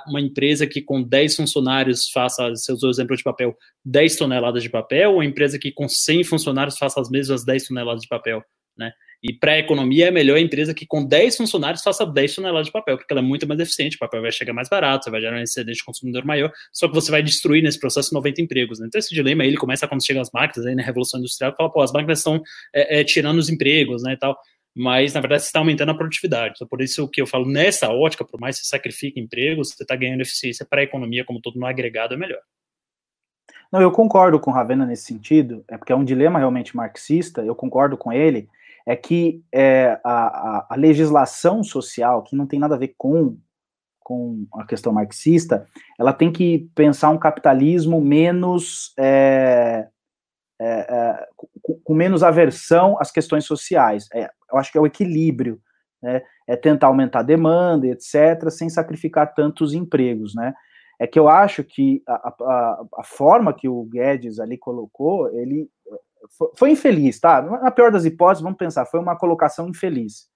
uma 0.07 0.21
empresa 0.21 0.67
que 0.67 0.81
com 0.81 1.03
10 1.03 1.37
funcionários 1.37 2.11
faça, 2.11 2.55
se 2.55 2.73
usou 2.73 2.89
o 2.89 2.93
exemplo 2.93 3.17
de 3.17 3.23
papel, 3.23 3.57
10 3.85 4.17
toneladas 4.17 4.63
de 4.63 4.71
papel, 4.71 5.11
ou 5.11 5.17
uma 5.17 5.25
empresa 5.25 5.59
que 5.59 5.73
com 5.73 5.89
100 5.89 6.25
funcionários 6.25 6.79
faça 6.79 7.01
as 7.01 7.11
mesmas 7.11 7.45
10 7.45 7.69
toneladas 7.69 8.03
de 8.03 8.09
papel? 8.09 8.43
Né? 8.77 8.93
E 9.23 9.33
para 9.33 9.53
a 9.53 9.59
economia 9.59 10.09
é 10.09 10.11
melhor 10.13 10.37
a 10.37 10.41
empresa 10.41 10.73
que 10.73 10.87
com 10.87 11.05
10 11.05 11.37
funcionários 11.37 11.83
faça 11.83 12.07
10 12.07 12.37
toneladas 12.37 12.67
de 12.67 12.73
papel, 12.73 12.97
porque 12.97 13.13
ela 13.13 13.21
é 13.21 13.25
muito 13.25 13.49
mais 13.49 13.59
eficiente, 13.59 13.97
o 13.97 13.99
papel 13.99 14.23
vai 14.23 14.31
chegar 14.31 14.53
mais 14.53 14.69
barato, 14.69 15.05
você 15.05 15.11
vai 15.11 15.21
gerar 15.21 15.37
um 15.37 15.43
excedente 15.43 15.79
de 15.79 15.85
consumidor 15.85 16.25
maior, 16.25 16.53
só 16.73 16.87
que 16.87 16.95
você 16.95 17.11
vai 17.11 17.23
destruir 17.23 17.63
nesse 17.63 17.81
processo 17.81 18.15
90 18.15 18.41
empregos. 18.41 18.79
Né? 18.79 18.87
Então 18.87 18.99
esse 18.99 19.13
dilema 19.13 19.45
ele 19.45 19.57
começa 19.57 19.89
quando 19.89 20.05
chegam 20.05 20.23
as 20.23 20.31
máquinas, 20.33 20.67
aí 20.67 20.75
na 20.75 20.83
Revolução 20.83 21.19
Industrial, 21.19 21.53
fala, 21.57 21.71
pô, 21.71 21.83
as 21.83 21.93
máquinas 21.93 22.19
estão 22.19 22.41
é, 22.73 23.01
é, 23.01 23.05
tirando 23.05 23.39
os 23.39 23.49
empregos, 23.49 24.05
né, 24.05 24.13
e 24.13 24.17
tal, 24.17 24.39
mas 24.77 25.15
na 25.15 25.21
verdade 25.21 25.43
você 25.43 25.49
está 25.49 25.59
aumentando 25.59 25.91
a 25.91 25.95
produtividade. 25.95 26.55
Então, 26.55 26.69
por 26.69 26.81
isso 26.81 27.09
que 27.09 27.21
eu 27.21 27.27
falo, 27.27 27.45
nessa 27.45 27.91
ótica, 27.91 28.25
por 28.25 28.39
mais 28.41 28.57
que 28.57 28.63
você 28.63 28.69
sacrifique 28.69 29.19
empregos, 29.19 29.71
você 29.71 29.83
está 29.83 29.97
ganhando 29.97 30.21
eficiência 30.21 30.65
para 30.65 30.81
a 30.81 30.85
economia 30.85 31.25
como 31.25 31.41
todo 31.41 31.59
no 31.59 31.67
agregado 31.67 32.15
é 32.15 32.17
melhor. 32.17 32.41
Não, 33.73 33.83
eu 33.83 33.91
concordo 33.91 34.41
com 34.41 34.51
Ravena 34.51 34.87
nesse 34.87 35.05
sentido, 35.05 35.63
é 35.69 35.77
porque 35.77 35.93
é 35.93 35.97
um 35.97 36.05
dilema 36.05 36.39
realmente 36.39 36.75
marxista, 36.75 37.43
eu 37.43 37.55
concordo 37.55 37.99
com 37.99 38.13
ele, 38.13 38.49
é 38.89 38.97
que 38.97 39.45
é, 39.53 40.01
a, 40.03 40.67
a, 40.71 40.75
legislação 40.75 41.63
social, 41.63 42.23
que 42.23 42.35
não 42.35 42.47
tem 42.47 42.59
nada 42.59 42.75
a 42.75 42.79
ver 42.79 42.95
com, 42.97 43.37
com 44.01 44.47
a 44.55 44.65
questão 44.65 44.95
marxista, 44.95 45.67
ela 45.99 46.11
tem 46.11 46.33
que 46.33 46.71
pensar 46.75 47.11
um 47.11 47.19
capitalismo 47.19 48.01
menos. 48.01 48.95
É, 48.99 49.87
é, 50.59 50.67
é 50.67 51.27
com, 51.37 51.79
com, 51.85 51.95
menos 51.95 52.23
aversão 52.23 52.97
às 52.99 53.11
questões 53.11 53.45
sociais. 53.45 54.09
É, 54.15 54.31
eu 54.51 54.59
acho 54.59 54.73
que 54.73 54.79
é 54.79 54.81
o 54.81 54.87
equilíbrio, 54.87 55.61
né? 56.03 56.23
é 56.47 56.57
tentar 56.57 56.87
aumentar 56.87 57.19
a 57.19 57.25
demanda, 57.25 57.87
etc., 57.89 58.49
sem 58.49 58.71
sacrificar 58.71 59.35
tantos 59.35 59.75
empregos, 59.75 60.35
né? 60.35 60.55
É 60.99 61.07
que 61.07 61.19
eu 61.19 61.29
acho 61.29 61.63
que 61.63 62.03
a, 62.09 62.35
a, 62.41 62.85
a 63.01 63.05
forma 63.05 63.53
que 63.53 63.69
o 63.69 63.85
Guedes 63.85 64.41
ali 64.41 64.57
colocou, 64.57 65.31
ele 65.39 65.69
foi, 66.57 66.71
infeliz, 66.71 67.19
tá? 67.21 67.43
Na 67.43 67.71
pior 67.71 67.91
das 67.91 68.05
hipóteses, 68.05 68.43
vamos 68.43 68.59
pensar, 68.59 68.87
foi 68.87 69.01
uma 69.01 69.17
colocação 69.17 69.69
infeliz. 69.69 70.29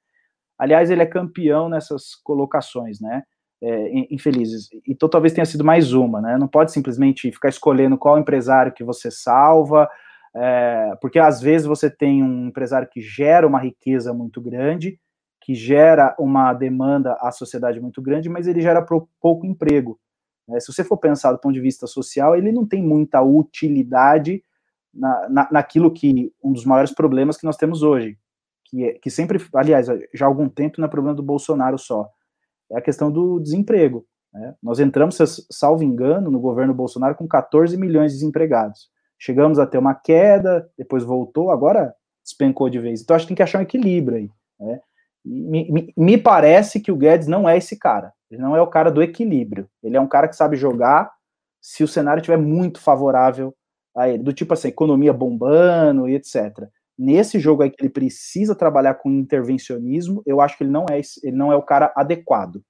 Aliás, 0.58 0.90
ele 0.90 1.02
é 1.02 1.06
campeão 1.06 1.68
nessas 1.68 2.14
colocações, 2.14 3.00
né? 3.00 3.22
É, 3.62 4.14
infelizes. 4.14 4.68
Então 4.88 5.08
talvez 5.08 5.32
tenha 5.32 5.44
sido 5.44 5.64
mais 5.64 5.92
uma, 5.92 6.20
né? 6.20 6.36
Não 6.36 6.48
pode 6.48 6.72
simplesmente 6.72 7.30
ficar 7.30 7.48
escolhendo 7.48 7.96
qual 7.96 8.18
empresário 8.18 8.72
que 8.72 8.82
você 8.82 9.10
salva, 9.10 9.88
é, 10.34 10.96
porque 11.00 11.18
às 11.18 11.40
vezes 11.40 11.66
você 11.66 11.88
tem 11.90 12.22
um 12.22 12.48
empresário 12.48 12.88
que 12.88 13.00
gera 13.00 13.46
uma 13.46 13.60
riqueza 13.60 14.12
muito 14.12 14.40
grande, 14.40 14.98
que 15.40 15.54
gera 15.54 16.14
uma 16.18 16.52
demanda 16.52 17.16
à 17.20 17.30
sociedade 17.30 17.80
muito 17.80 18.00
grande, 18.00 18.28
mas 18.28 18.46
ele 18.46 18.60
gera 18.60 18.84
pouco 19.20 19.46
emprego. 19.46 19.98
Né? 20.48 20.58
Se 20.60 20.72
você 20.72 20.82
for 20.82 20.96
pensar 20.96 21.32
do 21.32 21.38
ponto 21.38 21.54
de 21.54 21.60
vista 21.60 21.86
social, 21.86 22.36
ele 22.36 22.52
não 22.52 22.66
tem 22.66 22.82
muita 22.82 23.20
utilidade 23.22 24.42
na, 24.92 25.28
na, 25.28 25.48
naquilo 25.50 25.90
que 25.90 26.32
um 26.42 26.52
dos 26.52 26.64
maiores 26.64 26.92
problemas 26.92 27.36
que 27.36 27.44
nós 27.44 27.56
temos 27.56 27.82
hoje, 27.82 28.18
que, 28.66 28.84
é, 28.84 28.92
que 28.94 29.10
sempre, 29.10 29.38
aliás, 29.54 29.86
já 30.14 30.26
há 30.26 30.28
algum 30.28 30.48
tempo 30.48 30.80
não 30.80 30.86
é 30.86 30.90
problema 30.90 31.14
do 31.14 31.22
Bolsonaro 31.22 31.78
só, 31.78 32.08
é 32.70 32.78
a 32.78 32.82
questão 32.82 33.10
do 33.10 33.38
desemprego. 33.38 34.06
Né? 34.32 34.54
Nós 34.62 34.80
entramos, 34.80 35.18
salvo 35.50 35.82
engano, 35.82 36.30
no 36.30 36.40
governo 36.40 36.72
Bolsonaro 36.72 37.14
com 37.14 37.28
14 37.28 37.76
milhões 37.76 38.12
de 38.12 38.18
desempregados. 38.18 38.90
Chegamos 39.18 39.58
a 39.58 39.66
ter 39.66 39.78
uma 39.78 39.94
queda, 39.94 40.68
depois 40.76 41.04
voltou, 41.04 41.50
agora 41.50 41.94
despencou 42.24 42.68
de 42.68 42.78
vez. 42.78 43.02
Então 43.02 43.14
acho 43.14 43.24
que 43.24 43.28
tem 43.28 43.36
que 43.36 43.42
achar 43.42 43.58
um 43.58 43.62
equilíbrio 43.62 44.18
aí. 44.18 44.30
Né? 44.58 44.80
Me, 45.24 45.70
me, 45.70 45.94
me, 45.96 46.18
parece 46.18 46.80
que 46.80 46.90
o 46.90 46.96
Guedes 46.96 47.28
não 47.28 47.48
é 47.48 47.56
esse 47.56 47.78
cara. 47.78 48.12
Ele 48.30 48.40
não 48.40 48.56
é 48.56 48.60
o 48.60 48.66
cara 48.66 48.90
do 48.90 49.02
equilíbrio. 49.02 49.68
Ele 49.82 49.96
é 49.96 50.00
um 50.00 50.08
cara 50.08 50.26
que 50.26 50.34
sabe 50.34 50.56
jogar 50.56 51.12
se 51.60 51.84
o 51.84 51.88
cenário 51.88 52.20
estiver 52.20 52.38
muito 52.38 52.80
favorável 52.80 53.54
a 53.94 54.08
ele, 54.08 54.22
do 54.22 54.32
tipo 54.32 54.54
assim, 54.54 54.68
economia 54.68 55.12
bombando 55.12 56.08
e 56.08 56.14
etc. 56.14 56.68
Nesse 56.98 57.38
jogo 57.38 57.62
aí 57.62 57.70
que 57.70 57.82
ele 57.82 57.90
precisa 57.90 58.54
trabalhar 58.54 58.94
com 58.94 59.10
intervencionismo, 59.10 60.22
eu 60.26 60.40
acho 60.40 60.56
que 60.56 60.64
ele 60.64 60.70
não 60.70 60.86
é, 60.90 61.00
ele 61.22 61.36
não 61.36 61.52
é 61.52 61.56
o 61.56 61.62
cara 61.62 61.92
adequado. 61.96 62.62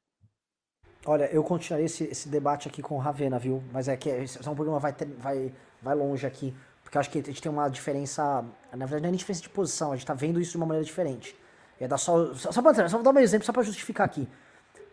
Olha, 1.05 1.25
eu 1.33 1.43
continuarei 1.43 1.87
esse, 1.87 2.05
esse 2.05 2.29
debate 2.29 2.69
aqui 2.69 2.81
com 2.81 2.95
o 2.95 2.99
Ravena, 2.99 3.39
viu? 3.39 3.63
Mas 3.73 3.89
é 3.89 3.97
que 3.97 4.09
esse 4.09 4.39
é 4.39 4.51
um 4.51 4.55
programa 4.55 4.79
vai, 4.79 4.93
ter, 4.93 5.07
vai, 5.19 5.53
vai 5.83 5.95
longe 5.97 6.25
aqui, 6.25 6.55
porque 6.83 6.97
eu 6.97 7.01
acho 7.01 7.11
que 7.11 7.19
a 7.19 7.23
gente 7.23 7.43
tem 7.43 7.51
uma 7.51 7.69
diferença, 7.69 8.45
na 8.73 8.87
verdade 8.87 9.03
não 9.03 9.09
é 9.09 9.11
nem 9.11 9.19
diferença 9.19 9.43
de 9.43 9.49
posição, 9.49 9.91
a 9.91 9.97
gente 9.97 10.07
tá 10.07 10.15
vendo 10.15 10.41
isso 10.41 10.53
de 10.53 10.57
uma 10.59 10.67
maneira 10.67 10.85
diferente. 10.85 11.37
É 11.81 11.89
dar 11.89 11.99
só, 11.99 12.33
só, 12.35 12.53
só, 12.53 12.63
pra, 12.63 12.89
só 12.89 12.97
vou 12.97 13.03
dar 13.03 13.13
um 13.13 13.19
exemplo 13.19 13.45
só 13.45 13.53
para 13.53 13.65
justificar 13.65 14.07
aqui. 14.07 14.29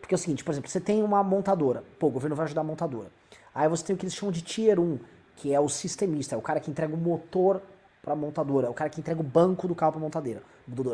Porque 0.00 0.12
é 0.12 0.16
o 0.16 0.18
seguinte, 0.18 0.42
por 0.42 0.50
exemplo, 0.50 0.68
você 0.68 0.80
tem 0.80 1.04
uma 1.04 1.22
montadora, 1.22 1.84
pô, 2.00 2.08
o 2.08 2.10
governo 2.10 2.34
vai 2.34 2.46
ajudar 2.46 2.62
a 2.62 2.64
montadora. 2.64 3.12
Aí 3.54 3.68
você 3.68 3.84
tem 3.84 3.94
o 3.94 3.98
que 3.98 4.04
eles 4.04 4.14
chamam 4.14 4.32
de 4.32 4.42
Tier 4.42 4.80
1, 4.80 4.98
que 5.40 5.54
é 5.54 5.58
o 5.58 5.70
sistemista, 5.70 6.34
é 6.34 6.38
o 6.38 6.42
cara 6.42 6.60
que 6.60 6.70
entrega 6.70 6.94
o 6.94 6.98
motor 6.98 7.62
para 8.02 8.12
a 8.12 8.16
montadora, 8.16 8.66
é 8.66 8.70
o 8.70 8.74
cara 8.74 8.90
que 8.90 9.00
entrega 9.00 9.20
o 9.20 9.24
banco 9.24 9.66
do 9.66 9.74
carro 9.74 9.92
para 9.92 10.00
a 10.00 10.04
montadeira. 10.04 10.42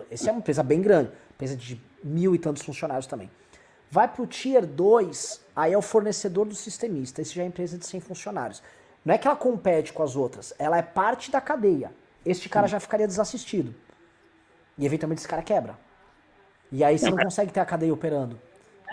Esse 0.08 0.28
é 0.28 0.32
uma 0.32 0.38
empresa 0.38 0.62
bem 0.62 0.80
grande, 0.80 1.10
empresa 1.34 1.56
de 1.56 1.80
mil 2.02 2.32
e 2.32 2.38
tantos 2.38 2.62
funcionários 2.62 3.08
também. 3.08 3.28
Vai 3.90 4.06
para 4.06 4.22
o 4.22 4.26
Tier 4.26 4.64
2, 4.64 5.40
aí 5.54 5.72
é 5.72 5.78
o 5.78 5.82
fornecedor 5.82 6.46
do 6.46 6.54
sistemista, 6.54 7.20
esse 7.20 7.34
já 7.34 7.42
é 7.42 7.46
empresa 7.46 7.76
de 7.76 7.84
100 7.86 8.00
funcionários. 8.00 8.62
Não 9.04 9.14
é 9.14 9.18
que 9.18 9.26
ela 9.26 9.36
compete 9.36 9.92
com 9.92 10.04
as 10.04 10.14
outras, 10.14 10.54
ela 10.60 10.78
é 10.78 10.82
parte 10.82 11.28
da 11.28 11.40
cadeia. 11.40 11.92
Este 12.24 12.48
cara 12.48 12.68
já 12.68 12.78
ficaria 12.78 13.06
desassistido. 13.06 13.74
E 14.78 14.86
eventualmente 14.86 15.22
esse 15.22 15.28
cara 15.28 15.42
quebra. 15.42 15.76
E 16.70 16.84
aí 16.84 16.96
você 16.96 17.10
não 17.10 17.18
consegue 17.18 17.52
ter 17.52 17.60
a 17.60 17.66
cadeia 17.66 17.92
operando. 17.92 18.38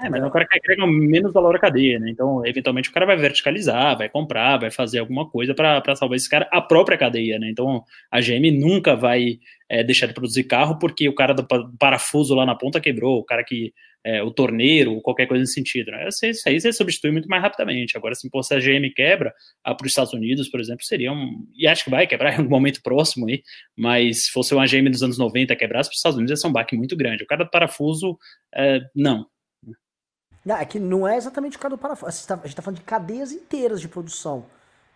É, 0.02 0.10
mas 0.10 0.22
é 0.22 0.26
um 0.26 0.30
cara 0.30 0.48
que 0.48 0.58
agrega 0.58 0.88
menos 0.88 1.34
valor 1.34 1.56
à 1.56 1.60
cadeia, 1.60 2.00
né? 2.00 2.10
Então, 2.10 2.46
eventualmente, 2.46 2.90
o 2.90 2.92
cara 2.92 3.06
vai 3.06 3.16
verticalizar, 3.16 3.98
vai 3.98 4.10
comprar, 4.10 4.58
vai 4.58 4.72
fazer 4.72 5.00
alguma 5.00 5.30
coisa 5.30 5.54
para 5.54 5.96
salvar 5.96 6.16
esse 6.16 6.30
cara, 6.30 6.48
a 6.52 6.62
própria 6.62 6.98
cadeia, 6.98 7.38
né? 7.38 7.50
Então, 7.50 7.84
a 8.12 8.20
GM 8.20 8.52
nunca 8.52 8.96
vai 8.96 9.40
é, 9.70 9.84
deixar 9.84 10.08
de 10.08 10.14
produzir 10.14 10.46
carro 10.46 10.80
porque 10.80 11.08
o 11.08 11.16
cara 11.16 11.34
do 11.34 11.46
parafuso 11.78 12.34
lá 12.36 12.46
na 12.46 12.56
ponta 12.56 12.82
quebrou, 12.82 13.20
o 13.20 13.26
cara 13.26 13.44
que. 13.44 13.74
É, 14.06 14.22
o 14.22 14.30
torneiro, 14.30 15.00
qualquer 15.00 15.28
coisa 15.28 15.40
nesse 15.40 15.54
sentido. 15.54 15.90
Né? 15.90 16.10
Isso 16.10 16.50
aí 16.50 16.60
você 16.60 16.74
substitui 16.74 17.10
muito 17.10 17.30
mais 17.30 17.42
rapidamente. 17.42 17.96
Agora, 17.96 18.14
se, 18.14 18.30
se 18.30 18.54
a 18.54 18.60
GM 18.60 18.94
quebra, 18.94 19.34
para 19.64 19.78
os 19.82 19.88
Estados 19.88 20.12
Unidos, 20.12 20.50
por 20.50 20.60
exemplo, 20.60 20.84
seria 20.84 21.10
um. 21.14 21.48
E 21.56 21.66
acho 21.66 21.86
que 21.86 21.90
vai 21.90 22.06
quebrar 22.06 22.34
em 22.34 22.38
algum 22.40 22.50
momento 22.50 22.82
próximo 22.84 23.30
aí, 23.30 23.42
mas 23.78 24.26
se 24.26 24.32
fosse 24.32 24.54
uma 24.54 24.66
GM 24.66 24.90
dos 24.90 25.04
anos 25.04 25.18
90 25.18 25.56
quebrasse, 25.56 25.90
para 25.90 25.94
os 25.94 26.00
Estados 26.00 26.18
Unidos 26.18 26.32
ia 26.32 26.36
ser 26.36 26.48
um 26.48 26.52
baque 26.52 26.76
muito 26.76 26.98
grande. 26.98 27.24
O 27.24 27.26
cara 27.26 27.46
do 27.46 27.50
parafuso, 27.50 28.18
é, 28.54 28.82
não 28.94 29.26
não, 30.46 30.58
é 30.58 30.66
que 30.66 30.80
não 30.80 31.08
é 31.08 31.16
exatamente 31.16 31.58
o 31.58 31.60
caso 31.60 31.76
do 31.76 31.80
parafuso. 31.80 32.08
A 32.08 32.12
gente 32.12 32.20
está 32.22 32.38
tá 32.38 32.62
falando 32.62 32.78
de 32.78 32.84
cadeias 32.84 33.32
inteiras 33.32 33.80
de 33.80 33.88
produção. 33.88 34.46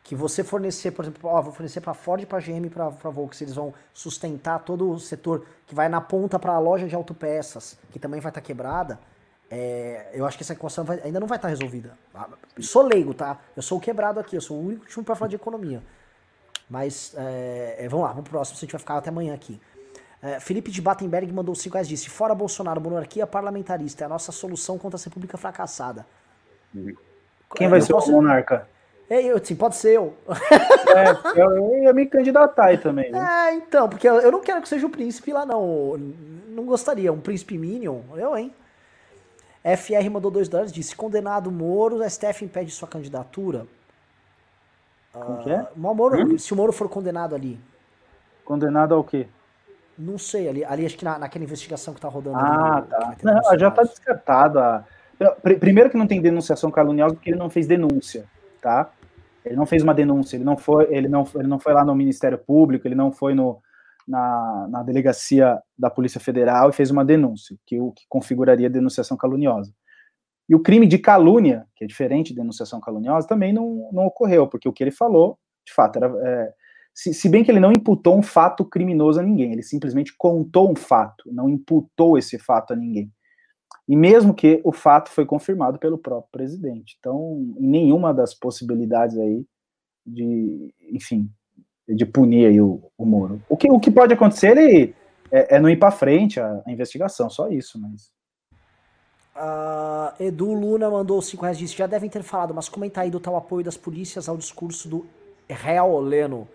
Que 0.03 0.15
você 0.15 0.43
fornecer, 0.43 0.91
por 0.91 1.03
exemplo, 1.03 1.29
ó, 1.29 1.41
vou 1.41 1.51
fornecer 1.51 1.81
para 1.81 1.93
Ford, 1.93 2.25
para 2.25 2.39
GM, 2.39 2.69
para 2.69 2.89
Volkswagen, 2.89 3.45
eles 3.45 3.55
vão 3.55 3.73
sustentar 3.93 4.59
todo 4.59 4.89
o 4.89 4.99
setor 4.99 5.45
que 5.65 5.75
vai 5.75 5.89
na 5.89 5.99
ponta 5.99 6.39
para 6.39 6.53
a 6.53 6.59
loja 6.59 6.87
de 6.87 6.95
autopeças, 6.95 7.77
que 7.91 7.99
também 7.99 8.21
vai 8.21 8.29
estar 8.29 8.39
tá 8.39 8.45
quebrada. 8.45 8.99
É, 9.49 10.09
eu 10.13 10.25
acho 10.25 10.37
que 10.37 10.43
essa 10.43 10.53
equação 10.53 10.83
vai, 10.83 11.01
ainda 11.01 11.19
não 11.19 11.27
vai 11.27 11.37
estar 11.37 11.47
tá 11.47 11.53
resolvida. 11.53 11.97
Ah, 12.13 12.29
sou 12.59 12.83
leigo, 12.83 13.13
tá? 13.13 13.39
Eu 13.55 13.61
sou 13.61 13.77
o 13.77 13.81
quebrado 13.81 14.19
aqui, 14.19 14.35
eu 14.35 14.41
sou 14.41 14.57
o 14.57 14.65
único 14.65 14.85
time 14.85 15.03
para 15.03 15.15
falar 15.15 15.29
de 15.29 15.35
economia. 15.35 15.81
Mas 16.69 17.13
é, 17.15 17.75
é, 17.79 17.87
vamos 17.87 18.05
lá, 18.05 18.11
vamos 18.11 18.23
pro 18.23 18.31
próximo, 18.31 18.57
a 18.57 18.59
gente 18.59 18.71
vai 18.71 18.79
ficar 18.79 18.97
até 18.97 19.09
amanhã 19.09 19.33
aqui. 19.33 19.59
É, 20.21 20.39
Felipe 20.39 20.71
de 20.71 20.81
Battenberg 20.81 21.31
mandou 21.31 21.53
5 21.53 21.73
reais 21.73 21.87
disse: 21.87 22.09
Fora 22.09 22.33
Bolsonaro, 22.33 22.81
monarquia 22.81 23.27
parlamentarista 23.27 24.03
é 24.03 24.05
a 24.05 24.09
nossa 24.09 24.31
solução 24.31 24.77
contra 24.77 24.99
a 24.99 25.03
república 25.03 25.37
fracassada. 25.37 26.05
Quem 27.55 27.67
é, 27.67 27.69
vai 27.69 27.81
ser 27.81 27.93
posso... 27.93 28.09
o 28.09 28.13
monarca? 28.13 28.67
É, 29.09 29.21
eu, 29.23 29.43
sim, 29.43 29.55
pode 29.55 29.75
ser 29.75 29.93
eu. 29.93 30.13
É, 30.27 31.41
eu 31.41 31.83
ia 31.83 31.93
me 31.93 32.05
candidatar 32.05 32.65
aí 32.65 32.77
também. 32.77 33.11
Né? 33.11 33.19
É, 33.19 33.53
então, 33.53 33.87
porque 33.87 34.07
eu 34.07 34.31
não 34.31 34.41
quero 34.41 34.61
que 34.61 34.67
seja 34.67 34.85
o 34.85 34.89
príncipe 34.89 35.31
lá, 35.31 35.45
não. 35.45 35.97
Não 36.49 36.65
gostaria. 36.65 37.13
Um 37.13 37.21
príncipe 37.21 37.57
Minion, 37.57 38.01
eu, 38.15 38.35
hein? 38.37 38.53
FR 39.63 40.09
mandou 40.09 40.31
2 40.31 40.49
dólares, 40.49 40.73
disse: 40.73 40.95
Condenado 40.95 41.51
Moro, 41.51 42.01
a 42.01 42.09
STF 42.09 42.43
impede 42.43 42.71
sua 42.71 42.87
candidatura. 42.87 43.65
Como 45.13 45.43
que 45.43 45.51
é? 45.51 45.55
Ah, 45.55 45.69
Moro, 45.75 46.19
hum? 46.19 46.37
Se 46.37 46.53
o 46.53 46.55
Moro 46.55 46.71
for 46.71 46.89
condenado 46.89 47.33
ali. 47.35 47.59
Condenado 48.43 48.93
ao 48.93 49.03
quê? 49.03 49.27
Não 49.97 50.17
sei, 50.17 50.47
ali, 50.47 50.63
ali 50.63 50.85
acho 50.85 50.97
que 50.97 51.05
na, 51.05 51.17
naquela 51.17 51.43
investigação 51.43 51.93
que 51.93 52.01
tá 52.01 52.07
rodando. 52.07 52.37
Ah, 52.37 52.77
ali, 52.77 52.87
tá. 52.87 53.15
Não, 53.23 53.59
já 53.59 53.71
tá 53.71 53.83
descartado. 53.83 54.59
A... 54.59 54.85
Primeiro 55.59 55.89
que 55.89 55.97
não 55.97 56.05
tem 56.05 56.21
denunciação 56.21 56.69
caluniosa 56.69 57.15
porque 57.15 57.31
ele 57.31 57.39
não 57.39 57.49
fez 57.49 57.65
denúncia, 57.65 58.25
tá? 58.61 58.91
Ele 59.43 59.55
não 59.55 59.65
fez 59.65 59.81
uma 59.81 59.93
denúncia, 59.93 60.35
ele 60.35 60.43
não 60.43 60.57
foi, 60.57 60.93
ele 60.93 61.07
não, 61.07 61.27
ele 61.35 61.47
não 61.47 61.59
foi 61.59 61.73
lá 61.73 61.83
no 61.83 61.95
Ministério 61.95 62.37
Público, 62.37 62.87
ele 62.87 62.95
não 62.95 63.11
foi 63.11 63.33
no, 63.33 63.59
na, 64.07 64.67
na 64.69 64.83
delegacia 64.83 65.59
da 65.77 65.89
Polícia 65.89 66.19
Federal 66.19 66.69
e 66.69 66.73
fez 66.73 66.91
uma 66.91 67.03
denúncia, 67.03 67.57
que 67.65 67.79
o 67.79 67.91
que 67.91 68.03
configuraria 68.07 68.69
denunciação 68.69 69.17
caluniosa. 69.17 69.73
E 70.49 70.55
o 70.55 70.61
crime 70.61 70.87
de 70.87 70.97
calúnia, 70.97 71.65
que 71.75 71.83
é 71.83 71.87
diferente 71.87 72.29
de 72.29 72.35
denunciação 72.35 72.79
caluniosa, 72.79 73.27
também 73.27 73.51
não, 73.51 73.89
não 73.91 74.05
ocorreu, 74.05 74.47
porque 74.47 74.69
o 74.69 74.73
que 74.73 74.83
ele 74.83 74.91
falou, 74.91 75.37
de 75.65 75.73
fato, 75.73 75.97
era, 75.97 76.07
é, 76.07 76.53
se, 76.97 77.13
se, 77.13 77.29
bem 77.29 77.43
que 77.43 77.51
ele 77.51 77.59
não 77.59 77.71
imputou 77.71 78.17
um 78.17 78.23
fato 78.23 78.65
criminoso 78.65 79.19
a 79.19 79.23
ninguém, 79.23 79.51
ele 79.51 79.61
simplesmente 79.61 80.17
contou 80.17 80.71
um 80.71 80.75
fato, 80.75 81.31
não 81.31 81.47
imputou 81.47 82.17
esse 82.17 82.39
fato 82.39 82.73
a 82.73 82.75
ninguém. 82.75 83.13
E 83.87 83.95
mesmo 83.95 84.33
que 84.33 84.59
o 84.63 84.71
fato 84.71 85.11
foi 85.11 85.23
confirmado 85.23 85.77
pelo 85.77 85.99
próprio 85.99 86.31
presidente. 86.31 86.97
Então, 86.97 87.53
nenhuma 87.59 88.11
das 88.15 88.33
possibilidades 88.33 89.15
aí 89.15 89.45
de, 90.03 90.73
enfim, 90.91 91.29
de 91.87 92.03
punir 92.03 92.47
aí 92.47 92.59
o, 92.59 92.81
o 92.97 93.05
Moro. 93.05 93.43
O 93.47 93.55
que, 93.55 93.69
o 93.69 93.79
que 93.79 93.91
pode 93.91 94.15
acontecer 94.15 94.57
ele, 94.57 94.95
é, 95.31 95.57
é 95.57 95.59
não 95.59 95.69
ir 95.69 95.77
para 95.77 95.91
frente 95.91 96.39
a, 96.39 96.63
a, 96.65 96.71
investigação, 96.71 97.29
só 97.29 97.47
isso, 97.47 97.79
mas. 97.79 98.11
Uh, 99.35 100.23
Edu 100.23 100.51
Luna 100.51 100.89
mandou 100.89 101.21
5 101.21 101.43
reais 101.43 101.59
disse, 101.59 101.77
já 101.77 101.85
devem 101.85 102.09
ter 102.09 102.23
falado, 102.23 102.55
mas 102.55 102.67
comenta 102.67 103.01
aí 103.01 103.11
do 103.11 103.19
tal 103.19 103.35
apoio 103.35 103.63
das 103.63 103.77
polícias 103.77 104.27
ao 104.27 104.35
discurso 104.35 104.89
do 104.89 105.05
Real 105.47 105.99
Leno. 105.99 106.47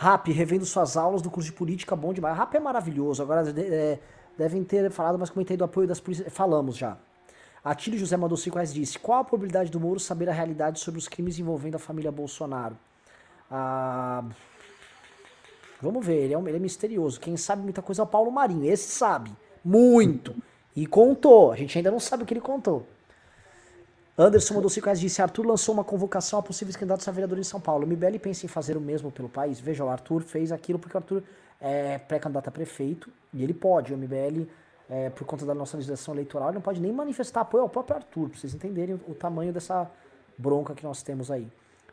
Rap, 0.00 0.30
revendo 0.30 0.64
suas 0.64 0.96
aulas 0.96 1.20
do 1.20 1.28
curso 1.28 1.50
de 1.50 1.56
política, 1.56 1.96
bom 1.96 2.12
demais. 2.12 2.38
Rap 2.38 2.54
é 2.54 2.60
maravilhoso. 2.60 3.20
Agora, 3.20 3.42
é, 3.50 3.98
devem 4.38 4.62
ter 4.62 4.88
falado, 4.92 5.18
mas 5.18 5.28
comentei 5.28 5.56
do 5.56 5.64
apoio 5.64 5.88
das 5.88 5.98
polícias. 5.98 6.32
Falamos 6.32 6.76
já. 6.76 6.96
Atílio 7.64 7.98
José 7.98 8.16
mandou 8.16 8.38
5 8.38 8.54
reais 8.54 8.72
disse: 8.72 8.96
Qual 8.96 9.18
a 9.18 9.24
probabilidade 9.24 9.72
do 9.72 9.80
Moro 9.80 9.98
saber 9.98 10.28
a 10.28 10.32
realidade 10.32 10.78
sobre 10.78 11.00
os 11.00 11.08
crimes 11.08 11.36
envolvendo 11.40 11.74
a 11.74 11.78
família 11.80 12.12
Bolsonaro? 12.12 12.78
Ah, 13.50 14.24
vamos 15.82 16.06
ver, 16.06 16.22
ele 16.22 16.34
é, 16.34 16.38
um, 16.38 16.46
ele 16.46 16.58
é 16.58 16.60
misterioso. 16.60 17.18
Quem 17.18 17.36
sabe 17.36 17.62
muita 17.64 17.82
coisa 17.82 18.02
é 18.02 18.04
o 18.04 18.06
Paulo 18.06 18.30
Marinho. 18.30 18.70
Esse 18.70 18.92
sabe. 18.92 19.32
Muito. 19.64 20.32
E 20.76 20.86
contou. 20.86 21.50
A 21.50 21.56
gente 21.56 21.76
ainda 21.76 21.90
não 21.90 21.98
sabe 21.98 22.22
o 22.22 22.26
que 22.26 22.34
ele 22.34 22.40
contou. 22.40 22.86
Anderson 24.20 24.54
mandou 24.54 24.68
5 24.68 24.84
reais 24.84 24.98
disse: 24.98 25.22
Arthur 25.22 25.46
lançou 25.46 25.72
uma 25.72 25.84
convocação 25.84 26.40
a 26.40 26.42
possíveis 26.42 26.74
candidatos 26.74 27.06
a 27.06 27.12
vereador 27.12 27.38
em 27.38 27.44
São 27.44 27.60
Paulo. 27.60 27.84
O 27.84 27.86
MBL 27.86 28.18
pensa 28.20 28.44
em 28.44 28.48
fazer 28.48 28.76
o 28.76 28.80
mesmo 28.80 29.12
pelo 29.12 29.28
país? 29.28 29.60
Veja, 29.60 29.84
o 29.84 29.88
Arthur 29.88 30.22
fez 30.22 30.50
aquilo 30.50 30.76
porque 30.76 30.96
o 30.96 30.98
Arthur 30.98 31.22
é 31.60 31.98
pré-candidato 31.98 32.48
a 32.48 32.50
prefeito 32.50 33.08
e 33.32 33.44
ele 33.44 33.54
pode. 33.54 33.94
O 33.94 33.96
MBL, 33.96 34.48
é, 34.90 35.08
por 35.10 35.24
conta 35.24 35.46
da 35.46 35.54
nossa 35.54 35.76
legislação 35.76 36.14
eleitoral, 36.14 36.52
não 36.52 36.60
pode 36.60 36.80
nem 36.80 36.90
manifestar 36.90 37.42
apoio 37.42 37.62
ao 37.62 37.68
próprio 37.68 37.94
Arthur, 37.94 38.28
para 38.28 38.40
vocês 38.40 38.52
entenderem 38.52 38.96
o, 38.96 39.12
o 39.12 39.14
tamanho 39.14 39.52
dessa 39.52 39.88
bronca 40.36 40.74
que 40.74 40.82
nós 40.82 41.00
temos 41.00 41.30
aí. 41.30 41.46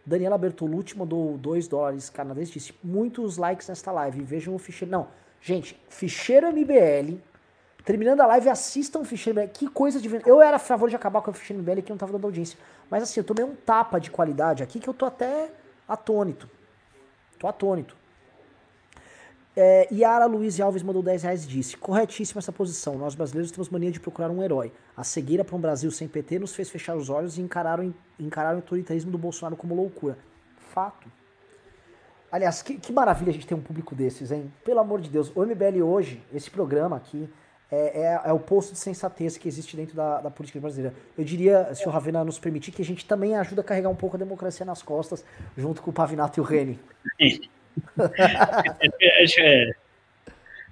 Daniela 0.03 0.37
Bertolucci 0.37 0.97
mandou 0.97 1.37
2 1.37 1.67
dólares 1.67 2.09
canadenses, 2.09 2.51
disse 2.51 2.73
muitos 2.83 3.37
likes 3.37 3.67
nesta 3.67 3.91
live. 3.91 4.23
Vejam 4.23 4.55
o 4.55 4.57
ficheiro. 4.57 4.91
Não, 4.91 5.07
gente, 5.39 5.79
ficheiro 5.89 6.47
MBL 6.51 7.19
Terminando 7.85 8.21
a 8.21 8.25
live, 8.25 8.49
assistam 8.49 8.99
o 8.99 9.05
ficheiro 9.05 9.39
MBL. 9.39 9.51
Que 9.53 9.69
coisa 9.69 10.01
de. 10.01 10.09
Eu 10.25 10.41
era 10.41 10.55
a 10.55 10.59
favor 10.59 10.89
de 10.89 10.95
acabar 10.95 11.21
com 11.21 11.29
o 11.29 11.33
ficheiro 11.33 11.61
MBL 11.61 11.83
que 11.83 11.91
não 11.91 11.97
tava 11.97 12.11
dando 12.11 12.25
audiência. 12.25 12.57
Mas 12.89 13.03
assim, 13.03 13.19
eu 13.19 13.23
tomei 13.23 13.45
um 13.45 13.55
tapa 13.55 13.99
de 13.99 14.09
qualidade 14.09 14.63
aqui 14.63 14.79
que 14.79 14.89
eu 14.89 14.93
tô 14.93 15.05
até 15.05 15.51
atônito. 15.87 16.49
Tô 17.37 17.47
atônito. 17.47 17.95
É, 19.55 19.87
Yara 19.93 20.25
Luiz 20.25 20.59
Alves 20.59 20.81
mandou 20.81 21.03
10 21.03 21.23
reais 21.23 21.43
e 21.45 21.47
disse: 21.47 21.77
Corretíssima 21.77 22.39
essa 22.39 22.51
posição. 22.51 22.97
Nós 22.97 23.13
brasileiros 23.13 23.51
temos 23.51 23.69
mania 23.69 23.91
de 23.91 23.99
procurar 23.99 24.31
um 24.31 24.41
herói. 24.41 24.73
A 24.97 25.03
cegueira 25.03 25.45
para 25.45 25.55
um 25.55 25.61
Brasil 25.61 25.91
sem 25.91 26.07
PT 26.07 26.39
nos 26.39 26.55
fez 26.55 26.71
fechar 26.71 26.95
os 26.97 27.11
olhos 27.11 27.37
e 27.37 27.41
encararam, 27.41 27.93
encararam 28.19 28.57
o 28.57 28.61
autoritarismo 28.61 29.11
do 29.11 29.17
Bolsonaro 29.17 29.55
como 29.55 29.75
loucura. 29.75 30.17
Fato. 30.73 31.07
Aliás, 32.31 32.63
que, 32.63 32.77
que 32.77 32.91
maravilha 32.91 33.29
a 33.29 33.33
gente 33.33 33.45
ter 33.45 33.53
um 33.53 33.61
público 33.61 33.93
desses, 33.95 34.31
hein? 34.31 34.51
Pelo 34.65 34.79
amor 34.79 34.99
de 34.99 35.09
Deus. 35.09 35.31
O 35.35 35.45
MBL 35.45 35.83
hoje, 35.83 36.21
esse 36.33 36.49
programa 36.49 36.97
aqui, 36.97 37.29
é, 37.71 38.01
é, 38.01 38.21
é, 38.25 38.33
o 38.33 38.39
posto 38.39 38.73
de 38.73 38.79
sensatez 38.79 39.37
que 39.37 39.47
existe 39.47 39.75
dentro 39.75 39.95
da, 39.95 40.21
da, 40.21 40.29
política 40.29 40.59
brasileira. 40.59 40.95
Eu 41.17 41.23
diria, 41.23 41.73
se 41.73 41.87
o 41.87 41.91
Ravena 41.91 42.23
nos 42.23 42.37
permitir, 42.37 42.71
que 42.71 42.81
a 42.81 42.85
gente 42.85 43.05
também 43.05 43.35
ajuda 43.35 43.61
a 43.61 43.63
carregar 43.63 43.89
um 43.89 43.95
pouco 43.95 44.15
a 44.15 44.19
democracia 44.19 44.65
nas 44.65 44.81
costas, 44.83 45.25
junto 45.57 45.81
com 45.81 45.89
o 45.89 45.93
Pavinato 45.93 46.39
e 46.39 46.41
o 46.41 46.43
Reni. 46.43 46.79
é, 49.41 49.71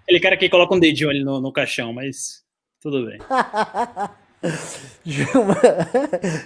aquele 0.03 0.19
cara 0.19 0.37
que 0.37 0.49
coloca 0.49 0.75
um 0.75 0.79
dedinho 0.79 1.09
ali 1.09 1.23
no, 1.23 1.41
no 1.41 1.51
caixão, 1.51 1.91
mas 1.91 2.43
tudo 2.79 3.05
bem. 3.05 3.19
Gilmar, 5.05 5.55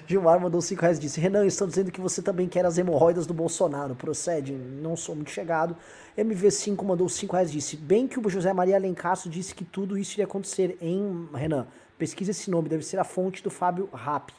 Gilmar 0.08 0.40
mandou 0.40 0.61
5 0.61 0.82
reais 0.82 0.98
e 0.98 1.01
disse: 1.01 1.19
Renan, 1.19 1.45
estão 1.45 1.67
dizendo 1.67 1.92
que 1.92 2.01
você 2.01 2.22
também 2.22 2.48
quer 2.48 2.66
as 2.66 2.77
hemorroidas 2.77 3.26
do 3.26 3.34
Bolsonaro. 3.34 3.95
Procede, 3.95 4.53
não 4.53 4.95
sou 4.95 5.16
muito 5.16 5.32
chegado. 5.32 5.76
MV5 6.17 6.84
mandou 6.84 7.09
5 7.09 7.34
reais 7.34 7.50
e 7.50 7.53
disse: 7.53 7.76
Bem 7.76 8.08
que 8.08 8.19
o 8.19 8.30
José 8.30 8.53
Maria 8.53 8.76
Alencastro 8.76 9.30
disse 9.30 9.53
que 9.53 9.64
tudo 9.64 9.98
isso 9.98 10.14
iria 10.16 10.26
acontecer 10.26 10.77
em 10.82 11.27
Renan. 11.34 11.67
Pesquisa 11.98 12.32
esse 12.32 12.50
nome, 12.50 12.69
deve 12.69 12.84
ser 12.84 13.00
a 13.00 13.03
fonte 13.03 13.43
do 13.43 13.50
Fábio 13.50 13.90
Rap. 13.93 14.32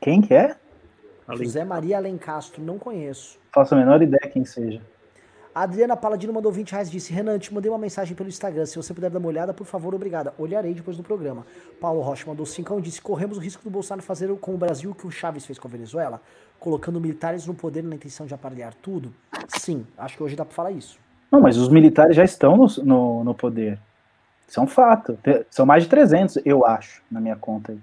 Quem 0.00 0.22
que 0.22 0.32
é? 0.32 0.56
José 1.32 1.64
Maria 1.64 1.96
Alencastro, 1.96 2.62
não 2.62 2.78
conheço. 2.78 3.38
Faço 3.52 3.74
a 3.74 3.78
menor 3.78 4.02
ideia 4.02 4.30
quem 4.30 4.44
seja. 4.44 4.82
A 5.54 5.62
Adriana 5.62 5.96
Paladino 5.96 6.32
mandou 6.32 6.50
20 6.50 6.72
reais 6.72 6.90
disse: 6.90 7.12
Renan, 7.12 7.38
te 7.38 7.54
mandei 7.54 7.70
uma 7.70 7.78
mensagem 7.78 8.16
pelo 8.16 8.28
Instagram. 8.28 8.66
Se 8.66 8.74
você 8.76 8.92
puder 8.92 9.08
dar 9.08 9.20
uma 9.20 9.28
olhada, 9.28 9.54
por 9.54 9.64
favor, 9.64 9.94
obrigada. 9.94 10.34
Olharei 10.36 10.74
depois 10.74 10.96
do 10.96 11.02
programa. 11.04 11.46
Paulo 11.80 12.00
Rocha 12.00 12.26
mandou 12.26 12.44
5 12.44 12.76
e 12.80 12.82
disse: 12.82 13.00
Corremos 13.00 13.38
o 13.38 13.40
risco 13.40 13.62
do 13.62 13.70
Bolsonaro 13.70 14.02
fazer 14.02 14.34
com 14.38 14.52
o 14.52 14.58
Brasil 14.58 14.90
o 14.90 14.94
que 14.94 15.06
o 15.06 15.12
Chaves 15.12 15.46
fez 15.46 15.56
com 15.56 15.68
a 15.68 15.70
Venezuela, 15.70 16.20
colocando 16.58 17.00
militares 17.00 17.46
no 17.46 17.54
poder 17.54 17.84
na 17.84 17.94
intenção 17.94 18.26
de 18.26 18.34
aparelhar 18.34 18.74
tudo? 18.74 19.14
Sim, 19.46 19.86
acho 19.96 20.16
que 20.16 20.22
hoje 20.24 20.34
dá 20.34 20.44
pra 20.44 20.54
falar 20.54 20.72
isso. 20.72 20.98
Não, 21.30 21.40
mas 21.40 21.56
os 21.56 21.68
militares 21.68 22.16
já 22.16 22.24
estão 22.24 22.56
no, 22.56 22.66
no, 22.82 23.24
no 23.24 23.34
poder. 23.34 23.78
Isso 24.48 24.58
é 24.58 24.62
um 24.62 24.66
fato. 24.66 25.16
São 25.50 25.64
mais 25.64 25.84
de 25.84 25.88
300, 25.88 26.38
eu 26.44 26.66
acho, 26.66 27.00
na 27.08 27.20
minha 27.20 27.36
conta 27.36 27.70
aí. 27.70 27.78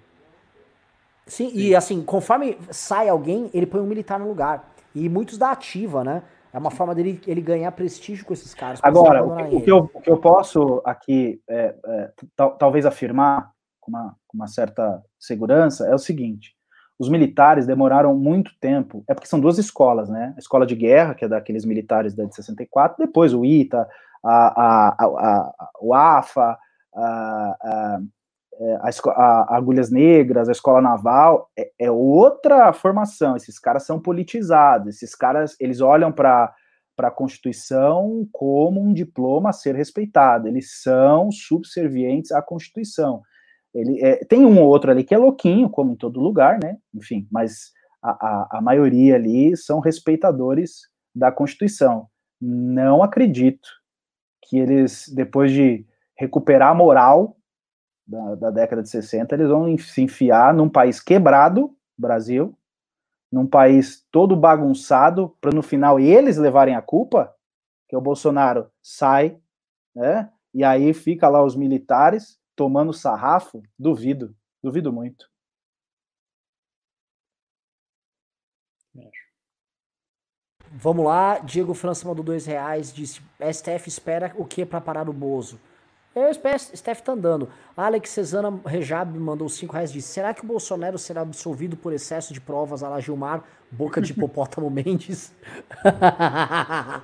Sim, 1.25 1.49
Sim, 1.49 1.57
e 1.57 1.73
assim, 1.73 2.03
conforme 2.03 2.57
sai 2.69 3.07
alguém, 3.07 3.49
ele 3.53 3.65
põe 3.65 3.79
um 3.79 3.85
militar 3.85 4.19
no 4.19 4.27
lugar. 4.27 4.69
E 4.93 5.07
muitos 5.07 5.37
da 5.37 5.51
ativa, 5.51 6.03
né? 6.03 6.21
É 6.53 6.57
uma 6.57 6.71
forma 6.71 6.93
dele 6.93 7.21
ele 7.25 7.41
ganhar 7.41 7.71
prestígio 7.71 8.25
com 8.25 8.33
esses 8.33 8.53
caras. 8.53 8.79
Agora, 8.83 9.23
o 9.23 9.35
que, 9.35 9.55
o 9.55 9.61
que, 9.61 9.71
eu, 9.71 9.89
o 9.93 10.01
que 10.01 10.09
eu 10.09 10.17
posso 10.17 10.81
aqui 10.85 11.41
é, 11.49 11.75
é, 11.85 12.11
talvez 12.59 12.85
afirmar 12.85 13.51
com 13.79 13.91
uma, 13.91 14.15
com 14.27 14.37
uma 14.37 14.47
certa 14.47 15.01
segurança 15.19 15.87
é 15.87 15.95
o 15.95 15.99
seguinte: 15.99 16.53
os 16.99 17.09
militares 17.09 17.65
demoraram 17.65 18.15
muito 18.15 18.51
tempo, 18.59 19.03
é 19.07 19.13
porque 19.13 19.27
são 19.27 19.39
duas 19.39 19.57
escolas, 19.57 20.09
né? 20.09 20.33
A 20.35 20.39
escola 20.39 20.65
de 20.65 20.75
guerra, 20.75 21.15
que 21.15 21.25
é 21.25 21.27
daqueles 21.27 21.65
militares 21.65 22.13
da 22.13 22.25
de 22.25 22.35
64, 22.35 22.97
depois 22.99 23.33
o 23.33 23.43
ITA, 23.43 23.87
a, 24.23 24.63
a, 24.63 24.95
a, 24.99 25.69
o 25.81 25.93
AFA, 25.93 26.57
a, 26.95 27.57
é, 27.63 28.20
a, 28.81 29.55
Agulhas 29.55 29.91
Negras, 29.91 30.49
a 30.49 30.51
Escola 30.51 30.81
Naval, 30.81 31.49
é, 31.57 31.71
é, 31.79 31.91
outra 31.91 32.71
formação. 32.73 33.35
Esses 33.35 33.59
caras 33.59 33.83
são 33.83 33.99
politizados. 33.99 34.95
Esses 34.95 35.15
caras, 35.15 35.55
eles 35.59 35.81
olham 35.81 36.11
para 36.11 36.53
a 36.99 37.11
Constituição 37.11 38.27
como 38.31 38.81
um 38.81 38.93
diploma 38.93 39.49
a 39.49 39.53
ser 39.53 39.75
respeitado. 39.75 40.47
Eles 40.47 40.81
são 40.81 41.31
subservientes 41.31 42.31
à 42.31 42.41
Constituição. 42.41 43.21
Ele, 43.73 44.03
é, 44.03 44.23
tem 44.25 44.45
um 44.45 44.59
ou 44.59 44.67
outro 44.67 44.91
ali 44.91 45.03
que 45.03 45.15
é 45.15 45.17
louquinho, 45.17 45.69
como 45.69 45.93
em 45.93 45.95
todo 45.95 46.19
lugar, 46.19 46.59
né? 46.61 46.77
Enfim, 46.93 47.27
mas 47.31 47.71
a, 48.01 48.09
a, 48.09 48.57
a 48.57 48.61
maioria 48.61 49.15
ali 49.15 49.55
são 49.55 49.79
respeitadores 49.79 50.89
da 51.15 51.31
Constituição. 51.31 52.07
Não 52.39 53.01
acredito 53.01 53.67
que 54.43 54.57
eles, 54.57 55.07
depois 55.15 55.51
de 55.51 55.85
recuperar 56.17 56.71
a 56.71 56.75
moral 56.75 57.37
da, 58.11 58.35
da 58.35 58.51
década 58.51 58.83
de 58.83 58.89
60, 58.89 59.33
eles 59.33 59.47
vão 59.47 59.77
se 59.77 60.01
enfiar 60.01 60.53
num 60.53 60.69
país 60.69 60.99
quebrado, 60.99 61.73
Brasil, 61.97 62.57
num 63.31 63.47
país 63.47 64.05
todo 64.11 64.35
bagunçado, 64.35 65.29
para 65.39 65.55
no 65.55 65.61
final 65.61 65.97
eles 65.97 66.37
levarem 66.37 66.75
a 66.75 66.81
culpa, 66.81 67.33
que 67.87 67.95
o 67.95 68.01
Bolsonaro 68.01 68.69
sai, 68.83 69.39
né? 69.95 70.29
E 70.53 70.63
aí 70.65 70.93
fica 70.93 71.29
lá 71.29 71.41
os 71.41 71.55
militares 71.55 72.37
tomando 72.55 72.91
sarrafo, 72.91 73.63
duvido, 73.79 74.35
duvido 74.61 74.91
muito. 74.91 75.31
Vamos 80.73 81.05
lá, 81.05 81.39
Diego 81.39 81.73
França 81.73 82.07
mandou 82.07 82.23
dois 82.23 82.45
reais, 82.45 82.93
disse, 82.93 83.21
STF 83.41 83.87
espera 83.87 84.33
o 84.37 84.45
que 84.45 84.65
para 84.65 84.79
parar 84.79 85.09
o 85.09 85.13
Bozo? 85.13 85.59
Eu 86.13 86.29
espero 86.29 86.59
Steph 86.59 87.01
tá 87.01 87.13
andando. 87.13 87.47
Alex 87.75 88.09
Cesana 88.09 88.59
Rejab 88.65 89.17
mandou 89.17 89.47
5 89.47 89.73
reais 89.73 89.91
disse: 89.91 90.09
Será 90.09 90.33
que 90.33 90.43
o 90.43 90.47
Bolsonaro 90.47 90.97
será 90.97 91.21
absolvido 91.21 91.77
por 91.77 91.93
excesso 91.93 92.33
de 92.33 92.41
provas 92.41 92.83
a 92.83 92.89
la 92.89 92.99
Gilmar, 92.99 93.43
boca 93.71 94.01
de 94.01 94.11
hipopótamo 94.11 94.69
Mendes? 94.71 95.33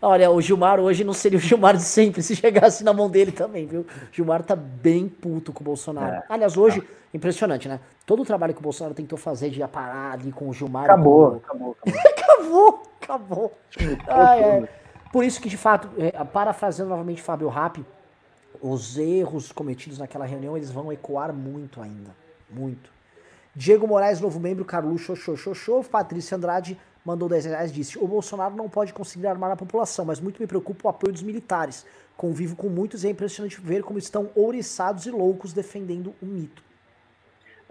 Olha, 0.00 0.30
o 0.30 0.40
Gilmar 0.40 0.78
hoje 0.80 1.04
não 1.04 1.12
seria 1.12 1.38
o 1.38 1.40
Gilmar 1.40 1.76
de 1.76 1.82
sempre 1.82 2.22
se 2.22 2.36
chegasse 2.36 2.84
na 2.84 2.92
mão 2.92 3.10
dele 3.10 3.32
também, 3.32 3.66
viu? 3.66 3.80
O 3.80 3.86
Gilmar 4.12 4.42
tá 4.42 4.54
bem 4.54 5.08
puto 5.08 5.52
com 5.52 5.60
o 5.60 5.64
Bolsonaro. 5.64 6.16
É, 6.16 6.22
Aliás, 6.28 6.56
hoje, 6.56 6.82
impressionante, 7.12 7.68
né? 7.68 7.80
Todo 8.06 8.22
o 8.22 8.24
trabalho 8.26 8.52
que 8.54 8.60
o 8.60 8.62
Bolsonaro 8.62 8.94
tentou 8.94 9.18
fazer 9.18 9.50
de 9.50 9.62
aparar 9.62 10.12
ali 10.12 10.32
com 10.32 10.48
o 10.48 10.52
Gilmar. 10.52 10.84
Acabou, 10.84 11.30
com... 11.30 11.36
acabou, 11.48 11.76
acabou. 11.82 12.82
acabou, 13.00 13.52
acabou. 13.80 14.38
É. 14.38 14.68
Por 15.10 15.24
isso 15.24 15.40
que, 15.40 15.48
de 15.48 15.56
fato, 15.56 15.88
é, 15.98 16.10
parafraseando 16.24 16.90
novamente 16.90 17.22
Fábio 17.22 17.48
Rappi, 17.48 17.84
os 18.60 18.98
erros 18.98 19.52
cometidos 19.52 19.98
naquela 19.98 20.24
reunião 20.24 20.56
eles 20.56 20.70
vão 20.70 20.92
ecoar 20.92 21.32
muito 21.32 21.80
ainda. 21.80 22.10
Muito. 22.50 22.90
Diego 23.54 23.86
Moraes, 23.86 24.20
novo 24.20 24.38
membro, 24.38 24.64
Carluxo, 24.64 25.16
show. 25.16 25.82
Patrícia 25.84 26.36
Andrade 26.36 26.78
mandou 27.04 27.28
10 27.28 27.46
reais, 27.46 27.72
disse: 27.72 27.98
O 27.98 28.06
Bolsonaro 28.06 28.54
não 28.54 28.68
pode 28.68 28.92
conseguir 28.92 29.26
armar 29.26 29.50
a 29.50 29.56
população, 29.56 30.04
mas 30.04 30.20
muito 30.20 30.40
me 30.40 30.46
preocupa 30.46 30.86
o 30.86 30.90
apoio 30.90 31.12
dos 31.12 31.22
militares. 31.22 31.84
Convivo 32.16 32.56
com 32.56 32.68
muitos 32.68 33.04
e 33.04 33.08
é 33.08 33.10
impressionante 33.10 33.60
ver 33.60 33.82
como 33.82 33.98
estão 33.98 34.30
ouriçados 34.34 35.06
e 35.06 35.10
loucos 35.10 35.52
defendendo 35.52 36.14
o 36.22 36.26
mito. 36.26 36.62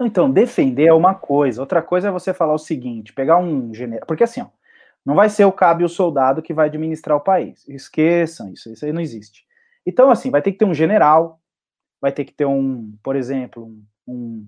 Então, 0.00 0.30
defender 0.30 0.86
é 0.86 0.92
uma 0.92 1.14
coisa, 1.14 1.60
outra 1.60 1.82
coisa 1.82 2.08
é 2.08 2.10
você 2.10 2.34
falar 2.34 2.54
o 2.54 2.58
seguinte: 2.58 3.12
pegar 3.12 3.38
um 3.38 3.72
general. 3.74 4.06
Porque 4.06 4.24
assim, 4.24 4.42
ó, 4.42 4.46
não 5.04 5.14
vai 5.14 5.30
ser 5.30 5.44
o 5.44 5.52
cabo 5.52 5.80
e 5.80 5.84
o 5.84 5.88
soldado 5.88 6.42
que 6.42 6.52
vai 6.52 6.68
administrar 6.68 7.16
o 7.16 7.20
país. 7.20 7.66
Esqueçam 7.66 8.52
isso, 8.52 8.70
isso 8.70 8.84
aí 8.84 8.92
não 8.92 9.00
existe. 9.00 9.47
Então, 9.86 10.10
assim, 10.10 10.30
vai 10.30 10.42
ter 10.42 10.52
que 10.52 10.58
ter 10.58 10.64
um 10.64 10.74
general, 10.74 11.40
vai 12.00 12.12
ter 12.12 12.24
que 12.24 12.32
ter 12.32 12.44
um, 12.44 12.96
por 13.02 13.16
exemplo, 13.16 13.70
um, 14.06 14.46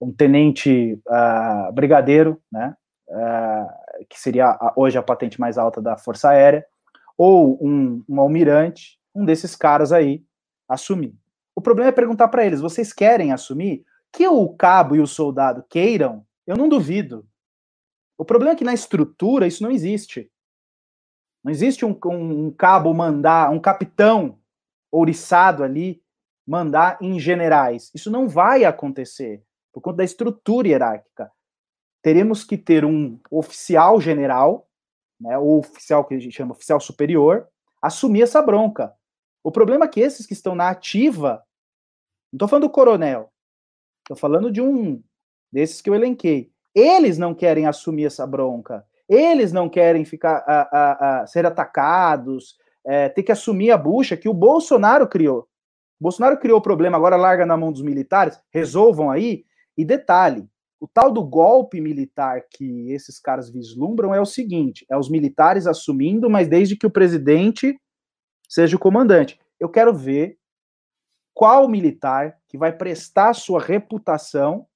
um, 0.00 0.12
tenente 0.12 1.00
uh, 1.08 1.72
brigadeiro, 1.72 2.40
né? 2.50 2.76
Uh, 3.08 4.04
que 4.08 4.18
seria 4.18 4.46
a, 4.46 4.72
hoje 4.76 4.96
a 4.96 5.02
patente 5.02 5.40
mais 5.40 5.58
alta 5.58 5.80
da 5.80 5.96
Força 5.96 6.30
Aérea, 6.30 6.66
ou 7.16 7.58
um, 7.64 8.02
um 8.08 8.20
almirante, 8.20 8.98
um 9.14 9.24
desses 9.24 9.54
caras 9.54 9.92
aí, 9.92 10.24
assumir. 10.68 11.14
O 11.54 11.60
problema 11.60 11.90
é 11.90 11.92
perguntar 11.92 12.28
para 12.28 12.44
eles: 12.44 12.60
vocês 12.60 12.92
querem 12.92 13.32
assumir? 13.32 13.84
Que 14.12 14.26
o 14.28 14.48
cabo 14.50 14.94
e 14.94 15.00
o 15.00 15.06
soldado 15.06 15.64
queiram, 15.68 16.24
eu 16.46 16.56
não 16.56 16.68
duvido. 16.68 17.26
O 18.16 18.24
problema 18.24 18.52
é 18.52 18.56
que 18.56 18.64
na 18.64 18.74
estrutura 18.74 19.46
isso 19.46 19.62
não 19.62 19.70
existe. 19.70 20.30
Não 21.42 21.50
existe 21.50 21.84
um, 21.84 21.98
um, 22.06 22.46
um 22.46 22.50
cabo 22.50 22.94
mandar, 22.94 23.50
um 23.50 23.60
capitão 23.60 24.38
ouriçado 24.94 25.64
ali 25.64 26.02
mandar 26.46 26.98
em 27.00 27.18
generais. 27.18 27.90
Isso 27.94 28.10
não 28.10 28.28
vai 28.28 28.64
acontecer 28.64 29.42
por 29.72 29.80
conta 29.80 29.98
da 29.98 30.04
estrutura 30.04 30.68
hierárquica. 30.68 31.30
Teremos 32.02 32.44
que 32.44 32.56
ter 32.56 32.84
um 32.84 33.18
oficial 33.30 34.00
general, 34.00 34.68
né, 35.20 35.36
ou 35.38 35.58
oficial 35.58 36.04
que 36.04 36.14
a 36.14 36.18
gente 36.18 36.36
chama 36.36 36.52
oficial 36.52 36.78
superior, 36.80 37.48
assumir 37.82 38.22
essa 38.22 38.40
bronca. 38.40 38.94
O 39.42 39.50
problema 39.50 39.86
é 39.86 39.88
que 39.88 40.00
esses 40.00 40.26
que 40.26 40.32
estão 40.32 40.54
na 40.54 40.68
ativa, 40.68 41.44
não 42.32 42.36
estou 42.36 42.48
falando 42.48 42.66
do 42.66 42.70
coronel, 42.70 43.32
estou 44.02 44.16
falando 44.16 44.50
de 44.50 44.60
um 44.60 45.02
desses 45.50 45.80
que 45.80 45.90
eu 45.90 45.94
elenquei. 45.94 46.52
Eles 46.74 47.18
não 47.18 47.34
querem 47.34 47.66
assumir 47.66 48.06
essa 48.06 48.26
bronca. 48.26 48.84
Eles 49.08 49.52
não 49.52 49.68
querem 49.68 50.04
ficar 50.04 50.44
a, 50.46 50.62
a, 50.62 51.22
a 51.22 51.26
ser 51.26 51.46
atacados, 51.46 52.58
é, 52.86 53.08
ter 53.08 53.22
que 53.22 53.32
assumir 53.32 53.70
a 53.70 53.78
bucha 53.78 54.16
que 54.16 54.28
o 54.28 54.34
Bolsonaro 54.34 55.08
criou. 55.08 55.48
Bolsonaro 56.00 56.38
criou 56.38 56.58
o 56.58 56.62
problema, 56.62 56.96
agora 56.96 57.16
larga 57.16 57.46
na 57.46 57.56
mão 57.56 57.72
dos 57.72 57.82
militares, 57.82 58.38
resolvam 58.52 59.10
aí. 59.10 59.44
E 59.76 59.84
detalhe, 59.84 60.46
o 60.80 60.86
tal 60.86 61.10
do 61.10 61.24
golpe 61.24 61.80
militar 61.80 62.42
que 62.50 62.90
esses 62.92 63.18
caras 63.18 63.50
vislumbram 63.50 64.14
é 64.14 64.20
o 64.20 64.26
seguinte: 64.26 64.84
é 64.90 64.96
os 64.96 65.08
militares 65.08 65.66
assumindo, 65.66 66.28
mas 66.28 66.46
desde 66.46 66.76
que 66.76 66.86
o 66.86 66.90
presidente 66.90 67.78
seja 68.48 68.76
o 68.76 68.80
comandante. 68.80 69.40
Eu 69.58 69.68
quero 69.68 69.94
ver 69.94 70.36
qual 71.32 71.68
militar 71.68 72.38
que 72.48 72.58
vai 72.58 72.70
prestar 72.70 73.34
sua 73.34 73.60
reputação 73.60 74.66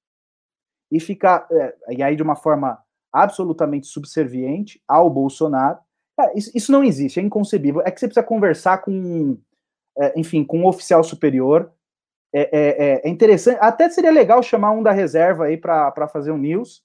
e 0.91 0.99
ficar, 0.99 1.47
é, 1.51 1.77
e 1.91 2.03
aí 2.03 2.15
de 2.15 2.23
uma 2.23 2.35
forma 2.35 2.83
absolutamente 3.13 3.87
subserviente 3.87 4.81
ao 4.87 5.09
Bolsonaro. 5.09 5.79
É, 6.19 6.37
isso, 6.37 6.51
isso, 6.53 6.71
não 6.71 6.83
existe, 6.83 7.19
é 7.19 7.23
inconcebível. 7.23 7.81
É 7.85 7.91
que 7.91 7.99
você 7.99 8.07
precisa 8.07 8.25
conversar 8.25 8.79
com 8.79 9.37
é, 9.99 10.13
enfim, 10.17 10.43
com 10.43 10.59
um 10.59 10.65
oficial 10.65 11.03
superior. 11.03 11.71
É, 12.33 12.41
é, 12.41 12.49
é, 12.51 13.01
é, 13.05 13.09
interessante, 13.09 13.57
até 13.59 13.89
seria 13.89 14.11
legal 14.11 14.41
chamar 14.43 14.71
um 14.71 14.83
da 14.83 14.91
reserva 14.91 15.45
aí 15.45 15.57
para 15.57 16.07
fazer 16.07 16.31
um 16.31 16.37
news 16.37 16.83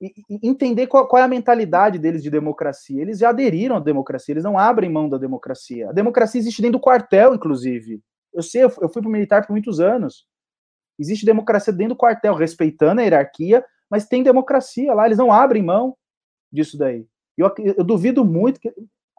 e, 0.00 0.12
e 0.30 0.48
entender 0.48 0.86
qual, 0.86 1.06
qual, 1.06 1.20
é 1.20 1.24
a 1.24 1.28
mentalidade 1.28 1.98
deles 1.98 2.22
de 2.22 2.30
democracia. 2.30 3.00
Eles 3.00 3.18
já 3.18 3.28
aderiram 3.28 3.76
à 3.76 3.80
democracia, 3.80 4.32
eles 4.32 4.44
não 4.44 4.58
abrem 4.58 4.90
mão 4.90 5.08
da 5.08 5.18
democracia. 5.18 5.90
A 5.90 5.92
democracia 5.92 6.40
existe 6.40 6.62
dentro 6.62 6.78
do 6.78 6.82
quartel, 6.82 7.34
inclusive. 7.34 8.00
Eu 8.32 8.42
sei, 8.42 8.64
eu 8.64 8.70
fui 8.70 9.02
para 9.02 9.08
o 9.08 9.12
militar 9.12 9.46
por 9.46 9.52
muitos 9.52 9.78
anos. 9.78 10.26
Existe 10.98 11.26
democracia 11.26 11.72
dentro 11.72 11.94
do 11.94 11.98
quartel, 11.98 12.34
respeitando 12.34 13.00
a 13.00 13.04
hierarquia, 13.04 13.64
mas 13.90 14.06
tem 14.06 14.22
democracia 14.22 14.92
lá, 14.94 15.06
eles 15.06 15.18
não 15.18 15.30
abrem 15.30 15.62
mão 15.62 15.96
disso 16.50 16.78
daí. 16.78 17.06
Eu, 17.38 17.54
eu 17.58 17.84
duvido 17.84 18.24
muito 18.24 18.60
que. 18.60 18.72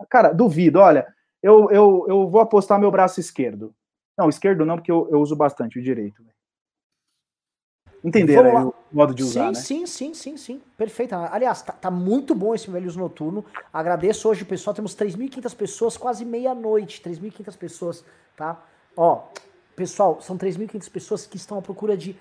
Cara, 0.10 0.32
duvido, 0.32 0.80
olha, 0.80 1.08
eu, 1.42 1.70
eu, 1.72 2.06
eu 2.08 2.30
vou 2.30 2.42
apostar 2.42 2.80
meu 2.80 2.92
braço 2.92 3.20
esquerdo. 3.20 3.74
Não, 4.18 4.30
esquerdo 4.30 4.66
não, 4.66 4.76
porque 4.76 4.92
eu, 4.92 5.08
eu 5.12 5.20
uso 5.20 5.36
bastante 5.36 5.80
o 5.80 5.82
direito. 5.82 6.22
Entenderam 8.04 8.70
o 8.70 8.96
modo 8.96 9.14
de 9.14 9.24
usar, 9.24 9.54
sim, 9.56 9.80
né? 9.80 9.86
Sim, 9.86 9.86
sim, 9.86 10.14
sim, 10.14 10.38
sim. 10.38 10.62
Perfeito. 10.78 11.16
Aliás, 11.16 11.62
tá, 11.62 11.74
tá 11.74 11.92
muito 11.92 12.34
bom 12.34 12.56
esse 12.56 12.70
Velhos 12.70 12.96
Noturno. 12.96 13.44
Agradeço 13.74 14.30
hoje, 14.30 14.46
pessoal. 14.46 14.74
Temos 14.74 14.96
3.500 14.96 15.56
pessoas, 15.56 15.98
quase 15.98 16.24
meia-noite. 16.24 17.02
3.500 17.02 17.58
pessoas, 17.58 18.06
tá? 18.38 18.62
Ó, 18.96 19.24
pessoal, 19.76 20.22
são 20.22 20.38
3.500 20.38 20.90
pessoas 20.90 21.26
que 21.26 21.36
estão 21.36 21.58
à 21.58 21.62
procura 21.62 21.98
de 21.98 22.16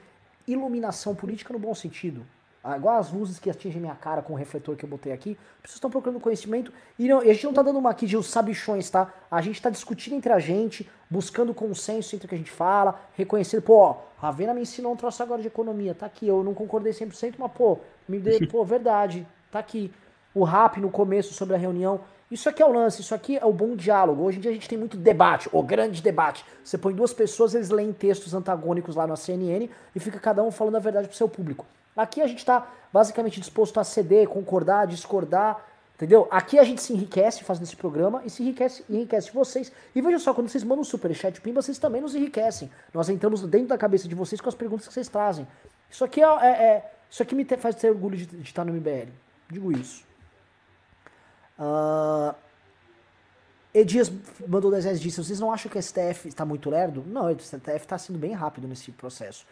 iluminação 0.49 1.15
política 1.15 1.53
no 1.53 1.59
bom 1.59 1.75
sentido. 1.75 2.27
Ah, 2.71 2.77
igual 2.77 2.99
as 2.99 3.11
luzes 3.11 3.39
que 3.39 3.49
atingem 3.49 3.81
minha 3.81 3.95
cara 3.95 4.21
com 4.21 4.35
o 4.35 4.37
refletor 4.37 4.77
que 4.77 4.85
eu 4.85 4.89
botei 4.91 5.11
aqui. 5.11 5.39
Pessoas 5.63 5.77
estão 5.77 5.89
procurando 5.89 6.21
conhecimento 6.21 6.71
e, 6.99 7.09
não, 7.09 7.25
e 7.25 7.31
a 7.31 7.33
gente 7.33 7.47
não 7.47 7.55
tá 7.55 7.63
dando 7.63 7.79
uma 7.79 7.89
aqui 7.89 8.07
de 8.07 8.15
os 8.15 8.27
sabichões, 8.27 8.91
tá? 8.91 9.11
A 9.31 9.41
gente 9.41 9.63
tá 9.63 9.71
discutindo 9.71 10.17
entre 10.17 10.31
a 10.31 10.39
gente, 10.39 10.87
buscando 11.09 11.55
consenso 11.55 12.15
entre 12.15 12.27
o 12.27 12.29
que 12.29 12.35
a 12.35 12.39
gente 12.39 12.51
fala, 12.51 13.01
reconhecendo, 13.17 13.63
pô, 13.63 13.79
ó, 13.79 13.97
Ravena 14.19 14.53
me 14.53 14.61
ensinou 14.61 14.93
um 14.93 14.97
troço 14.97 15.23
agora 15.23 15.41
de 15.41 15.49
economia, 15.49 15.95
tá 15.95 16.05
aqui. 16.05 16.29
Eu 16.29 16.45
não 16.45 16.53
concordei 16.53 16.93
100%, 16.93 17.37
mas, 17.39 17.51
pô, 17.53 17.79
me 18.07 18.19
deu, 18.19 18.47
pô, 18.47 18.63
verdade, 18.67 19.27
tá 19.51 19.61
aqui. 19.61 19.91
O 20.35 20.45
rap 20.45 20.79
no 20.79 20.91
começo 20.91 21.33
sobre 21.33 21.55
a 21.55 21.59
reunião. 21.59 22.03
Isso 22.31 22.51
aqui 22.51 22.63
é 22.63 22.67
o 22.67 22.71
lance, 22.71 23.01
isso 23.01 23.15
aqui 23.15 23.39
é 23.39 23.47
o 23.47 23.53
bom 23.53 23.75
diálogo. 23.77 24.25
Hoje 24.25 24.37
em 24.37 24.41
dia 24.43 24.51
a 24.51 24.55
gente 24.55 24.69
tem 24.69 24.77
muito 24.77 24.99
debate, 24.99 25.49
o 25.55 25.63
grande 25.63 26.03
debate. 26.03 26.45
Você 26.63 26.77
põe 26.77 26.93
duas 26.93 27.15
pessoas, 27.15 27.55
eles 27.55 27.71
leem 27.71 27.95
textos 27.95 28.35
antagônicos 28.35 28.95
lá 28.95 29.07
na 29.07 29.17
CNN 29.17 29.71
e 29.97 29.99
fica 29.99 30.21
cada 30.21 30.43
um 30.43 30.51
falando 30.51 30.77
a 30.77 30.81
verdade 30.81 31.09
pro 31.09 31.17
seu 31.17 31.31
público. 31.31 31.65
Aqui 31.99 32.23
a 32.23 32.29
gente 32.29 32.39
está 32.39 32.65
basicamente 32.93 33.41
disposto 33.41 33.81
a 33.81 33.83
ceder, 33.83 34.29
concordar, 34.29 34.87
discordar, 34.87 35.67
entendeu? 35.97 36.29
Aqui 36.31 36.57
a 36.57 36.63
gente 36.63 36.81
se 36.81 36.93
enriquece 36.93 37.43
fazendo 37.43 37.65
esse 37.65 37.75
programa 37.75 38.23
e 38.25 38.31
se 38.31 38.41
enriquece, 38.41 38.85
enriquece 38.89 39.33
vocês. 39.33 39.73
E 39.97 40.01
veja 40.01 40.21
só, 40.21 40.33
quando 40.33 40.49
vocês 40.49 40.63
mandam 40.63 40.83
um 40.83 40.85
superchat 40.85 41.41
pimba, 41.41 41.61
vocês 41.61 41.77
também 41.77 42.01
nos 42.01 42.15
enriquecem. 42.15 42.71
Nós 42.95 43.09
entramos 43.09 43.43
dentro 43.43 43.67
da 43.67 43.77
cabeça 43.77 44.07
de 44.07 44.15
vocês 44.15 44.41
com 44.41 44.49
as 44.49 44.55
perguntas 44.55 44.87
que 44.87 44.95
vocês 44.95 45.09
trazem. 45.09 45.45
Isso 45.91 46.05
aqui, 46.05 46.23
é, 46.23 46.27
é, 46.27 46.49
é 46.49 46.93
isso 47.11 47.21
aqui 47.21 47.35
me 47.35 47.45
te, 47.45 47.57
faz 47.57 47.75
ter 47.75 47.91
orgulho 47.91 48.17
de, 48.17 48.43
estar 48.43 48.65
no 48.65 48.73
MBL. 48.73 49.11
Digo 49.51 49.73
isso. 49.73 50.05
Uh, 51.59 52.33
Edias 53.75 54.09
mandou 54.47 54.71
10 54.71 54.85
reais 54.85 55.01
disse, 55.01 55.23
vocês 55.23 55.41
não 55.41 55.53
acham 55.53 55.69
que 55.69 55.77
o 55.77 55.83
STF 55.83 56.29
está 56.29 56.45
muito 56.45 56.71
lerdo? 56.71 57.03
Não, 57.05 57.27
o 57.27 57.41
STF 57.41 57.77
está 57.77 57.99
sendo 57.99 58.21
bem 58.21 58.35
rápido 58.35 58.69
nesse 58.69 58.93
processo. 58.93 59.45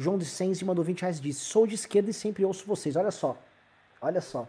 João 0.00 0.16
de 0.16 0.24
Sense 0.24 0.64
mandou 0.64 0.82
20 0.82 1.02
reais 1.02 1.20
disse: 1.20 1.40
Sou 1.40 1.66
de 1.66 1.74
esquerda 1.74 2.08
e 2.08 2.14
sempre 2.14 2.42
ouço 2.42 2.64
vocês. 2.66 2.96
Olha 2.96 3.10
só. 3.10 3.36
Olha 4.00 4.22
só. 4.22 4.48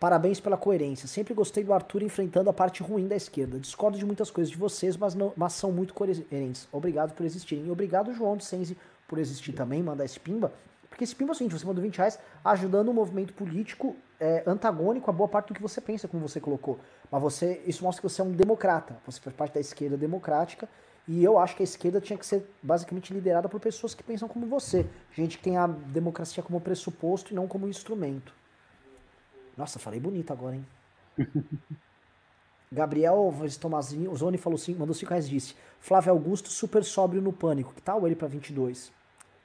Parabéns 0.00 0.40
pela 0.40 0.56
coerência. 0.56 1.06
Sempre 1.06 1.32
gostei 1.32 1.62
do 1.62 1.72
Arthur 1.72 2.02
enfrentando 2.02 2.50
a 2.50 2.52
parte 2.52 2.82
ruim 2.82 3.06
da 3.06 3.14
esquerda. 3.14 3.60
Discordo 3.60 3.96
de 3.96 4.04
muitas 4.04 4.32
coisas 4.32 4.50
de 4.50 4.58
vocês, 4.58 4.96
mas, 4.96 5.14
não, 5.14 5.32
mas 5.36 5.52
são 5.52 5.70
muito 5.70 5.94
coerentes. 5.94 6.66
Obrigado 6.72 7.14
por 7.14 7.24
existirem. 7.24 7.66
E 7.66 7.70
obrigado, 7.70 8.12
João 8.12 8.36
de 8.36 8.44
Sense, 8.44 8.76
por 9.06 9.20
existir 9.20 9.52
também, 9.52 9.80
mandar 9.80 10.04
esse 10.04 10.18
pimba. 10.18 10.52
Porque 10.90 11.04
esse 11.04 11.14
pimba 11.14 11.30
é 11.30 11.34
o 11.34 11.36
seguinte: 11.36 11.56
você 11.56 11.64
mandou 11.64 11.82
20 11.84 11.96
reais 11.96 12.18
ajudando 12.44 12.88
um 12.88 12.94
movimento 12.94 13.32
político 13.34 13.94
é, 14.18 14.42
antagônico 14.44 15.08
a 15.08 15.12
boa 15.12 15.28
parte 15.28 15.48
do 15.48 15.54
que 15.54 15.62
você 15.62 15.80
pensa, 15.80 16.08
como 16.08 16.26
você 16.26 16.40
colocou. 16.40 16.80
Mas 17.12 17.22
você, 17.22 17.62
isso 17.64 17.84
mostra 17.84 18.02
que 18.02 18.08
você 18.08 18.20
é 18.20 18.24
um 18.24 18.32
democrata. 18.32 18.96
Você 19.06 19.20
faz 19.20 19.36
parte 19.36 19.54
da 19.54 19.60
esquerda 19.60 19.96
democrática 19.96 20.68
e 21.08 21.24
eu 21.24 21.38
acho 21.38 21.56
que 21.56 21.62
a 21.62 21.64
esquerda 21.64 22.02
tinha 22.02 22.18
que 22.18 22.26
ser 22.26 22.46
basicamente 22.62 23.14
liderada 23.14 23.48
por 23.48 23.58
pessoas 23.58 23.94
que 23.94 24.02
pensam 24.02 24.28
como 24.28 24.46
você. 24.46 24.86
Gente 25.14 25.38
que 25.38 25.44
tem 25.44 25.56
a 25.56 25.66
democracia 25.66 26.42
como 26.42 26.60
pressuposto 26.60 27.32
e 27.32 27.34
não 27.34 27.48
como 27.48 27.66
instrumento. 27.66 28.34
Nossa, 29.56 29.78
falei 29.78 29.98
bonito 29.98 30.30
agora, 30.34 30.56
hein? 30.56 30.66
Gabriel 32.70 33.32
Tomazinho, 33.58 34.12
o 34.12 34.16
Zoni 34.16 34.36
falou 34.36 34.58
sim, 34.58 34.74
mandou 34.74 34.94
5 34.94 35.08
reais 35.08 35.26
disse. 35.26 35.54
Flávio 35.80 36.12
Augusto, 36.12 36.50
super 36.50 36.84
sóbrio 36.84 37.22
no 37.22 37.32
pânico. 37.32 37.72
Que 37.72 37.80
tal 37.80 38.06
ele 38.06 38.14
para 38.14 38.28
22? 38.28 38.92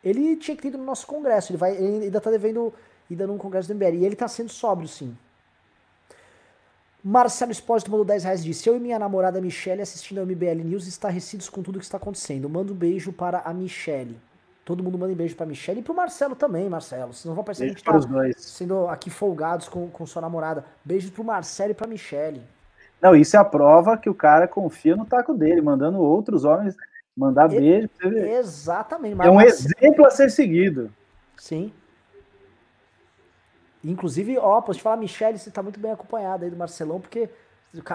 Ele 0.04 0.36
tinha 0.36 0.58
que 0.58 0.64
ter 0.64 0.68
ido 0.68 0.78
no 0.78 0.84
nosso 0.84 1.08
congresso. 1.08 1.52
Ele, 1.54 1.58
vai, 1.58 1.78
ele 1.78 2.06
ainda 2.06 2.20
tá 2.20 2.30
devendo 2.30 2.74
ir 3.10 3.16
num 3.16 3.38
congresso 3.38 3.70
do 3.70 3.76
MBL. 3.76 3.96
E 3.96 4.06
ele 4.06 4.18
tá 4.18 4.28
sendo 4.28 4.52
sóbrio, 4.52 4.90
sim. 4.90 5.18
Marcelo 7.04 7.52
Espósito 7.52 7.92
mandou 7.92 8.06
10 8.06 8.24
reais 8.24 8.44
disse: 8.44 8.70
Eu 8.70 8.78
e 8.78 8.80
minha 8.80 8.98
namorada 8.98 9.42
Michelle 9.42 9.82
assistindo 9.82 10.20
ao 10.20 10.26
MBL 10.26 10.64
News 10.64 10.88
estarrecidos 10.88 11.50
com 11.50 11.62
tudo 11.62 11.80
que 11.80 11.86
está 11.86 11.98
acontecendo. 11.98 12.50
Manda 12.50 12.72
um 12.72 12.76
beijo 12.76 13.12
para 13.12 13.40
a 13.40 13.54
Michelle. 13.54 14.18
Todo 14.64 14.82
mundo 14.82 14.98
manda 14.98 15.12
um 15.12 15.16
beijo 15.16 15.36
para 15.36 15.46
a 15.46 15.50
Michelle 15.50 15.82
e 15.82 15.84
para 15.84 15.92
o 15.92 15.96
Marcelo 15.96 16.36
também, 16.36 16.70
Marcelo. 16.70 17.12
Vocês 17.12 17.26
não 17.26 17.36
vão 17.36 17.44
parecer 17.44 17.66
que 17.66 17.90
a 17.90 17.98
gente 17.98 18.08
tá 18.08 18.32
sendo 18.38 18.88
aqui 18.88 19.10
folgados 19.10 19.68
com, 19.68 19.90
com 19.90 20.06
sua 20.06 20.22
namorada. 20.22 20.64
Beijos 20.86 21.10
para 21.10 21.22
o 21.22 21.26
Marcelo 21.26 21.72
e 21.72 21.74
para 21.74 21.86
a 21.86 21.90
Michelle. 21.90 22.42
Não, 23.02 23.14
isso 23.14 23.36
é 23.36 23.40
a 23.40 23.44
prova 23.44 23.98
que 23.98 24.10
o 24.10 24.16
cara 24.16 24.48
confia 24.48 24.96
no 24.96 25.06
taco 25.06 25.34
dele, 25.34 25.62
mandando 25.62 26.00
outros 26.00 26.46
homens 26.46 26.74
mandar 27.16 27.52
e, 27.52 27.60
beijo. 27.60 27.90
Exatamente. 28.02 29.22
É 29.22 29.30
um 29.30 29.42
exemplo 29.42 30.06
a 30.06 30.10
ser 30.10 30.32
seguido. 30.32 30.90
Sim. 31.36 31.74
Inclusive, 33.84 34.38
ó, 34.38 34.62
posso 34.62 34.80
te 34.80 34.84
falar, 34.84 34.98
Michele, 34.98 35.38
você 35.38 35.52
tá 35.52 35.62
muito 35.62 35.80
bem 35.80 35.92
acompanhado 35.92 36.46
aí 36.46 36.50
do 36.50 36.58
Marcelão, 36.58 37.02
porque 37.02 37.30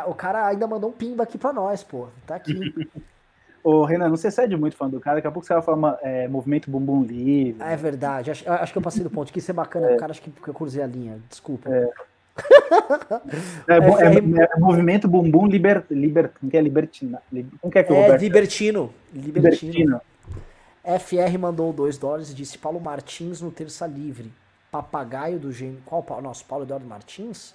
o 0.07 0.15
cara 0.15 0.47
ainda 0.47 0.67
mandou 0.67 0.91
um 0.91 0.93
pimba 0.93 1.23
aqui 1.23 1.39
pra 1.39 1.53
nós, 1.53 1.83
pô. 1.83 2.09
Tá 2.27 2.37
aqui. 2.37 2.55
Ô, 3.65 3.85
Renan, 3.85 4.09
não 4.09 4.17
se 4.17 4.31
cede 4.31 4.57
muito 4.57 4.77
fã 4.77 4.89
do 4.89 5.01
cara, 5.01 5.17
daqui 5.17 5.27
a 5.27 5.31
pouco 5.31 5.47
você 5.47 5.53
vai 5.53 5.63
falar 5.63 5.99
é, 6.03 6.29
movimento 6.29 6.71
bumbum 6.71 7.03
livre. 7.03 7.57
Ah, 7.61 7.73
é 7.73 7.77
verdade, 7.77 8.31
acho, 8.31 8.49
acho 8.51 8.73
que 8.73 8.79
eu 8.79 8.83
passei 8.83 9.03
do 9.03 9.11
ponto. 9.11 9.33
Quis 9.33 9.45
ser 9.45 9.53
bacana, 9.53 9.91
é. 9.91 9.97
cara, 9.97 10.13
acho 10.13 10.23
que 10.23 10.33
eu 10.47 10.55
cruzei 10.55 10.83
a 10.83 10.87
linha, 10.87 11.19
desculpa. 11.29 11.69
É. 11.69 11.91
é, 13.67 13.81
bom, 13.81 13.99
é, 14.01 14.45
é, 14.45 14.59
movimento 14.59 15.09
bumbum 15.09 15.47
liber, 15.47 15.85
liber, 15.91 16.31
como 16.39 16.51
que 16.51 16.57
é 16.57 16.61
libertina? 16.61 17.21
Como 17.61 17.73
que 17.73 17.79
é 17.79 17.83
que 17.83 17.93
é 17.93 18.17
libertino, 18.17 18.95
libertino. 19.13 19.73
libertino. 19.73 20.01
FR 20.85 21.39
mandou 21.39 21.73
2 21.73 21.99
dólares 21.99 22.31
e 22.31 22.35
disse 22.35 22.57
Paulo 22.57 22.81
Martins 22.81 23.43
no 23.43 23.51
Terça 23.51 23.87
Livre. 23.87 24.33
Papagaio 24.71 25.39
do 25.39 25.53
gênio. 25.53 25.83
Qual 25.85 26.03
Paulo? 26.03 26.23
Nosso 26.23 26.45
Paulo 26.45 26.65
Eduardo 26.65 26.87
Martins? 26.87 27.55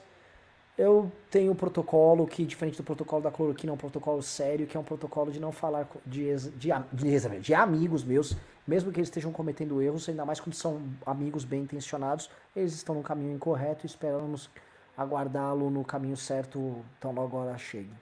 Eu 0.75 1.11
tenho 1.29 1.51
um 1.51 1.55
protocolo 1.55 2.25
que, 2.25 2.43
diferente 2.43 2.77
do 2.77 2.83
protocolo 2.83 3.21
da 3.21 3.29
cloroquina, 3.29 3.71
é 3.71 3.75
um 3.75 3.77
protocolo 3.77 4.23
sério, 4.23 4.65
que 4.65 4.75
é 4.75 4.79
um 4.79 4.83
protocolo 4.83 5.31
de 5.31 5.39
não 5.39 5.51
falar 5.51 5.87
de, 6.03 6.35
de, 6.35 6.69
de, 6.91 7.39
de 7.39 7.53
amigos 7.53 8.03
meus, 8.03 8.35
mesmo 8.65 8.91
que 8.91 8.99
eles 8.99 9.07
estejam 9.07 9.31
cometendo 9.31 9.81
erros, 9.81 10.09
ainda 10.09 10.25
mais 10.25 10.39
quando 10.39 10.55
são 10.55 10.81
amigos 11.05 11.45
bem 11.45 11.61
intencionados, 11.61 12.27
eles 12.55 12.73
estão 12.73 12.95
no 12.95 13.03
caminho 13.03 13.35
incorreto 13.35 13.85
e 13.85 13.87
esperamos 13.87 14.49
aguardá-lo 14.97 15.69
no 15.69 15.83
caminho 15.83 16.17
certo 16.17 16.83
tão 16.99 17.11
logo 17.11 17.37
a 17.37 17.41
hora 17.41 17.57
chegue. 17.57 17.93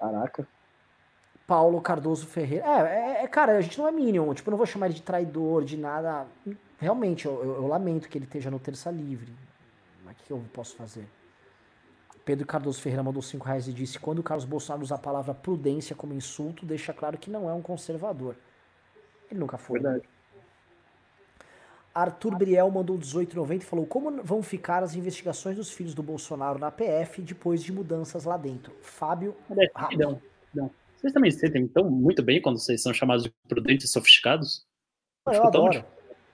Caraca. 0.00 0.46
Paulo 1.46 1.80
Cardoso 1.80 2.26
Ferreira. 2.26 2.66
É, 2.66 3.20
é, 3.20 3.24
é, 3.24 3.28
cara, 3.28 3.56
a 3.56 3.60
gente 3.60 3.78
não 3.78 3.88
é 3.88 3.92
Minion. 3.92 4.34
Tipo, 4.34 4.48
eu 4.48 4.52
não 4.52 4.58
vou 4.58 4.66
chamar 4.66 4.86
ele 4.86 4.94
de 4.94 5.02
traidor, 5.02 5.64
de 5.64 5.76
nada. 5.76 6.26
Realmente, 6.78 7.26
eu, 7.26 7.42
eu, 7.42 7.54
eu 7.56 7.66
lamento 7.66 8.08
que 8.08 8.16
ele 8.16 8.24
esteja 8.24 8.50
no 8.50 8.58
terça 8.58 8.90
livre. 8.90 9.32
Mas 10.04 10.16
o 10.18 10.22
que 10.22 10.30
eu 10.30 10.42
posso 10.52 10.76
fazer? 10.76 11.06
Pedro 12.24 12.46
Cardoso 12.46 12.80
Ferreira 12.80 13.02
mandou 13.02 13.22
5 13.22 13.44
reais 13.44 13.66
e 13.68 13.72
disse: 13.72 13.98
Quando 13.98 14.20
o 14.20 14.22
Carlos 14.22 14.44
Bolsonaro 14.44 14.82
usa 14.82 14.94
a 14.94 14.98
palavra 14.98 15.34
prudência 15.34 15.96
como 15.96 16.14
insulto, 16.14 16.64
deixa 16.64 16.92
claro 16.92 17.18
que 17.18 17.30
não 17.30 17.48
é 17.48 17.54
um 17.54 17.62
conservador. 17.62 18.36
Ele 19.30 19.40
nunca 19.40 19.58
foi. 19.58 19.80
Verdade. 19.80 20.08
Arthur 21.94 22.36
Briel 22.36 22.70
mandou 22.70 22.98
18,90 22.98 23.56
e 23.56 23.64
falou: 23.64 23.86
Como 23.86 24.22
vão 24.22 24.42
ficar 24.42 24.82
as 24.82 24.94
investigações 24.94 25.56
dos 25.56 25.70
filhos 25.70 25.94
do 25.94 26.02
Bolsonaro 26.02 26.58
na 26.58 26.70
PF 26.70 27.22
depois 27.22 27.62
de 27.62 27.72
mudanças 27.72 28.24
lá 28.24 28.36
dentro? 28.36 28.72
Fábio. 28.82 29.34
Não, 29.96 30.22
não. 30.54 30.70
Vocês 30.96 31.12
também 31.12 31.30
se 31.30 31.38
sentem 31.38 31.66
tão 31.66 31.90
muito 31.90 32.22
bem 32.22 32.42
quando 32.42 32.58
vocês 32.58 32.82
são 32.82 32.92
chamados 32.92 33.24
de 33.24 33.32
prudentes 33.48 33.88
e 33.88 33.92
sofisticados? 33.92 34.66
Eu, 35.26 35.32
eu 35.32 35.46
adoro. 35.46 35.84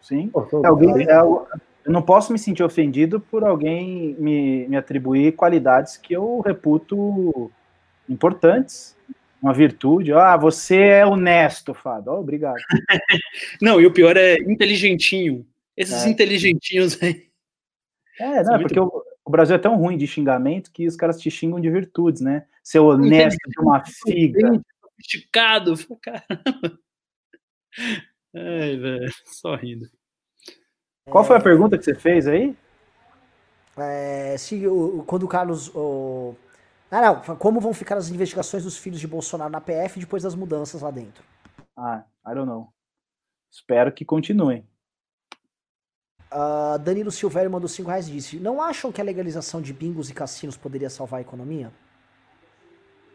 Sim. 0.05 0.31
É 0.63 0.67
alguém, 0.67 1.09
é, 1.09 1.17
eu 1.19 1.93
não 1.93 2.03
posso 2.03 2.31
me 2.31 2.39
sentir 2.39 2.63
ofendido 2.63 3.19
por 3.19 3.43
alguém 3.43 4.15
me, 4.19 4.69
me 4.69 4.77
atribuir 4.77 5.33
qualidades 5.33 5.97
que 5.97 6.15
eu 6.15 6.41
reputo 6.41 7.51
importantes. 8.09 8.95
Uma 9.43 9.53
virtude. 9.53 10.13
Ah, 10.13 10.37
você 10.37 10.77
é 10.77 11.07
honesto, 11.07 11.75
Fábio. 11.75 12.13
Oh, 12.13 12.21
obrigado. 12.21 12.57
não, 13.61 13.81
e 13.81 13.87
o 13.87 13.93
pior 13.93 14.17
é 14.17 14.37
inteligentinho. 14.37 15.47
Esses 15.77 16.05
é. 16.05 16.09
inteligentinhos 16.09 17.03
aí. 17.03 17.29
É, 18.19 18.43
não, 18.43 18.55
é 18.55 18.59
porque 18.59 18.79
o, 18.79 18.91
o, 19.25 19.31
Brasil 19.31 19.57
é 19.57 19.59
tão 19.59 19.77
ruim 19.77 19.97
de 19.97 20.07
xingamento 20.07 20.71
que 20.71 20.87
os 20.87 20.97
caras 20.97 21.21
te 21.21 21.31
xingam 21.31 21.61
de 21.61 21.69
virtudes, 21.69 22.21
né? 22.21 22.47
Ser 22.63 22.79
honesto 22.79 23.51
de 23.51 23.61
uma 23.61 23.83
figa. 23.85 24.63
Sofisticado, 24.81 25.75
caramba. 26.01 26.79
Ai, 28.35 28.77
velho, 28.77 29.09
só 29.25 29.55
rindo. 29.55 29.87
Qual 31.09 31.25
foi 31.25 31.37
a 31.37 31.41
pergunta 31.41 31.79
que 31.79 31.85
você 31.85 31.95
fez 31.95 32.27
aí? 32.27 32.57
É, 33.77 34.37
se 34.39 34.67
o, 34.67 35.05
quando 35.07 35.25
o 35.25 35.29
Carlos. 35.29 35.69
O... 35.75 36.35
Ah, 36.91 37.01
não. 37.01 37.37
Como 37.37 37.61
vão 37.61 37.75
ficar 37.75 37.97
as 37.97 38.09
investigações 38.09 38.65
dos 38.65 38.77
filhos 38.77 39.01
de 39.01 39.07
Bolsonaro 39.07 39.51
na 39.51 39.61
PF 39.61 39.99
depois 39.99 40.23
das 40.23 40.35
mudanças 40.35 40.83
lá 40.83 40.91
dentro? 40.91 41.25
Ah, 41.77 42.05
I 42.27 42.35
don't 42.35 42.47
know. 42.47 42.73
Espero 43.51 43.93
que 43.93 44.05
continuem. 44.05 44.67
Uh, 46.33 46.79
Danilo 46.81 47.13
Silvério 47.13 47.51
mandou 47.51 47.69
5 47.69 47.89
reais 47.89 48.09
e 48.09 48.13
disse: 48.13 48.39
Não 48.39 48.61
acham 48.61 48.91
que 48.91 49.01
a 49.01 49.05
legalização 49.05 49.61
de 49.61 49.73
bingos 49.73 50.11
e 50.11 50.15
cassinos 50.15 50.57
poderia 50.57 50.91
salvar 50.91 51.19
a 51.19 51.23
economia? 51.23 51.73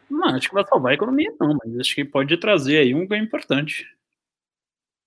Não, 0.09 0.30
acho 0.30 0.48
que 0.49 0.56
vai 0.56 0.65
salvar 0.65 0.91
a 0.91 0.95
economia, 0.95 1.33
não, 1.39 1.57
mas 1.64 1.80
acho 1.80 1.95
que 1.95 2.06
pode 2.06 2.35
trazer 2.38 2.80
aí 2.80 2.95
um 2.95 3.06
ganho 3.06 3.23
importante. 3.23 3.85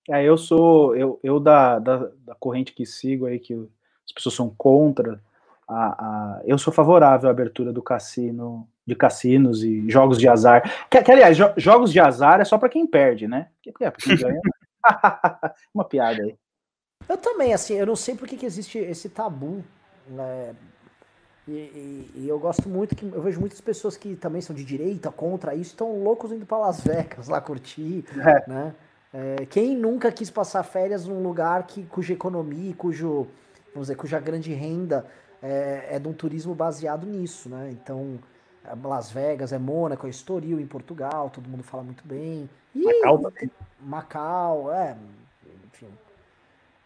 É, 0.09 0.23
eu 0.23 0.37
sou, 0.37 0.95
eu, 0.95 1.19
eu 1.23 1.39
da, 1.39 1.79
da, 1.79 2.09
da, 2.25 2.35
corrente 2.35 2.73
que 2.73 2.85
sigo 2.85 3.25
aí, 3.25 3.39
que 3.39 3.53
as 3.53 4.11
pessoas 4.11 4.35
são 4.35 4.49
contra, 4.49 5.21
a, 5.67 5.75
a, 5.75 6.41
eu 6.45 6.57
sou 6.57 6.73
favorável 6.73 7.29
à 7.29 7.31
abertura 7.31 7.71
do 7.71 7.81
cassino, 7.81 8.67
de 8.85 8.95
cassinos 8.95 9.63
e 9.63 9.89
jogos 9.89 10.17
de 10.17 10.27
azar. 10.27 10.87
Que, 10.89 11.01
que 11.01 11.11
aliás, 11.11 11.37
jo, 11.37 11.45
jogos 11.57 11.91
de 11.91 11.99
azar 11.99 12.41
é 12.41 12.45
só 12.45 12.57
para 12.57 12.69
quem 12.69 12.85
perde, 12.85 13.27
né? 13.27 13.47
Porque, 13.63 13.83
é, 13.83 13.91
quem 13.91 14.17
ganha. 14.17 14.41
Uma 15.73 15.85
piada 15.85 16.21
aí. 16.21 16.35
Eu 17.07 17.17
também, 17.17 17.53
assim, 17.53 17.75
eu 17.75 17.85
não 17.85 17.95
sei 17.95 18.15
por 18.15 18.27
que, 18.27 18.37
que 18.37 18.45
existe 18.45 18.77
esse 18.77 19.09
tabu, 19.09 19.63
né? 20.07 20.53
E, 21.47 21.51
e, 21.51 22.11
e, 22.15 22.29
eu 22.29 22.39
gosto 22.39 22.69
muito 22.69 22.95
que 22.95 23.05
eu 23.05 23.21
vejo 23.21 23.37
muitas 23.37 23.59
pessoas 23.59 23.97
que 23.97 24.15
também 24.15 24.41
são 24.41 24.55
de 24.55 24.63
direita 24.63 25.11
contra 25.11 25.53
isso, 25.53 25.71
estão 25.71 26.01
loucos 26.01 26.31
indo 26.31 26.45
para 26.45 26.57
Las 26.57 26.79
Vegas 26.79 27.27
lá 27.27 27.41
curtir, 27.41 28.05
é. 28.17 28.49
né? 28.49 28.75
É, 29.13 29.45
quem 29.45 29.77
nunca 29.77 30.11
quis 30.11 30.31
passar 30.31 30.63
férias 30.63 31.05
num 31.05 31.21
lugar 31.21 31.67
que, 31.67 31.83
cuja 31.83 32.13
economia, 32.13 32.73
cujo, 32.75 33.27
vamos 33.71 33.87
dizer, 33.87 33.95
cuja 33.95 34.19
grande 34.19 34.51
renda 34.53 35.05
é, 35.41 35.87
é 35.91 35.99
de 35.99 36.07
um 36.07 36.13
turismo 36.13 36.55
baseado 36.55 37.05
nisso, 37.05 37.47
né? 37.47 37.69
Então, 37.71 38.17
é 38.65 38.87
Las 38.87 39.11
Vegas, 39.11 39.53
é 39.53 39.59
Mônaco, 39.59 40.07
é 40.07 40.09
Estoril 40.09 40.59
em 40.59 40.65
Portugal, 40.65 41.29
todo 41.29 41.47
mundo 41.47 41.63
fala 41.63 41.83
muito 41.83 42.03
bem. 42.07 42.49
E, 42.73 42.83
Macau 42.83 43.19
também. 43.19 43.51
Macau, 43.79 44.73
é, 44.73 44.97
enfim. 45.71 45.89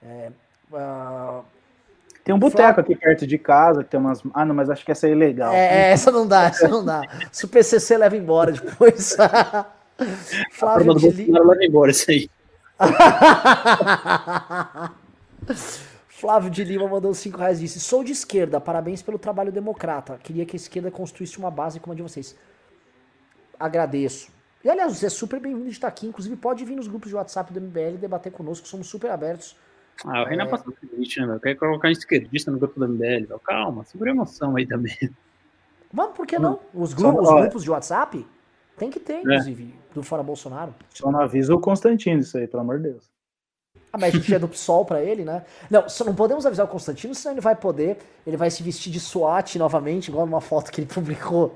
É, 0.03 0.31
uh, 0.73 1.45
tem 2.25 2.35
um 2.35 2.39
boteco 2.39 2.81
aqui 2.81 2.93
perto 2.93 3.25
de 3.25 3.37
casa 3.37 3.85
que 3.85 3.89
tem 3.89 3.97
umas. 3.97 4.21
Ah, 4.33 4.43
não, 4.43 4.53
mas 4.53 4.69
acho 4.69 4.83
que 4.83 4.91
essa 4.91 5.07
é 5.07 5.11
ilegal. 5.11 5.53
É, 5.53 5.91
essa 5.91 6.11
não 6.11 6.27
dá, 6.27 6.47
essa 6.47 6.67
não 6.67 6.83
dá. 6.83 7.01
Se 7.31 7.45
o 7.45 7.47
PCC 7.47 7.97
leva 7.97 8.17
embora 8.17 8.51
depois. 8.51 9.15
Flávio 10.51 10.93
de 10.95 11.09
Lima. 11.09 11.39
embora 11.61 11.91
isso 11.91 12.11
aí. 12.11 12.29
Flávio 16.07 16.49
de 16.49 16.63
Lima 16.63 16.87
mandou 16.87 17.13
5 17.13 17.37
reais 17.37 17.59
e 17.59 17.61
disse: 17.61 17.79
Sou 17.79 18.03
de 18.03 18.11
esquerda, 18.11 18.59
parabéns 18.59 19.01
pelo 19.01 19.19
trabalho 19.19 19.51
democrata. 19.51 20.19
Queria 20.21 20.45
que 20.45 20.55
a 20.55 20.59
esquerda 20.59 20.91
construísse 20.91 21.37
uma 21.37 21.51
base 21.51 21.79
como 21.79 21.93
a 21.93 21.95
de 21.95 22.01
vocês. 22.01 22.35
Agradeço. 23.59 24.29
E 24.63 24.69
aliás, 24.69 24.97
você 24.97 25.05
é 25.05 25.09
super 25.09 25.39
bem-vindo 25.39 25.65
de 25.65 25.71
estar 25.71 25.87
aqui. 25.87 26.07
Inclusive, 26.07 26.35
pode 26.35 26.65
vir 26.65 26.75
nos 26.75 26.87
grupos 26.87 27.09
de 27.09 27.15
WhatsApp 27.15 27.53
do 27.53 27.61
MBL 27.61 27.95
e 27.95 27.97
debater 27.97 28.31
conosco, 28.31 28.67
somos 28.67 28.87
super 28.87 29.11
abertos. 29.11 29.55
Ah, 30.05 30.23
o 30.23 30.25
Renan 30.25 30.45
é... 30.45 30.47
passou 30.47 30.73
por 30.73 30.99
isso, 30.99 31.19
né, 31.19 31.27
meu? 31.27 31.39
Quer 31.39 31.55
colocar 31.55 31.87
um 31.87 31.91
esquerdista 31.91 32.51
no 32.51 32.59
grupo 32.59 32.79
do 32.79 32.87
MBL, 32.87 33.27
meu. 33.29 33.39
Calma, 33.39 33.83
segura 33.85 34.11
a 34.11 34.13
emoção 34.13 34.55
aí 34.55 34.67
também. 34.67 34.95
Vamos, 35.91 36.15
por 36.15 36.27
que 36.27 36.37
não? 36.37 36.59
Os, 36.73 36.93
gru 36.93 37.19
os 37.19 37.29
grupos 37.29 37.63
de 37.63 37.71
WhatsApp 37.71 38.25
tem 38.77 38.89
que 38.89 38.99
ter, 38.99 39.13
é. 39.13 39.21
inclusive, 39.21 39.73
é. 39.73 39.93
do 39.93 40.03
Fora 40.03 40.23
Bolsonaro. 40.23 40.73
Só 40.93 41.11
não 41.11 41.19
avisa 41.19 41.53
o 41.53 41.59
Constantino 41.59 42.21
isso 42.21 42.37
aí, 42.37 42.47
pelo 42.47 42.61
amor 42.61 42.77
de 42.77 42.89
Deus. 42.89 43.09
Ah, 43.91 43.97
mas 43.97 44.13
a 44.13 44.17
gente 44.17 44.33
é 44.33 44.39
do 44.39 44.47
PSOL 44.47 44.85
pra 44.85 45.01
ele, 45.01 45.23
né? 45.23 45.43
Não, 45.69 45.87
só 45.89 46.03
não 46.03 46.13
podemos 46.13 46.45
avisar 46.45 46.65
o 46.65 46.69
Constantino, 46.69 47.15
senão 47.15 47.33
ele 47.33 47.41
vai 47.41 47.55
poder, 47.55 47.97
ele 48.25 48.37
vai 48.37 48.51
se 48.51 48.61
vestir 48.61 48.91
de 48.91 48.99
SWAT 48.99 49.55
novamente, 49.57 50.09
igual 50.09 50.25
numa 50.25 50.41
foto 50.41 50.71
que 50.71 50.81
ele 50.81 50.87
publicou. 50.87 51.55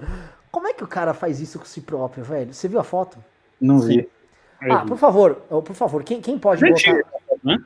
Como 0.51 0.67
é 0.67 0.74
que 0.74 0.83
o 0.83 0.88
cara 0.88 1.14
faz 1.14 1.40
isso 1.40 1.59
com 1.59 1.66
si 1.66 1.82
próprio, 1.82 2.24
velho? 2.24 2.53
Você 2.53 2.67
viu 2.67 2.80
a 2.80 2.83
foto? 2.83 3.17
Não 3.59 3.80
vi. 3.80 4.09
Ah, 4.61 4.85
por 4.85 4.98
favor, 4.98 5.35
por 5.35 5.74
favor, 5.74 6.03
quem, 6.03 6.22
quem 6.22 6.38
pode 6.38 6.64
botar... 6.64 7.01
Né? 7.43 7.58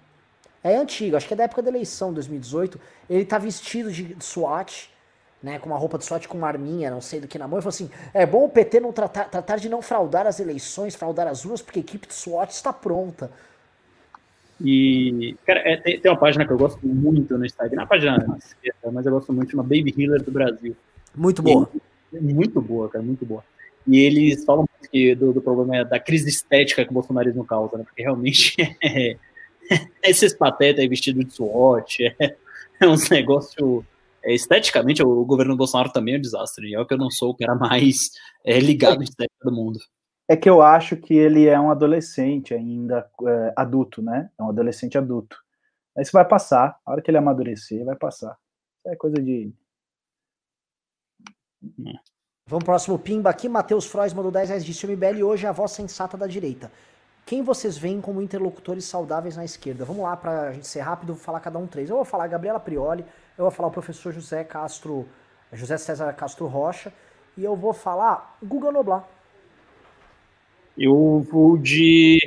É 0.63 0.77
antigo, 0.77 1.15
acho 1.15 1.27
que 1.27 1.33
é 1.33 1.37
da 1.37 1.43
época 1.43 1.61
da 1.61 1.69
eleição, 1.69 2.11
2018. 2.11 2.79
Ele 3.09 3.23
tá 3.23 3.37
vestido 3.37 3.91
de 3.91 4.15
SWAT, 4.19 4.89
né, 5.45 5.59
com 5.59 5.69
uma 5.69 5.77
roupa 5.77 5.99
de 5.99 6.03
SWAT 6.03 6.27
com 6.27 6.39
uma 6.39 6.47
arminha, 6.47 6.89
não 6.89 6.99
sei 6.99 7.19
do 7.19 7.27
que 7.27 7.37
na 7.37 7.47
mão, 7.47 7.59
e 7.59 7.61
falou 7.61 7.69
assim: 7.69 7.87
é 8.15 8.25
bom 8.25 8.45
o 8.45 8.49
PT 8.49 8.79
não 8.79 8.91
tratar, 8.91 9.25
tratar 9.25 9.57
de 9.57 9.69
não 9.69 9.79
fraudar 9.79 10.25
as 10.25 10.39
eleições, 10.39 10.95
fraudar 10.95 11.27
as 11.27 11.45
urnas, 11.45 11.61
porque 11.61 11.77
a 11.77 11.83
equipe 11.83 12.07
de 12.07 12.15
SWAT 12.15 12.49
está 12.49 12.73
pronta. 12.73 13.29
E, 14.59 15.37
cara, 15.45 15.59
é, 15.59 15.77
tem, 15.77 15.99
tem, 15.99 16.11
uma 16.11 16.17
página 16.17 16.47
que 16.47 16.51
eu 16.51 16.57
gosto 16.57 16.79
muito 16.83 17.37
no 17.37 17.45
Instagram, 17.45 17.83
a 17.83 17.85
página 17.85 18.37
esquerda, 18.39 18.91
mas 18.91 19.05
eu 19.05 19.11
gosto 19.11 19.31
muito, 19.31 19.53
uma 19.53 19.61
Baby 19.61 19.93
Healer 19.95 20.23
do 20.23 20.31
Brasil. 20.31 20.75
Muito 21.15 21.43
boa. 21.43 21.69
E, 22.11 22.19
muito 22.19 22.59
boa, 22.59 22.89
cara, 22.89 23.03
muito 23.03 23.23
boa. 23.23 23.43
E 23.85 23.99
eles 23.99 24.43
falam 24.45 24.67
que 24.91 25.13
do, 25.13 25.31
do 25.31 25.41
problema 25.41 25.85
da 25.85 25.99
crise 25.99 26.27
estética 26.27 26.83
que 26.83 26.89
o 26.89 26.93
bolsonarismo 26.93 27.45
causa, 27.45 27.77
né? 27.77 27.83
Porque 27.83 28.01
realmente 28.01 28.55
é, 28.83 29.15
esses 30.01 30.33
patetas 30.33 30.79
aí 30.79 30.87
vestidos 30.87 31.23
de 31.23 31.33
SWAT 31.33 31.99
é, 32.19 32.35
é 32.81 32.87
um 32.87 32.95
negócio 33.11 33.85
é, 33.85 33.94
esteticamente, 34.33 35.03
o 35.03 35.25
governo 35.25 35.55
Bolsonaro 35.55 35.91
também 35.91 36.15
é 36.15 36.17
um 36.17 36.21
desastre. 36.21 36.73
É 36.73 36.79
o 36.79 36.85
que 36.85 36.93
eu 36.93 36.97
não 36.97 37.11
sou 37.11 37.31
o 37.31 37.37
cara 37.37 37.53
mais 37.55 38.09
é, 38.43 38.59
ligado 38.59 39.01
em 39.01 39.03
estética 39.03 39.43
do 39.43 39.51
mundo. 39.51 39.79
É 40.27 40.35
que 40.35 40.49
eu 40.49 40.61
acho 40.61 40.97
que 40.97 41.13
ele 41.13 41.45
é 41.47 41.59
um 41.59 41.69
adolescente 41.69 42.53
ainda 42.53 43.07
é, 43.27 43.53
adulto, 43.55 44.01
né? 44.01 44.29
É 44.39 44.43
um 44.43 44.49
adolescente 44.49 44.97
adulto. 44.97 45.37
Aí 45.95 46.01
isso 46.01 46.11
vai 46.11 46.25
passar. 46.25 46.79
A 46.85 46.91
hora 46.91 47.01
que 47.01 47.11
ele 47.11 47.17
amadurecer, 47.17 47.85
vai 47.85 47.95
passar. 47.95 48.35
é 48.87 48.95
coisa 48.95 49.21
de. 49.21 49.53
Vamos 52.47 52.63
pro 52.63 52.65
próximo 52.65 52.97
pimba 52.97 53.29
aqui. 53.29 53.47
Matheus 53.47 53.85
Frois 53.85 54.13
mandou 54.13 54.31
10 54.31 54.49
reais 54.49 54.65
de 54.65 54.87
MBL 54.87 55.23
hoje 55.23 55.45
é 55.45 55.49
a 55.49 55.51
voz 55.51 55.71
sensata 55.71 56.17
da 56.17 56.27
direita. 56.27 56.71
Quem 57.25 57.41
vocês 57.41 57.75
veem 57.75 57.99
como 57.99 58.21
interlocutores 58.21 58.85
saudáveis 58.85 59.35
na 59.35 59.43
esquerda? 59.43 59.83
Vamos 59.83 60.03
lá, 60.03 60.15
pra 60.15 60.53
gente 60.53 60.67
ser 60.67 60.81
rápido, 60.81 61.15
vou 61.15 61.23
falar 61.23 61.39
cada 61.39 61.57
um 61.57 61.65
três. 61.65 61.89
Eu 61.89 61.95
vou 61.95 62.05
falar 62.05 62.25
a 62.25 62.27
Gabriela 62.27 62.59
Prioli, 62.59 63.03
eu 63.35 63.45
vou 63.45 63.51
falar 63.51 63.69
o 63.69 63.71
professor 63.71 64.13
José 64.13 64.43
Castro, 64.43 65.09
José 65.51 65.75
César 65.77 66.13
Castro 66.13 66.45
Rocha, 66.45 66.93
e 67.35 67.43
eu 67.43 67.55
vou 67.55 67.73
falar 67.73 68.37
Guga 68.43 68.71
Noblar. 68.71 69.09
Eu 70.77 71.25
vou 71.31 71.57
de 71.57 72.19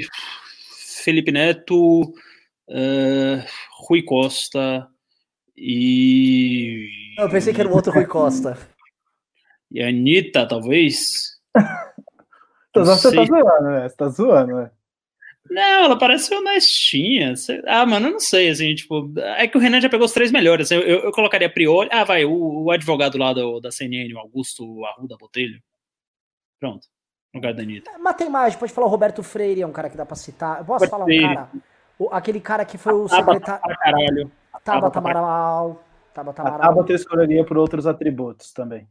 Felipe 1.05 1.31
Neto, 1.31 2.01
uh, 2.03 3.45
Rui 3.87 4.03
Costa 4.03 4.89
e. 5.57 7.15
Eu 7.17 7.31
pensei 7.31 7.55
que 7.55 7.61
era 7.61 7.71
o 7.71 7.75
outro 7.75 7.93
Rui 7.93 8.07
Costa. 8.07 8.59
E 9.71 9.81
a 9.81 9.89
Anitta, 9.89 10.49
talvez. 10.49 11.39
Você 12.75 13.15
tá 13.15 13.25
zoando, 13.25 13.71
né? 13.71 13.89
Você 13.89 13.97
tá 13.97 14.09
zoando, 14.09 14.55
né? 14.55 14.71
Não, 15.51 15.85
ela 15.85 15.99
parece 15.99 16.35
honestinha. 16.35 17.35
Ah, 17.67 17.87
mano, 17.87 18.09
eu 18.09 18.13
não 18.13 18.21
sei, 18.21 18.51
assim, 18.51 18.75
tipo, 18.75 19.13
é 19.19 19.47
que 19.47 19.57
o 19.57 19.61
Renan 19.61 19.81
já 19.81 19.89
pegou 19.89 20.07
os 20.07 20.13
três 20.13 20.31
melhores. 20.31 20.71
Eu, 20.71 20.81
eu, 20.81 20.99
eu 21.01 21.13
colocaria 21.13 21.53
Prioli. 21.53 21.89
Ah, 21.93 22.05
vai, 22.05 22.25
o, 22.25 22.65
o, 22.65 22.71
advogado 22.71 23.17
lá 23.19 23.33
do, 23.33 23.61
da 23.61 23.71
CNN, 23.71 24.13
o 24.15 24.19
Augusto 24.19 24.85
Arruda 24.85 25.17
Botelho. 25.17 25.61
Pronto, 26.61 26.87
no 27.33 27.39
lugar 27.39 27.55
da 27.55 27.63
Anitta. 27.63 27.91
Mas 27.99 28.17
tem 28.17 28.29
mais, 28.29 28.57
pode 28.57 28.73
falar 28.73 28.87
o 28.87 28.91
Roberto 28.91 29.23
Freire, 29.23 29.63
é 29.63 29.67
um 29.67 29.73
cara 29.73 29.89
que 29.89 29.97
dá 29.97 30.05
pra 30.05 30.17
citar. 30.17 30.59
Eu 30.59 30.65
posso 30.65 30.89
falar 30.89 31.05
um 31.05 31.21
cara? 31.21 31.51
O, 31.99 32.09
aquele 32.11 32.41
cara 32.41 32.65
que 32.65 32.79
foi 32.79 32.93
o 32.93 33.09
secretário. 33.09 33.41
Tabata, 33.41 33.79
caralho. 33.79 34.33
Tabata 34.65 34.99
Amaral. 34.99 35.85
Tabata 36.15 36.43
Amaral. 36.43 36.61
Tabata 36.61 36.93
escolheria 36.93 37.45
por 37.45 37.57
outros 37.59 37.87
atributos 37.87 38.53
também. 38.53 38.89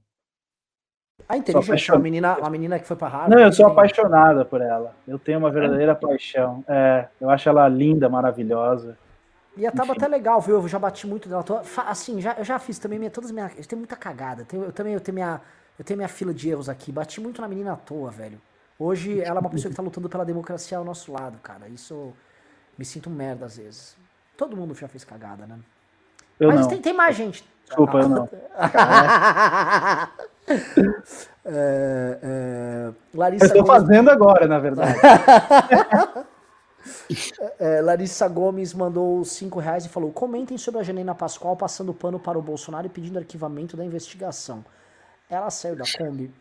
A 1.30 1.36
inteligente, 1.36 1.92
a 1.92 2.00
menina, 2.00 2.38
a 2.42 2.50
menina 2.50 2.80
que 2.80 2.88
foi 2.88 2.96
para 2.96 3.10
Harvard. 3.10 3.36
Não, 3.36 3.42
eu 3.42 3.52
sou 3.52 3.66
tem... 3.66 3.74
apaixonada 3.74 4.46
por 4.46 4.62
ela. 4.62 4.96
Eu 5.06 5.20
tenho 5.20 5.40
uma 5.40 5.52
verdadeira 5.52 5.92
é. 5.92 5.96
paixão. 5.96 6.64
É, 6.68 7.08
eu 7.20 7.30
acho 7.30 7.50
ela 7.50 7.68
linda, 7.68 8.08
maravilhosa. 8.08 8.98
E 9.58 9.66
a 9.66 9.72
Taba 9.72 9.94
até 9.94 10.08
legal, 10.08 10.40
viu? 10.40 10.56
Eu 10.56 10.68
já 10.68 10.80
bati 10.80 11.06
muito 11.06 11.28
dela. 11.28 11.44
Assim, 11.86 12.22
já, 12.22 12.36
eu 12.38 12.46
já 12.46 12.58
fiz 12.60 12.80
também 12.80 12.98
minha, 12.98 13.12
todas 13.12 13.32
minhas. 13.32 13.52
Eu 13.58 13.66
tenho 13.66 13.80
muita 13.80 13.96
cagada. 13.96 14.48
Eu, 14.54 14.66
eu 14.66 14.72
também 14.72 14.94
eu 14.94 15.02
tenho, 15.02 15.16
minha, 15.16 15.42
eu 15.78 15.84
tenho 15.84 15.98
minha 15.98 16.08
fila 16.08 16.34
de 16.34 16.50
erros 16.50 16.70
aqui. 16.70 16.92
Bati 16.92 17.20
muito 17.20 17.42
na 17.42 17.48
menina 17.48 17.74
à 17.74 17.76
toa, 17.76 18.10
velho. 18.10 18.40
Hoje 18.80 19.20
ela 19.20 19.40
é 19.40 19.42
uma 19.42 19.50
pessoa 19.50 19.70
que 19.70 19.76
tá 19.76 19.82
lutando 19.82 20.08
pela 20.08 20.24
democracia 20.24 20.78
ao 20.78 20.86
nosso 20.86 21.12
lado, 21.12 21.40
cara. 21.40 21.68
Isso 21.68 22.14
me 22.78 22.86
sinto 22.86 23.10
um 23.10 23.14
merda 23.14 23.48
às 23.48 23.58
vezes. 23.58 23.98
Todo 24.38 24.56
mundo 24.56 24.74
já 24.76 24.88
fez 24.88 25.04
cagada, 25.04 25.46
né? 25.46 25.58
Eu 26.40 26.50
Mas. 26.50 26.68
Tem, 26.68 26.80
tem 26.80 26.94
mais 26.94 27.16
gente. 27.16 27.44
Desculpa, 27.68 28.00
eu 28.00 28.10
não. 28.10 28.28
é, 31.46 32.20
é, 32.24 32.92
Larissa 33.14 33.46
eu 33.46 33.50
estou 33.50 33.66
Gomes... 33.66 33.82
fazendo 33.82 34.10
agora, 34.10 34.48
na 34.48 34.58
verdade. 34.58 34.96
é, 37.60 37.82
Larissa 37.82 38.26
Gomes 38.28 38.74
mandou 38.74 39.24
5 39.26 39.60
reais 39.60 39.86
e 39.86 39.90
falou: 39.90 40.12
comentem 40.12 40.58
sobre 40.58 40.80
a 40.80 40.84
Janina 40.84 41.14
Pascoal 41.14 41.56
passando 41.58 41.94
pano 41.94 42.20
para 42.20 42.40
o 42.40 42.42
Bolsonaro 42.42 42.88
e 42.88 42.90
pedindo 42.90 43.20
arquivamento 43.20 43.76
da 43.76 43.84
investigação. 43.84 44.64
Ela 45.30 45.50
saiu 45.50 45.76
da 45.76 45.84
Kombi. 45.98 46.34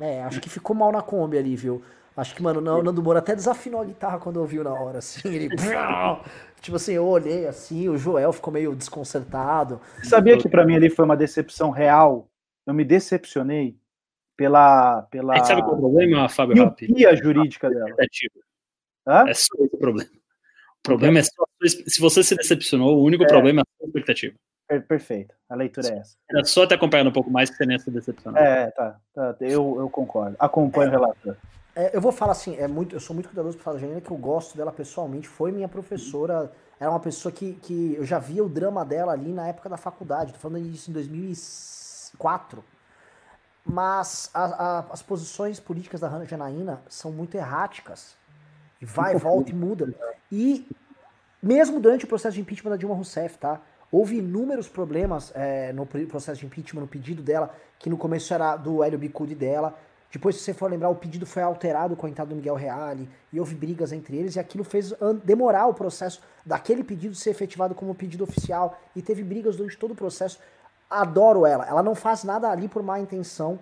É, 0.00 0.24
acho 0.24 0.40
que 0.40 0.48
ficou 0.48 0.74
mal 0.74 0.90
na 0.90 1.02
Kombi 1.02 1.36
ali, 1.36 1.54
viu? 1.54 1.84
Acho 2.16 2.34
que, 2.34 2.42
mano, 2.42 2.60
o 2.60 2.82
Nando 2.82 3.02
Moura 3.02 3.18
até 3.18 3.34
desafinou 3.34 3.80
a 3.80 3.84
guitarra 3.84 4.18
quando 4.18 4.36
ouviu 4.36 4.62
na 4.62 4.72
hora, 4.72 4.98
assim. 4.98 5.28
Ele. 5.28 5.48
tipo 6.60 6.76
assim, 6.76 6.92
eu 6.92 7.06
olhei 7.06 7.46
assim, 7.46 7.88
o 7.88 7.96
Joel 7.96 8.32
ficou 8.32 8.52
meio 8.52 8.74
desconcertado. 8.74 9.80
Sabia 10.02 10.38
que 10.38 10.48
para 10.48 10.64
mim 10.64 10.76
ali 10.76 10.88
foi 10.88 11.04
uma 11.04 11.16
decepção 11.16 11.70
real? 11.70 12.28
Eu 12.66 12.72
me 12.72 12.84
decepcionei 12.84 13.76
pela. 14.36 15.02
pela... 15.10 15.34
Aí 15.34 15.44
sabe 15.44 15.62
qual 15.62 15.74
é 15.74 15.76
o 15.76 15.80
problema, 15.80 16.28
Fábio 16.28 16.64
Rapi? 16.64 17.06
a 17.06 17.14
jurídica 17.14 17.68
dela. 17.68 17.90
Hã? 19.06 19.28
É 19.28 19.34
só 19.34 19.54
esse 19.58 19.74
o 19.74 19.78
problema. 19.78 20.10
O 20.10 20.82
problema 20.82 21.18
é 21.18 21.22
só. 21.22 21.44
Se 21.66 22.00
você 22.00 22.22
se 22.22 22.36
decepcionou, 22.36 22.96
o 22.96 23.02
único 23.02 23.24
é. 23.24 23.26
problema 23.26 23.60
é 23.60 23.62
a 23.62 23.78
sua 23.78 23.86
expectativa. 23.86 24.34
Perfeito. 24.88 25.34
A 25.48 25.54
leitura 25.54 25.88
é 25.88 25.98
essa. 25.98 26.16
Era 26.30 26.44
só 26.44 26.66
te 26.66 26.74
acompanhando 26.74 27.08
um 27.08 27.12
pouco 27.12 27.30
mais 27.30 27.50
que 27.50 27.56
você 27.56 27.66
nem 27.66 27.78
se 27.78 27.90
decepcionou. 27.90 28.40
É, 28.40 28.70
tá. 28.70 28.98
tá 29.12 29.36
eu, 29.40 29.76
eu 29.78 29.90
concordo. 29.90 30.36
Acompanho 30.38 30.86
é. 30.86 30.88
o 30.88 30.92
relator. 30.92 31.36
É, 31.74 31.96
eu 31.96 32.00
vou 32.00 32.12
falar 32.12 32.32
assim, 32.32 32.56
é 32.56 32.68
muito, 32.68 32.94
eu 32.94 33.00
sou 33.00 33.14
muito 33.14 33.28
cuidadoso 33.28 33.56
para 33.56 33.64
falar 33.64 33.76
da 33.76 33.80
Janina, 33.80 34.00
que 34.00 34.10
eu 34.10 34.16
gosto 34.16 34.56
dela 34.56 34.70
pessoalmente, 34.70 35.26
foi 35.26 35.50
minha 35.50 35.68
professora, 35.68 36.52
era 36.78 36.88
uma 36.90 37.00
pessoa 37.00 37.32
que, 37.32 37.54
que 37.54 37.94
eu 37.96 38.04
já 38.04 38.18
via 38.18 38.44
o 38.44 38.48
drama 38.48 38.84
dela 38.84 39.12
ali 39.12 39.32
na 39.32 39.48
época 39.48 39.68
da 39.68 39.76
faculdade, 39.76 40.32
tô 40.32 40.38
falando 40.38 40.70
disso 40.70 40.90
em 40.90 40.94
2004. 40.94 42.64
Mas 43.66 44.30
a, 44.34 44.44
a, 44.44 44.78
as 44.90 45.02
posições 45.02 45.58
políticas 45.58 46.00
da 46.00 46.24
Janaína 46.24 46.82
são 46.88 47.10
muito 47.10 47.34
erráticas. 47.34 48.14
E 48.80 48.84
vai, 48.84 49.16
volta 49.16 49.50
e 49.50 49.54
muda. 49.54 49.92
E 50.30 50.68
mesmo 51.42 51.80
durante 51.80 52.04
o 52.04 52.08
processo 52.08 52.34
de 52.34 52.40
impeachment 52.40 52.70
da 52.70 52.76
Dilma 52.76 52.94
Rousseff, 52.94 53.38
tá? 53.38 53.60
Houve 53.90 54.18
inúmeros 54.18 54.68
problemas 54.68 55.32
é, 55.34 55.72
no 55.72 55.86
processo 55.86 56.40
de 56.40 56.46
impeachment, 56.46 56.80
no 56.80 56.88
pedido 56.88 57.22
dela, 57.22 57.54
que 57.78 57.88
no 57.88 57.96
começo 57.96 58.34
era 58.34 58.56
do 58.56 58.82
Hélio 58.82 58.98
Bicudo 58.98 59.34
dela, 59.34 59.78
depois, 60.14 60.36
se 60.36 60.42
você 60.42 60.54
for 60.54 60.70
lembrar, 60.70 60.90
o 60.90 60.94
pedido 60.94 61.26
foi 61.26 61.42
alterado 61.42 61.96
com 61.96 62.06
a 62.06 62.08
entrada 62.08 62.28
do 62.28 62.36
Miguel 62.36 62.54
Reale 62.54 63.10
e 63.32 63.40
houve 63.40 63.52
brigas 63.52 63.90
entre 63.90 64.16
eles, 64.16 64.36
e 64.36 64.38
aquilo 64.38 64.62
fez 64.62 64.94
demorar 65.24 65.66
o 65.66 65.74
processo 65.74 66.22
daquele 66.46 66.84
pedido 66.84 67.16
ser 67.16 67.30
efetivado 67.30 67.74
como 67.74 67.92
pedido 67.96 68.22
oficial, 68.22 68.78
e 68.94 69.02
teve 69.02 69.24
brigas 69.24 69.56
durante 69.56 69.76
todo 69.76 69.90
o 69.90 69.94
processo. 69.96 70.38
Adoro 70.88 71.44
ela. 71.44 71.66
Ela 71.66 71.82
não 71.82 71.96
faz 71.96 72.22
nada 72.22 72.48
ali 72.48 72.68
por 72.68 72.80
má 72.80 73.00
intenção, 73.00 73.58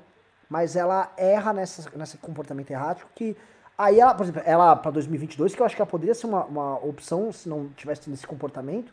mas 0.46 0.76
ela 0.76 1.10
erra 1.16 1.54
nessa, 1.54 1.90
nesse 1.96 2.18
comportamento 2.18 2.70
errático 2.70 3.10
que. 3.14 3.34
Aí, 3.78 3.98
ela, 3.98 4.14
por 4.14 4.24
exemplo, 4.24 4.42
ela 4.44 4.76
para 4.76 4.90
2022, 4.90 5.54
que 5.54 5.62
eu 5.62 5.64
acho 5.64 5.74
que 5.74 5.80
ela 5.80 5.90
poderia 5.90 6.14
ser 6.14 6.26
uma, 6.26 6.44
uma 6.44 6.74
opção 6.84 7.32
se 7.32 7.48
não 7.48 7.70
tivesse 7.70 8.12
esse 8.12 8.26
comportamento, 8.26 8.92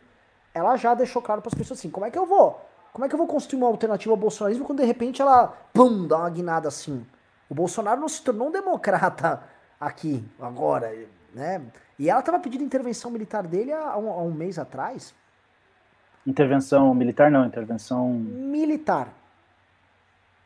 ela 0.54 0.76
já 0.78 0.94
deixou 0.94 1.20
claro 1.20 1.42
para 1.42 1.50
as 1.50 1.54
pessoas 1.54 1.78
assim: 1.78 1.90
como 1.90 2.06
é 2.06 2.10
que 2.10 2.18
eu 2.18 2.24
vou? 2.24 2.58
Como 2.90 3.04
é 3.04 3.08
que 3.08 3.14
eu 3.14 3.18
vou 3.18 3.26
construir 3.26 3.58
uma 3.60 3.68
alternativa 3.68 4.14
ao 4.14 4.16
bolsonarismo 4.16 4.64
quando 4.64 4.78
de 4.78 4.86
repente 4.86 5.20
ela, 5.20 5.48
pum, 5.74 6.06
dá 6.06 6.16
uma 6.16 6.30
guinada 6.30 6.66
assim? 6.66 7.04
O 7.50 7.54
Bolsonaro 7.54 8.00
não 8.00 8.08
se 8.08 8.22
tornou 8.22 8.46
um 8.46 8.52
democrata 8.52 9.42
aqui, 9.78 10.24
agora, 10.40 10.94
né? 11.34 11.60
E 11.98 12.08
ela 12.08 12.20
estava 12.20 12.38
pedindo 12.38 12.62
intervenção 12.62 13.10
militar 13.10 13.44
dele 13.46 13.72
há 13.72 13.98
um, 13.98 14.08
há 14.08 14.22
um, 14.22 14.30
mês 14.30 14.56
atrás. 14.58 15.12
Intervenção 16.24 16.94
militar 16.94 17.28
não, 17.30 17.44
intervenção... 17.44 18.08
Militar. 18.12 19.08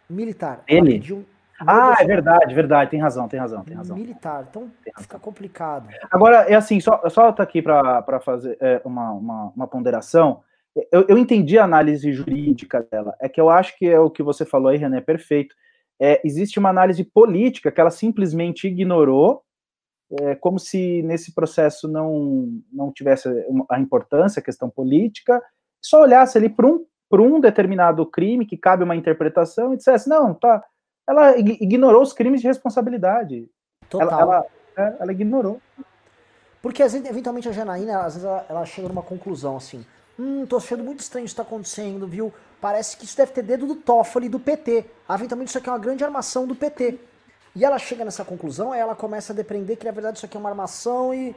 Militar. 0.09 0.63
Ele? 0.67 1.27
Ah, 1.61 1.97
é 2.01 2.05
verdade, 2.05 2.55
verdade, 2.55 2.91
tem 2.91 3.01
razão, 3.01 3.29
tem 3.29 3.39
razão, 3.39 3.63
tem 3.63 3.77
razão. 3.77 3.97
Militar, 3.97 4.47
então 4.49 4.71
fica 4.99 5.19
complicado. 5.19 5.89
Agora, 6.11 6.39
é 6.49 6.55
assim, 6.55 6.81
só, 6.81 7.09
só 7.09 7.31
tá 7.33 7.43
aqui 7.43 7.63
para 7.63 8.21
fazer 8.21 8.57
é, 8.61 8.81
uma, 8.85 9.13
uma, 9.13 9.53
uma, 9.55 9.67
ponderação. 9.69 10.43
Eu, 10.91 11.07
eu 11.09 11.19
entendi 11.19 11.57
a 11.59 11.65
análise 11.65 12.13
jurídica 12.13 12.83
dela, 12.91 13.15
é 13.21 13.29
que 13.29 13.41
eu 13.41 13.49
acho 13.49 13.77
que 13.79 13.87
é 13.87 13.99
o 13.99 14.11
que 14.11 14.23
você 14.23 14.45
falou 14.45 14.69
aí, 14.69 14.79
René, 14.79 14.99
é 14.99 15.01
perfeito 15.01 15.55
é, 16.01 16.21
existe 16.25 16.59
uma 16.59 16.71
análise 16.71 17.05
política 17.05 17.71
que 17.71 17.81
ela 17.81 17.91
simplesmente 17.91 18.67
ignorou, 18.67 19.43
é, 20.21 20.35
como 20.35 20.59
se 20.59 21.03
nesse 21.03 21.35
processo 21.35 21.89
não, 21.89 22.49
não 22.73 22.93
tivesse 22.93 23.29
a 23.71 23.81
importância, 23.81 24.41
a 24.41 24.45
questão 24.45 24.69
política, 24.69 25.43
só 25.83 26.03
olhasse 26.03 26.39
ali 26.39 26.49
para 26.49 26.67
um, 26.67 26.85
um 27.13 27.41
determinado 27.41 28.05
crime 28.07 28.47
que 28.47 28.57
cabe 28.57 28.85
uma 28.85 28.97
interpretação 28.97 29.73
e 29.73 29.77
dissesse, 29.77 30.09
não, 30.09 30.35
tá. 30.35 30.65
Ela 31.09 31.37
ignorou 31.39 32.03
os 32.03 32.13
crimes 32.13 32.41
de 32.41 32.47
responsabilidade. 32.47 33.49
Total. 33.89 34.09
Ela, 34.09 34.21
ela, 34.21 34.47
é, 34.77 34.97
ela 35.01 35.13
ignorou. 35.13 35.61
Porque, 36.63 36.83
eventualmente, 36.83 37.47
a 37.47 37.53
Janaína, 37.53 37.99
às 37.99 38.15
vezes, 38.15 38.25
ela, 38.25 38.47
ela 38.49 38.65
chega 38.65 38.89
numa 38.89 39.03
conclusão, 39.03 39.57
assim, 39.57 39.85
hum, 40.19 40.47
tô 40.47 40.57
achando 40.57 40.85
muito 40.85 41.01
estranho 41.01 41.25
isso 41.25 41.37
tá 41.37 41.43
acontecendo, 41.43 42.07
viu? 42.07 42.33
parece 42.65 42.97
que 42.97 43.05
isso 43.05 43.15
deve 43.15 43.31
ter 43.31 43.43
dedo 43.43 43.67
do 43.67 43.75
Toffoli 43.75 44.27
do 44.27 44.41
PT. 44.41 44.87
Eventualmente 45.11 45.51
isso 45.51 45.59
aqui 45.59 45.69
é 45.69 45.73
uma 45.73 45.79
grande 45.79 46.03
armação 46.03 46.47
do 46.47 46.55
PT. 46.55 46.99
E 47.55 47.63
ela 47.63 47.79
chega 47.79 48.07
nessa 48.07 48.25
conclusão, 48.25 48.73
aí 48.73 48.81
ela 48.81 48.97
começa 48.97 49.35
a 49.35 49.37
depreender 49.37 49.77
que 49.77 49.85
na 49.85 49.91
verdade 49.91 50.17
isso 50.17 50.25
aqui 50.25 50.35
é 50.35 50.41
uma 50.41 50.49
armação 50.49 51.13
e. 51.13 51.37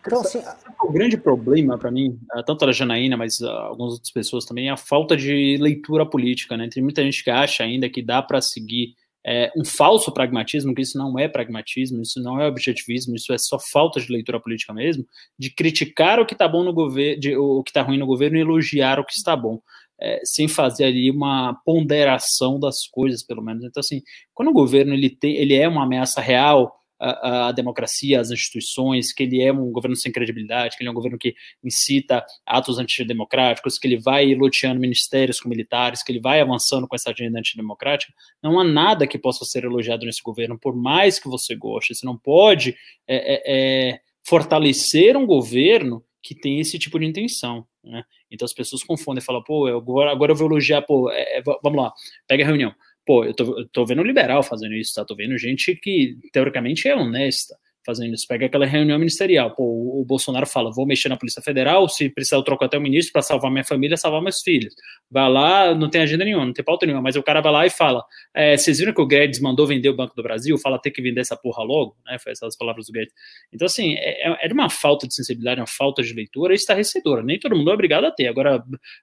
Então, 0.00 0.20
assim. 0.22 0.42
O 0.82 0.90
grande 0.90 1.18
problema 1.18 1.76
para 1.76 1.90
mim, 1.90 2.18
eh, 2.34 2.42
tanto 2.44 2.64
a 2.64 2.72
Janaína, 2.72 3.14
mas 3.14 3.40
uh, 3.40 3.48
algumas 3.48 3.92
outras 3.92 4.10
pessoas 4.10 4.46
também, 4.46 4.68
é 4.68 4.70
a 4.70 4.76
falta 4.76 5.14
de 5.14 5.58
leitura 5.60 6.06
política, 6.06 6.56
né? 6.56 6.66
Tem 6.72 6.82
muita 6.82 7.02
gente 7.02 7.22
que 7.22 7.30
acha 7.30 7.62
ainda 7.62 7.86
que 7.86 8.00
dá 8.00 8.22
para 8.22 8.40
seguir 8.40 8.94
é, 9.26 9.50
um 9.56 9.64
falso 9.64 10.12
pragmatismo, 10.12 10.74
que 10.74 10.82
isso 10.82 10.96
não 10.96 11.18
é 11.18 11.26
pragmatismo, 11.26 12.00
isso 12.00 12.22
não 12.22 12.40
é 12.40 12.46
objetivismo, 12.46 13.16
isso 13.16 13.32
é 13.32 13.38
só 13.38 13.58
falta 13.58 14.00
de 14.00 14.12
leitura 14.12 14.40
política 14.40 14.72
mesmo, 14.72 15.04
de 15.38 15.50
criticar 15.50 16.20
o 16.20 16.26
que 16.26 16.34
está 16.34 16.46
bom 16.46 16.62
no 16.62 16.72
governo, 16.72 17.58
o 17.58 17.62
que 17.62 17.70
está 17.70 17.82
ruim 17.82 17.98
no 17.98 18.06
governo 18.06 18.36
e 18.36 18.40
elogiar 18.40 19.00
o 19.00 19.04
que 19.04 19.14
está 19.14 19.34
bom 19.34 19.60
é, 20.00 20.20
sem 20.24 20.46
fazer 20.48 20.84
ali 20.84 21.10
uma 21.10 21.54
ponderação 21.64 22.60
das 22.60 22.86
coisas, 22.86 23.22
pelo 23.22 23.42
menos. 23.42 23.64
Então, 23.64 23.80
assim, 23.80 24.02
quando 24.34 24.48
o 24.48 24.54
governo 24.54 24.92
ele, 24.92 25.10
tem, 25.10 25.36
ele 25.36 25.54
é 25.54 25.66
uma 25.66 25.84
ameaça 25.84 26.20
real, 26.20 26.72
a, 26.98 27.48
a, 27.48 27.52
democracia, 27.52 28.20
as 28.20 28.30
instituições, 28.30 29.12
que 29.12 29.22
ele 29.22 29.42
é 29.42 29.52
um 29.52 29.70
governo 29.70 29.96
sem 29.96 30.10
credibilidade, 30.10 30.76
que 30.76 30.82
ele 30.82 30.88
é 30.88 30.90
um 30.90 30.94
governo 30.94 31.18
que 31.18 31.34
incita 31.62 32.24
atos 32.44 32.78
antidemocráticos, 32.78 33.78
que 33.78 33.86
ele 33.86 33.98
vai 33.98 34.34
loteando 34.34 34.80
ministérios 34.80 35.40
com 35.40 35.48
militares, 35.48 36.02
que 36.02 36.12
ele 36.12 36.20
vai 36.20 36.40
avançando 36.40 36.86
com 36.88 36.96
essa 36.96 37.10
agenda 37.10 37.38
antidemocrática, 37.38 38.12
não 38.42 38.58
há 38.58 38.64
nada 38.64 39.06
que 39.06 39.18
possa 39.18 39.44
ser 39.44 39.64
elogiado 39.64 40.06
nesse 40.06 40.22
governo, 40.22 40.58
por 40.58 40.74
mais 40.74 41.18
que 41.18 41.28
você 41.28 41.54
goste. 41.54 41.94
Você 41.94 42.06
não 42.06 42.16
pode 42.16 42.76
é, 43.06 43.34
é, 43.34 43.42
é, 43.46 44.00
fortalecer 44.22 45.16
um 45.16 45.26
governo 45.26 46.04
que 46.22 46.34
tem 46.34 46.58
esse 46.58 46.78
tipo 46.78 46.98
de 46.98 47.06
intenção. 47.06 47.66
Né? 47.84 48.02
Então 48.30 48.44
as 48.44 48.52
pessoas 48.52 48.82
confundem, 48.82 49.22
falam, 49.22 49.42
pô, 49.42 49.66
agora, 49.68 50.10
agora 50.10 50.32
eu 50.32 50.36
vou 50.36 50.48
elogiar, 50.48 50.82
pô, 50.82 51.10
é, 51.10 51.38
é 51.38 51.42
vamos 51.42 51.80
lá, 51.80 51.92
pega 52.26 52.42
a 52.42 52.46
reunião. 52.46 52.74
Pô, 53.06 53.24
eu 53.24 53.34
tô, 53.34 53.60
eu 53.60 53.68
tô 53.68 53.86
vendo 53.86 54.02
liberal 54.02 54.42
fazendo 54.42 54.74
isso, 54.74 54.94
tá? 54.94 55.04
Tô 55.04 55.14
vendo 55.14 55.38
gente 55.38 55.74
que, 55.76 56.18
teoricamente, 56.32 56.88
é 56.88 56.96
honesta 56.96 57.56
fazendo 57.86 58.12
isso. 58.12 58.26
Pega 58.28 58.46
aquela 58.46 58.66
reunião 58.66 58.98
ministerial. 58.98 59.54
Pô, 59.54 59.62
o, 59.62 60.04
Bolsonaro 60.04 60.46
fala: 60.46 60.72
vou 60.72 60.84
mexer 60.84 61.08
na 61.08 61.16
Polícia 61.16 61.40
Federal, 61.40 61.88
se 61.88 62.10
precisar, 62.10 62.36
eu 62.36 62.42
troco 62.42 62.64
até 62.64 62.76
o 62.76 62.80
ministro 62.80 63.12
para 63.12 63.22
salvar 63.22 63.50
minha 63.50 63.64
família, 63.64 63.96
salvar 63.96 64.20
meus 64.20 64.40
filhos. 64.42 64.74
Vai 65.10 65.30
lá, 65.30 65.74
não 65.74 65.88
tem 65.88 66.00
agenda 66.00 66.24
nenhuma, 66.24 66.44
não 66.44 66.52
tem 66.52 66.64
pauta 66.64 66.84
nenhuma, 66.84 67.02
mas 67.02 67.14
o 67.14 67.22
cara 67.22 67.40
vai 67.40 67.52
lá 67.52 67.66
e 67.66 67.70
fala: 67.70 68.04
é, 68.34 68.56
vocês 68.56 68.78
viram 68.78 68.92
que 68.92 69.00
o 69.00 69.06
Guedes 69.06 69.40
mandou 69.40 69.66
vender 69.66 69.88
o 69.88 69.96
Banco 69.96 70.14
do 70.16 70.22
Brasil? 70.22 70.58
Fala 70.58 70.78
ter 70.78 70.90
que 70.90 71.00
vender 71.00 71.20
essa 71.20 71.36
porra 71.36 71.62
logo, 71.62 71.96
né? 72.04 72.18
Foi 72.18 72.32
essas 72.32 72.56
palavras 72.56 72.86
do 72.86 72.92
Guedes. 72.92 73.14
Então, 73.52 73.66
assim, 73.66 73.94
é, 73.94 74.28
é, 74.28 74.48
é 74.48 74.52
uma 74.52 74.68
falta 74.68 75.06
de 75.06 75.14
sensibilidade, 75.14 75.60
uma 75.60 75.66
falta 75.66 76.02
de 76.02 76.12
leitura 76.12 76.54
estarrecedora. 76.54 77.22
Nem 77.22 77.38
todo 77.38 77.54
mundo 77.54 77.70
é 77.70 77.74
obrigado 77.74 78.04
a 78.04 78.10
ter. 78.10 78.26
Agora, 78.26 78.62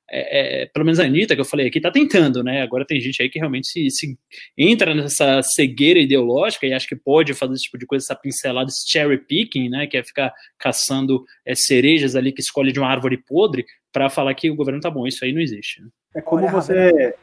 é, 0.10 0.64
é, 0.64 0.66
pelo 0.68 0.86
menos 0.86 1.00
a 1.00 1.06
Anitta, 1.06 1.36
que 1.36 1.42
eu 1.42 1.45
falei 1.45 1.68
aqui, 1.68 1.80
tá 1.80 1.90
tentando, 1.90 2.44
né? 2.44 2.62
Agora 2.62 2.86
tem 2.86 3.00
gente 3.00 3.22
aí 3.22 3.30
que 3.30 3.40
realmente 3.40 3.68
se, 3.68 3.90
se 3.90 4.18
entra 4.58 4.94
nessa 4.94 5.42
cegueira 5.42 6.00
ideológica 6.00 6.66
e 6.66 6.74
acha 6.74 6.88
que 6.88 6.95
pode 6.95 7.34
fazer 7.34 7.53
esse 7.53 7.64
tipo 7.64 7.78
de 7.78 7.86
coisa, 7.86 8.03
essa 8.03 8.16
pincelada, 8.16 8.70
cherry 8.85 9.18
pick 9.18 9.53
picking, 9.53 9.69
né, 9.69 9.88
que 9.88 9.98
é 9.98 10.03
ficar 10.03 10.34
caçando 10.58 11.24
é, 11.45 11.56
cerejas 11.56 12.16
ali 12.16 12.32
que 12.32 12.42
escolhe 12.42 12.72
de 12.72 12.80
uma 12.80 12.90
árvore 12.90 13.18
podre 13.18 13.66
para 13.92 14.10
falar 14.10 14.34
que 14.34 14.50
o 14.50 14.56
governo 14.56 14.80
tá 14.80 14.90
bom. 14.90 15.06
Isso 15.06 15.24
aí 15.24 15.34
não 15.34 15.42
existe. 15.42 15.82
Né? 15.82 15.88
É 16.16 16.22
como 16.22 16.43
olha, 16.43 16.52
você 16.52 17.16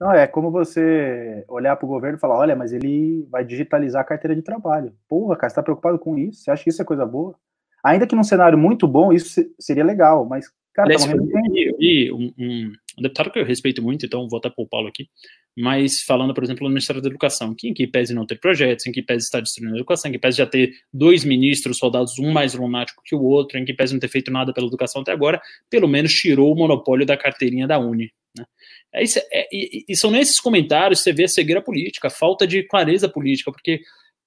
não 0.00 0.12
é 0.12 0.26
como 0.26 0.50
você 0.50 1.44
olhar 1.48 1.76
para 1.76 1.86
o 1.86 1.88
governo 1.88 2.18
e 2.18 2.20
falar, 2.20 2.38
olha, 2.38 2.56
mas 2.56 2.72
ele 2.72 3.26
vai 3.30 3.44
digitalizar 3.44 4.02
a 4.02 4.06
carteira 4.06 4.34
de 4.34 4.42
trabalho. 4.42 4.94
Porra, 5.08 5.36
cara, 5.36 5.48
você 5.48 5.52
está 5.52 5.62
preocupado 5.62 5.98
com 5.98 6.18
isso? 6.18 6.42
Você 6.42 6.50
acha 6.50 6.62
que 6.64 6.70
isso 6.70 6.82
é 6.82 6.84
coisa 6.84 7.06
boa? 7.06 7.34
Ainda 7.82 8.06
que 8.06 8.16
num 8.16 8.24
cenário 8.24 8.58
muito 8.58 8.88
bom, 8.88 9.12
isso 9.12 9.42
seria 9.58 9.84
legal, 9.84 10.24
mas 10.24 10.50
Cara, 10.74 10.88
Aliás, 10.88 11.06
eu 11.06 11.78
vi 11.78 12.12
um, 12.12 12.32
um, 12.36 12.72
um, 12.98 13.02
deputado 13.02 13.30
que 13.30 13.38
eu 13.38 13.44
respeito 13.44 13.82
muito, 13.82 14.06
então 14.06 14.28
vou 14.28 14.38
até 14.38 14.50
pôr 14.50 14.64
o 14.64 14.68
Paulo 14.68 14.88
aqui, 14.88 15.08
mas 15.56 16.02
falando, 16.02 16.34
por 16.34 16.42
exemplo, 16.42 16.64
no 16.64 16.70
Ministério 16.70 17.00
da 17.00 17.08
Educação, 17.08 17.54
que 17.54 17.68
em 17.68 17.74
que 17.74 17.86
pese 17.86 18.14
não 18.14 18.26
ter 18.26 18.38
projetos, 18.38 18.86
em 18.86 18.92
que 18.92 19.02
pese 19.02 19.24
estar 19.24 19.40
destruindo 19.40 19.74
a 19.74 19.78
educação, 19.78 20.08
em 20.08 20.12
que 20.12 20.18
pese 20.18 20.38
já 20.38 20.46
ter 20.46 20.72
dois 20.92 21.24
ministros 21.24 21.78
soldados, 21.78 22.18
um 22.18 22.32
mais 22.32 22.54
lunático 22.54 23.02
que 23.04 23.14
o 23.14 23.22
outro, 23.22 23.58
em 23.58 23.64
que 23.64 23.72
pese 23.72 23.92
não 23.92 24.00
ter 24.00 24.08
feito 24.08 24.30
nada 24.30 24.52
pela 24.52 24.66
educação 24.66 25.02
até 25.02 25.12
agora, 25.12 25.40
pelo 25.70 25.86
menos 25.86 26.12
tirou 26.12 26.52
o 26.52 26.56
monopólio 26.56 27.06
da 27.06 27.16
carteirinha 27.16 27.66
da 27.66 27.78
Uni. 27.78 28.12
Né? 28.36 28.44
É, 28.92 29.02
isso, 29.02 29.18
é, 29.32 29.48
e, 29.52 29.84
e 29.88 29.96
são 29.96 30.10
nesses 30.10 30.40
comentários 30.40 31.00
que 31.00 31.04
você 31.04 31.12
vê 31.12 31.24
a 31.24 31.28
cegueira 31.28 31.62
política, 31.62 32.08
a 32.08 32.10
falta 32.10 32.46
de 32.46 32.62
clareza 32.64 33.08
política, 33.08 33.52
porque, 33.52 33.80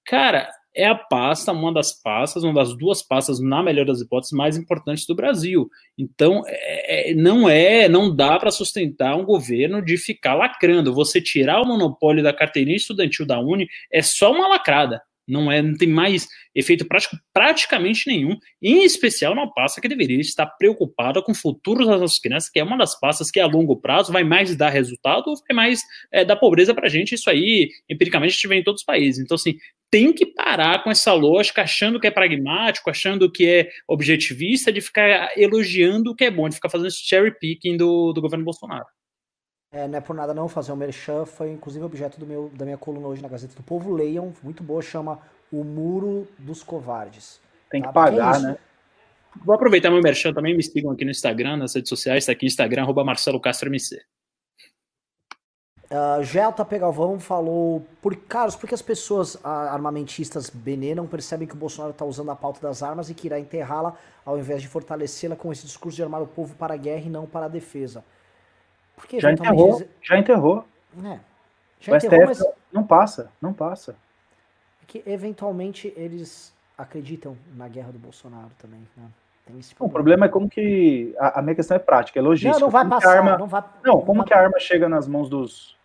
cara, 0.05 0.49
é 0.77 0.87
a 0.87 0.95
pasta, 0.95 1.51
uma 1.51 1.73
das 1.73 1.91
pastas, 1.91 2.43
uma 2.43 2.53
das 2.53 2.77
duas 2.77 3.01
pastas, 3.01 3.39
na 3.39 3.63
melhor 3.63 3.85
das 3.85 3.99
hipóteses, 3.99 4.31
mais 4.31 4.55
importantes 4.55 5.05
do 5.05 5.15
Brasil. 5.15 5.69
Então, 5.97 6.43
é, 6.45 7.11
é 7.11 7.13
não 7.15 7.49
é, 7.49 7.89
não 7.89 8.15
dá 8.15 8.37
para 8.37 8.51
sustentar 8.51 9.15
um 9.17 9.25
governo 9.25 9.83
de 9.83 9.97
ficar 9.97 10.35
lacrando. 10.35 10.93
Você 10.93 11.19
tirar 11.19 11.61
o 11.61 11.65
monopólio 11.65 12.23
da 12.23 12.31
carteirinha 12.31 12.77
estudantil 12.77 13.25
da 13.25 13.39
Uni 13.39 13.67
é 13.91 14.01
só 14.01 14.31
uma 14.31 14.47
lacrada. 14.47 15.01
Não 15.27 15.51
é, 15.51 15.61
não 15.61 15.75
tem 15.75 15.89
mais 15.89 16.27
efeito 16.55 16.87
prático 16.87 17.17
praticamente 17.33 18.07
nenhum, 18.07 18.37
em 18.61 18.83
especial 18.83 19.35
na 19.35 19.47
pasta 19.47 19.81
que 19.81 19.87
deveria 19.87 20.19
estar 20.19 20.45
preocupada 20.45 21.21
com 21.21 21.31
o 21.31 21.35
futuro 21.35 21.85
das 21.85 21.99
nossas 21.99 22.19
crianças, 22.19 22.49
que 22.49 22.59
é 22.59 22.63
uma 22.63 22.77
das 22.77 22.99
pastas 22.99 23.29
que 23.29 23.39
a 23.39 23.45
longo 23.45 23.75
prazo 23.75 24.11
vai 24.11 24.23
mais 24.23 24.55
dar 24.55 24.69
resultado 24.69 25.27
ou 25.27 25.35
vai 25.35 25.55
mais 25.55 25.81
é, 26.11 26.23
dar 26.23 26.35
pobreza 26.35 26.73
para 26.73 26.87
a 26.87 26.89
gente. 26.89 27.15
Isso 27.15 27.29
aí, 27.29 27.69
empiricamente, 27.89 28.31
a 28.31 28.35
gente 28.35 28.47
vê 28.47 28.55
em 28.55 28.63
todos 28.63 28.81
os 28.81 28.85
países. 28.85 29.23
Então, 29.23 29.35
assim, 29.35 29.55
tem 29.89 30.11
que 30.11 30.25
parar 30.25 30.83
com 30.83 30.91
essa 30.91 31.13
lógica, 31.13 31.61
achando 31.61 31.99
que 31.99 32.07
é 32.07 32.11
pragmático, 32.11 32.89
achando 32.89 33.31
que 33.31 33.47
é 33.47 33.69
objetivista, 33.87 34.71
de 34.71 34.81
ficar 34.81 35.37
elogiando 35.37 36.11
o 36.11 36.15
que 36.15 36.25
é 36.25 36.31
bom, 36.31 36.49
de 36.49 36.55
ficar 36.55 36.69
fazendo 36.69 36.87
esse 36.87 37.03
cherry 37.03 37.37
picking 37.39 37.77
do, 37.77 38.11
do 38.11 38.21
governo 38.21 38.43
Bolsonaro. 38.43 38.85
É, 39.71 39.87
não 39.87 39.97
é 39.97 40.01
por 40.01 40.15
nada 40.15 40.33
não 40.33 40.47
fazer 40.47 40.71
o 40.71 40.75
um 40.75 40.77
merchan, 40.77 41.25
foi 41.25 41.51
inclusive 41.51 41.83
objeto 41.83 42.19
do 42.19 42.25
meu, 42.25 42.49
da 42.55 42.63
minha 42.63 42.77
coluna 42.77 43.07
hoje 43.07 43.21
na 43.21 43.27
Gazeta 43.27 43.55
do 43.55 43.63
Povo. 43.63 43.93
Leiam, 43.93 44.33
muito 44.41 44.63
boa, 44.63 44.81
chama 44.81 45.19
O 45.51 45.63
Muro 45.63 46.27
dos 46.39 46.63
Covardes. 46.63 47.41
Tem 47.69 47.81
tá? 47.81 47.87
que 47.89 47.93
pagar, 47.93 48.35
é 48.37 48.39
né? 48.39 48.57
Vou 49.45 49.53
aproveitar 49.53 49.91
meu 49.91 50.01
merchan 50.01 50.33
também, 50.33 50.55
me 50.55 50.63
sigam 50.63 50.91
aqui 50.91 51.05
no 51.05 51.11
Instagram, 51.11 51.57
nas 51.57 51.75
redes 51.75 51.89
sociais, 51.89 52.23
está 52.23 52.31
aqui 52.31 52.45
Instagram, 52.45 52.83
arroba 52.83 53.03
Marcelo 53.03 53.39
Castro 53.39 53.69
MC. 53.69 54.01
Uh, 55.89 56.21
Gelta 56.21 56.65
Pegalvão 56.65 57.17
falou, 57.17 57.85
por 58.01 58.15
Carlos, 58.15 58.57
porque 58.57 58.75
as 58.75 58.81
pessoas 58.81 59.37
armamentistas 59.43 60.49
benê 60.49 60.93
não 60.93 61.07
percebem 61.07 61.47
que 61.47 61.53
o 61.53 61.57
Bolsonaro 61.57 61.91
está 61.91 62.03
usando 62.03 62.29
a 62.29 62.35
pauta 62.35 62.59
das 62.59 62.83
armas 62.83 63.09
e 63.09 63.13
que 63.13 63.27
irá 63.27 63.39
enterrá-la 63.39 63.95
ao 64.25 64.37
invés 64.37 64.61
de 64.61 64.67
fortalecê-la 64.67 65.35
com 65.35 65.51
esse 65.51 65.65
discurso 65.65 65.95
de 65.95 66.03
armar 66.03 66.21
o 66.21 66.27
povo 66.27 66.55
para 66.55 66.73
a 66.73 66.77
guerra 66.77 67.05
e 67.05 67.09
não 67.09 67.25
para 67.25 67.45
a 67.45 67.49
defesa. 67.49 68.03
Porque 68.97 69.19
já 69.19 69.31
enterrou, 69.31 69.77
diz... 69.77 69.87
já 70.01 70.17
enterrou. 70.17 70.65
É, 71.05 71.19
já 71.79 71.93
o 71.93 71.95
enterrou, 71.95 72.25
mas... 72.25 72.43
não 72.73 72.83
passa, 72.83 73.31
não 73.39 73.53
passa. 73.53 73.95
É 74.81 74.85
que 74.87 75.03
eventualmente 75.05 75.93
eles 75.95 76.53
acreditam 76.77 77.37
na 77.55 77.67
guerra 77.67 77.91
do 77.91 77.99
Bolsonaro 77.99 78.51
também, 78.59 78.81
né? 78.97 79.05
Problema. 79.45 79.63
O 79.79 79.89
problema 79.89 80.25
é 80.25 80.29
como 80.29 80.49
que. 80.49 81.15
A, 81.17 81.39
a, 81.39 81.41
minha 81.41 81.55
questão 81.55 81.77
é 81.77 81.79
prática, 81.79 82.19
é 82.19 82.21
logística. 82.21 82.59
Não, 82.59 82.67
não 82.67 82.69
vai 82.69 82.83
como 82.83 82.95
passar. 82.95 83.17
Arma, 83.17 83.37
não, 83.37 83.47
vai, 83.47 83.63
não, 83.81 83.93
não 83.93 84.01
como 84.01 84.17
vai... 84.17 84.27
que 84.27 84.33
a 84.33 84.39
arma 84.39 84.59
chega 84.59 84.89
nas 84.89 85.07
mãos 85.07 85.29
dos, 85.29 85.77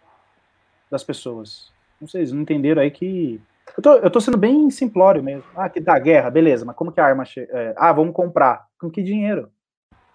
das 0.90 1.04
pessoas? 1.04 1.70
Não 2.00 2.08
sei, 2.08 2.22
eles 2.22 2.32
não 2.32 2.42
entenderam 2.42 2.82
aí 2.82 2.90
que. 2.90 3.40
Eu 3.76 3.82
tô, 3.82 3.94
eu 3.94 4.10
tô 4.10 4.20
sendo 4.20 4.36
bem 4.36 4.68
simplório 4.68 5.22
mesmo. 5.22 5.44
Ah, 5.54 5.68
que 5.68 5.78
dá 5.78 5.96
guerra, 5.96 6.28
beleza, 6.28 6.64
mas 6.64 6.74
como 6.74 6.90
que 6.90 7.00
a 7.00 7.06
arma 7.06 7.24
chega? 7.24 7.56
É, 7.56 7.74
ah, 7.76 7.92
vamos 7.92 8.12
comprar. 8.12 8.66
Com 8.80 8.90
que 8.90 9.00
dinheiro? 9.00 9.48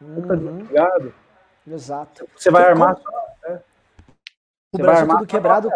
Uhum. 0.01 0.67
Exato. 1.67 2.27
Você 2.35 2.49
vai 2.49 2.63
armar 2.63 2.97
só 2.97 3.27
o 4.73 4.77
Brasil 4.77 5.07
tudo 5.07 5.25
quebrado. 5.25 5.69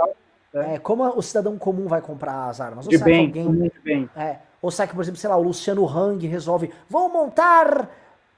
É. 0.53 0.73
É, 0.73 0.79
como 0.79 1.07
o 1.17 1.21
cidadão 1.21 1.57
comum 1.57 1.87
vai 1.87 2.01
comprar 2.01 2.49
as 2.49 2.59
armas? 2.59 2.85
Ou 2.85 2.91
de 2.91 2.97
bem, 2.97 3.27
alguém, 3.27 3.69
de 3.69 3.79
bem. 3.79 4.09
É, 4.15 4.37
ou 4.61 4.69
será 4.69 4.85
que, 4.85 4.93
por 4.93 5.01
exemplo, 5.01 5.19
sei 5.19 5.29
lá, 5.29 5.37
o 5.37 5.43
Luciano 5.43 5.87
Hang 5.87 6.25
resolve, 6.27 6.73
vão 6.89 7.07
montar 7.07 7.89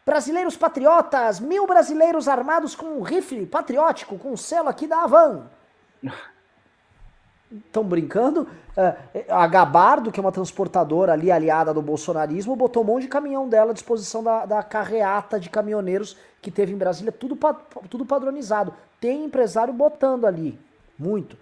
brasileiros 0.05 0.55
patriotas, 0.55 1.39
mil 1.39 1.65
brasileiros 1.65 2.27
armados 2.27 2.75
com 2.75 2.85
um 2.85 3.01
rifle 3.01 3.47
patriótico, 3.47 4.17
com 4.17 4.29
o 4.29 4.33
um 4.33 4.37
selo 4.37 4.69
aqui 4.69 4.85
da 4.85 5.03
Avan. 5.03 5.47
Estão 7.51 7.83
brincando? 7.83 8.47
É, 8.77 9.25
a 9.29 9.47
Gabardo, 9.47 10.11
que 10.11 10.19
é 10.19 10.21
uma 10.21 10.31
transportadora 10.31 11.13
ali 11.13 11.31
aliada 11.31 11.73
do 11.73 11.81
bolsonarismo, 11.81 12.55
botou 12.55 12.83
um 12.83 12.85
monte 12.85 13.03
de 13.03 13.07
caminhão 13.07 13.49
dela 13.49 13.71
à 13.71 13.73
disposição 13.73 14.23
da, 14.23 14.45
da 14.45 14.61
carreata 14.61 15.39
de 15.39 15.49
caminhoneiros 15.49 16.15
que 16.43 16.51
teve 16.51 16.73
em 16.73 16.77
Brasília, 16.77 17.11
tudo, 17.11 17.37
tudo 17.89 18.05
padronizado. 18.05 18.73
Tem 18.99 19.25
empresário 19.25 19.73
botando 19.73 20.25
ali, 20.25 20.59
muito. 20.99 21.37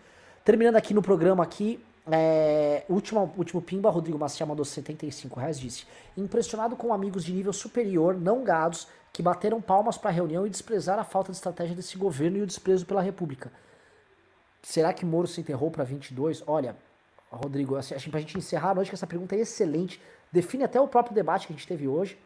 Terminando 0.45 0.75
aqui 0.75 0.93
no 0.93 1.01
programa 1.01 1.43
aqui, 1.43 1.83
é, 2.09 2.83
último, 2.87 3.33
último 3.37 3.61
pimba, 3.61 3.89
Rodrigo 3.89 4.17
Maciel 4.17 4.47
mandou 4.47 4.63
75 4.63 5.39
reais, 5.39 5.59
disse 5.59 5.85
Impressionado 6.17 6.75
com 6.75 6.93
amigos 6.93 7.23
de 7.23 7.33
nível 7.33 7.51
superior, 7.51 8.15
não 8.15 8.43
gados, 8.43 8.87
que 9.11 9.21
bateram 9.21 9.61
palmas 9.61 9.97
para 9.97 10.09
a 10.09 10.13
reunião 10.13 10.45
e 10.45 10.49
desprezaram 10.49 11.01
a 11.01 11.05
falta 11.05 11.31
de 11.31 11.37
estratégia 11.37 11.75
desse 11.75 11.97
governo 11.97 12.37
e 12.37 12.41
o 12.41 12.47
desprezo 12.47 12.85
pela 12.85 13.01
república. 13.01 13.51
Será 14.61 14.93
que 14.93 15.05
Moro 15.05 15.27
se 15.27 15.41
enterrou 15.41 15.69
para 15.71 15.83
22? 15.83 16.43
Olha, 16.47 16.75
Rodrigo, 17.31 17.75
assim, 17.75 17.95
que 17.95 18.09
pra 18.09 18.19
gente 18.19 18.37
encerrar 18.37 18.71
a 18.71 18.75
noite, 18.75 18.89
que 18.89 18.95
essa 18.95 19.07
pergunta 19.07 19.35
é 19.35 19.39
excelente, 19.39 20.01
define 20.31 20.63
até 20.63 20.79
o 20.79 20.87
próprio 20.87 21.15
debate 21.15 21.47
que 21.47 21.53
a 21.53 21.55
gente 21.55 21.67
teve 21.67 21.87
hoje, 21.87 22.17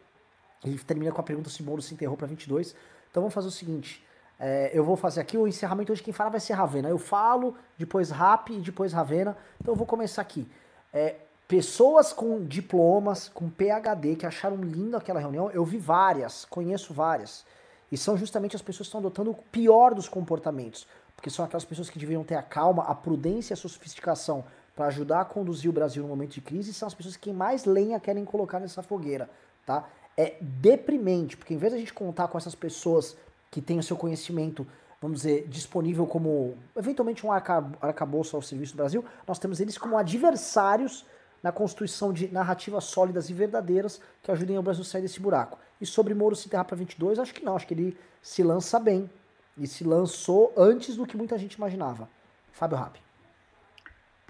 ele 0.63 0.77
termina 0.79 1.11
com 1.11 1.21
a 1.21 1.23
pergunta 1.23 1.49
se 1.49 1.61
Moro 1.63 1.81
se 1.81 1.93
enterrou 1.93 2.15
para 2.17 2.27
22. 2.27 2.75
Então 3.09 3.21
vamos 3.21 3.33
fazer 3.33 3.47
o 3.47 3.51
seguinte: 3.51 4.05
é, 4.39 4.71
eu 4.73 4.83
vou 4.83 4.95
fazer 4.95 5.21
aqui 5.21 5.37
o 5.37 5.47
encerramento 5.47 5.91
hoje. 5.91 6.03
Quem 6.03 6.13
fala 6.13 6.29
vai 6.29 6.39
ser 6.39 6.53
Ravena. 6.53 6.89
Eu 6.89 6.97
falo, 6.97 7.55
depois 7.77 8.09
Rap 8.11 8.51
e 8.53 8.59
depois 8.59 8.93
Ravena. 8.93 9.37
Então 9.61 9.73
eu 9.73 9.77
vou 9.77 9.87
começar 9.87 10.21
aqui. 10.21 10.47
É, 10.93 11.15
pessoas 11.47 12.11
com 12.11 12.43
diplomas, 12.43 13.29
com 13.29 13.49
PhD, 13.49 14.15
que 14.15 14.25
acharam 14.25 14.57
lindo 14.57 14.97
aquela 14.97 15.19
reunião, 15.19 15.49
eu 15.51 15.63
vi 15.63 15.77
várias, 15.77 16.45
conheço 16.45 16.93
várias. 16.93 17.45
E 17.91 17.97
são 17.97 18.17
justamente 18.17 18.55
as 18.55 18.61
pessoas 18.61 18.87
que 18.87 18.89
estão 18.89 18.99
adotando 18.99 19.31
o 19.31 19.35
pior 19.35 19.93
dos 19.93 20.09
comportamentos. 20.09 20.87
Porque 21.15 21.29
são 21.29 21.45
aquelas 21.45 21.63
pessoas 21.63 21.89
que 21.89 21.97
deveriam 21.97 22.23
ter 22.23 22.35
a 22.35 22.43
calma, 22.43 22.83
a 22.83 22.95
prudência 22.95 23.53
e 23.53 23.55
a 23.55 23.57
sofisticação 23.57 24.43
para 24.75 24.87
ajudar 24.87 25.21
a 25.21 25.25
conduzir 25.25 25.69
o 25.69 25.73
Brasil 25.73 26.03
no 26.03 26.09
momento 26.09 26.33
de 26.33 26.41
crise. 26.41 26.73
São 26.73 26.87
as 26.87 26.93
pessoas 26.93 27.15
que 27.15 27.31
mais 27.31 27.63
lenha 27.63 27.99
querem 27.99 28.25
colocar 28.25 28.59
nessa 28.59 28.83
fogueira. 28.83 29.29
Tá? 29.65 29.87
É 30.17 30.35
deprimente, 30.39 31.35
porque 31.35 31.53
em 31.53 31.57
vez 31.57 31.71
de 31.71 31.77
a 31.77 31.79
gente 31.79 31.93
contar 31.93 32.27
com 32.27 32.37
essas 32.37 32.55
pessoas 32.55 33.17
que 33.51 33.61
têm 33.61 33.79
o 33.79 33.83
seu 33.83 33.97
conhecimento, 33.97 34.65
vamos 35.01 35.21
dizer, 35.21 35.47
disponível 35.47 36.05
como 36.07 36.57
eventualmente 36.75 37.25
um 37.25 37.31
arcabouço 37.31 38.35
ao 38.35 38.41
serviço 38.41 38.73
do 38.73 38.77
Brasil, 38.77 39.03
nós 39.27 39.39
temos 39.39 39.59
eles 39.59 39.77
como 39.77 39.97
adversários 39.97 41.05
na 41.43 41.51
constituição 41.51 42.11
de 42.11 42.31
narrativas 42.31 42.85
sólidas 42.85 43.29
e 43.29 43.33
verdadeiras 43.33 44.01
que 44.23 44.31
ajudem 44.31 44.57
o 44.57 44.63
Brasil 44.63 44.81
a 44.81 44.85
sair 44.85 45.01
desse 45.01 45.19
buraco. 45.19 45.59
E 45.79 45.85
sobre 45.85 46.13
Moro 46.13 46.35
se 46.35 46.47
enterrar 46.47 46.65
para 46.65 46.75
22, 46.75 47.19
acho 47.19 47.33
que 47.33 47.45
não, 47.45 47.55
acho 47.55 47.67
que 47.67 47.73
ele 47.73 47.97
se 48.21 48.41
lança 48.41 48.79
bem. 48.79 49.09
E 49.57 49.67
se 49.67 49.83
lançou 49.83 50.51
antes 50.57 50.97
do 50.97 51.05
que 51.05 51.15
muita 51.15 51.37
gente 51.37 51.53
imaginava. 51.53 52.09
Fábio 52.51 52.77
Rapp. 52.77 52.99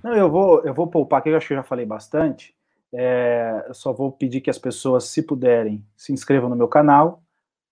Não, 0.03 0.14
eu 0.14 0.30
vou, 0.30 0.61
eu 0.65 0.73
vou 0.73 0.88
poupar 0.88 1.19
aqui, 1.19 1.30
eu 1.30 1.38
acho 1.38 1.47
que 1.47 1.53
eu 1.53 1.57
já 1.57 1.64
falei 1.64 1.85
bastante. 1.85 2.53
É, 2.93 3.65
eu 3.67 3.73
só 3.73 3.91
vou 3.91 4.11
pedir 4.11 4.41
que 4.41 4.49
as 4.49 4.57
pessoas, 4.57 5.05
se 5.05 5.22
puderem, 5.22 5.85
se 5.95 6.14
inscrevam 6.14 6.49
no 6.49 6.55
meu 6.55 6.67
canal, 6.67 7.23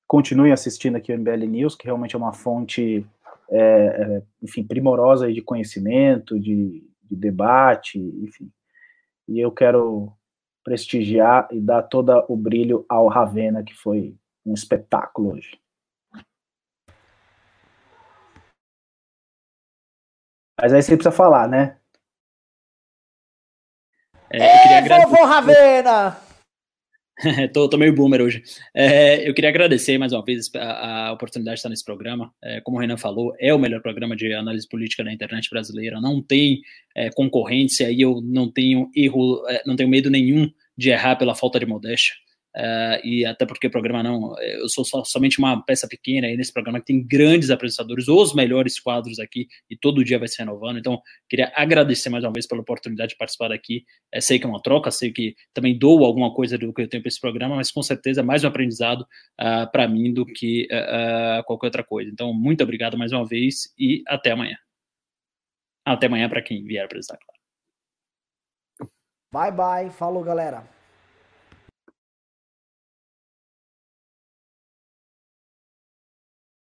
continuem 0.07 0.51
assistindo 0.51 0.95
aqui 0.95 1.11
o 1.11 1.17
MBL 1.17 1.45
News, 1.47 1.75
que 1.75 1.85
realmente 1.85 2.15
é 2.15 2.17
uma 2.17 2.33
fonte, 2.33 3.05
é, 3.49 3.61
é, 3.61 4.23
enfim, 4.41 4.63
primorosa 4.63 5.31
de 5.31 5.41
conhecimento, 5.41 6.39
de, 6.39 6.83
de 7.03 7.15
debate, 7.15 7.99
enfim. 7.99 8.51
E 9.27 9.39
eu 9.39 9.51
quero 9.51 10.11
prestigiar 10.63 11.47
e 11.51 11.59
dar 11.59 11.83
todo 11.83 12.25
o 12.27 12.37
brilho 12.37 12.85
ao 12.87 13.07
Ravena, 13.07 13.63
que 13.63 13.73
foi 13.73 14.15
um 14.45 14.53
espetáculo 14.53 15.33
hoje. 15.33 15.59
Mas 20.59 20.71
aí 20.71 20.81
você 20.81 20.95
precisa 20.95 21.11
falar, 21.11 21.47
né? 21.47 21.77
É, 24.33 24.55
eu 24.57 24.81
queria 24.81 24.99
vovô 25.05 25.23
Ravena! 25.25 26.17
tô, 27.53 27.69
tô 27.69 27.77
meio 27.77 27.93
boomer 27.93 28.19
hoje. 28.19 28.41
É, 28.73 29.29
eu 29.29 29.33
queria 29.33 29.51
agradecer 29.51 29.99
mais 29.99 30.11
uma 30.11 30.23
vez 30.23 30.49
a, 30.55 31.09
a 31.09 31.13
oportunidade 31.13 31.55
de 31.55 31.59
estar 31.59 31.69
nesse 31.69 31.85
programa. 31.85 32.33
É, 32.43 32.59
como 32.61 32.77
o 32.77 32.79
Renan 32.79 32.97
falou, 32.97 33.35
é 33.39 33.53
o 33.53 33.59
melhor 33.59 33.81
programa 33.83 34.15
de 34.15 34.33
análise 34.33 34.67
política 34.67 35.03
da 35.03 35.13
internet 35.13 35.47
brasileira. 35.51 36.01
Não 36.01 36.19
tem 36.19 36.61
é, 36.95 37.11
concorrência 37.11 37.91
e 37.91 38.01
eu 38.01 38.21
não 38.23 38.51
tenho 38.51 38.89
erro, 38.95 39.47
é, 39.47 39.61
não 39.67 39.75
tenho 39.75 39.89
medo 39.89 40.09
nenhum 40.09 40.49
de 40.75 40.89
errar 40.89 41.15
pela 41.15 41.35
falta 41.35 41.59
de 41.59 41.67
modéstia. 41.67 42.15
Uh, 42.55 43.01
e 43.03 43.25
até 43.25 43.47
porque 43.47 43.65
o 43.65 43.71
programa 43.71 44.03
não, 44.03 44.39
eu 44.39 44.69
sou 44.69 44.85
só, 44.85 45.03
somente 45.03 45.39
uma 45.39 45.63
peça 45.63 45.87
pequena 45.87 46.27
aí 46.27 46.37
nesse 46.37 46.53
programa 46.53 46.79
que 46.79 46.85
tem 46.85 47.03
grandes 47.03 47.49
apresentadores, 47.49 48.07
os 48.07 48.35
melhores 48.35 48.79
quadros 48.79 49.19
aqui 49.19 49.47
e 49.69 49.75
todo 49.75 50.03
dia 50.03 50.19
vai 50.19 50.27
se 50.27 50.37
renovando. 50.37 50.77
Então, 50.77 51.01
queria 51.27 51.51
agradecer 51.55 52.09
mais 52.09 52.23
uma 52.23 52.31
vez 52.31 52.45
pela 52.45 52.61
oportunidade 52.61 53.11
de 53.11 53.17
participar 53.17 53.49
daqui. 53.49 53.83
É, 54.11 54.21
sei 54.21 54.37
que 54.37 54.45
é 54.45 54.49
uma 54.49 54.61
troca, 54.61 54.91
sei 54.91 55.11
que 55.11 55.35
também 55.53 55.77
dou 55.77 56.05
alguma 56.05 56.31
coisa 56.33 56.57
do 56.57 56.71
que 56.71 56.83
eu 56.83 56.87
tenho 56.87 57.01
para 57.01 57.09
esse 57.09 57.19
programa, 57.19 57.55
mas 57.55 57.71
com 57.71 57.81
certeza 57.81 58.21
é 58.21 58.23
mais 58.23 58.43
um 58.43 58.47
aprendizado 58.47 59.01
uh, 59.01 59.63
ah, 59.63 59.67
para 59.67 59.87
mim 59.87 60.13
do 60.13 60.25
que 60.25 60.67
uh, 60.71 61.43
qualquer 61.45 61.67
outra 61.67 61.83
coisa. 61.83 62.11
Então, 62.11 62.33
muito 62.33 62.63
obrigado 62.63 62.97
mais 62.97 63.11
uma 63.11 63.25
vez 63.25 63.73
e 63.77 64.03
até 64.07 64.31
amanhã. 64.31 64.57
Até 65.85 66.05
amanhã 66.05 66.29
para 66.29 66.41
quem 66.41 66.63
vier 66.63 66.85
apresentar, 66.85 67.17
claro. 67.17 67.33
Bye 69.31 69.51
bye, 69.51 69.89
falou 69.89 70.23
galera. 70.23 70.82